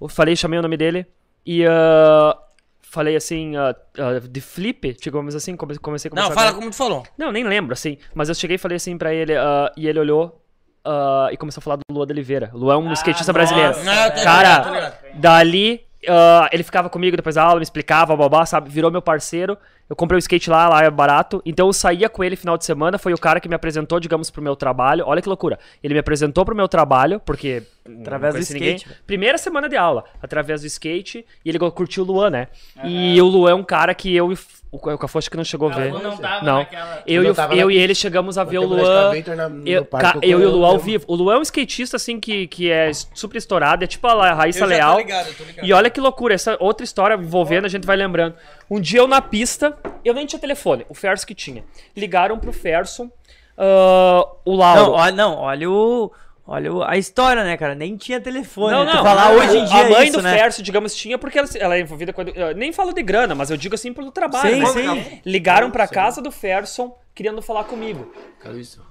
Eu 0.00 0.08
falei, 0.08 0.34
chamei 0.34 0.58
o 0.58 0.62
nome 0.62 0.76
dele 0.76 1.06
e 1.46 1.64
ah, 1.64 2.36
falei 2.82 3.14
assim, 3.14 3.56
ah, 3.56 3.72
ah, 4.00 4.20
de 4.28 4.40
flip, 4.40 4.96
digamos 5.00 5.36
assim, 5.36 5.54
come- 5.56 5.78
comecei 5.78 6.10
a 6.12 6.14
Não, 6.20 6.32
fala 6.32 6.50
com 6.52 6.58
como 6.58 6.70
tu 6.70 6.76
falou. 6.76 7.04
Não, 7.16 7.30
nem 7.30 7.44
lembro, 7.44 7.72
assim. 7.72 7.98
Mas 8.14 8.28
eu 8.28 8.34
cheguei 8.34 8.56
e 8.56 8.58
falei 8.58 8.76
assim 8.76 8.98
pra 8.98 9.14
ele, 9.14 9.32
ah, 9.36 9.70
e 9.76 9.86
ele 9.86 10.00
olhou 10.00 10.40
ah, 10.84 11.28
e 11.30 11.36
começou 11.36 11.60
a 11.60 11.62
falar 11.62 11.76
do 11.76 11.82
Lua 11.94 12.04
de 12.04 12.12
Oliveira. 12.12 12.50
Lua 12.52 12.74
é 12.74 12.76
um 12.76 12.92
skatista 12.94 13.32
brasileiro. 13.32 13.76
Não, 13.84 13.84
Cara, 14.24 14.58
ligado, 14.58 14.74
ligado. 14.74 14.94
dali 15.14 15.80
ah, 16.08 16.48
ele 16.52 16.62
ficava 16.62 16.88
comigo 16.88 17.16
depois 17.16 17.34
da 17.34 17.42
aula, 17.42 17.56
me 17.56 17.62
explicava, 17.62 18.16
babá, 18.16 18.44
sabe? 18.46 18.70
Virou 18.70 18.90
meu 18.90 19.02
parceiro. 19.02 19.56
Eu 19.88 19.94
comprei 19.94 20.16
o 20.16 20.18
skate 20.18 20.48
lá, 20.48 20.68
lá 20.68 20.82
é 20.82 20.90
barato. 20.90 21.42
Então 21.44 21.66
eu 21.66 21.72
saía 21.72 22.08
com 22.08 22.24
ele 22.24 22.36
final 22.36 22.56
de 22.56 22.64
semana. 22.64 22.98
Foi 22.98 23.12
o 23.12 23.18
cara 23.18 23.38
que 23.38 23.48
me 23.48 23.54
apresentou, 23.54 24.00
digamos, 24.00 24.30
pro 24.30 24.40
meu 24.40 24.56
trabalho. 24.56 25.04
Olha 25.06 25.20
que 25.20 25.28
loucura. 25.28 25.58
Ele 25.82 25.92
me 25.92 26.00
apresentou 26.00 26.44
pro 26.44 26.56
meu 26.56 26.68
trabalho, 26.68 27.20
porque. 27.20 27.62
Através 28.00 28.34
do 28.34 28.40
skate, 28.40 28.86
velho. 28.86 29.00
Primeira 29.06 29.36
semana 29.36 29.68
de 29.68 29.76
aula, 29.76 30.04
através 30.22 30.62
do 30.62 30.66
skate. 30.66 31.26
E 31.44 31.48
ele 31.50 31.58
curtiu 31.58 32.02
o 32.02 32.06
Luan, 32.06 32.30
né? 32.30 32.48
E 32.82 33.20
o 33.20 33.26
Luan 33.26 33.50
é 33.50 33.54
um 33.54 33.64
cara 33.64 33.94
que 33.94 34.14
eu. 34.14 34.32
O 34.76 34.90
o 34.90 34.98
Cafu 34.98 35.18
acho 35.18 35.30
que 35.30 35.36
não 35.36 35.44
chegou 35.44 35.68
a 35.70 35.72
ver. 35.74 35.92
não 35.92 36.16
tava 36.16 36.44
Não. 36.44 36.58
naquela- 36.58 37.02
Eu, 37.06 37.22
e, 37.22 37.24
Não 37.26 37.30
o- 37.32 37.34
tava 37.34 37.54
eu 37.54 37.66
na- 37.68 37.72
e 37.72 37.76
ele 37.78 37.94
chegamos 37.94 38.36
a 38.36 38.42
ver 38.42 38.58
o 38.58 38.64
Luan. 38.64 39.12
Na- 39.36 39.48
no 39.48 39.68
Eu, 39.68 39.84
ca- 39.84 40.16
eu 40.20 40.30
eu 40.30 40.40
e 40.40 40.46
o 40.46 40.50
Luan 40.50 40.68
ao 40.68 40.78
vivo. 40.80 41.04
O 41.06 41.14
Luan 41.14 41.36
é 41.36 41.38
um 41.38 41.42
skatista, 41.42 41.96
assim, 41.96 42.18
que, 42.18 42.48
que 42.48 42.70
é 42.72 42.90
super 43.14 43.38
estourado. 43.38 43.84
É 43.84 43.86
tipo 43.86 44.04
a 44.08 44.32
Raíssa 44.32 44.64
Eu 44.64 44.68
já 44.68 44.74
tô 44.74 44.74
Leal. 44.74 44.96
ligado, 44.98 45.28
eu 45.28 45.34
tô 45.34 45.44
ligado. 45.44 45.64
E 45.64 45.72
olha 45.72 45.88
que 45.90 46.00
loucura, 46.00 46.34
essa 46.34 46.56
outra 46.58 46.82
história 46.82 47.14
envolvendo, 47.14 47.66
a 47.66 47.68
gente 47.68 47.86
vai 47.86 47.96
lembrando. 47.96 48.34
Um 48.68 48.80
dia 48.80 48.98
eu 48.98 49.06
na 49.06 49.22
pista, 49.22 49.76
eu 50.04 50.12
nem 50.12 50.26
tinha 50.26 50.40
telefone, 50.40 50.84
o 50.88 50.94
Ferso 50.94 51.24
que 51.24 51.34
tinha. 51.36 51.62
Ligaram 51.96 52.36
pro 52.38 52.52
Ferson, 52.52 53.08
ah, 53.56 54.26
o 54.44 54.56
Lauro. 54.56 54.82
Não, 54.82 54.92
olha, 54.92 55.12
não, 55.14 55.36
olha 55.38 55.70
o. 55.70 56.10
Olha 56.46 56.70
a 56.86 56.98
história, 56.98 57.42
né, 57.42 57.56
cara? 57.56 57.74
Nem 57.74 57.96
tinha 57.96 58.20
telefone. 58.20 58.72
Não, 58.72 58.86
Tu 58.86 58.94
não. 58.96 59.02
falar 59.02 59.30
hoje 59.32 59.56
em 59.58 59.64
dia 59.64 59.86
A 59.86 59.88
mãe 59.88 60.08
isso, 60.08 60.18
do 60.18 60.22
né? 60.22 60.36
Ferso, 60.36 60.62
digamos, 60.62 60.94
tinha, 60.94 61.16
porque 61.16 61.38
ela, 61.38 61.48
ela 61.58 61.76
é 61.76 61.80
envolvida 61.80 62.12
com. 62.12 62.20
a 62.20 62.24
eu 62.24 62.54
nem 62.54 62.70
falo 62.70 62.92
de 62.92 63.02
grana, 63.02 63.34
mas 63.34 63.50
eu 63.50 63.56
digo 63.56 63.74
assim 63.74 63.94
pelo 63.94 64.10
trabalho. 64.10 64.66
Sim, 64.66 64.82
né? 64.84 65.02
sim. 65.04 65.20
Ligaram 65.24 65.70
pra 65.70 65.88
casa 65.88 66.20
do 66.20 66.30
Ferson 66.30 66.94
querendo 67.14 67.40
falar 67.40 67.64
comigo. 67.64 68.12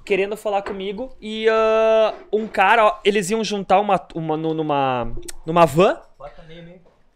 Querendo 0.04 0.36
falar 0.36 0.64
comigo. 0.64 1.16
E 1.22 1.48
ah, 1.48 2.16
um 2.32 2.48
cara, 2.48 2.86
ó, 2.88 3.00
eles 3.06 3.30
iam 3.30 3.44
juntar 3.44 3.80
uma, 3.80 4.02
uma, 4.16 4.36
nu- 4.36 4.56
numa, 4.56 5.12
numa 5.46 5.66
van. 5.66 6.00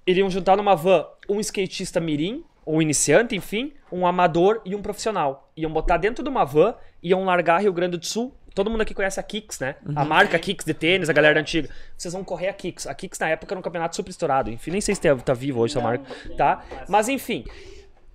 iriam 0.05 0.30
juntar 0.30 0.55
numa 0.55 0.76
van 0.76 1.05
um 1.27 1.39
skatista 1.39 1.99
mirim, 1.99 2.43
um 2.65 2.80
iniciante, 2.81 3.35
enfim, 3.35 3.73
um 3.91 4.05
amador 4.05 4.61
e 4.64 4.76
um 4.76 4.81
profissional. 4.84 5.49
Iam 5.57 5.72
botar 5.72 5.97
dentro 5.97 6.23
de 6.23 6.30
uma 6.30 6.45
van, 6.45 6.76
iam 7.01 7.26
largar 7.26 7.61
Rio 7.61 7.73
Grande 7.73 7.97
do 7.97 8.05
Sul. 8.05 8.34
Todo 8.58 8.72
mundo 8.72 8.82
aqui 8.82 8.96
conhece 8.96 9.20
a 9.20 9.24
Kicks, 9.24 9.60
né? 9.60 9.76
A 9.96 10.04
marca 10.04 10.40
Kicks 10.40 10.66
de 10.66 10.74
tênis, 10.74 11.12
a 11.12 11.14
galera 11.14 11.40
antiga. 11.40 11.70
Vocês 11.96 12.12
vão 12.12 12.24
correr 12.24 12.48
a 12.48 12.54
Kicks. 12.54 12.88
A 12.88 12.96
Kicks 12.96 13.20
na 13.20 13.30
época 13.30 13.54
era 13.54 13.60
um 13.60 13.62
campeonato 13.62 13.96
super 13.96 14.10
estourado. 14.10 14.50
Enfim, 14.50 14.72
nem 14.72 14.82
sei 14.82 14.96
se 14.96 15.02
tá, 15.02 15.34
vivo 15.36 15.60
hoje 15.60 15.74
essa 15.74 15.80
marca, 15.80 16.04
tá? 16.36 16.66
Mas 16.90 17.08
enfim. 17.08 17.46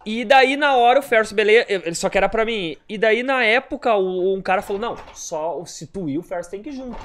E 0.05 0.25
daí 0.25 0.57
na 0.57 0.75
hora 0.75 0.99
o 0.99 1.03
Ferso, 1.03 1.33
beleza, 1.33 1.67
ele 1.69 1.95
só 1.95 2.09
que 2.09 2.19
era 2.19 2.29
pra 2.29 2.45
mim. 2.45 2.77
E 2.89 2.99
daí 2.99 3.23
na 3.23 3.45
época 3.45 3.95
o, 3.95 4.35
um 4.35 4.43
cara 4.43 4.63
falou: 4.63 4.83
"Não, 4.83 4.97
só 5.15 5.65
se 5.65 5.87
tu 5.87 6.09
ir, 6.09 6.19
o 6.19 6.23
Ferso 6.25 6.51
tem 6.51 6.61
que 6.61 6.71
ir 6.71 6.73
junto". 6.73 6.99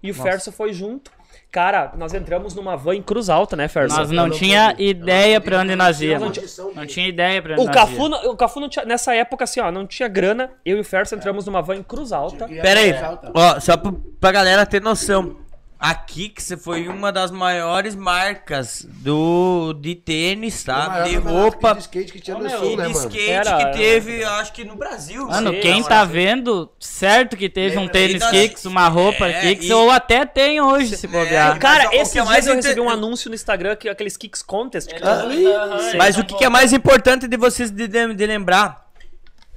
E 0.00 0.12
o 0.12 0.14
Ferso 0.14 0.52
foi 0.52 0.72
junto. 0.72 1.10
Cara, 1.54 1.92
nós 1.96 2.12
entramos 2.12 2.52
numa 2.52 2.76
van 2.76 2.96
em 2.96 3.00
Cruz 3.02 3.30
Alta, 3.30 3.54
né, 3.54 3.68
Ferso? 3.68 3.96
Nós 3.96 4.10
não 4.10 4.28
tinha 4.28 4.74
ideia 4.76 5.40
pra 5.40 5.60
onde 5.60 5.76
nós 5.76 6.00
íamos. 6.00 6.36
Não 6.74 6.84
tinha 6.84 7.06
ideia 7.06 7.40
pra 7.40 7.52
onde 7.52 7.62
O 7.62 7.66
nós 7.66 7.74
Cafu, 7.76 8.08
não- 8.08 8.30
o 8.32 8.36
Cafu 8.36 8.58
não 8.58 8.68
tinha, 8.68 8.84
nessa 8.84 9.14
época, 9.14 9.44
assim, 9.44 9.60
ó, 9.60 9.70
não 9.70 9.86
tinha 9.86 10.08
grana. 10.08 10.50
Eu 10.66 10.78
e 10.78 10.80
o 10.80 10.84
Ferso 10.84 11.14
entramos 11.14 11.46
numa 11.46 11.62
van 11.62 11.76
em 11.76 11.82
Cruz 11.84 12.10
Alta. 12.10 12.48
Pera 12.48 12.80
aí, 12.80 12.92
ó, 13.32 13.60
só 13.60 13.76
pra, 13.76 13.92
pra 14.18 14.32
galera 14.32 14.66
ter 14.66 14.82
noção. 14.82 15.36
A 15.78 15.94
Kicks 15.94 16.54
foi 16.62 16.88
uma 16.88 17.12
das 17.12 17.30
maiores 17.30 17.94
marcas 17.94 18.86
do 18.88 19.74
de 19.74 19.94
tênis, 19.94 20.62
tá? 20.64 21.02
De 21.02 21.16
roupa 21.16 21.74
de 21.74 21.80
skate 21.80 22.10
que 22.12 22.20
tinha 22.20 22.36
Ô, 22.36 22.40
no 22.40 22.48
meu, 22.48 22.58
sul, 22.58 22.72
e 22.72 22.76
né, 22.76 22.86
de 22.86 22.94
mano? 22.94 23.08
skate 23.08 23.30
Era- 23.30 23.56
que 23.72 23.78
teve, 23.78 24.24
acho 24.24 24.52
que 24.54 24.64
no 24.64 24.76
Brasil. 24.76 25.26
Mano, 25.26 25.50
Sim, 25.52 25.60
quem 25.60 25.82
tá 25.82 26.02
vendo, 26.04 26.70
certo 26.80 27.36
que 27.36 27.50
teve 27.50 27.76
um 27.76 27.86
tênis 27.86 28.20
das- 28.20 28.30
Kicks, 28.30 28.64
uma 28.64 28.88
roupa 28.88 29.26
É, 29.28 29.40
Kicks, 29.40 29.66
e- 29.68 29.72
ou 29.74 29.90
até 29.90 30.24
tem 30.24 30.58
hoje, 30.60 30.96
se 30.96 31.06
bobear. 31.06 31.58
Cara, 31.58 31.84
Mas 31.84 31.86
o 31.86 31.90
que 31.90 31.96
esses 31.96 32.08
é 32.08 32.12
dias 32.14 32.24
mais 32.26 32.46
eu 32.46 32.54
recebi 32.54 32.80
um 32.80 32.88
anúncio 32.88 33.28
no 33.28 33.34
Instagram, 33.34 33.76
que 33.76 33.88
aqueles 33.88 34.16
Kicks 34.16 34.40
Contest. 34.42 34.88
que- 34.88 35.02
Mas 35.98 36.16
o 36.16 36.24
que, 36.24 36.34
que 36.34 36.44
é 36.44 36.48
mais 36.48 36.72
importante 36.72 37.28
de 37.28 37.36
vocês 37.36 37.70
de, 37.70 37.86
de- 37.86 38.14
de 38.14 38.26
lembrar? 38.26 38.84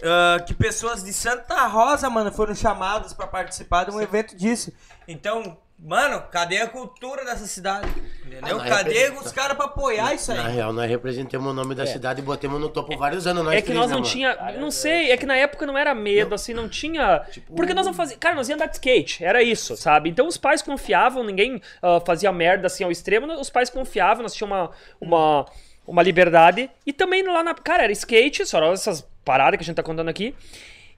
ah, 0.03 0.39
que 0.45 0.53
pessoas 0.53 1.03
de 1.03 1.13
Santa 1.13 1.65
Rosa, 1.67 2.09
mano, 2.09 2.31
foram 2.33 2.53
chamadas 2.53 3.13
pra 3.13 3.25
participar 3.27 3.85
de 3.85 3.91
um 3.91 4.01
evento 4.01 4.35
disso. 4.35 4.73
Então, 5.07 5.57
mano, 5.79 6.21
cadê 6.31 6.57
a 6.57 6.67
cultura 6.67 7.23
dessa 7.23 7.45
cidade? 7.45 7.87
Entendeu? 8.25 8.59
Ah, 8.59 8.65
cadê 8.65 9.09
os 9.11 9.31
caras 9.31 9.55
pra 9.55 9.67
apoiar 9.67 10.13
isso 10.13 10.31
aí? 10.31 10.37
Na 10.37 10.47
real, 10.47 10.73
nós 10.73 10.89
representamos 10.89 11.49
o 11.49 11.53
nome 11.53 11.75
da 11.75 11.85
cidade 11.85 12.19
e 12.21 12.23
botamos 12.23 12.59
no 12.59 12.69
topo 12.69 12.97
vários 12.97 13.27
anos. 13.27 13.43
Nós 13.43 13.53
É 13.53 13.61
que 13.61 13.67
três, 13.67 13.79
nós 13.79 13.87
né, 13.89 13.93
não 13.93 14.01
mano? 14.01 14.11
tinha, 14.11 14.35
não 14.59 14.71
sei, 14.71 15.11
é 15.11 15.17
que 15.17 15.25
na 15.25 15.35
época 15.35 15.65
não 15.65 15.77
era 15.77 15.93
medo, 15.93 16.33
assim, 16.35 16.53
não 16.53 16.67
tinha, 16.67 17.25
porque 17.55 17.73
nós 17.73 17.85
não 17.85 17.93
fazíamos, 17.93 18.19
cara, 18.19 18.35
nós 18.35 18.49
ia 18.49 18.55
andar 18.55 18.65
de 18.65 18.73
skate, 18.75 19.23
era 19.23 19.41
isso, 19.41 19.77
sabe? 19.77 20.09
Então 20.09 20.27
os 20.27 20.37
pais 20.37 20.61
confiavam, 20.61 21.23
ninguém 21.23 21.61
ah, 21.81 22.01
fazia 22.05 22.31
merda 22.31 22.67
assim 22.67 22.83
ao 22.83 22.91
extremo, 22.91 23.31
os 23.39 23.49
pais 23.49 23.69
confiavam, 23.69 24.23
nós 24.23 24.33
tínhamos 24.33 24.57
uma, 24.57 24.71
uma, 24.99 25.45
uma 25.85 26.03
liberdade, 26.03 26.69
e 26.85 26.91
também 26.91 27.23
lá 27.23 27.43
na, 27.43 27.53
cara, 27.53 27.83
era 27.83 27.91
skate, 27.91 28.45
só 28.45 28.57
eram 28.57 28.71
essas 28.73 29.07
paradas 29.23 29.57
que 29.57 29.63
a 29.63 29.65
gente 29.65 29.75
tá 29.75 29.83
contando 29.83 30.09
aqui, 30.09 30.35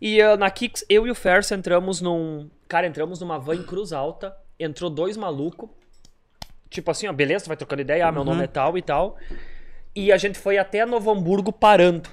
e 0.02 0.22
ah, 0.22 0.38
na 0.38 0.50
Kicks, 0.50 0.86
eu 0.90 1.06
e 1.06 1.12
o 1.12 1.16
Ferso 1.16 1.54
entramos 1.54 2.02
num, 2.02 2.50
cara, 2.68 2.88
entramos 2.88 3.20
numa 3.20 3.38
van 3.38 3.56
em 3.56 3.64
Cruz 3.64 3.92
Alta, 3.94 4.36
entrou 4.60 4.90
dois 4.90 5.16
malucos, 5.16 5.70
tipo 6.70 6.92
assim, 6.92 7.08
ó, 7.08 7.14
beleza, 7.14 7.46
tu 7.46 7.48
vai 7.48 7.58
trocando 7.58 7.82
ideia, 7.82 8.08
ah, 8.08 8.12
meu 8.12 8.24
nome 8.24 8.44
é 8.44 8.48
tal 8.48 8.78
e 8.78 8.82
tal, 8.82 9.18
e 9.96 10.12
a 10.12 10.18
gente 10.18 10.38
foi 10.38 10.58
até 10.58 10.86
Novo 10.86 11.10
Hamburgo 11.10 11.52
parando. 11.52 12.10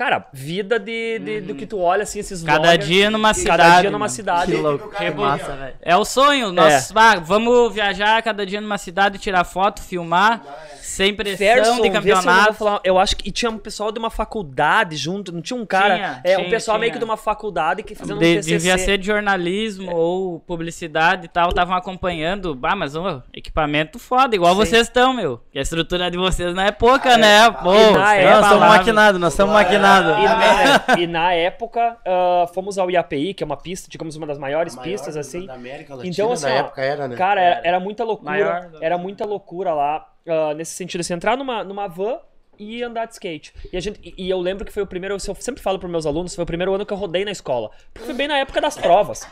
Cara, 0.00 0.24
vida 0.32 0.78
de, 0.78 1.18
de- 1.18 1.40
do 1.42 1.54
que 1.54 1.66
tu 1.66 1.78
olha 1.78 2.04
assim, 2.04 2.20
esses 2.20 2.42
Cada 2.42 2.60
vloggers, 2.70 2.86
dia 2.86 3.10
numa 3.10 3.28
Cada 3.34 3.38
cidade. 3.38 3.80
dia 3.82 3.90
numa 3.90 3.98
mano. 3.98 4.08
cidade. 4.08 4.50
Que 4.52 4.56
louco, 4.56 4.88
que 4.88 4.96
cara 4.96 5.14
massa, 5.14 5.52
velho. 5.56 5.74
É 5.82 5.94
o 5.94 6.06
sonho. 6.06 6.50
Nós, 6.52 6.90
ah, 6.96 7.16
vamos 7.22 7.74
viajar 7.74 8.22
cada 8.22 8.46
dia 8.46 8.62
numa 8.62 8.78
cidade, 8.78 9.18
tirar 9.18 9.44
foto, 9.44 9.82
filmar, 9.82 10.40
sem 10.80 11.12
pressão 11.14 11.36
Ferson, 11.36 11.74
de 11.76 11.82
se 11.82 11.86
eu 11.88 11.92
campeonato. 11.92 12.54
falar- 12.54 12.80
eu 12.82 12.98
acho 12.98 13.14
que 13.14 13.28
e 13.28 13.30
tinha 13.30 13.50
um 13.50 13.58
pessoal 13.58 13.92
de 13.92 13.98
uma 13.98 14.08
faculdade 14.08 14.96
junto, 14.96 15.32
não 15.32 15.42
tinha 15.42 15.60
um 15.60 15.66
cara, 15.66 15.94
Tinha, 15.96 16.20
é 16.24 16.32
um 16.32 16.40
tinha, 16.40 16.50
pessoal 16.50 16.78
meio 16.78 16.90
tinha. 16.90 16.94
que 16.94 16.98
de 16.98 17.04
uma 17.04 17.18
faculdade 17.18 17.82
que 17.82 17.94
fazendo 17.94 18.16
um 18.16 18.20
De- 18.20 18.36
TCC. 18.36 18.50
devia 18.56 18.78
ser 18.78 18.96
de 18.96 19.06
jornalismo 19.06 19.94
ou 19.94 20.40
publicidade 20.40 21.26
e 21.26 21.28
tal, 21.28 21.50
estavam 21.50 21.76
acompanhando. 21.76 22.58
Ah, 22.62 22.74
mas 22.74 22.96
ó, 22.96 23.22
equipamento 23.34 23.98
foda, 23.98 24.34
igual 24.34 24.54
vocês 24.54 24.86
estão, 24.86 25.12
meu. 25.12 25.42
Que 25.52 25.58
a 25.58 25.62
estrutura 25.62 26.10
de 26.10 26.16
vocês 26.16 26.54
não 26.54 26.62
é 26.62 26.72
pouca, 26.72 27.18
né? 27.18 27.50
Pô, 27.50 27.74
E 27.74 27.90
na 27.92 28.06
sem 28.06 28.18
época- 28.20 28.30
Nós 28.40 28.44
estamos 28.46 28.68
maquinados, 28.68 29.20
nós 29.20 29.32
estamos 29.34 29.52
maquinados. 29.54 29.89
E 30.20 30.24
na, 30.24 30.98
e 31.00 31.06
na 31.06 31.32
época, 31.34 31.96
ah, 32.06 32.46
fomos 32.54 32.78
ao 32.78 32.90
IAPI, 32.90 33.34
que 33.34 33.42
é 33.42 33.46
uma 33.46 33.56
pista, 33.56 33.88
digamos, 33.90 34.16
uma 34.16 34.26
das 34.26 34.38
maiores 34.38 34.74
Maior 34.76 34.84
pistas, 34.90 35.14
da- 35.14 35.20
assim. 35.20 35.46
Da 35.46 35.54
América 35.54 35.94
Latina, 35.94 36.12
Então, 36.12 36.32
assim, 36.32 36.46
na 36.46 36.52
ó, 36.54 36.56
época 36.58 36.82
era, 36.82 37.08
né? 37.08 37.16
Cara, 37.16 37.40
era, 37.40 37.60
era 37.64 37.80
muita 37.80 38.04
loucura. 38.04 38.30
Maior 38.30 38.70
Era 38.80 38.98
muita 38.98 39.24
loucura 39.24 39.72
lá, 39.74 40.06
ah, 40.28 40.54
nesse 40.54 40.72
sentido, 40.72 41.00
assim, 41.00 41.14
entrar 41.14 41.36
numa, 41.36 41.64
numa 41.64 41.86
van 41.88 42.18
e 42.60 42.82
andar 42.82 43.06
de 43.06 43.14
skate. 43.14 43.52
E, 43.72 43.76
a 43.76 43.80
gente, 43.80 43.98
e- 44.04 44.26
e 44.26 44.30
eu 44.30 44.38
lembro 44.38 44.64
que 44.64 44.72
foi 44.72 44.82
o 44.82 44.86
primeiro, 44.86 45.14
eu 45.14 45.18
sempre 45.18 45.62
falo 45.62 45.78
pros 45.78 45.90
meus 45.90 46.04
alunos, 46.06 46.34
foi 46.34 46.42
o 46.44 46.46
primeiro 46.46 46.74
ano 46.74 46.84
que 46.84 46.92
eu 46.92 46.96
rodei 46.96 47.24
na 47.24 47.30
escola. 47.30 47.70
Porque 47.92 48.06
foi 48.06 48.14
bem 48.14 48.28
na 48.28 48.38
época 48.38 48.60
das 48.60 48.76
provas. 48.76 49.26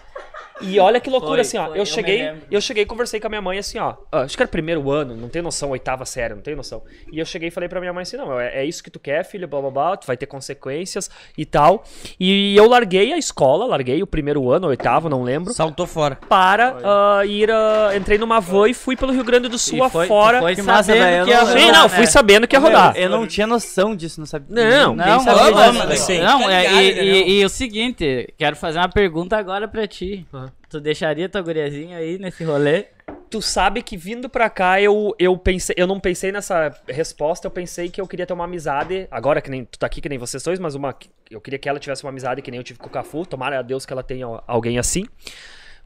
E 0.61 0.81
olha 0.81 0.99
que 1.01 1.09
loucura, 1.09 1.35
Foi, 1.35 1.41
assim, 1.43 1.57
ó. 1.57 1.67
foi, 1.69 1.77
eu 1.77 1.83
eu 1.83 1.87
cheguei, 1.87 2.33
eu 2.51 2.61
cheguei 2.61 2.83
e 2.83 2.87
conversei 2.87 3.21
com 3.21 3.29
a 3.29 3.31
minha 3.31 3.41
mãe 3.41 3.59
assim, 3.59 3.79
ó. 3.79 3.95
ah, 4.11 4.23
acho 4.23 4.37
que 4.37 4.43
era 4.43 4.51
primeiro 4.51 4.91
ano, 4.91 5.15
não 5.15 5.29
tenho 5.29 5.45
noção, 5.45 5.71
oitava 5.71 6.05
série, 6.05 6.35
não 6.35 6.43
tenho 6.43 6.57
noção. 6.57 6.83
E 7.13 7.19
eu 7.21 7.25
cheguei 7.25 7.47
e 7.47 7.51
falei 7.53 7.69
pra 7.69 7.79
minha 7.79 7.93
mãe 7.93 8.03
assim, 8.03 8.17
não, 8.17 8.41
é, 8.41 8.63
é 8.63 8.65
isso 8.65 8.83
que 8.83 8.91
tu 8.91 8.99
quer, 8.99 9.23
filho, 9.25 9.47
blá 9.47 9.61
blá 9.61 9.71
blá, 9.71 9.97
tu 9.97 10.05
vai 10.05 10.17
ter 10.17 10.27
consequências 10.27 11.09
e 11.37 11.45
tal. 11.47 11.85
E 12.19 12.57
eu 12.57 12.69
larguei 12.69 13.13
a 13.13 13.17
escola, 13.19 13.67
larguei 13.67 14.03
o 14.03 14.07
primeiro 14.07 14.51
ano, 14.51 14.67
o 14.67 14.71
oitavo, 14.71 15.09
não 15.09 15.23
lembro 15.23 15.53
Saltou 15.53 15.87
fora. 15.87 16.17
para 16.29 16.77
ah, 16.83 17.25
ir. 17.25 17.49
ah, 17.53 17.91
entrei 17.97 18.19
numa 18.19 18.41
van 18.41 18.69
e 18.69 18.75
fui 18.75 18.97
pelo 18.97 19.13
Rio 19.13 19.23
Grande 19.23 19.47
do 19.49 19.59
Sul 19.59 19.87
E 19.87 19.91
foi- 19.91 20.07
afora. 20.07 20.41
foi 20.41 20.57
sabendo 20.57 21.05
eu 21.05 21.25
que 21.25 21.31
ia 21.31 21.39
não- 21.39 21.47
Sim, 21.47 21.53
rodar, 21.67 21.73
não, 21.73 21.83
né? 21.85 21.89
fui 21.89 22.07
sabendo 22.09 22.49
que 22.49 22.57
ia 22.57 22.61
rodar. 22.61 22.97
Eu 22.97 23.09
não 23.09 23.18
tinha 23.27 23.47
noção 23.47 23.95
disso, 23.97 24.21
não 24.21 24.27
sabia. 24.27 24.47
Não, 24.55 24.95
Não, 24.95 25.21
sabia 25.21 25.43
ô, 25.43 25.47
disso, 25.47 25.55
mano, 25.75 25.79
velho. 25.89 25.97
Sim. 26.01 26.19
não, 26.21 26.49
é, 26.51 26.65
e, 26.67 26.95
né, 26.95 27.05
e- 27.05 27.11
não? 27.23 27.29
e 27.29 27.45
o 27.45 27.49
seguinte, 27.49 28.33
quero 28.37 28.57
fazer 28.57 28.79
uma 28.79 28.89
pergunta 28.89 29.37
agora 29.37 29.67
pra 29.67 29.87
ti. 29.87 30.27
Tu 30.69 30.81
deixaria 30.81 31.29
tua 31.29 31.41
guriazinha 31.43 31.97
aí 31.99 32.19
nesse 32.19 32.45
rolê? 32.45 32.87
Tu 33.31 33.41
sabe 33.43 33.83
que 33.83 33.97
vindo 33.97 34.29
pra 34.29 34.49
cá 34.51 34.81
eu, 34.81 35.15
eu 35.19 35.37
pensei, 35.37 35.75
eu 35.79 35.87
não 35.87 35.99
pensei 36.01 36.31
nessa 36.33 36.75
resposta, 36.87 37.47
eu 37.47 37.51
pensei 37.51 37.89
que 37.91 38.01
eu 38.01 38.07
queria 38.07 38.27
ter 38.27 38.33
uma 38.33 38.45
amizade, 38.45 39.07
agora 39.11 39.41
que 39.41 39.51
nem 39.51 39.65
tu 39.65 39.79
tá 39.79 39.87
aqui 39.87 40.01
que 40.01 40.09
nem 40.09 40.19
vocês 40.19 40.43
dois, 40.43 40.59
mas 40.59 40.75
uma 40.75 40.95
eu 41.31 41.41
queria 41.41 41.59
que 41.59 41.69
ela 41.69 41.79
tivesse 41.79 42.05
uma 42.05 42.11
amizade 42.11 42.41
que 42.43 42.51
nem 42.51 42.59
eu 42.59 42.65
tive 42.65 42.79
com 42.79 42.87
o 42.87 42.91
Cafu, 42.91 43.27
tomara 43.27 43.59
a 43.59 43.63
Deus 43.63 43.85
que 43.85 43.93
ela 43.93 44.03
tenha 44.03 44.27
alguém 44.47 44.79
assim. 44.79 45.07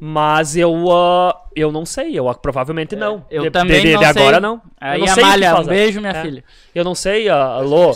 Mas 0.05 0.57
eu 0.57 0.91
ah, 0.91 1.33
eu 1.55 1.71
não 1.71 1.87
sei, 1.87 2.19
eu 2.19 2.29
ah, 2.29 2.35
provavelmente 2.35 2.97
não. 2.97 3.25
Eu 3.31 3.45
de, 3.45 3.51
também 3.53 3.83
de, 3.83 3.87
de 3.91 3.93
não 3.95 4.01
sei. 4.03 4.09
agora 4.11 4.41
não. 4.41 4.55
eu 4.55 4.61
Aí 4.81 4.99
não 4.99 5.07
a 5.07 5.11
sei 5.15 5.23
Malha, 5.23 5.61
um 5.61 5.65
beijo, 5.65 6.01
minha 6.01 6.13
É. 6.13 6.23
filha. 6.23 6.45
Eu 6.75 6.83
não 6.83 6.93
sei, 6.93 7.29
ah, 7.29 7.37
alô. 7.55 7.95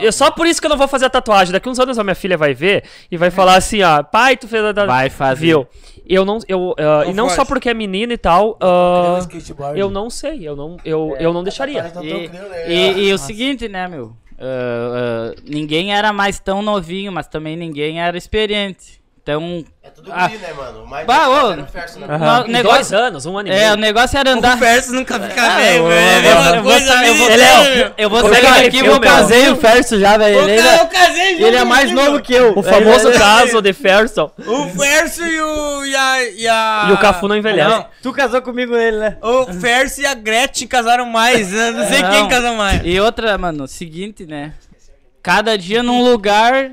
Eu, 0.00 0.10
só 0.10 0.30
por 0.30 0.46
isso 0.46 0.58
que 0.58 0.66
eu 0.66 0.70
não 0.70 0.78
vou 0.78 0.88
fazer 0.88 1.04
a 1.04 1.10
tatuagem. 1.10 1.52
Daqui 1.52 1.68
uns 1.68 1.78
anos 1.78 1.98
a 1.98 2.02
minha 2.02 2.14
filha 2.14 2.38
vai 2.38 2.54
ver 2.54 2.84
e 3.10 3.18
vai 3.18 3.30
falar 3.30 3.56
assim, 3.56 3.82
ó, 3.82 4.02
pai, 4.02 4.38
tu 4.38 4.48
fez 4.48 4.64
a 4.64 4.68
tatuagem. 4.72 4.86
Vai 4.96 5.10
fazer. 5.10 5.40
Viu? 5.44 5.68
Eu 6.08 6.24
não, 6.24 6.38
eu, 6.48 6.74
ah, 6.78 7.04
Ô, 7.06 7.10
e 7.10 7.12
não 7.12 7.28
só 7.28 7.44
porque 7.44 7.68
é 7.68 7.74
menina 7.74 8.14
e 8.14 8.18
tal, 8.18 8.58
skateboard. 9.20 9.78
eu 9.78 9.90
não 9.90 10.08
sei, 10.08 10.48
eu 10.48 10.56
não, 10.56 10.78
eu, 10.82 11.14
eu 11.20 11.30
não 11.34 11.42
deixaria. 11.44 11.92
Não 11.94 12.02
E, 12.02 12.28
né? 12.28 12.40
e- 12.68 13.08
e 13.08 13.12
o 13.12 13.18
seguinte, 13.18 13.68
né, 13.68 13.86
meu? 13.86 14.16
Ninguém 15.44 15.94
era 15.94 16.10
mais 16.10 16.38
tão 16.38 16.62
novinho, 16.62 17.12
mas 17.12 17.26
também 17.26 17.54
ninguém 17.54 18.00
era 18.00 18.16
experiente. 18.16 19.03
Então, 19.24 19.64
É 19.82 19.88
tudo 19.88 20.10
Ah. 20.12 20.28
guri, 20.28 20.38
né, 20.38 20.52
mano? 20.54 20.86
Mas 20.86 21.06
Bah, 21.06 21.28
ô. 21.30 21.52
era 21.52 21.64
Ferso, 21.66 21.98
né? 21.98 22.06
o 22.06 22.14
Em 22.14 22.18
dois 22.18 22.48
negócio, 22.48 22.98
anos, 22.98 23.24
um 23.24 23.38
ano 23.38 23.48
e 23.48 23.52
é, 23.52 23.54
o 23.54 23.58
meio. 23.70 23.76
negócio 23.76 24.18
era 24.18 24.30
andar. 24.32 24.54
O 24.56 24.60
Verso 24.60 24.92
nunca 24.92 25.18
fica 25.20 25.42
Ah, 25.42 25.56
velho, 25.56 25.76
eu- 25.78 25.88
velho. 25.88 25.98
É 25.98 26.18
eu- 26.18 26.54
eu 26.56 26.62
vou 26.62 26.72
coisa 26.72 26.86
sa- 26.86 27.06
eu 27.06 27.14
vou- 27.14 27.30
é-. 27.30 27.92
Eu 27.96 28.10
vou 28.10 28.20
sair 28.34 28.42
daqui, 28.64 28.78
eu 28.78 28.84
vou 28.86 29.00
casei 29.00 29.48
o 29.48 29.56
Ferso 29.56 29.98
já, 29.98 30.18
velho. 30.18 30.44
O 30.44 30.48
Ele, 30.48 30.60
eu 30.80 30.86
casei 30.88 31.32
junto 31.36 31.46
ele 31.46 31.56
é 31.56 31.64
mais 31.64 31.90
novo 31.90 32.20
que 32.20 32.34
eu. 32.34 32.52
O 32.54 32.62
famoso 32.62 33.08
Ele- 33.08 33.18
caso 33.18 33.62
de 33.62 33.72
Ferson. 33.72 34.30
O 34.46 34.66
Verso 34.66 35.22
e 35.26 35.40
o. 35.40 35.84
E, 35.86 35.96
a, 35.96 36.24
e, 36.30 36.48
a... 36.48 36.86
E 36.90 36.92
o 36.92 36.98
Cafu 36.98 37.26
não 37.28 37.36
envelhece. 37.36 37.70
Não, 37.70 37.86
Tu 38.02 38.12
casou 38.12 38.42
comigo 38.42 38.76
ele, 38.76 38.98
né? 38.98 39.16
o 39.22 39.46
Verso 39.52 40.02
e 40.02 40.06
a 40.06 40.12
Gretchen 40.14 40.66
casaram 40.68 41.06
mais. 41.06 41.50
Eu 41.52 41.72
não 41.72 41.88
sei 41.88 42.02
Não. 42.02 42.10
quem 42.10 42.28
casou 42.28 42.54
mais. 42.56 42.82
E 42.84 43.00
outra, 43.00 43.38
mano, 43.38 43.66
seguinte, 43.68 44.26
né? 44.26 44.52
Cada 45.22 45.56
dia 45.56 45.82
num 45.82 46.02
lugar, 46.02 46.72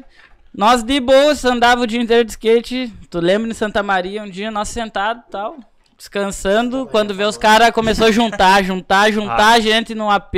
nós 0.55 0.83
de 0.83 0.99
boas 0.99 1.43
andava 1.45 1.81
o 1.81 1.87
dia 1.87 2.01
inteiro 2.01 2.25
de 2.25 2.31
skate. 2.31 2.91
Tu 3.09 3.19
lembra 3.19 3.49
em 3.49 3.53
Santa 3.53 3.81
Maria, 3.81 4.23
um 4.23 4.29
dia 4.29 4.51
nós 4.51 4.69
sentados 4.69 5.23
e 5.27 5.31
tal, 5.31 5.55
descansando. 5.97 6.85
Quando 6.91 7.13
vê 7.13 7.23
os 7.23 7.37
caras 7.37 7.71
começou 7.71 8.07
a 8.07 8.11
juntar, 8.11 8.63
juntar, 8.63 9.11
juntar 9.11 9.59
gente 9.61 9.95
no 9.95 10.09
AP. 10.09 10.33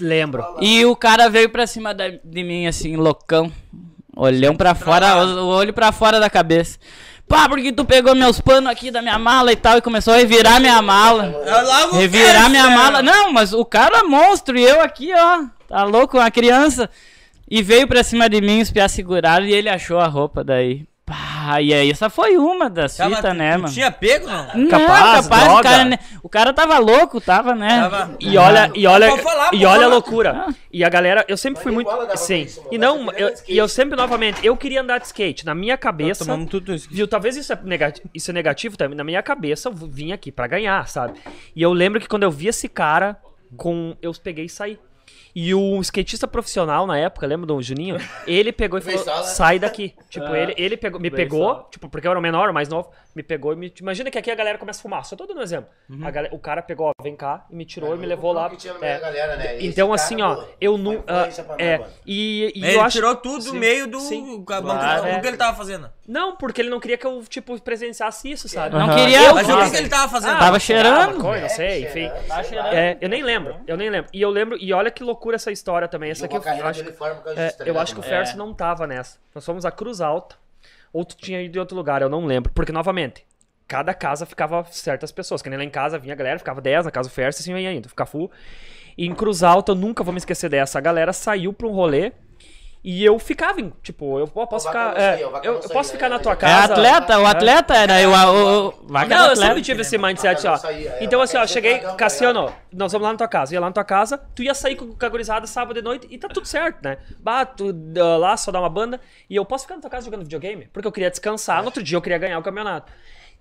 Lembro. 0.00 0.44
E 0.60 0.84
o 0.86 0.96
cara 0.96 1.28
veio 1.28 1.48
pra 1.50 1.66
cima 1.66 1.92
da- 1.94 2.08
de 2.08 2.42
mim, 2.42 2.66
assim, 2.66 2.96
loucão. 2.96 3.52
Olhão 4.16 4.54
pra 4.56 4.74
fora, 4.74 5.24
o, 5.24 5.46
olho 5.48 5.72
pra 5.72 5.92
fora 5.92 6.18
da 6.18 6.28
cabeça. 6.28 6.78
Pá, 7.28 7.48
porque 7.48 7.70
tu 7.72 7.84
pegou 7.84 8.12
meus 8.14 8.40
panos 8.40 8.68
aqui 8.70 8.90
da 8.90 9.00
minha 9.00 9.18
mala 9.18 9.52
e 9.52 9.56
tal, 9.56 9.78
e 9.78 9.80
começou 9.80 10.12
a 10.14 10.16
revirar 10.16 10.60
minha 10.60 10.82
mala. 10.82 11.32
Logo 11.64 11.96
Revirar 11.96 12.50
minha 12.50 12.68
mala. 12.70 13.02
Não, 13.02 13.32
mas 13.32 13.52
o 13.52 13.64
cara 13.64 13.98
é 13.98 14.02
monstro 14.02 14.58
e 14.58 14.64
eu 14.64 14.80
aqui, 14.80 15.12
ó. 15.14 15.44
Tá 15.68 15.84
louco, 15.84 16.18
uma 16.18 16.30
criança. 16.30 16.90
E 17.50 17.62
veio 17.62 17.88
pra 17.88 18.02
cima 18.04 18.28
de 18.28 18.40
mim, 18.40 18.60
os 18.60 18.70
piás 18.70 18.92
seguraram 18.92 19.44
e 19.44 19.52
ele 19.52 19.68
achou 19.68 19.98
a 19.98 20.06
roupa 20.06 20.44
daí. 20.44 20.86
Pá, 21.04 21.60
e 21.60 21.74
aí, 21.74 21.90
essa 21.90 22.08
foi 22.08 22.36
uma 22.36 22.70
das 22.70 22.96
Tava- 22.96 23.16
fitas, 23.16 23.36
né, 23.36 23.56
mano? 23.56 23.74
Tinha 23.74 23.90
pego, 23.90 24.28
não? 24.28 24.46
Não, 24.54 24.68
Capaz, 24.68 25.26
o, 25.26 25.28
droga. 25.28 25.62
cara, 25.64 25.84
né, 25.84 25.98
o 26.22 26.28
cara 26.28 26.52
tava 26.52 26.78
louco, 26.78 27.20
tava, 27.20 27.52
né? 27.56 27.80
Tava- 27.80 28.16
E 28.20 28.38
olha, 28.38 28.70
e 28.76 28.86
olha, 28.86 29.16
falar, 29.18 29.50
e 29.52 29.66
olha 29.66 29.86
a 29.86 29.88
loucura. 29.88 30.46
E 30.72 30.84
a 30.84 30.88
galera, 30.88 31.24
eu 31.26 31.36
sempre 31.36 31.60
fui 31.60 31.72
muito. 31.72 31.90
Sim. 32.16 32.42
isso. 32.42 32.62
E 32.70 32.78
não, 32.78 33.10
eu 33.14 33.34
e 33.48 33.58
eu 33.58 33.66
sempre, 33.66 33.96
novamente, 33.96 34.46
eu 34.46 34.56
queria 34.56 34.82
andar 34.82 34.98
de 34.98 35.06
skate. 35.06 35.44
Na 35.44 35.52
minha 35.52 35.76
cabeça. 35.76 36.24
Tomamos 36.24 36.48
tudo 36.48 36.72
isso. 36.72 36.86
Viu, 36.88 37.08
talvez 37.08 37.36
isso 37.36 37.52
é, 37.52 37.58
negativo, 37.64 38.08
isso 38.14 38.30
é 38.30 38.34
negativo 38.34 38.76
também. 38.76 38.96
Na 38.96 39.02
minha 39.02 39.20
cabeça, 39.20 39.68
eu 39.68 39.72
vim 39.72 40.12
aqui 40.12 40.30
pra 40.30 40.46
ganhar, 40.46 40.86
sabe? 40.86 41.18
E 41.56 41.60
eu 41.60 41.72
lembro 41.72 41.98
que 42.00 42.06
quando 42.06 42.22
eu 42.22 42.30
vi 42.30 42.46
esse 42.46 42.68
cara, 42.68 43.16
com 43.56 43.96
eu 44.00 44.12
peguei 44.22 44.44
e 44.44 44.48
saí. 44.48 44.78
E 45.34 45.54
o 45.54 45.80
skatista 45.80 46.26
profissional 46.26 46.86
na 46.86 46.98
época, 46.98 47.26
lembra 47.26 47.46
do 47.46 47.62
Juninho? 47.62 47.96
Ele 48.26 48.52
pegou 48.52 48.78
e 48.78 48.82
falou: 48.98 49.24
sai 49.24 49.58
daqui. 49.58 49.94
Tipo, 50.08 50.26
Ah. 50.26 50.38
ele, 50.38 50.54
ele 50.56 50.76
pegou, 50.76 51.00
me 51.00 51.08
Beisola. 51.10 51.54
pegou, 51.54 51.68
tipo, 51.70 51.88
porque 51.88 52.06
eu 52.06 52.10
era 52.10 52.18
o 52.18 52.22
menor, 52.22 52.50
o 52.50 52.54
mais 52.54 52.68
novo, 52.68 52.90
me 53.14 53.22
pegou 53.22 53.52
e 53.52 53.56
me. 53.56 53.72
Imagina 53.80 54.10
que 54.10 54.18
aqui 54.18 54.30
a 54.30 54.34
galera 54.34 54.58
começa 54.58 54.80
a 54.80 54.82
fumar. 54.82 55.04
Só 55.04 55.14
tô 55.16 55.26
dando 55.26 55.38
um 55.38 55.42
exemplo. 55.42 55.70
Uhum. 55.88 56.04
A 56.06 56.10
galera- 56.10 56.34
o 56.34 56.38
cara 56.38 56.62
pegou, 56.62 56.88
ó, 56.88 56.92
vem 57.02 57.14
cá, 57.16 57.44
e 57.50 57.54
me 57.54 57.64
tirou 57.64 57.94
e 57.94 57.98
me 57.98 58.06
levou 58.06 58.32
lá. 58.32 58.50
é. 58.82 58.98
galera, 58.98 59.36
né? 59.36 59.62
Então, 59.62 59.92
assim, 59.92 60.18
cara, 60.18 60.30
ó, 60.30 60.34
pô, 60.36 60.44
eu 60.60 60.78
não. 60.78 61.02
pra 61.02 61.26
nós, 61.26 61.38
é, 61.58 61.80
e, 62.06 62.52
e 62.54 62.64
Ele 62.64 62.74
eu 62.76 62.80
acho. 62.82 62.96
tirou 62.96 63.14
tudo 63.16 63.36
do 63.44 63.50
Sim, 63.50 63.58
meio 63.58 63.86
do, 63.86 64.00
sim. 64.00 64.38
do, 64.38 64.42
Claro. 64.44 65.14
do 65.14 65.20
que 65.20 65.26
ele 65.28 65.36
tava 65.36 65.56
fazendo. 65.56 65.90
Não, 66.08 66.34
porque 66.36 66.60
ele 66.60 66.70
não 66.70 66.80
queria 66.80 66.98
que 66.98 67.06
eu, 67.06 67.22
tipo, 67.28 67.60
presenciasse 67.60 68.28
isso, 68.30 68.48
sabe? 68.48 68.76
Não 68.76 68.88
queria. 68.96 69.22
Eu 69.26 69.34
Mas 69.34 69.48
o 69.48 69.52
Ah, 69.52 69.64
que, 69.64 69.70
que 69.70 69.76
ele 69.76 69.88
tava 69.88 70.08
fazendo? 70.10 70.30
Tava 70.32 70.40
fumava 70.40 70.58
cheirando. 70.60 71.18
não 71.22 71.48
sei, 71.48 71.84
enfim. 71.84 72.10
Tava 72.26 72.42
cheirando. 72.42 72.72
É, 72.74 72.98
eu 73.00 73.08
nem 73.08 73.22
lembro, 73.22 73.54
eu 73.66 73.76
nem 73.76 73.88
lembro. 73.90 74.10
E 74.12 74.20
eu 74.20 74.28
lembro, 74.30 74.56
e 74.60 74.72
olha 74.72 74.90
que 74.90 75.04
loucura 75.04 75.19
essa 75.34 75.52
história 75.52 75.86
também. 75.86 76.10
Essa 76.10 76.26
aqui 76.26 76.36
eu 76.36 76.42
acho, 76.66 76.82
é, 77.36 77.50
tá 77.50 77.64
eu 77.64 77.78
acho 77.78 77.94
que 77.94 78.00
o? 78.00 78.02
Ferso 78.02 78.36
não 78.36 78.54
tava 78.54 78.86
nessa. 78.86 79.18
Nós 79.34 79.44
fomos 79.44 79.64
a 79.64 79.70
Cruz 79.70 80.00
Alta, 80.00 80.36
ou 80.92 81.04
tu 81.04 81.16
tinha 81.16 81.40
ido 81.42 81.56
em 81.56 81.60
outro 81.60 81.76
lugar, 81.76 82.02
eu 82.02 82.08
não 82.08 82.24
lembro. 82.24 82.50
Porque, 82.52 82.72
novamente, 82.72 83.24
cada 83.68 83.94
casa 83.94 84.26
ficava 84.26 84.64
certas 84.70 85.12
pessoas. 85.12 85.42
Que 85.42 85.50
nem 85.50 85.58
lá 85.58 85.64
em 85.64 85.70
casa 85.70 85.98
vinha 85.98 86.14
a 86.14 86.16
galera, 86.16 86.38
ficava 86.38 86.60
10, 86.60 86.86
na 86.86 86.90
casa 86.90 87.08
do 87.08 87.12
Ferso, 87.12 87.40
assim 87.40 87.54
ia 87.54 87.72
indo, 87.72 87.88
ficar 87.88 88.06
full. 88.06 88.30
E 88.96 89.06
em 89.06 89.14
Cruz 89.14 89.42
Alta, 89.42 89.72
eu 89.72 89.76
nunca 89.76 90.02
vou 90.02 90.12
me 90.12 90.18
esquecer 90.18 90.48
dessa. 90.48 90.78
A 90.78 90.80
galera 90.80 91.12
saiu 91.12 91.52
pra 91.52 91.66
um 91.66 91.72
rolê. 91.72 92.12
E 92.82 93.04
eu 93.04 93.18
ficava, 93.18 93.60
em, 93.60 93.70
tipo, 93.82 94.18
eu 94.18 94.26
po- 94.26 94.46
posso 94.46 94.66
ficar. 94.66 94.94
Não 94.94 95.00
é, 95.00 95.26
o 95.26 95.30
Vaca 95.30 95.46
eu, 95.46 95.54
eu 95.60 95.68
posso 95.68 95.90
né? 95.90 95.96
ficar 95.96 96.08
na 96.08 96.18
tua 96.18 96.32
É 96.32 96.36
casa. 96.36 96.72
atleta, 96.72 97.18
o 97.20 97.26
atleta 97.26 97.74
era 97.76 98.08
o, 98.08 98.12
o, 98.12 98.68
o 98.68 98.74
vaca 98.86 99.06
Não, 99.14 99.28
eu 99.28 99.36
sempre 99.36 99.60
tive 99.60 99.82
esse 99.82 99.98
mindset, 99.98 100.46
ó. 100.46 100.56
É, 100.66 101.04
Então, 101.04 101.20
assim, 101.20 101.36
ó, 101.36 101.46
cheguei, 101.46 101.78
Cassiano, 101.98 102.50
nós 102.72 102.90
vamos 102.92 103.04
lá 103.06 103.12
na 103.12 103.18
tua 103.18 103.28
casa. 103.28 103.52
Ia 103.52 103.60
lá 103.60 103.66
na 103.66 103.72
tua 103.72 103.84
casa, 103.84 104.16
tu 104.34 104.42
ia 104.42 104.54
sair 104.54 104.76
com 104.76 104.96
a 104.98 105.08
gurizada 105.10 105.46
sábado 105.46 105.74
de 105.74 105.82
noite 105.82 106.06
e 106.10 106.16
tá 106.16 106.26
tudo 106.28 106.46
certo, 106.48 106.82
né? 106.82 106.96
Bato 107.18 107.66
lá, 108.18 108.34
só 108.38 108.50
dar 108.50 108.60
uma 108.60 108.70
banda. 108.70 108.98
E 109.28 109.36
eu 109.36 109.44
posso 109.44 109.64
ficar 109.64 109.74
na 109.74 109.82
tua 109.82 109.90
casa 109.90 110.06
jogando 110.06 110.22
videogame? 110.22 110.66
Porque 110.72 110.88
eu 110.88 110.92
queria 110.92 111.10
descansar, 111.10 111.58
no 111.60 111.66
outro 111.66 111.82
dia 111.82 111.98
eu 111.98 112.02
queria 112.02 112.16
ganhar 112.16 112.38
o 112.38 112.42
campeonato. 112.42 112.90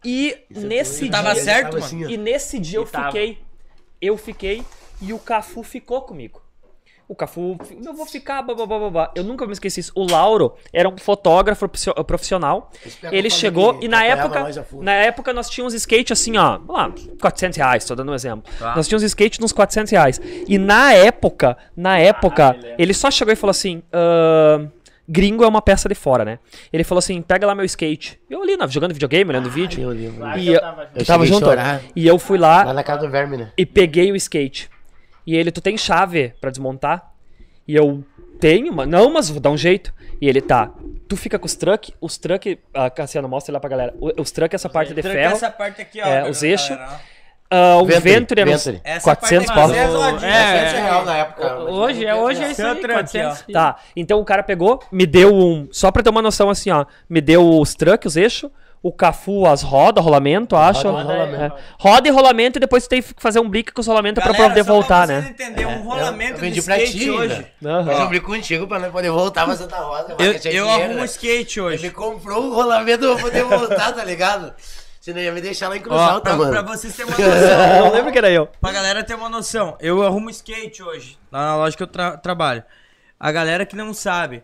E 0.03 0.37
nesse 0.49 1.03
dia. 1.03 1.11
Tava 1.11 1.33
certo, 1.35 1.73
mano? 1.73 1.85
assim. 1.85 2.03
E 2.09 2.17
nesse 2.17 2.59
dia 2.59 2.79
eu 2.79 2.85
fiquei. 2.85 3.39
Eu 4.01 4.17
fiquei 4.17 4.65
e 5.01 5.13
o 5.13 5.19
Cafu 5.19 5.63
ficou 5.63 6.01
comigo. 6.01 6.41
O 7.09 7.15
Cafu, 7.15 7.57
eu 7.83 7.91
vou 7.95 8.05
ficar, 8.05 8.43
blá, 8.43 8.53
blá, 8.53 8.67
blá, 8.67 8.89
blá. 8.91 9.11
Eu 9.15 9.23
nunca 9.23 9.43
me 9.47 9.51
esqueci 9.51 9.79
isso. 9.79 9.91
O 9.95 10.05
Lauro 10.09 10.53
era 10.71 10.87
um 10.87 10.95
fotógrafo 10.95 11.67
profissio- 11.67 11.93
profissional. 12.05 12.71
Ele 13.11 13.31
chegou 13.31 13.79
e 13.81 13.87
na 13.87 14.03
época, 14.03 14.45
na 14.79 14.93
época 14.93 15.33
nós 15.33 15.49
tínhamos 15.49 15.73
skate 15.73 16.13
assim, 16.13 16.37
ó, 16.37 16.59
vamos 16.59 16.75
lá, 16.75 16.91
400 17.19 17.57
reais, 17.57 17.83
tô 17.83 17.95
dando 17.95 18.11
um 18.11 18.15
exemplo. 18.15 18.53
Tá. 18.59 18.75
Nós 18.75 18.87
tínhamos 18.87 19.01
skate 19.01 19.41
nos 19.41 19.51
400 19.51 19.91
reais. 19.91 20.21
E 20.47 20.59
na 20.59 20.93
época, 20.93 21.57
na 21.75 21.97
época, 21.97 22.55
ele 22.77 22.93
só 22.93 23.09
chegou 23.09 23.33
e 23.33 23.35
falou 23.35 23.51
assim, 23.51 23.81
"Ahn, 23.91 24.67
gringo 25.07 25.43
é 25.43 25.47
uma 25.47 25.63
peça 25.63 25.89
de 25.89 25.95
fora, 25.95 26.23
né? 26.23 26.37
Ele 26.71 26.83
falou 26.83 26.99
assim, 26.99 27.19
pega 27.23 27.47
lá 27.47 27.55
meu 27.55 27.65
skate. 27.65 28.19
Eu 28.29 28.43
ali, 28.43 28.55
jogando 28.67 28.93
videogame, 28.93 29.31
olhando 29.31 29.49
vídeo. 29.49 29.81
Eu 29.81 29.89
lembro. 29.89 30.19
Lá 30.21 30.37
E 30.37 30.47
eu 30.49 30.53
eu- 30.53 30.61
tava 30.61 30.85
junto. 30.85 30.99
Eu 30.99 31.05
Tava 31.07 31.25
junto. 31.25 31.45
chorar. 31.45 31.81
E 31.95 32.05
eu 32.07 32.19
fui 32.19 32.37
lá, 32.37 32.65
Lá 32.65 32.73
na 32.73 32.83
casa 32.83 33.01
do 33.01 33.09
verme, 33.09 33.35
né? 33.35 33.51
e 33.57 33.65
peguei 33.65 34.11
o 34.11 34.15
skate. 34.15 34.69
E 35.29 35.35
ele, 35.35 35.51
tu 35.51 35.61
tem 35.61 35.77
chave 35.77 36.33
pra 36.41 36.49
desmontar? 36.49 37.13
E 37.67 37.75
eu 37.75 38.03
tenho, 38.39 38.73
mas 38.73 38.89
não, 38.89 39.13
mas 39.13 39.29
vou 39.29 39.39
dar 39.39 39.51
um 39.51 39.57
jeito. 39.57 39.93
E 40.19 40.27
ele 40.27 40.41
tá. 40.41 40.71
Tu 41.07 41.15
fica 41.15 41.37
com 41.37 41.45
os 41.45 41.55
truck, 41.55 41.93
os 42.01 42.17
truck, 42.17 42.57
a 42.73 42.89
Cassiano 42.89 43.29
mostra 43.29 43.53
lá 43.53 43.59
pra 43.59 43.69
galera. 43.69 43.93
Os 44.17 44.31
truck 44.31 44.55
essa 44.55 44.67
parte 44.67 44.91
de 44.91 45.03
ferro, 45.03 45.33
Essa 45.33 45.51
parte 45.51 45.83
aqui, 45.83 46.01
ó. 46.01 46.07
É, 46.07 46.27
os 46.27 46.41
eixos. 46.41 46.75
ah, 47.47 47.77
o 47.77 47.85
Venturi. 47.85 48.41
Essa 48.83 49.03
400 49.03 49.45
parte 49.45 49.55
pau. 49.55 49.71
É, 49.71 50.65
essa 50.65 50.77
é. 50.77 50.81
real 50.81 51.05
na 51.05 51.17
época. 51.17 51.59
Hoje, 51.59 52.05
é, 52.07 52.11
não 52.11 52.23
hoje 52.23 52.43
é 52.43 52.49
isso 52.49 52.65
aí, 52.65 52.75
tranque, 52.77 52.93
400 52.93 53.45
ó. 53.49 53.53
Tá, 53.53 53.75
então 53.95 54.19
o 54.19 54.25
cara 54.25 54.41
pegou, 54.41 54.81
me 54.91 55.05
deu 55.05 55.31
um. 55.31 55.67
Só 55.71 55.91
pra 55.91 56.01
ter 56.01 56.09
uma 56.09 56.23
noção 56.23 56.49
assim, 56.49 56.71
ó. 56.71 56.87
Me 57.07 57.21
deu 57.21 57.47
os 57.47 57.75
truck, 57.75 58.07
os 58.07 58.17
eixos. 58.17 58.49
O 58.81 58.93
Cafu, 58.93 59.45
as 59.45 59.61
rodas, 59.61 60.01
rolamento, 60.03 60.55
acho. 60.55 60.89
Roda 60.89 61.01
e 61.01 61.05
rolamento. 61.05 61.43
É. 61.43 61.59
Roda 61.77 62.07
e 62.07 62.11
rolamento, 62.11 62.57
e 62.57 62.61
depois 62.61 62.85
tu 62.85 62.89
tem 62.89 63.01
que 63.01 63.13
fazer 63.17 63.39
um 63.41 63.49
brick 63.49 63.73
com 63.73 63.81
os 63.81 63.87
rolamentos 63.87 64.23
pra 64.23 64.33
poder 64.33 64.63
voltar, 64.63 65.05
né? 65.05 65.35
um 65.77 65.81
rolamento 65.83 66.35
Eu 66.35 66.37
vendi 66.39 66.61
pra 66.61 66.77
skate 66.77 66.97
ti, 66.99 67.09
hoje. 67.09 67.45
Mas 67.61 67.87
eu 67.99 68.07
brinco 68.07 68.25
contigo 68.27 68.67
pra 68.67 68.79
não 68.79 68.89
poder 68.89 69.09
voltar 69.11 69.43
pra 69.45 69.55
Santa 69.57 69.75
Rosa. 69.79 70.15
Eu, 70.17 70.31
eu 70.33 70.39
dinheiro, 70.39 70.69
arrumo 70.69 70.93
um 70.93 70.97
né? 70.99 71.05
skate 71.05 71.59
Ele 71.59 71.67
me 71.69 71.73
hoje. 71.75 71.89
comprou 71.91 72.41
um 72.43 72.53
rolamento 72.53 73.05
pra 73.13 73.21
poder 73.21 73.43
voltar, 73.43 73.91
tá 73.91 74.03
ligado? 74.05 74.53
Senão 75.01 75.19
ia 75.21 75.31
me 75.33 75.41
deixar 75.41 75.67
lá 75.69 75.75
em 75.77 75.81
Cruz 75.81 75.99
Ó, 75.99 76.01
Alta, 76.01 76.21
pra, 76.29 76.37
mano. 76.37 76.51
pra 76.51 76.61
vocês 76.61 76.95
terem 76.95 77.11
uma 77.11 77.17
noção. 77.19 77.75
Eu 77.77 77.85
não 77.85 77.91
lembro 77.93 78.11
que 78.13 78.17
era 78.17 78.29
eu. 78.29 78.47
pra 78.61 78.71
galera 78.71 79.03
ter 79.03 79.15
uma 79.15 79.29
noção, 79.29 79.75
eu 79.81 80.01
arrumo 80.03 80.29
skate 80.29 80.81
hoje, 80.83 81.17
lá 81.31 81.47
na 81.47 81.55
loja 81.57 81.75
que 81.75 81.83
eu 81.83 81.87
tra- 81.87 82.15
trabalho. 82.17 82.63
A 83.19 83.31
galera 83.31 83.65
que 83.65 83.75
não 83.75 83.93
sabe, 83.93 84.43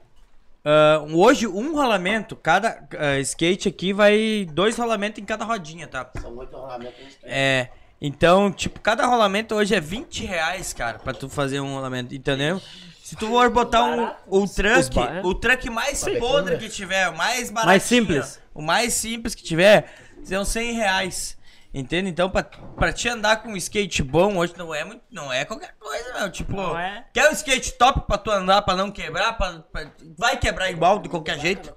ah, 0.65 1.05
hoje 1.13 1.47
um 1.47 1.73
rolamento, 1.73 2.35
cada 2.35 2.83
ah, 2.97 3.19
skate 3.19 3.69
aqui 3.69 3.93
vai 3.93 4.47
dois 4.51 4.75
rolamentos 4.77 5.21
em 5.21 5.25
cada 5.25 5.45
rodinha, 5.45 5.87
tá? 5.87 6.09
São 6.19 6.35
oito 6.37 6.57
rolamentos. 6.57 6.95
É, 7.23 7.69
então, 8.01 8.51
tipo, 8.51 8.79
cada 8.81 9.05
rolamento 9.05 9.55
hoje 9.55 9.73
é 9.75 9.79
20 9.79 10.25
reais, 10.25 10.73
cara, 10.73 10.99
pra 10.99 11.13
tu 11.13 11.29
fazer 11.29 11.59
um 11.61 11.73
rolamento, 11.75 12.13
entendeu? 12.13 12.61
Se 13.03 13.15
tu 13.15 13.27
for 13.27 13.49
botar 13.51 13.83
um, 13.83 14.09
o 14.27 14.47
truck, 14.47 14.95
ba- 14.95 15.21
o 15.23 15.35
truck 15.35 15.69
mais 15.69 16.03
podre 16.19 16.57
que 16.57 16.67
tiver, 16.67 17.07
o 17.09 17.15
mais 17.15 17.51
barato, 17.51 17.67
Mais 17.67 17.83
simples. 17.83 18.41
o 18.53 18.61
mais 18.63 18.93
simples 18.95 19.35
que 19.35 19.43
tiver, 19.43 19.93
são 20.23 20.43
100 20.43 20.73
reais. 20.73 21.34
Entende? 21.75 22.09
Então, 22.09 22.29
pra, 22.29 22.41
pra 22.41 22.93
te 22.93 23.09
andar 23.09 23.43
com 23.43 23.49
um 23.49 23.57
skate 23.57 24.01
bom 24.01 24.37
hoje 24.37 24.53
não 24.57 24.73
é, 24.73 24.85
muito, 24.85 25.01
não 25.11 25.31
é 25.33 25.43
qualquer 25.43 25.75
coisa, 25.77 26.13
meu. 26.17 26.31
Tipo, 26.31 26.57
é. 26.77 27.03
quer 27.13 27.27
um 27.29 27.33
skate 27.33 27.73
top 27.73 28.07
pra 28.07 28.17
tu 28.17 28.31
andar, 28.31 28.61
pra 28.61 28.77
não 28.77 28.89
quebrar? 28.89 29.33
Pra, 29.33 29.59
pra- 29.73 29.91
vai 30.17 30.37
quebrar 30.37 30.71
igual, 30.71 30.99
de 30.99 31.09
qualquer 31.09 31.37
jeito. 31.37 31.73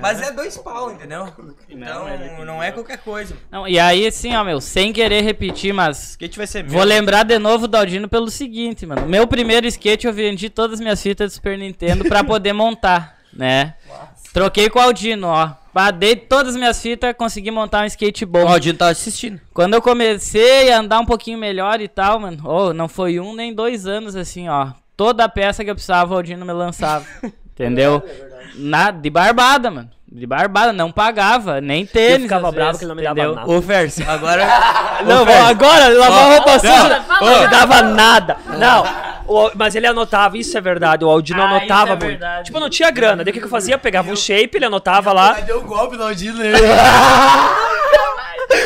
Mas 0.00 0.20
é 0.20 0.32
dois 0.32 0.56
pau, 0.58 0.90
entendeu? 0.90 1.32
Então, 1.68 2.44
não 2.44 2.60
é 2.60 2.72
qualquer 2.72 2.98
coisa. 2.98 3.36
Não, 3.48 3.68
e 3.68 3.78
aí, 3.78 4.08
assim, 4.08 4.34
ó, 4.34 4.42
meu, 4.42 4.60
sem 4.60 4.92
querer 4.92 5.22
repetir, 5.22 5.72
mas 5.72 6.10
Skate 6.10 6.38
vai 6.38 6.46
ser 6.48 6.64
meu. 6.64 6.72
Vou 6.72 6.82
lembrar 6.82 7.22
de 7.22 7.38
novo 7.38 7.68
do 7.68 7.76
Aldino 7.76 8.08
pelo 8.08 8.28
seguinte, 8.28 8.84
mano. 8.84 9.06
Meu 9.06 9.28
primeiro 9.28 9.64
skate 9.68 10.08
eu 10.08 10.12
vendi 10.12 10.50
todas 10.50 10.74
as 10.74 10.80
minhas 10.80 11.00
fitas 11.00 11.30
do 11.30 11.34
Super 11.36 11.56
Nintendo 11.56 12.04
pra 12.04 12.24
poder 12.24 12.52
montar, 12.52 13.16
né? 13.32 13.74
Troquei 14.32 14.68
com 14.68 14.80
o 14.80 14.82
Aldino, 14.82 15.28
ó. 15.28 15.52
Dei 15.98 16.16
todas 16.16 16.54
as 16.54 16.56
minhas 16.56 16.80
fitas, 16.80 17.14
consegui 17.16 17.50
montar 17.50 17.82
um 17.82 17.86
skate 17.86 18.24
bom. 18.24 18.44
O 18.44 18.48
Aldino 18.48 18.78
tava 18.78 18.92
assistindo. 18.92 19.40
Quando 19.52 19.74
eu 19.74 19.82
comecei 19.82 20.72
a 20.72 20.80
andar 20.80 21.00
um 21.00 21.04
pouquinho 21.04 21.38
melhor 21.38 21.80
e 21.80 21.88
tal, 21.88 22.18
mano, 22.18 22.42
oh, 22.44 22.72
não 22.72 22.88
foi 22.88 23.20
um 23.20 23.34
nem 23.34 23.54
dois 23.54 23.86
anos 23.86 24.16
assim, 24.16 24.48
ó. 24.48 24.70
Toda 24.96 25.28
peça 25.28 25.62
que 25.62 25.70
eu 25.70 25.74
precisava, 25.74 26.14
o 26.14 26.16
Aldino 26.16 26.46
me 26.46 26.52
lançava. 26.52 27.04
Entendeu? 27.52 28.02
Na, 28.54 28.90
de 28.90 29.10
barbada, 29.10 29.70
mano. 29.70 29.90
De 30.10 30.26
barbada, 30.26 30.72
não 30.72 30.92
pagava, 30.92 31.60
nem 31.60 31.84
tênis. 31.84 32.14
Eu 32.14 32.22
ficava 32.22 32.52
bravo 32.52 32.68
vezes, 32.68 32.78
que 32.78 32.84
ele 32.84 32.88
não 32.88 32.96
me 32.96 33.02
dava 33.02 33.20
entendeu? 33.20 33.34
nada. 33.34 33.50
Ô, 33.50 33.60
Ferso, 33.60 34.02
agora. 34.08 34.46
Não, 35.04 35.22
agora, 35.46 35.88
lavar 35.88 36.32
roupa 36.32 36.58
suja, 36.58 37.04
não. 37.06 37.20
não 37.20 37.40
me 37.42 37.48
dava 37.48 37.82
nada. 37.82 38.36
Não, 38.58 38.84
o- 39.28 39.50
mas 39.54 39.74
ele 39.74 39.86
anotava, 39.86 40.36
isso 40.38 40.56
é 40.56 40.60
verdade, 40.60 41.04
o 41.04 41.08
Aldino 41.10 41.42
Ah, 41.42 41.46
anotava 41.56 41.92
é 41.92 41.96
muito. 41.96 42.24
Tipo, 42.44 42.60
não 42.60 42.70
tinha 42.70 42.90
grana, 42.90 43.22
daí 43.24 43.30
o 43.30 43.34
que 43.34 43.40
que 43.40 43.46
eu 43.46 43.50
fazia? 43.50 43.74
Eu 43.74 43.78
pegava 43.78 44.10
um 44.10 44.16
shape, 44.16 44.56
ele 44.56 44.64
anotava 44.66 45.12
lá. 45.12 45.34
Aí 45.34 45.42
deu 45.42 45.60
um 45.60 45.64
golpe 45.66 45.96
no 45.96 46.04
Aldino. 46.04 46.38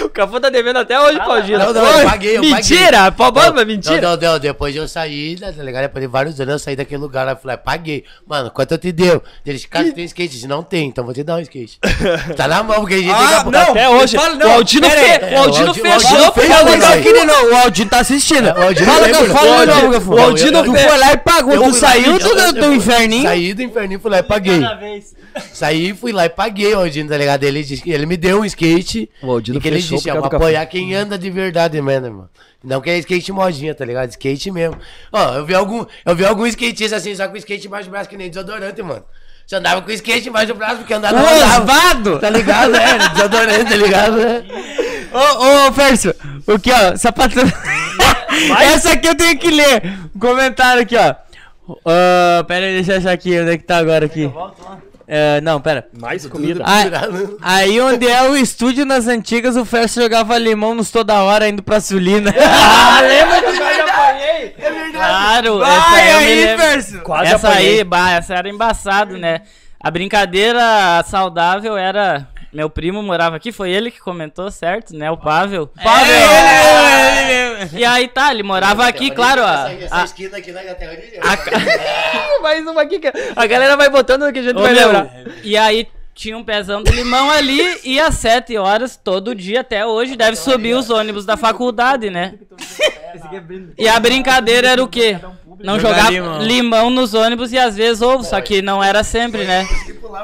O 0.02 0.08
Cafu 0.08 0.40
tá 0.40 0.48
devendo 0.48 0.78
até 0.78 0.98
hoje 1.00 1.18
pro 1.20 1.32
Aldino. 1.32 1.58
Não, 1.58 1.72
não, 1.72 1.84
eu 2.00 2.08
paguei, 2.08 2.36
eu 2.36 2.40
paguei. 2.42 2.54
Mentira, 2.54 3.10
bom, 3.10 3.30
mas 3.54 3.66
mentira. 3.66 4.00
Não, 4.00 4.16
não, 4.16 4.32
não, 4.32 4.38
depois 4.38 4.74
eu 4.74 4.86
saí, 4.88 5.36
né, 5.40 5.52
tá 5.52 5.62
ligado? 5.62 5.82
Depois 5.82 6.02
de 6.02 6.08
vários 6.08 6.40
anos 6.40 6.52
eu 6.54 6.58
saí 6.58 6.76
daquele 6.76 7.00
lugar 7.00 7.24
lá 7.26 7.32
e 7.32 7.36
falei, 7.36 7.56
paguei. 7.56 8.04
Mano, 8.26 8.50
quanto 8.50 8.72
eu 8.72 8.78
te 8.78 8.92
deu? 8.92 9.22
Eles, 9.44 9.66
cara, 9.66 9.90
tem 9.92 10.04
skate? 10.04 10.28
Eu 10.28 10.32
disse, 10.34 10.46
não 10.48 10.62
tem, 10.62 10.88
então 10.88 11.04
vou 11.04 11.12
te 11.14 11.22
dar 11.22 11.36
um 11.36 11.40
skate. 11.40 11.78
tá 12.36 12.48
na 12.48 12.62
mão, 12.62 12.80
porque 12.80 12.94
a 12.94 12.98
gente 12.98 13.10
Ah, 13.10 13.18
tem 13.18 13.28
que 13.28 13.34
apontar. 13.34 13.64
não, 13.66 13.70
Até 13.72 13.88
hoje. 13.88 14.16
fala, 14.16 14.34
não, 14.34 14.48
o 14.48 14.52
Aldino, 14.52 14.90
fe... 14.90 14.96
aí. 14.96 15.10
o 15.10 15.12
Aldino 15.12 15.26
É, 15.26 15.34
o 15.34 15.38
Aldino- 15.38 15.70
o 15.70 15.74
fechou 15.74 16.68
aí. 16.68 17.00
Aqui 17.00 17.12
não, 17.24 17.50
o 17.52 17.56
Aldino 17.56 17.90
tá 17.90 18.00
assistindo. 18.00 18.48
É, 18.48 18.52
o 18.58 18.62
Aldino 18.62 18.86
fala? 18.92 19.08
Gafu, 19.08 19.26
fala 19.26 19.50
O 19.50 19.64
de 19.64 19.70
Aldino- 19.70 19.74
novo, 19.80 19.92
Gafu. 19.92 20.14
o 20.14 20.18
Aldino- 20.20 20.64
foi 20.64 20.98
lá 20.98 21.12
e 21.12 21.16
pagou, 21.18 21.54
Eu 21.54 21.62
tu 21.64 21.74
saiu 21.74 22.18
do, 22.18 22.72
inferninho. 22.74 23.22
Saí 23.24 23.54
do 23.54 23.62
inferninho, 23.62 24.00
fui 24.00 24.10
lá 24.10 24.18
e 24.18 24.22
paguei. 24.22 24.60
vez. 24.78 25.14
Saí, 25.52 25.94
fui 25.94 26.12
lá 26.12 26.26
e 26.26 26.28
paguei 26.28 26.74
o 26.74 26.78
Aldino, 26.80 27.08
tá 27.08 27.16
ligado? 27.16 27.44
Ele, 27.44 27.64
ele 27.86 28.06
me 28.06 28.16
deu 28.16 28.40
um 28.40 28.44
skate. 28.44 29.08
O 29.22 29.30
Aldino 29.30 29.60
que 29.60 29.68
ele 29.68 29.80
fechou 29.80 29.89
eu 29.94 30.20
vou 30.20 30.28
do 30.28 30.36
apoiar 30.36 30.64
quem 30.66 30.94
anda 30.94 31.18
de 31.18 31.30
verdade 31.30 31.80
mesmo, 31.80 32.06
irmão. 32.06 32.28
Não 32.62 32.80
que 32.80 32.90
é 32.90 32.98
skate 32.98 33.32
modinha, 33.32 33.74
tá 33.74 33.84
ligado? 33.84 34.10
Skate 34.10 34.50
mesmo. 34.50 34.76
Ó, 35.12 35.34
eu 35.34 35.46
vi 35.46 35.54
algum, 35.54 35.84
eu 36.04 36.14
vi 36.14 36.24
algum 36.24 36.46
skatista 36.46 36.96
assim, 36.96 37.14
só 37.14 37.28
com 37.28 37.36
skate 37.36 37.66
embaixo 37.66 37.88
do 37.88 37.90
braço 37.90 38.08
que 38.08 38.16
nem 38.16 38.28
desodorante, 38.28 38.82
mano. 38.82 39.04
Você 39.46 39.56
andava 39.56 39.82
com 39.82 39.90
skate 39.90 40.28
embaixo 40.28 40.48
do 40.48 40.54
braço 40.54 40.76
porque 40.76 40.94
andava. 40.94 41.18
Osvado! 41.20 42.18
Tá 42.18 42.30
ligado, 42.30 42.76
é? 42.76 43.08
Desodorante, 43.08 43.64
tá 43.64 43.76
ligado, 43.76 44.16
né? 44.16 44.44
Ô, 45.12 45.68
ô, 45.68 45.72
Fércio, 45.72 46.14
o 46.46 46.58
que, 46.58 46.70
ó, 46.70 46.96
sapatão. 46.96 47.42
Essa 48.60 48.92
aqui 48.92 49.08
eu 49.08 49.16
tenho 49.16 49.38
que 49.38 49.50
ler. 49.50 49.82
Um 50.14 50.18
comentário 50.18 50.82
aqui, 50.82 50.96
ó. 50.96 51.14
Ah, 51.84 52.44
pera 52.46 52.66
aí, 52.66 52.74
deixa 52.74 52.92
eu 52.92 52.98
achar 52.98 53.12
aqui, 53.12 53.38
onde 53.40 53.52
é 53.52 53.58
que 53.58 53.64
tá 53.64 53.78
agora 53.78 54.06
aqui? 54.06 54.30
É, 55.12 55.40
não, 55.40 55.60
pera. 55.60 55.88
Mais 56.00 56.24
comida. 56.26 56.62
Ah, 56.64 56.84
Tirado. 56.84 57.36
aí 57.42 57.80
onde 57.80 58.06
é 58.06 58.22
o 58.28 58.36
estúdio 58.36 58.84
nas 58.86 59.08
antigas, 59.08 59.56
o 59.56 59.64
Fércio 59.64 60.00
jogava 60.00 60.38
limão 60.38 60.72
nos 60.72 60.88
toda 60.92 61.20
hora 61.24 61.48
indo 61.48 61.64
pra 61.64 61.80
Sulina. 61.80 62.32
Ah, 62.40 63.00
lembra 63.02 63.40
que 63.40 63.46
eu 63.48 63.54
já 63.56 63.84
apanhei? 63.92 64.54
Claro, 64.92 65.62
essa 65.64 65.80
Vai 65.90 66.10
aí, 66.10 66.12
eu 66.12 66.20
me 66.20 66.48
aí. 66.50 66.58
Fércio. 66.58 67.00
Quase 67.00 67.32
essa 67.34 67.48
apanhei. 67.48 67.78
aí, 67.78 67.84
bah, 67.84 68.12
essa 68.12 68.34
era 68.34 68.48
embaçado, 68.48 69.18
né? 69.18 69.40
A 69.82 69.90
brincadeira 69.90 71.02
saudável 71.06 71.76
era. 71.76 72.28
Meu 72.52 72.68
primo 72.68 73.00
morava 73.00 73.36
aqui, 73.36 73.52
foi 73.52 73.70
ele 73.70 73.92
que 73.92 74.00
comentou, 74.00 74.50
certo? 74.50 74.94
Né? 74.96 75.08
O 75.08 75.16
Pavel. 75.16 75.68
Pavel! 75.68 76.12
É, 76.12 77.68
E 77.72 77.84
aí 77.84 78.08
tá, 78.08 78.32
ele 78.32 78.42
morava 78.42 78.86
aqui, 78.88 79.08
claro. 79.10 79.44
A, 79.44 79.70
Essa, 79.72 79.84
essa 79.84 79.96
a, 80.00 80.04
esquina 80.04 80.36
aqui 80.38 80.50
na 80.50 80.60
terra 80.74 80.96
de 80.96 81.16
a 81.20 81.36
ca- 81.36 81.52
Mais 82.42 82.66
uma 82.66 82.82
aqui 82.82 82.98
que 82.98 83.06
a 83.36 83.46
galera 83.46 83.76
vai 83.76 83.88
botando 83.88 84.30
que 84.32 84.40
a 84.40 84.42
gente 84.42 84.56
Ô, 84.56 84.62
vai 84.62 84.74
meu, 84.74 84.86
lembrar. 84.88 85.10
E 85.44 85.56
aí 85.56 85.86
tinha 86.12 86.36
um 86.36 86.42
pezão 86.42 86.82
de 86.82 86.90
limão 86.90 87.30
ali 87.30 87.78
e 87.84 88.00
às 88.00 88.16
7 88.16 88.56
horas, 88.56 88.96
todo 88.96 89.32
dia 89.34 89.60
até 89.60 89.86
hoje, 89.86 90.16
deve 90.16 90.36
subir 90.36 90.74
os 90.74 90.90
ônibus 90.90 91.24
da 91.24 91.36
faculdade, 91.36 92.10
né? 92.10 92.34
E 93.78 93.88
a 93.88 93.98
brincadeira 94.00 94.68
era 94.70 94.82
o 94.82 94.88
quê? 94.88 95.18
Não 95.62 95.78
Jogar 95.78 95.98
jogar 96.06 96.10
limão. 96.10 96.42
limão. 96.42 96.90
nos 96.90 97.12
ônibus 97.14 97.52
e 97.52 97.58
às 97.58 97.76
vezes 97.76 98.00
ovo, 98.02 98.24
só 98.24 98.40
que 98.40 98.62
não 98.62 98.82
era 98.82 99.04
sempre, 99.04 99.44
né? 99.44 99.66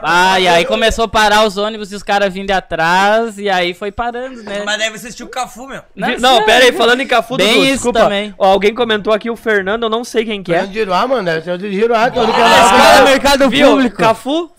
Ah, 0.02 0.40
e 0.40 0.48
aí 0.48 0.64
começou 0.64 1.04
a 1.04 1.08
parar 1.08 1.44
os 1.46 1.56
ônibus 1.56 1.92
e 1.92 1.94
os 1.94 2.02
caras 2.02 2.32
vindo 2.32 2.46
de 2.46 2.52
atrás, 2.52 3.38
e 3.38 3.48
aí 3.48 3.72
foi 3.74 3.92
parando, 3.92 4.42
né? 4.42 4.62
Mas 4.64 4.78
daí 4.78 4.90
você 4.90 5.06
assistiu 5.08 5.26
o 5.26 5.28
Cafu, 5.28 5.66
meu. 5.68 5.82
Vi- 5.94 6.16
Não, 6.20 6.42
pera 6.44 6.64
aí, 6.64 6.72
falando 6.72 7.00
em 7.02 7.06
Cafu, 7.06 7.36
Bem 7.36 7.48
Dudu, 7.48 7.64
isso 7.64 7.72
desculpa. 7.74 8.00
também. 8.00 8.34
Ó, 8.38 8.46
alguém 8.50 8.74
comentou 8.74 9.12
aqui 9.12 9.30
o 9.30 9.36
Fernando, 9.36 9.84
eu 9.84 9.90
não 9.90 10.02
sei 10.02 10.24
quem 10.24 10.42
que 10.42 10.52
é. 10.52 10.56
Fernando 10.56 10.72
de 10.72 10.78
Iruá, 10.80 11.06
mano, 11.06 11.24
deve 11.24 11.42
ser 11.42 11.50
o 11.52 11.58
de 11.58 11.66
o 11.66 11.70
que 11.70 12.18
Esse 12.18 12.32
cara 12.32 12.98
é 12.98 13.04
mercado 13.04 13.48
Viu? 13.50 13.68
público. 13.70 13.96
Cafu, 13.96 14.50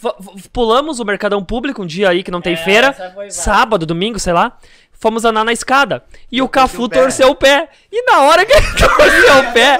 pulamos 0.54 1.00
o 1.00 1.06
Mercadão 1.06 1.44
Público 1.44 1.82
um 1.82 1.86
dia 1.86 2.10
aí 2.10 2.24
que 2.24 2.32
não 2.32 2.42
tem 2.42 2.54
É, 2.54 2.58
feira. 2.58 2.96
Sábado, 3.30 3.86
domingo, 3.86 4.20
sei 4.20 4.34
lá. 4.34 4.54
Fomos 5.00 5.24
andar 5.26 5.44
na 5.44 5.54
escada. 5.54 6.04
E 6.32 6.42
o 6.42 6.48
Cafu 6.50 6.90
torceu 6.90 7.30
o 7.30 7.36
pé. 7.36 7.70
E 7.92 8.04
na 8.12 8.22
hora 8.24 8.46
que 8.46 8.54
ele 8.54 8.68
torceu 8.78 9.40
o 9.40 9.54
pé, 9.54 9.80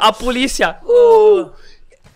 a 0.00 0.12
polícia. 0.12 0.76
uh, 0.82 1.50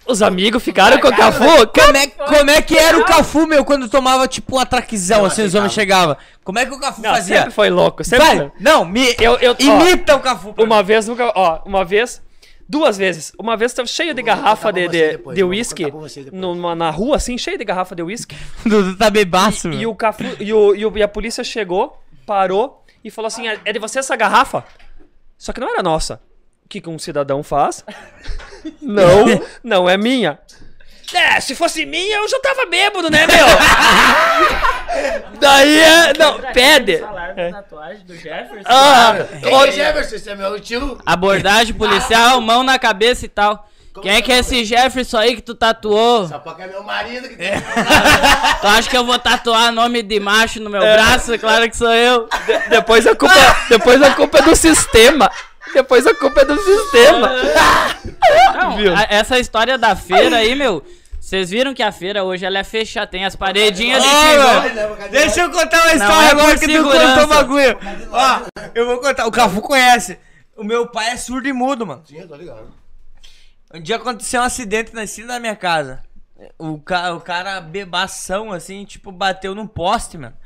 os 0.06 0.20
amigos 0.22 0.60
ficaram 0.62 0.98
com 0.98 1.06
o 1.09 1.16
Cafu. 1.16 1.44
Como 1.68 1.97
é, 1.97 2.06
como 2.09 2.51
é 2.51 2.60
que 2.60 2.77
era 2.77 2.98
o 2.98 3.05
Cafu, 3.05 3.47
meu, 3.47 3.64
quando 3.64 3.89
tomava 3.89 4.27
tipo 4.27 4.56
um 4.56 4.59
atraquizão, 4.59 5.24
assim, 5.24 5.44
os 5.44 5.55
homens 5.55 5.72
chegavam? 5.72 6.16
Como 6.43 6.59
é 6.59 6.66
que 6.66 6.72
o 6.74 6.81
Cafu 6.81 7.01
Não, 7.01 7.10
fazia? 7.14 7.36
sempre 7.39 7.52
foi 7.52 7.70
louco. 7.70 8.02
Sempre 8.02 8.27
Vai, 8.27 8.52
não, 8.59 8.85
me, 8.85 9.14
Eu- 9.20 9.36
eu- 9.39 9.52
ó, 9.52 9.62
imita 9.62 10.16
o 10.16 10.20
Cafu. 10.20 10.52
Uma 10.59 10.82
vez, 10.82 11.06
nunca- 11.06 11.32
ó, 11.36 11.60
uma 11.64 11.85
vez, 11.85 12.20
duas 12.68 12.98
vezes. 12.98 13.31
Uma 13.39 13.56
vez 13.56 13.72
tava 13.72 13.86
cheio 13.86 14.12
de 14.12 14.22
garrafa 14.22 14.72
de, 14.72 14.89
de, 14.89 15.09
depois, 15.12 15.36
de 15.36 15.44
whisky 15.44 15.86
numa- 16.32 16.74
na 16.74 16.90
rua, 16.90 17.14
assim, 17.16 17.39
cheio 17.39 17.56
de 17.59 17.64
garrafa 17.64 17.94
de 17.94 18.02
whisky. 18.02 18.35
mim. 18.64 18.70
Dudu 18.70 18.97
tá 18.97 19.09
bebaço, 19.09 19.68
E 19.68 19.77
meu. 19.77 19.90
o 19.90 19.94
Cafu, 19.94 20.24
e, 20.40 20.52
o, 20.52 20.74
e, 20.74 20.85
o- 20.85 20.98
e 20.98 21.02
a 21.05 21.09
polícia 21.09 21.44
chegou, 21.44 21.97
parou 22.31 22.85
e 23.02 23.11
falou 23.11 23.27
assim: 23.27 23.48
"É- 23.48 23.59
é 23.65 23.73
de 23.73 23.81
você 23.81 23.98
essa 23.98 24.15
garrafa? 24.15 24.65
Só 25.36 25.52
que 25.52 25.59
não 25.59 25.69
era 25.69 25.82
nossa. 25.82 26.20
O 26.65 26.69
que, 26.69 26.81
que 26.81 26.89
um 26.89 26.97
cidadão 26.98 27.43
faz? 27.43 27.85
Não, 28.81 29.24
não 29.65 29.89
é 29.89 29.97
minha. 29.97 30.39
É, 31.15 31.40
se 31.40 31.55
fosse 31.55 31.86
minha, 31.86 32.19
eu 32.19 32.28
já 32.28 32.39
tava 32.40 32.66
bêbado, 32.66 33.11
né, 33.11 33.27
meu? 33.27 33.47
Daí 35.40 35.81
é. 35.81 36.12
Não, 36.19 36.39
pede. 36.52 36.98
Falaram 36.98 37.35
da 37.35 37.51
tatuagem 37.62 38.05
do 38.05 38.15
Jefferson. 38.15 38.62
Ah, 38.66 39.15
é 39.43 39.73
Jefferson? 39.73 40.16
Esse 40.16 40.31
é 40.31 40.35
meu 40.36 40.61
tio. 40.61 41.01
Abordagem 41.07 41.74
policial, 41.74 42.39
mão 42.43 42.62
na 42.62 42.78
cabeça 42.78 43.24
e 43.24 43.28
tal. 43.31 43.66
Quem 44.02 44.12
é 44.12 44.22
que 44.22 44.32
é 44.32 44.38
esse 44.38 44.64
Jefferson 44.64 45.16
aí 45.18 45.34
que 45.36 45.42
tu 45.42 45.54
tatuou? 45.54 46.26
Só 46.28 46.38
porque 46.38 46.62
é 46.62 46.66
meu 46.68 46.82
marido 46.84 47.28
que 47.28 47.36
tem. 47.36 47.50
Tu 48.60 48.66
acha 48.66 48.88
que 48.88 48.96
eu 48.96 49.04
vou 49.04 49.18
tatuar 49.18 49.72
nome 49.72 50.02
de 50.02 50.20
macho 50.20 50.60
no 50.60 50.70
meu 50.70 50.80
braço? 50.80 51.36
Claro 51.38 51.68
que 51.68 51.76
sou 51.76 51.92
eu. 51.92 52.28
de- 52.46 52.68
depois 52.68 53.06
a 53.06 53.16
culpa, 53.16 53.34
depois 53.68 54.00
a 54.02 54.14
culpa 54.14 54.38
é 54.38 54.42
do 54.42 54.54
sistema. 54.54 55.30
Depois 55.74 56.06
a 56.06 56.14
culpa 56.14 56.40
é 56.40 56.44
do 56.44 56.56
sistema. 56.62 57.30
Não, 58.54 58.76
Viu? 58.76 58.94
a- 58.96 59.06
essa 59.10 59.38
história 59.38 59.76
da 59.76 59.94
feira 59.96 60.36
aí, 60.36 60.54
meu. 60.54 60.82
Vocês 61.20 61.50
viram 61.50 61.74
que 61.74 61.82
a 61.82 61.92
feira 61.92 62.24
hoje 62.24 62.44
ela 62.44 62.58
é 62.58 62.64
fechada, 62.64 63.06
tem 63.06 63.24
as 63.24 63.36
paredinhas 63.36 64.02
de 64.02 64.08
tijolo. 64.08 64.96
meu, 64.96 65.08
Deixa 65.10 65.40
eu 65.42 65.50
contar 65.50 65.82
uma 65.84 65.92
história 65.94 66.26
é 66.26 66.30
agora 66.30 66.58
que 66.58 66.66
tu 66.66 66.82
contou 66.82 67.24
o 67.24 67.26
bagulho. 67.26 67.78
Ó, 68.10 68.40
eu 68.74 68.86
vou 68.86 68.98
contar. 68.98 69.26
O 69.26 69.30
Cafu 69.30 69.60
conhece. 69.60 70.18
O 70.56 70.64
meu 70.64 70.86
pai 70.88 71.10
é 71.10 71.16
surdo 71.16 71.46
e 71.48 71.52
mudo, 71.52 71.86
mano. 71.86 72.02
Sim, 72.08 72.18
eu 72.20 72.28
tô 72.28 72.34
ligado. 72.36 72.80
Um 73.72 73.80
dia 73.80 73.97
aconteceu 73.97 74.40
um 74.40 74.44
acidente 74.44 74.92
na 74.92 75.05
esquina 75.05 75.28
da 75.28 75.40
minha 75.40 75.55
casa. 75.55 76.02
O, 76.59 76.80
ca 76.80 77.12
o 77.14 77.20
cara 77.20 77.60
bebação, 77.60 78.51
assim, 78.51 78.84
tipo, 78.84 79.12
bateu 79.12 79.55
num 79.55 79.66
poste, 79.66 80.18
mano. 80.18 80.36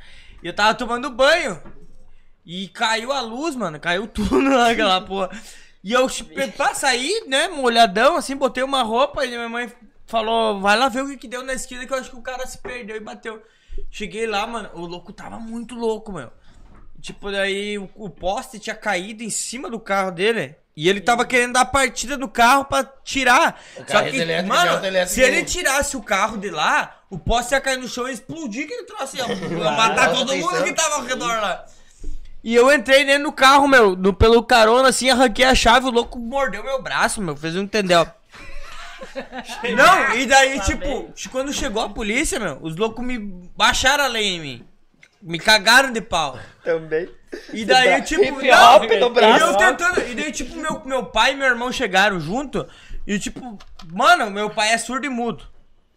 E 0.43 0.47
eu 0.47 0.55
tava 0.55 0.75
tomando 0.75 1.09
banho. 1.11 1.59
E 2.45 2.69
caiu 2.69 3.13
a 3.13 3.23
luz, 3.23 3.57
mano. 3.57 3.81
Caiu 3.81 4.07
tudo 4.09 4.41
naquela 4.41 5.01
porra. 5.01 5.31
E 5.83 5.93
eu, 5.93 6.09
tipo, 6.09 6.35
pra 6.53 6.75
sair, 6.75 7.25
né, 7.27 7.49
molhadão, 7.49 8.17
assim, 8.17 8.37
botei 8.37 8.63
uma 8.63 8.83
roupa 8.83 9.25
e 9.25 9.29
minha 9.29 9.49
mãe 9.49 9.73
falou, 10.07 10.61
vai 10.61 10.77
lá 10.77 10.89
ver 10.89 11.03
o 11.03 11.09
que, 11.09 11.17
que 11.17 11.29
deu 11.29 11.43
na 11.43 11.55
esquina, 11.55 11.87
que 11.87 11.93
eu 11.93 11.99
acho 11.99 12.11
que 12.11 12.17
o 12.17 12.23
cara 12.23 12.47
se 12.47 12.59
perdeu 12.59 12.97
e 12.97 13.01
bateu. 13.01 13.43
Cheguei 13.91 14.27
lá, 14.27 14.47
mano, 14.47 14.71
o 14.75 14.87
louco 14.87 15.13
tava 15.13 15.39
muito 15.39 15.75
louco, 15.75 16.13
meu. 16.13 16.31
Tipo, 17.01 17.31
daí 17.31 17.79
o, 17.79 17.89
o 17.95 18.11
poste 18.11 18.59
tinha 18.59 18.77
caído 18.77 19.23
em 19.23 19.31
cima 19.31 19.71
do 19.71 19.81
carro 19.81 20.11
dele. 20.11 20.57
E 20.77 20.89
ele 20.89 21.01
tava 21.01 21.25
querendo 21.25 21.53
dar 21.53 21.61
a 21.61 21.67
partida 21.67 22.17
do 22.17 22.29
carro 22.29 22.65
pra 22.65 22.85
tirar. 23.05 23.61
Só 23.77 23.85
carro 23.85 24.11
que, 24.11 24.17
elétrico, 24.17 24.49
mano, 24.49 25.07
se 25.07 25.21
ele 25.21 25.45
tirasse 25.45 25.97
o 25.97 26.03
carro 26.03 26.37
de 26.37 26.51
lá, 26.51 27.01
o 27.09 27.19
poste 27.19 27.55
ia 27.55 27.61
cair 27.61 27.79
no 27.79 27.89
chão 27.89 28.09
e 28.09 28.13
explodir 28.13 28.67
que 28.69 28.75
ele 28.75 28.85
trouxe. 28.85 29.19
Ia, 29.19 29.27
ia 29.27 29.71
matar 29.71 30.13
todo 30.13 30.35
mundo 30.35 30.49
atenção. 30.49 30.65
que 30.65 30.73
tava 30.73 30.97
ao 30.97 31.05
redor 31.05 31.41
lá. 31.41 31.65
E 32.43 32.55
eu 32.55 32.71
entrei 32.73 33.05
dentro 33.07 33.25
do 33.25 33.33
carro, 33.33 33.67
meu, 33.67 33.97
no, 33.97 34.13
pelo 34.13 34.43
carona, 34.43 34.89
assim, 34.89 35.09
arranquei 35.09 35.47
a 35.47 35.55
chave, 35.55 35.87
o 35.87 35.91
louco 35.91 36.19
mordeu 36.19 36.63
meu 36.63 36.83
braço, 36.83 37.23
meu, 37.23 37.35
fez 37.35 37.57
um 37.57 37.63
entendeu. 37.63 38.07
Não, 39.75 40.15
e 40.15 40.27
daí, 40.27 40.61
tipo, 40.61 41.11
quando 41.31 41.53
chegou 41.55 41.83
a 41.83 41.89
polícia, 41.89 42.39
meu, 42.39 42.59
os 42.61 42.77
loucos 42.77 43.03
me 43.05 43.19
baixaram 43.57 44.05
a 44.05 44.09
lei 44.09 44.25
em 44.25 44.41
mim. 44.41 44.67
Me 45.23 45.39
cagaram 45.39 45.91
de 45.91 46.03
pau. 46.03 46.39
Também. 46.63 47.09
E 47.53 47.65
daí, 47.65 48.03
tipo, 48.03 48.23
Hip 48.23 48.51
hop 48.51 48.83
não, 48.91 49.01
no 49.01 49.11
braço. 49.11 49.45
E 49.45 49.49
eu 49.49 49.57
tentando. 49.57 50.01
E 50.01 50.15
daí, 50.15 50.33
tipo, 50.33 50.57
meu, 50.57 50.83
meu 50.85 51.05
pai 51.07 51.33
e 51.33 51.37
meu 51.37 51.47
irmão 51.47 51.71
chegaram 51.73 52.19
junto. 52.21 52.67
E, 53.07 53.19
tipo, 53.19 53.59
mano, 53.93 54.31
meu 54.31 54.51
pai 54.51 54.73
é 54.73 54.79
surdo 54.79 55.07
e 55.07 55.09
mudo. 55.09 55.45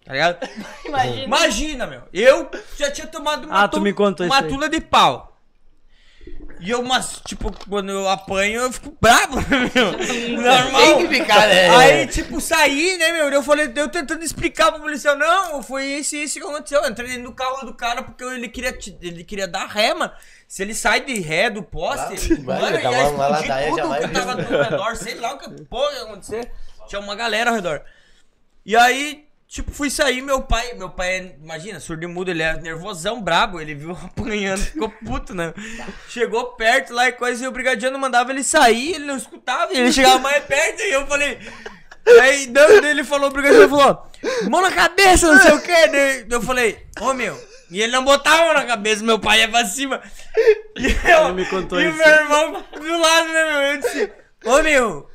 Tá 0.05 0.13
ligado? 0.13 0.49
Imagina. 0.85 1.23
Imagina, 1.23 1.87
meu. 1.87 2.01
Eu 2.13 2.49
já 2.77 2.89
tinha 2.91 3.07
tomado 3.07 3.45
uma, 3.45 3.63
Ah, 3.63 3.67
tu 3.67 3.81
me 3.81 3.93
contou 3.93 4.25
uma 4.25 4.35
isso 4.35 4.45
aí. 4.45 4.49
tula 4.51 4.69
de 4.69 4.79
pau. 4.81 5.36
E 6.59 6.71
eu, 6.71 6.83
mas, 6.83 7.21
tipo, 7.25 7.51
quando 7.69 7.91
eu 7.91 8.09
apanho, 8.09 8.61
eu 8.61 8.71
fico 8.71 8.95
bravo, 8.99 9.37
meu. 9.47 10.41
Normal. 10.41 10.81
Tem 10.81 10.97
que 10.97 11.15
ficar, 11.15 11.47
né? 11.47 11.69
Aí, 11.69 12.07
tipo, 12.07 12.41
saí, 12.41 12.97
né, 12.97 13.11
meu? 13.11 13.29
Eu 13.29 13.43
falei, 13.43 13.71
eu 13.75 13.89
tentando 13.89 14.23
explicar 14.23 14.71
pro 14.71 14.81
policial, 14.81 15.15
não, 15.15 15.61
foi 15.61 15.85
isso 15.85 16.15
e 16.15 16.23
isso 16.23 16.39
que 16.39 16.45
aconteceu. 16.45 16.81
Eu 16.81 16.89
entrei 16.89 17.17
no 17.17 17.33
carro 17.33 17.65
do 17.65 17.73
cara 17.73 18.01
porque 18.01 18.23
ele 18.23 18.49
queria, 18.49 18.77
ele 19.01 19.23
queria 19.23 19.47
dar 19.47 19.67
ré, 19.67 19.93
mano. 19.93 20.11
Se 20.47 20.63
ele 20.63 20.73
sai 20.73 21.01
de 21.01 21.19
ré 21.19 21.49
do 21.49 21.61
poste, 21.61 22.35
Vai, 22.35 22.61
mano, 22.61 22.79
ia 22.79 23.03
explodir 23.03 23.69
tudo 23.69 23.89
vai 23.89 24.01
que 24.01 24.07
tava 24.07 24.31
ao 24.31 24.63
redor, 24.63 24.95
sei 24.95 25.15
lá 25.15 25.33
o 25.33 25.37
que 25.37 25.49
porra 25.65 25.93
ia 25.93 26.03
acontecer. 26.03 26.51
Tinha 26.87 27.01
uma 27.01 27.15
galera 27.15 27.49
ao 27.49 27.55
redor. 27.55 27.81
E 28.65 28.75
aí, 28.75 29.26
tipo, 29.47 29.71
fui 29.71 29.89
sair, 29.89 30.21
meu 30.21 30.41
pai, 30.41 30.73
meu 30.73 30.89
pai, 30.89 31.17
é- 31.17 31.35
imagina, 31.41 31.79
surdo 31.79 32.03
e 32.03 32.07
mudo, 32.07 32.29
ele 32.31 32.43
é 32.43 32.57
nervosão, 32.57 33.21
brabo, 33.21 33.59
ele 33.59 33.73
viu 33.73 33.91
apanhando, 34.03 34.59
ficou 34.59 34.89
puto, 34.89 35.33
né? 35.33 35.53
Chegou 36.09 36.45
perto 36.55 36.93
lá 36.93 37.07
e 37.07 37.13
coisa, 37.13 37.43
e 37.43 37.47
o 37.47 37.51
brigadiano 37.51 37.97
mandava 37.97 38.31
ele 38.31 38.43
sair, 38.43 38.95
ele 38.95 39.05
não 39.05 39.17
escutava, 39.17 39.73
e 39.73 39.77
ele 39.77 39.91
chegava 39.91 40.19
mais 40.19 40.43
perto, 40.43 40.81
e 40.81 40.91
eu 40.91 41.07
falei... 41.07 41.39
Aí 42.21 42.47
não, 42.47 42.81
daí 42.81 42.91
ele 42.91 43.03
falou, 43.03 43.29
o 43.29 43.33
brigadiano 43.33 43.67
falou, 43.67 44.07
mão 44.49 44.61
na 44.61 44.71
cabeça, 44.71 45.31
não 45.31 45.41
sei 45.41 45.51
o 45.51 45.61
que, 45.61 45.87
daí 45.87 46.25
eu 46.29 46.41
falei, 46.41 46.85
ô 47.01 47.13
meu... 47.13 47.37
E 47.69 47.81
ele 47.81 47.91
não 47.91 48.05
botava 48.05 48.43
a 48.43 48.45
mão 48.45 48.53
na 48.53 48.65
cabeça, 48.65 49.03
meu 49.03 49.19
pai 49.19 49.41
ia 49.41 49.49
pra 49.49 49.65
cima. 49.65 50.01
E 50.77 51.11
eu, 51.11 51.33
me 51.33 51.45
contou 51.47 51.81
e 51.81 51.85
o 51.85 51.89
isso. 51.89 51.97
meu 51.97 52.07
irmão 52.07 52.63
do 52.71 52.97
lado, 52.97 53.27
né, 53.27 53.45
meu? 53.45 53.61
Eu 53.61 53.77
disse, 53.81 54.11
ô 54.45 54.63
meu, 54.63 55.09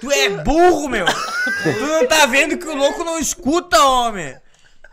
Tu 0.00 0.10
é 0.12 0.28
burro, 0.28 0.88
meu! 0.88 1.06
Tu 1.06 1.86
não 1.86 2.06
tá 2.06 2.26
vendo 2.26 2.58
que 2.58 2.66
o 2.66 2.74
louco 2.76 3.04
não 3.04 3.18
escuta, 3.18 3.82
homem! 3.84 4.34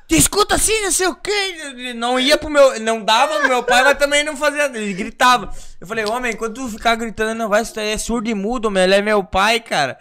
Tu 0.07 0.15
escuta 0.15 0.55
assim, 0.55 0.81
não 0.81 0.91
sei 0.91 1.07
o 1.07 1.15
quê! 1.15 1.31
Ele 1.31 1.93
não 1.93 2.19
ia 2.19 2.37
pro 2.37 2.49
meu. 2.49 2.79
Não 2.81 3.01
dava 3.03 3.39
no 3.39 3.47
meu 3.47 3.63
pai, 3.63 3.83
mas 3.83 3.97
também 3.97 4.23
não 4.23 4.35
fazia. 4.35 4.65
Ele 4.65 4.93
gritava. 4.93 5.49
Eu 5.79 5.87
falei, 5.87 6.05
homem, 6.05 6.35
quando 6.35 6.55
tu 6.55 6.67
ficar 6.69 6.95
gritando, 6.95 7.33
não 7.37 7.47
vai, 7.49 7.61
isso 7.61 7.79
é 7.79 7.97
surdo 7.97 8.29
e 8.29 8.33
mudo, 8.33 8.69
meu. 8.69 8.83
Ele 8.83 8.95
é 8.95 9.01
meu 9.01 9.23
pai, 9.23 9.59
cara. 9.61 9.97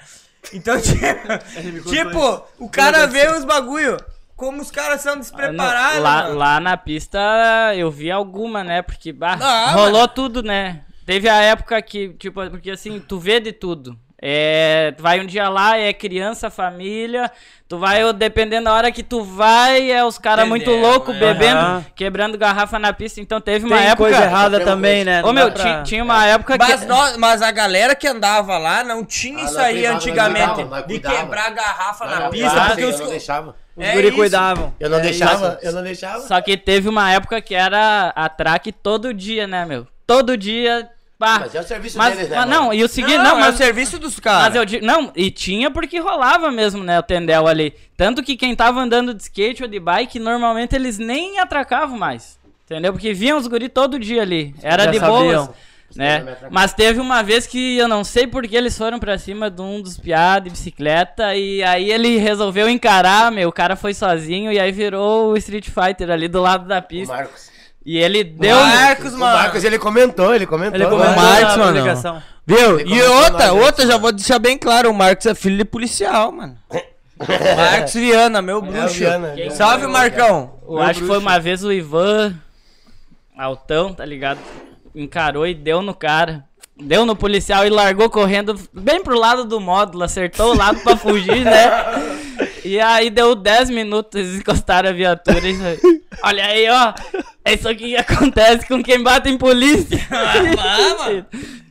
Então, 0.53 0.75
tipo, 0.81 1.91
tipo 1.91 2.45
o 2.59 2.69
cara 2.69 3.07
vê 3.07 3.29
os 3.29 3.45
bagulho. 3.45 3.99
como 4.35 4.63
os 4.63 4.71
caras 4.71 5.01
são 5.03 5.19
despreparados, 5.19 5.99
Ah, 5.99 6.01
lá, 6.01 6.23
mano. 6.23 6.35
lá 6.39 6.61
na 6.61 6.77
pista 6.77 7.19
eu 7.77 7.91
vi 7.91 8.11
alguma, 8.11 8.65
né? 8.65 8.83
Porque 8.83 9.13
bah, 9.13 9.39
Ah, 9.41 9.73
rolou 9.73 10.09
tudo, 10.09 10.43
né? 10.43 10.81
Teve 11.07 11.29
a 11.29 11.41
época 11.43 11.81
que, 11.83 12.11
tipo, 12.15 12.41
porque 12.51 12.71
assim, 12.71 12.99
tu 13.01 13.19
vê 13.19 13.39
de 13.39 13.53
tudo. 13.53 13.99
É, 14.23 14.93
tu 14.97 15.03
vai 15.03 15.19
um 15.21 15.27
dia 15.27 15.49
lá, 15.49 15.79
é 15.79 15.93
criança, 15.93 16.51
família. 16.51 17.31
Tu 17.67 17.79
vai, 17.79 18.13
dependendo 18.13 18.65
da 18.65 18.75
hora 18.75 18.91
que 18.91 19.03
tu 19.03 19.23
vai, 19.23 19.91
é 19.93 20.05
os 20.05 20.19
caras 20.19 20.47
muito 20.47 20.71
loucos, 20.73 21.15
é. 21.15 21.19
bebendo, 21.19 21.87
quebrando 21.95 22.37
garrafa 22.37 22.79
na 22.79 22.93
pista. 22.93 23.21
Então 23.21 23.41
teve 23.41 23.65
uma 23.65 23.77
Tem 23.79 23.87
época. 23.87 24.09
coisa 24.11 24.25
errada 24.25 24.61
também, 24.61 25.05
né? 25.05 25.23
Ô 25.25 25.33
meu, 25.33 25.53
pra- 25.53 25.83
tinha, 25.85 26.03
uma 26.03 26.27
época 26.27 26.57
Mas, 26.59 26.81
que. 26.81 26.87
nós- 26.87 27.17
mas 27.17 27.41
a 27.41 27.51
galera 27.53 27.95
que 27.95 28.09
andava 28.09 28.59
lá 28.59 28.83
não 28.83 29.05
tinha 29.05 29.39
Ah, 29.43 29.45
isso 29.45 29.59
aí 29.59 29.87
antigamente. 29.87 30.53
cuidava, 30.55 30.83
de 30.83 30.99
quebrar 30.99 31.47
a 31.47 31.51
garrafa 31.51 32.05
Não, 32.07 32.13
na 32.13 32.21
não, 32.25 32.31
pista. 32.31 32.61
porque 32.67 32.83
eu 32.85 32.89
os, 32.91 33.01
não 33.01 33.09
deixava. 33.09 33.57
Os 33.77 33.85
É 33.87 33.93
guri 33.93 34.13
cuidavam. 34.13 34.75
Eu 34.81 34.91
não 34.91 34.99
É 34.99 35.03
deixava, 35.03 35.57
isso. 35.61 35.67
eu 35.67 35.73
não 35.73 35.83
deixava. 35.83 36.21
Só 36.27 36.41
que 36.41 36.57
teve 36.57 36.89
uma 36.89 37.11
época 37.13 37.41
que 37.41 37.55
era 37.55 38.13
a 38.17 38.29
track 38.29 38.73
todo 38.73 39.15
dia, 39.15 39.47
né, 39.47 39.65
meu? 39.65 39.87
Todo 40.07 40.37
dia. 40.37 40.89
Pá. 41.21 41.41
Mas 41.41 41.55
é 41.55 41.61
o 41.61 41.63
serviço 41.63 41.99
Mas, 41.99 42.15
deles, 42.15 42.31
né, 42.31 42.37
mas 42.37 42.49
não, 42.49 42.73
e 42.73 42.83
o 42.83 42.89
seguinte, 42.89 43.19
não, 43.19 43.25
não, 43.25 43.37
é 43.37 43.41
mas 43.41 43.55
o 43.55 43.59
serviço 43.59 43.99
dos 43.99 44.19
caras. 44.19 44.45
Mas 44.45 44.55
eu 44.55 44.65
digo, 44.65 44.87
não, 44.87 45.13
e 45.15 45.31
tinha 45.31 45.71
porque 45.71 46.01
rolava 46.01 46.51
mesmo, 46.51 46.83
né, 46.83 46.99
o 46.99 47.03
tendel 47.03 47.47
ali. 47.47 47.75
Tanto 47.95 48.23
que 48.23 48.39
quem 48.39 48.57
tava 48.57 48.81
andando 48.81 49.13
de 49.13 49.23
skate 49.23 49.63
ou 49.63 49.69
de 49.69 49.79
bike, 49.79 50.19
normalmente 50.19 50.75
eles 50.75 50.97
nem 50.97 51.39
atracavam 51.39 51.99
mais. 51.99 52.39
Entendeu? 52.65 52.95
Porque 52.95 53.13
viam 53.13 53.37
os 53.37 53.47
guri 53.47 53.69
todo 53.69 53.99
dia 53.99 54.23
ali. 54.23 54.55
Era 54.63 54.87
de 54.87 54.99
sabiam. 54.99 55.45
boas. 55.45 55.51
caras 55.51 55.71
Né? 55.95 56.25
Mas 56.51 56.73
teve 56.73 57.01
uma 57.01 57.23
vez 57.23 57.47
que 57.47 57.77
eu 57.77 57.89
não 57.89 58.03
sei 58.03 58.27
porque 58.27 58.57
eles 58.57 58.79
foram 58.79 58.99
pra 58.99 59.19
cima 59.19 59.51
de 59.51 59.61
um 59.61 59.83
dos 59.83 59.99
piá 59.99 60.39
de 60.39 60.49
bicicleta 60.49 61.35
e 61.35 61.63
aí 61.65 61.91
ele 61.91 62.17
resolveu 62.17 62.67
encarar, 62.69 63.31
meu, 63.31 63.49
o 63.49 63.53
cara 63.53 63.77
foi 63.77 63.93
sozinho 63.93 64.51
e 64.53 64.59
aí 64.59 64.73
virou 64.73 65.33
o 65.33 65.37
Street 65.37 65.69
Fighter 65.69 66.11
ali 66.11 66.29
do 66.29 66.41
lado 66.41 66.67
da 66.67 66.79
O 66.79 66.83
pista. 66.83 67.13
Marcos. 67.13 67.50
E 67.85 67.97
ele 67.99 68.23
deu 68.25 68.57
Marcos, 68.57 69.15
O 69.15 69.19
mano. 69.19 69.37
Marcos, 69.39 69.65
ele 69.65 69.79
comentou, 69.79 70.35
ele 70.35 70.47
comentou. 70.47 70.77
Ele 70.77 70.85
O 70.87 70.91
comentou 70.91 71.17
Marcos, 71.17 71.57
mano. 71.57 71.73
publicação. 71.73 72.23
Viu? 72.47 72.81
E 72.81 73.03
outra, 73.03 73.49
nós 73.53 73.65
outra, 73.65 73.87
já 73.87 73.97
vou 73.97 74.13
deixar 74.13 74.39
bem 74.39 74.59
claro, 74.59 74.91
o 74.91 74.95
Marcos 74.95 75.25
é 75.27 75.35
filho 75.35 75.57
de 75.57 75.65
policial, 75.65 76.31
mano. 76.33 76.57
Marcos 77.57 77.95
Viana, 77.95 78.41
meu 78.43 78.57
É, 78.57 78.59
o 78.59 78.63
bruxo. 78.63 78.95
Viana, 78.95 79.33
Quem- 79.35 79.51
Salve, 79.51 79.87
Marcão. 79.87 80.53
Eu 80.69 80.79
acho 80.81 81.01
que 81.01 81.07
foi 81.07 81.19
uma 81.19 81.39
vez 81.39 81.65
o 81.65 81.73
Ivan 81.73 82.35
Altão, 83.37 83.93
tá 83.95 84.05
ligado? 84.05 84.39
Encarou 84.95 85.47
e 85.47 85.55
deu 85.55 85.83
no 85.83 85.95
cara. 85.95 86.45
Deu 86.79 87.05
no 87.05 87.15
policial 87.15 87.67
e 87.67 87.71
largou 87.71 88.09
correndo 88.09 88.59
bem 88.73 89.03
pro 89.03 89.19
lado 89.19 89.45
do 89.45 89.61
módulo, 89.61 90.03
acertou 90.03 90.53
o 90.53 90.57
lado 90.57 90.81
pra 90.81 90.97
fugir, 90.97 91.45
né? 91.45 91.71
E 92.63 92.79
aí 92.79 93.09
deu 93.09 93.35
10 93.35 93.71
minutos, 93.71 94.21
eles 94.21 94.37
encostaram 94.39 94.91
a 94.91 94.93
viatura 94.93 95.41
e 95.49 95.59
Olha 96.23 96.45
aí, 96.45 96.69
ó. 96.69 96.93
É 97.45 97.55
isso 97.55 97.75
que 97.75 97.97
acontece 97.97 98.67
com 98.69 98.83
quem 98.83 99.03
bate 99.03 99.29
em 99.29 99.39
polícia. 99.39 99.99
Ah, 100.11 100.97
mano. 101.07 101.27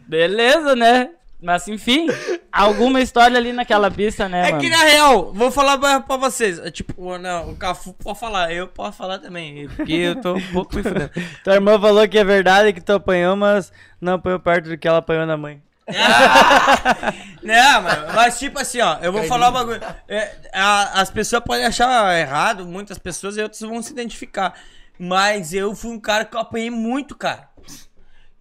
Beleza, 0.08 0.76
né? 0.76 1.10
Mas 1.42 1.68
enfim, 1.70 2.08
alguma 2.52 3.00
história 3.00 3.38
ali 3.38 3.54
naquela 3.54 3.90
pista, 3.90 4.28
né, 4.28 4.50
É 4.50 4.52
mano? 4.52 4.62
que 4.62 4.70
na 4.70 4.84
real, 4.84 5.32
vou 5.34 5.50
falar 5.50 5.78
pra, 5.78 6.02
pra 6.02 6.18
vocês. 6.18 6.60
é 6.60 6.70
Tipo, 6.70 7.18
não, 7.18 7.52
o 7.52 7.56
Cafu 7.56 7.94
pode 7.94 8.20
falar, 8.20 8.52
eu 8.52 8.68
posso 8.68 8.98
falar 8.98 9.20
também. 9.20 9.70
Porque 9.70 9.94
eu 9.94 10.16
tô 10.22 10.34
um 10.34 10.42
pouco 10.52 10.76
me 10.76 10.84
fudendo. 10.84 11.12
Tua 11.44 11.54
irmã 11.54 11.80
falou 11.80 12.06
que 12.10 12.18
é 12.18 12.24
verdade 12.26 12.74
que 12.74 12.82
tu 12.82 12.92
apanhou, 12.92 13.38
mas 13.38 13.72
não 14.02 14.16
apanhou 14.16 14.40
perto 14.40 14.68
do 14.68 14.78
que 14.78 14.86
ela 14.88 14.98
apanhou 14.98 15.26
na 15.26 15.38
mãe. 15.38 15.62
Não, 17.42 17.82
mano, 17.82 18.08
mas 18.14 18.38
tipo 18.38 18.60
assim, 18.60 18.82
ó, 18.82 18.98
eu 19.02 19.12
vou 19.12 19.24
falar 19.24 19.50
um 19.50 19.54
bagulho. 19.54 19.82
É, 20.08 20.32
a- 20.54 21.02
as 21.02 21.10
pessoas 21.10 21.42
podem 21.44 21.66
achar 21.66 22.16
errado, 22.20 22.66
muitas 22.66 22.98
pessoas, 23.00 23.38
e 23.38 23.42
outras 23.42 23.62
vão 23.62 23.82
se 23.82 23.92
identificar. 23.92 24.54
Mas 25.00 25.54
eu 25.54 25.74
fui 25.74 25.92
um 25.92 26.00
cara 26.00 26.26
que 26.26 26.36
eu 26.36 26.40
apanhei 26.42 26.70
muito, 26.70 27.16
cara. 27.16 27.48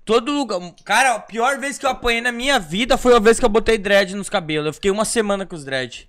Todo 0.05 0.33
lugar. 0.33 0.59
Cara, 0.85 1.15
a 1.15 1.21
pior 1.21 1.59
vez 1.59 1.79
que 1.79 1.87
eu 1.87 1.91
apanhei 1.91 2.21
na 2.21 2.33
minha 2.33 2.59
vida 2.59 2.97
foi 2.99 3.15
a 3.15 3.19
vez 3.21 3.39
que 3.39 3.45
eu 3.45 3.49
botei 3.49 3.79
dread 3.79 4.17
nos 4.17 4.29
cabelos. 4.29 4.67
Eu 4.67 4.73
fiquei 4.73 4.91
uma 4.91 5.05
semana 5.05 5.47
com 5.47 5.55
os 5.55 5.65
dread. 5.65 6.09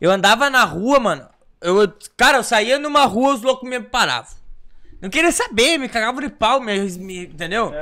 Eu 0.00 0.10
andava 0.10 0.48
na 0.48 0.64
rua, 0.64 0.98
mano. 0.98 1.28
Eu, 1.60 1.92
cara, 2.16 2.38
eu 2.38 2.42
saía 2.44 2.78
numa 2.78 3.04
rua, 3.04 3.34
os 3.34 3.42
loucos 3.42 3.68
me 3.68 3.80
paravam. 3.80 4.30
Não 5.00 5.10
queria 5.10 5.32
saber, 5.32 5.76
me 5.78 5.88
cagavam 5.88 6.20
de 6.20 6.28
pau, 6.28 6.60
me, 6.60 6.78
me- 6.98 7.24
entendeu? 7.26 7.72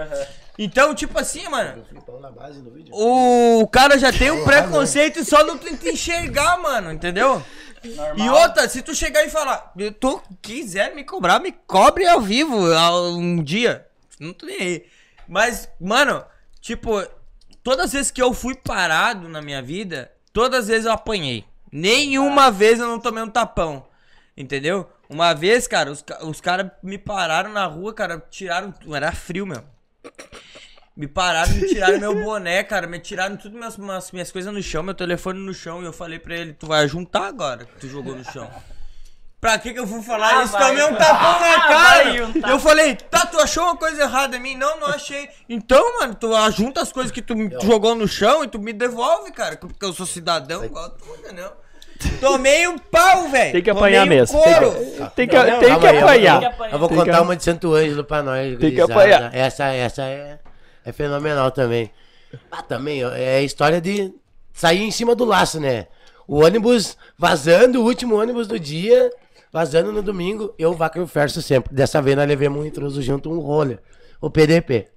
Então, 0.58 0.94
tipo 0.94 1.18
assim, 1.18 1.46
mano. 1.48 1.84
O 2.92 3.68
cara 3.68 3.98
já 3.98 4.10
tem 4.12 4.30
um 4.30 4.44
preconceito 4.44 5.18
e 5.20 5.24
só 5.24 5.44
não 5.44 5.56
tenta 5.58 5.88
enxergar, 5.90 6.58
mano, 6.58 6.90
entendeu? 6.92 7.42
E 8.16 8.28
outra, 8.28 8.68
se 8.68 8.82
tu 8.82 8.94
chegar 8.94 9.24
e 9.24 9.30
falar, 9.30 9.72
eu 9.76 9.92
tô, 9.92 10.20
quiser 10.42 10.94
me 10.94 11.04
cobrar, 11.04 11.40
me 11.40 11.52
cobre 11.52 12.06
ao 12.06 12.20
vivo 12.20 12.56
um 13.16 13.42
dia. 13.42 13.86
Não 14.18 14.32
tô 14.32 14.46
nem 14.46 14.60
aí. 14.60 14.86
Mas, 15.26 15.68
mano, 15.80 16.24
tipo, 16.60 17.02
todas 17.62 17.86
as 17.86 17.92
vezes 17.92 18.10
que 18.10 18.20
eu 18.20 18.34
fui 18.34 18.54
parado 18.54 19.28
na 19.28 19.40
minha 19.40 19.62
vida, 19.62 20.12
todas 20.32 20.60
as 20.60 20.68
vezes 20.68 20.86
eu 20.86 20.92
apanhei. 20.92 21.44
Nenhuma 21.72 22.50
vez 22.50 22.78
eu 22.80 22.86
não 22.86 22.98
tomei 23.00 23.22
um 23.22 23.30
tapão. 23.30 23.86
Entendeu? 24.36 24.90
Uma 25.08 25.34
vez, 25.34 25.66
cara, 25.66 25.90
os, 25.90 26.04
os 26.22 26.40
caras 26.40 26.70
me 26.82 26.96
pararam 26.98 27.52
na 27.52 27.66
rua, 27.66 27.92
cara, 27.92 28.22
tiraram. 28.30 28.72
Era 28.94 29.12
frio, 29.12 29.46
meu. 29.46 29.62
Me 30.96 31.06
pararam, 31.06 31.52
me 31.52 31.66
tiraram 31.68 31.98
meu 31.98 32.14
boné, 32.24 32.62
cara. 32.62 32.86
Me 32.86 32.98
tiraram 32.98 33.36
tudo 33.36 33.56
minhas, 33.56 33.76
minhas, 33.76 34.10
minhas 34.12 34.30
coisas 34.32 34.52
no 34.52 34.62
chão, 34.62 34.82
meu 34.82 34.94
telefone 34.94 35.38
no 35.40 35.54
chão. 35.54 35.82
E 35.82 35.86
eu 35.86 35.92
falei 35.92 36.18
pra 36.18 36.34
ele, 36.34 36.52
tu 36.52 36.66
vai 36.66 36.86
juntar 36.88 37.26
agora 37.26 37.64
que 37.64 37.72
tu 37.80 37.88
jogou 37.88 38.14
no 38.14 38.24
chão. 38.24 38.48
Pra 39.40 39.56
que 39.58 39.72
que 39.72 39.80
eu 39.80 39.86
fui 39.86 40.02
falar 40.02 40.40
Ah, 40.40 40.42
isso? 40.44 40.52
vai. 40.52 40.66
Tomei 40.68 40.84
um 40.84 40.94
tapão 40.96 41.40
na 41.40 41.54
Ah, 41.54 41.60
cara. 41.60 42.04
vai 42.04 42.16
juntar. 42.18 42.50
Eu 42.50 42.58
falei, 42.60 42.94
tá, 42.94 43.24
tu 43.24 43.38
achou 43.40 43.62
uma 43.64 43.76
coisa 43.76 44.02
errada 44.02 44.36
em 44.36 44.40
mim? 44.40 44.54
Não, 44.54 44.78
não 44.78 44.88
achei. 44.88 45.30
Então, 45.48 45.98
mano, 45.98 46.14
tu 46.14 46.28
junta 46.50 46.82
as 46.82 46.92
coisas 46.92 47.10
que 47.10 47.22
tu, 47.22 47.34
jogou 47.62 47.94
no 47.94 48.06
chão 48.06 48.44
e 48.44 48.48
tu 48.48 48.58
me 48.58 48.74
devolve, 48.74 49.30
cara. 49.32 49.56
Porque 49.56 49.82
eu 49.82 49.94
sou 49.94 50.04
cidadão 50.04 50.62
igual 50.62 50.90
tu, 50.90 51.06
entendeu? 51.20 51.50
Tomei 52.20 52.68
um 52.68 52.76
pau, 52.76 53.28
velho. 53.30 53.52
Tem 53.52 53.62
que 53.62 53.70
apanhar 53.70 54.02
Tomei 54.02 54.16
um 54.18 54.20
mesmo, 54.20 54.42
tem 54.42 54.54
couro. 54.54 55.10
Tem 55.16 55.28
que, 55.28 55.36
Não, 55.36 55.44
tem 55.60 55.68
calma 55.68 55.80
que 55.80 55.86
aí, 55.86 55.94
eu 55.94 56.00
vou- 56.00 56.08
apanhar. 56.10 56.42
Eu 56.72 56.78
vou 56.78 56.88
Tem 56.88 56.98
contar 56.98 57.12
que- 57.16 57.20
uma 57.22 57.36
de 57.36 57.44
Santo 57.44 57.74
Ângelo 57.74 58.04
pra 58.04 58.22
nós. 58.22 58.58
Tem 58.58 58.74
que 58.74 58.80
apanhar. 58.80 59.34
Essa, 59.34 59.64
essa 59.72 60.02
é, 60.02 60.38
é 60.84 60.92
fenomenal 60.92 61.50
também. 61.50 61.90
Ah, 62.50 62.62
também, 62.62 63.02
é 63.02 63.38
a 63.38 63.42
história 63.42 63.80
de 63.80 64.12
sair 64.52 64.82
em 64.82 64.90
cima 64.90 65.14
do 65.14 65.24
laço, 65.24 65.58
né? 65.58 65.86
O 66.26 66.44
ônibus 66.44 66.96
vazando, 67.18 67.80
o 67.80 67.84
último 67.84 68.20
ônibus 68.20 68.46
do 68.46 68.58
dia, 68.58 69.10
vazando 69.52 69.90
no 69.92 70.02
domingo, 70.02 70.54
eu, 70.58 70.72
Vaca 70.72 70.98
e 70.98 71.02
o 71.02 71.06
Ferso 71.06 71.42
sempre. 71.42 71.74
Dessa 71.74 72.00
vez 72.00 72.16
nós 72.16 72.28
levamos 72.28 72.60
um 72.60 72.64
intruso 72.64 73.02
junto, 73.02 73.30
um 73.30 73.40
roller, 73.40 73.80
o 74.20 74.30
PDP. 74.30 74.88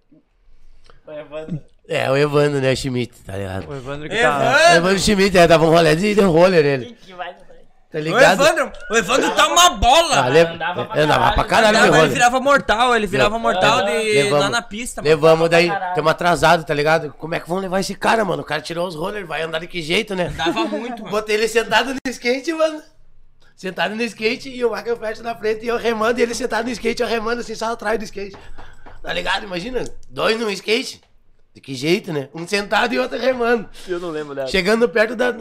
É, 1.87 2.09
o 2.09 2.15
Evandro, 2.15 2.61
né, 2.61 2.75
Schmidt, 2.75 3.13
tá 3.25 3.35
ligado? 3.35 3.67
O 3.69 3.75
Evandro 3.75 4.07
que 4.07 4.15
O 4.15 4.21
tá... 4.21 4.39
Evandro, 4.39 4.77
Evandro 4.77 4.99
Schmidt, 4.99 5.37
é, 5.37 5.47
dava 5.47 5.65
um 5.65 5.69
rolê 5.69 5.95
de, 5.95 6.15
de 6.15 6.21
roller 6.21 6.65
ele. 6.65 6.97
Tá 7.93 7.99
o 7.99 8.01
ligado? 8.01 8.41
Evandro, 8.43 8.71
o 8.89 8.95
Evandro 8.97 9.31
tá 9.35 9.47
uma 9.47 9.69
bola. 9.75 10.25
Ah, 10.25 10.27
le- 10.29 10.39
Andava 10.39 10.85
pra 10.85 11.01
andava 11.01 11.31
pra 11.33 11.43
caralho. 11.43 11.47
caralho 11.47 11.73
de 11.73 11.77
Andava, 11.89 12.05
ele 12.05 12.13
virava 12.13 12.39
mortal, 12.39 12.95
ele 12.95 13.05
virava 13.07 13.37
mortal 13.39 13.85
de, 13.85 13.91
Levamos- 13.91 14.39
lá 14.39 14.49
na 14.49 14.61
pista, 14.63 15.01
mano. 15.01 15.09
Levamos 15.09 15.47
daí, 15.49 15.67
pra 15.67 15.75
caralho. 15.77 15.95
tamo 15.95 16.09
atrasado, 16.09 16.63
tá 16.65 16.73
ligado? 16.73 17.13
Como 17.19 17.35
é 17.35 17.39
que 17.39 17.47
vão 17.47 17.59
levar 17.59 17.79
esse 17.79 17.93
cara, 17.93 18.25
mano? 18.25 18.41
O 18.41 18.45
cara 18.45 18.61
tirou 18.61 18.87
os 18.87 18.95
rollers, 18.95 19.27
vai 19.27 19.43
andar 19.43 19.59
de 19.59 19.67
que 19.67 19.79
jeito, 19.79 20.15
né? 20.15 20.33
Dava 20.35 20.65
muito, 20.65 21.03
mano. 21.03 21.11
Botei 21.11 21.35
ele 21.35 21.47
sentado 21.47 21.93
no 21.93 21.99
skate, 22.11 22.51
mano. 22.53 22.81
Sentado 23.55 23.95
no 23.95 24.01
skate 24.01 24.49
e 24.49 24.65
o 24.65 24.73
Michael 24.75 24.97
Fett 24.97 25.21
na 25.21 25.35
frente 25.35 25.63
e 25.63 25.67
eu 25.67 25.77
remando, 25.77 26.19
e 26.19 26.23
ele 26.23 26.33
sentado 26.33 26.65
no 26.65 26.71
skate, 26.71 27.03
eu 27.03 27.07
remando 27.07 27.41
assim, 27.41 27.53
só 27.53 27.71
atrás 27.73 27.99
do 27.99 28.05
skate. 28.05 28.35
Tá 29.03 29.13
ligado? 29.13 29.43
Imagina, 29.43 29.83
dois 30.09 30.39
no 30.39 30.49
skate. 30.49 30.99
De 31.53 31.61
que 31.61 31.75
jeito, 31.75 32.11
né? 32.11 32.29
Um 32.33 32.47
sentado 32.47 32.91
e 32.95 32.99
outro 32.99 33.19
remando. 33.19 33.69
Eu 33.87 33.99
não 33.99 34.09
lembro 34.09 34.33
dela. 34.33 34.47
Chegando 34.47 34.89
perto 34.89 35.15
da, 35.15 35.31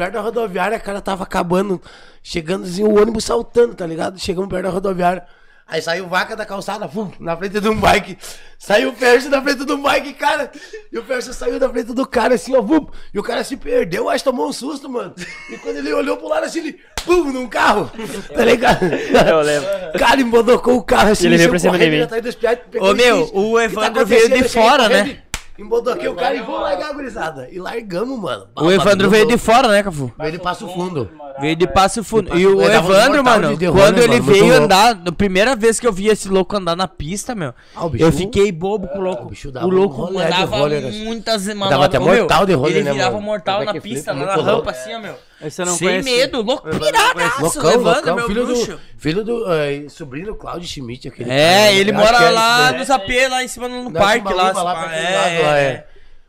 perto 0.00 0.14
da 0.14 0.20
rodoviária, 0.22 0.78
a 0.78 0.80
cara 0.80 1.02
tava 1.02 1.24
acabando. 1.24 1.78
Chegando 2.22 2.64
assim, 2.64 2.82
o 2.82 2.98
ônibus 2.98 3.24
saltando, 3.24 3.74
tá 3.74 3.86
ligado? 3.86 4.18
Chegamos 4.18 4.48
perto 4.48 4.62
da 4.62 4.70
rodoviária. 4.70 5.26
Aí 5.68 5.80
saiu 5.80 6.08
vaca 6.08 6.34
da 6.34 6.44
calçada, 6.44 6.88
fum, 6.88 7.12
na 7.20 7.36
frente 7.36 7.60
de 7.60 7.68
um 7.68 7.76
bike. 7.76 8.16
Saiu 8.58 8.88
o 8.88 8.92
Perso 8.92 9.28
na 9.28 9.40
frente 9.40 9.64
do 9.64 9.76
bike, 9.76 10.14
cara. 10.14 10.50
E 10.90 10.98
o 10.98 11.04
Perso 11.04 11.32
saiu 11.32 11.60
da 11.60 11.68
frente 11.68 11.92
do 11.92 12.06
cara, 12.06 12.34
assim, 12.34 12.56
ó, 12.56 12.62
vum. 12.62 12.88
E 13.12 13.18
o 13.18 13.22
cara 13.22 13.44
se 13.44 13.56
perdeu, 13.56 14.08
acho 14.08 14.24
que 14.24 14.30
tomou 14.30 14.48
um 14.48 14.52
susto, 14.52 14.88
mano. 14.88 15.14
E 15.50 15.58
quando 15.58 15.76
ele 15.76 15.92
olhou 15.92 16.16
pro 16.16 16.28
lado, 16.28 16.46
assim, 16.46 16.60
ele, 16.60 16.80
pum, 17.04 17.30
num 17.30 17.46
carro. 17.46 17.90
Tá 18.34 18.44
ligado? 18.44 18.84
Eu 18.84 19.40
lembro. 19.42 19.68
Cara, 19.98 20.20
embodocou 20.20 20.76
o 20.76 20.82
carro 20.82 21.10
assim, 21.10 21.26
Ele 21.26 21.36
veio 21.36 21.50
pra 21.50 21.58
cima 21.58 21.78
de 21.78 21.90
mim. 21.90 22.08
Ô, 22.80 22.94
meu, 22.94 23.30
o 23.34 23.54
tá 23.54 23.64
Evandro 23.64 24.06
veio 24.06 24.28
de 24.30 24.48
fora, 24.48 24.88
né? 24.88 25.22
Correndo, 25.60 25.64
Embodoquei 25.64 26.08
o 26.08 26.14
cara 26.14 26.34
e 26.34 26.40
vamos 26.40 26.60
largar, 26.62 26.92
gurizada. 26.94 27.48
E 27.50 27.58
largamos, 27.58 28.18
mano. 28.18 28.46
O 28.56 28.70
Evandro 28.70 29.08
veio 29.10 29.26
de 29.26 29.36
fora, 29.36 29.68
né, 29.68 29.82
Cafu? 29.82 30.12
Veio 30.18 30.32
de 30.32 30.38
Passo 30.38 30.68
Fundo. 30.68 31.10
Veio 31.40 31.56
de 31.56 31.66
Passo 31.66 32.02
Fundo. 32.04 32.36
E 32.36 32.46
o 32.46 32.60
ele 32.60 32.70
dava 32.70 32.92
Evandro, 32.92 33.24
mano, 33.24 33.58
quando 33.72 33.98
ele 33.98 34.20
veio 34.20 34.54
andar, 34.54 35.00
a 35.06 35.12
primeira 35.12 35.54
vez 35.56 35.78
que 35.80 35.86
eu 35.86 35.92
vi 35.92 36.08
esse 36.08 36.28
louco 36.28 36.56
andar 36.56 36.76
na 36.76 36.88
pista, 36.88 37.34
meu, 37.34 37.54
Ah, 37.74 37.88
eu 37.98 38.12
fiquei 38.12 38.50
bobo 38.52 38.88
com 38.88 38.98
o 38.98 39.02
louco. 39.02 39.32
o 39.32 39.50
dava 39.52 39.66
louco 39.66 40.12
mandava 40.12 40.56
roller, 40.56 40.86
assim. 40.86 41.04
muitas 41.04 41.44
Dava 41.46 41.58
manobras. 41.58 41.84
até 41.86 41.98
Ô, 41.98 42.04
meu, 42.04 42.16
mortal 42.18 42.46
de 42.46 42.52
roller, 42.54 42.76
Ele 42.76 42.84
né, 42.84 42.92
virava 42.92 43.12
mano? 43.14 43.26
mortal 43.26 43.54
Tava 43.54 43.64
na 43.66 43.72
backflip, 43.72 43.94
pista, 43.96 44.12
na 44.12 44.34
rampa 44.34 44.70
assim, 44.70 44.94
ó, 44.94 45.00
meu. 45.00 45.14
Esse 45.42 45.62
eu 45.62 45.66
não 45.66 45.74
Sem 45.76 45.88
conheci. 45.88 46.10
medo, 46.10 46.42
louco, 46.42 46.68
piradaço, 46.68 47.40
Loucão, 47.42 47.62
levando 47.70 47.84
loucão, 47.94 48.16
meu 48.16 48.26
filho 48.26 48.46
bruxo. 48.46 48.72
do, 48.72 48.80
filho 48.98 49.24
do 49.24 49.52
eh, 49.54 49.88
sobrinho 49.88 50.26
do 50.26 50.34
Claudio 50.34 50.68
Schmidt, 50.68 51.08
aquele 51.08 51.30
É, 51.30 51.66
cara, 51.66 51.72
ele 51.72 51.90
eu 51.90 51.96
acho 51.98 52.12
mora 52.12 52.24
é 52.24 52.30
lá 52.30 52.62
isso, 52.64 52.72
né? 52.72 52.78
nos 52.78 52.90
AP, 52.90 53.08
lá 53.30 53.44
em 53.44 53.48
cima 53.48 53.68
no 53.68 53.84
Não, 53.84 53.92
parque, 53.92 54.32
lá. 54.34 54.52
Lá 54.52 54.74
pra 54.74 54.84
aquele 54.86 55.06
é, 55.06 55.16
lado, 55.16 55.42
lá, 55.46 55.58
é. 55.58 55.86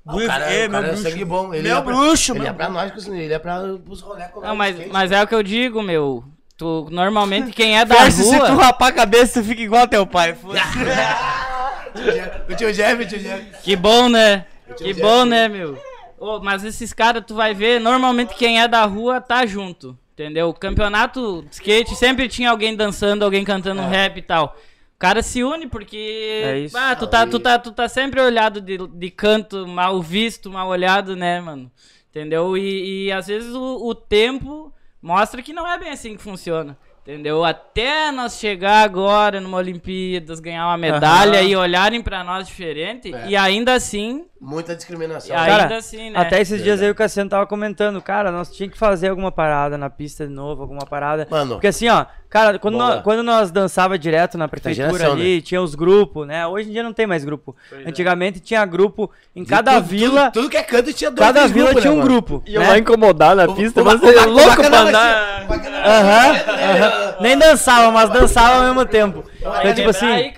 Ah, 0.07 0.15
o 0.15 0.25
cara, 0.25 0.45
é, 0.51 0.67
o 0.67 0.71
meu 0.71 0.71
cara 0.71 0.85
é 0.87 0.89
bruxo. 0.93 1.03
sangue 1.09 1.25
bom. 1.25 1.53
Ele 1.53 1.67
Meu 1.67 1.77
é 1.77 1.81
pra- 1.81 1.93
bruxo, 1.93 2.31
Ele 2.31 2.39
meu 2.39 2.49
é 2.49 2.53
pra 2.53 2.69
nós, 2.69 2.91
assim, 2.93 3.19
ele 3.19 3.33
é 3.33 3.39
pra 3.39 3.61
os 3.87 4.01
rolê 4.01 4.23
com 4.29 4.39
Não, 4.41 4.55
mas, 4.55 4.75
skate. 4.75 4.91
mas 4.93 5.11
é 5.11 5.21
o 5.21 5.27
que 5.27 5.35
eu 5.35 5.43
digo, 5.43 5.81
meu. 5.83 6.23
Tu, 6.57 6.87
normalmente 6.89 7.51
quem 7.51 7.77
é 7.77 7.83
da 7.85 7.95
Verso, 7.95 8.23
se 8.23 8.29
tu 8.39 8.45
rua... 8.53 8.63
rapar 8.63 8.89
a 8.89 8.93
cabeça, 8.93 9.41
tu 9.41 9.47
fica 9.47 9.61
igual 9.61 9.87
teu 9.87 10.07
pai. 10.07 10.33
foda-se. 10.35 10.61
O 12.49 12.55
tio 12.55 12.71
Jeff, 12.73 13.03
o 13.03 13.07
tio 13.07 13.19
Jeff. 13.19 13.43
Que 13.63 13.75
bom, 13.75 14.07
né? 14.09 14.45
Que 14.77 14.93
bom, 14.93 15.25
né, 15.25 15.47
meu? 15.49 15.77
Ô, 16.21 16.39
mas 16.39 16.63
esses 16.63 16.93
caras, 16.93 17.23
tu 17.25 17.33
vai 17.33 17.51
ver, 17.51 17.79
normalmente 17.79 18.35
quem 18.35 18.61
é 18.61 18.67
da 18.67 18.85
rua 18.85 19.19
tá 19.19 19.43
junto, 19.43 19.97
entendeu? 20.13 20.49
O 20.49 20.53
campeonato 20.53 21.41
de 21.49 21.55
skate 21.55 21.95
sempre 21.95 22.29
tinha 22.29 22.51
alguém 22.51 22.75
dançando, 22.75 23.25
alguém 23.25 23.43
cantando 23.43 23.81
um 23.81 23.89
rap 23.89 24.17
e 24.17 24.21
tal. 24.21 24.55
O 24.95 24.99
cara 24.99 25.23
se 25.23 25.43
une 25.43 25.65
porque. 25.65 26.41
É 26.43 26.59
isso. 26.59 26.77
Ah, 26.77 26.95
tu 26.95 27.07
tá, 27.07 27.25
tu 27.25 27.39
tá, 27.39 27.57
tu 27.57 27.71
tá 27.71 27.89
sempre 27.89 28.21
olhado 28.21 28.61
de, 28.61 28.77
de 28.77 29.09
canto, 29.09 29.67
mal 29.67 29.99
visto, 29.99 30.51
mal 30.51 30.67
olhado, 30.67 31.15
né, 31.15 31.41
mano? 31.41 31.71
Entendeu? 32.11 32.55
E, 32.55 33.07
e 33.07 33.11
às 33.11 33.25
vezes 33.25 33.55
o, 33.55 33.87
o 33.87 33.95
tempo 33.95 34.71
mostra 35.01 35.41
que 35.41 35.53
não 35.53 35.67
é 35.67 35.75
bem 35.79 35.89
assim 35.89 36.15
que 36.15 36.21
funciona. 36.21 36.77
Entendeu? 37.01 37.43
Até 37.43 38.11
nós 38.11 38.39
chegar 38.39 38.83
agora 38.83 39.41
numa 39.41 39.57
Olimpíadas, 39.57 40.39
ganhar 40.39 40.67
uma 40.67 40.77
medalha 40.77 41.39
Aham. 41.39 41.47
e 41.47 41.55
olharem 41.55 41.99
pra 41.99 42.23
nós 42.23 42.45
diferente, 42.47 43.11
e 43.27 43.35
ainda 43.35 43.73
assim 43.73 44.27
Muita 44.43 44.75
discriminação. 44.75 45.35
Cara, 45.35 45.63
Ainda 45.63 45.77
assim, 45.77 46.09
né? 46.09 46.19
Até 46.19 46.41
esses 46.41 46.63
dias 46.63 46.81
aí 46.81 46.89
o 46.89 46.95
Cassiano 46.95 47.29
tava 47.29 47.45
comentando, 47.45 48.01
cara, 48.01 48.31
nós 48.31 48.49
tinha 48.51 48.67
que 48.67 48.75
fazer 48.75 49.09
alguma 49.09 49.31
parada 49.31 49.77
na 49.77 49.87
pista 49.87 50.25
de 50.25 50.33
novo, 50.33 50.63
alguma 50.63 50.83
parada. 50.83 51.27
Mano. 51.29 51.53
Porque 51.53 51.67
assim, 51.67 51.87
ó, 51.89 52.07
cara, 52.27 52.57
quando, 52.57 52.75
nós, 52.75 53.03
quando 53.03 53.21
nós 53.21 53.51
dançava 53.51 53.99
direto 53.99 54.39
na 54.39 54.47
prefeitura 54.47 54.87
geração, 54.93 55.13
ali, 55.13 55.43
tinha 55.43 55.61
os 55.61 55.75
grupos, 55.75 56.25
né? 56.25 56.47
Hoje 56.47 56.69
em 56.69 56.71
dia 56.71 56.81
não 56.81 56.91
tem 56.91 57.05
mais 57.05 57.23
grupo. 57.23 57.55
Antigamente 57.85 58.39
tinha 58.39 58.65
grupo 58.65 59.11
em 59.35 59.45
cada 59.45 59.75
Tudo- 59.75 59.85
vila, 59.85 60.31
Tudo, 60.31 60.33
tudo 60.41 60.49
que 60.49 60.57
é 60.57 60.63
canto 60.63 60.91
tinha 60.91 61.11
dois 61.11 61.27
cada 61.27 61.47
vila 61.47 61.65
grupos, 61.67 61.81
tinha 61.83 61.93
né, 61.93 61.99
um 61.99 62.03
grupo. 62.03 62.43
E 62.47 62.55
eu 62.55 62.61
né? 62.61 62.67
vou 62.67 62.77
incomodar 62.77 63.35
na 63.35 63.47
pista, 63.53 63.79
O- 63.83 63.85
mas 63.85 64.01
o- 64.01 64.09
é 64.09 64.25
louco 64.25 64.55
pra 64.55 64.79
andar. 64.79 65.45
Aham. 65.85 67.21
Nem 67.21 67.37
dançava, 67.37 67.91
mas 67.91 68.09
dançava 68.09 68.55
ao 68.55 68.63
mesmo 68.63 68.85
tempo. 68.87 69.23
Então, 69.39 69.73
tipo 69.75 69.89
assim, 69.91 70.33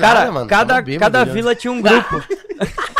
Cara, 0.00 0.46
cada, 0.48 0.82
bêbado, 0.82 0.98
cada 0.98 1.24
né? 1.24 1.32
vila 1.32 1.54
tinha 1.54 1.72
um 1.72 1.80
grupo. 1.80 2.20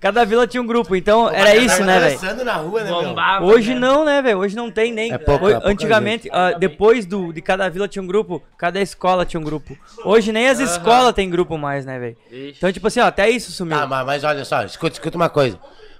cada 0.00 0.24
vila 0.24 0.46
tinha 0.46 0.62
um 0.62 0.66
grupo, 0.66 0.94
então 0.96 1.28
era 1.28 1.46
Tava 1.50 1.56
isso, 1.56 1.84
né, 1.84 2.00
velho? 2.00 2.44
na 2.44 2.54
rua, 2.54 2.82
né, 2.84 2.90
meu? 2.90 3.02
Bombava, 3.02 3.44
Hoje 3.44 3.74
né? 3.74 3.80
não, 3.80 4.04
né, 4.04 4.22
velho? 4.22 4.38
Hoje 4.38 4.56
não 4.56 4.70
tem 4.70 4.92
nem. 4.92 5.12
É 5.12 5.18
pouca- 5.18 5.44
Ho- 5.46 5.50
pouca 5.52 5.68
Antigamente, 5.70 6.28
ah, 6.32 6.52
depois 6.52 7.04
do, 7.06 7.32
de 7.32 7.40
cada 7.42 7.68
vila 7.68 7.88
tinha 7.88 8.02
um 8.02 8.06
grupo, 8.06 8.42
cada 8.56 8.80
escola 8.80 9.24
tinha 9.24 9.40
um 9.40 9.44
grupo. 9.44 9.76
Hoje 10.04 10.32
nem 10.32 10.48
as 10.48 10.60
escolas 10.60 11.12
têm 11.14 11.28
grupo 11.30 11.56
mais, 11.58 11.84
né, 11.84 11.98
velho? 11.98 12.16
Então, 12.56 12.72
tipo 12.72 12.86
assim, 12.86 13.00
ó, 13.00 13.06
até 13.06 13.28
isso 13.30 13.50
sumiu. 13.52 13.76
Tá, 13.78 13.86
mas, 13.86 14.06
mas 14.06 14.24
olha 14.24 14.44
só, 14.44 14.62
escuta, 14.62 14.94
escuta 14.94 15.16
uma 15.16 15.28
coisa. 15.28 15.58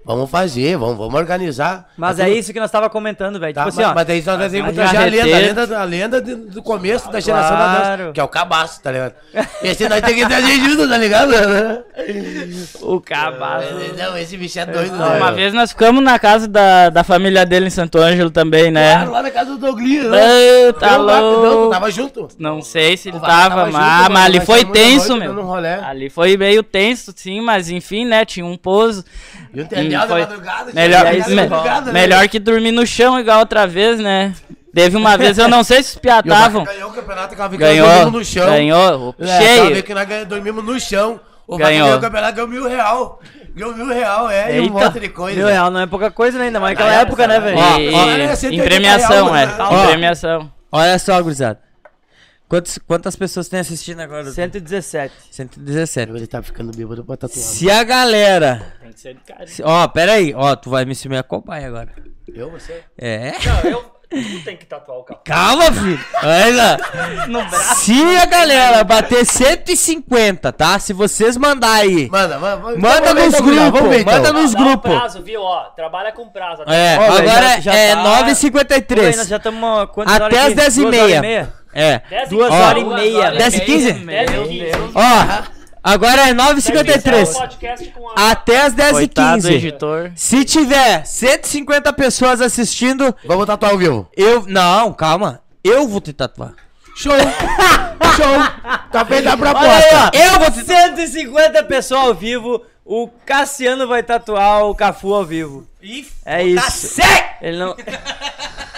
Vamos 0.09 0.31
fazer, 0.31 0.75
vamos, 0.79 0.97
vamos 0.97 1.13
organizar. 1.13 1.91
Mas 1.95 2.19
é 2.19 2.31
isso 2.31 2.51
que 2.51 2.59
nós 2.59 2.71
tava 2.71 2.89
comentando, 2.89 3.39
velho. 3.39 3.53
Tá, 3.53 3.65
Tipo 3.67 3.69
assim, 3.69 3.83
mas, 3.83 3.91
ó. 3.91 3.95
mas 3.95 4.07
daí 4.07 4.23
nós 4.25 4.39
devemos 4.39 4.73
uma 4.73 4.83
trazer 4.83 4.97
a 4.97 5.05
lenda, 5.05 5.37
a 5.37 5.39
lenda, 5.39 5.81
a 5.81 5.85
lenda 5.85 6.21
do 6.23 6.63
começo 6.63 7.13
da 7.13 7.21
geração 7.21 7.51
da 7.59 7.65
Claro. 7.65 7.99
dança, 8.05 8.13
que 8.15 8.21
é 8.21 8.25
o 8.25 8.29
cabaço, 8.29 8.81
tá 8.81 8.91
ligado? 8.91 9.13
Esse 9.63 9.87
nós 9.87 10.01
temos 10.01 10.23
que 10.23 10.27
trazer 10.27 10.61
junto, 10.65 10.89
tá 10.89 10.97
ligado? 10.97 11.33
O 12.81 12.99
cabaço. 13.03 13.69
Não, 13.99 14.17
esse 14.17 14.35
bicho 14.39 14.59
é 14.59 14.65
doido, 14.65 14.97
Não, 14.97 15.11
né? 15.11 15.17
Uma 15.19 15.31
vez 15.33 15.53
nós 15.53 15.73
ficamos 15.73 16.03
na 16.03 16.19
casa 16.19 16.49
da, 16.49 16.89
da 16.89 17.05
família 17.05 17.45
dele 17.45 17.67
em 17.67 17.71
Santo 17.71 17.99
Ângelo 17.99 18.31
também, 18.31 18.71
né? 18.71 18.95
Claro, 18.95 19.11
lá 19.13 19.23
na 19.23 19.31
casa 19.31 19.51
do 19.51 19.59
Douglas, 19.59 20.11
né? 20.11 20.73
Tá 20.81 20.97
Não, 20.99 21.65
tu 21.67 21.71
tava 21.71 21.91
junto? 21.91 22.29
Não 22.39 22.63
sei 22.63 22.97
se 22.97 23.11
ele 23.11 23.21
tava, 23.21 23.67
junto, 23.67 23.73
mas, 23.75 24.03
mano, 24.03 24.15
mas 24.15 24.25
ali 24.25 24.41
foi 24.41 24.63
tava 24.63 24.73
tenso, 24.73 25.17
meu. 25.19 25.55
Ali 25.85 26.09
foi 26.09 26.35
meio 26.39 26.63
tenso, 26.63 27.13
sim, 27.15 27.43
mas 27.43 27.69
enfim, 27.69 28.07
né? 28.07 28.25
Tinha 28.25 28.47
um 28.47 28.57
pouso. 28.57 29.05
E 29.53 29.98
da 30.07 30.07
foi-. 30.09 30.27
Melhor, 30.75 31.05
me- 31.13 31.35
né? 31.35 31.93
melhor 31.93 32.29
que 32.29 32.39
dormir 32.39 32.73
no 32.73 32.87
chão 32.87 33.19
igual 33.19 33.41
outra 33.41 33.67
vez, 33.67 33.99
né? 33.99 34.35
Teve 34.75 34.97
uma 34.97 35.17
vez, 35.17 35.39
eu 35.39 35.49
não 35.49 35.65
sei 35.65 35.83
se 35.83 35.95
os 35.95 35.97
piá 36.01 36.21
estavam. 36.21 36.65
ganhou 36.65 36.91
o 36.91 36.93
campeonato, 36.93 37.35
que 37.35 37.57
Ganhou, 37.57 37.87
dormimos 37.89 38.13
no 38.13 38.25
chão. 38.25 38.47
ganhou, 38.47 39.15
É, 39.19 39.41
cheio. 39.41 39.83
que 39.83 39.95
nós 39.95 40.07
ganhamos- 40.07 40.29
dormimos 40.29 40.65
no 40.65 40.79
chão. 40.81 41.21
O 41.47 41.57
Ganhou. 41.57 41.85
ganhou 41.87 41.99
o 41.99 42.01
campeonato, 42.01 42.35
ganhou 42.35 42.49
mil 42.49 42.69
real. 42.69 43.21
Ganhou 43.55 43.75
mil 43.75 43.87
real, 43.89 44.29
é, 44.31 44.55
e 44.57 44.61
um 44.61 44.65
Eita, 44.65 44.73
monte 44.75 45.01
de 45.01 45.09
coisa. 45.09 45.37
Mil 45.39 45.47
real 45.49 45.71
não 45.71 45.81
é 45.81 45.87
pouca 45.87 46.11
coisa, 46.11 46.39
né? 46.39 46.45
Ainda 46.45 46.61
mais 46.61 46.75
naquela 46.79 46.95
é, 46.95 47.01
época, 47.01 47.27
né, 47.27 47.41
velho? 47.41 47.59
É 47.59 48.37
180 48.37 48.55
em 48.55 48.61
premiação, 48.63 49.35
é. 49.35 49.45
Em 49.45 49.87
premiação. 49.89 50.53
Olha 50.71 50.99
só, 50.99 51.21
gurizada. 51.23 51.59
Quantos, 52.49 52.79
quantas 52.79 53.15
pessoas 53.15 53.47
tem 53.47 53.61
assistindo 53.61 54.01
agora? 54.01 54.31
117. 54.31 55.13
117. 55.31 56.11
Ele 56.11 56.27
tá 56.27 56.43
ficando 56.43 56.75
bêbado 56.75 57.05
pra 57.05 57.17
tatuar. 57.17 57.45
Se 57.45 57.71
a 57.71 57.85
galera. 57.85 58.75
Tem 58.81 58.93
que 58.93 59.01
ser 59.01 59.15
de 59.15 59.21
cara. 59.21 59.45
Ó, 59.65 59.89
pera 59.89 60.13
aí. 60.13 60.33
Ó, 60.35 60.57
tu 60.57 60.71
vai 60.71 60.87
me 60.87 60.95
ser 60.95 61.11
minha 61.11 61.23
cobaia 61.23 61.69
agora. 61.69 61.93
Eu, 62.27 62.51
você? 62.51 62.83
É. 62.97 63.33
Não, 63.45 63.71
eu. 63.71 63.99
Tu 64.09 64.43
tem 64.43 64.57
que 64.57 64.65
tatuar 64.65 65.01
o 65.01 65.05
capô. 65.05 65.21
Calma, 65.23 65.71
filho. 65.71 66.01
Olha 66.23 66.57
lá. 66.57 66.79
Se 67.75 68.17
a 68.17 68.25
galera 68.25 68.83
bater 68.83 69.27
150, 69.27 70.51
tá? 70.51 70.79
Se 70.79 70.95
vocês 70.95 71.37
mandar 71.37 71.75
aí. 71.75 72.09
Manda, 72.09 72.39
manda. 72.39 72.57
Manda, 72.63 72.77
então 72.79 72.91
manda 72.91 73.15
nos 73.15 73.35
grupos. 73.35 73.81
Grupo, 73.81 73.95
então. 73.95 74.13
Manda 74.15 74.33
nos 74.33 74.55
grupos. 74.55 74.91
Um 74.91 74.99
prazo, 74.99 75.23
viu? 75.23 75.43
Ó, 75.43 75.65
trabalha 75.77 76.11
com 76.13 76.27
prazo. 76.27 76.63
É, 76.63 76.97
Olha, 76.97 77.19
agora 77.19 77.49
já, 77.57 77.61
já 77.61 77.75
é 77.75 77.95
tá... 77.95 78.25
9h53. 78.25 79.27
Já 79.27 79.37
estamos. 79.37 79.89
Até 80.07 80.41
as 80.41 80.55
10h30. 80.55 81.49
É. 81.79 82.03
2 82.11 82.29
duas 82.29 82.53
horas 82.53 82.83
e 82.83 82.87
meia. 82.87 83.31
10 83.31 83.55
e 83.55 83.61
15? 83.61 83.93
10 83.93 84.31
e 84.51 84.71
Ó. 84.95 85.59
Agora 85.83 86.29
é 86.29 86.35
9h53. 86.35 87.29
Até 88.17 88.63
as 88.63 88.75
10h15. 88.75 90.13
Se 90.15 90.45
tiver 90.45 91.05
150 91.07 91.93
pessoas 91.93 92.41
assistindo. 92.41 93.15
Vamos 93.25 93.47
tatuar 93.47 93.73
ao 93.73 93.79
vivo. 93.79 94.09
Eu. 94.17 94.45
Não, 94.47 94.93
calma. 94.93 95.41
Eu 95.63 95.87
vou 95.87 96.01
te 96.01 96.13
tatuar. 96.13 96.53
Show! 96.97 97.13
Show! 98.17 98.81
Tá 98.91 99.05
feita 99.05 99.33
a 99.33 99.37
proposta. 99.37 100.11
Aí, 100.13 100.21
eu 100.21 100.39
vou 100.41 100.51
te... 100.51 100.65
150 100.65 101.63
pessoas 101.63 102.01
ao 102.01 102.15
vivo 102.15 102.61
o 102.91 103.07
Cassiano 103.27 103.87
vai 103.87 104.03
tatuar 104.03 104.65
o 104.65 104.75
Cafu 104.75 105.13
ao 105.13 105.23
vivo. 105.23 105.69
É 106.25 106.43
isso. 106.43 106.99
Ele 107.43 107.59
não. 107.59 107.77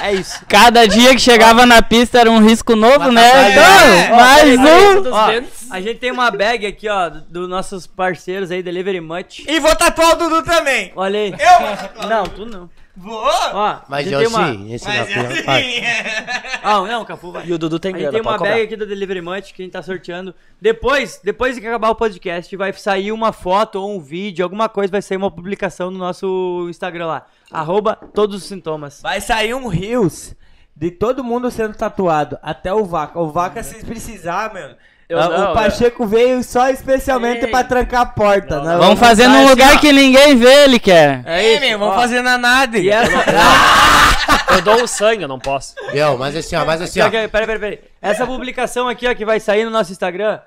É 0.02 0.14
isso. 0.14 0.42
Cada 0.48 0.88
dia 0.88 1.10
que 1.10 1.18
chegava 1.18 1.66
na 1.66 1.82
pista 1.82 2.18
era 2.18 2.30
um 2.30 2.38
risco 2.40 2.74
novo, 2.74 3.12
né? 3.12 3.30
tatuagem, 3.30 3.52
Então, 3.52 4.14
Ó, 4.14 4.16
mais 4.16 4.58
um. 4.58 5.12
ó, 5.12 5.74
a 5.74 5.80
gente 5.82 5.98
tem 5.98 6.10
uma 6.10 6.30
bag 6.30 6.66
aqui, 6.66 6.88
ó, 6.88 7.10
dos 7.10 7.46
nossos 7.46 7.86
parceiros 7.86 8.50
aí, 8.50 8.62
Delivery 8.62 9.02
Much. 9.02 9.40
E 9.46 9.60
vou 9.60 9.76
tatuar 9.76 10.14
o 10.14 10.16
Dudu 10.16 10.42
também. 10.42 10.90
Olha 10.96 11.18
aí. 11.20 11.34
Eu? 11.38 12.08
Não, 12.08 12.24
tu 12.24 12.46
não. 12.46 12.70
Vou. 13.00 13.18
Ó, 13.18 13.80
Mas 13.88 14.10
eu 14.12 14.18
tem 14.18 14.28
uma... 14.28 14.52
sim, 14.52 14.74
esse 14.74 14.86
Mas 14.86 14.98
daqui 14.98 15.12
é 15.12 15.22
é 15.22 15.26
assim. 15.26 16.60
Ah, 16.62 16.82
não, 16.82 17.04
Cafu 17.06 17.32
vai. 17.32 17.46
E 17.46 17.52
o 17.52 17.58
Dudu 17.58 17.78
tem 17.78 17.92
grana 17.92 18.12
tem 18.12 18.20
pra 18.22 18.30
uma 18.32 18.38
cobrar. 18.38 18.52
bag 18.52 18.64
aqui 18.64 18.76
da 18.76 18.84
Delivery 18.84 19.22
Munch 19.22 19.54
que 19.54 19.62
a 19.62 19.64
gente 19.64 19.72
tá 19.72 19.82
sorteando. 19.82 20.34
Depois, 20.60 21.18
depois 21.24 21.58
que 21.58 21.66
acabar 21.66 21.88
o 21.88 21.94
podcast, 21.94 22.54
vai 22.56 22.72
sair 22.74 23.10
uma 23.10 23.32
foto 23.32 23.76
ou 23.76 23.96
um 23.96 24.00
vídeo, 24.00 24.44
alguma 24.44 24.68
coisa, 24.68 24.90
vai 24.90 25.00
sair 25.00 25.16
uma 25.16 25.30
publicação 25.30 25.90
no 25.90 25.98
nosso 25.98 26.66
Instagram 26.68 27.06
lá. 27.06 27.26
Arroba 27.50 27.96
todos 27.96 28.36
os 28.36 28.44
sintomas. 28.44 29.00
Vai 29.00 29.20
sair 29.22 29.54
um 29.54 29.66
Rios 29.66 30.34
de 30.76 30.90
todo 30.90 31.24
mundo 31.24 31.50
sendo 31.50 31.74
tatuado, 31.74 32.38
até 32.42 32.72
o 32.72 32.84
Vaca. 32.84 33.18
O 33.18 33.30
Vaca, 33.30 33.62
se 33.62 33.84
precisar, 33.84 34.52
mano. 34.52 34.76
Eu 35.10 35.18
ah, 35.18 35.28
não, 35.28 35.50
o 35.50 35.54
Pacheco 35.54 36.06
veio 36.06 36.40
só 36.44 36.70
especialmente 36.70 37.44
Ei. 37.44 37.50
pra 37.50 37.64
trancar 37.64 38.02
a 38.02 38.06
porta. 38.06 38.58
Não, 38.58 38.64
né? 38.64 38.76
Vamos 38.78 39.00
fazer 39.00 39.26
num 39.26 39.48
lugar 39.48 39.80
que 39.80 39.92
ninguém 39.92 40.36
vê, 40.36 40.64
ele 40.64 40.78
quer. 40.78 41.22
É, 41.26 41.58
meu, 41.58 41.80
vamos 41.80 41.96
ó. 41.96 42.00
fazer 42.00 42.22
na 42.22 42.38
nada. 42.38 42.78
E 42.78 42.88
essa... 42.88 43.10
Eu 44.50 44.62
dou 44.62 44.82
o 44.82 44.86
sangue, 44.86 45.22
eu 45.22 45.28
não 45.28 45.38
posso. 45.38 45.74
Eu, 45.92 46.18
mas 46.18 46.34
assim, 46.36 46.56
ó, 46.56 46.64
mas 46.64 46.80
assim, 46.80 47.00
ó. 47.00 47.10
Peraí, 47.10 47.28
peraí, 47.28 47.58
peraí. 47.58 47.80
Essa 48.00 48.26
publicação 48.26 48.88
aqui, 48.88 49.06
ó, 49.06 49.14
que 49.14 49.24
vai 49.24 49.38
sair 49.40 49.64
no 49.64 49.70
nosso 49.70 49.92
Instagram. 49.92 50.40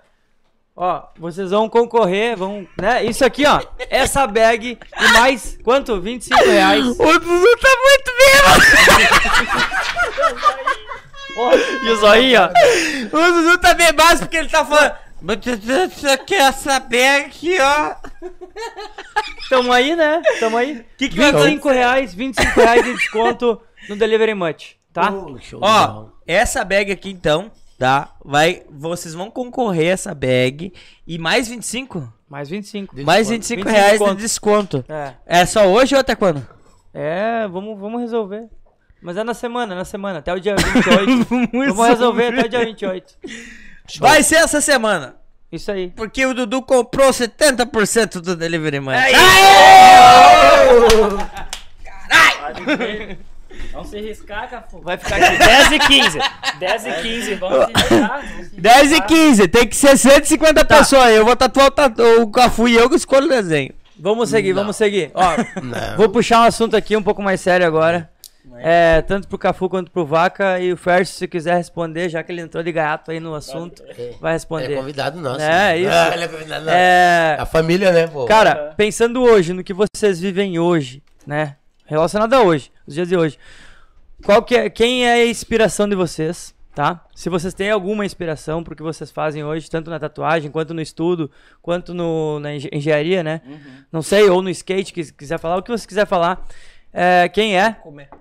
Ó, 0.76 1.03
vocês 1.19 1.52
vão 1.52 1.69
concorrer, 1.69 2.35
vão, 2.35 2.68
né? 2.80 3.03
Isso 3.03 3.23
aqui, 3.23 3.45
ó. 3.45 3.61
Essa 3.90 4.26
bag 4.26 4.77
e 4.99 5.07
mais, 5.14 5.57
quanto? 5.64 6.02
25 6.02 6.44
reais. 6.44 6.85
O 6.99 7.19
Dudu 7.19 7.57
tá 7.57 7.69
muito 7.84 8.11
bêbado. 8.18 8.64
E 11.84 11.90
o 11.90 11.95
zoinho, 11.95 12.41
ó. 12.41 12.49
O 13.14 13.32
Dudu 13.32 13.58
tá 13.59 13.75
bebaço 13.75 14.24
porque 14.24 14.38
ele 14.38 14.50
tá 14.50 14.66
falando. 14.66 14.95
Tu 15.24 16.25
quer 16.25 16.51
saber 16.51 17.22
aqui, 17.22 17.56
ó. 17.61 17.95
Tamo 19.50 19.72
aí, 19.72 19.95
né? 19.95 20.22
Tamo 20.40 20.58
aí. 20.58 20.83
Que 20.98 21.08
que 21.08 21.17
vai 21.17 21.32
25 21.32 21.69
reais, 21.69 22.14
25 22.14 22.59
reais 22.59 22.83
de 22.83 22.93
desconto 22.93 23.61
no 23.88 23.95
Delivery 23.95 24.33
Much, 24.33 24.75
tá? 24.92 25.11
Oh, 25.11 25.38
de 25.38 25.56
Ó, 25.61 26.08
essa 26.27 26.66
bag 26.66 26.92
aqui 26.92 27.11
então, 27.11 27.51
tá? 27.77 28.14
Vai, 28.25 28.64
vocês 28.69 29.14
vão 29.14 29.30
concorrer 29.30 29.92
a 29.92 29.93
essa 29.93 30.14
bag 30.16 30.74
e 31.08 31.17
mais 31.17 31.48
25? 31.48 32.11
Mais 32.27 32.50
25. 32.50 32.95
mais 33.03 33.30
25, 33.30 33.64
25 33.64 33.69
reais 33.69 34.00
de 34.00 34.16
desconto. 34.16 34.83
É. 34.90 35.14
É 35.25 35.45
só 35.45 35.67
hoje 35.67 35.93
ou 35.93 36.01
até 36.01 36.16
quando? 36.16 36.45
É, 36.93 37.48
vamos, 37.48 37.80
vamos 37.80 38.01
resolver. 38.01 38.50
Mas 39.03 39.17
é 39.17 39.23
na 39.23 39.33
semana, 39.33 39.75
na 39.75 39.83
semana, 39.83 40.19
até 40.19 40.33
o 40.33 40.40
dia 40.40 40.56
28. 40.56 41.27
Vamos 41.51 41.88
resolver 41.88 42.27
até 42.40 42.45
o 42.45 42.49
dia 42.49 42.65
28. 42.65 43.14
Vai 43.99 44.23
ser 44.23 44.35
essa 44.35 44.61
semana. 44.61 45.15
Isso 45.51 45.72
aí. 45.72 45.90
Porque 45.90 46.25
o 46.25 46.33
Dudu 46.33 46.61
comprou 46.61 47.09
70% 47.09 48.22
do 48.22 48.35
Delivery 48.35 48.80
Man. 48.80 48.95
Vamos 53.73 53.90
se 53.90 53.99
riscar, 53.99 54.49
Cafu. 54.49 54.82
Vai 54.82 54.98
ficar 54.98 55.17
aqui. 55.17 55.38
10 55.38 55.72
e 55.72 55.80
15. 55.80 56.19
10 56.59 56.85
e 56.85 56.91
15. 57.01 57.35
Vamos 57.35 57.65
se 57.65 57.73
riscar. 57.73 58.22
vamos 58.22 58.48
se 58.48 58.61
10 58.61 58.83
e 58.83 58.90
riscar. 58.90 59.07
15, 59.07 59.48
tem 59.49 59.67
que 59.67 59.75
ser 59.75 59.98
150 59.98 60.65
pessoas. 60.65 61.09
Eu 61.11 61.25
vou 61.25 61.35
tatuar 61.35 61.67
o, 61.67 61.72
tatu... 61.72 62.03
o 62.22 62.32
Cafu 62.32 62.67
e 62.69 62.75
eu 62.75 62.90
que 62.90 62.95
escolho 62.95 63.25
o 63.25 63.30
desenho. 63.30 63.73
Vamos 63.99 64.30
seguir, 64.30 64.53
vamos 64.53 64.75
seguir. 64.75 65.11
Ó, 65.14 65.35
Não. 65.61 65.98
vou 65.98 66.09
puxar 66.09 66.40
um 66.40 66.43
assunto 66.43 66.75
aqui 66.75 66.95
um 66.98 67.03
pouco 67.03 67.22
mais 67.22 67.41
sério 67.41 67.65
agora. 67.67 68.09
É, 68.57 69.01
tanto 69.01 69.27
pro 69.27 69.38
Cafu 69.38 69.69
quanto 69.69 69.89
pro 69.91 70.05
Vaca. 70.05 70.59
E 70.59 70.72
o 70.73 70.77
Fercio, 70.77 71.15
se 71.15 71.27
quiser 71.27 71.55
responder, 71.55 72.09
já 72.09 72.22
que 72.23 72.31
ele 72.31 72.41
entrou 72.41 72.61
de 72.63 72.72
gato 72.72 73.11
aí 73.11 73.19
no 73.19 73.33
assunto, 73.35 73.83
vai 74.19 74.31
É 74.31 74.35
responder. 74.35 74.75
convidado 74.75 75.19
nosso. 75.19 75.41
É, 75.41 75.47
né? 75.73 75.77
isso. 75.80 75.91
Ah, 75.91 76.11
ele 76.13 76.23
é 76.23 76.27
convidado 76.27 76.65
nosso. 76.65 76.77
É, 76.77 77.38
A 77.39 77.45
família, 77.45 77.91
né, 77.91 78.07
pô? 78.07 78.25
Cara, 78.25 78.73
pensando 78.77 79.22
hoje, 79.23 79.53
no 79.53 79.63
que 79.63 79.73
vocês 79.73 80.19
vivem 80.19 80.59
hoje, 80.59 81.01
né? 81.25 81.55
Relacionado 81.85 82.33
a 82.33 82.41
hoje, 82.41 82.72
os 82.88 82.93
dias 82.93 83.07
de 83.07 83.17
hoje. 83.17 83.38
Qual 84.25 84.41
que 84.43 84.55
é, 84.55 84.69
quem 84.69 85.05
é 85.05 85.13
a 85.13 85.25
inspiração 85.25 85.88
de 85.88 85.95
vocês, 85.95 86.55
tá? 86.73 87.03
Se 87.13 87.30
vocês 87.30 87.53
têm 87.53 87.69
alguma 87.69 88.05
inspiração 88.05 88.63
pro 88.63 88.75
que 88.75 88.81
vocês 88.83 89.11
fazem 89.11 89.43
hoje, 89.43 89.69
tanto 89.69 89.89
na 89.89 89.99
tatuagem, 89.99 90.49
quanto 90.49 90.73
no 90.73 90.81
estudo, 90.81 91.30
quanto 91.61 91.93
no, 91.93 92.39
na 92.39 92.55
engen- 92.55 92.69
engenharia, 92.73 93.22
né? 93.22 93.41
Não 93.91 94.01
sei, 94.01 94.30
ou 94.30 94.41
no 94.41 94.49
skate, 94.49 94.93
que 94.93 95.11
quiser 95.11 95.38
falar, 95.39 95.57
o 95.57 95.61
que 95.63 95.72
você 95.72 95.85
quiser 95.88 96.07
falar. 96.07 96.45
É, 96.95 97.27
quem 97.27 97.57
é? 97.57 97.75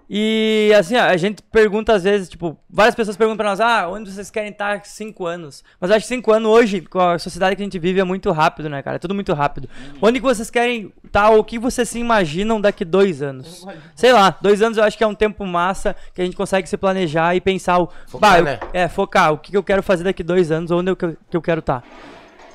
E 0.08 0.72
assim, 0.78 0.96
ó, 0.96 1.02
a 1.02 1.16
gente 1.18 1.42
pergunta 1.42 1.92
às 1.92 2.04
vezes, 2.04 2.26
tipo, 2.28 2.56
várias 2.70 2.94
pessoas 2.94 3.16
perguntam 3.18 3.36
pra 3.36 3.50
nós, 3.50 3.60
ah, 3.60 3.86
onde 3.88 4.10
vocês 4.10 4.30
querem 4.30 4.50
estar 4.50 4.82
cinco 4.86 5.26
anos? 5.26 5.62
Mas 5.78 5.90
eu 5.90 5.96
acho 5.96 6.04
que 6.06 6.14
cinco 6.14 6.32
anos 6.32 6.50
hoje, 6.50 6.80
com 6.80 6.98
a 6.98 7.18
sociedade 7.18 7.54
que 7.54 7.60
a 7.62 7.64
gente 7.66 7.78
vive, 7.78 8.00
é 8.00 8.04
muito 8.04 8.30
rápido, 8.30 8.70
né, 8.70 8.82
cara? 8.82 8.96
É 8.96 8.98
tudo 8.98 9.14
muito 9.14 9.32
rápido. 9.34 9.68
Onde 10.00 10.18
que 10.20 10.24
vocês 10.24 10.48
querem 10.50 10.90
estar, 11.04 11.28
ou 11.30 11.40
o 11.40 11.44
que 11.44 11.58
vocês 11.58 11.86
se 11.88 11.98
imaginam 11.98 12.60
daqui 12.60 12.82
dois 12.84 13.20
anos? 13.20 13.66
Sei 13.94 14.10
lá, 14.12 14.36
dois 14.40 14.62
anos 14.62 14.78
eu 14.78 14.84
acho 14.84 14.96
que 14.96 15.04
é 15.04 15.06
um 15.06 15.14
tempo 15.14 15.44
massa 15.46 15.94
que 16.14 16.22
a 16.22 16.24
gente 16.24 16.36
consegue 16.36 16.66
se 16.66 16.76
planejar 16.78 17.34
e 17.36 17.40
pensar 17.40 17.78
o. 17.78 17.90
Focar, 18.06 18.30
bah, 18.32 18.38
eu- 18.38 18.44
né? 18.44 18.60
É, 18.72 18.88
focar. 18.88 19.32
O 19.34 19.38
que 19.38 19.50
que 19.50 19.56
eu 19.56 19.62
quero 19.62 19.82
fazer 19.82 20.04
daqui 20.04 20.22
dois 20.22 20.50
anos, 20.50 20.70
onde 20.70 20.90
eu, 20.90 20.96
que 20.96 21.04
eu- 21.04 21.16
que 21.30 21.36
eu 21.36 21.42
quero 21.42 21.60
estar. 21.60 21.84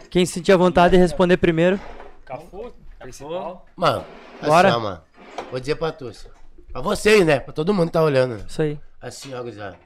Quem 0.10 0.26
sentir 0.26 0.52
a 0.52 0.58
vontade 0.58 0.96
de 0.96 0.98
responder 1.02 1.38
primeiro. 1.38 1.80
Cafu, 2.26 2.74
principal. 3.00 3.66
Mano, 3.76 4.04
Bora. 4.44 4.68
assim, 4.70 4.78
ó, 4.78 4.80
mano. 4.80 5.02
Vou 5.50 5.60
dizer 5.60 5.76
pra 5.76 5.92
tu. 5.92 6.08
assim, 6.08 6.28
Pra 6.72 6.82
vocês, 6.82 7.26
né? 7.26 7.40
Pra 7.40 7.54
todo 7.54 7.74
mundo 7.74 7.88
que 7.88 7.94
tá 7.94 8.04
olhando. 8.04 8.46
Isso 8.48 8.62
aí. 8.62 8.80
Assim, 9.02 9.34
ó, 9.34 9.42
gurizada. 9.42 9.78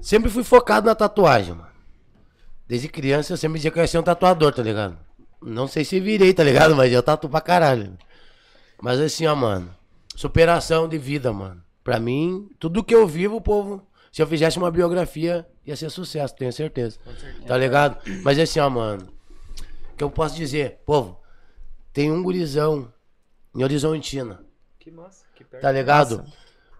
Sempre 0.00 0.30
fui 0.30 0.44
focado 0.44 0.86
na 0.86 0.94
tatuagem, 0.94 1.54
mano. 1.54 1.68
Desde 2.66 2.88
criança 2.88 3.32
eu 3.32 3.36
sempre 3.36 3.58
dizia 3.58 3.70
que 3.70 3.78
eu 3.78 3.82
ia 3.82 3.86
ser 3.88 3.98
um 3.98 4.02
tatuador, 4.02 4.52
tá 4.52 4.62
ligado? 4.62 4.98
Não 5.42 5.68
sei 5.68 5.84
se 5.84 6.00
virei, 6.00 6.32
tá 6.32 6.42
ligado? 6.42 6.74
Mas 6.74 6.92
eu 6.92 7.02
tatuo 7.02 7.28
pra 7.28 7.40
caralho. 7.40 7.96
Mas 8.80 9.00
assim, 9.00 9.26
ó, 9.26 9.34
mano. 9.34 9.74
Superação 10.14 10.88
de 10.88 10.96
vida, 10.96 11.32
mano. 11.32 11.62
Pra 11.82 11.98
mim, 12.00 12.48
tudo 12.58 12.82
que 12.84 12.94
eu 12.94 13.06
vivo, 13.06 13.36
o 13.36 13.40
povo. 13.40 13.86
Se 14.10 14.22
eu 14.22 14.26
fizesse 14.26 14.56
uma 14.58 14.70
biografia, 14.70 15.46
ia 15.66 15.76
ser 15.76 15.90
sucesso, 15.90 16.34
tenho 16.36 16.52
certeza. 16.52 16.98
Tá 17.46 17.56
ligado? 17.58 17.98
Mas 18.22 18.38
assim, 18.38 18.60
ó, 18.60 18.70
mano. 18.70 19.08
O 19.92 19.96
que 19.96 20.04
eu 20.04 20.10
posso 20.10 20.36
dizer? 20.36 20.80
Povo, 20.86 21.20
tem 21.92 22.10
um 22.10 22.22
gurizão 22.22 22.92
em 23.54 23.62
Horizontina. 23.62 24.40
Que 24.78 24.90
massa. 24.90 25.24
Que 25.34 25.44
perto. 25.44 25.62
Tá 25.62 25.70
ligado? 25.72 26.24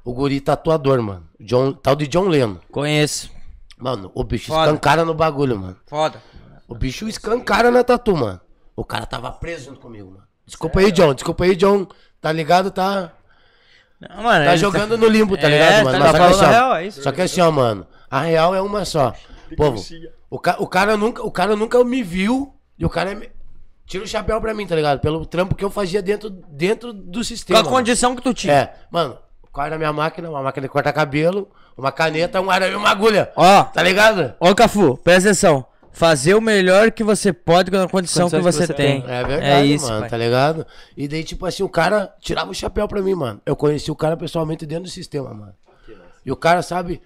O 0.05 0.13
guri 0.13 0.41
tatuador, 0.41 1.01
mano. 1.03 1.29
John, 1.41 1.73
tal 1.73 1.97
de 1.97 2.07
John 2.07 2.29
Leno. 2.29 2.61
Conheço. 2.71 3.31
Mano, 3.79 4.11
o 4.15 4.23
bicho 4.23 4.49
Foda. 4.49 4.67
escancara 4.67 5.05
no 5.05 5.15
bagulho, 5.15 5.59
mano. 5.59 5.77
Foda. 5.87 6.23
O 6.69 6.75
bicho 6.75 7.09
escancara 7.09 7.71
na 7.71 7.83
tatu, 7.83 8.17
mano. 8.17 8.41
O 8.77 8.85
cara 8.85 9.07
tava 9.07 9.31
preso 9.33 9.67
junto 9.67 9.81
comigo, 9.81 10.11
mano. 10.11 10.25
Desculpa 10.47 10.81
aí, 10.81 10.93
John. 10.93 11.15
Desculpa 11.15 11.45
aí, 11.45 11.57
John. 11.57 11.87
Tá 12.21 12.31
ligado? 12.33 12.71
Tá, 12.71 13.13
Não, 14.01 14.23
mano, 14.23 14.45
tá 14.45 14.51
ele 14.53 14.59
jogando 14.59 14.97
no 14.99 15.07
limbo, 15.09 15.37
tá 15.37 15.49
É, 15.49 15.51
ligado, 15.51 15.85
mano? 15.85 15.99
tá 15.99 16.13
Mas 16.13 16.13
só 16.13 16.19
que 16.19 16.35
assim, 16.35 16.51
real, 16.53 16.75
é 16.77 16.87
isso. 16.87 17.03
Só 17.03 17.13
que 17.13 17.21
assim, 17.23 17.41
ó, 17.41 17.51
mano. 17.51 17.87
A 18.11 18.21
real 18.21 18.55
é 18.55 18.61
uma 18.61 18.85
só. 18.85 19.15
Povo, 19.57 19.83
o, 20.31 20.39
ca 20.39 20.57
o, 20.59 20.67
cara 20.67 20.97
nunca, 20.97 21.23
o 21.23 21.31
cara 21.31 21.55
nunca 21.57 21.83
me 21.85 22.03
viu 22.03 22.55
e 22.79 22.85
o 22.85 22.91
cara 22.91 23.15
me... 23.15 23.31
tira 23.87 24.05
o 24.05 24.07
chapéu 24.07 24.41
pra 24.41 24.55
mim, 24.55 24.67
tá 24.67 24.75
ligado? 24.77 25.01
Pelo 25.01 25.25
trampo 25.27 25.55
que 25.55 25.65
eu 25.65 25.71
fazia 25.71 26.01
dentro, 26.03 26.31
dentro 26.31 26.93
do 26.93 27.19
Com 27.21 27.25
sistema. 27.25 27.61
a 27.61 27.63
mano. 27.63 27.75
condição 27.75 28.15
que 28.17 28.23
tu 28.23 28.33
tinha. 28.35 28.53
É, 28.55 28.75
mano, 28.91 29.17
qual 29.53 29.67
era 29.67 29.77
a 29.77 29.79
minha 29.79 29.93
máquina? 29.93 30.29
Uma 30.31 30.43
máquina 30.43 30.67
de 30.67 30.73
cortar 30.73 30.93
cabelo, 30.93 31.49
uma 31.77 31.93
caneta, 31.93 32.41
um 32.41 32.51
arame 32.51 32.73
e 32.73 32.77
uma 32.77 32.91
agulha. 32.91 33.31
Ó, 33.37 33.65
Tá 33.65 33.83
ligado? 33.83 34.35
ó, 34.41 34.55
Cafu, 34.55 34.97
presta 34.99 35.29
atenção. 35.31 35.65
Fazer 35.93 36.35
o 36.35 36.41
melhor 36.41 36.91
que 36.91 37.05
você 37.05 37.33
pode 37.33 37.71
com 37.71 37.77
a 37.81 37.89
condição 37.89 38.29
que 38.29 38.37
você, 38.41 38.61
que 38.63 38.67
você 38.67 38.75
tem. 38.75 39.01
tem. 39.03 39.11
É 39.15 39.23
verdade, 39.23 39.47
É 39.47 39.65
isso, 39.65 39.87
mano, 39.87 40.01
pai. 40.01 40.11
tá 40.11 40.17
ligado? 40.17 40.67
E 40.97 41.07
daí, 41.07 41.23
tipo 41.23 41.47
assim, 41.47 41.63
o 41.63 41.69
cara 41.69 42.13
tirava 42.21 42.51
o 42.51 42.55
chapéu 42.55 42.89
pra 42.89 43.01
mim, 43.01 43.15
mano. 43.15 43.41
Eu 43.47 43.55
conheci 43.55 43.93
o 43.93 43.95
cara 43.95 44.17
pessoalmente 44.17 44.67
dentro 44.67 44.85
do 44.85 44.91
sistema, 44.91 45.33
mano. 45.33 45.55
E 46.27 46.33
o 46.33 46.37
cara, 46.37 46.63
sabe, 46.63 47.01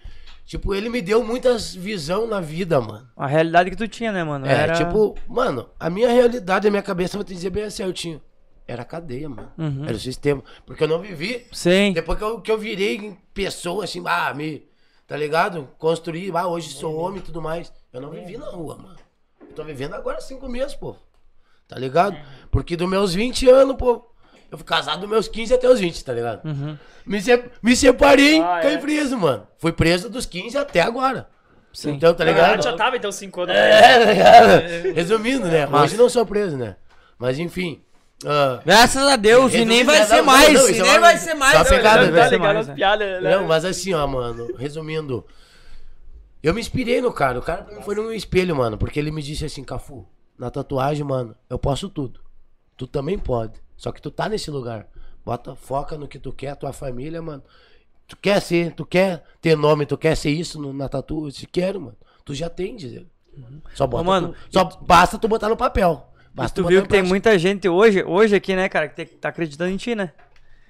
tipo, 0.49 0.75
ele 0.75 0.89
me 0.89 1.02
deu 1.02 1.23
muitas 1.23 1.75
visão 1.75 2.27
na 2.27 2.41
vida, 2.41 2.81
mano. 2.81 3.07
A 3.15 3.27
realidade 3.27 3.70
que 3.70 3.77
tu 3.77 3.86
tinha, 3.86 4.10
né, 4.10 4.25
mano? 4.25 4.47
É, 4.47 4.62
Era... 4.62 4.73
tipo, 4.73 5.15
mano, 5.28 5.68
a 5.78 5.91
minha 5.91 6.09
realidade, 6.09 6.67
a 6.67 6.70
minha 6.70 6.83
cabeça, 6.83 7.18
vou 7.18 7.25
te 7.25 7.35
dizer 7.35 7.51
bem 7.51 7.68
certinho. 7.68 8.20
Era 8.67 8.83
a 8.83 8.85
cadeia, 8.85 9.28
mano. 9.28 9.52
Uhum. 9.59 9.85
Era 9.85 9.94
o 9.94 10.01
sistema. 10.01 10.43
Porque 10.65 10.85
eu 10.85 10.89
não 10.89 11.01
vivi 11.01 11.47
Sim. 11.52 11.93
Depois 11.93 12.18
que 12.18 12.25
eu, 12.25 12.41
que 12.41 12.51
eu 12.51 12.59
virei 12.59 13.17
pessoa, 13.35 13.85
assim, 13.85 14.02
ah, 14.07 14.33
me. 14.35 14.67
Tá 15.07 15.17
ligado? 15.17 15.68
Construí, 15.78 16.31
ah, 16.35 16.47
hoje 16.47 16.70
sou 16.70 16.97
homem 16.97 17.18
e 17.18 17.23
tudo 17.23 17.41
mais. 17.41 17.73
Eu 17.93 18.01
não 18.01 18.10
vivi 18.10 18.36
na 18.36 18.47
rua, 18.47 18.77
mano. 18.77 18.99
Eu 19.41 19.55
tô 19.55 19.65
vivendo 19.65 19.94
agora 19.94 20.20
cinco 20.20 20.49
meses, 20.49 20.75
pô. 20.75 20.97
Tá 21.67 21.78
ligado? 21.78 22.17
Porque 22.51 22.77
dos 22.77 22.89
meus 22.89 23.15
20 23.15 23.49
anos, 23.49 23.77
pô. 23.77 24.07
Eu 24.51 24.57
fui 24.59 24.67
casado 24.67 25.01
dos 25.01 25.09
meus 25.10 25.28
15 25.28 25.52
até 25.55 25.68
os 25.68 25.78
20, 25.78 26.05
tá 26.05 26.12
ligado? 26.12 26.41
Me, 27.05 27.20
se- 27.20 27.44
me 27.62 27.77
separei, 27.77 28.41
Ah, 28.41 28.60
caí 28.62 28.75
é? 28.75 28.78
preso, 28.78 29.17
mano. 29.18 29.47
Fui 29.59 29.73
preso 29.73 30.09
dos 30.09 30.25
15 30.27 30.57
até 30.57 30.81
agora. 30.81 31.28
Sim. 31.73 31.91
Então, 31.93 32.15
tá 32.15 32.25
ligado? 32.25 32.62
já 32.62 32.75
tava 32.75 32.97
então 32.97 33.12
5 33.12 33.43
anos. 33.43 33.55
É, 33.55 34.05
tá 34.05 34.12
ligado? 34.12 34.94
Resumindo, 34.94 35.47
né? 35.47 35.67
Hoje 35.68 35.97
não 35.97 36.09
sou 36.09 36.25
preso, 36.25 36.57
né? 36.57 36.77
Mas 37.18 37.39
enfim. 37.39 37.83
ah, 38.27 38.60
Graças 38.65 39.02
a 39.07 39.17
Deus, 39.17 39.52
e 39.55 39.65
nem 39.65 39.85
vai 39.85 39.99
né? 40.01 40.07
ser 40.07 40.23
mais. 40.23 40.52
não, 40.55 40.68
e 40.70 40.78
é 40.78 40.83
nem 40.83 40.99
vai 41.01 41.17
ser 41.18 41.35
mais. 41.35 41.52
só 41.59 41.65
pegada, 41.65 42.07
Tá 42.07 42.10
vai 42.10 42.23
ser 42.28 42.31
ligado 42.36 42.41
mais, 42.41 42.59
as 42.60 42.68
né? 42.68 42.75
piadas, 42.75 43.23
né? 43.23 43.36
Não, 43.36 43.47
mas 43.47 43.65
assim, 43.65 43.93
ó, 43.94 44.07
mano, 44.07 44.57
resumindo. 44.57 45.25
Eu 46.43 46.55
me 46.55 46.60
inspirei 46.60 47.01
no 47.01 47.12
cara. 47.12 47.39
O 47.39 47.43
cara 47.43 47.67
foi 47.83 47.99
um 47.99 48.12
espelho, 48.12 48.57
mano. 48.57 48.78
Porque 48.78 48.99
ele 48.99 49.10
me 49.10 49.23
disse 49.23 49.44
assim, 49.44 49.62
Cafu, 49.65 50.07
na 50.39 50.51
tatuagem, 50.51 51.05
mano, 51.05 51.35
eu 51.51 51.59
posso 51.59 51.89
tudo. 51.89 52.20
Tu 52.77 52.86
também 52.86 53.18
pode. 53.18 53.60
Só 53.78 53.90
que 53.92 54.02
tu 54.02 54.10
tá 54.10 54.28
nesse 54.28 54.50
lugar. 54.50 54.86
Bota, 55.24 55.55
foca 55.55 55.97
no 55.97 56.07
que 56.07 56.18
tu 56.18 56.32
quer, 56.32 56.55
tua 56.57 56.73
família, 56.74 57.23
mano. 57.23 57.42
Tu 58.07 58.16
quer 58.16 58.40
ser, 58.42 58.73
tu 58.74 58.84
quer 58.84 59.23
ter 59.40 59.57
nome, 59.57 59.86
tu 59.86 59.97
quer 59.97 60.15
ser 60.16 60.31
isso 60.31 60.60
no- 60.60 60.73
na 60.74 60.89
tatu? 60.89 61.24
Eu 61.24 61.28
disse, 61.31 61.47
quero, 61.47 61.81
mano. 61.81 61.97
Tu 62.24 62.34
já 62.34 62.50
tem, 62.50 62.76
diz 62.76 62.92
ele. 62.92 63.08
Só 63.74 63.86
bota. 63.86 64.02
Ô, 64.02 64.05
mano, 64.05 64.28
tu- 64.28 64.36
só 64.52 64.65
basta 64.82 65.16
tu 65.16 65.28
botar 65.28 65.48
no 65.48 65.57
papel. 65.57 66.05
Mas 66.34 66.47
Basta 66.47 66.55
tu 66.57 66.62
botar 66.62 66.73
viu 66.73 66.82
que 66.82 66.89
tem 66.89 67.02
muita 67.02 67.39
gente 67.39 67.68
hoje, 67.68 68.02
hoje 68.05 68.34
aqui, 68.34 68.55
né, 68.57 68.68
cara, 68.68 68.89
que 68.89 69.05
te- 69.05 69.15
tá 69.16 69.28
acreditando 69.28 69.70
em 69.70 69.76
ti, 69.76 69.94
né? 69.94 70.12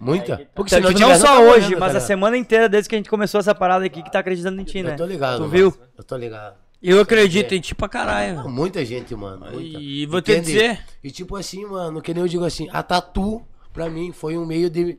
Muita? 0.00 0.48
Porque 0.54 0.74
Então, 0.76 0.92
se 0.92 1.00
não, 1.00 1.14
só 1.16 1.26
tava 1.26 1.40
hoje, 1.40 1.74
mas 1.74 1.92
tá 1.92 1.98
a 1.98 2.00
semana 2.00 2.36
inteira 2.36 2.68
desde 2.68 2.88
que 2.88 2.94
a 2.94 2.98
gente 2.98 3.10
começou 3.10 3.40
essa 3.40 3.54
parada 3.54 3.84
aqui 3.84 4.00
que 4.02 4.12
tá 4.12 4.20
acreditando 4.20 4.60
em 4.60 4.64
ti, 4.64 4.82
né? 4.82 4.92
Eu 4.92 4.96
tô 4.96 5.06
ligado. 5.06 5.36
Tu 5.36 5.40
mano. 5.40 5.50
viu? 5.52 5.74
Eu 5.96 6.04
tô 6.04 6.16
ligado. 6.16 6.56
Eu 6.82 7.00
acredito 7.00 7.52
em 7.54 7.60
ti 7.60 7.74
pra 7.74 7.88
caralho. 7.88 8.36
Não, 8.36 8.48
Muita 8.50 8.84
gente, 8.84 9.14
mano. 9.14 9.46
Muita. 9.50 9.78
E 9.80 10.06
vou 10.06 10.22
te 10.22 10.32
Entende? 10.32 10.52
dizer. 10.52 10.84
E 11.02 11.10
tipo 11.10 11.34
assim, 11.36 11.64
mano, 11.66 12.00
que 12.00 12.14
nem 12.14 12.22
eu 12.22 12.28
digo 12.28 12.44
assim, 12.44 12.68
a 12.72 12.82
tatu, 12.82 13.42
pra 13.72 13.90
mim, 13.90 14.12
foi 14.12 14.38
um 14.38 14.46
meio 14.46 14.70
de. 14.70 14.98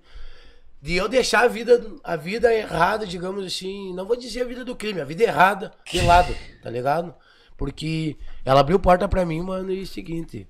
De 0.82 0.96
eu 0.96 1.10
deixar 1.10 1.42
a 1.44 1.48
vida, 1.50 1.86
a 2.06 2.16
vida 2.16 2.54
errada, 2.54 3.06
digamos 3.06 3.46
assim, 3.46 3.94
não 3.94 4.06
vou 4.06 4.16
dizer 4.16 4.44
a 4.44 4.46
vida 4.46 4.64
do 4.64 4.74
crime, 4.78 5.02
a 5.02 5.06
vida 5.06 5.24
errada 5.24 5.74
de 5.92 6.00
lado, 6.00 6.34
tá 6.64 6.70
ligado? 6.70 7.14
Porque 7.58 8.16
ela 8.46 8.62
abriu 8.62 8.80
porta 8.80 9.06
pra 9.06 9.26
mim, 9.26 9.42
mano, 9.42 9.72
e 9.74 9.80
é 9.82 9.84
o 9.84 9.88
seguinte. 9.88 10.48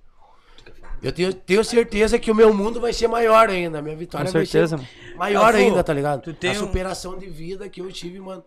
Eu 1.01 1.11
tenho, 1.11 1.33
tenho 1.33 1.63
certeza 1.63 2.19
que 2.19 2.29
o 2.29 2.35
meu 2.35 2.53
mundo 2.53 2.79
vai 2.79 2.93
ser 2.93 3.07
maior 3.07 3.49
ainda, 3.49 3.79
a 3.79 3.81
minha 3.81 3.95
vitória 3.95 4.27
Com 4.27 4.33
vai 4.33 4.45
certeza, 4.45 4.77
ser 4.77 4.83
mano. 4.83 5.17
maior 5.17 5.55
ainda, 5.55 5.83
tá 5.83 5.93
ligado? 5.93 6.21
tu 6.21 6.31
tem 6.33 6.51
a 6.51 6.53
um- 6.53 6.57
superação 6.57 7.17
de 7.17 7.25
vida 7.27 7.67
que 7.67 7.81
eu 7.81 7.91
tive, 7.91 8.19
mano. 8.19 8.43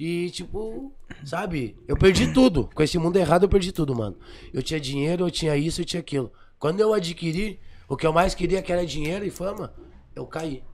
E, 0.00 0.30
tipo, 0.30 0.90
sabe, 1.22 1.76
eu 1.86 1.94
perdi 1.94 2.32
tudo. 2.32 2.70
Com 2.74 2.82
esse 2.82 2.96
mundo 2.96 3.18
errado, 3.18 3.42
eu 3.42 3.50
perdi 3.50 3.70
tudo, 3.70 3.94
mano. 3.94 4.16
Eu 4.50 4.62
tinha 4.62 4.80
dinheiro, 4.80 5.26
eu 5.26 5.30
tinha 5.30 5.54
isso, 5.58 5.82
eu 5.82 5.84
tinha 5.84 6.00
aquilo. 6.00 6.32
Quando 6.58 6.80
eu 6.80 6.94
adquiri, 6.94 7.60
o 7.86 7.94
que 7.98 8.06
eu 8.06 8.12
mais 8.12 8.34
queria, 8.34 8.62
que 8.62 8.72
era 8.72 8.86
dinheiro 8.86 9.26
e 9.26 9.30
fama, 9.30 9.74
eu 10.16 10.24
caí. 10.24 10.64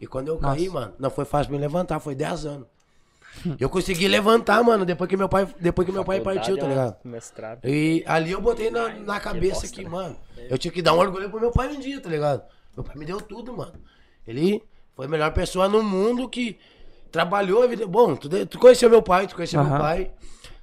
E 0.00 0.06
quando 0.06 0.28
eu 0.28 0.38
caí, 0.38 0.66
mano, 0.70 0.94
não 0.98 1.10
foi 1.10 1.26
fácil 1.26 1.52
me 1.52 1.58
levantar, 1.58 2.00
foi 2.00 2.14
10 2.14 2.46
anos. 2.46 2.66
Eu 3.60 3.68
consegui 3.68 4.08
levantar, 4.08 4.62
mano, 4.64 4.86
depois 4.86 5.10
que 5.10 5.16
meu 5.16 5.28
pai, 5.28 5.46
depois 5.60 5.84
que 5.84 5.92
meu 5.92 6.02
pai 6.02 6.22
partiu, 6.22 6.56
tá 6.56 6.66
ligado? 6.66 6.96
Mestrado. 7.04 7.60
E 7.66 8.02
ali 8.06 8.30
eu 8.30 8.40
botei 8.40 8.70
na, 8.70 8.88
na 8.94 9.20
cabeça 9.20 9.68
que, 9.68 9.86
mano, 9.86 10.16
eu 10.48 10.56
tinha 10.56 10.72
que 10.72 10.80
dar 10.80 10.94
um 10.94 10.98
orgulho 10.98 11.28
pro 11.28 11.38
meu 11.38 11.50
pai 11.50 11.68
um 11.68 11.78
dia, 11.78 12.00
tá 12.00 12.08
ligado? 12.08 12.42
Meu 12.74 12.82
pai 12.82 12.96
me 12.96 13.04
deu 13.04 13.20
tudo, 13.20 13.54
mano. 13.54 13.74
Ele 14.26 14.62
Foi 14.96 15.04
a 15.04 15.08
melhor 15.08 15.34
pessoa 15.34 15.68
no 15.68 15.82
mundo 15.82 16.26
que 16.30 16.58
trabalhou 17.10 17.62
a 17.62 17.66
vida. 17.66 17.86
Bom, 17.86 18.16
tu, 18.16 18.28
tu 18.46 18.58
conheceu 18.58 18.88
meu 18.90 19.02
pai, 19.02 19.26
tu 19.26 19.34
conheceu 19.34 19.62
meu 19.62 19.72
Aham. 19.72 19.80
pai. 19.80 20.10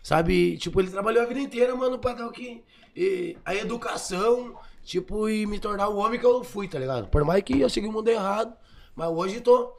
Sabe, 0.02 0.58
tipo, 0.58 0.80
ele 0.80 0.90
trabalhou 0.90 1.24
a 1.24 1.26
vida 1.26 1.40
inteira, 1.40 1.76
mano, 1.76 2.00
pra 2.00 2.14
dar 2.14 2.28
o 2.28 2.32
que. 2.32 2.64
e 2.96 3.36
a 3.44 3.54
educação, 3.54 4.56
tipo, 4.84 5.28
e 5.28 5.46
me 5.46 5.60
tornar 5.60 5.90
o 5.90 5.98
homem 5.98 6.20
que 6.20 6.26
eu 6.26 6.44
fui, 6.44 6.68
tá 6.68 6.80
ligado? 6.80 7.08
Por 7.08 7.24
mais 7.26 7.44
que 7.44 7.60
eu 7.60 7.70
segui 7.70 7.88
o 7.88 7.92
mundo 7.92 8.08
errado, 8.08 8.54
mas 8.96 9.10
hoje 9.10 9.42
tô. 9.42 9.74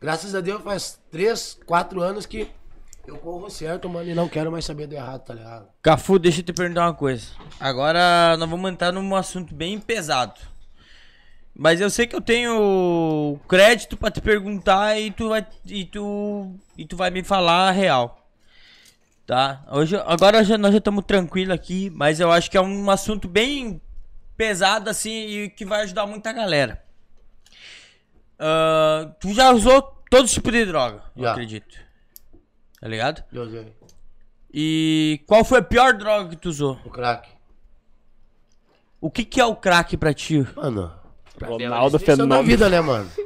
Graças 0.00 0.34
a 0.34 0.40
Deus, 0.40 0.62
faz 0.62 0.98
três, 1.10 1.58
quatro 1.66 2.00
anos 2.02 2.24
que 2.26 2.48
eu 3.06 3.16
corro 3.18 3.50
certo, 3.50 3.88
mano, 3.88 4.08
e 4.10 4.14
não 4.14 4.28
quero 4.28 4.52
mais 4.52 4.64
saber 4.64 4.86
do 4.86 4.94
errado, 4.94 5.24
tá 5.24 5.34
ligado? 5.34 5.66
Cafu, 5.82 6.18
deixa 6.18 6.40
eu 6.40 6.44
te 6.44 6.52
perguntar 6.52 6.86
uma 6.86 6.94
coisa. 6.94 7.26
Agora 7.58 8.36
nós 8.38 8.48
vamos 8.48 8.70
entrar 8.70 8.92
num 8.92 9.16
assunto 9.16 9.54
bem 9.54 9.78
pesado. 9.78 10.40
Mas 11.62 11.78
eu 11.78 11.90
sei 11.90 12.06
que 12.06 12.16
eu 12.16 12.22
tenho 12.22 13.38
crédito 13.46 13.94
pra 13.94 14.10
te 14.10 14.18
perguntar 14.18 14.98
e 14.98 15.10
tu 15.10 15.28
vai 15.28 15.46
e 15.66 15.84
tu 15.84 16.54
e 16.74 16.86
tu 16.86 16.96
vai 16.96 17.10
me 17.10 17.22
falar 17.22 17.68
a 17.68 17.70
real. 17.70 18.26
Tá? 19.26 19.62
Hoje 19.70 19.94
agora 20.06 20.42
já, 20.42 20.56
nós 20.56 20.72
já 20.72 20.78
estamos 20.78 21.04
tranquilos 21.04 21.54
aqui, 21.54 21.90
mas 21.90 22.18
eu 22.18 22.32
acho 22.32 22.50
que 22.50 22.56
é 22.56 22.62
um 22.62 22.90
assunto 22.90 23.28
bem 23.28 23.78
pesado 24.38 24.88
assim 24.88 25.10
e 25.10 25.50
que 25.50 25.66
vai 25.66 25.82
ajudar 25.82 26.06
muita 26.06 26.32
galera. 26.32 26.82
Ah, 28.38 29.12
tu 29.20 29.34
já 29.34 29.50
usou 29.50 29.82
todo 30.08 30.26
tipo 30.26 30.50
de 30.50 30.64
droga, 30.64 31.02
eu 31.14 31.28
acredito. 31.28 31.76
Tá 32.80 32.88
ligado? 32.88 33.22
Deus 33.30 33.52
Deus. 33.52 33.66
E 34.50 35.22
qual 35.26 35.44
foi 35.44 35.58
a 35.58 35.62
pior 35.62 35.92
droga 35.92 36.30
que 36.30 36.36
tu 36.36 36.48
usou? 36.48 36.80
O 36.86 36.88
crack. 36.88 37.28
O 38.98 39.10
que 39.10 39.26
que 39.26 39.38
é 39.38 39.44
o 39.44 39.54
crack 39.54 39.94
pra 39.98 40.14
ti? 40.14 40.42
Mano, 40.56 40.98
pra 41.40 41.56
mim 41.56 41.62
é 41.62 41.66
Ronaldo 41.66 41.98
Fenômeno. 41.98 42.42
vida, 42.44 42.68
né, 42.68 42.80
mano? 42.80 43.10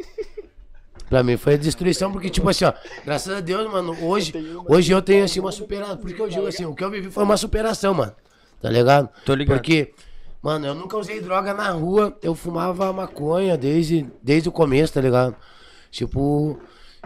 Pra 1.11 1.23
mim 1.23 1.37
foi 1.37 1.55
a 1.55 1.57
destruição, 1.59 2.11
porque, 2.11 2.31
tipo 2.31 2.49
assim, 2.49 2.65
ó, 2.65 2.73
graças 3.05 3.33
a 3.37 3.41
Deus, 3.41 3.71
mano, 3.71 3.95
hoje, 4.03 4.33
hoje 4.67 4.91
eu 4.91 5.03
tenho, 5.03 5.23
assim, 5.23 5.39
uma 5.39 5.53
superação. 5.53 5.99
Por 5.99 6.13
que 6.13 6.21
eu 6.21 6.29
digo 6.29 6.47
assim, 6.47 6.65
o 6.65 6.75
que 6.75 6.83
eu 6.83 6.91
vivi 6.91 7.11
foi 7.11 7.23
uma 7.23 7.37
superação, 7.37 7.93
mano. 7.93 8.13
Tá 8.61 8.71
ligado? 8.71 9.11
Tô 9.25 9.35
ligado. 9.35 9.59
Porque, 9.59 9.93
mano, 10.43 10.67
eu 10.67 10.75
nunca 10.75 10.97
usei 10.97 11.21
droga 11.21 11.53
na 11.53 11.71
rua, 11.71 12.17
eu 12.23 12.35
fumava 12.35 12.91
maconha 12.93 13.57
desde, 13.57 14.07
desde 14.23 14.49
o 14.49 14.53
começo, 14.53 14.95
tá 14.95 15.01
ligado? 15.03 15.37
Tipo, 15.91 16.59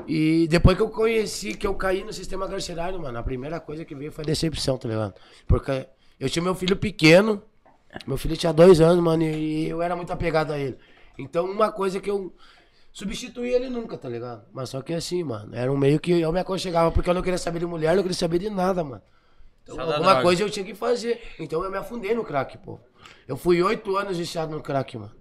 e 0.06 0.46
depois 0.48 0.76
que 0.76 0.82
eu 0.82 0.88
conheci, 0.88 1.54
que 1.54 1.66
eu 1.66 1.74
caí 1.74 2.04
no 2.04 2.12
sistema 2.12 2.48
carcerário, 2.48 3.00
mano, 3.00 3.18
a 3.18 3.22
primeira 3.22 3.58
coisa 3.58 3.84
que 3.84 3.94
veio 3.94 4.12
foi 4.12 4.22
a 4.22 4.26
decepção, 4.26 4.78
tá 4.78 4.88
ligado? 4.88 5.14
Porque 5.46 5.86
eu 6.20 6.30
tinha 6.30 6.42
meu 6.42 6.54
filho 6.54 6.76
pequeno, 6.76 7.42
meu 8.06 8.16
filho 8.16 8.36
tinha 8.36 8.52
dois 8.52 8.80
anos, 8.80 9.02
mano, 9.02 9.24
e 9.24 9.68
eu 9.68 9.82
era 9.82 9.96
muito 9.96 10.12
apegado 10.12 10.52
a 10.52 10.58
ele. 10.58 10.78
Então, 11.18 11.44
uma 11.46 11.70
coisa 11.72 12.00
que 12.00 12.10
eu 12.10 12.32
substituí 12.92 13.50
ele 13.52 13.68
nunca, 13.68 13.96
tá 13.98 14.08
ligado? 14.08 14.42
Mas 14.52 14.70
só 14.70 14.80
que 14.82 14.92
assim, 14.94 15.22
mano, 15.24 15.54
era 15.54 15.70
um 15.70 15.76
meio 15.76 15.98
que 16.00 16.12
eu 16.20 16.32
me 16.32 16.40
aconchegava 16.40 16.90
porque 16.90 17.10
eu 17.10 17.14
não 17.14 17.22
queria 17.22 17.38
saber 17.38 17.58
de 17.60 17.66
mulher, 17.66 17.94
não 17.96 18.02
queria 18.02 18.16
saber 18.16 18.38
de 18.38 18.50
nada, 18.50 18.82
mano. 18.84 19.02
Então, 19.62 19.74
Só 19.76 19.82
alguma 19.82 19.98
droga. 19.98 20.22
coisa 20.22 20.42
eu 20.42 20.50
tinha 20.50 20.64
que 20.64 20.74
fazer. 20.74 21.20
Então 21.38 21.62
eu 21.62 21.70
me 21.70 21.76
afundei 21.76 22.14
no 22.14 22.24
crack, 22.24 22.56
pô. 22.58 22.78
Eu 23.26 23.36
fui 23.36 23.62
oito 23.62 23.96
anos 23.96 24.16
viciado 24.16 24.50
no 24.54 24.62
crack, 24.62 24.96
mano. 24.96 25.12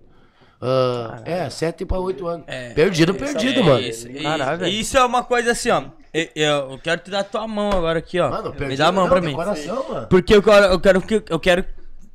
Ah, 0.60 1.22
é, 1.26 1.50
sete 1.50 1.86
pra 1.86 2.00
oito 2.00 2.26
anos. 2.28 2.46
perdido, 2.74 3.14
perdido, 3.14 3.64
mano. 3.64 3.80
É 3.80 3.90
Isso, 3.90 4.08
Caralho, 4.24 4.56
e- 4.56 4.60
velho. 4.60 4.72
isso 4.74 4.98
é 4.98 5.06
uma 5.06 5.24
coisa 5.24 5.52
assim, 5.52 5.70
ó. 5.70 5.84
Eu, 6.14 6.28
eu- 6.36 6.80
quero 6.80 7.02
te 7.02 7.12
dar 7.12 7.24
tua 7.26 7.48
mão 7.48 7.70
agora 7.72 8.00
aqui, 8.00 8.20
ó. 8.20 8.30
Mano, 8.30 8.52
Me 8.52 8.58
perdido. 8.58 8.78
dá 8.80 8.88
a 8.88 8.92
mão 8.92 9.04
não, 9.04 9.10
pra 9.12 9.22
mim. 9.22 9.34
Coração, 9.34 9.88
mano. 9.88 10.08
Porque 10.08 10.34
eu 10.34 10.42
quero, 10.42 10.66
eu 10.66 10.80
quero 10.80 11.02
que 11.02 11.24
eu 11.30 11.40
quero 11.40 11.66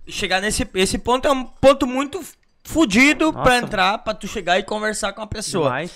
chegar 0.08 0.40
nesse 0.40 0.66
esse 0.74 0.98
ponto 0.98 1.28
é 1.28 1.30
um 1.30 1.44
ponto 1.44 1.86
muito 1.86 2.20
fudido 2.64 3.32
pra 3.32 3.42
Nossa. 3.42 3.56
entrar, 3.56 3.98
pra 3.98 4.14
tu 4.14 4.26
chegar 4.26 4.58
e 4.58 4.62
conversar 4.62 5.12
com 5.12 5.22
a 5.22 5.26
pessoa. 5.26 5.64
Demais. 5.64 5.92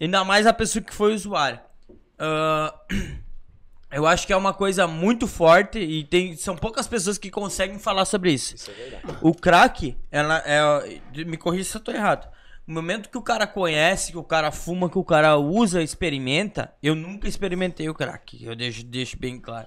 Ainda 0.00 0.24
mais 0.24 0.46
a 0.46 0.52
pessoa 0.52 0.82
que 0.82 0.94
foi 0.94 1.14
usuário. 1.14 1.60
Ah, 2.18 2.74
eu 3.92 4.06
acho 4.06 4.26
que 4.26 4.32
é 4.32 4.36
uma 4.36 4.54
coisa 4.54 4.86
muito 4.86 5.26
forte 5.26 5.78
e 5.78 6.04
tem, 6.04 6.36
são 6.36 6.56
poucas 6.56 6.86
pessoas 6.86 7.18
que 7.18 7.30
conseguem 7.30 7.78
falar 7.78 8.04
sobre 8.04 8.32
isso. 8.32 8.70
O 9.20 9.34
crack, 9.34 9.96
ela 10.10 10.42
é. 10.46 11.00
Me 11.24 11.36
corrija 11.36 11.64
se 11.64 11.76
eu 11.76 11.80
tô 11.80 11.92
errado. 11.92 12.30
No 12.66 12.74
momento 12.74 13.08
que 13.08 13.18
o 13.18 13.22
cara 13.22 13.46
conhece, 13.46 14.12
que 14.12 14.18
o 14.18 14.22
cara 14.22 14.52
fuma, 14.52 14.88
que 14.88 14.96
o 14.96 15.04
cara 15.04 15.36
usa, 15.36 15.82
experimenta, 15.82 16.72
eu 16.80 16.94
nunca 16.94 17.28
experimentei 17.28 17.88
o 17.88 17.94
crack. 17.94 18.42
Eu 18.42 18.54
deixo, 18.54 18.84
deixo 18.84 19.18
bem 19.18 19.38
claro. 19.38 19.66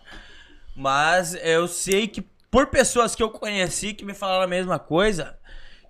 Mas 0.76 1.36
eu 1.44 1.68
sei 1.68 2.08
que 2.08 2.22
por 2.50 2.68
pessoas 2.68 3.14
que 3.14 3.22
eu 3.22 3.30
conheci 3.30 3.94
que 3.94 4.06
me 4.06 4.14
falaram 4.14 4.44
a 4.44 4.48
mesma 4.48 4.80
coisa, 4.80 5.38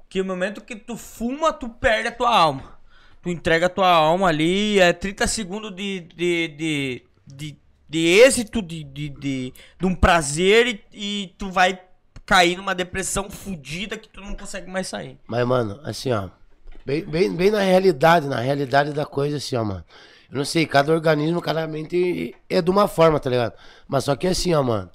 que 0.10 0.20
no 0.20 0.26
momento 0.26 0.62
que 0.62 0.76
tu 0.76 0.96
fuma, 0.96 1.52
tu 1.52 1.70
perde 1.70 2.08
a 2.08 2.12
tua 2.12 2.36
alma. 2.36 2.80
Tu 3.22 3.30
entrega 3.30 3.66
a 3.66 3.70
tua 3.70 3.90
alma 3.90 4.28
ali, 4.28 4.80
é 4.80 4.94
30 4.94 5.28
segundos 5.28 5.76
de, 5.76 6.02
de, 6.02 6.48
de, 6.50 7.04
de, 7.26 7.58
de 7.90 8.00
êxito, 8.00 8.62
de, 8.62 8.84
de, 8.84 9.10
de, 9.10 9.54
de 9.80 9.86
um 9.86 9.96
prazer 9.96 10.68
e, 10.68 11.24
e 11.24 11.36
tu 11.38 11.50
vai 11.50 11.80
cair 12.26 12.58
numa 12.58 12.74
depressão 12.74 13.30
fodida 13.30 13.98
que 13.98 14.10
tu 14.10 14.22
não 14.22 14.36
consegue 14.36 14.70
mais 14.70 14.88
sair. 14.88 15.18
Mas, 15.28 15.46
mano, 15.46 15.80
assim, 15.84 16.12
ó. 16.12 16.30
Bem, 16.86 17.04
bem, 17.04 17.36
bem 17.36 17.52
na 17.52 17.62
realidade, 17.62 18.28
na 18.28 18.40
realidade 18.40 18.94
da 18.94 19.06
coisa, 19.06 19.38
assim, 19.38 19.56
ó, 19.56 19.64
mano. 19.64 19.84
Eu 20.30 20.38
não 20.38 20.46
sei, 20.46 20.66
cada 20.66 20.92
organismo, 20.92 21.42
cada 21.42 21.68
mente 21.68 22.36
é 22.50 22.62
de 22.62 22.70
uma 22.70 22.88
forma, 22.88 23.20
tá 23.20 23.30
ligado? 23.30 23.54
Mas 23.88 24.04
só 24.04 24.16
que 24.16 24.28
assim, 24.28 24.54
ó, 24.54 24.64
mano. 24.64 24.90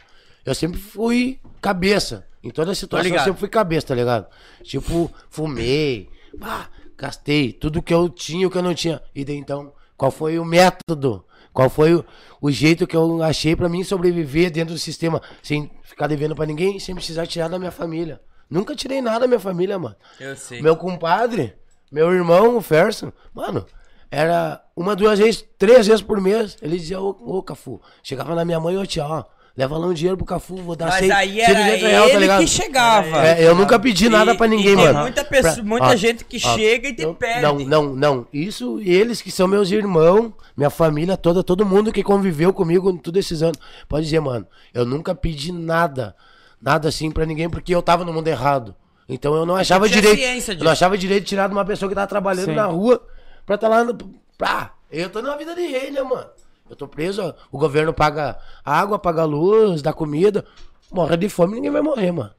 Eu 0.45 0.55
sempre 0.55 0.79
fui 0.79 1.41
cabeça. 1.61 2.27
Em 2.43 2.51
toda 2.51 2.75
situação 2.75 3.13
eu 3.13 3.19
sempre 3.19 3.41
fui 3.41 3.49
cabeça, 3.49 3.89
tá 3.89 3.95
ligado? 3.95 4.27
Tipo, 4.63 5.11
fumei, 5.29 6.09
pá, 6.39 6.69
gastei 6.97 7.53
tudo 7.53 7.83
que 7.83 7.93
eu 7.93 8.09
tinha 8.09 8.43
e 8.43 8.47
o 8.47 8.51
que 8.51 8.59
eu 8.59 8.63
não 8.63 8.75
tinha. 8.75 9.03
E 9.15 9.25
daí 9.25 9.37
então, 9.37 9.73
qual 9.97 10.11
foi 10.11 10.39
o 10.39 10.45
método? 10.45 11.25
Qual 11.53 11.69
foi 11.69 11.95
o, 11.95 12.05
o 12.41 12.51
jeito 12.51 12.87
que 12.87 12.97
eu 12.97 13.23
achei 13.23 13.57
pra 13.57 13.69
mim 13.69 13.83
sobreviver 13.85 14.51
dentro 14.51 14.75
do 14.75 14.79
sistema 14.79 15.21
sem 15.43 15.71
ficar 15.83 16.07
devendo 16.07 16.35
pra 16.35 16.47
ninguém, 16.47 16.79
sem 16.79 16.95
precisar 16.95 17.27
tirar 17.27 17.49
da 17.49 17.59
minha 17.59 17.73
família? 17.73 18.21
Nunca 18.49 18.75
tirei 18.75 19.01
nada 19.01 19.21
da 19.21 19.27
minha 19.27 19.41
família, 19.41 19.79
mano. 19.79 19.97
Eu 20.19 20.37
sei. 20.37 20.63
Meu 20.63 20.77
compadre, 20.77 21.55
meu 21.91 22.13
irmão, 22.13 22.57
o 22.57 22.63
Ferson, 22.63 23.13
mano, 23.35 23.67
era 24.11 24.61
uma, 24.75 24.97
duas 24.97 25.19
vezes, 25.19 25.45
três 25.57 25.87
vezes 25.87 26.03
por 26.03 26.21
mês. 26.21 26.57
Ele 26.61 26.77
dizia, 26.77 27.01
ô, 27.01 27.11
ô 27.11 27.43
Cafu, 27.43 27.81
chegava 28.03 28.35
na 28.35 28.45
minha 28.45 28.59
mãe, 28.59 28.77
ô 28.77 28.85
tia, 28.85 29.07
ó, 29.07 29.25
leva 29.57 29.77
lá 29.77 29.87
um 29.87 29.93
dinheiro 29.93 30.17
pro 30.17 30.25
Cafu, 30.27 30.57
vou 30.57 30.75
dar 30.77 30.87
Mas 30.87 31.11
aí 31.11 31.31
100, 31.35 31.41
era 31.43 31.55
200 31.55 31.83
real, 31.83 32.05
tá 32.05 32.11
ele 32.11 32.19
ligado? 32.21 32.41
que 32.41 32.47
chegava. 32.49 33.27
É, 33.27 33.47
eu 33.47 33.55
nunca 33.55 33.79
pedi 33.79 34.09
nada 34.09 34.33
E- 34.33 34.37
pra 34.37 34.47
e 34.47 34.51
ninguém, 34.51 34.77
tem 34.77 34.85
mano. 34.87 35.01
muita 35.01 35.25
pessoa- 35.25 35.55
Pra- 35.55 35.65
muita 35.65 35.97
gente 35.97 36.25
que 36.25 36.39
chega 36.39 36.89
e 36.89 36.95
te 36.95 37.03
eu- 37.03 37.15
pede. 37.15 37.41
Não, 37.43 37.59
não, 37.59 37.95
não. 37.95 38.27
Isso, 38.33 38.81
eles 38.83 39.21
que 39.21 39.31
são 39.31 39.47
meus 39.49 39.71
irmãos, 39.71 40.33
minha 40.57 40.71
família 40.71 41.17
toda, 41.17 41.43
todo 41.43 41.65
mundo 41.67 41.93
que 41.93 42.03
conviveu 42.03 42.53
comigo 42.53 42.93
todos 42.99 43.19
esses 43.19 43.43
anos. 43.43 43.59
Pode 43.89 44.05
dizer, 44.05 44.21
mano, 44.21 44.47
eu 44.73 44.85
nunca 44.87 45.15
pedi 45.15 45.53
nada, 45.53 46.15
nada 46.61 46.89
assim 46.89 47.11
pra 47.11 47.27
ninguém, 47.27 47.49
porque 47.51 47.75
eu 47.75 47.83
tava 47.83 48.05
no 48.05 48.13
mundo 48.13 48.29
errado. 48.29 48.75
Então 49.09 49.35
eu 49.35 49.45
não 49.45 49.57
achava 49.57 49.89
tinha 49.89 50.01
direito. 50.01 50.53
Eu 50.53 50.65
não 50.65 50.71
achava 50.71 50.97
direito 50.97 51.25
de 51.25 51.29
tirar 51.31 51.49
de 51.49 51.53
uma 51.53 51.65
pessoa 51.65 51.89
que 51.89 51.95
tava 51.97 52.07
trabalhando 52.07 52.47
Sim. 52.47 52.55
na 52.55 52.67
rua 52.67 53.03
pra 53.45 53.57
estar 53.57 53.67
lá 53.69 53.83
no. 53.83 53.93
Pra, 54.39 54.71
eu 54.91 55.11
tô 55.11 55.21
numa 55.21 55.37
vida 55.37 55.53
de 55.55 55.67
rei, 55.67 55.91
né, 55.91 56.01
mano? 56.03 56.27
Eu 56.71 56.77
tô 56.77 56.87
preso, 56.87 57.35
o 57.51 57.59
governo 57.59 57.93
paga 57.93 58.39
água, 58.65 58.97
paga 58.99 59.25
luz, 59.25 59.83
dá 59.83 59.93
comida. 59.93 60.45
Morre 60.93 61.17
de 61.17 61.29
fome, 61.29 61.57
ninguém 61.57 61.71
vai 61.71 61.83
morrer, 61.83 62.13
mano. 62.13 62.31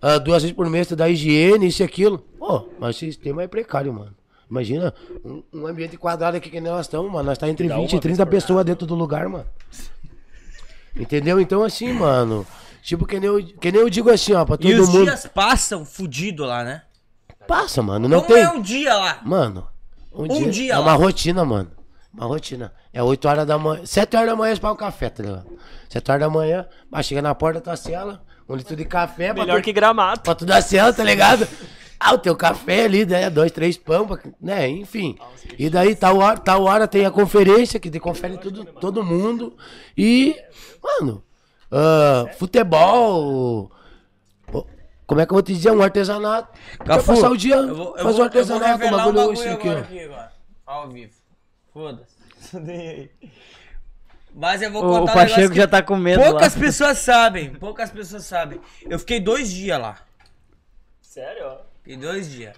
Ah, 0.00 0.18
duas 0.18 0.42
vezes 0.42 0.56
por 0.56 0.68
mês 0.68 0.88
tu 0.88 0.96
dá 0.96 1.08
higiene, 1.08 1.68
isso 1.68 1.82
e 1.82 1.84
aquilo. 1.84 2.18
Pô, 2.38 2.66
mas 2.80 2.96
o 2.96 2.98
sistema 2.98 3.42
é 3.42 3.46
precário, 3.46 3.92
mano. 3.92 4.14
Imagina 4.50 4.92
um, 5.24 5.42
um 5.52 5.66
ambiente 5.66 5.96
quadrado 5.96 6.36
aqui 6.36 6.50
que 6.50 6.60
nem 6.60 6.72
nós 6.72 6.86
estamos, 6.86 7.10
mano. 7.12 7.24
Nós 7.28 7.38
tá 7.38 7.48
entre 7.48 7.68
Dá 7.68 7.76
20 7.76 7.92
uma 7.92 7.98
e 7.98 8.00
30 8.00 8.16
vez 8.16 8.18
por 8.18 8.30
pessoas 8.30 8.64
dentro 8.64 8.86
do 8.86 8.94
lugar, 8.94 9.28
mano. 9.28 9.46
Entendeu? 10.96 11.40
Então, 11.40 11.62
assim, 11.62 11.92
mano. 11.92 12.46
Tipo, 12.82 13.06
que 13.06 13.18
nem 13.20 13.28
eu, 13.28 13.42
que 13.44 13.70
nem 13.70 13.80
eu 13.80 13.88
digo 13.88 14.10
assim, 14.10 14.32
ó, 14.34 14.44
pra 14.44 14.56
todo 14.56 14.68
E 14.68 14.74
os 14.74 14.88
mundo. 14.88 15.04
dias 15.04 15.26
passam 15.26 15.84
fudido 15.84 16.44
lá, 16.44 16.64
né? 16.64 16.82
Passa, 17.46 17.80
mano. 17.82 18.08
Não 18.08 18.20
Como 18.20 18.34
tem. 18.34 18.42
é 18.42 18.50
um 18.50 18.60
dia 18.60 18.94
lá? 18.96 19.20
Mano, 19.24 19.66
um, 20.12 20.24
Um 20.24 20.28
dia, 20.28 20.50
dia 20.50 20.72
é 20.74 20.76
lá. 20.78 20.82
uma 20.82 20.92
rotina, 20.94 21.44
mano. 21.44 21.70
Uma 22.14 22.26
rotina. 22.26 22.72
É 22.92 23.02
8 23.02 23.26
horas 23.28 23.46
da 23.46 23.56
manhã. 23.58 23.84
7 23.86 24.16
horas 24.16 24.28
da 24.28 24.36
manhã 24.36 24.56
para 24.56 24.70
o 24.72 24.76
café, 24.76 25.08
tá 25.08 25.22
ligado? 25.22 25.46
7 25.88 26.10
horas 26.10 26.20
da 26.22 26.30
manhã, 26.30 26.66
mas 26.90 27.06
chega 27.06 27.22
na 27.22 27.34
porta 27.34 27.58
da 27.60 27.64
tua 27.64 27.76
cela, 27.76 28.22
um 28.48 28.54
litro 28.54 28.76
de 28.76 28.84
café 28.84 29.32
pra 29.32 29.42
Melhor 29.44 29.60
tu, 29.60 29.64
que 29.64 29.72
gramado. 29.72 30.20
pra 30.20 30.34
tu 30.34 30.44
dar 30.44 30.60
cela, 30.62 30.92
tá 30.92 31.02
ligado? 31.02 31.46
Ah, 31.98 32.14
o 32.14 32.18
teu 32.18 32.34
café 32.36 32.84
ali, 32.84 33.06
né? 33.06 33.30
Dois, 33.30 33.52
três 33.52 33.78
pão, 33.78 34.06
pra- 34.06 34.18
né? 34.40 34.68
Enfim. 34.68 35.16
E 35.58 35.70
daí, 35.70 35.94
tal 35.94 36.18
hora, 36.18 36.36
tal 36.38 36.64
hora 36.64 36.88
tem 36.88 37.06
a 37.06 37.10
conferência, 37.12 37.78
que 37.78 37.88
te 37.90 38.00
confere 38.00 38.36
tudo, 38.38 38.64
todo 38.64 39.04
mundo. 39.04 39.56
E, 39.96 40.36
mano, 40.82 41.22
ah, 41.70 42.26
futebol. 42.38 43.70
Como 45.06 45.20
é 45.20 45.26
que 45.26 45.32
eu 45.32 45.36
vou 45.36 45.42
te 45.42 45.52
dizer? 45.54 45.70
Um 45.70 45.82
artesanato. 45.82 46.48
Cafu, 46.84 47.06
passar 47.14 47.30
o 47.30 47.36
dia, 47.36 47.56
eu 47.56 47.74
vou, 47.74 47.96
eu 47.96 48.02
faz 48.02 48.16
vou, 48.16 48.22
um 48.22 48.24
artesanato, 48.26 48.84
um 48.84 48.88
um 48.88 48.90
bagulho, 48.90 49.14
bagulho 49.14 49.32
isso 49.34 49.48
aqui, 49.48 49.68
agora 49.68 49.80
ó. 49.80 49.82
aqui 49.84 50.00
agora. 50.04 50.32
Ao 50.66 50.88
vivo. 50.88 51.12
Foda-se. 51.72 53.10
Mas 54.34 54.62
eu 54.62 54.70
vou 54.72 54.82
O, 54.82 54.88
contar 54.88 55.00
o 55.00 55.02
um 55.02 55.06
Pacheco 55.06 55.40
negócio 55.40 55.54
já 55.56 55.64
que 55.64 55.70
tá 55.70 55.82
com 55.82 55.96
medo 55.96 56.22
Poucas 56.22 56.54
lá. 56.54 56.60
pessoas 56.60 56.98
sabem. 56.98 57.50
Poucas 57.54 57.90
pessoas 57.90 58.24
sabem. 58.24 58.60
Eu 58.88 58.98
fiquei 58.98 59.20
dois 59.20 59.50
dias 59.50 59.78
lá. 59.78 59.98
Sério? 61.00 61.58
Fiquei 61.82 61.96
dois 61.98 62.30
dias. 62.30 62.54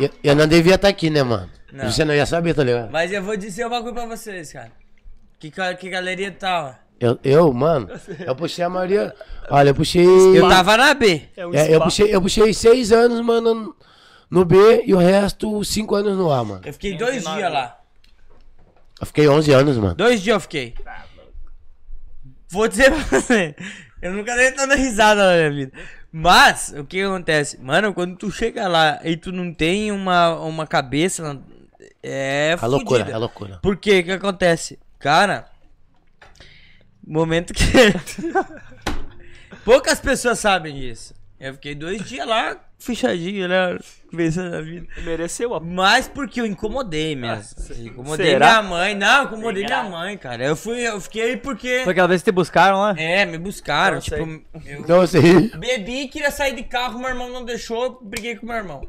Eu, 0.00 0.10
eu 0.22 0.36
não 0.36 0.46
devia 0.46 0.76
estar 0.76 0.88
aqui, 0.88 1.10
né, 1.10 1.22
mano? 1.22 1.50
Não. 1.72 1.90
Você 1.90 2.04
não 2.04 2.14
ia 2.14 2.26
saber, 2.26 2.54
tá 2.54 2.62
ligado? 2.62 2.90
Mas 2.90 3.12
eu 3.12 3.22
vou 3.22 3.36
dizer 3.36 3.66
um 3.66 3.70
bagulho 3.70 3.94
pra 3.94 4.06
vocês, 4.06 4.52
cara. 4.52 4.70
Que, 5.38 5.50
que 5.78 5.90
galeria 5.90 6.30
tá, 6.30 6.64
ó. 6.80 6.86
Eu, 6.98 7.18
eu, 7.22 7.52
mano, 7.52 7.88
eu 8.26 8.34
puxei 8.34 8.64
a 8.64 8.70
maioria. 8.70 9.14
Olha, 9.50 9.70
eu 9.70 9.74
puxei. 9.74 10.06
Eu 10.06 10.48
tava 10.48 10.76
na 10.76 10.94
B. 10.94 11.28
É 11.36 11.46
um 11.46 11.54
É, 11.54 11.74
eu, 11.74 11.80
puxei 11.80 12.14
eu 12.14 12.22
puxei 12.22 12.54
seis 12.54 12.90
anos, 12.90 13.20
mano, 13.20 13.76
no 14.30 14.44
B 14.44 14.82
e 14.86 14.94
o 14.94 14.98
resto 14.98 15.62
cinco 15.64 15.94
anos 15.94 16.16
no 16.16 16.32
A, 16.32 16.42
mano. 16.42 16.62
Eu 16.64 16.72
fiquei 16.72 16.96
dois 16.96 17.22
dias 17.22 17.52
lá. 17.52 17.78
Eu 19.00 19.06
fiquei 19.06 19.28
11 19.28 19.52
anos, 19.52 19.76
mano. 19.78 19.94
Dois 19.94 20.22
dias 20.22 20.34
eu 20.34 20.40
fiquei. 20.40 20.74
Vou 22.48 22.66
dizer 22.68 22.90
pra 22.90 23.20
você. 23.20 23.54
Eu 24.00 24.12
nunca 24.12 24.34
dei 24.36 24.52
tanta 24.52 24.74
risada 24.74 25.26
na 25.26 25.36
minha 25.36 25.50
vida. 25.50 25.72
Mas, 26.12 26.72
o 26.76 26.84
que 26.84 27.02
acontece? 27.02 27.60
Mano, 27.60 27.92
quando 27.92 28.16
tu 28.16 28.30
chega 28.30 28.66
lá 28.68 29.00
e 29.04 29.16
tu 29.16 29.32
não 29.32 29.52
tem 29.52 29.92
uma, 29.92 30.34
uma 30.40 30.66
cabeça. 30.66 31.40
É 32.02 32.56
É 32.60 32.66
loucura, 32.66 33.10
é 33.10 33.16
loucura. 33.16 33.58
Por 33.62 33.76
quê? 33.76 34.00
O 34.00 34.04
que 34.04 34.12
acontece? 34.12 34.78
Cara, 34.98 35.46
momento 37.06 37.52
que. 37.52 37.64
Poucas 39.64 40.00
pessoas 40.00 40.38
sabem 40.38 40.74
disso. 40.74 41.14
Eu 41.38 41.54
fiquei 41.54 41.74
dois 41.74 42.02
dias 42.02 42.26
lá, 42.26 42.56
fechadinho, 42.78 43.48
né? 43.48 43.78
Pensando 44.16 44.50
na 44.50 44.60
vida. 44.60 44.86
Mereceu 45.02 45.54
a 45.54 45.60
Mas 45.60 46.08
porque 46.08 46.40
eu 46.40 46.46
incomodei 46.46 47.14
mesmo. 47.14 47.54
incomodei 47.78 48.26
será? 48.26 48.60
minha 48.60 48.62
mãe. 48.70 48.94
Não, 48.94 49.24
incomodei 49.24 49.64
minha 49.64 49.84
mãe, 49.84 50.16
cara. 50.16 50.44
Eu 50.44 50.56
fui, 50.56 50.80
eu 50.86 51.00
fiquei 51.00 51.36
porque. 51.36 51.82
Foi 51.84 51.92
aquela 51.92 52.08
vez 52.08 52.22
que 52.22 52.30
te 52.30 52.34
buscaram 52.34 52.78
lá? 52.80 52.94
É, 52.96 53.24
me 53.24 53.38
buscaram. 53.38 53.96
Não 53.96 54.00
tipo, 54.02 54.16
eu 54.16 54.80
Então, 54.80 55.00
assim. 55.00 55.48
bebi, 55.58 56.08
queria 56.08 56.30
sair 56.30 56.54
de 56.54 56.62
carro, 56.62 56.98
meu 56.98 57.08
irmão 57.08 57.28
não 57.28 57.44
deixou, 57.44 57.98
briguei 58.02 58.36
com 58.36 58.46
meu 58.46 58.56
irmão. 58.56 58.86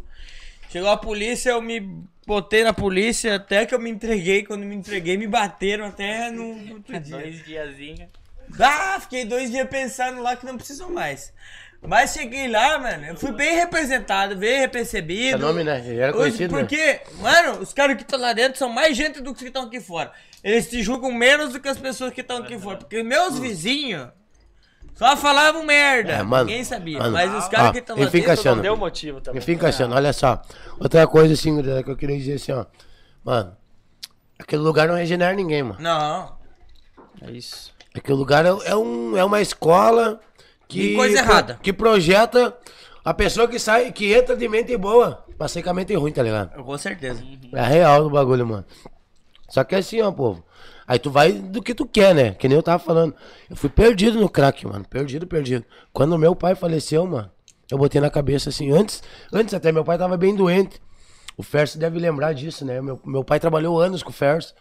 Chegou 0.69 0.89
a 0.89 0.97
polícia, 0.97 1.51
eu 1.51 1.61
me 1.61 1.79
botei 2.25 2.63
na 2.63 2.73
polícia, 2.73 3.35
até 3.35 3.65
que 3.65 3.73
eu 3.73 3.79
me 3.79 3.89
entreguei. 3.89 4.43
Quando 4.43 4.65
me 4.65 4.75
entreguei, 4.75 5.17
me 5.17 5.27
bateram 5.27 5.85
até 5.85 6.29
no, 6.29 6.55
no 6.55 6.73
outro 6.75 6.97
dia. 6.99 7.17
Dois 7.17 7.45
diazinhos. 7.45 8.09
Ah, 8.59 8.97
fiquei 9.01 9.25
dois 9.25 9.51
dias 9.51 9.67
pensando 9.69 10.21
lá 10.21 10.35
que 10.35 10.45
não 10.45 10.55
precisam 10.55 10.89
mais. 10.89 11.33
Mas 11.81 12.11
cheguei 12.13 12.47
lá, 12.47 12.79
mano, 12.79 13.05
eu 13.05 13.15
fui 13.15 13.31
bem 13.31 13.55
representado, 13.55 14.35
bem 14.35 14.63
É 14.63 14.67
recebido. 14.67 15.37
nome, 15.39 15.63
né? 15.63 15.79
Ele 15.85 15.99
era 15.99 16.11
conhecido, 16.11 16.53
né? 16.53 16.59
porque, 16.59 17.01
mano, 17.19 17.59
os 17.59 17.71
caras 17.73 17.95
que 17.95 18.01
estão 18.01 18.19
lá 18.19 18.33
dentro 18.33 18.57
são 18.57 18.69
mais 18.69 18.97
gente 18.97 19.21
do 19.21 19.33
que 19.33 19.45
estão 19.45 19.63
aqui 19.63 19.79
fora. 19.79 20.11
Eles 20.43 20.69
te 20.69 20.81
julgam 20.81 21.11
menos 21.11 21.53
do 21.53 21.59
que 21.59 21.67
as 21.67 21.77
pessoas 21.77 22.11
que 22.13 22.21
estão 22.21 22.37
aqui 22.37 22.57
fora. 22.57 22.77
Porque 22.77 23.03
meus 23.03 23.37
vizinhos 23.39 24.09
só 24.95 25.15
falavam 25.15 25.63
merda. 25.63 26.13
É, 26.13 26.23
mano, 26.23 26.45
Ninguém 26.45 26.63
sabia. 26.63 26.97
mano. 26.99 27.11
Mas 27.11 27.33
os 27.33 27.47
caras 27.47 27.71
que 27.71 27.79
estão 27.79 27.95
lá 27.95 28.03
enfim, 28.03 28.11
dentro. 28.17 28.27
Cassiano. 28.27 28.55
Não 28.57 28.63
deu 28.63 28.77
motivo 28.77 29.21
também. 29.21 29.39
Enfim, 29.41 29.57
Cassiano, 29.57 29.95
olha 29.95 30.11
só. 30.11 30.41
Outra 30.79 31.05
coisa, 31.07 31.33
assim, 31.33 31.61
que 31.83 31.89
eu 31.91 31.95
queria 31.95 32.17
dizer 32.17 32.33
assim, 32.33 32.51
ó. 32.51 32.65
Mano, 33.23 33.55
aquele 34.39 34.61
lugar 34.61 34.87
não 34.87 34.95
regenera 34.95 35.33
ninguém, 35.35 35.63
mano. 35.63 35.77
Não. 35.79 36.37
É 37.21 37.31
isso. 37.31 37.73
Aquele 37.95 38.17
lugar 38.17 38.45
é, 38.45 38.49
é 38.65 38.75
um, 38.75 39.17
é 39.17 39.23
uma 39.23 39.41
escola 39.41 40.19
que. 40.67 40.95
Coisa 40.95 41.19
errada. 41.19 41.59
Que 41.61 41.71
projeta 41.71 42.57
a 43.03 43.13
pessoa 43.13 43.47
que 43.47 43.57
sai, 43.57 43.91
que 43.91 44.13
entra 44.13 44.35
de 44.35 44.47
mente 44.49 44.75
boa, 44.75 45.25
sair 45.47 45.63
com 45.63 45.69
a 45.69 45.73
mente 45.73 45.95
ruim, 45.95 46.11
tá 46.11 46.21
ligado? 46.21 46.61
Com 46.63 46.77
certeza. 46.77 47.23
É 47.53 47.63
real 47.63 48.05
o 48.05 48.09
bagulho, 48.09 48.45
mano. 48.45 48.65
Só 49.49 49.63
que 49.63 49.75
é 49.75 49.77
assim, 49.77 50.01
ó, 50.01 50.11
povo. 50.11 50.43
Aí 50.85 50.99
tu 50.99 51.11
vai 51.11 51.33
do 51.33 51.61
que 51.61 51.73
tu 51.73 51.85
quer, 51.85 52.13
né? 52.13 52.31
Que 52.33 52.47
nem 52.47 52.57
eu 52.57 52.63
tava 52.63 52.79
falando. 52.79 53.15
Eu 53.49 53.55
fui 53.55 53.69
perdido 53.69 54.19
no 54.19 54.29
crack, 54.29 54.65
mano. 54.65 54.85
Perdido, 54.89 55.27
perdido. 55.27 55.65
Quando 55.93 56.17
meu 56.17 56.35
pai 56.35 56.55
faleceu, 56.55 57.05
mano, 57.05 57.29
eu 57.69 57.77
botei 57.77 57.99
na 57.99 58.09
cabeça 58.09 58.49
assim. 58.49 58.71
Antes, 58.71 59.03
antes 59.31 59.53
até, 59.53 59.71
meu 59.71 59.83
pai 59.83 59.97
tava 59.97 60.17
bem 60.17 60.35
doente. 60.35 60.81
O 61.37 61.43
Ferso 61.43 61.77
deve 61.77 61.99
lembrar 61.99 62.33
disso, 62.33 62.65
né? 62.65 62.81
Meu, 62.81 62.99
meu 63.05 63.23
pai 63.23 63.39
trabalhou 63.39 63.79
anos 63.79 64.01
com 64.01 64.09
o 64.09 64.13
Ferso, 64.13 64.53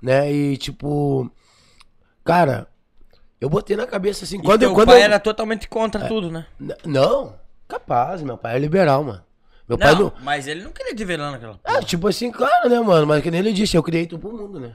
né? 0.00 0.32
E 0.32 0.56
tipo. 0.56 1.30
Cara, 2.24 2.66
eu 3.40 3.48
botei 3.48 3.76
na 3.76 3.86
cabeça 3.86 4.24
assim. 4.24 4.38
E 4.38 4.42
Quando, 4.42 4.60
teu 4.60 4.70
eu, 4.70 4.74
quando 4.74 4.88
pai 4.88 4.98
eu- 5.00 5.04
era 5.04 5.18
totalmente 5.18 5.68
contra 5.68 6.06
tudo, 6.06 6.30
né? 6.30 6.46
Não, 6.84 7.34
capaz, 7.66 8.22
meu 8.22 8.36
pai 8.36 8.56
é 8.56 8.58
liberal, 8.58 9.02
mano. 9.04 9.22
Meu 9.68 9.76
pai 9.76 9.92
Não, 9.94 10.00
não. 10.04 10.12
mas 10.22 10.46
ele 10.48 10.62
não 10.64 10.70
queria 10.72 10.94
te 10.94 11.04
ver 11.04 11.18
lá 11.18 11.30
naquela. 11.30 11.58
Ah, 11.62 11.80
tipo 11.82 12.08
assim, 12.08 12.30
claro, 12.30 12.68
né, 12.70 12.80
mano? 12.80 13.06
Mas 13.06 13.22
que 13.22 13.30
nem 13.30 13.40
ele 13.40 13.52
disse, 13.52 13.76
eu 13.76 13.82
criei 13.82 14.06
tu 14.06 14.18
pro 14.18 14.32
mundo, 14.32 14.58
né? 14.58 14.72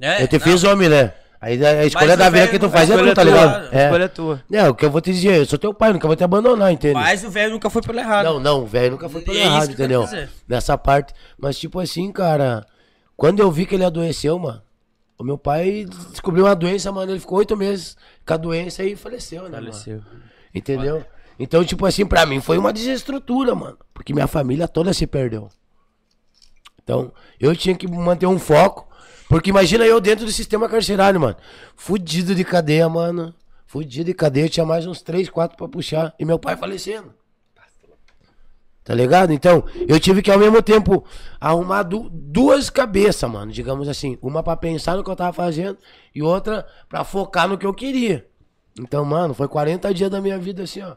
É, 0.00 0.22
eu 0.22 0.28
te 0.28 0.38
não. 0.38 0.44
fiz 0.44 0.62
homem, 0.62 0.88
né? 0.88 1.12
Aí 1.40 1.64
a 1.64 1.84
escolha 1.84 2.08
Mas 2.08 2.18
da 2.18 2.24
o 2.28 2.30
vida 2.30 2.38
velho 2.38 2.50
que 2.50 2.58
tu 2.58 2.62
não- 2.62 2.70
faz 2.70 2.88
é 2.88 2.96
tu, 2.96 3.14
tá 3.14 3.22
é 3.22 3.24
ligado? 3.24 3.54
a 3.54 3.58
A 3.78 3.82
escolha 3.84 4.02
É. 4.02 4.04
é 4.04 4.08
tua. 4.08 4.42
É, 4.52 4.68
o 4.68 4.74
que 4.74 4.84
eu 4.84 4.90
vou 4.90 5.00
te 5.00 5.12
dizer, 5.12 5.38
eu 5.40 5.46
sou 5.46 5.58
teu 5.58 5.74
pai, 5.74 5.92
nunca 5.92 6.06
vou 6.06 6.16
te 6.16 6.24
abandonar, 6.24 6.72
entende? 6.72 6.94
Mas 6.94 7.24
o 7.24 7.30
velho 7.30 7.52
nunca 7.52 7.68
foi 7.68 7.82
pelo 7.82 7.98
errado. 7.98 8.24
Não, 8.24 8.40
não, 8.40 8.64
velho, 8.66 8.92
nunca 8.92 9.08
foi 9.08 9.20
pelo 9.20 9.36
É 9.36 9.42
errado, 9.42 9.70
entendeu? 9.70 10.04
Nessa 10.48 10.78
parte. 10.78 11.12
Mas, 11.36 11.58
tipo 11.58 11.78
assim, 11.80 12.10
cara, 12.12 12.64
quando 13.16 13.40
eu 13.40 13.50
vi 13.50 13.66
que 13.66 13.74
ele 13.74 13.84
adoeceu, 13.84 14.38
mano, 14.38 14.62
o 15.18 15.24
meu 15.24 15.38
pai 15.38 15.86
descobriu 16.10 16.44
uma 16.44 16.54
doença, 16.54 16.92
mano, 16.92 17.12
ele 17.12 17.20
ficou 17.20 17.38
oito 17.38 17.56
meses 17.56 17.96
com 18.26 18.34
a 18.34 18.36
doença 18.36 18.84
e 18.84 18.94
faleceu, 18.96 19.44
né, 19.44 19.50
mano? 19.50 19.72
Faleceu. 19.72 20.02
Entendeu? 20.54 21.04
Então, 21.38 21.64
tipo 21.64 21.84
assim, 21.84 22.06
pra 22.06 22.24
mim 22.24 22.40
foi 22.40 22.58
uma 22.58 22.72
desestrutura, 22.72 23.54
mano. 23.54 23.78
Porque 23.92 24.12
minha 24.12 24.26
família 24.26 24.66
toda 24.66 24.92
se 24.92 25.06
perdeu. 25.06 25.48
Então, 26.82 27.12
eu 27.40 27.54
tinha 27.54 27.74
que 27.74 27.86
manter 27.86 28.26
um 28.26 28.38
foco. 28.38 28.86
Porque 29.28 29.50
imagina 29.50 29.84
eu 29.84 30.00
dentro 30.00 30.24
do 30.24 30.30
sistema 30.30 30.68
carcerário, 30.68 31.20
mano. 31.20 31.36
Fudido 31.74 32.34
de 32.34 32.44
cadeia, 32.44 32.88
mano. 32.88 33.34
Fudido 33.66 34.04
de 34.04 34.14
cadeia. 34.14 34.48
Tinha 34.48 34.64
mais 34.64 34.86
uns 34.86 35.02
3, 35.02 35.28
4 35.28 35.56
pra 35.56 35.68
puxar. 35.68 36.14
E 36.18 36.24
meu 36.24 36.38
pai 36.38 36.56
falecendo. 36.56 37.12
Tá 38.86 38.94
ligado? 38.94 39.32
Então, 39.32 39.64
eu 39.88 39.98
tive 39.98 40.22
que 40.22 40.30
ao 40.30 40.38
mesmo 40.38 40.62
tempo 40.62 41.04
arrumar 41.40 41.82
du- 41.82 42.08
duas 42.08 42.70
cabeças, 42.70 43.28
mano. 43.28 43.50
Digamos 43.50 43.88
assim. 43.88 44.16
Uma 44.22 44.44
pra 44.44 44.56
pensar 44.56 44.96
no 44.96 45.02
que 45.02 45.10
eu 45.10 45.16
tava 45.16 45.32
fazendo 45.32 45.76
e 46.14 46.22
outra 46.22 46.64
pra 46.88 47.02
focar 47.02 47.48
no 47.48 47.58
que 47.58 47.66
eu 47.66 47.74
queria. 47.74 48.24
Então, 48.80 49.04
mano, 49.04 49.34
foi 49.34 49.48
40 49.48 49.92
dias 49.92 50.08
da 50.08 50.20
minha 50.20 50.38
vida 50.38 50.62
assim, 50.62 50.82
ó. 50.82 50.94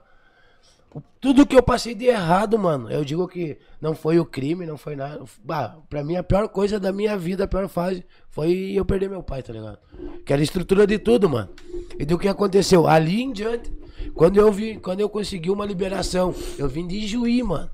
Tudo 1.22 1.46
que 1.46 1.56
eu 1.56 1.62
passei 1.64 1.94
de 1.96 2.06
errado, 2.06 2.58
mano. 2.60 2.90
Eu 2.92 3.04
digo 3.04 3.28
que 3.28 3.58
não 3.82 3.94
foi 3.96 4.20
o 4.20 4.26
crime, 4.26 4.66
não 4.66 4.78
foi 4.78 4.96
nada. 4.96 5.22
Bah, 5.44 5.78
pra 5.90 6.04
mim, 6.04 6.16
a 6.16 6.24
pior 6.24 6.48
coisa 6.50 6.80
da 6.80 6.92
minha 6.92 7.18
vida, 7.18 7.44
a 7.44 7.48
pior 7.48 7.68
fase, 7.68 8.06
foi 8.30 8.72
eu 8.74 8.86
perder 8.86 9.10
meu 9.10 9.22
pai, 9.24 9.42
tá 9.44 9.52
ligado? 9.54 9.80
Que 10.26 10.32
era 10.34 10.42
a 10.42 10.44
estrutura 10.44 10.86
de 10.88 10.98
tudo, 11.00 11.28
mano. 11.30 11.50
E 11.98 12.06
do 12.06 12.18
que 12.20 12.28
aconteceu? 12.28 12.88
Ali 12.88 13.22
em 13.22 13.32
diante, 13.32 13.72
quando 14.16 14.38
eu 14.38 14.52
vi, 14.52 14.78
quando 14.78 15.00
eu 15.00 15.10
consegui 15.10 15.50
uma 15.52 15.66
liberação, 15.66 16.34
eu 16.58 16.68
vim 16.68 16.86
de 16.88 17.06
Juí, 17.08 17.42
mano. 17.44 17.70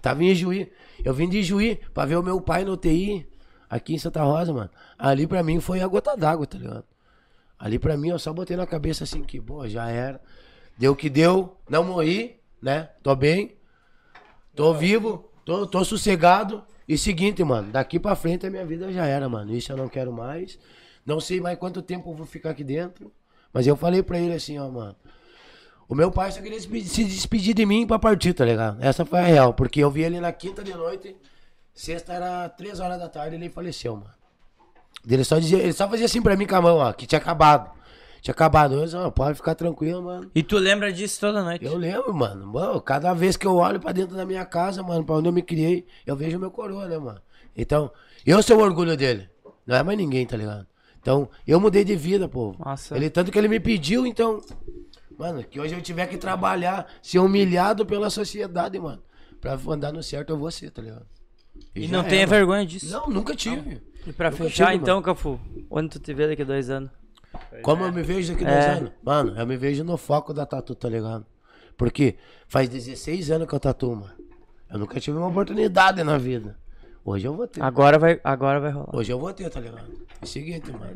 Tava 0.00 0.22
em 0.22 0.34
Juí. 0.34 0.70
Eu 1.04 1.14
vim 1.14 1.28
de 1.28 1.42
Juí 1.42 1.80
pra 1.92 2.04
ver 2.04 2.16
o 2.16 2.22
meu 2.22 2.40
pai 2.40 2.64
no 2.64 2.76
TI, 2.76 3.26
aqui 3.68 3.94
em 3.94 3.98
Santa 3.98 4.22
Rosa, 4.22 4.52
mano. 4.52 4.70
Ali 4.98 5.26
pra 5.26 5.42
mim 5.42 5.60
foi 5.60 5.80
a 5.80 5.86
gota 5.86 6.16
d'água, 6.16 6.46
tá 6.46 6.58
ligado? 6.58 6.84
Ali 7.58 7.78
pra 7.78 7.96
mim 7.96 8.08
eu 8.08 8.18
só 8.18 8.32
botei 8.32 8.56
na 8.56 8.66
cabeça 8.66 9.04
assim 9.04 9.22
que, 9.22 9.40
pô, 9.40 9.66
já 9.68 9.88
era. 9.88 10.20
Deu 10.78 10.92
o 10.92 10.96
que 10.96 11.08
deu, 11.08 11.56
não 11.68 11.84
morri, 11.84 12.38
né? 12.60 12.90
Tô 13.02 13.14
bem. 13.14 13.56
Tô 14.54 14.74
vivo, 14.74 15.30
tô, 15.44 15.66
tô 15.66 15.84
sossegado. 15.84 16.64
E 16.88 16.96
seguinte, 16.96 17.42
mano, 17.42 17.72
daqui 17.72 17.98
pra 17.98 18.14
frente 18.14 18.46
a 18.46 18.50
minha 18.50 18.64
vida 18.64 18.92
já 18.92 19.06
era, 19.06 19.28
mano. 19.28 19.54
Isso 19.54 19.72
eu 19.72 19.76
não 19.76 19.88
quero 19.88 20.12
mais. 20.12 20.58
Não 21.04 21.20
sei 21.20 21.40
mais 21.40 21.58
quanto 21.58 21.82
tempo 21.82 22.10
eu 22.10 22.14
vou 22.14 22.26
ficar 22.26 22.50
aqui 22.50 22.62
dentro. 22.62 23.12
Mas 23.52 23.66
eu 23.66 23.76
falei 23.76 24.02
pra 24.02 24.18
ele 24.18 24.34
assim, 24.34 24.58
ó, 24.58 24.68
mano. 24.68 24.94
O 25.88 25.94
meu 25.94 26.10
pai 26.10 26.32
só 26.32 26.40
queria 26.40 26.58
se 26.60 26.66
despe- 26.68 26.88
se 26.88 27.04
despedir 27.04 27.54
de 27.54 27.64
mim 27.64 27.86
pra 27.86 27.98
partir, 27.98 28.32
tá 28.34 28.44
ligado? 28.44 28.78
Essa 28.82 29.04
foi 29.04 29.20
a 29.20 29.22
real. 29.24 29.54
Porque 29.54 29.80
eu 29.80 29.90
vi 29.90 30.02
ele 30.02 30.20
na 30.20 30.32
quinta 30.32 30.62
de 30.64 30.74
noite. 30.74 31.16
Sexta 31.72 32.12
era 32.14 32.48
três 32.48 32.80
horas 32.80 32.98
da 32.98 33.08
tarde 33.08 33.36
ele 33.36 33.48
faleceu, 33.48 33.94
mano. 33.94 34.10
Ele 35.08 35.22
só, 35.22 35.38
dizia, 35.38 35.58
ele 35.58 35.72
só 35.72 35.88
fazia 35.88 36.06
assim 36.06 36.20
pra 36.20 36.36
mim 36.36 36.46
com 36.46 36.56
a 36.56 36.60
mão, 36.60 36.78
ó, 36.78 36.92
que 36.92 37.06
tinha 37.06 37.18
acabado. 37.18 37.70
Tinha 38.20 38.32
acabado. 38.32 38.74
Eu 38.74 38.84
disse, 38.84 38.96
ó, 38.96 39.08
pode 39.10 39.36
ficar 39.36 39.54
tranquilo, 39.54 40.02
mano. 40.02 40.28
E 40.34 40.42
tu 40.42 40.58
lembra 40.58 40.92
disso 40.92 41.20
toda 41.20 41.44
noite? 41.44 41.64
Eu 41.64 41.76
lembro, 41.76 42.12
mano. 42.12 42.46
Mano, 42.48 42.80
cada 42.80 43.14
vez 43.14 43.36
que 43.36 43.46
eu 43.46 43.54
olho 43.54 43.78
pra 43.78 43.92
dentro 43.92 44.16
da 44.16 44.24
minha 44.26 44.44
casa, 44.44 44.82
mano, 44.82 45.04
pra 45.04 45.14
onde 45.14 45.28
eu 45.28 45.32
me 45.32 45.42
criei, 45.42 45.86
eu 46.04 46.16
vejo 46.16 46.38
meu 46.38 46.50
coroa, 46.50 46.88
né, 46.88 46.98
mano? 46.98 47.20
Então, 47.56 47.90
eu 48.26 48.42
sou 48.42 48.58
o 48.58 48.62
orgulho 48.62 48.96
dele. 48.96 49.28
Não 49.64 49.76
é 49.76 49.82
mais 49.84 49.96
ninguém, 49.96 50.26
tá 50.26 50.36
ligado? 50.36 50.66
Então, 51.00 51.28
eu 51.46 51.60
mudei 51.60 51.84
de 51.84 51.94
vida, 51.94 52.26
pô. 52.28 52.56
Nossa. 52.58 52.96
Ele, 52.96 53.08
tanto 53.08 53.30
que 53.30 53.38
ele 53.38 53.46
me 53.46 53.60
pediu, 53.60 54.04
então. 54.04 54.40
Mano, 55.18 55.42
que 55.44 55.58
hoje 55.58 55.74
eu 55.74 55.80
tiver 55.82 56.06
que 56.06 56.16
trabalhar, 56.18 56.86
ser 57.02 57.18
humilhado 57.18 57.86
pela 57.86 58.10
sociedade, 58.10 58.78
mano. 58.78 59.02
Pra 59.40 59.58
andar 59.68 59.92
no 59.92 60.02
certo, 60.02 60.30
eu 60.30 60.36
vou 60.36 60.50
ser, 60.50 60.70
tá 60.70 60.82
ligado? 60.82 61.06
E 61.74 61.86
já 61.86 61.92
não 61.96 62.04
é, 62.04 62.08
tenha 62.08 62.26
mano. 62.26 62.30
vergonha 62.38 62.66
disso. 62.66 62.90
Não, 62.92 63.08
nunca 63.08 63.34
tive. 63.34 63.80
E 64.06 64.12
pra 64.12 64.30
Nunca 64.30 64.44
fechar, 64.44 64.66
tive, 64.72 64.82
então, 64.82 65.00
Cafu, 65.02 65.40
onde 65.70 65.88
tu 65.90 65.98
te 65.98 66.12
vê 66.14 66.28
daqui 66.28 66.42
a 66.42 66.44
dois 66.44 66.68
anos? 66.70 66.90
Como 67.62 67.84
eu 67.84 67.92
me 67.92 68.02
vejo 68.02 68.32
daqui 68.32 68.44
a 68.44 68.48
É. 68.48 68.54
dois 68.66 68.78
anos? 68.78 68.92
Mano, 69.02 69.38
eu 69.38 69.46
me 69.46 69.56
vejo 69.56 69.84
no 69.84 69.96
foco 69.96 70.32
da 70.32 70.46
tatu, 70.46 70.74
tá 70.74 70.88
ligado? 70.88 71.26
Porque 71.76 72.16
faz 72.46 72.68
16 72.68 73.30
anos 73.30 73.48
que 73.48 73.54
eu 73.54 73.60
tatuo, 73.60 73.96
mano. 73.96 74.14
Eu 74.70 74.78
nunca 74.78 74.98
tive 75.00 75.16
uma 75.16 75.28
oportunidade 75.28 76.02
na 76.02 76.18
vida. 76.18 76.56
Hoje 77.04 77.26
eu 77.26 77.34
vou 77.34 77.46
ter. 77.46 77.62
Agora 77.62 77.98
vai, 77.98 78.20
agora 78.24 78.58
vai 78.60 78.70
rolar. 78.70 78.94
Hoje 78.96 79.12
eu 79.12 79.18
vou 79.18 79.32
ter, 79.32 79.48
tá 79.50 79.60
ligado? 79.60 79.86
É 80.20 80.24
o 80.24 80.26
seguinte, 80.26 80.70
mano. 80.72 80.94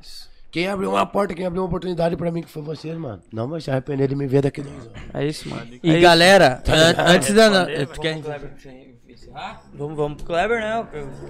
Quem 0.50 0.66
abriu 0.68 0.90
uma 0.90 1.06
porta, 1.06 1.32
quem 1.34 1.46
abriu 1.46 1.62
uma 1.62 1.68
oportunidade 1.68 2.16
pra 2.16 2.30
mim, 2.30 2.42
que 2.42 2.50
foi 2.50 2.62
vocês, 2.62 2.96
mano. 2.96 3.22
Não 3.32 3.48
vai 3.48 3.60
se 3.60 3.70
arrepender 3.70 4.08
de 4.08 4.16
me 4.16 4.26
ver 4.26 4.42
daqui 4.42 4.60
dois 4.62 4.74
anos. 4.76 4.88
É 5.14 5.24
isso, 5.24 5.48
mano. 5.48 5.66
E 5.82 5.90
É 5.90 5.92
isso. 5.92 6.02
galera, 6.02 6.62
an- 6.66 7.12
antes 7.14 7.32
da. 7.32 7.48
Responder, 7.64 7.86
Tu 7.86 8.00
quer 8.00 8.12
encerrar? 8.16 9.60
Vamos, 9.74 9.96
vamos 9.96 10.16
pro 10.16 10.26
Kleber, 10.26 10.60
né? 10.60 10.84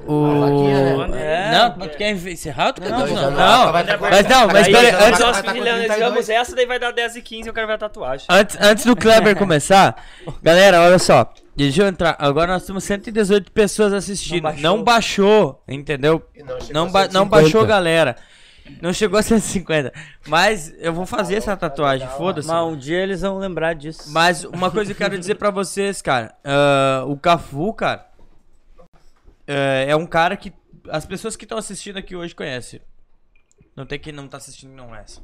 O... 0.07 1.05
É. 1.15 1.51
Não, 1.53 1.75
mas 1.77 1.91
tu 1.93 1.99
quer 1.99 2.11
encerrar 2.13 2.69
ou 2.69 2.73
tu 2.73 2.81
quer 2.81 2.89
Não, 2.91 2.99
não, 3.07 3.07
Não, 3.31 3.73
mas 3.73 3.87
não, 4.27 4.47
mas 4.47 4.69
pera, 4.69 5.07
antes, 5.07 5.21
nós 5.21 5.43
tá 5.43 5.53
finalizamos 5.53 5.97
32. 5.97 6.29
essa, 6.31 6.57
daí 6.57 6.67
vai 6.67 6.79
dar 6.79 6.93
10 6.93 7.17
e 7.17 7.23
15 7.23 7.49
e 7.49 7.51
o 7.51 7.53
cara 7.53 7.67
vai 7.67 7.77
dar 7.77 7.89
tatuagem. 7.89 8.27
antes, 8.31 8.57
antes 8.61 8.85
do 8.87 8.97
Kleber 8.97 9.37
começar, 9.37 10.03
galera, 10.43 10.81
olha 10.81 10.99
só. 10.99 11.31
Deixa 11.55 11.83
eu 11.83 11.89
entrar. 11.89 12.17
Agora 12.19 12.55
nós 12.55 12.65
temos 12.65 12.85
118 12.85 13.53
pessoas 13.53 13.93
assistindo. 13.93 14.45
Não 14.45 14.53
Não 14.79 14.83
baixou. 14.83 15.53
baixou, 15.53 15.63
entendeu? 15.69 16.23
E 16.35 16.43
não 16.43 16.57
Não, 16.73 16.83
a 16.87 16.91
ba- 16.91 17.01
não 17.01 17.25
150. 17.25 17.27
baixou, 17.27 17.67
galera. 17.67 18.17
Não 18.81 18.93
chegou 18.93 19.19
a 19.19 19.23
150. 19.23 19.93
Mas 20.27 20.75
eu 20.79 20.93
vou 20.93 21.07
fazer 21.07 21.37
essa 21.37 21.57
tatuagem, 21.57 22.09
foda-se. 22.17 22.49
Mas 22.49 22.65
um 22.65 22.77
dia 22.77 22.99
eles 22.99 23.21
vão 23.21 23.39
lembrar 23.39 23.75
disso. 23.75 24.11
Mas 24.13 24.45
uma 24.45 24.71
coisa 24.71 24.95
que 24.95 25.03
eu 25.03 25.09
quero 25.09 25.19
dizer 25.19 25.37
pra 25.37 25.51
vocês, 25.51 26.01
cara. 26.03 26.35
ah, 26.45 27.05
o 27.07 27.17
Cafu, 27.17 27.73
cara, 27.75 28.11
é, 29.47 29.87
é 29.89 29.97
um 29.97 30.07
cara 30.07 30.37
que 30.37 30.53
as 30.89 31.05
pessoas 31.05 31.37
que 31.37 31.45
estão 31.45 31.59
assistindo 31.59 31.97
aqui 31.99 32.15
hoje 32.15 32.35
conhecem. 32.35 32.81
Não 33.77 33.87
tem 33.87 33.99
quem 33.99 34.13
não 34.13 34.29
tá 34.29 34.37
assistindo 34.37 34.73
não 34.73 34.89
conhece. 34.89 35.21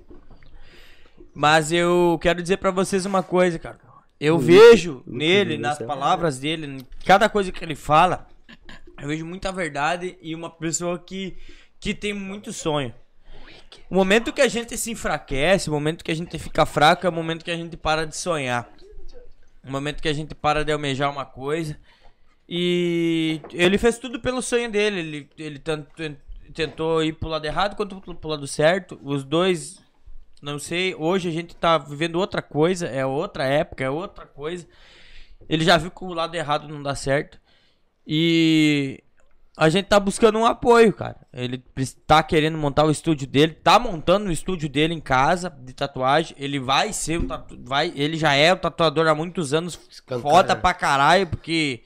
Mas 1.34 1.70
eu 1.70 2.18
quero 2.20 2.42
dizer 2.42 2.56
pra 2.56 2.70
vocês 2.70 3.04
uma 3.04 3.22
coisa, 3.22 3.58
cara. 3.58 3.78
Eu 4.18 4.38
vejo 4.38 5.02
nele, 5.06 5.58
nas 5.58 5.78
palavras 5.78 6.38
dele, 6.38 6.66
em 6.66 6.86
cada 7.04 7.28
coisa 7.28 7.52
que 7.52 7.62
ele 7.62 7.74
fala, 7.74 8.26
eu 8.98 9.08
vejo 9.08 9.26
muita 9.26 9.52
verdade 9.52 10.16
e 10.22 10.34
uma 10.34 10.48
pessoa 10.48 10.98
que, 10.98 11.36
que 11.78 11.92
tem 11.92 12.14
muito 12.14 12.52
sonho. 12.52 12.94
O 13.88 13.94
momento 13.94 14.32
que 14.32 14.40
a 14.40 14.48
gente 14.48 14.76
se 14.76 14.90
enfraquece, 14.90 15.70
o 15.70 15.72
momento 15.72 16.04
que 16.04 16.10
a 16.10 16.14
gente 16.14 16.38
fica 16.38 16.66
fraco, 16.66 17.06
é 17.06 17.08
o 17.08 17.12
momento 17.12 17.44
que 17.44 17.50
a 17.50 17.56
gente 17.56 17.76
para 17.76 18.06
de 18.06 18.16
sonhar. 18.16 18.68
O 19.64 19.70
momento 19.70 20.02
que 20.02 20.08
a 20.08 20.12
gente 20.12 20.34
para 20.34 20.64
de 20.64 20.72
almejar 20.72 21.10
uma 21.10 21.24
coisa. 21.24 21.78
E 22.48 23.40
ele 23.52 23.78
fez 23.78 23.98
tudo 23.98 24.20
pelo 24.20 24.42
sonho 24.42 24.70
dele. 24.70 25.00
Ele, 25.00 25.30
ele 25.38 25.58
tanto, 25.58 25.88
tentou 26.54 27.02
ir 27.02 27.12
pro 27.12 27.28
lado 27.28 27.44
errado 27.44 27.76
quanto 27.76 28.00
pro 28.00 28.28
lado 28.28 28.46
certo. 28.46 28.98
Os 29.02 29.24
dois, 29.24 29.80
não 30.40 30.58
sei. 30.58 30.94
Hoje 30.94 31.28
a 31.28 31.32
gente 31.32 31.54
tá 31.56 31.78
vivendo 31.78 32.16
outra 32.16 32.42
coisa. 32.42 32.86
É 32.86 33.04
outra 33.04 33.44
época, 33.44 33.84
é 33.84 33.90
outra 33.90 34.26
coisa. 34.26 34.66
Ele 35.48 35.64
já 35.64 35.76
viu 35.76 35.90
que 35.90 36.04
o 36.04 36.12
lado 36.12 36.34
errado 36.34 36.68
não 36.68 36.82
dá 36.82 36.94
certo. 36.94 37.40
E 38.06 39.02
a 39.56 39.68
gente 39.68 39.86
tá 39.86 39.98
buscando 39.98 40.38
um 40.38 40.44
apoio, 40.44 40.92
cara. 40.92 41.16
Ele 41.32 41.62
tá 42.06 42.22
querendo 42.22 42.58
montar 42.58 42.84
o 42.84 42.90
estúdio 42.90 43.26
dele, 43.26 43.54
tá 43.54 43.78
montando 43.78 44.28
o 44.28 44.32
estúdio 44.32 44.68
dele 44.68 44.92
em 44.92 45.00
casa 45.00 45.48
de 45.48 45.72
tatuagem. 45.72 46.36
Ele 46.38 46.60
vai 46.60 46.92
ser 46.92 47.18
o 47.20 47.26
tatu... 47.26 47.58
vai, 47.64 47.92
ele 47.96 48.16
já 48.18 48.34
é 48.34 48.52
o 48.52 48.56
tatuador 48.56 49.06
há 49.08 49.14
muitos 49.14 49.54
anos, 49.54 49.78
Escancara. 49.90 50.20
foda 50.22 50.56
pra 50.56 50.74
caralho, 50.74 51.26
porque 51.26 51.82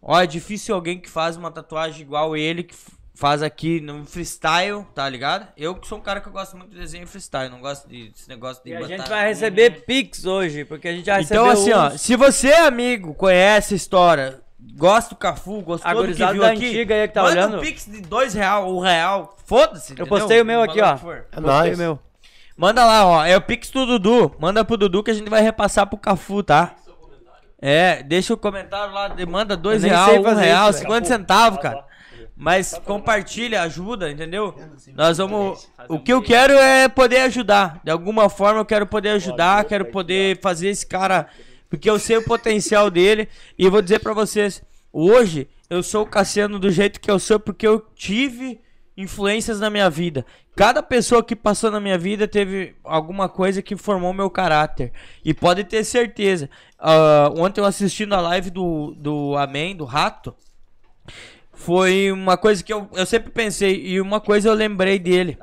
ó, 0.00 0.20
é 0.20 0.26
difícil 0.26 0.74
alguém 0.74 0.98
que 0.98 1.10
faz 1.10 1.36
uma 1.36 1.50
tatuagem 1.50 2.02
igual 2.02 2.36
ele 2.36 2.62
que 2.62 2.74
faz 3.14 3.42
aqui 3.42 3.80
no 3.80 4.04
freestyle, 4.06 4.86
tá 4.94 5.06
ligado? 5.08 5.46
Eu 5.56 5.74
que 5.74 5.86
sou 5.86 5.98
um 5.98 6.00
cara 6.00 6.20
que 6.22 6.28
eu 6.28 6.32
gosto 6.32 6.56
muito 6.56 6.70
de 6.70 6.78
desenho 6.78 7.06
freestyle, 7.06 7.50
não 7.50 7.60
gosto 7.60 7.86
de- 7.88 8.08
desse 8.10 8.28
negócio 8.28 8.62
de 8.64 8.70
E 8.70 8.76
a 8.76 8.82
gente 8.82 9.08
vai 9.08 9.28
receber 9.28 9.84
Pix 9.84 10.24
hoje, 10.24 10.64
porque 10.64 10.88
a 10.88 10.92
gente 10.92 11.04
já 11.04 11.16
recebeu 11.18 11.42
então, 11.42 11.52
assim, 11.52 11.72
ó, 11.72 11.88
uns. 11.88 12.00
se 12.00 12.16
você, 12.16 12.52
amigo, 12.54 13.12
conhece 13.12 13.74
a 13.74 13.76
história, 13.76 14.40
gosta 14.76 15.14
do 15.14 15.18
Cafu, 15.18 15.60
gostou 15.62 15.90
A 15.90 15.94
do 15.94 16.06
que 16.06 16.12
viu 16.14 16.40
da 16.40 16.48
aqui, 16.50 16.66
antiga 16.66 16.94
aí 16.94 17.08
que 17.08 17.14
tá 17.14 17.22
manda 17.22 17.32
olhando. 17.32 17.56
um 17.58 17.60
pix 17.60 17.86
de 17.86 18.00
dois 18.00 18.34
real, 18.34 18.74
um 18.74 18.80
real, 18.80 19.36
foda-se, 19.44 19.92
Eu 19.92 19.94
entendeu? 20.04 20.06
postei 20.18 20.40
o 20.40 20.44
meu 20.44 20.62
aqui, 20.62 20.80
ó. 20.80 20.94
que 20.94 21.00
for. 21.00 21.16
É 21.16 21.20
Postei 21.36 21.42
nóis. 21.42 21.74
o 21.78 21.78
meu. 21.82 21.98
Manda 22.56 22.84
lá, 22.84 23.06
ó, 23.06 23.24
é 23.24 23.36
o 23.36 23.40
pix 23.40 23.70
do 23.70 23.86
Dudu, 23.86 24.34
manda 24.38 24.64
pro 24.64 24.76
Dudu 24.76 25.02
que 25.02 25.10
a 25.10 25.14
gente 25.14 25.30
vai 25.30 25.40
repassar 25.42 25.86
pro 25.86 25.96
Cafu, 25.98 26.42
tá? 26.42 26.74
É, 27.62 28.02
deixa 28.02 28.32
o 28.32 28.36
comentário 28.38 28.92
lá, 28.94 29.08
de- 29.08 29.26
manda 29.26 29.56
dois 29.56 29.82
Eu 29.84 29.90
nem 29.90 29.90
real, 29.98 30.08
sei 30.10 30.18
um 30.18 30.22
fazer 30.24 30.40
real, 30.44 30.70
isso, 30.70 30.78
velho. 30.78 30.88
50 30.94 31.06
centavos, 31.08 31.60
cara. 31.60 31.84
Mas 32.34 32.72
compartilha, 32.86 33.60
ajuda, 33.60 34.10
entendeu? 34.10 34.54
Nós 34.94 35.18
vamos. 35.18 35.68
O 35.88 35.98
que 35.98 36.10
eu 36.10 36.22
quero 36.22 36.54
é 36.54 36.88
poder 36.88 37.18
ajudar. 37.22 37.78
De 37.84 37.90
alguma 37.90 38.30
forma 38.30 38.60
eu 38.60 38.64
quero 38.64 38.86
poder 38.86 39.10
ajudar, 39.10 39.62
quero 39.64 39.84
poder 39.86 40.40
fazer 40.40 40.68
esse 40.70 40.86
cara. 40.86 41.26
Porque 41.70 41.88
eu 41.88 41.98
sei 41.98 42.18
o 42.18 42.24
potencial 42.24 42.90
dele. 42.90 43.28
E 43.58 43.68
vou 43.68 43.80
dizer 43.80 44.00
pra 44.00 44.12
vocês: 44.12 44.62
hoje 44.92 45.48
eu 45.70 45.82
sou 45.82 46.02
o 46.02 46.06
Cassiano 46.06 46.58
do 46.58 46.70
jeito 46.70 47.00
que 47.00 47.10
eu 47.10 47.18
sou 47.18 47.40
porque 47.40 47.66
eu 47.66 47.80
tive 47.94 48.60
influências 48.96 49.58
na 49.58 49.70
minha 49.70 49.88
vida. 49.88 50.26
Cada 50.54 50.82
pessoa 50.82 51.22
que 51.22 51.34
passou 51.34 51.70
na 51.70 51.80
minha 51.80 51.96
vida 51.96 52.28
teve 52.28 52.74
alguma 52.84 53.28
coisa 53.28 53.62
que 53.62 53.76
formou 53.76 54.12
meu 54.12 54.28
caráter. 54.28 54.92
E 55.24 55.32
pode 55.32 55.64
ter 55.64 55.84
certeza. 55.84 56.50
ah, 56.78 57.32
ontem 57.36 57.60
eu 57.60 57.64
assistindo 57.64 58.12
a 58.14 58.20
live 58.20 58.50
do, 58.50 58.94
do 58.98 59.36
Amém, 59.38 59.74
do 59.74 59.84
Rato 59.84 60.34
foi 61.60 62.10
uma 62.10 62.38
coisa 62.38 62.64
que 62.64 62.72
eu, 62.72 62.88
eu 62.94 63.04
sempre 63.04 63.30
pensei 63.30 63.84
e 63.84 64.00
uma 64.00 64.18
coisa 64.18 64.48
eu 64.48 64.54
lembrei 64.54 64.98
dele. 64.98 65.36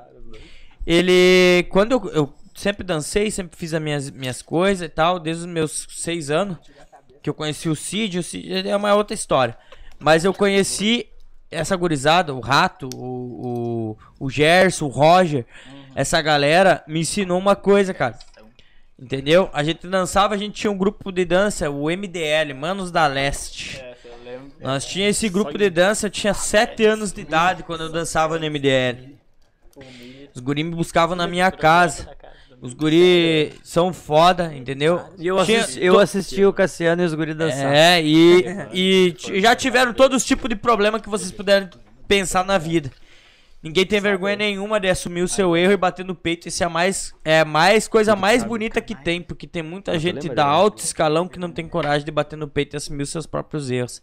Ele, 0.86 1.64
quando 1.70 1.92
eu, 1.92 2.12
eu 2.12 2.34
sempre 2.58 2.84
dancei, 2.84 3.30
sempre 3.30 3.56
fiz 3.56 3.72
as 3.72 3.82
minhas, 3.82 4.10
minhas 4.10 4.42
coisas 4.42 4.88
e 4.88 4.90
tal, 4.90 5.20
desde 5.20 5.44
os 5.44 5.48
meus 5.48 5.88
seis 5.92 6.32
anos, 6.32 6.58
que 7.22 7.30
eu 7.30 7.34
conheci 7.34 7.70
o 7.70 7.76
Cid, 7.76 8.18
o 8.18 8.24
Cid 8.24 8.68
é 8.68 8.76
uma 8.76 8.96
outra 8.96 9.14
história. 9.14 9.56
Mas 10.00 10.26
eu 10.26 10.34
conheci 10.34 11.08
essa 11.52 11.76
gurizada, 11.76 12.34
o 12.34 12.40
Rato, 12.40 12.90
o, 12.96 13.96
o, 14.20 14.26
o 14.26 14.30
Gerson, 14.30 14.86
o 14.86 14.90
Roger, 14.90 15.46
essa 15.94 16.20
galera 16.20 16.84
me 16.88 17.02
ensinou 17.02 17.38
uma 17.38 17.56
coisa, 17.56 17.94
cara. 17.94 18.18
Entendeu? 19.00 19.52
A 19.54 19.64
gente 19.64 19.88
dançava, 19.88 20.34
a 20.34 20.38
gente 20.38 20.56
tinha 20.56 20.72
um 20.72 20.78
grupo 20.78 21.12
de 21.12 21.26
dança, 21.26 21.70
o 21.70 21.86
MDL, 21.86 22.56
Manos 22.56 22.90
da 22.90 23.06
Leste. 23.06 23.84
Nós 24.60 24.84
tinha 24.84 25.08
esse 25.08 25.30
grupo 25.30 25.56
de 25.56 25.70
dança, 25.70 26.08
eu 26.08 26.10
tinha 26.10 26.34
7 26.34 26.84
anos 26.86 27.12
de 27.12 27.22
idade 27.22 27.62
quando 27.62 27.82
eu 27.82 27.92
dançava 27.92 28.40
no 28.40 28.50
MDL. 28.50 29.16
Os 30.34 30.42
guri 30.42 30.64
me 30.64 30.76
buscavam 30.76 31.16
na 31.16 31.28
minha 31.28 31.52
casa. 31.52 32.17
Os 32.60 32.74
guri 32.74 33.54
são 33.64 33.94
foda, 33.94 34.54
entendeu? 34.56 35.02
E 35.18 35.28
eu 35.28 35.44
Tinha- 35.46 35.62
assisti, 35.62 35.84
eu 35.84 36.00
assisti 36.00 36.46
o 36.46 36.52
Cassiano 36.52 37.04
e 37.04 37.06
os 37.06 37.14
guri 37.14 37.34
dançar. 37.34 37.74
É, 37.74 38.02
e, 38.02 38.66
e 38.74 39.42
já 39.42 39.56
tiveram 39.56 39.94
todos 39.94 40.18
os 40.18 40.26
tipos 40.26 40.50
de 40.50 40.56
problema 40.56 41.00
que 41.00 41.10
vocês 41.10 41.32
puderem 41.32 41.70
pensar 42.08 42.44
na 42.44 42.58
vida. 42.58 42.92
Ninguém 43.62 43.86
tem 43.86 44.00
vergonha 44.00 44.36
nenhuma 44.36 44.80
de 44.80 44.88
assumir 44.88 45.22
o 45.22 45.28
seu 45.28 45.56
erro 45.58 45.74
e 45.74 45.78
bater 45.78 46.06
no 46.06 46.16
peito. 46.16 46.48
Isso 46.48 46.64
é 46.64 46.66
a 46.66 46.70
mais, 46.70 47.14
é 47.24 47.44
mais 47.44 47.88
coisa 47.88 48.16
mais 48.16 48.44
bonita 48.44 48.80
que 48.80 48.96
tem, 48.96 49.22
porque 49.22 49.46
tem 49.46 49.62
muita 49.62 49.98
gente 50.00 50.30
da 50.30 50.46
alto 50.46 50.84
escalão 50.84 51.28
que 51.28 51.40
não 51.40 51.52
tem 51.52 51.68
coragem 51.68 52.06
de 52.06 52.12
bater 52.12 52.38
no 52.38 52.48
peito 52.48 52.76
e 52.76 52.78
assumir 52.78 53.04
os 53.04 53.10
seus 53.10 53.26
próprios 53.26 53.70
erros. 53.70 54.02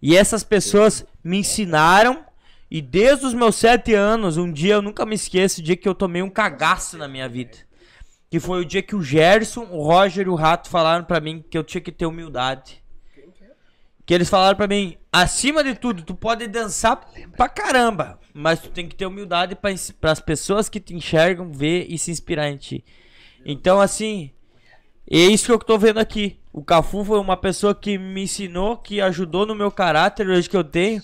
E 0.00 0.16
essas 0.16 0.44
pessoas 0.44 1.04
me 1.22 1.38
ensinaram. 1.38 2.24
E 2.70 2.80
desde 2.80 3.26
os 3.26 3.34
meus 3.34 3.56
sete 3.56 3.92
anos, 3.92 4.38
um 4.38 4.50
dia 4.50 4.74
eu 4.74 4.82
nunca 4.82 5.04
me 5.04 5.14
esqueço 5.14 5.60
o 5.60 5.62
dia 5.62 5.76
que 5.76 5.86
eu 5.86 5.94
tomei 5.94 6.22
um 6.22 6.30
cagaço 6.30 6.96
na 6.96 7.06
minha 7.06 7.28
vida. 7.28 7.58
Que 8.32 8.40
foi 8.40 8.62
o 8.62 8.64
dia 8.64 8.80
que 8.80 8.96
o 8.96 9.02
Gerson, 9.02 9.68
o 9.70 9.82
Roger 9.82 10.26
e 10.26 10.30
o 10.30 10.34
Rato 10.34 10.70
falaram 10.70 11.04
pra 11.04 11.20
mim 11.20 11.44
que 11.50 11.58
eu 11.58 11.62
tinha 11.62 11.82
que 11.82 11.92
ter 11.92 12.06
humildade. 12.06 12.82
Que 14.06 14.14
eles 14.14 14.30
falaram 14.30 14.56
pra 14.56 14.66
mim, 14.66 14.96
acima 15.12 15.62
de 15.62 15.74
tudo, 15.74 16.02
tu 16.02 16.14
pode 16.14 16.46
dançar 16.46 16.96
pra 17.36 17.46
caramba, 17.46 18.18
mas 18.32 18.58
tu 18.58 18.70
tem 18.70 18.88
que 18.88 18.96
ter 18.96 19.04
humildade 19.04 19.54
para 19.54 20.10
as 20.10 20.18
pessoas 20.18 20.70
que 20.70 20.80
te 20.80 20.94
enxergam 20.94 21.52
ver 21.52 21.84
e 21.90 21.98
se 21.98 22.10
inspirar 22.10 22.48
em 22.48 22.56
ti. 22.56 22.82
Então, 23.44 23.78
assim, 23.82 24.30
é 25.06 25.18
isso 25.18 25.44
que 25.44 25.52
eu 25.52 25.58
tô 25.58 25.76
vendo 25.76 26.00
aqui. 26.00 26.40
O 26.54 26.64
Cafu 26.64 27.04
foi 27.04 27.18
uma 27.18 27.36
pessoa 27.36 27.74
que 27.74 27.98
me 27.98 28.22
ensinou, 28.22 28.78
que 28.78 28.98
ajudou 29.02 29.44
no 29.44 29.54
meu 29.54 29.70
caráter 29.70 30.26
hoje 30.26 30.48
que 30.48 30.56
eu 30.56 30.64
tenho, 30.64 31.02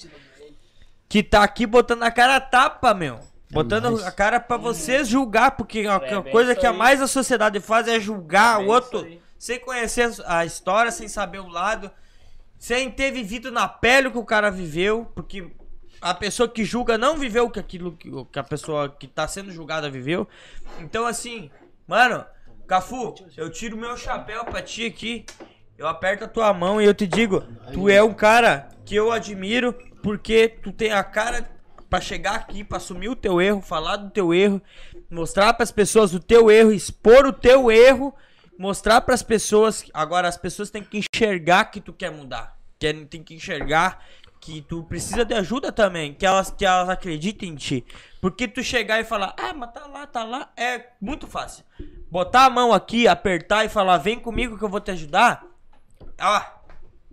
que 1.07 1.23
tá 1.23 1.42
aqui 1.42 1.66
botando 1.66 2.05
a 2.05 2.10
cara 2.10 2.36
a 2.36 2.40
tapa, 2.40 2.94
meu. 2.94 3.20
Botando 3.51 4.05
a 4.05 4.12
cara 4.12 4.39
pra 4.39 4.57
vocês 4.57 5.09
julgar, 5.09 5.52
porque 5.52 5.86
a, 5.86 5.97
a 5.97 6.20
bem 6.20 6.33
coisa 6.33 6.55
que 6.55 6.67
a 6.67 6.73
mais 6.73 7.01
a 7.01 7.07
sociedade 7.07 7.60
faz 7.60 7.89
é 7.89 7.99
julgar 7.99 8.59
Bem 8.59 8.67
o 8.67 8.70
outro 8.70 9.07
sem 9.39 9.60
conhecer 9.60 10.10
a 10.27 10.44
história, 10.44 10.91
sem 10.91 11.09
saber 11.09 11.39
o 11.39 11.49
lado, 11.49 11.91
sem 12.59 12.91
ter 12.91 13.12
vivido 13.12 13.52
na 13.52 13.68
pele 13.68 14.09
o 14.09 14.10
que 14.10 14.18
o 14.18 14.25
cara 14.25 14.51
viveu, 14.51 15.07
porque 15.15 15.49
a 16.01 16.12
pessoa 16.12 16.49
que 16.49 16.65
julga 16.65 16.99
não 16.99 17.17
viveu 17.17 17.44
o 17.44 17.51
que 17.51 17.60
aquilo 17.60 17.97
que 17.97 18.39
a 18.39 18.43
pessoa 18.43 18.89
que 18.89 19.07
tá 19.07 19.27
sendo 19.28 19.52
julgada 19.52 19.89
viveu. 19.89 20.27
Então 20.81 21.07
assim, 21.07 21.51
mano, 21.86 22.25
Cafu, 22.67 23.15
eu 23.36 23.49
tiro 23.49 23.77
meu 23.77 23.97
chapéu 23.97 24.44
pra 24.44 24.60
ti 24.60 24.85
aqui. 24.85 25.25
Eu 25.77 25.86
aperto 25.86 26.25
a 26.25 26.28
tua 26.28 26.52
mão 26.52 26.83
e 26.83 26.85
eu 26.85 26.93
te 26.93 27.07
digo, 27.07 27.41
tu 27.73 27.89
é 27.89 28.02
um 28.02 28.12
cara 28.12 28.68
que 28.85 28.97
eu 28.97 29.12
admiro 29.12 29.73
porque 30.02 30.49
tu 30.49 30.73
tem 30.73 30.91
a 30.91 31.05
cara 31.05 31.49
pra 31.89 32.00
chegar 32.00 32.34
aqui, 32.34 32.62
pra 32.62 32.76
assumir 32.76 33.08
o 33.08 33.17
teu 33.17 33.41
erro, 33.41 33.60
falar 33.60 33.97
do 33.97 34.10
teu 34.10 34.34
erro, 34.34 34.60
mostrar 35.10 35.52
pras 35.55 35.73
pessoas 35.73 36.12
o 36.15 36.20
teu 36.20 36.50
erro, 36.50 36.73
expor 36.73 37.26
o 37.26 37.33
teu 37.33 37.70
erro, 37.70 38.15
mostrar 38.58 39.00
pras 39.00 39.23
pessoas, 39.23 39.84
agora 39.94 40.28
as 40.28 40.36
pessoas 40.36 40.70
têm 40.70 40.83
que 40.83 41.00
enxergar 41.15 41.67
que 41.67 41.81
tu 41.81 41.92
quer 41.92 42.10
mudar. 42.10 42.58
Querem, 42.78 43.07
tem 43.07 43.23
que 43.23 43.34
enxergar 43.34 44.05
que 44.41 44.62
tu 44.62 44.84
precisa 44.84 45.25
de 45.25 45.34
ajuda 45.34 45.73
também, 45.73 46.15
que 46.15 46.25
elas, 46.25 46.50
que 46.50 46.65
elas 46.65 46.89
acreditem 46.89 47.50
em 47.50 47.57
ti. 47.57 47.84
Porque 48.20 48.47
tu 48.47 48.62
chegar 48.62 49.00
e 49.00 49.05
falar, 49.05 49.34
ah, 49.39 49.52
mas 49.52 49.73
tá 49.73 49.86
lá, 49.86 50.07
tá 50.07 50.25
lá, 50.25 50.52
é 50.57 50.91
muito 51.00 51.26
fácil. 51.26 51.65
Botar 52.10 52.47
a 52.47 52.50
mão 52.50 52.73
aqui, 52.73 53.08
apertar 53.08 53.65
e 53.65 53.68
falar, 53.68 53.99
vem 53.99 54.18
comigo 54.18 54.57
que 54.57 54.65
eu 54.65 54.68
vou 54.68 54.81
te 54.81 54.91
ajudar. 54.91 55.44
Ó, 56.20 56.42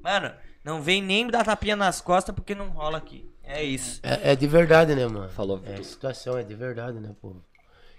mano, 0.02 0.32
não 0.64 0.82
vem 0.82 1.02
nem 1.02 1.28
dar 1.28 1.46
tapinha 1.46 1.76
nas 1.76 2.00
costas 2.02 2.34
porque 2.34 2.56
não 2.56 2.70
rola 2.70 2.98
aqui. 2.98 3.30
É 3.48 3.64
isso. 3.64 4.00
É, 4.04 4.32
é 4.32 4.36
de 4.36 4.48
verdade, 4.48 4.96
né, 4.96 5.06
mano? 5.08 5.30
Falou. 5.30 5.62
É 5.66 5.82
situação, 5.84 6.38
é 6.38 6.44
de 6.44 6.54
verdade, 6.56 7.00
né, 7.00 7.12
pô? 7.22 7.36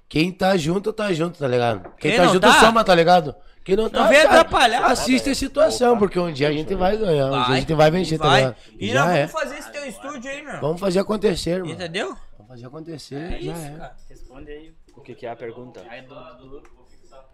Quem 0.08 0.31
tá 0.31 0.57
junto, 0.57 0.92
tá 0.92 1.12
junto, 1.12 1.39
tá 1.39 1.49
ligado? 1.49 1.83
Quem, 1.99 2.10
Quem 2.12 2.16
tá 2.16 2.25
não 2.26 2.33
junto 2.33 2.47
tá? 2.47 2.60
soma, 2.60 2.84
tá 2.84 2.94
ligado? 2.94 3.34
Quem 3.65 3.75
não 3.75 3.91
tá, 3.91 4.07
vem 4.07 4.23
cara, 4.23 4.41
atrapalhar, 4.42 4.84
Assiste 4.86 5.28
a 5.31 5.34
situação, 5.34 5.99
porque 5.99 6.16
um 6.20 6.33
dia 6.33 6.49
a 6.49 6.52
gente 6.52 6.73
vai 6.76 6.97
ganhar, 6.97 7.26
um 7.26 7.44
dia 7.44 7.55
a 7.55 7.58
gente 7.58 7.75
vai 7.75 7.91
vencer, 7.91 8.16
tá 8.16 8.36
ligado? 8.36 8.57
E 8.78 8.89
Já 8.92 9.05
nós 9.05 9.15
é. 9.16 9.26
vamos 9.26 9.33
fazer 9.33 9.58
esse 9.58 9.73
teu 9.73 9.84
estúdio 9.86 10.31
aí, 10.31 10.42
meu. 10.42 10.60
Vamos 10.60 10.81
fazer 10.81 11.00
acontecer, 11.00 11.58
mano. 11.58 11.73
Entendeu? 11.73 12.16
Vamos 12.36 12.49
fazer 12.49 12.66
acontecer, 12.66 13.16
É 13.16 13.31
já 13.41 13.52
isso, 13.52 13.66
é. 13.66 13.70
cara. 13.70 13.97
Responde 14.08 14.50
aí. 14.52 14.75
O 14.97 15.00
que, 15.00 15.15
que 15.16 15.26
é 15.26 15.31
a 15.31 15.36
pergunta? 15.36 15.84
Aí 15.89 16.02
do, 16.02 16.15
do, 16.15 16.62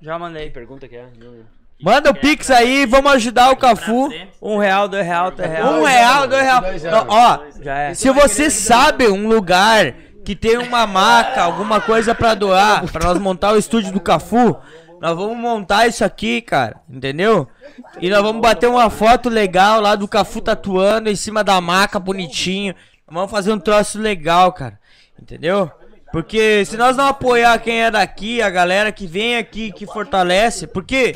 Já 0.00 0.14
Que 0.14 0.20
mandei. 0.20 0.50
pergunta 0.50 0.88
que 0.88 0.96
é? 0.96 1.10
Não 1.18 1.30
lembro. 1.30 1.61
Manda 1.82 2.10
o 2.10 2.14
Pix 2.14 2.48
aí, 2.48 2.86
vamos 2.86 3.12
ajudar 3.14 3.50
o 3.50 3.56
Cafu. 3.56 4.08
Um 4.40 4.56
real, 4.56 4.86
dois 4.86 5.04
real, 5.04 5.32
três 5.32 5.50
real. 5.50 5.72
Um 5.74 5.84
real, 5.84 6.28
dois 6.28 6.42
real. 6.42 6.62
Não, 6.92 7.06
ó, 7.08 7.38
é. 7.64 7.92
se 7.92 8.08
você 8.10 8.48
sabe 8.50 9.08
um 9.08 9.26
lugar 9.26 9.92
que 10.24 10.36
tem 10.36 10.58
uma 10.58 10.86
maca, 10.86 11.42
alguma 11.42 11.80
coisa 11.80 12.14
pra 12.14 12.34
doar, 12.34 12.84
pra 12.90 13.08
nós 13.08 13.18
montar 13.18 13.52
o 13.52 13.58
estúdio 13.58 13.92
do 13.92 14.00
Cafu, 14.00 14.56
nós 15.00 15.16
vamos 15.16 15.36
montar 15.36 15.88
isso 15.88 16.04
aqui, 16.04 16.40
cara, 16.40 16.80
entendeu? 16.88 17.48
E 18.00 18.08
nós 18.08 18.22
vamos 18.22 18.40
bater 18.40 18.68
uma 18.68 18.88
foto 18.88 19.28
legal 19.28 19.80
lá 19.80 19.96
do 19.96 20.06
Cafu 20.06 20.40
tatuando 20.40 21.10
em 21.10 21.16
cima 21.16 21.42
da 21.42 21.60
maca, 21.60 21.98
bonitinho. 21.98 22.76
Vamos 23.10 23.30
fazer 23.30 23.52
um 23.52 23.58
troço 23.58 23.98
legal, 23.98 24.52
cara, 24.52 24.78
entendeu? 25.20 25.68
Porque 26.12 26.64
se 26.64 26.76
nós 26.76 26.96
não 26.96 27.06
apoiar 27.06 27.58
quem 27.58 27.82
é 27.82 27.90
daqui, 27.90 28.40
a 28.40 28.50
galera 28.50 28.92
que 28.92 29.06
vem 29.06 29.36
aqui, 29.36 29.72
que 29.72 29.86
fortalece, 29.86 30.66
porque 30.66 31.14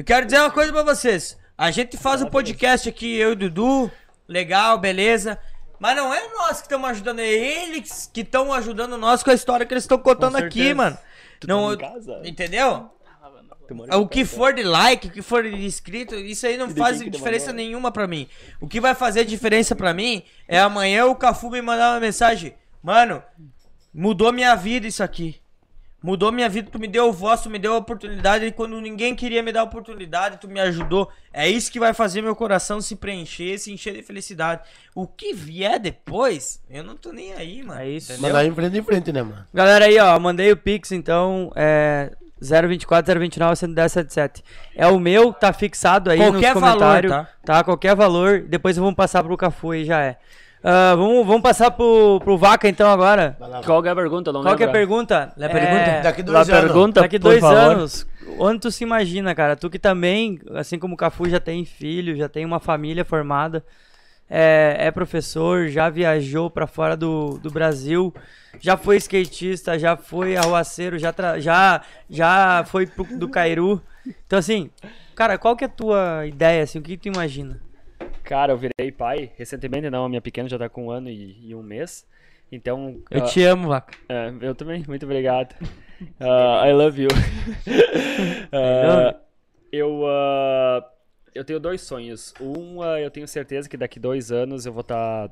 eu 0.00 0.04
quero 0.04 0.24
dizer 0.24 0.38
uma 0.38 0.50
coisa 0.50 0.72
pra 0.72 0.82
vocês. 0.82 1.36
A 1.58 1.70
gente 1.70 1.98
faz 1.98 2.22
o 2.22 2.30
podcast 2.30 2.88
aqui, 2.88 3.16
eu 3.16 3.30
e 3.30 3.32
o 3.32 3.36
Dudu, 3.36 3.92
legal, 4.26 4.78
beleza. 4.78 5.38
Mas 5.78 5.94
não 5.94 6.12
é 6.12 6.26
nós 6.28 6.56
que 6.56 6.62
estamos 6.62 6.88
ajudando, 6.88 7.18
é 7.18 7.28
eles 7.28 8.10
que 8.10 8.22
estão 8.22 8.50
ajudando 8.50 8.96
nós 8.96 9.22
com 9.22 9.28
a 9.28 9.34
história 9.34 9.66
que 9.66 9.74
eles 9.74 9.84
estão 9.84 9.98
contando 9.98 10.36
aqui, 10.36 10.72
mano. 10.72 10.96
não, 11.46 11.74
em 11.74 11.76
casa? 11.76 12.22
entendeu? 12.24 12.90
O 13.92 14.08
que 14.08 14.24
for 14.24 14.54
de 14.54 14.62
like, 14.62 15.08
o 15.08 15.10
que 15.10 15.20
for 15.20 15.42
de 15.42 15.66
inscrito, 15.66 16.14
isso 16.14 16.46
aí 16.46 16.56
não 16.56 16.70
faz 16.70 16.98
diferença 16.98 17.52
nenhuma 17.52 17.92
pra 17.92 18.06
mim. 18.06 18.26
O 18.58 18.66
que 18.66 18.80
vai 18.80 18.94
fazer 18.94 19.26
diferença 19.26 19.76
pra 19.76 19.92
mim 19.92 20.22
é 20.48 20.58
amanhã 20.58 21.04
o 21.04 21.14
Cafu 21.14 21.50
me 21.50 21.60
mandar 21.60 21.92
uma 21.92 22.00
mensagem. 22.00 22.54
Mano, 22.82 23.22
mudou 23.92 24.32
minha 24.32 24.54
vida 24.54 24.86
isso 24.86 25.02
aqui. 25.02 25.39
Mudou 26.02 26.32
minha 26.32 26.48
vida, 26.48 26.70
tu 26.72 26.78
me 26.78 26.88
deu 26.88 27.12
voz, 27.12 27.42
tu 27.42 27.50
me 27.50 27.58
deu 27.58 27.74
a 27.74 27.76
oportunidade 27.76 28.46
e 28.46 28.52
quando 28.52 28.80
ninguém 28.80 29.14
queria 29.14 29.42
me 29.42 29.52
dar 29.52 29.60
a 29.60 29.64
oportunidade, 29.64 30.38
tu 30.38 30.48
me 30.48 30.58
ajudou. 30.58 31.10
É 31.30 31.46
isso 31.46 31.70
que 31.70 31.78
vai 31.78 31.92
fazer 31.92 32.22
meu 32.22 32.34
coração 32.34 32.80
se 32.80 32.96
preencher, 32.96 33.58
se 33.58 33.70
encher 33.70 33.92
de 33.94 34.02
felicidade. 34.02 34.62
O 34.94 35.06
que 35.06 35.34
vier 35.34 35.78
depois, 35.78 36.62
eu 36.70 36.82
não 36.82 36.96
tô 36.96 37.12
nem 37.12 37.34
aí, 37.34 37.62
mano. 37.62 37.80
É 37.80 37.88
isso. 37.88 38.12
Entendeu? 38.12 38.30
Mandar 38.30 38.46
em 38.46 38.54
frente 38.54 38.78
em 38.78 38.82
frente, 38.82 39.12
né, 39.12 39.22
mano? 39.22 39.46
Galera 39.52 39.84
aí, 39.84 39.98
ó, 39.98 40.18
mandei 40.18 40.50
o 40.50 40.56
Pix, 40.56 40.90
então, 40.92 41.52
é 41.54 42.10
024 42.40 43.20
029 43.20 43.56
11077. 43.56 44.42
É 44.74 44.86
o 44.86 44.98
meu, 44.98 45.34
tá 45.34 45.52
fixado 45.52 46.10
aí 46.10 46.18
Qualquer 46.18 46.54
nos 46.54 46.62
valor, 46.62 46.78
comentários. 46.78 47.12
tá? 47.12 47.28
tá? 47.44 47.64
Qualquer 47.64 47.94
valor. 47.94 48.40
Depois 48.48 48.76
vamos 48.76 48.94
passar 48.94 49.22
pro 49.22 49.36
Cafu 49.36 49.72
aí, 49.72 49.84
já 49.84 50.00
é. 50.00 50.16
Ah, 50.62 50.94
vamos, 50.94 51.26
vamos 51.26 51.40
passar 51.42 51.70
pro, 51.70 52.20
pro 52.22 52.36
Vaca 52.36 52.68
então 52.68 52.90
agora. 52.90 53.36
Qual 53.64 53.82
que 53.82 53.88
é 53.88 53.92
a 53.92 53.96
pergunta? 53.96 54.30
Não 54.32 54.42
Qual 54.42 54.56
que 54.56 54.62
é 54.62 54.66
a 54.66 54.70
pergunta? 54.70 55.32
Lê 55.36 55.46
a 55.46 55.50
pergunta? 55.50 55.90
É, 55.90 56.00
Daqui 56.02 56.22
dois 56.22 56.48
anos. 56.50 56.60
pergunta, 56.72 57.00
Daqui 57.00 57.18
dois 57.18 57.40
favor. 57.40 57.56
anos, 57.56 58.06
onde 58.38 58.60
tu 58.60 58.70
se 58.70 58.84
imagina, 58.84 59.34
cara? 59.34 59.56
Tu 59.56 59.70
que 59.70 59.78
também, 59.78 60.38
assim 60.54 60.78
como 60.78 60.94
o 60.94 60.96
Cafu, 60.98 61.28
já 61.30 61.40
tem 61.40 61.64
filho, 61.64 62.14
já 62.14 62.28
tem 62.28 62.44
uma 62.44 62.60
família 62.60 63.06
formada, 63.06 63.64
é, 64.28 64.76
é 64.80 64.90
professor, 64.90 65.66
já 65.68 65.88
viajou 65.88 66.50
pra 66.50 66.66
fora 66.66 66.94
do, 66.94 67.38
do 67.38 67.50
Brasil, 67.50 68.12
já 68.60 68.76
foi 68.76 68.96
skatista, 68.98 69.78
já 69.78 69.96
foi 69.96 70.36
arruaceiro, 70.36 70.98
já, 70.98 71.10
tra- 71.10 71.40
já, 71.40 71.80
já 72.08 72.64
foi 72.66 72.86
pro, 72.86 73.04
do 73.16 73.28
Cairu. 73.30 73.80
Então, 74.26 74.38
assim, 74.38 74.70
cara, 75.14 75.38
qual 75.38 75.56
que 75.56 75.64
é 75.64 75.66
a 75.66 75.70
tua 75.70 76.26
ideia, 76.26 76.62
assim, 76.64 76.78
o 76.78 76.82
que 76.82 76.98
tu 76.98 77.08
imagina? 77.08 77.58
Cara, 78.24 78.52
eu 78.52 78.58
virei 78.58 78.92
pai 78.92 79.30
recentemente, 79.36 79.90
não. 79.90 80.04
A 80.04 80.08
minha 80.08 80.20
pequena 80.20 80.48
já 80.48 80.58
tá 80.58 80.68
com 80.68 80.86
um 80.86 80.90
ano 80.90 81.08
e, 81.08 81.48
e 81.48 81.54
um 81.54 81.62
mês. 81.62 82.06
Então. 82.52 83.00
Eu 83.10 83.22
ah, 83.22 83.26
te 83.26 83.42
amo, 83.42 83.68
Vaca. 83.68 83.96
é, 84.08 84.32
eu 84.40 84.54
também, 84.54 84.84
muito 84.86 85.04
obrigado. 85.04 85.54
Ah, 86.18 86.66
I 86.66 86.72
love 86.72 87.02
you. 87.02 87.08
Ah, 88.52 89.16
eu, 89.72 90.02
eu 91.34 91.44
tenho 91.44 91.60
dois 91.60 91.80
sonhos. 91.82 92.34
Um, 92.40 92.82
eu 92.82 93.10
tenho 93.10 93.28
certeza 93.28 93.68
que 93.68 93.76
daqui 93.76 94.00
dois 94.00 94.32
anos 94.32 94.66
eu 94.66 94.72
vou 94.72 94.80
estar, 94.80 95.30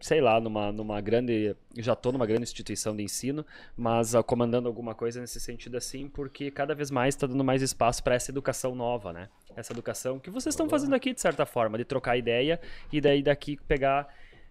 sei 0.00 0.20
lá, 0.20 0.40
numa, 0.40 0.72
numa 0.72 1.00
grande. 1.00 1.54
Já 1.76 1.94
tô 1.94 2.12
numa 2.12 2.26
grande 2.26 2.42
instituição 2.42 2.94
de 2.94 3.02
ensino, 3.02 3.44
mas 3.76 4.14
ah, 4.14 4.22
comandando 4.22 4.68
alguma 4.68 4.94
coisa 4.94 5.20
nesse 5.20 5.40
sentido 5.40 5.76
assim, 5.76 6.08
porque 6.08 6.50
cada 6.50 6.74
vez 6.74 6.90
mais 6.90 7.14
está 7.14 7.26
dando 7.26 7.44
mais 7.44 7.62
espaço 7.62 8.02
para 8.02 8.14
essa 8.14 8.30
educação 8.30 8.74
nova, 8.74 9.12
né? 9.12 9.28
Essa 9.56 9.72
educação 9.72 10.18
que 10.18 10.30
vocês 10.30 10.52
estão 10.52 10.68
fazendo 10.68 10.94
aqui, 10.94 11.12
de 11.12 11.20
certa 11.20 11.44
forma, 11.44 11.76
de 11.78 11.84
trocar 11.84 12.16
ideia 12.16 12.60
e 12.92 13.00
daí 13.00 13.22
daqui 13.22 13.56
pegar 13.66 14.08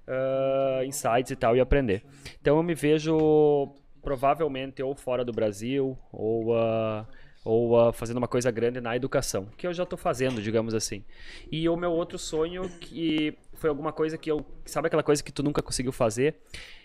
ah, 0.07 0.81
insights 0.85 1.31
e 1.31 1.35
tal 1.35 1.55
e 1.55 1.59
aprender. 1.59 2.03
Então 2.41 2.57
eu 2.57 2.63
me 2.63 2.75
vejo 2.75 3.73
provavelmente 4.01 4.81
ou 4.81 4.95
fora 4.95 5.25
do 5.25 5.33
Brasil 5.33 5.97
ou 6.11 6.55
ah, 6.55 7.05
ou 7.47 7.79
ah, 7.79 7.93
fazendo 7.93 8.17
uma 8.17 8.27
coisa 8.27 8.51
grande 8.51 8.81
na 8.81 8.95
educação, 8.95 9.47
que 9.57 9.65
eu 9.65 9.73
já 9.73 9.83
estou 9.83 9.97
fazendo, 9.97 10.41
digamos 10.41 10.73
assim. 10.73 11.03
E 11.49 11.67
o 11.69 11.77
meu 11.77 11.91
outro 11.91 12.19
sonho 12.19 12.69
que 12.69 13.37
foi 13.57 13.69
alguma 13.69 13.91
coisa 13.91 14.17
que 14.17 14.31
eu, 14.31 14.45
sabe 14.65 14.87
aquela 14.87 15.03
coisa 15.03 15.23
que 15.23 15.31
tu 15.31 15.43
nunca 15.43 15.61
conseguiu 15.61 15.91
fazer? 15.91 16.35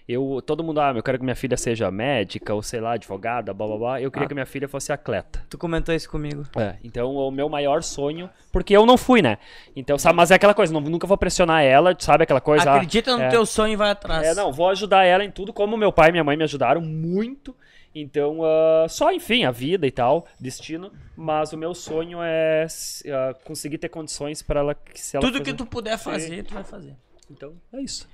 Eu, 0.08 0.42
todo 0.44 0.64
mundo, 0.64 0.80
ah, 0.80 0.92
eu 0.94 1.02
quero 1.02 1.18
que 1.18 1.24
minha 1.24 1.36
filha 1.36 1.56
seja 1.56 1.88
médica 1.90 2.52
ou 2.52 2.62
sei 2.62 2.80
lá, 2.80 2.94
advogada, 2.94 3.54
blá 3.54 3.66
blá 3.66 3.76
blá. 3.76 4.00
Eu 4.00 4.10
queria 4.10 4.26
que 4.26 4.34
minha 4.34 4.46
filha 4.46 4.66
fosse 4.66 4.92
atleta. 4.92 5.44
Tu 5.48 5.56
comentou 5.56 5.94
isso 5.94 6.10
comigo. 6.10 6.44
É, 6.56 6.76
então 6.82 7.14
o 7.14 7.30
meu 7.30 7.48
maior 7.48 7.82
sonho, 7.82 8.28
porque 8.50 8.76
eu 8.76 8.84
não 8.84 8.96
fui, 8.96 9.22
né? 9.22 9.38
Então, 9.76 9.96
sabe, 9.96 10.16
mas 10.16 10.30
é 10.32 10.34
aquela 10.34 10.54
coisa, 10.54 10.72
não, 10.72 10.80
nunca 10.80 11.06
vou 11.06 11.16
pressionar 11.16 11.62
ela, 11.62 11.94
sabe 11.98 12.24
aquela 12.24 12.40
coisa? 12.40 12.68
ah, 12.68 12.76
Acredita 12.76 13.16
no 13.16 13.22
é. 13.22 13.28
teu 13.28 13.46
sonho 13.46 13.74
e 13.74 13.76
vai 13.76 13.90
atrás. 13.90 14.26
É, 14.26 14.34
não, 14.34 14.52
vou 14.52 14.68
ajudar 14.70 15.04
ela 15.04 15.24
em 15.24 15.30
tudo, 15.30 15.52
como 15.52 15.76
meu 15.76 15.92
pai 15.92 16.08
e 16.08 16.12
minha 16.12 16.24
mãe 16.24 16.36
me 16.36 16.44
ajudaram 16.44 16.80
muito. 16.80 17.54
Então, 17.94 18.38
ah, 18.42 18.86
só, 18.88 19.12
enfim, 19.12 19.44
a 19.44 19.50
vida 19.50 19.86
e 19.86 19.90
tal, 19.90 20.26
destino. 20.40 20.90
Mas 21.16 21.52
o 21.52 21.56
meu 21.58 21.74
sonho 21.74 22.18
é 22.22 22.66
ah, 23.08 23.34
conseguir 23.44 23.78
ter 23.78 23.88
condições 23.88 24.42
para 24.42 24.60
ela, 24.60 24.74
que 24.74 25.00
se 25.00 25.16
ela 25.16 25.24
Tudo 25.26 25.38
que 25.38 25.44
fizer- 25.44 25.56
tu 25.56 25.66
puder 25.66 25.98
fazer, 25.98 26.42
tu 26.44 26.54
vai 26.54 26.64
fazer. 26.64 26.96
Então, 27.30 27.54
é 27.72 27.80
isso. 27.80 28.08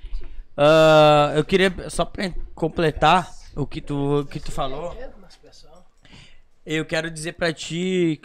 Ah, 0.56 1.32
eu 1.36 1.44
queria, 1.44 1.72
só 1.90 2.04
pra 2.04 2.30
completar 2.54 3.32
o 3.54 3.66
que 3.66 3.80
tu, 3.80 4.20
o 4.20 4.26
que 4.26 4.40
tu 4.40 4.50
falou, 4.50 4.96
eu 6.66 6.84
quero 6.84 7.10
dizer 7.10 7.32
pra 7.34 7.52
ti, 7.52 8.20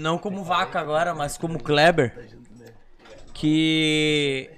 não 0.00 0.16
como 0.18 0.42
vaca 0.42 0.80
agora, 0.80 1.14
mas 1.14 1.36
como 1.38 1.62
Kleber, 1.62 2.16
que 3.34 4.50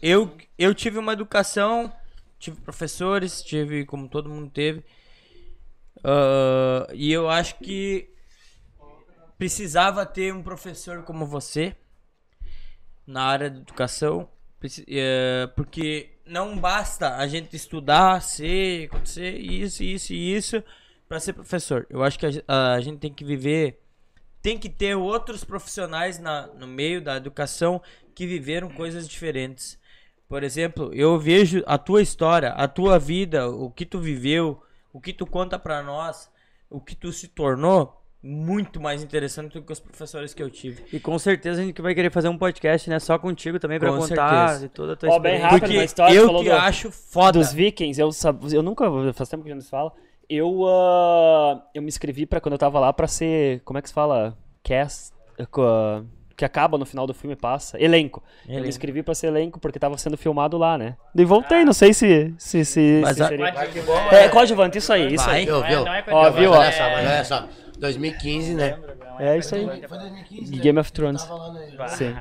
eu, 0.00 0.32
eu 0.58 0.74
tive 0.74 0.98
uma 0.98 1.12
educação, 1.12 1.92
tive 2.38 2.60
professores, 2.60 3.42
tive 3.42 3.84
como 3.84 4.08
todo 4.08 4.28
mundo 4.30 4.50
teve, 4.50 4.84
ah, 6.04 6.86
e 6.92 7.12
eu 7.12 7.28
acho 7.28 7.56
que 7.58 8.10
precisava 9.38 10.04
ter 10.04 10.34
um 10.34 10.42
professor 10.42 11.02
como 11.04 11.24
você 11.24 11.76
na 13.06 13.22
área 13.22 13.48
de 13.48 13.60
educação, 13.60 14.28
é, 14.88 15.48
porque 15.54 16.10
não 16.26 16.58
basta 16.58 17.16
a 17.16 17.26
gente 17.26 17.54
estudar, 17.56 18.20
ser, 18.20 18.86
acontecer 18.86 19.38
isso, 19.38 19.82
isso 19.82 20.12
e 20.12 20.34
isso 20.34 20.62
para 21.08 21.20
ser 21.20 21.32
professor. 21.32 21.86
Eu 21.88 22.02
acho 22.02 22.18
que 22.18 22.26
a, 22.46 22.74
a 22.74 22.80
gente 22.80 22.98
tem 22.98 23.12
que 23.12 23.24
viver, 23.24 23.80
tem 24.42 24.58
que 24.58 24.68
ter 24.68 24.94
outros 24.94 25.42
profissionais 25.42 26.18
na, 26.18 26.48
no 26.48 26.66
meio 26.66 27.00
da 27.00 27.16
educação 27.16 27.80
que 28.14 28.26
viveram 28.26 28.68
coisas 28.68 29.08
diferentes. 29.08 29.78
Por 30.28 30.42
exemplo, 30.42 30.92
eu 30.92 31.18
vejo 31.18 31.62
a 31.66 31.78
tua 31.78 32.02
história, 32.02 32.50
a 32.50 32.68
tua 32.68 32.98
vida, 32.98 33.48
o 33.48 33.70
que 33.70 33.86
tu 33.86 33.98
viveu, 33.98 34.62
o 34.92 35.00
que 35.00 35.12
tu 35.12 35.26
conta 35.26 35.58
pra 35.58 35.82
nós, 35.82 36.30
o 36.70 36.80
que 36.80 36.94
tu 36.94 37.12
se 37.12 37.28
tornou 37.28 37.94
muito 38.20 38.80
mais 38.80 39.00
interessante 39.02 39.52
do 39.52 39.62
que 39.62 39.72
os 39.72 39.78
professores 39.78 40.34
que 40.34 40.42
eu 40.42 40.50
tive. 40.50 40.84
E 40.92 40.98
com 40.98 41.16
certeza 41.20 41.62
a 41.62 41.64
gente 41.64 41.80
vai 41.80 41.94
querer 41.94 42.10
fazer 42.10 42.28
um 42.28 42.36
podcast, 42.36 42.90
né? 42.90 42.98
Só 42.98 43.16
contigo 43.16 43.60
também 43.60 43.78
pra 43.78 43.90
Com 43.92 43.98
contar 43.98 44.48
certeza. 44.48 44.60
de 44.60 44.68
toda 44.74 44.92
a 44.94 44.96
tua 44.96 45.08
bem 45.20 45.34
experiência. 45.36 45.48
rápido, 45.48 45.60
Porque 45.68 45.84
história, 45.84 46.14
eu 46.14 46.26
falou 46.26 46.42
que 46.42 46.48
do- 46.50 46.56
acho 46.56 46.90
foda. 46.90 47.38
Dos 47.38 47.52
Vikings, 47.52 48.00
eu, 48.00 48.10
eu 48.52 48.62
nunca, 48.62 48.84
faz 49.12 49.28
tempo 49.28 49.44
que 49.44 49.50
a 49.50 49.54
gente 49.54 49.62
se 49.64 49.70
fala. 49.70 49.92
Eu, 50.28 50.66
ah, 50.66 51.62
eu 51.72 51.80
me 51.80 51.88
inscrevi 51.88 52.26
para 52.26 52.40
quando 52.40 52.54
eu 52.54 52.58
tava 52.58 52.80
lá 52.80 52.92
pra 52.92 53.06
ser, 53.06 53.60
como 53.64 53.78
é 53.78 53.82
que 53.82 53.88
se 53.88 53.94
fala? 53.94 54.36
Cast, 54.64 55.12
co- 55.50 56.04
que 56.38 56.44
acaba 56.44 56.78
no 56.78 56.86
final 56.86 57.04
do 57.04 57.12
filme 57.12 57.34
passa. 57.34 57.76
Elenco. 57.82 58.22
Eu 58.44 58.48
me 58.50 58.54
Elenco. 58.54 58.68
inscrevi 58.68 59.02
pra 59.02 59.12
ser 59.12 59.26
elenco 59.26 59.58
porque 59.58 59.76
tava 59.76 59.98
sendo 59.98 60.16
filmado 60.16 60.56
lá, 60.56 60.78
né? 60.78 60.96
Daí 61.12 61.24
voltei, 61.24 61.64
não 61.64 61.72
sei 61.72 61.92
se. 61.92 62.32
se, 62.38 62.64
se, 62.64 63.00
Mas 63.02 63.16
se 63.16 63.22
a- 63.24 63.28
seria- 63.28 63.52
Coadjuvante. 63.52 64.14
É, 64.14 64.28
coadjuvante, 64.28 64.78
isso 64.78 64.92
aí, 64.92 65.12
isso 65.14 65.28
aí. 65.28 65.44
Viu, 65.44 65.60
viu? 65.64 65.84
não 65.84 65.92
é 65.92 66.04
Ó, 66.08 66.30
viu, 66.30 66.50
Mas 66.50 66.58
ó. 66.58 66.60
olha 66.62 66.72
só, 66.72 66.82
mas 66.90 67.06
olha 67.06 67.24
só. 67.24 67.48
2015, 67.80 68.54
né? 68.54 68.78
É 69.18 69.36
isso 69.36 69.54
aí. 69.56 69.66
Foi 69.88 69.98
2015, 69.98 70.52
E 70.52 70.56
né? 70.56 70.62
Game 70.62 70.78
of 70.78 70.92
Thrones. 70.92 71.22
Tava 71.24 71.34
lá 71.34 71.52
no... 71.52 71.88
Sim. 71.88 72.16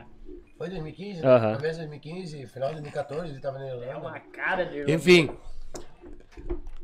Foi 0.58 0.68
2015, 0.70 1.22
né? 1.22 1.28
Aham. 1.30 1.56
Começo 1.58 1.74
de 1.80 1.86
2015, 1.88 2.48
final 2.48 2.70
de 2.70 2.74
2014, 2.82 3.32
ele 3.32 3.40
tava 3.40 3.60
na 3.60 3.68
Irlanda. 3.68 3.86
É 3.86 3.96
uma 3.96 4.20
cara 4.20 4.66
de 4.66 4.92
Enfim. 4.92 5.30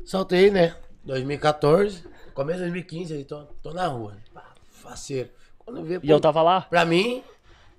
Saltei, 0.04 0.50
né? 0.52 0.74
2014, 1.04 2.04
começo 2.32 2.58
de 2.58 2.64
2015, 2.66 3.14
aí 3.14 3.24
tô, 3.24 3.42
tô 3.62 3.72
na 3.72 3.88
rua. 3.88 4.16
Faceiro. 4.70 5.30
Quando 5.64 5.82
vê, 5.84 6.00
E 6.02 6.10
eu 6.10 6.20
tava 6.20 6.42
lá. 6.42 6.62
Pra 6.62 6.84
mim, 6.84 7.22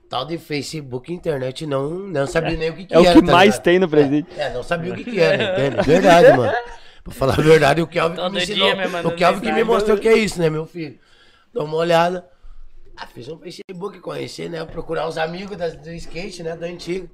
tal 0.09 0.25
de 0.25 0.37
Facebook 0.37 1.11
e 1.11 1.15
internet 1.15 1.65
não, 1.65 1.89
não 1.89 2.25
sabia 2.27 2.57
nem 2.57 2.69
o 2.69 2.75
que, 2.75 2.85
que 2.85 2.93
É 2.93 2.99
o 2.99 3.05
era. 3.05 3.13
que 3.19 3.25
tá 3.25 3.31
mais 3.31 3.51
ligado? 3.51 3.63
tem 3.63 3.79
no 3.79 3.89
presídio. 3.89 4.33
É, 4.37 4.53
não 4.53 4.63
sabia 4.63 4.93
o 4.93 4.95
que, 4.95 5.03
que 5.03 5.19
era, 5.19 5.43
entende? 5.69 5.81
Verdade, 5.87 6.37
mano. 6.37 6.53
Pra 7.03 7.13
falar 7.13 7.33
a 7.39 7.41
verdade, 7.41 7.81
o 7.81 7.87
Kelvin 7.87 8.15
que 8.15 8.21
me 8.23 8.29
dia 8.31 8.43
ensinou. 8.43 8.75
mandando 8.75 9.09
O 9.09 9.15
Kelvin 9.15 9.41
que 9.41 9.51
me 9.51 9.63
mostrou 9.63 9.97
que 9.97 10.07
é 10.07 10.17
isso, 10.17 10.39
né, 10.39 10.49
meu 10.49 10.65
filho? 10.65 10.97
Dá 11.53 11.63
uma 11.63 11.75
olhada. 11.77 12.27
Ah, 12.97 13.05
fiz 13.07 13.27
um 13.27 13.37
Facebook, 13.37 13.99
conhecer, 13.99 14.49
né? 14.49 14.63
Procurar 14.65 15.07
os 15.07 15.17
amigos 15.17 15.55
das- 15.57 15.75
do 15.75 15.91
skate, 15.91 16.41
né? 16.41 16.55
Do 16.55 16.63
antigo. 16.65 17.09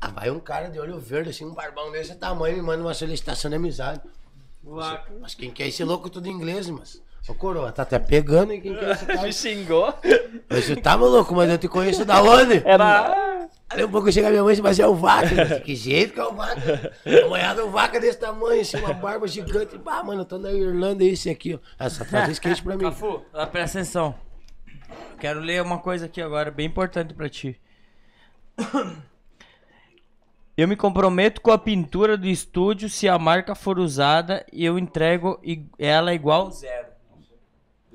Ah, 0.00 0.08
vai 0.08 0.30
um 0.30 0.40
cara 0.40 0.68
de 0.68 0.78
olho 0.80 0.98
verde, 0.98 1.30
assim, 1.30 1.44
um 1.46 1.54
barbão 1.54 1.90
desse 1.92 2.14
tamanho, 2.16 2.56
me 2.56 2.62
manda 2.62 2.82
uma 2.82 2.92
solicitação 2.94 3.48
de 3.50 3.56
amizade. 3.56 4.00
Mas 5.20 5.34
quem 5.34 5.50
quer 5.50 5.68
esse 5.68 5.82
louco 5.84 6.10
tudo 6.10 6.26
em 6.26 6.32
inglês, 6.32 6.68
mas. 6.68 7.00
Ô 7.28 7.34
coroa, 7.34 7.70
tá 7.70 7.82
até 7.82 7.98
pegando, 7.98 8.52
hein? 8.52 8.60
Quem 8.60 8.74
quer 8.74 8.90
esse 8.92 9.04
cara? 9.06 9.22
Me 9.22 9.32
xingou. 9.32 9.94
Mas 10.48 10.64
Você 10.64 10.76
tá 10.76 10.96
maluco, 10.96 11.34
mas 11.34 11.50
eu 11.50 11.58
te 11.58 11.68
conheço 11.68 12.04
da 12.04 12.22
onde? 12.22 12.62
Era. 12.64 13.48
Aí 13.68 13.84
um 13.84 13.90
pouco 13.90 14.10
chega 14.10 14.30
minha 14.30 14.42
mãe 14.42 14.52
e 14.52 14.56
diz, 14.56 14.62
mas 14.62 14.80
é 14.80 14.86
o 14.86 14.94
vaca. 14.94 15.32
Eu 15.32 15.46
disse, 15.46 15.60
que 15.60 15.76
jeito 15.76 16.14
que 16.14 16.18
é 16.20 16.24
o 16.24 16.32
vaca? 16.34 16.92
Amanhado 17.24 17.64
um 17.66 17.70
vaca 17.70 18.00
desse 18.00 18.18
tamanho, 18.18 18.60
assim, 18.62 18.78
uma 18.78 18.92
barba 18.92 19.28
gigante. 19.28 19.80
Ah, 19.86 20.02
mano, 20.02 20.22
eu 20.22 20.24
tô 20.24 20.38
na 20.38 20.50
Irlanda, 20.50 21.04
esse 21.04 21.30
aqui, 21.30 21.54
ó. 21.54 21.58
Ah, 21.78 21.88
só 21.88 22.04
traz 22.04 22.28
skate 22.30 22.62
pra 22.64 22.76
mim. 22.76 22.82
Cafu, 22.82 23.22
ah, 23.32 23.46
presta 23.46 23.78
atenção. 23.78 24.14
Quero 25.20 25.38
ler 25.38 25.62
uma 25.62 25.78
coisa 25.78 26.06
aqui 26.06 26.20
agora, 26.20 26.50
bem 26.50 26.66
importante 26.66 27.14
pra 27.14 27.28
ti. 27.28 27.60
Eu 30.56 30.66
me 30.66 30.74
comprometo 30.74 31.40
com 31.40 31.52
a 31.52 31.58
pintura 31.58 32.16
do 32.16 32.26
estúdio 32.26 32.88
se 32.88 33.08
a 33.08 33.18
marca 33.18 33.54
for 33.54 33.78
usada 33.78 34.44
e 34.52 34.64
eu 34.64 34.78
entrego 34.78 35.40
ela 35.78 36.12
igual 36.12 36.50
zero. 36.50 36.89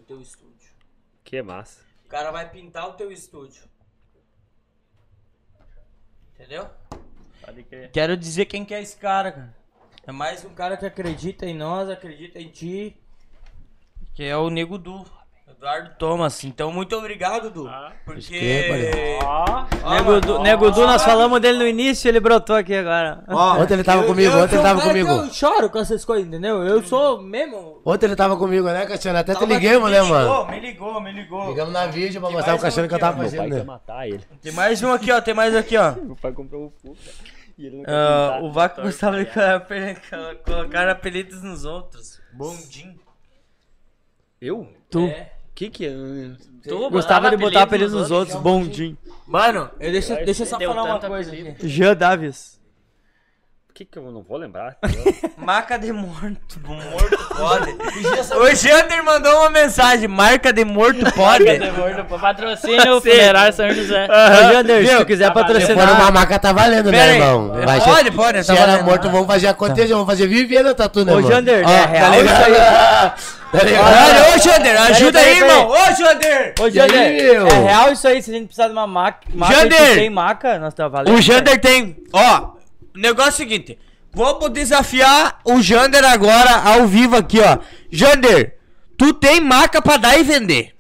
Teu 0.07 0.21
estúdio. 0.21 0.69
Que 1.23 1.41
massa. 1.41 1.81
O 2.05 2.07
cara 2.07 2.31
vai 2.31 2.49
pintar 2.49 2.87
o 2.87 2.93
teu 2.93 3.11
estúdio. 3.11 3.63
Entendeu? 6.33 6.69
Pode 7.41 7.63
crer. 7.63 7.91
Quero 7.91 8.15
dizer 8.15 8.45
quem 8.45 8.63
que 8.63 8.73
é 8.73 8.81
esse 8.81 8.97
cara, 8.97 9.31
cara. 9.31 9.55
É 10.05 10.11
mais 10.11 10.45
um 10.45 10.53
cara 10.53 10.77
que 10.77 10.85
acredita 10.85 11.45
em 11.45 11.55
nós, 11.55 11.89
acredita 11.89 12.39
em 12.39 12.49
ti. 12.49 12.95
Que 14.13 14.23
é 14.23 14.37
o 14.37 14.49
Nego 14.49 14.77
Du. 14.77 15.05
Eduardo 15.57 15.89
Thomas. 15.97 16.43
Então, 16.43 16.71
muito 16.71 16.95
obrigado, 16.95 17.49
Du. 17.49 17.69
Porque. 18.05 18.21
que, 18.39 19.19
Ó, 19.23 19.65
Ó, 19.83 19.89
Nego 19.93 20.11
mano, 20.11 20.43
Nego 20.43 20.71
Du, 20.71 20.81
nós 20.85 21.03
falamos 21.03 21.39
dele 21.39 21.57
no 21.57 21.67
início 21.67 22.07
ele 22.07 22.19
brotou 22.19 22.55
aqui 22.55 22.75
agora. 22.75 23.23
ó, 23.27 23.57
Ontem 23.61 23.73
ele 23.75 23.83
tava 23.83 24.03
eu- 24.03 24.07
comigo, 24.07 24.31
eu 24.31 24.37
ontem 24.43 24.49
sou 24.49 24.59
ele 24.59 24.67
tava 24.67 24.81
comigo. 24.81 25.09
Eu 25.09 25.33
choro 25.33 25.69
com 25.69 25.79
essas 25.79 26.03
coisas, 26.05 26.27
entendeu? 26.27 26.61
Eu 26.63 26.83
sou 26.83 27.21
mesmo. 27.21 27.81
Ontem 27.85 28.05
ele 28.05 28.15
tava 28.15 28.37
comigo, 28.37 28.67
né, 28.67 28.85
Cassiano? 28.85 29.17
Até 29.19 29.33
te 29.33 29.39
Tava- 29.39 29.47
me 29.47 29.53
né, 29.59 29.59
ligou, 30.01 30.09
mano? 30.09 30.45
Me 30.51 30.59
ligou, 30.59 31.01
me 31.01 31.11
ligou. 31.11 31.47
Ligamos 31.47 31.73
na 31.73 31.87
vídeo 31.87 32.19
pra 32.19 32.27
Tem 32.29 32.37
mostrar 32.37 32.55
o 32.55 32.59
Cassiano 32.59 32.85
um 32.85 32.89
que 32.89 32.95
eu 32.95 32.99
tava 32.99 33.17
ó. 33.17 33.21
Meu 33.21 33.29
pai 33.29 33.37
fazendo, 33.37 33.51
quer 33.53 33.59
né? 33.59 33.63
matar 33.65 34.07
ele. 34.07 34.23
Tem 34.41 34.51
mais 34.51 34.83
um 34.83 34.91
aqui, 34.91 35.11
ó. 35.11 35.21
Tem 35.21 35.33
mais 35.33 35.55
aqui, 35.55 35.77
ó. 35.77 35.91
Meu 35.93 36.15
pai 36.15 36.31
comprou 36.31 36.65
o 36.65 36.73
Fuca. 36.81 36.99
Quer 37.57 37.71
Ah, 37.87 38.39
o 38.43 38.51
Vaca 38.51 38.81
gostava 38.81 39.17
de 39.23 39.25
colocar- 39.31 40.35
colocar 40.43 40.89
apelidos 40.89 41.41
nos 41.41 41.63
outros. 41.63 42.19
Bondinho. 42.33 42.99
Eu? 44.41 44.67
Tu. 44.89 44.99
É. 45.07 45.31
Que 45.55 45.69
que 45.69 45.85
é? 45.85 45.91
tu 46.67 46.89
Gostava 46.89 47.29
de 47.29 47.37
botar 47.37 47.63
apelido 47.63 47.97
nos 47.97 48.11
outros, 48.11 48.37
bondinho. 48.41 48.97
Mano, 49.25 49.71
eu 49.79 49.91
deixa, 49.91 50.15
deixa 50.17 50.43
eu 50.43 50.47
só 50.47 50.59
falar 50.59 50.83
uma 50.83 50.99
coisa 50.99 51.31
aqui. 51.31 51.67
Jean 51.67 51.95
Davis. 51.95 52.59
Que 53.77 53.83
que 53.83 53.99
eu 53.99 54.03
não 54.09 54.23
vou 54.23 54.37
lembrar? 54.37 54.77
Marca 55.37 55.77
de 55.77 55.91
morto, 55.91 56.61
morto 56.63 57.17
pode. 57.35 57.71
o 58.37 58.55
Jander 58.55 59.03
mandou 59.03 59.35
uma 59.41 59.49
mensagem, 59.49 60.07
marca 60.07 60.53
de 60.53 60.63
morto 60.63 61.03
pode. 61.11 61.43
Patrocínio 62.21 63.01
Funerário 63.01 63.53
São 63.53 63.69
José. 63.69 64.07
Ô, 64.09 64.53
Jander, 64.53 64.77
se 64.81 64.89
Viu? 64.89 64.99
tu 64.99 65.05
quiser 65.05 65.27
Tá 65.27 65.41
valendo. 65.41 65.59
Se 65.59 65.67
for 65.67 65.75
patrocinar. 65.75 66.01
uma 66.01 66.09
maca, 66.11 66.39
tá 66.39 66.53
valendo, 66.53 66.89
Pera 66.89 67.05
né, 67.05 67.11
aí. 67.11 67.15
irmão? 67.19 67.51
Vai 67.65 67.81
ser- 67.81 67.89
Pode, 67.89 68.11
pode, 68.11 68.43
Se 68.45 68.55
tá 68.55 68.61
era 68.61 68.81
morto, 68.81 69.09
vamos 69.09 69.27
fazer 69.27 69.47
acontecer, 69.47 69.87
vamos 69.91 70.07
fazer 70.07 70.27
viver 70.27 70.65
a 70.65 70.73
tatu, 70.73 71.03
né, 71.03 71.13
Ô? 71.13 71.21
Jander, 71.21 71.65
Ó, 71.67 71.69
é 71.69 71.85
real 71.85 72.11
tá 72.11 72.17
ligado? 72.47 73.13
Tá 73.55 73.63
ligado? 73.63 73.85
Olha, 73.85 74.35
ô 74.35 74.39
Jander, 74.39 74.81
ajuda 74.81 75.19
aí, 75.19 75.37
irmão. 75.37 75.69
Ô 75.69 75.75
Jander. 75.95 76.53
Ô, 76.59 76.69
Jander, 76.69 76.99
aí, 76.99 77.19
é 77.19 77.63
real 77.67 77.91
isso 77.91 78.07
aí? 78.07 78.21
Se 78.21 78.31
a 78.31 78.33
gente 78.33 78.45
precisar 78.47 78.67
de 78.67 78.73
uma 78.73 78.87
maca, 78.87 79.19
maca 79.33 79.53
Jander! 79.53 79.95
tem 79.95 80.09
maca, 80.09 80.59
nós 80.59 80.73
tá 80.73 80.87
valendo. 80.87 81.13
O 81.15 81.21
Jander 81.21 81.59
tem. 81.61 81.95
Ó, 82.11 82.54
o 82.95 82.99
negócio 82.99 83.29
é 83.29 83.33
o 83.33 83.37
seguinte. 83.49 83.77
Vamos 84.13 84.49
desafiar 84.51 85.39
o 85.43 85.61
Jander 85.61 86.05
agora 86.05 86.61
ao 86.63 86.87
vivo 86.87 87.17
aqui, 87.17 87.39
ó. 87.41 87.57
Jander, 87.91 88.55
tu 88.97 89.13
tem 89.13 89.41
maca 89.41 89.81
pra 89.81 89.97
dar 89.97 90.17
e 90.17 90.23
vender. 90.23 90.73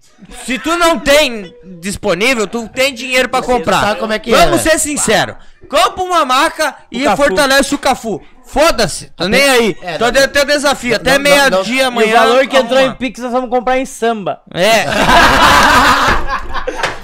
Se 0.45 0.57
tu 0.57 0.75
não 0.77 0.97
tem 0.97 1.53
disponível, 1.81 2.47
tu 2.47 2.67
tem 2.69 2.93
dinheiro 2.93 3.27
pra 3.29 3.41
comprar. 3.41 3.81
sabe 3.81 3.99
como 3.99 4.13
é 4.13 4.19
que 4.19 4.33
é, 4.33 4.37
Vamos 4.37 4.63
né? 4.63 4.71
ser 4.71 4.79
sinceros. 4.79 5.35
Compra 5.69 6.03
uma 6.03 6.23
maca 6.23 6.75
e 6.91 7.03
Cafu. 7.03 7.23
fortalece 7.23 7.75
o 7.75 7.77
Cafu. 7.77 8.21
Foda-se, 8.45 9.09
tô 9.15 9.27
nem 9.27 9.41
aí. 9.43 9.75
É, 9.81 9.97
tô 9.97 10.09
dando 10.11 10.27
teu 10.31 10.45
desafio. 10.45 10.95
Até 10.95 11.13
E 11.13 11.81
amanhã. 11.81 12.13
o 12.15 12.17
valor 12.17 12.47
que 12.47 12.55
entrou 12.55 12.79
em 12.79 12.93
Pix 12.93 13.19
nós 13.19 13.31
vamos 13.31 13.49
comprar 13.49 13.77
em 13.79 13.85
samba. 13.85 14.41
É. 14.53 14.85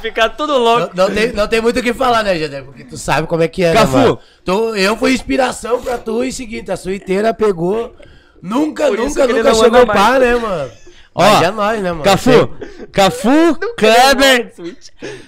Ficar 0.02 0.30
tudo 0.30 0.58
louco. 0.58 0.92
Não, 0.96 1.08
não 1.08 1.16
tem, 1.16 1.32
não 1.32 1.48
tem 1.48 1.62
muito 1.62 1.80
o 1.80 1.84
que 1.84 1.94
falar, 1.94 2.24
né, 2.24 2.38
Jader? 2.38 2.64
Porque 2.64 2.84
tu 2.84 2.98
sabe 2.98 3.28
como 3.28 3.44
é 3.44 3.48
que 3.48 3.64
é, 3.64 3.74
Cafu. 3.74 3.98
né, 3.98 4.04
mano? 4.04 4.20
Tu, 4.44 4.76
eu 4.76 4.98
fui 4.98 5.14
inspiração 5.14 5.82
pra 5.82 5.98
tu 5.98 6.24
e 6.24 6.32
seguinte, 6.32 6.72
a 6.72 6.78
sua 6.78 6.96
inteira 6.96 7.34
pegou. 7.34 7.96
Nunca, 8.42 8.88
Por 8.88 8.98
nunca, 8.98 9.28
nunca 9.28 9.44
não 9.44 9.56
chegou 9.56 9.86
pá, 9.86 10.18
né, 10.18 10.36
mano? 10.36 10.72
Ó, 11.14 11.24
Mas 11.24 11.42
é 11.44 11.52
nóis, 11.52 11.82
né, 11.82 11.92
mano? 11.92 12.04
Cafu, 12.04 12.50
Cafu, 12.92 13.56
Kleber, 13.78 14.54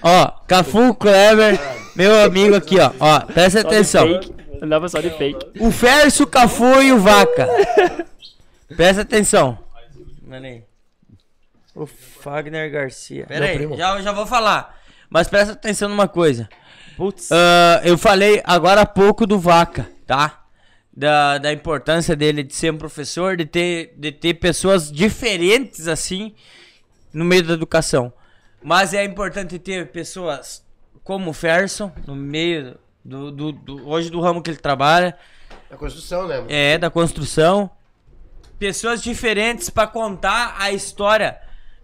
ó, 0.02 0.30
Cafu, 0.48 0.94
Kleber, 0.94 1.60
meu 1.94 2.24
amigo 2.24 2.56
aqui, 2.56 2.80
ó, 2.80 2.90
ó, 2.98 3.20
presta 3.20 3.60
atenção. 3.60 4.20
Andava 4.62 4.88
só 4.88 4.98
de 5.00 5.10
fake. 5.10 5.60
O 5.60 5.70
Ferso, 5.70 6.22
o 6.24 6.26
Cafu 6.26 6.80
e 6.82 6.90
o 6.92 6.98
Vaca. 6.98 7.46
Presta 8.74 9.02
atenção. 9.02 9.58
O 11.74 11.86
Fagner 11.86 12.70
Garcia. 12.70 13.26
Pera 13.26 13.40
Meu 13.40 13.48
aí, 13.50 13.56
primo. 13.58 13.76
já, 13.76 14.00
já 14.00 14.12
vou 14.12 14.26
falar. 14.26 14.78
Mas 15.10 15.28
presta 15.28 15.52
atenção 15.54 15.88
numa 15.88 16.06
coisa. 16.08 16.48
Putz. 16.96 17.30
Ah, 17.32 17.80
eu 17.84 17.98
falei 17.98 18.40
agora 18.44 18.82
há 18.82 18.86
pouco 18.86 19.26
do 19.26 19.38
Vaca, 19.38 19.88
tá? 20.06 20.44
Da, 20.96 21.38
da 21.38 21.52
importância 21.52 22.14
dele 22.14 22.44
de 22.44 22.54
ser 22.54 22.72
um 22.72 22.78
professor, 22.78 23.36
de 23.36 23.44
ter, 23.44 23.92
de 23.96 24.12
ter 24.12 24.34
pessoas 24.34 24.92
diferentes 24.92 25.88
assim 25.88 26.32
no 27.12 27.24
meio 27.24 27.42
da 27.42 27.54
educação. 27.54 28.12
Mas 28.62 28.94
é 28.94 29.04
importante 29.04 29.58
ter 29.58 29.88
pessoas 29.90 30.64
como 31.02 31.30
o 31.30 31.34
Ferson 31.34 31.92
no 32.06 32.14
meio 32.14 32.78
do, 33.04 33.30
do, 33.32 33.52
do- 33.52 33.88
hoje 33.88 34.08
do 34.08 34.20
ramo 34.20 34.40
que 34.40 34.50
ele 34.50 34.56
trabalha, 34.58 35.16
É 35.68 35.74
construção, 35.76 36.28
né? 36.28 36.44
é 36.48 36.78
da 36.78 36.88
construção. 36.88 37.68
Pessoas 38.58 39.02
diferentes 39.02 39.68
para 39.68 39.86
contar 39.88 40.54
a 40.58 40.70
história 40.70 41.36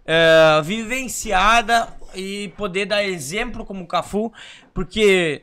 é, 0.05 0.61
vivenciada 0.63 1.87
e 2.13 2.49
poder 2.57 2.85
dar 2.85 3.03
exemplo 3.03 3.65
como 3.65 3.87
Cafu, 3.87 4.31
porque 4.73 5.39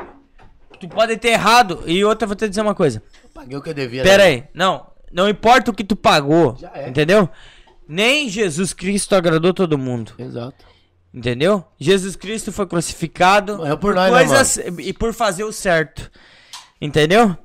tu 0.80 0.88
pode 0.88 1.16
ter 1.16 1.28
errado. 1.28 1.82
E 1.86 2.04
outra, 2.04 2.26
vou 2.26 2.36
te 2.36 2.48
dizer 2.48 2.60
uma 2.60 2.74
coisa. 2.74 3.02
Paguei 3.32 3.56
o 3.56 3.62
que 3.62 3.70
eu 3.70 3.74
devia. 3.74 4.02
Pera 4.02 4.24
né? 4.24 4.28
aí, 4.28 4.44
não, 4.52 4.86
não 5.12 5.28
importa 5.28 5.70
o 5.70 5.74
que 5.74 5.84
tu 5.84 5.96
pagou, 5.96 6.56
é. 6.74 6.88
entendeu? 6.88 7.28
Nem 7.88 8.28
Jesus 8.28 8.72
Cristo 8.72 9.14
agradou 9.14 9.54
todo 9.54 9.78
mundo, 9.78 10.12
Exato. 10.18 10.64
entendeu? 11.12 11.64
Jesus 11.78 12.16
Cristo 12.16 12.52
foi 12.52 12.66
crucificado 12.66 13.56
Morreu 13.56 13.78
por 13.78 13.94
nós, 13.94 14.12
né, 14.12 14.18
coisas 14.18 14.56
e 14.78 14.92
por 14.92 15.14
fazer 15.14 15.44
o 15.44 15.52
certo, 15.52 16.10
entendeu? 16.80 17.36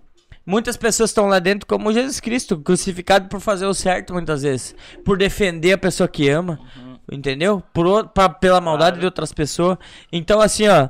Muitas 0.46 0.76
pessoas 0.76 1.12
estão 1.12 1.28
lá 1.28 1.40
dentro 1.40 1.66
como 1.66 1.94
Jesus 1.94 2.20
Cristo, 2.20 2.58
crucificado 2.58 3.30
por 3.30 3.40
fazer 3.40 3.66
o 3.66 3.74
certo 3.74 4.14
muitas 4.14 4.42
vezes, 4.42 4.76
por 5.06 5.18
defender 5.18 5.72
a 5.72 5.78
pessoa 5.78 6.08
que 6.08 6.28
ama, 6.28 6.60
entendeu? 7.12 7.62
Por, 7.74 8.08
pra- 8.10 8.30
pela 8.30 8.60
maldade 8.62 9.00
de 9.00 9.06
outras 9.06 9.32
pessoas. 9.34 9.78
Então 10.12 10.40
assim, 10.42 10.68
ó, 10.68 10.90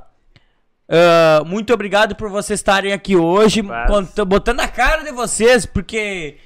ah, 0.89 1.43
muito 1.45 1.73
obrigado 1.73 2.15
por 2.15 2.29
vocês 2.29 2.59
estarem 2.59 2.93
aqui 2.93 3.15
hoje, 3.15 3.61
cont- 3.87 4.25
botando 4.25 4.59
a 4.59 4.67
cara 4.67 5.03
de 5.03 5.11
vocês, 5.11 5.65
porque 5.65 6.37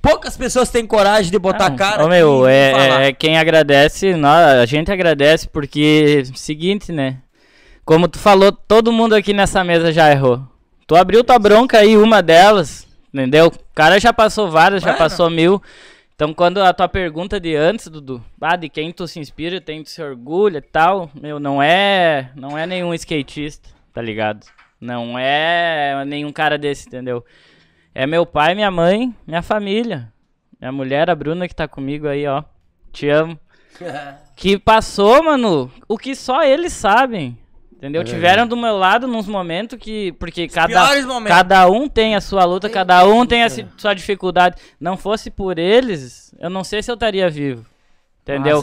poucas 0.00 0.36
pessoas 0.36 0.70
têm 0.70 0.86
coragem 0.86 1.30
de 1.30 1.38
botar 1.38 1.66
a 1.66 1.70
Não, 1.70 1.76
cara. 1.76 2.04
Ô, 2.04 2.08
meu, 2.08 2.44
aqui 2.44 2.50
e 2.50 2.54
é, 2.54 2.72
falar. 2.72 3.02
é 3.02 3.12
quem 3.12 3.38
agradece, 3.38 4.14
nós, 4.14 4.46
a 4.58 4.66
gente 4.66 4.90
agradece 4.90 5.48
porque, 5.48 6.24
seguinte, 6.34 6.92
né? 6.92 7.18
Como 7.84 8.06
tu 8.06 8.18
falou, 8.18 8.52
todo 8.52 8.92
mundo 8.92 9.14
aqui 9.14 9.32
nessa 9.32 9.64
mesa 9.64 9.90
já 9.92 10.10
errou. 10.10 10.42
Tu 10.86 10.94
abriu 10.94 11.24
tua 11.24 11.38
bronca 11.38 11.78
aí, 11.78 11.96
uma 11.96 12.22
delas, 12.22 12.86
entendeu? 13.12 13.46
O 13.46 13.74
cara 13.74 13.98
já 13.98 14.12
passou 14.12 14.50
várias, 14.50 14.82
já 14.82 14.88
Mano. 14.88 14.98
passou 14.98 15.30
mil. 15.30 15.62
Então, 16.18 16.34
quando 16.34 16.60
a 16.60 16.74
tua 16.74 16.88
pergunta 16.88 17.38
de 17.38 17.54
antes, 17.54 17.86
Dudu, 17.86 18.20
ah, 18.40 18.56
de 18.56 18.68
quem 18.68 18.90
tu 18.90 19.06
se 19.06 19.20
inspira, 19.20 19.60
quem 19.60 19.84
tu 19.84 19.88
se 19.88 20.02
orgulha 20.02 20.58
e 20.58 20.60
tal, 20.60 21.08
meu, 21.14 21.38
não 21.38 21.62
é, 21.62 22.32
não 22.34 22.58
é 22.58 22.66
nenhum 22.66 22.92
skatista, 22.92 23.68
tá 23.92 24.02
ligado? 24.02 24.44
Não 24.80 25.16
é 25.16 26.04
nenhum 26.04 26.32
cara 26.32 26.58
desse, 26.58 26.88
entendeu? 26.88 27.24
É 27.94 28.04
meu 28.04 28.26
pai, 28.26 28.56
minha 28.56 28.68
mãe, 28.68 29.14
minha 29.24 29.42
família. 29.42 30.12
Minha 30.60 30.72
mulher, 30.72 31.08
a 31.08 31.14
Bruna, 31.14 31.46
que 31.46 31.54
tá 31.54 31.68
comigo 31.68 32.08
aí, 32.08 32.26
ó. 32.26 32.42
Te 32.92 33.08
amo. 33.08 33.38
Que 34.34 34.56
passou, 34.58 35.22
mano, 35.22 35.70
o 35.88 35.98
que 35.98 36.14
só 36.14 36.44
eles 36.44 36.72
sabem. 36.72 37.36
Entendeu? 37.78 38.02
Tiveram 38.02 38.44
do 38.44 38.56
meu 38.56 38.76
lado 38.76 39.06
nos 39.06 39.28
momentos 39.28 39.78
que. 39.78 40.10
Porque 40.12 40.48
cada, 40.48 40.66
piores 40.68 41.06
momentos. 41.06 41.36
cada 41.38 41.68
um 41.70 41.88
tem 41.88 42.16
a 42.16 42.20
sua 42.20 42.44
luta, 42.44 42.68
cada 42.68 43.06
um 43.06 43.24
tem 43.24 43.44
a 43.44 43.48
sua 43.76 43.94
dificuldade. 43.94 44.56
Não 44.80 44.96
fosse 44.96 45.30
por 45.30 45.58
eles, 45.60 46.34
eu 46.40 46.50
não 46.50 46.64
sei 46.64 46.82
se 46.82 46.90
eu 46.90 46.94
estaria 46.94 47.30
vivo. 47.30 47.64
Entendeu? 48.22 48.62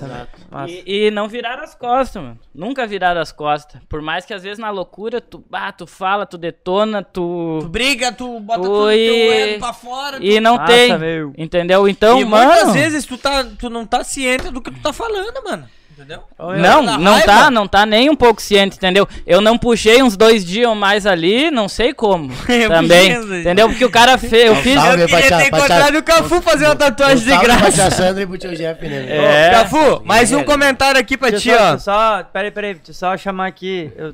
E, 0.67 1.07
e 1.07 1.11
não 1.11 1.27
virar 1.27 1.57
as 1.59 1.73
costas, 1.73 2.21
mano. 2.21 2.39
Nunca 2.53 2.85
virar 2.85 3.17
as 3.17 3.31
costas. 3.31 3.81
Por 3.89 3.99
mais 3.99 4.23
que 4.23 4.31
às 4.31 4.43
vezes 4.43 4.59
na 4.59 4.69
loucura 4.69 5.19
tu, 5.19 5.43
ah, 5.51 5.71
tu 5.71 5.87
fala, 5.87 6.23
tu 6.23 6.37
detona, 6.37 7.01
Tu 7.01 7.59
tu. 7.61 7.67
briga, 7.69 8.11
tu 8.11 8.39
bota 8.41 8.59
Tu 8.61 8.65
tudo 8.67 8.91
e- 8.91 9.07
teu 9.07 9.33
ego 9.33 9.59
pra 9.61 9.73
fora. 9.73 10.17
E 10.23 10.39
não 10.39 10.57
Massa, 10.57 10.71
tem. 10.71 10.97
meu. 10.99 11.33
Entendeu? 11.35 11.87
Então, 11.87 12.19
e 12.21 12.25
mano. 12.25 12.45
muitas 12.45 12.73
vezes 12.73 13.05
tu, 13.07 13.17
tá, 13.17 13.43
tu 13.57 13.67
não 13.69 13.87
tá 13.87 14.03
ciente 14.03 14.51
do 14.51 14.61
que 14.61 14.69
tu 14.69 14.79
tá 14.81 14.93
falando, 14.93 15.43
mano. 15.43 15.67
Entendeu? 15.97 16.23
Não, 16.37 16.81
não 16.99 17.13
raiva. 17.13 17.25
tá, 17.25 17.49
não 17.49 17.65
tá 17.65 17.85
nem 17.85 18.09
um 18.09 18.15
pouco 18.17 18.41
ciente, 18.41 18.75
entendeu? 18.75 19.07
Eu 19.25 19.39
não 19.39 19.57
puxei 19.57 20.03
uns 20.03 20.17
dois 20.17 20.43
dias 20.43 20.67
ou 20.67 20.75
mais 20.75 21.05
ali, 21.07 21.49
não 21.49 21.69
sei 21.69 21.93
como. 21.93 22.33
Eu 22.49 22.69
também, 22.69 23.13
entendeu? 23.13 23.69
Porque 23.69 23.85
o 23.85 23.89
cara 23.89 24.17
fez, 24.17 24.47
eu 24.47 24.55
fiz. 24.57 24.75
Eu 24.75 25.07
queria 25.07 25.37
ter 25.37 25.47
encontrado 25.47 25.97
o 25.97 26.03
Cafu 26.03 26.41
fazer 26.41 26.65
uma 26.65 26.75
tatuagem 26.75 27.23
de 27.23 27.37
graça. 27.37 27.89
Sandra 27.91 28.23
e 28.23 28.27
pro 28.27 28.37
tio 28.37 28.53
Jeff, 28.55 28.85
né? 28.85 29.05
É. 29.07 29.51
Cafu, 29.51 30.01
mais 30.03 30.33
um 30.33 30.43
comentário 30.43 30.99
aqui 30.99 31.15
pra 31.15 31.31
ti, 31.31 31.51
ó. 31.51 31.77
só, 31.77 32.23
peraí, 32.23 32.51
peraí, 32.51 32.73
deixa 32.73 32.91
eu 32.91 32.95
só 32.95 33.17
chamar 33.17 33.47
aqui. 33.47 33.89
Eu 33.95 34.13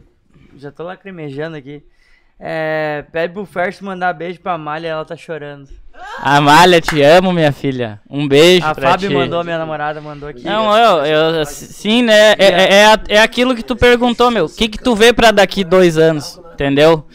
já 0.57 0.71
tô 0.71 0.83
lacrimejando 0.83 1.57
aqui. 1.57 1.83
É, 2.43 3.05
pede 3.11 3.33
pro 3.33 3.45
Ferso 3.45 3.85
mandar 3.85 4.13
beijo 4.13 4.39
pra 4.39 4.57
Malha, 4.57 4.87
ela 4.87 5.05
tá 5.05 5.15
chorando. 5.15 5.69
Amália, 6.19 6.81
te 6.81 6.99
amo, 7.03 7.31
minha 7.31 7.51
filha. 7.51 7.99
Um 8.09 8.27
beijo 8.27 8.65
A 8.65 8.73
pra 8.73 8.91
Fábio 8.91 9.09
ti. 9.09 9.15
mandou, 9.15 9.43
minha 9.43 9.59
namorada 9.59 10.01
mandou 10.01 10.27
aqui. 10.29 10.43
Não, 10.43 10.75
eu, 10.75 11.05
eu, 11.05 11.45
sim, 11.45 12.01
né? 12.01 12.31
É, 12.31 12.35
é, 12.39 12.73
é, 12.73 12.85
a- 12.87 12.99
é 13.09 13.19
aquilo 13.19 13.55
que 13.55 13.61
tu 13.61 13.75
perguntou, 13.75 14.31
meu. 14.31 14.45
O 14.45 14.49
que 14.49 14.67
que 14.67 14.79
tu 14.79 14.95
vê 14.95 15.13
pra 15.13 15.29
daqui 15.29 15.63
dois 15.63 15.99
anos, 15.99 16.41
entendeu? 16.53 17.05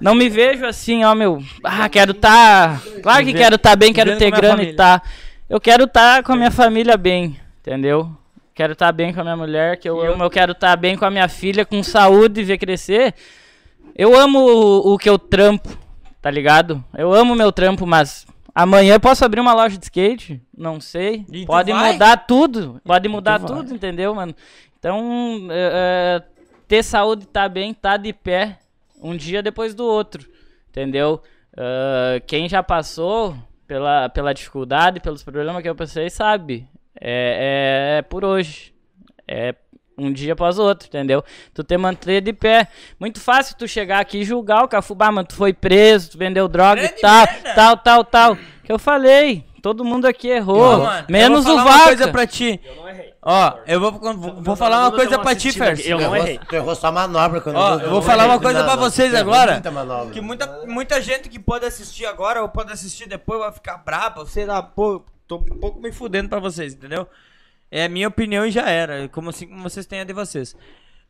Não 0.00 0.14
me 0.14 0.28
vejo 0.28 0.64
assim, 0.64 1.02
ó, 1.04 1.14
meu. 1.14 1.42
Ah, 1.64 1.88
quero 1.88 2.14
tá. 2.14 2.80
Claro 3.02 3.24
que 3.24 3.32
quero 3.32 3.58
tá 3.58 3.74
bem, 3.74 3.92
quero 3.92 4.16
ter 4.16 4.26
a 4.26 4.30
grana 4.36 4.62
e 4.62 4.72
tá. 4.74 5.02
Eu 5.50 5.60
quero 5.60 5.86
tá 5.88 6.22
com 6.22 6.32
a 6.32 6.36
minha 6.36 6.50
família 6.52 6.96
bem, 6.96 7.36
entendeu? 7.60 8.10
Quero 8.54 8.76
tá 8.76 8.92
bem 8.92 9.12
com 9.12 9.20
a 9.20 9.24
minha 9.24 9.36
mulher, 9.36 9.78
que 9.78 9.88
eu 9.88 10.00
amo. 10.00 10.22
Eu 10.22 10.30
quero 10.30 10.54
tá 10.54 10.76
bem 10.76 10.96
com 10.96 11.04
a 11.04 11.10
minha 11.10 11.28
filha, 11.28 11.64
com 11.64 11.82
saúde, 11.82 12.44
ver 12.44 12.58
crescer. 12.58 13.12
Eu 13.94 14.16
amo 14.16 14.38
o, 14.38 14.94
o 14.94 14.98
que 14.98 15.08
eu 15.08 15.18
trampo, 15.18 15.68
tá 16.20 16.30
ligado? 16.30 16.84
Eu 16.96 17.12
amo 17.12 17.34
meu 17.34 17.52
trampo, 17.52 17.86
mas 17.86 18.26
amanhã 18.54 18.94
eu 18.94 19.00
posso 19.00 19.24
abrir 19.24 19.40
uma 19.40 19.54
loja 19.54 19.78
de 19.78 19.84
skate? 19.84 20.42
Não 20.56 20.80
sei. 20.80 21.24
E 21.32 21.46
Pode 21.46 21.72
vai? 21.72 21.92
mudar 21.92 22.16
tudo. 22.26 22.80
Pode 22.84 23.08
mudar 23.08 23.38
vai. 23.38 23.48
tudo, 23.48 23.74
entendeu, 23.74 24.14
mano? 24.14 24.34
Então, 24.78 25.48
é, 25.50 26.22
é, 26.22 26.22
ter 26.68 26.82
saúde, 26.82 27.26
tá 27.26 27.48
bem, 27.48 27.72
tá 27.72 27.96
de 27.96 28.12
pé, 28.12 28.58
um 29.02 29.16
dia 29.16 29.42
depois 29.42 29.74
do 29.74 29.84
outro, 29.84 30.26
entendeu? 30.68 31.22
Ah, 31.56 32.20
quem 32.26 32.48
já 32.48 32.62
passou 32.62 33.34
pela, 33.66 34.08
pela 34.10 34.34
dificuldade, 34.34 35.00
pelos 35.00 35.22
problemas 35.22 35.62
que 35.62 35.68
eu 35.68 35.74
passei, 35.74 36.10
sabe. 36.10 36.68
É, 37.00 37.98
é 37.98 38.02
por 38.02 38.24
hoje. 38.24 38.74
É 39.26 39.54
um 39.98 40.12
dia 40.12 40.34
após 40.34 40.58
o 40.58 40.62
outro, 40.62 40.88
entendeu? 40.88 41.22
Tu 41.54 41.62
te 41.64 41.76
manter 41.76 42.20
de 42.20 42.32
pé. 42.32 42.68
Muito 43.00 43.20
fácil 43.20 43.56
tu 43.56 43.66
chegar 43.66 44.00
aqui 44.00 44.18
e 44.18 44.24
julgar 44.24 44.62
o 44.64 44.68
Cafubá, 44.68 45.10
mano. 45.10 45.26
Tu 45.26 45.34
foi 45.34 45.52
preso, 45.52 46.10
tu 46.12 46.18
vendeu 46.18 46.46
droga 46.48 46.82
Grande 46.82 46.94
e 46.98 47.00
tal, 47.00 47.24
merda. 47.26 47.54
tal, 47.54 47.76
tal, 47.78 48.04
tal. 48.04 48.36
Que 48.62 48.72
eu 48.72 48.78
falei. 48.78 49.44
Todo 49.62 49.84
mundo 49.84 50.06
aqui 50.06 50.28
errou. 50.28 50.78
Mano, 50.78 51.06
menos 51.08 51.44
eu 51.44 51.52
o 51.52 51.56
vou 51.56 51.64
falar 51.64 51.64
uma 51.64 51.78
Vaca. 51.78 51.84
coisa 51.96 52.12
pra 52.12 52.26
ti. 52.26 52.60
Eu 52.64 52.76
não 52.76 52.88
errei. 52.88 53.14
Ó, 53.20 53.52
eu 53.66 53.80
vou, 53.80 53.90
vou, 53.92 54.42
vou 54.42 54.54
falar 54.54 54.78
uma 54.82 54.92
coisa 54.92 55.18
pra 55.18 55.34
ti, 55.34 55.50
Ferso. 55.50 55.82
Eu 55.88 55.98
não 55.98 56.14
errei. 56.14 56.38
Tu 56.48 56.54
errou 56.54 56.74
só 56.76 56.92
manobra 56.92 57.40
quando 57.40 57.56
Ó, 57.56 57.74
eu 57.80 57.90
vou 57.90 58.00
falar 58.00 58.26
uma 58.26 58.38
coisa 58.38 58.62
pra 58.62 58.76
vocês 58.76 59.12
agora. 59.12 59.54
muita 59.54 59.70
manobra. 59.72 60.12
Que 60.12 60.20
muita, 60.20 60.64
muita 60.68 61.02
gente 61.02 61.28
que 61.28 61.40
pode 61.40 61.64
assistir 61.66 62.06
agora 62.06 62.42
ou 62.42 62.48
pode 62.48 62.70
assistir 62.70 63.08
depois 63.08 63.40
vai 63.40 63.50
ficar 63.50 63.78
brava. 63.78 64.24
Sei 64.26 64.46
lá, 64.46 64.62
pô, 64.62 65.02
tô 65.26 65.36
um 65.38 65.58
pouco 65.58 65.80
me 65.80 65.90
fudendo 65.90 66.28
pra 66.28 66.38
vocês, 66.38 66.72
entendeu? 66.74 67.08
É 67.76 67.84
a 67.84 67.88
minha 67.90 68.08
opinião 68.08 68.46
e 68.46 68.50
já 68.50 68.70
era. 68.70 69.06
Como 69.10 69.28
assim 69.28 69.46
como 69.46 69.62
vocês 69.62 69.84
têm 69.84 70.00
a 70.00 70.04
de 70.04 70.14
vocês. 70.14 70.56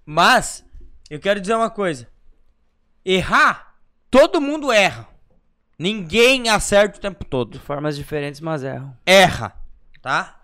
Mas, 0.04 0.66
eu 1.08 1.20
quero 1.20 1.40
dizer 1.40 1.54
uma 1.54 1.70
coisa. 1.70 2.08
Errar, 3.04 3.76
todo 4.10 4.40
mundo 4.40 4.72
erra. 4.72 5.06
Ninguém 5.78 6.48
acerta 6.48 6.98
o 6.98 7.00
tempo 7.00 7.22
todo 7.24 7.52
De 7.52 7.58
formas 7.60 7.96
diferentes, 7.96 8.40
mas 8.40 8.64
erram. 8.64 8.96
erra, 9.06 9.54
tá? 10.02 10.40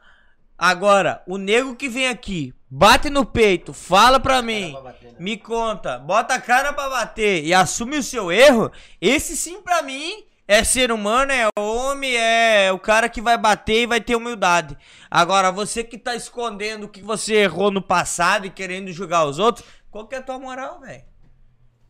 Agora, 0.56 1.24
o 1.26 1.36
nego 1.38 1.74
que 1.74 1.88
vem 1.88 2.06
aqui, 2.06 2.54
bate 2.70 3.10
no 3.10 3.26
peito, 3.26 3.72
fala 3.72 4.20
pra 4.20 4.42
mim, 4.42 4.76
me 5.18 5.36
conta, 5.36 5.98
bota 5.98 6.34
a 6.34 6.40
cara 6.40 6.72
pra 6.72 6.88
bater 6.88 7.42
e 7.44 7.52
assume 7.52 7.96
o 7.98 8.02
seu 8.02 8.30
erro, 8.30 8.70
esse 9.00 9.36
sim 9.36 9.60
pra 9.60 9.82
mim 9.82 10.24
é 10.46 10.64
ser 10.64 10.90
humano, 10.90 11.32
é 11.32 11.48
homem, 11.58 12.16
é 12.16 12.72
o 12.72 12.78
cara 12.78 13.08
que 13.08 13.20
vai 13.20 13.38
bater 13.38 13.82
e 13.82 13.86
vai 13.86 14.00
ter 14.00 14.16
humildade. 14.16 14.76
Agora, 15.10 15.50
você 15.50 15.84
que 15.84 15.96
tá 15.96 16.14
escondendo 16.14 16.84
o 16.84 16.88
que 16.88 17.02
você 17.02 17.34
errou 17.34 17.70
no 17.70 17.80
passado 17.80 18.46
e 18.46 18.50
querendo 18.50 18.92
julgar 18.92 19.24
os 19.24 19.38
outros, 19.38 19.66
qual 19.90 20.06
que 20.06 20.14
é 20.14 20.18
a 20.18 20.22
tua 20.22 20.38
moral, 20.38 20.80
velho? 20.80 21.04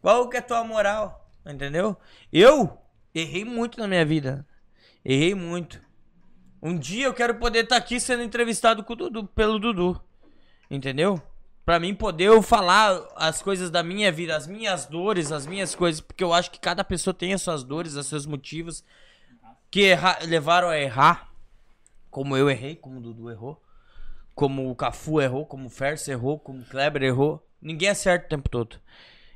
Qual 0.00 0.28
que 0.28 0.36
é 0.36 0.40
a 0.40 0.42
tua 0.42 0.64
moral? 0.64 1.30
Entendeu? 1.46 1.96
Eu 2.32 2.78
errei 3.14 3.44
muito 3.44 3.78
na 3.78 3.88
minha 3.88 4.04
vida. 4.04 4.46
Errei 5.04 5.34
muito. 5.34 5.80
Um 6.62 6.78
dia 6.78 7.06
eu 7.06 7.14
quero 7.14 7.34
poder 7.36 7.64
estar 7.64 7.76
aqui 7.76 7.98
sendo 7.98 8.22
entrevistado 8.22 8.84
Dudu, 8.84 9.26
pelo 9.28 9.58
Dudu. 9.58 10.00
Entendeu? 10.70 11.20
Pra 11.64 11.78
mim 11.78 11.94
poder 11.94 12.24
eu 12.24 12.42
falar 12.42 13.00
as 13.14 13.40
coisas 13.40 13.70
da 13.70 13.82
minha 13.82 14.10
vida, 14.10 14.36
as 14.36 14.46
minhas 14.46 14.86
dores, 14.86 15.30
as 15.30 15.46
minhas 15.46 15.74
coisas, 15.74 16.00
porque 16.00 16.24
eu 16.24 16.32
acho 16.34 16.50
que 16.50 16.58
cada 16.58 16.82
pessoa 16.82 17.14
tem 17.14 17.32
as 17.32 17.42
suas 17.42 17.62
dores, 17.62 17.94
os 17.94 18.06
seus 18.06 18.26
motivos 18.26 18.84
que 19.70 19.84
erra- 19.86 20.18
levaram 20.22 20.68
a 20.68 20.78
errar. 20.78 21.28
Como 22.10 22.36
eu 22.36 22.50
errei, 22.50 22.74
como 22.74 22.98
o 22.98 23.00
Dudu 23.00 23.30
errou, 23.30 23.62
como 24.34 24.70
o 24.70 24.74
Cafu 24.74 25.20
errou, 25.20 25.46
como 25.46 25.66
o 25.66 25.70
Ferso 25.70 26.10
errou, 26.10 26.38
como 26.38 26.60
o 26.60 26.64
Kleber 26.64 27.02
errou. 27.02 27.46
Ninguém 27.60 27.88
acerta 27.88 28.26
o 28.26 28.28
tempo 28.28 28.48
todo. 28.48 28.76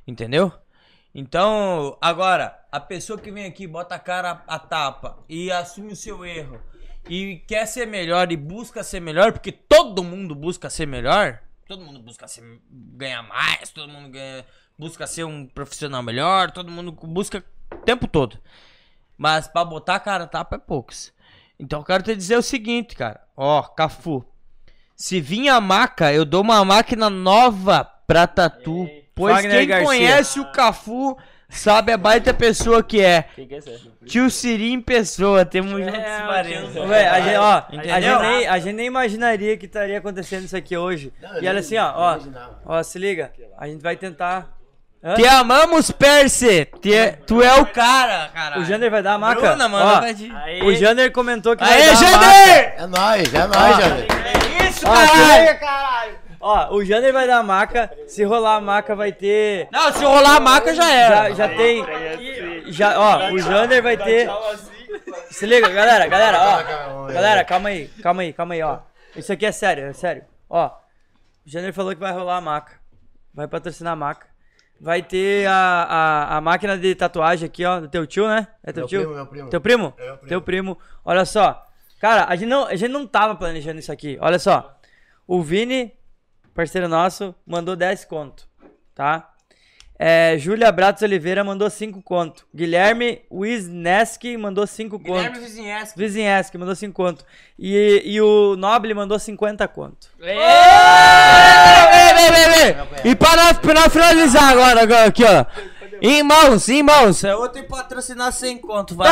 Entendeu? 0.05 0.51
Então, 1.15 1.97
agora, 1.99 2.59
a 2.71 2.79
pessoa 2.79 3.17
que 3.17 3.31
vem 3.31 3.45
aqui, 3.45 3.65
bota 3.65 3.95
a 3.95 3.99
cara 3.99 4.43
a 4.45 4.59
tapa 4.59 5.17
e 5.27 5.49
assume 5.49 5.93
o 5.93 5.95
seu 5.95 6.23
erro 6.23 6.61
e 7.09 7.37
quer 7.47 7.65
ser 7.65 7.87
melhor 7.87 8.31
e 8.31 8.37
busca 8.37 8.83
ser 8.83 8.99
melhor, 8.99 9.31
porque 9.31 9.51
todo 9.51 10.03
mundo 10.03 10.35
busca 10.35 10.69
ser 10.69 10.85
melhor, 10.85 11.41
todo 11.67 11.83
mundo 11.85 11.99
busca 11.99 12.27
ser, 12.27 12.43
ganhar 12.71 13.23
mais, 13.23 13.69
todo 13.69 13.89
mundo 13.89 14.09
ganha- 14.09 14.45
busca 14.77 15.05
ser 15.07 15.23
um 15.25 15.45
profissional 15.45 16.01
melhor, 16.03 16.51
todo 16.51 16.71
mundo 16.71 16.91
busca 16.91 17.43
o 17.73 17.77
tempo 17.77 18.07
todo. 18.07 18.37
Mas 19.17 19.47
pra 19.47 19.65
botar 19.65 19.95
a 19.95 19.99
cara 19.99 20.27
tapa 20.27 20.55
é 20.55 20.59
poucos. 20.59 21.11
Então 21.59 21.79
eu 21.79 21.85
quero 21.85 22.03
te 22.03 22.15
dizer 22.15 22.37
o 22.37 22.41
seguinte, 22.43 22.95
cara. 22.95 23.21
Ó, 23.35 23.61
Cafu. 23.63 24.23
Se 24.95 25.19
vir 25.21 25.49
a 25.49 25.59
maca, 25.61 26.13
eu 26.13 26.23
dou 26.25 26.41
uma 26.41 26.63
máquina 26.63 27.09
nova 27.09 27.83
pra 27.83 28.27
tatu. 28.27 28.87
Pois 29.15 29.33
Wagner 29.35 29.57
quem 29.59 29.67
Garcia. 29.67 29.85
conhece 29.87 30.39
o 30.39 30.51
Cafu 30.51 31.17
sabe 31.49 31.91
a 31.91 31.97
baita 31.97 32.33
pessoa 32.33 32.83
que 32.83 33.01
é. 33.01 33.25
Tio 34.05 34.29
Siri 34.29 34.71
em 34.71 34.81
pessoa. 34.81 35.45
Temos 35.45 35.71
juntos 35.83 36.01
vários. 36.25 36.73
Véi, 36.73 37.05
a 37.07 37.21
gente, 37.21 37.35
ó, 37.37 37.63
a 37.93 38.01
gente, 38.01 38.21
nem, 38.21 38.47
a 38.47 38.59
gente 38.59 38.75
nem 38.75 38.85
imaginaria 38.87 39.57
que 39.57 39.65
estaria 39.65 39.97
acontecendo 39.97 40.45
isso 40.45 40.55
aqui 40.57 40.75
hoje. 40.77 41.11
e 41.41 41.47
olha 41.47 41.59
assim, 41.59 41.77
ó, 41.77 41.91
ó, 41.95 42.19
ó, 42.65 42.83
se 42.83 42.97
liga. 42.99 43.31
A 43.57 43.67
gente 43.67 43.81
vai 43.81 43.95
tentar. 43.95 44.55
Hã? 45.03 45.13
Te 45.13 45.27
amamos, 45.27 45.91
Percy. 45.91 46.65
Te- 46.81 47.17
tu 47.27 47.41
é 47.41 47.53
o 47.61 47.65
cara, 47.67 48.29
cara. 48.33 48.59
O 48.59 48.65
Jander 48.65 48.89
vai 48.89 49.03
dar 49.03 49.13
a 49.13 49.17
maca? 49.17 49.41
Bruna, 49.41 49.69
mano, 49.69 49.85
Ó, 49.91 49.99
vai 50.01 50.61
O 50.63 50.75
Jander 50.75 51.11
comentou 51.11 51.55
que 51.55 51.63
vai 51.63 51.73
Aê, 51.73 51.85
dar 51.85 51.91
a 51.91 51.93
maca. 51.93 52.07
Jander! 52.11 52.73
É 52.77 52.87
nóis, 52.87 53.33
é 53.33 53.47
nóis, 53.47 53.77
Jander. 53.77 54.07
Isso, 54.69 54.87
Ó, 54.87 54.91
caralho! 55.59 56.26
Ó, 56.47 56.75
o 56.75 56.85
Jander 56.85 57.11
vai 57.11 57.27
dar 57.27 57.39
a 57.39 57.43
maca. 57.43 57.91
Se 58.07 58.23
rolar 58.23 58.55
a 58.55 58.61
maca, 58.61 58.95
vai 58.95 59.11
ter. 59.11 59.67
Não, 59.69 59.91
se 59.91 60.03
rolar 60.05 60.37
a 60.37 60.39
maca 60.39 60.73
já 60.73 60.83
Já, 60.83 60.93
era. 60.93 61.35
já 61.35 61.47
tem. 61.49 61.83
Já, 62.71 62.97
ó, 62.99 63.31
o 63.33 63.39
Jander 63.39 63.83
vai 63.83 63.97
ter. 63.97 64.29
Se 65.29 65.45
liga, 65.45 65.67
galera, 65.67 66.07
galera, 66.07 66.37
ó. 66.39 67.07
Galera, 67.11 67.43
calma 67.43 67.69
aí, 67.69 67.87
calma 68.01 68.21
aí, 68.21 68.31
calma 68.31 68.53
aí, 68.53 68.61
ó. 68.61 68.79
Isso 69.15 69.33
aqui 69.33 69.45
é 69.45 69.51
sério, 69.51 69.85
é 69.87 69.93
sério. 69.93 70.23
Ó, 70.49 70.67
o 70.67 70.71
Janeiro 71.49 71.73
falou 71.73 71.93
que 71.93 71.99
vai 71.99 72.13
rolar 72.13 72.37
a 72.37 72.41
maca. 72.41 72.73
Vai 73.33 73.47
patrocinar 73.47 73.93
a 73.93 73.95
maca. 73.97 74.27
Vai 74.79 75.01
ter 75.01 75.47
a, 75.47 75.53
a, 75.53 76.37
a 76.37 76.41
máquina 76.41 76.77
de 76.77 76.93
tatuagem 76.95 77.45
aqui, 77.47 77.65
ó, 77.65 77.79
do 77.81 77.89
teu 77.89 78.05
tio, 78.07 78.27
né? 78.27 78.47
É 78.63 78.71
teu 78.71 78.81
Meu 78.83 78.87
tio? 78.87 78.99
primo, 79.01 79.15
meu 79.15 79.25
primo. 79.25 79.49
Teu 79.49 79.59
primo? 79.61 79.93
É 79.97 80.01
primo. 80.03 80.27
Teu 80.27 80.41
primo. 80.41 80.77
Olha 81.03 81.25
só. 81.25 81.65
Cara, 81.99 82.25
a 82.29 82.35
gente, 82.35 82.47
não, 82.47 82.65
a 82.67 82.75
gente 82.75 82.91
não 82.91 83.05
tava 83.07 83.35
planejando 83.35 83.79
isso 83.79 83.91
aqui. 83.91 84.17
Olha 84.21 84.37
só. 84.39 84.77
O 85.27 85.41
Vini, 85.41 85.91
parceiro 86.57 86.87
nosso, 86.89 87.35
mandou 87.45 87.75
10 87.75 88.05
conto, 88.05 88.47
tá? 88.95 89.29
É, 89.99 90.35
Júlia 90.39 90.71
Bratos 90.71 91.03
Oliveira 91.03 91.43
mandou 91.43 91.69
5 91.69 92.01
conto. 92.01 92.47
Guilherme 92.53 93.21
Wisneski 93.31 94.35
mandou 94.37 94.65
5 94.65 94.97
conto. 94.99 95.05
Guilherme 95.05 95.39
Vizinhesco. 95.39 95.99
Vizinheski 95.99 96.57
mandou 96.57 96.75
5 96.75 96.93
conto. 96.93 97.23
E, 97.59 98.01
e 98.05 98.19
o 98.21 98.55
Noble 98.55 98.93
mandou 98.95 99.19
50 99.19 99.67
conto. 99.67 100.09
Vem, 100.19 100.35
vem, 102.31 102.49
vem. 102.73 103.11
E 103.11 103.15
para, 103.15 103.53
para 103.53 103.89
finalizar 103.89 104.51
agora, 104.51 104.81
agora, 104.81 105.05
aqui, 105.05 105.23
ó. 105.23 105.45
Em 106.01 106.23
mãos, 106.23 106.69
em 106.69 106.81
mãos. 106.83 107.23
É 107.23 107.35
outro 107.35 107.59
em 107.59 107.67
patrocinar 107.67 108.31
sem 108.31 108.57
conto, 108.57 108.95
vai. 108.95 109.07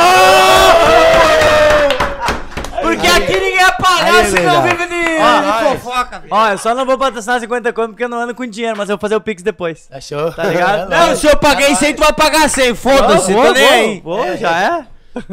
Porque 2.86 3.06
aqui 3.06 3.32
ninguém 3.32 3.62
aparece, 3.62 4.36
Aí 4.36 4.42
é 4.42 4.46
não 4.46 4.62
verdade. 4.62 4.68
vive 4.68 4.86
de, 4.86 5.20
Ó, 5.20 5.40
de 5.40 5.48
ó, 5.48 5.70
fofoca. 5.76 6.22
Ó, 6.30 6.48
eu 6.48 6.58
só 6.58 6.74
não 6.74 6.86
vou 6.86 6.96
patrocinar 6.98 7.40
50 7.40 7.72
conto 7.72 7.88
porque 7.90 8.04
eu 8.04 8.08
não 8.08 8.18
ando 8.20 8.34
com 8.34 8.46
dinheiro, 8.46 8.76
mas 8.76 8.88
eu 8.88 8.96
vou 8.96 9.00
fazer 9.00 9.16
o 9.16 9.20
Pix 9.20 9.42
depois. 9.42 9.88
Achou? 9.90 10.32
Tá 10.32 10.44
ligado? 10.44 10.88
Não, 10.90 11.16
se 11.16 11.26
eu 11.26 11.36
paguei 11.36 11.74
100, 11.74 11.94
tu 11.94 12.02
vai 12.02 12.12
pagar 12.12 12.48
100. 12.48 12.74
Foda-se, 12.74 13.32
tô 13.32 13.52
nem 13.52 13.68
aí. 13.68 14.00
vou, 14.00 14.36
já 14.36 14.60
é? 14.60 14.86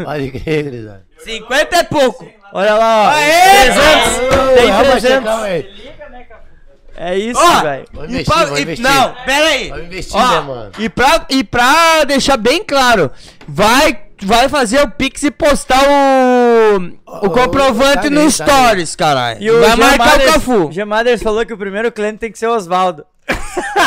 Pode 0.04 0.32
crer, 0.32 0.64
gurizada. 0.64 1.04
50 1.24 1.76
é 1.78 1.84
pouco. 1.84 2.28
Olha 2.54 2.74
lá, 2.76 3.04
ó. 3.04 3.10
Aê! 3.12 3.72
300. 3.72 4.56
Tem 4.56 4.68
Calma, 4.70 4.92
300. 4.92 5.24
calma 5.24 5.44
aí. 5.46 5.94
É 6.96 7.18
isso, 7.18 7.42
Ó, 7.42 7.62
velho. 7.62 7.86
Não, 8.80 9.14
pera 9.26 9.46
aí. 9.48 9.70
Investir, 9.72 10.16
Ó, 10.16 10.28
né, 10.28 10.42
mano? 10.42 10.72
E 10.78 10.88
pra, 10.90 11.26
e 11.30 11.44
pra 11.44 12.04
deixar 12.04 12.38
bem 12.38 12.64
claro, 12.64 13.12
vai, 13.48 14.00
vai 14.24 14.50
fazer 14.50 14.82
o 14.82 14.90
Pix 14.90 15.24
e 15.24 15.32
postar 15.32 15.82
o, 15.84 16.78
o 17.26 17.30
comprovante 17.30 18.04
tá 18.04 18.10
no 18.10 18.24
tá. 18.26 18.30
Stories, 18.32 18.96
caralho. 18.96 19.42
E 19.42 19.52
o 19.52 19.60
vai 19.60 19.70
Jean 19.70 19.78
marcar 19.78 20.06
Maders- 20.06 20.30
o 20.30 20.34
Cafu. 20.34 20.72
Jean 20.72 20.86
Maders 20.86 21.22
falou 21.24 21.46
que 21.46 21.54
o 21.54 21.58
primeiro 21.58 21.92
cliente 21.92 22.18
tem 22.20 22.32
que 22.32 22.38
ser 22.40 22.48
o 22.48 22.56
Osvaldo. 22.56 23.06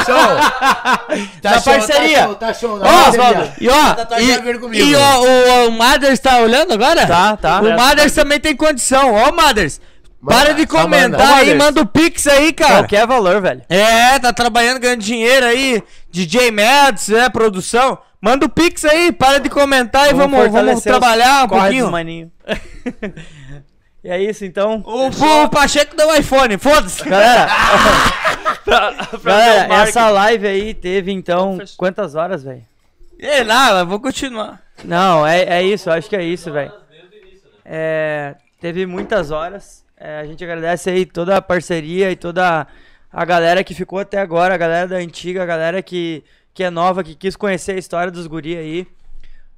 Show! 0.07 0.17
Tá 1.41 1.51
Na 1.53 1.61
show, 1.61 1.73
parceria. 1.73 2.19
Tá 2.19 2.27
show, 2.27 2.35
tá 2.35 2.55
show. 2.55 2.79
na 2.79 2.87
Ó, 2.87 3.03
parceria. 3.05 3.53
e 3.61 3.69
ó, 3.69 3.95
vir 4.43 4.55
e, 4.55 4.59
comigo. 4.59 4.85
e 4.85 4.95
ó, 4.95 5.21
o, 5.21 5.69
o 5.69 5.73
Mathers 5.73 6.19
tá 6.19 6.39
olhando 6.41 6.73
agora? 6.75 7.07
Tá, 7.07 7.37
tá. 7.37 7.61
O 7.61 7.77
Mathers 7.77 8.13
também 8.13 8.39
tem 8.41 8.55
condição. 8.57 9.15
Ó, 9.15 9.33
Para 10.35 10.53
de 10.53 10.61
manda. 10.61 10.67
comentar 10.67 11.35
aí, 11.35 11.55
manda 11.55 11.81
o 11.81 11.87
Pix 11.87 12.27
aí, 12.27 12.53
cara. 12.53 12.79
Qualquer 12.79 13.07
valor, 13.07 13.41
velho. 13.41 13.63
É, 13.69 14.19
tá 14.19 14.33
trabalhando, 14.33 14.81
ganhando 14.81 15.01
dinheiro 15.03 15.47
aí. 15.47 15.83
DJ 16.11 16.51
Mads, 16.51 17.11
é, 17.11 17.29
produção. 17.29 17.99
Manda 18.21 18.47
o 18.47 18.49
Pix 18.49 18.85
aí, 18.85 19.13
para 19.13 19.39
de 19.39 19.49
comentar 19.49 20.11
e 20.11 20.15
vamos, 20.15 20.51
vamos 20.51 20.83
trabalhar 20.83 21.45
um 21.45 21.49
pouquinho. 21.49 21.91
maninho. 21.91 22.33
e 24.03 24.09
é 24.09 24.21
isso, 24.23 24.45
então. 24.45 24.83
O, 24.85 25.09
o 25.45 25.49
Pacheco 25.49 25.97
deu 25.97 26.15
iPhone, 26.15 26.59
foda-se. 26.59 27.05
Galera, 27.09 27.47
Pra, 28.65 28.93
pra 28.93 29.05
ver 29.13 29.19
o 29.19 29.23
galera, 29.23 29.75
essa 29.83 30.09
live 30.09 30.47
aí 30.49 30.75
teve, 30.75 31.13
então, 31.13 31.57
quantas 31.77 32.17
horas, 32.17 32.43
velho? 32.43 32.65
Ei, 33.19 33.45
lá, 33.45 33.79
eu 33.79 33.87
vou 33.87 34.01
continuar. 34.01 34.61
Não, 34.85 35.25
é, 35.25 35.43
é 35.43 35.63
isso, 35.63 35.89
acho 35.91 36.09
que 36.09 36.17
é 36.17 36.23
isso, 36.25 36.53
velho. 36.53 36.73
É, 37.65 38.35
teve 38.61 38.85
muitas 38.85 39.31
horas. 39.31 39.86
É, 39.99 40.19
a 40.19 40.25
gente 40.25 40.45
agradece 40.45 40.91
aí 40.91 41.07
toda 41.07 41.37
a 41.37 41.43
parceria 41.43 42.11
e 42.11 42.17
toda 42.17 42.67
a 43.11 43.25
galera 43.25 43.65
que 43.65 43.75
ficou 43.75 43.99
até 43.99 44.19
agora, 44.19 44.55
a 44.55 44.59
galera 44.59 44.87
da 44.87 44.97
antiga, 44.97 45.43
a 45.43 45.47
galera 45.47 45.83
que, 45.83 46.23
que 46.53 46.63
é 46.63 46.71
nova, 46.71 47.03
que 47.03 47.15
quis 47.15 47.35
conhecer 47.35 47.73
a 47.73 47.79
história 47.79 48.13
dos 48.13 48.27
guri 48.27 48.57
aí. 48.57 48.87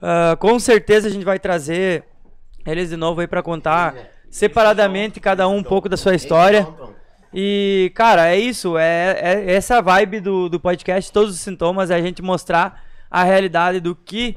Ah, 0.01 0.37
com 0.39 0.59
certeza 0.59 1.09
a 1.09 1.11
gente 1.11 1.25
vai 1.25 1.39
trazer 1.39 2.05
eles 2.65 2.91
de 2.91 2.97
novo 2.97 3.21
aí 3.21 3.27
pra 3.27 3.43
contar 3.43 3.95
separadamente, 4.31 5.21
cada 5.21 5.49
um 5.49 5.57
um 5.57 5.63
pouco 5.63 5.89
da 5.89 5.97
sua 5.97 6.15
história. 6.15 6.69
E, 7.33 7.91
cara, 7.95 8.29
é 8.29 8.39
isso. 8.39 8.79
É, 8.79 9.19
é 9.21 9.55
essa 9.55 9.83
vibe 9.83 10.21
do, 10.21 10.49
do 10.49 10.61
podcast, 10.61 11.13
todos 11.13 11.35
os 11.35 11.41
sintomas, 11.41 11.91
é 11.91 11.97
a 11.97 12.03
gente 12.03 12.23
mostrar 12.23 12.85
a 13.11 13.25
realidade 13.25 13.81
do 13.81 13.95
que 13.95 14.37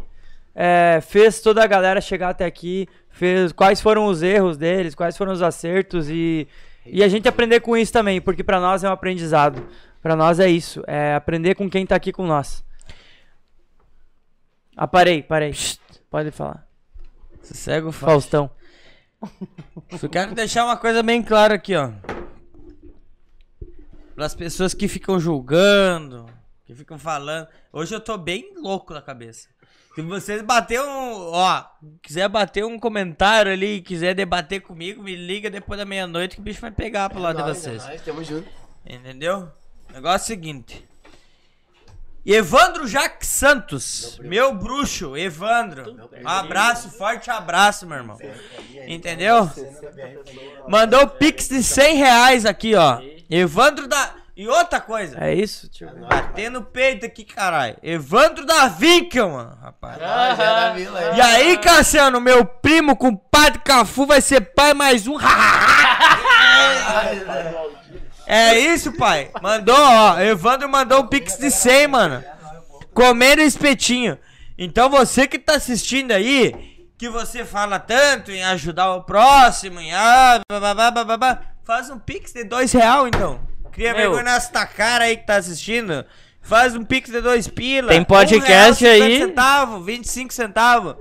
é, 0.55 0.99
fez 1.01 1.41
toda 1.41 1.63
a 1.63 1.67
galera 1.67 2.01
chegar 2.01 2.30
até 2.30 2.45
aqui, 2.45 2.88
fez 3.22 3.51
quais 3.51 3.80
foram 3.80 4.08
os 4.08 4.24
erros 4.24 4.58
deles, 4.58 4.95
quais 4.95 5.16
foram 5.16 5.32
os 5.32 5.43
acertos 5.43 6.09
e, 6.09 6.48
e 6.83 7.03
a 7.03 7.08
gente 7.08 7.27
aprender 7.27 7.59
com 7.59 7.77
isso 7.77 7.93
também, 7.93 8.19
porque 8.19 8.43
pra 8.43 8.59
nós 8.59 8.83
é 8.83 8.90
um 8.90 8.91
aprendizado. 8.91 9.64
Pra 10.01 10.16
nós 10.16 10.40
é 10.40 10.50
isso, 10.50 10.83
é 10.88 11.14
aprender 11.14 11.53
com 11.53 11.69
quem 11.69 11.85
tá 11.85 11.95
aqui 11.95 12.11
com 12.11 12.25
nós. 12.25 12.66
Ah, 14.75 14.88
parei, 14.88 15.22
parei. 15.22 15.53
Pode 16.09 16.32
falar. 16.32 16.67
Sossego, 17.43 17.91
Fausto. 17.91 18.32
Faustão. 18.32 18.51
Eu 20.01 20.09
quero 20.09 20.33
deixar 20.33 20.66
uma 20.66 20.75
coisa 20.75 21.03
bem 21.03 21.22
clara 21.22 21.53
aqui, 21.53 21.75
ó. 21.75 21.91
Para 24.16 24.25
as 24.25 24.33
pessoas 24.33 24.74
que 24.74 24.88
ficam 24.88 25.19
julgando, 25.19 26.25
que 26.66 26.74
ficam 26.74 26.98
falando. 26.98 27.48
Hoje 27.72 27.93
eu 27.93 28.01
tô 28.01 28.17
bem 28.17 28.51
louco 28.58 28.95
na 28.95 29.01
cabeça. 29.01 29.48
Se 29.94 30.02
vocês 30.02 30.42
bater 30.42 30.80
um, 30.80 31.32
ó, 31.34 31.66
quiser 32.02 32.30
bater 32.30 32.64
um 32.64 32.80
comentário 32.80 33.52
ali, 33.52 33.82
quiser 33.82 34.14
debater 34.14 34.61
comigo, 34.61 35.03
me 35.03 35.16
liga 35.16 35.50
depois 35.50 35.78
da 35.78 35.86
meia-noite 35.86 36.36
que 36.36 36.42
o 36.42 36.44
bicho 36.44 36.61
vai 36.61 36.72
pegar 36.72 37.10
pro 37.10 37.20
lado 37.20 37.38
de 37.38 37.44
vocês. 37.44 37.86
Nós, 37.86 38.02
tamo 38.02 38.24
junto. 38.24 38.48
Entendeu? 38.86 39.52
O 39.90 39.94
negócio 39.94 40.32
é 40.32 40.36
o 40.36 40.38
seguinte. 40.38 40.92
Evandro 42.26 42.88
Jacques 42.88 43.28
Santos, 43.28 44.20
meu 44.22 44.53
bruxo, 44.53 45.18
Evandro. 45.18 46.10
Um 46.24 46.28
abraço, 46.28 46.92
forte 46.92 47.32
abraço, 47.32 47.88
meu 47.88 47.98
irmão. 47.98 48.18
Entendeu? 48.88 49.50
Mandou 50.68 51.08
pix 51.08 51.50
de 51.50 51.64
100 51.64 51.95
reais 51.98 52.45
aqui, 52.45 52.76
ó. 52.76 53.02
Evandro 53.30 53.88
da. 53.88 54.20
E 54.42 54.48
outra 54.48 54.82
coisa. 54.82 55.24
É 55.24 55.36
isso, 55.36 55.70
tio. 55.70 55.88
Bater 56.10 56.50
no 56.50 56.64
peito 56.64 57.06
aqui, 57.06 57.24
caralho. 57.24 57.78
Evandro 57.84 58.44
da 58.44 58.68
Vinca, 58.70 59.28
mano, 59.28 59.56
rapaz. 59.61 60.00
Nós 60.02 60.40
é 60.40 60.44
da 60.44 60.74
vila 60.74 61.00
aí. 61.00 61.16
E 61.16 61.22
aí, 61.22 61.56
Cassiano, 61.60 62.20
meu 62.20 62.44
primo, 62.44 62.95
compadre 62.95 63.60
Cafu, 63.60 64.08
vai 64.08 64.20
ser 64.20 64.42
pai 64.42 64.74
mais 64.74 65.06
um. 65.06 65.16
é 68.26 68.58
isso, 68.58 68.92
pai. 68.94 69.30
Mandou, 69.44 69.78
ó. 69.78 70.20
Evandro 70.20 70.68
mandou 70.68 71.02
um 71.02 71.08
pix 71.08 71.38
de 71.38 71.52
100, 71.52 71.88
mano. 71.88 72.24
Comendo 72.95 73.44
espetinho. 73.44 74.18
Então 74.58 74.90
você 74.90 75.28
que 75.28 75.38
tá 75.38 75.53
assistindo 75.53 76.14
aí, 76.14 76.88
que 76.98 77.08
você 77.10 77.45
fala 77.45 77.78
tanto 77.78 78.32
em 78.32 78.44
ajudar 78.45 78.92
o 78.95 79.03
próximo, 79.03 79.80
em 79.80 79.94
ah, 79.94 80.42
faz 81.64 81.92
um 81.92 82.00
pix 82.00 82.34
de 82.34 82.44
dois 82.44 82.72
real, 82.72 83.08
então. 83.08 83.50
Cria 83.72 83.93
Meu. 83.93 84.11
vergonha 84.11 84.24
nessa 84.24 84.66
cara 84.66 85.06
aí 85.06 85.17
que 85.17 85.25
tá 85.25 85.35
assistindo. 85.38 86.06
Faz 86.41 86.75
um 86.75 86.83
pix 86.83 87.09
de 87.11 87.22
dois 87.22 87.48
pila. 87.48 87.90
Tem 87.90 88.03
podcast 88.03 88.83
um 88.83 88.88
real, 88.88 89.00
50 89.00 89.03
aí. 89.06 89.17
centavos, 89.19 89.85
25 89.85 90.33
centavos. 90.33 90.95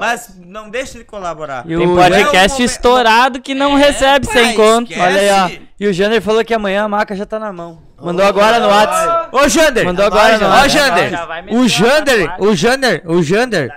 Mas 0.00 0.30
não 0.44 0.68
deixa 0.68 0.98
de 0.98 1.04
colaborar. 1.04 1.62
E 1.64 1.76
Tem 1.76 1.86
o- 1.86 1.94
podcast 1.94 2.60
é 2.60 2.62
um 2.62 2.66
estourado 2.66 3.40
que 3.40 3.54
não 3.54 3.78
É, 3.78 3.82
recebe 3.82 4.26
pai, 4.26 4.34
sem 4.34 4.54
conto. 4.54 4.90
esquece. 4.90 5.00
Olha 5.00 5.20
aí, 5.46 5.58
ó. 5.60 5.66
E 5.78 5.86
o 5.86 5.92
Jander 5.92 6.20
falou 6.20 6.44
que 6.44 6.52
amanhã 6.52 6.84
a 6.84 6.88
maca 6.88 7.14
já 7.14 7.24
tá 7.24 7.38
na 7.38 7.52
mão. 7.52 7.80
Mandou 8.02 8.26
agora 8.26 8.58
no 8.58 8.66
WhatsApp. 8.68 9.36
Ô, 9.36 9.48
Jander! 9.48 9.84
Mandou 9.84 10.04
agora 10.04 10.38
no 10.38 10.46
WhatsApp. 10.48 10.70
Jander! 11.10 11.26
Vai 11.26 11.42
meter 11.42 11.56
O 11.56 11.68
Jander, 11.68 12.34
o 12.40 12.54
Jander, 12.56 13.02
o 13.06 13.22
Jander. 13.22 13.70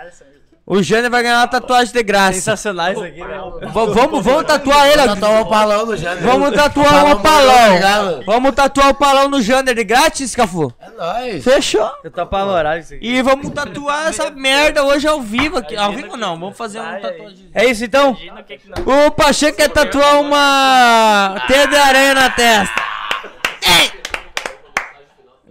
O 0.70 0.84
Jander 0.84 1.10
vai 1.10 1.24
ganhar 1.24 1.40
uma 1.40 1.48
tatuagem 1.48 1.92
de 1.92 2.04
graça. 2.04 2.34
Sensacional 2.34 2.92
isso 2.94 3.04
aqui, 3.04 3.20
né? 3.22 3.40
V- 3.60 3.70
vamos, 3.92 4.24
vamos 4.24 4.44
tatuar 4.46 4.86
ele. 4.88 5.02
Tá 5.04 5.16
tão 5.16 5.42
opalão 5.42 5.86
no 5.88 5.98
Jander. 5.98 6.24
Vamos 6.24 6.52
tatuar 6.54 7.06
um 7.06 7.12
opalão. 7.12 7.66
obrigado. 7.70 8.24
Vamos 8.26 8.52
tatuar 8.54 8.90
o 8.90 8.94
palão 8.94 9.28
no 9.28 9.42
Jander 9.42 9.74
de 9.74 9.84
grátis, 9.84 10.36
Cafu. 10.36 10.72
É 10.80 10.90
nóis. 10.92 11.44
Fechou. 11.44 11.90
Eu 12.04 12.12
tô 12.12 12.22
apavorado 12.22 12.80
isso 12.82 12.94
aqui. 12.94 13.04
E 13.04 13.20
vamos 13.24 13.50
tatuar 13.50 14.10
essa 14.10 14.30
merda 14.30 14.84
hoje 14.84 15.08
ao 15.08 15.20
vivo 15.20 15.58
aqui. 15.58 15.76
Ao 15.76 15.92
vivo 15.92 16.16
não, 16.16 16.40
vamos 16.40 16.56
fazer 16.56 16.80
um 16.80 17.02
tatuagem. 17.02 17.50
É 17.52 17.66
isso 17.66 17.84
então? 17.84 18.16
O 18.86 19.10
Pacheco 19.10 19.58
quer 19.58 19.70
tatuar 19.70 20.22
uma 20.22 21.36
teia 21.48 21.66
de 21.68 21.76
aranha 21.76 22.14
na 22.14 22.30
testa. 22.30 22.80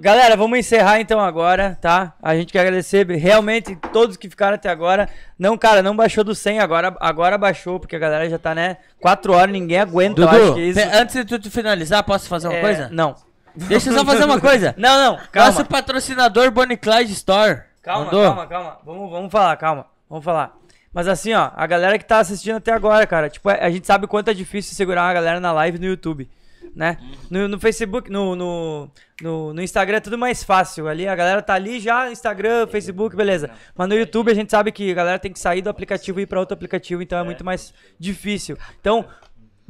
Galera, 0.01 0.36
vamos 0.36 0.59
encerrar 0.59 1.01
então 1.01 1.18
agora, 1.18 1.77
tá? 1.81 2.12
A 2.23 2.36
gente 2.36 2.52
quer 2.52 2.60
agradecer 2.60 3.05
realmente 3.09 3.75
todos 3.93 4.17
que 4.17 4.31
ficaram 4.31 4.55
até 4.55 4.68
agora. 4.68 5.09
Não, 5.36 5.59
cara, 5.59 5.83
não 5.83 5.97
baixou 5.97 6.23
do 6.23 6.35
100, 6.36 6.60
agora, 6.60 6.97
agora 7.01 7.36
baixou, 7.36 7.81
porque 7.81 7.97
a 7.97 7.99
galera 7.99 8.31
já 8.31 8.39
tá, 8.39 8.55
né? 8.55 8.77
4 9.01 9.33
horas, 9.33 9.51
ninguém 9.52 9.81
aguenta, 9.81 10.20
eu 10.20 10.28
acho 10.28 10.39
Dudu, 10.39 10.55
que 10.55 10.60
isso. 10.60 10.81
antes 10.94 11.15
de 11.17 11.25
tu 11.25 11.39
tu 11.41 11.51
finalizar, 11.51 12.05
posso 12.05 12.28
fazer 12.28 12.47
uma 12.47 12.57
É, 12.57 12.60
coisa? 12.60 12.89
Não. 12.93 13.17
Deixa 13.57 13.91
eu 13.91 13.94
só 13.94 14.05
fazer 14.05 14.25
uma 14.25 14.39
coisa. 14.41 14.73
Não, 14.78 14.97
não, 15.05 15.12
Nosso 15.15 15.28
calma. 15.33 15.65
patrocinador 15.65 16.49
Bonnie 16.52 16.77
Clyde 16.77 17.12
Store. 17.12 17.62
Calma, 17.83 18.05
Mandou? 18.05 18.23
calma, 18.23 18.47
calma. 18.47 18.78
Vamos, 18.85 19.10
vamos 19.10 19.33
falar, 19.33 19.57
calma. 19.57 19.86
Vamos 20.09 20.25
falar. 20.25 20.57
Mas 20.93 21.09
assim, 21.09 21.33
ó, 21.35 21.51
a 21.57 21.67
galera 21.67 21.99
que 21.99 22.05
tá 22.05 22.18
assistindo 22.20 22.57
até 22.57 22.73
agora, 22.73 23.05
cara, 23.05 23.28
tipo, 23.28 23.49
a 23.49 23.68
gente 23.68 23.85
sabe 23.86 24.07
quanto 24.07 24.31
é 24.31 24.35
difícil 24.35 24.77
segurar 24.77 25.02
uma 25.07 25.12
galera 25.15 25.41
na 25.41 25.51
live 25.51 25.77
no 25.78 25.86
YouTube, 25.86 26.28
né? 26.75 26.97
No, 27.31 27.49
no 27.49 27.59
Facebook, 27.59 28.11
no, 28.11 28.37
no, 28.37 28.91
no, 29.20 29.55
no 29.55 29.62
Instagram 29.62 29.99
é 29.99 30.01
tudo 30.01 30.19
mais 30.19 30.43
fácil. 30.43 30.89
Ali 30.89 31.07
a 31.09 31.15
galera 31.15 31.43
tá 31.43 31.55
ali 31.55 31.81
já, 31.81 32.11
Instagram, 32.11 32.67
Facebook, 32.67 33.17
beleza. 33.17 33.51
Mas 33.77 33.89
no 33.89 33.95
YouTube 33.95 34.31
a 34.31 34.35
gente 34.35 34.51
sabe 34.51 34.73
que 34.73 34.91
a 34.91 34.95
galera 34.95 35.19
tem 35.19 35.33
que 35.33 35.39
sair 35.39 35.62
do 35.62 35.70
aplicativo 35.70 36.20
e 36.20 36.23
ir 36.23 36.27
pra 36.27 36.41
outro 36.41 36.55
aplicativo, 36.55 37.03
então 37.03 37.19
é 37.19 37.25
muito 37.25 37.45
mais 37.45 37.73
difícil. 37.99 38.57
Então, 38.81 39.07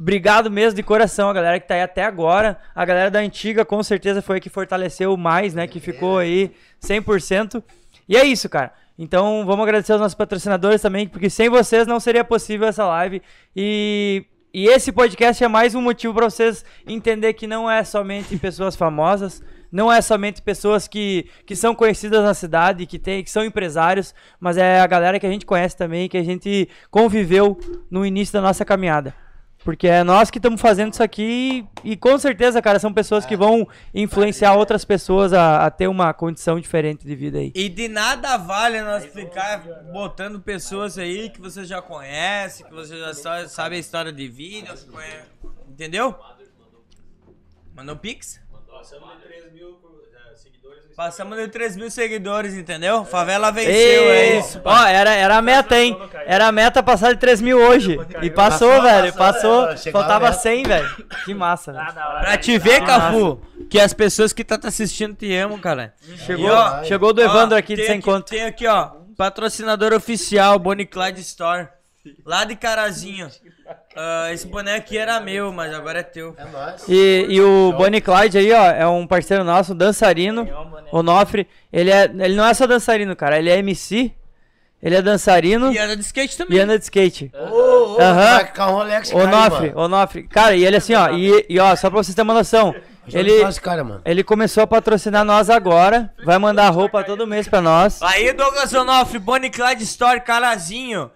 Obrigado 0.01 0.49
mesmo 0.49 0.77
de 0.77 0.81
coração, 0.81 1.29
a 1.29 1.33
galera 1.33 1.59
que 1.59 1.67
tá 1.67 1.73
aí 1.73 1.81
até 1.81 2.05
agora. 2.05 2.57
A 2.73 2.85
galera 2.85 3.11
da 3.11 3.19
antiga 3.19 3.65
com 3.65 3.83
certeza 3.83 4.21
foi 4.21 4.37
a 4.37 4.39
que 4.39 4.49
fortaleceu 4.49 5.17
mais, 5.17 5.53
né? 5.53 5.67
Que 5.67 5.81
ficou 5.81 6.19
aí 6.19 6.53
100%. 6.81 7.61
E 8.07 8.15
é 8.15 8.23
isso, 8.23 8.47
cara. 8.47 8.71
Então 8.97 9.45
vamos 9.45 9.63
agradecer 9.63 9.91
aos 9.91 10.01
nossos 10.01 10.15
patrocinadores 10.15 10.81
também, 10.81 11.05
porque 11.05 11.29
sem 11.29 11.49
vocês 11.49 11.85
não 11.85 11.99
seria 11.99 12.23
possível 12.23 12.67
essa 12.67 12.85
live. 12.85 13.21
E, 13.53 14.25
e 14.53 14.67
esse 14.67 14.91
podcast 14.91 15.43
é 15.43 15.47
mais 15.47 15.75
um 15.75 15.81
motivo 15.81 16.13
para 16.13 16.29
vocês 16.29 16.65
entender 16.87 17.33
que 17.33 17.45
não 17.45 17.69
é 17.69 17.83
somente 17.83 18.35
pessoas 18.37 18.75
famosas. 18.75 19.43
Não 19.71 19.93
é 19.93 20.01
somente 20.01 20.41
pessoas 20.41 20.87
que, 20.87 21.27
que 21.45 21.55
são 21.55 21.75
conhecidas 21.75 22.23
na 22.23 22.33
cidade, 22.33 22.87
que, 22.87 22.97
tem, 22.97 23.23
que 23.23 23.29
são 23.29 23.45
empresários, 23.45 24.15
mas 24.39 24.57
é 24.57 24.79
a 24.79 24.87
galera 24.87 25.19
que 25.19 25.27
a 25.27 25.29
gente 25.29 25.45
conhece 25.45 25.77
também, 25.77 26.09
que 26.09 26.17
a 26.17 26.23
gente 26.23 26.67
conviveu 26.89 27.55
no 27.91 28.03
início 28.03 28.33
da 28.33 28.41
nossa 28.41 28.65
caminhada. 28.65 29.13
Porque 29.69 29.87
é 29.87 30.03
nós 30.03 30.31
que 30.31 30.39
estamos 30.39 30.59
fazendo 30.59 30.93
isso 30.93 31.03
aqui 31.03 31.63
e, 31.83 31.95
com 31.95 32.17
certeza, 32.17 32.59
cara, 32.59 32.79
são 32.79 32.91
pessoas 32.91 33.23
que 33.23 33.37
vão 33.37 33.67
influenciar 33.93 34.55
outras 34.55 34.83
pessoas 34.83 35.31
a, 35.31 35.67
a 35.67 35.69
ter 35.69 35.87
uma 35.87 36.11
condição 36.11 36.59
diferente 36.59 37.05
de 37.05 37.15
vida 37.15 37.37
aí. 37.37 37.51
E 37.53 37.69
de 37.69 37.87
nada 37.87 38.35
vale 38.35 38.81
nós 38.81 39.05
ficar 39.05 39.59
botando 39.93 40.39
pessoas 40.39 40.97
aí 40.97 41.29
que 41.29 41.39
você 41.39 41.63
já 41.65 41.83
conhece, 41.83 42.63
que 42.63 42.73
você 42.73 42.97
já 42.97 43.13
sa- 43.13 43.47
sabe 43.47 43.75
a 43.75 43.79
história 43.79 44.11
de 44.11 44.27
vida, 44.27 44.73
que 44.73 44.85
conhece- 44.87 45.27
entendeu? 45.69 46.15
Mandou 47.75 47.95
Pix? 50.43 50.95
Passamos 50.95 51.37
de 51.37 51.47
3 51.47 51.77
mil 51.77 51.89
seguidores, 51.89 52.53
entendeu? 52.55 53.05
Favela 53.05 53.51
venceu, 53.51 53.71
é 53.73 54.29
Ei, 54.33 54.39
isso. 54.39 54.59
Ó, 54.65 54.85
era, 54.85 55.13
era 55.13 55.37
a 55.37 55.41
meta, 55.41 55.77
hein? 55.79 55.97
Era 56.25 56.47
a 56.47 56.51
meta 56.51 56.83
passar 56.83 57.13
de 57.13 57.19
3 57.19 57.39
mil 57.41 57.57
hoje. 57.57 57.93
E 58.21 58.29
passou, 58.29 58.69
Passou, 58.69 58.81
velho. 58.81 59.13
passou, 59.13 59.65
Passou. 59.67 59.89
é, 59.89 59.91
Faltava 59.93 60.25
meta. 60.29 60.39
100, 60.41 60.63
velho. 60.63 61.05
Que 61.23 61.33
massa, 61.33 61.71
velho. 61.71 61.85
Pra 61.93 62.37
te 62.37 62.57
ver, 62.57 62.83
Cafu, 62.83 63.41
que 63.69 63.79
as 63.79 63.93
pessoas 63.93 64.33
que 64.33 64.43
tá 64.43 64.57
te 64.57 64.67
assistindo 64.67 65.15
te 65.15 65.33
amam, 65.35 65.57
cara. 65.57 65.93
Chegou, 66.25 66.47
E, 66.47 66.49
ó, 66.51 66.83
chegou 66.83 67.13
do 67.13 67.21
Evandro 67.21 67.55
Ó, 67.55 67.59
aqui 67.59 67.75
de 67.77 67.85
sem 67.85 68.01
conto. 68.01 68.29
Tem 68.29 68.43
aqui, 68.43 68.67
ó, 68.67 68.91
patrocinador 69.15 69.93
oficial, 69.93 70.59
Bonnie 70.59 70.85
Clyde 70.85 71.21
Store. 71.21 71.69
Lá 72.25 72.43
de 72.43 72.55
Carazinho. 72.55 73.29
Ah, 73.95 74.31
esse 74.31 74.47
boné 74.47 74.75
aqui 74.75 74.97
era 74.97 75.19
meu, 75.19 75.51
mas 75.51 75.73
agora 75.73 75.99
é 75.99 76.03
teu. 76.03 76.33
É 76.37 76.45
nóis. 76.45 76.87
E, 76.87 77.25
e 77.29 77.41
o 77.41 77.73
Bonnie 77.73 77.99
Clyde 77.99 78.37
aí, 78.37 78.53
ó, 78.53 78.65
é 78.71 78.87
um 78.87 79.05
parceiro 79.05 79.43
nosso, 79.43 79.73
um 79.73 79.75
dançarino, 79.75 80.47
o 80.91 81.03
Nofre. 81.03 81.47
Ele, 81.73 81.91
é, 81.91 82.03
ele 82.05 82.35
não 82.35 82.45
é 82.45 82.53
só 82.53 82.65
dançarino, 82.65 83.15
cara, 83.15 83.37
ele 83.37 83.49
é 83.49 83.57
MC, 83.57 84.13
ele 84.81 84.95
é 84.95 85.01
dançarino 85.01 85.71
E 85.73 85.77
era 85.77 85.95
de 85.97 86.01
skate 86.03 86.33
e 86.33 86.37
também. 86.37 86.59
anda 86.59 86.77
de 86.77 86.83
skate. 86.85 87.31
Ô, 87.35 87.95
ô, 87.95 87.97
vai 87.97 88.45
ficar 88.45 88.69
um 88.69 88.73
Rolex, 88.75 89.11
O 89.11 89.15
cara, 89.15 89.27
Nofre, 89.27 89.67
mano. 89.69 89.81
o 89.81 89.87
Nofre. 89.89 90.23
Cara, 90.23 90.55
e 90.55 90.65
ele 90.65 90.77
assim, 90.77 90.93
ó, 90.93 91.09
e, 91.11 91.45
e 91.49 91.59
ó, 91.59 91.75
só 91.75 91.89
pra 91.89 91.97
vocês 92.01 92.15
terem 92.15 92.29
uma 92.29 92.35
noção, 92.37 92.73
ele, 93.11 93.31
Ele... 93.31 93.53
cara, 93.59 93.83
mano. 93.83 94.01
ele 94.05 94.23
começou 94.23 94.63
a 94.63 94.67
patrocinar 94.67 95.25
nós 95.25 95.49
agora, 95.49 96.13
vai 96.23 96.37
mandar 96.37 96.69
roupa 96.69 97.03
todo 97.03 97.27
mês 97.27 97.47
pra 97.47 97.59
nós. 97.59 98.01
Aí, 98.01 98.31
Douglas 98.31 98.73
Onofre, 98.73 99.19
Bonnie 99.19 99.49
Clyde 99.49 99.83
Store, 99.83 100.21
Carazinho. 100.21 101.11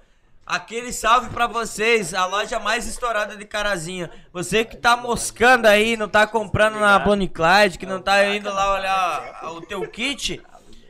Aquele 0.45 0.91
salve 0.91 1.29
pra 1.29 1.47
vocês, 1.47 2.13
a 2.13 2.25
loja 2.25 2.59
mais 2.59 2.85
estourada 2.85 3.37
de 3.37 3.45
Carazinho. 3.45 4.09
Você 4.33 4.65
que 4.65 4.75
tá 4.75 4.97
moscando 4.97 5.67
aí, 5.67 5.95
não 5.95 6.09
tá 6.09 6.27
comprando 6.27 6.79
na 6.79 6.99
Bonnie 6.99 7.29
Clyde, 7.29 7.77
que 7.77 7.85
não 7.85 8.01
tá 8.01 8.25
indo 8.27 8.51
lá 8.53 8.73
olhar 8.73 9.45
o 9.53 9.61
teu 9.61 9.87
kit. 9.89 10.41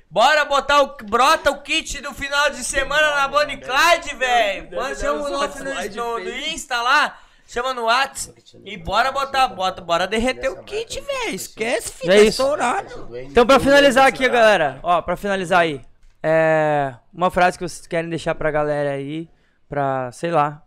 Bora 0.10 0.44
botar 0.46 0.82
o. 0.82 0.96
Brota 1.06 1.52
o 1.52 1.62
kit 1.62 2.02
do 2.02 2.14
final 2.14 2.50
de 2.50 2.64
semana 2.64 3.16
na 3.16 3.28
Bonnie 3.28 3.58
Clyde, 3.58 4.16
velho. 4.16 4.70
Chama 4.96 5.22
o 5.22 5.26
Onofre 5.26 5.64
no, 5.64 5.74
no, 5.74 6.20
no 6.20 6.30
Insta 6.48 6.82
lá. 6.82 7.20
Chama 7.48 7.74
no 7.74 7.86
Whats 7.86 8.34
e 8.66 8.78
bora 8.78 9.12
botar, 9.12 9.48
bota, 9.50 9.82
bora 9.82 10.08
derreter 10.08 10.50
o 10.50 10.64
kit, 10.64 11.00
velho. 11.00 11.36
Esquece, 11.36 11.92
filho, 11.92 12.12
É 12.12 12.16
é 12.18 12.22
isso. 12.22 12.42
estourado. 12.42 13.16
Então, 13.18 13.46
pra 13.46 13.60
finalizar 13.60 14.08
aqui, 14.08 14.28
galera, 14.28 14.80
ó, 14.82 15.02
pra 15.02 15.16
finalizar 15.16 15.60
aí, 15.60 15.82
é 16.24 16.96
uma 17.14 17.30
frase 17.30 17.58
que 17.58 17.68
vocês 17.68 17.86
querem 17.86 18.10
deixar 18.10 18.34
pra 18.34 18.50
galera 18.50 18.92
aí, 18.92 19.28
pra, 19.74 20.12
sei 20.12 20.30
lá, 20.30 20.64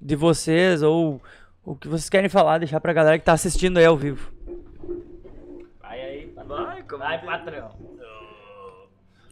de 0.00 0.14
vocês 0.14 0.80
ou 0.80 1.20
o 1.64 1.74
que 1.74 1.88
vocês 1.88 2.08
querem 2.08 2.28
falar, 2.28 2.58
deixar 2.58 2.78
pra 2.78 2.92
galera 2.92 3.18
que 3.18 3.24
tá 3.24 3.32
assistindo 3.32 3.78
aí 3.78 3.84
ao 3.84 3.96
vivo. 3.96 4.32
Vai 5.80 6.00
aí, 6.00 6.32
vai, 6.46 6.84
vai 6.84 7.24
patrão. 7.24 7.72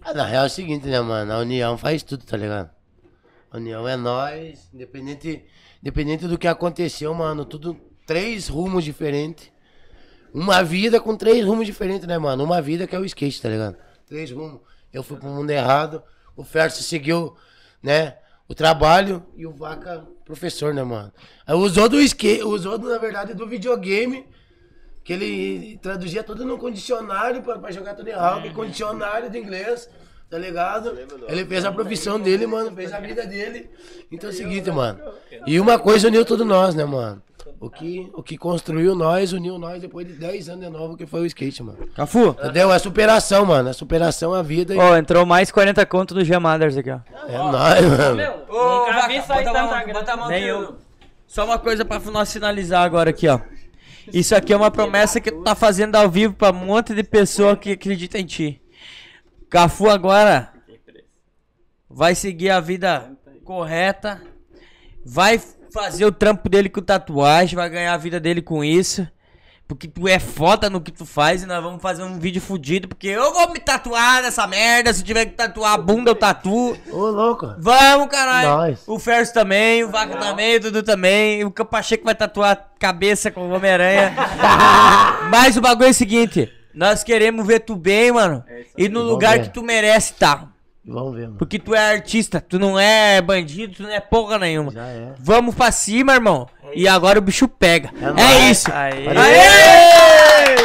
Ah, 0.02 0.12
na 0.12 0.26
real 0.26 0.42
é 0.42 0.46
o 0.48 0.50
seguinte, 0.50 0.88
né, 0.88 1.00
mano? 1.00 1.32
A 1.32 1.38
união 1.38 1.78
faz 1.78 2.02
tudo, 2.02 2.26
tá 2.26 2.36
ligado? 2.36 2.68
A 3.48 3.58
união 3.58 3.86
é 3.86 3.96
nós, 3.96 4.68
independente, 4.74 5.44
independente 5.80 6.26
do 6.26 6.36
que 6.36 6.48
aconteceu, 6.48 7.14
mano. 7.14 7.44
Tudo 7.44 7.80
três 8.04 8.48
rumos 8.48 8.82
diferentes. 8.82 9.52
Uma 10.34 10.64
vida 10.64 11.00
com 11.00 11.16
três 11.16 11.46
rumos 11.46 11.64
diferentes, 11.64 12.08
né, 12.08 12.18
mano? 12.18 12.42
Uma 12.42 12.60
vida 12.60 12.88
que 12.88 12.96
é 12.96 12.98
o 12.98 13.04
skate, 13.04 13.40
tá 13.40 13.48
ligado? 13.48 13.76
Três 14.04 14.32
rumos. 14.32 14.62
Eu 14.92 15.04
fui 15.04 15.16
pro 15.16 15.28
mundo 15.28 15.50
errado, 15.50 16.02
o 16.34 16.42
Ferso 16.42 16.82
seguiu, 16.82 17.36
né? 17.80 18.16
O 18.48 18.54
trabalho 18.54 19.24
e 19.36 19.46
o 19.46 19.52
Vaca, 19.52 20.04
professor, 20.24 20.72
né, 20.72 20.82
mano? 20.82 21.12
Aí 21.46 21.54
usou 21.54 21.88
do 21.88 22.00
skate, 22.00 22.42
usou, 22.44 22.78
na 22.78 22.98
verdade, 22.98 23.34
do 23.34 23.46
videogame 23.46 24.26
que 25.02 25.12
ele 25.12 25.78
traduzia 25.82 26.22
tudo 26.22 26.44
no 26.44 26.58
condicionário 26.58 27.42
pra, 27.42 27.58
pra 27.58 27.70
jogar 27.70 27.94
tudo 27.94 28.08
errado, 28.08 28.42
que 28.42 28.50
condicionário 28.50 29.30
de 29.30 29.38
inglês, 29.38 29.88
tá 30.28 30.36
ligado? 30.36 30.96
Ele 31.28 31.44
fez 31.44 31.64
a 31.64 31.70
profissão 31.70 32.18
dele, 32.18 32.46
mano, 32.46 32.74
fez 32.74 32.92
a 32.92 32.98
vida 32.98 33.24
dele. 33.24 33.70
Então 34.10 34.30
é 34.30 34.32
o 34.32 34.36
seguinte, 34.36 34.70
mano. 34.70 34.98
E 35.46 35.60
uma 35.60 35.78
coisa 35.78 36.08
uniu 36.08 36.24
todos 36.24 36.46
nós, 36.46 36.74
né, 36.74 36.84
mano? 36.84 37.22
O 37.58 37.70
que, 37.70 38.10
o 38.14 38.22
que 38.22 38.36
construiu 38.36 38.94
nós, 38.94 39.32
uniu 39.32 39.58
nós 39.58 39.80
depois 39.80 40.06
de 40.06 40.12
10 40.14 40.48
anos 40.50 40.64
de 40.66 40.70
novo, 40.70 40.96
que 40.96 41.06
foi 41.06 41.20
o 41.20 41.26
skate, 41.26 41.62
mano. 41.62 41.78
Cafu. 41.94 42.28
Entendeu? 42.30 42.72
É 42.72 42.78
superação, 42.78 43.46
mano. 43.46 43.68
É 43.68 43.72
superação 43.72 44.34
a 44.34 44.42
vida 44.42 44.74
e 44.74 44.78
Ó, 44.78 44.96
entrou 44.96 45.24
mais 45.24 45.50
40 45.50 45.84
conto 45.86 46.14
do 46.14 46.24
Gemaders 46.24 46.76
aqui, 46.76 46.90
ó. 46.90 46.98
é 47.28 47.36
nóis, 47.38 47.84
mano. 47.86 48.22
Ô, 48.48 48.78
Nunca 48.80 48.92
Vaca, 48.92 49.08
vi 49.08 49.22
sair 49.22 49.44
bota 49.44 49.50
a 49.50 49.52
tanta 49.52 49.62
mão- 49.62 49.70
grana. 49.84 49.92
bota 49.92 50.12
a 50.12 50.16
mão 50.16 50.28
Nem 50.28 50.42
eu. 50.44 50.76
Só 51.26 51.44
uma 51.44 51.58
coisa 51.58 51.84
pra 51.84 51.98
nós 51.98 52.32
finalizar 52.32 52.84
agora 52.84 53.10
aqui, 53.10 53.26
ó. 53.28 53.40
Isso 54.12 54.34
aqui 54.36 54.52
é 54.52 54.56
uma 54.56 54.70
promessa 54.70 55.20
que 55.20 55.32
tu 55.32 55.42
tá 55.42 55.54
fazendo 55.54 55.96
ao 55.96 56.08
vivo 56.08 56.34
pra 56.34 56.50
um 56.50 56.64
monte 56.66 56.94
de 56.94 57.02
pessoa 57.02 57.56
que 57.56 57.72
acredita 57.72 58.18
em 58.18 58.24
ti. 58.26 58.60
Cafu 59.50 59.88
agora 59.90 60.52
vai 61.88 62.14
seguir 62.14 62.50
a 62.50 62.60
vida 62.60 63.10
correta, 63.44 64.20
vai 65.04 65.40
fazer 65.76 66.04
o 66.04 66.12
trampo 66.12 66.48
dele 66.48 66.68
com 66.68 66.80
tatuagem, 66.80 67.54
vai 67.54 67.68
ganhar 67.68 67.92
a 67.92 67.98
vida 67.98 68.18
dele 68.18 68.40
com 68.40 68.64
isso. 68.64 69.06
Porque 69.68 69.88
tu 69.88 70.06
é 70.06 70.20
foda 70.20 70.70
no 70.70 70.80
que 70.80 70.92
tu 70.92 71.04
faz 71.04 71.42
e 71.42 71.46
nós 71.46 71.60
vamos 71.60 71.82
fazer 71.82 72.04
um 72.04 72.20
vídeo 72.20 72.40
fudido. 72.40 72.86
Porque 72.86 73.08
eu 73.08 73.32
vou 73.34 73.50
me 73.50 73.58
tatuar 73.58 74.22
nessa 74.22 74.46
merda. 74.46 74.94
Se 74.94 75.02
tiver 75.02 75.26
que 75.26 75.32
tatuar 75.32 75.72
a 75.74 75.76
bunda, 75.78 76.12
eu 76.12 76.14
tatuo. 76.14 76.76
Ô, 76.88 77.06
louco. 77.08 77.52
Vamos, 77.58 78.06
caralho. 78.06 78.48
Nós. 78.48 78.84
O 78.86 78.96
Ferso 79.00 79.34
também, 79.34 79.82
o 79.82 79.90
Vaca 79.90 80.16
também, 80.18 80.56
o 80.56 80.60
Dudu 80.60 80.84
também. 80.84 81.44
O 81.44 81.50
Pacheco 81.50 82.04
vai 82.04 82.14
tatuar 82.14 82.52
a 82.52 82.78
cabeça 82.78 83.28
com 83.28 83.40
o 83.40 83.50
Homem-Aranha. 83.50 84.14
Mas 85.30 85.56
o 85.56 85.60
bagulho 85.60 85.88
é 85.88 85.90
o 85.90 85.94
seguinte: 85.94 86.48
nós 86.72 87.02
queremos 87.02 87.44
ver 87.44 87.60
tu 87.60 87.74
bem, 87.74 88.12
mano. 88.12 88.44
E 88.78 88.88
no 88.88 89.02
lugar 89.02 89.38
ver. 89.38 89.46
que 89.46 89.50
tu 89.52 89.64
merece 89.64 90.12
estar. 90.12 90.55
Vamos 90.86 91.16
ver, 91.16 91.22
mano. 91.26 91.38
Porque 91.38 91.58
tu 91.58 91.74
é 91.74 91.94
artista, 91.94 92.40
tu 92.40 92.58
não 92.58 92.78
é 92.78 93.20
bandido, 93.20 93.74
tu 93.74 93.82
não 93.82 93.90
é 93.90 93.98
porra 93.98 94.38
nenhuma. 94.38 94.70
Já 94.70 94.86
é. 94.86 95.14
Vamos 95.18 95.54
pra 95.54 95.72
cima, 95.72 96.14
irmão. 96.14 96.48
E 96.74 96.86
agora 96.86 97.18
o 97.18 97.22
bicho 97.22 97.48
pega. 97.48 97.90
É, 98.00 98.12
nóis. 98.12 98.50
isso. 98.50 98.70
Aí. 98.72 99.08
Aê! 99.08 100.56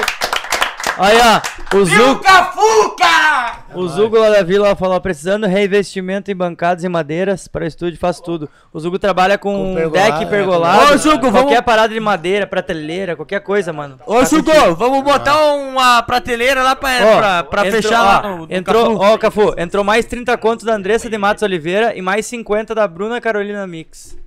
Aí, 0.97 1.17
ó, 1.17 1.77
o 1.77 1.85
Zugo, 1.85 2.19
Cafuca! 2.21 3.40
O 3.73 3.87
Zugo 3.87 4.17
lá 4.19 4.29
da 4.29 4.43
Vila 4.43 4.75
falou, 4.75 4.99
precisando 5.01 5.47
reinvestimento 5.47 6.29
em 6.31 6.35
bancadas 6.35 6.83
e 6.83 6.89
madeiras 6.89 7.47
para 7.47 7.65
estúdio, 7.65 7.99
faço 7.99 8.21
tudo. 8.23 8.49
O 8.73 8.79
Zugo 8.79 8.97
trabalha 8.99 9.37
com, 9.37 9.53
Com 9.53 9.75
pergolado, 9.75 10.11
deck 10.11 10.23
é, 10.23 10.25
pergolado, 10.25 10.93
Ô, 10.93 10.97
Zugo, 10.97 11.19
qualquer 11.31 11.39
vamos- 11.55 11.61
parada 11.61 11.93
de 11.93 11.99
madeira, 11.99 12.45
prateleira, 12.47 13.15
qualquer 13.15 13.39
coisa, 13.41 13.71
mano. 13.73 13.97
Ô, 14.05 14.15
Tá 14.19 14.29
contigo. 14.29 14.75
vamos 14.75 15.03
botar 15.03 15.41
uma 15.53 16.01
prateleira 16.03 16.63
lá 16.63 16.75
pra, 16.75 16.89
Ó, 17.03 17.17
pra, 17.17 17.43
pra 17.43 17.67
entrou- 17.67 17.81
fechar 17.81 18.01
ó, 18.01 18.03
lá 18.05 18.21
no, 18.29 18.37
no 18.45 18.47
entrou, 18.49 18.97
Cafu. 18.99 19.13
ó, 19.13 19.17
Cafu, 19.17 19.53
entrou 19.57 19.83
mais 19.83 20.05
30 20.05 20.37
contos 20.37 20.65
da 20.65 20.73
Andressa 20.73 21.09
de 21.09 21.17
Matos 21.17 21.43
Oliveira 21.43 21.95
e 21.95 22.01
mais 22.01 22.25
50 22.25 22.73
da 22.75 22.87
Bruna 22.87 23.19
Carolina 23.21 23.65
Mix. 23.67 24.17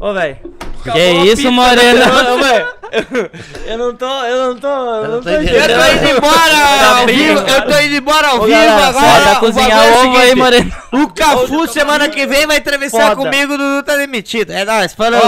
Ô, 0.00 0.14
velho. 0.14 0.38
Que 0.82 1.10
isso, 1.30 1.52
Moreno? 1.52 2.00
Velho. 2.40 3.30
Eu 3.66 3.78
não 3.78 3.94
tô, 3.94 4.06
eu 4.24 4.46
não 4.48 4.56
tô, 4.58 4.66
eu 4.66 5.08
não 5.08 5.22
tô 5.22 5.28
Eu 5.28 5.42
entendendo. 5.42 5.78
tô 5.78 5.92
indo 5.92 6.16
embora 6.16 6.98
ao 6.98 7.06
vivo, 7.06 7.38
eu 7.38 7.62
tô 7.66 7.80
indo 7.80 7.94
embora 7.96 8.28
ao 8.28 8.42
vivo 8.42 8.56
agora. 8.58 9.24
Bota 9.24 9.40
cozinhar 9.40 9.86
é 9.86 9.98
ovo 9.98 10.16
aí, 10.16 10.34
Moreno. 10.34 10.72
O 10.92 11.08
Cafu 11.08 11.68
semana 11.68 12.08
que 12.08 12.26
vem 12.26 12.46
vai 12.46 12.60
Foda. 12.90 13.16
comigo, 13.16 13.56
Dudu 13.56 13.82
tá 13.84 13.96
demitido. 13.96 14.52
É 14.52 14.64
nóis, 14.64 14.94
falou. 14.94 15.20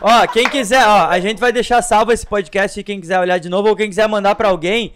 Ó, 0.00 0.26
quem 0.26 0.48
quiser, 0.48 0.84
ó, 0.86 1.06
a 1.06 1.20
gente 1.20 1.38
vai 1.38 1.52
deixar 1.52 1.80
salvo 1.80 2.10
esse 2.12 2.26
podcast 2.26 2.78
e 2.78 2.82
quem 2.82 3.00
quiser 3.00 3.20
olhar 3.20 3.38
de 3.38 3.48
novo 3.48 3.68
ou 3.68 3.76
quem 3.76 3.88
quiser 3.88 4.08
mandar 4.08 4.34
pra 4.34 4.48
alguém. 4.48 4.92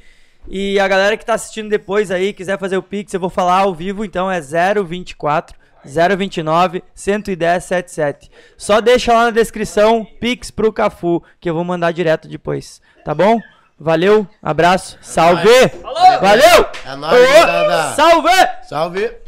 E 0.48 0.78
a 0.80 0.88
galera 0.88 1.16
que 1.16 1.24
tá 1.24 1.34
assistindo 1.34 1.70
depois 1.70 2.10
aí, 2.10 2.32
quiser 2.32 2.58
fazer 2.58 2.76
o 2.76 2.82
Pix, 2.82 3.14
eu 3.14 3.20
vou 3.20 3.30
falar 3.30 3.60
ao 3.60 3.74
vivo, 3.74 4.04
então 4.04 4.30
é 4.30 4.40
024 4.40 5.56
029 5.84 6.82
110 6.94 7.64
77. 7.64 8.30
Só 8.56 8.80
deixa 8.80 9.12
lá 9.12 9.24
na 9.24 9.30
descrição 9.30 10.06
Pix 10.20 10.50
pro 10.50 10.72
Cafu, 10.72 11.22
que 11.40 11.48
eu 11.48 11.54
vou 11.54 11.64
mandar 11.64 11.92
direto 11.92 12.28
depois. 12.28 12.80
Tá 13.04 13.14
bom? 13.14 13.40
Valeu, 13.78 14.26
abraço, 14.40 14.96
salve! 15.02 15.50
Valeu! 16.20 16.66
É 16.86 16.96
nóis, 16.96 17.46
Dada. 17.46 17.94
Salve! 17.94 18.48
Salve. 18.68 19.23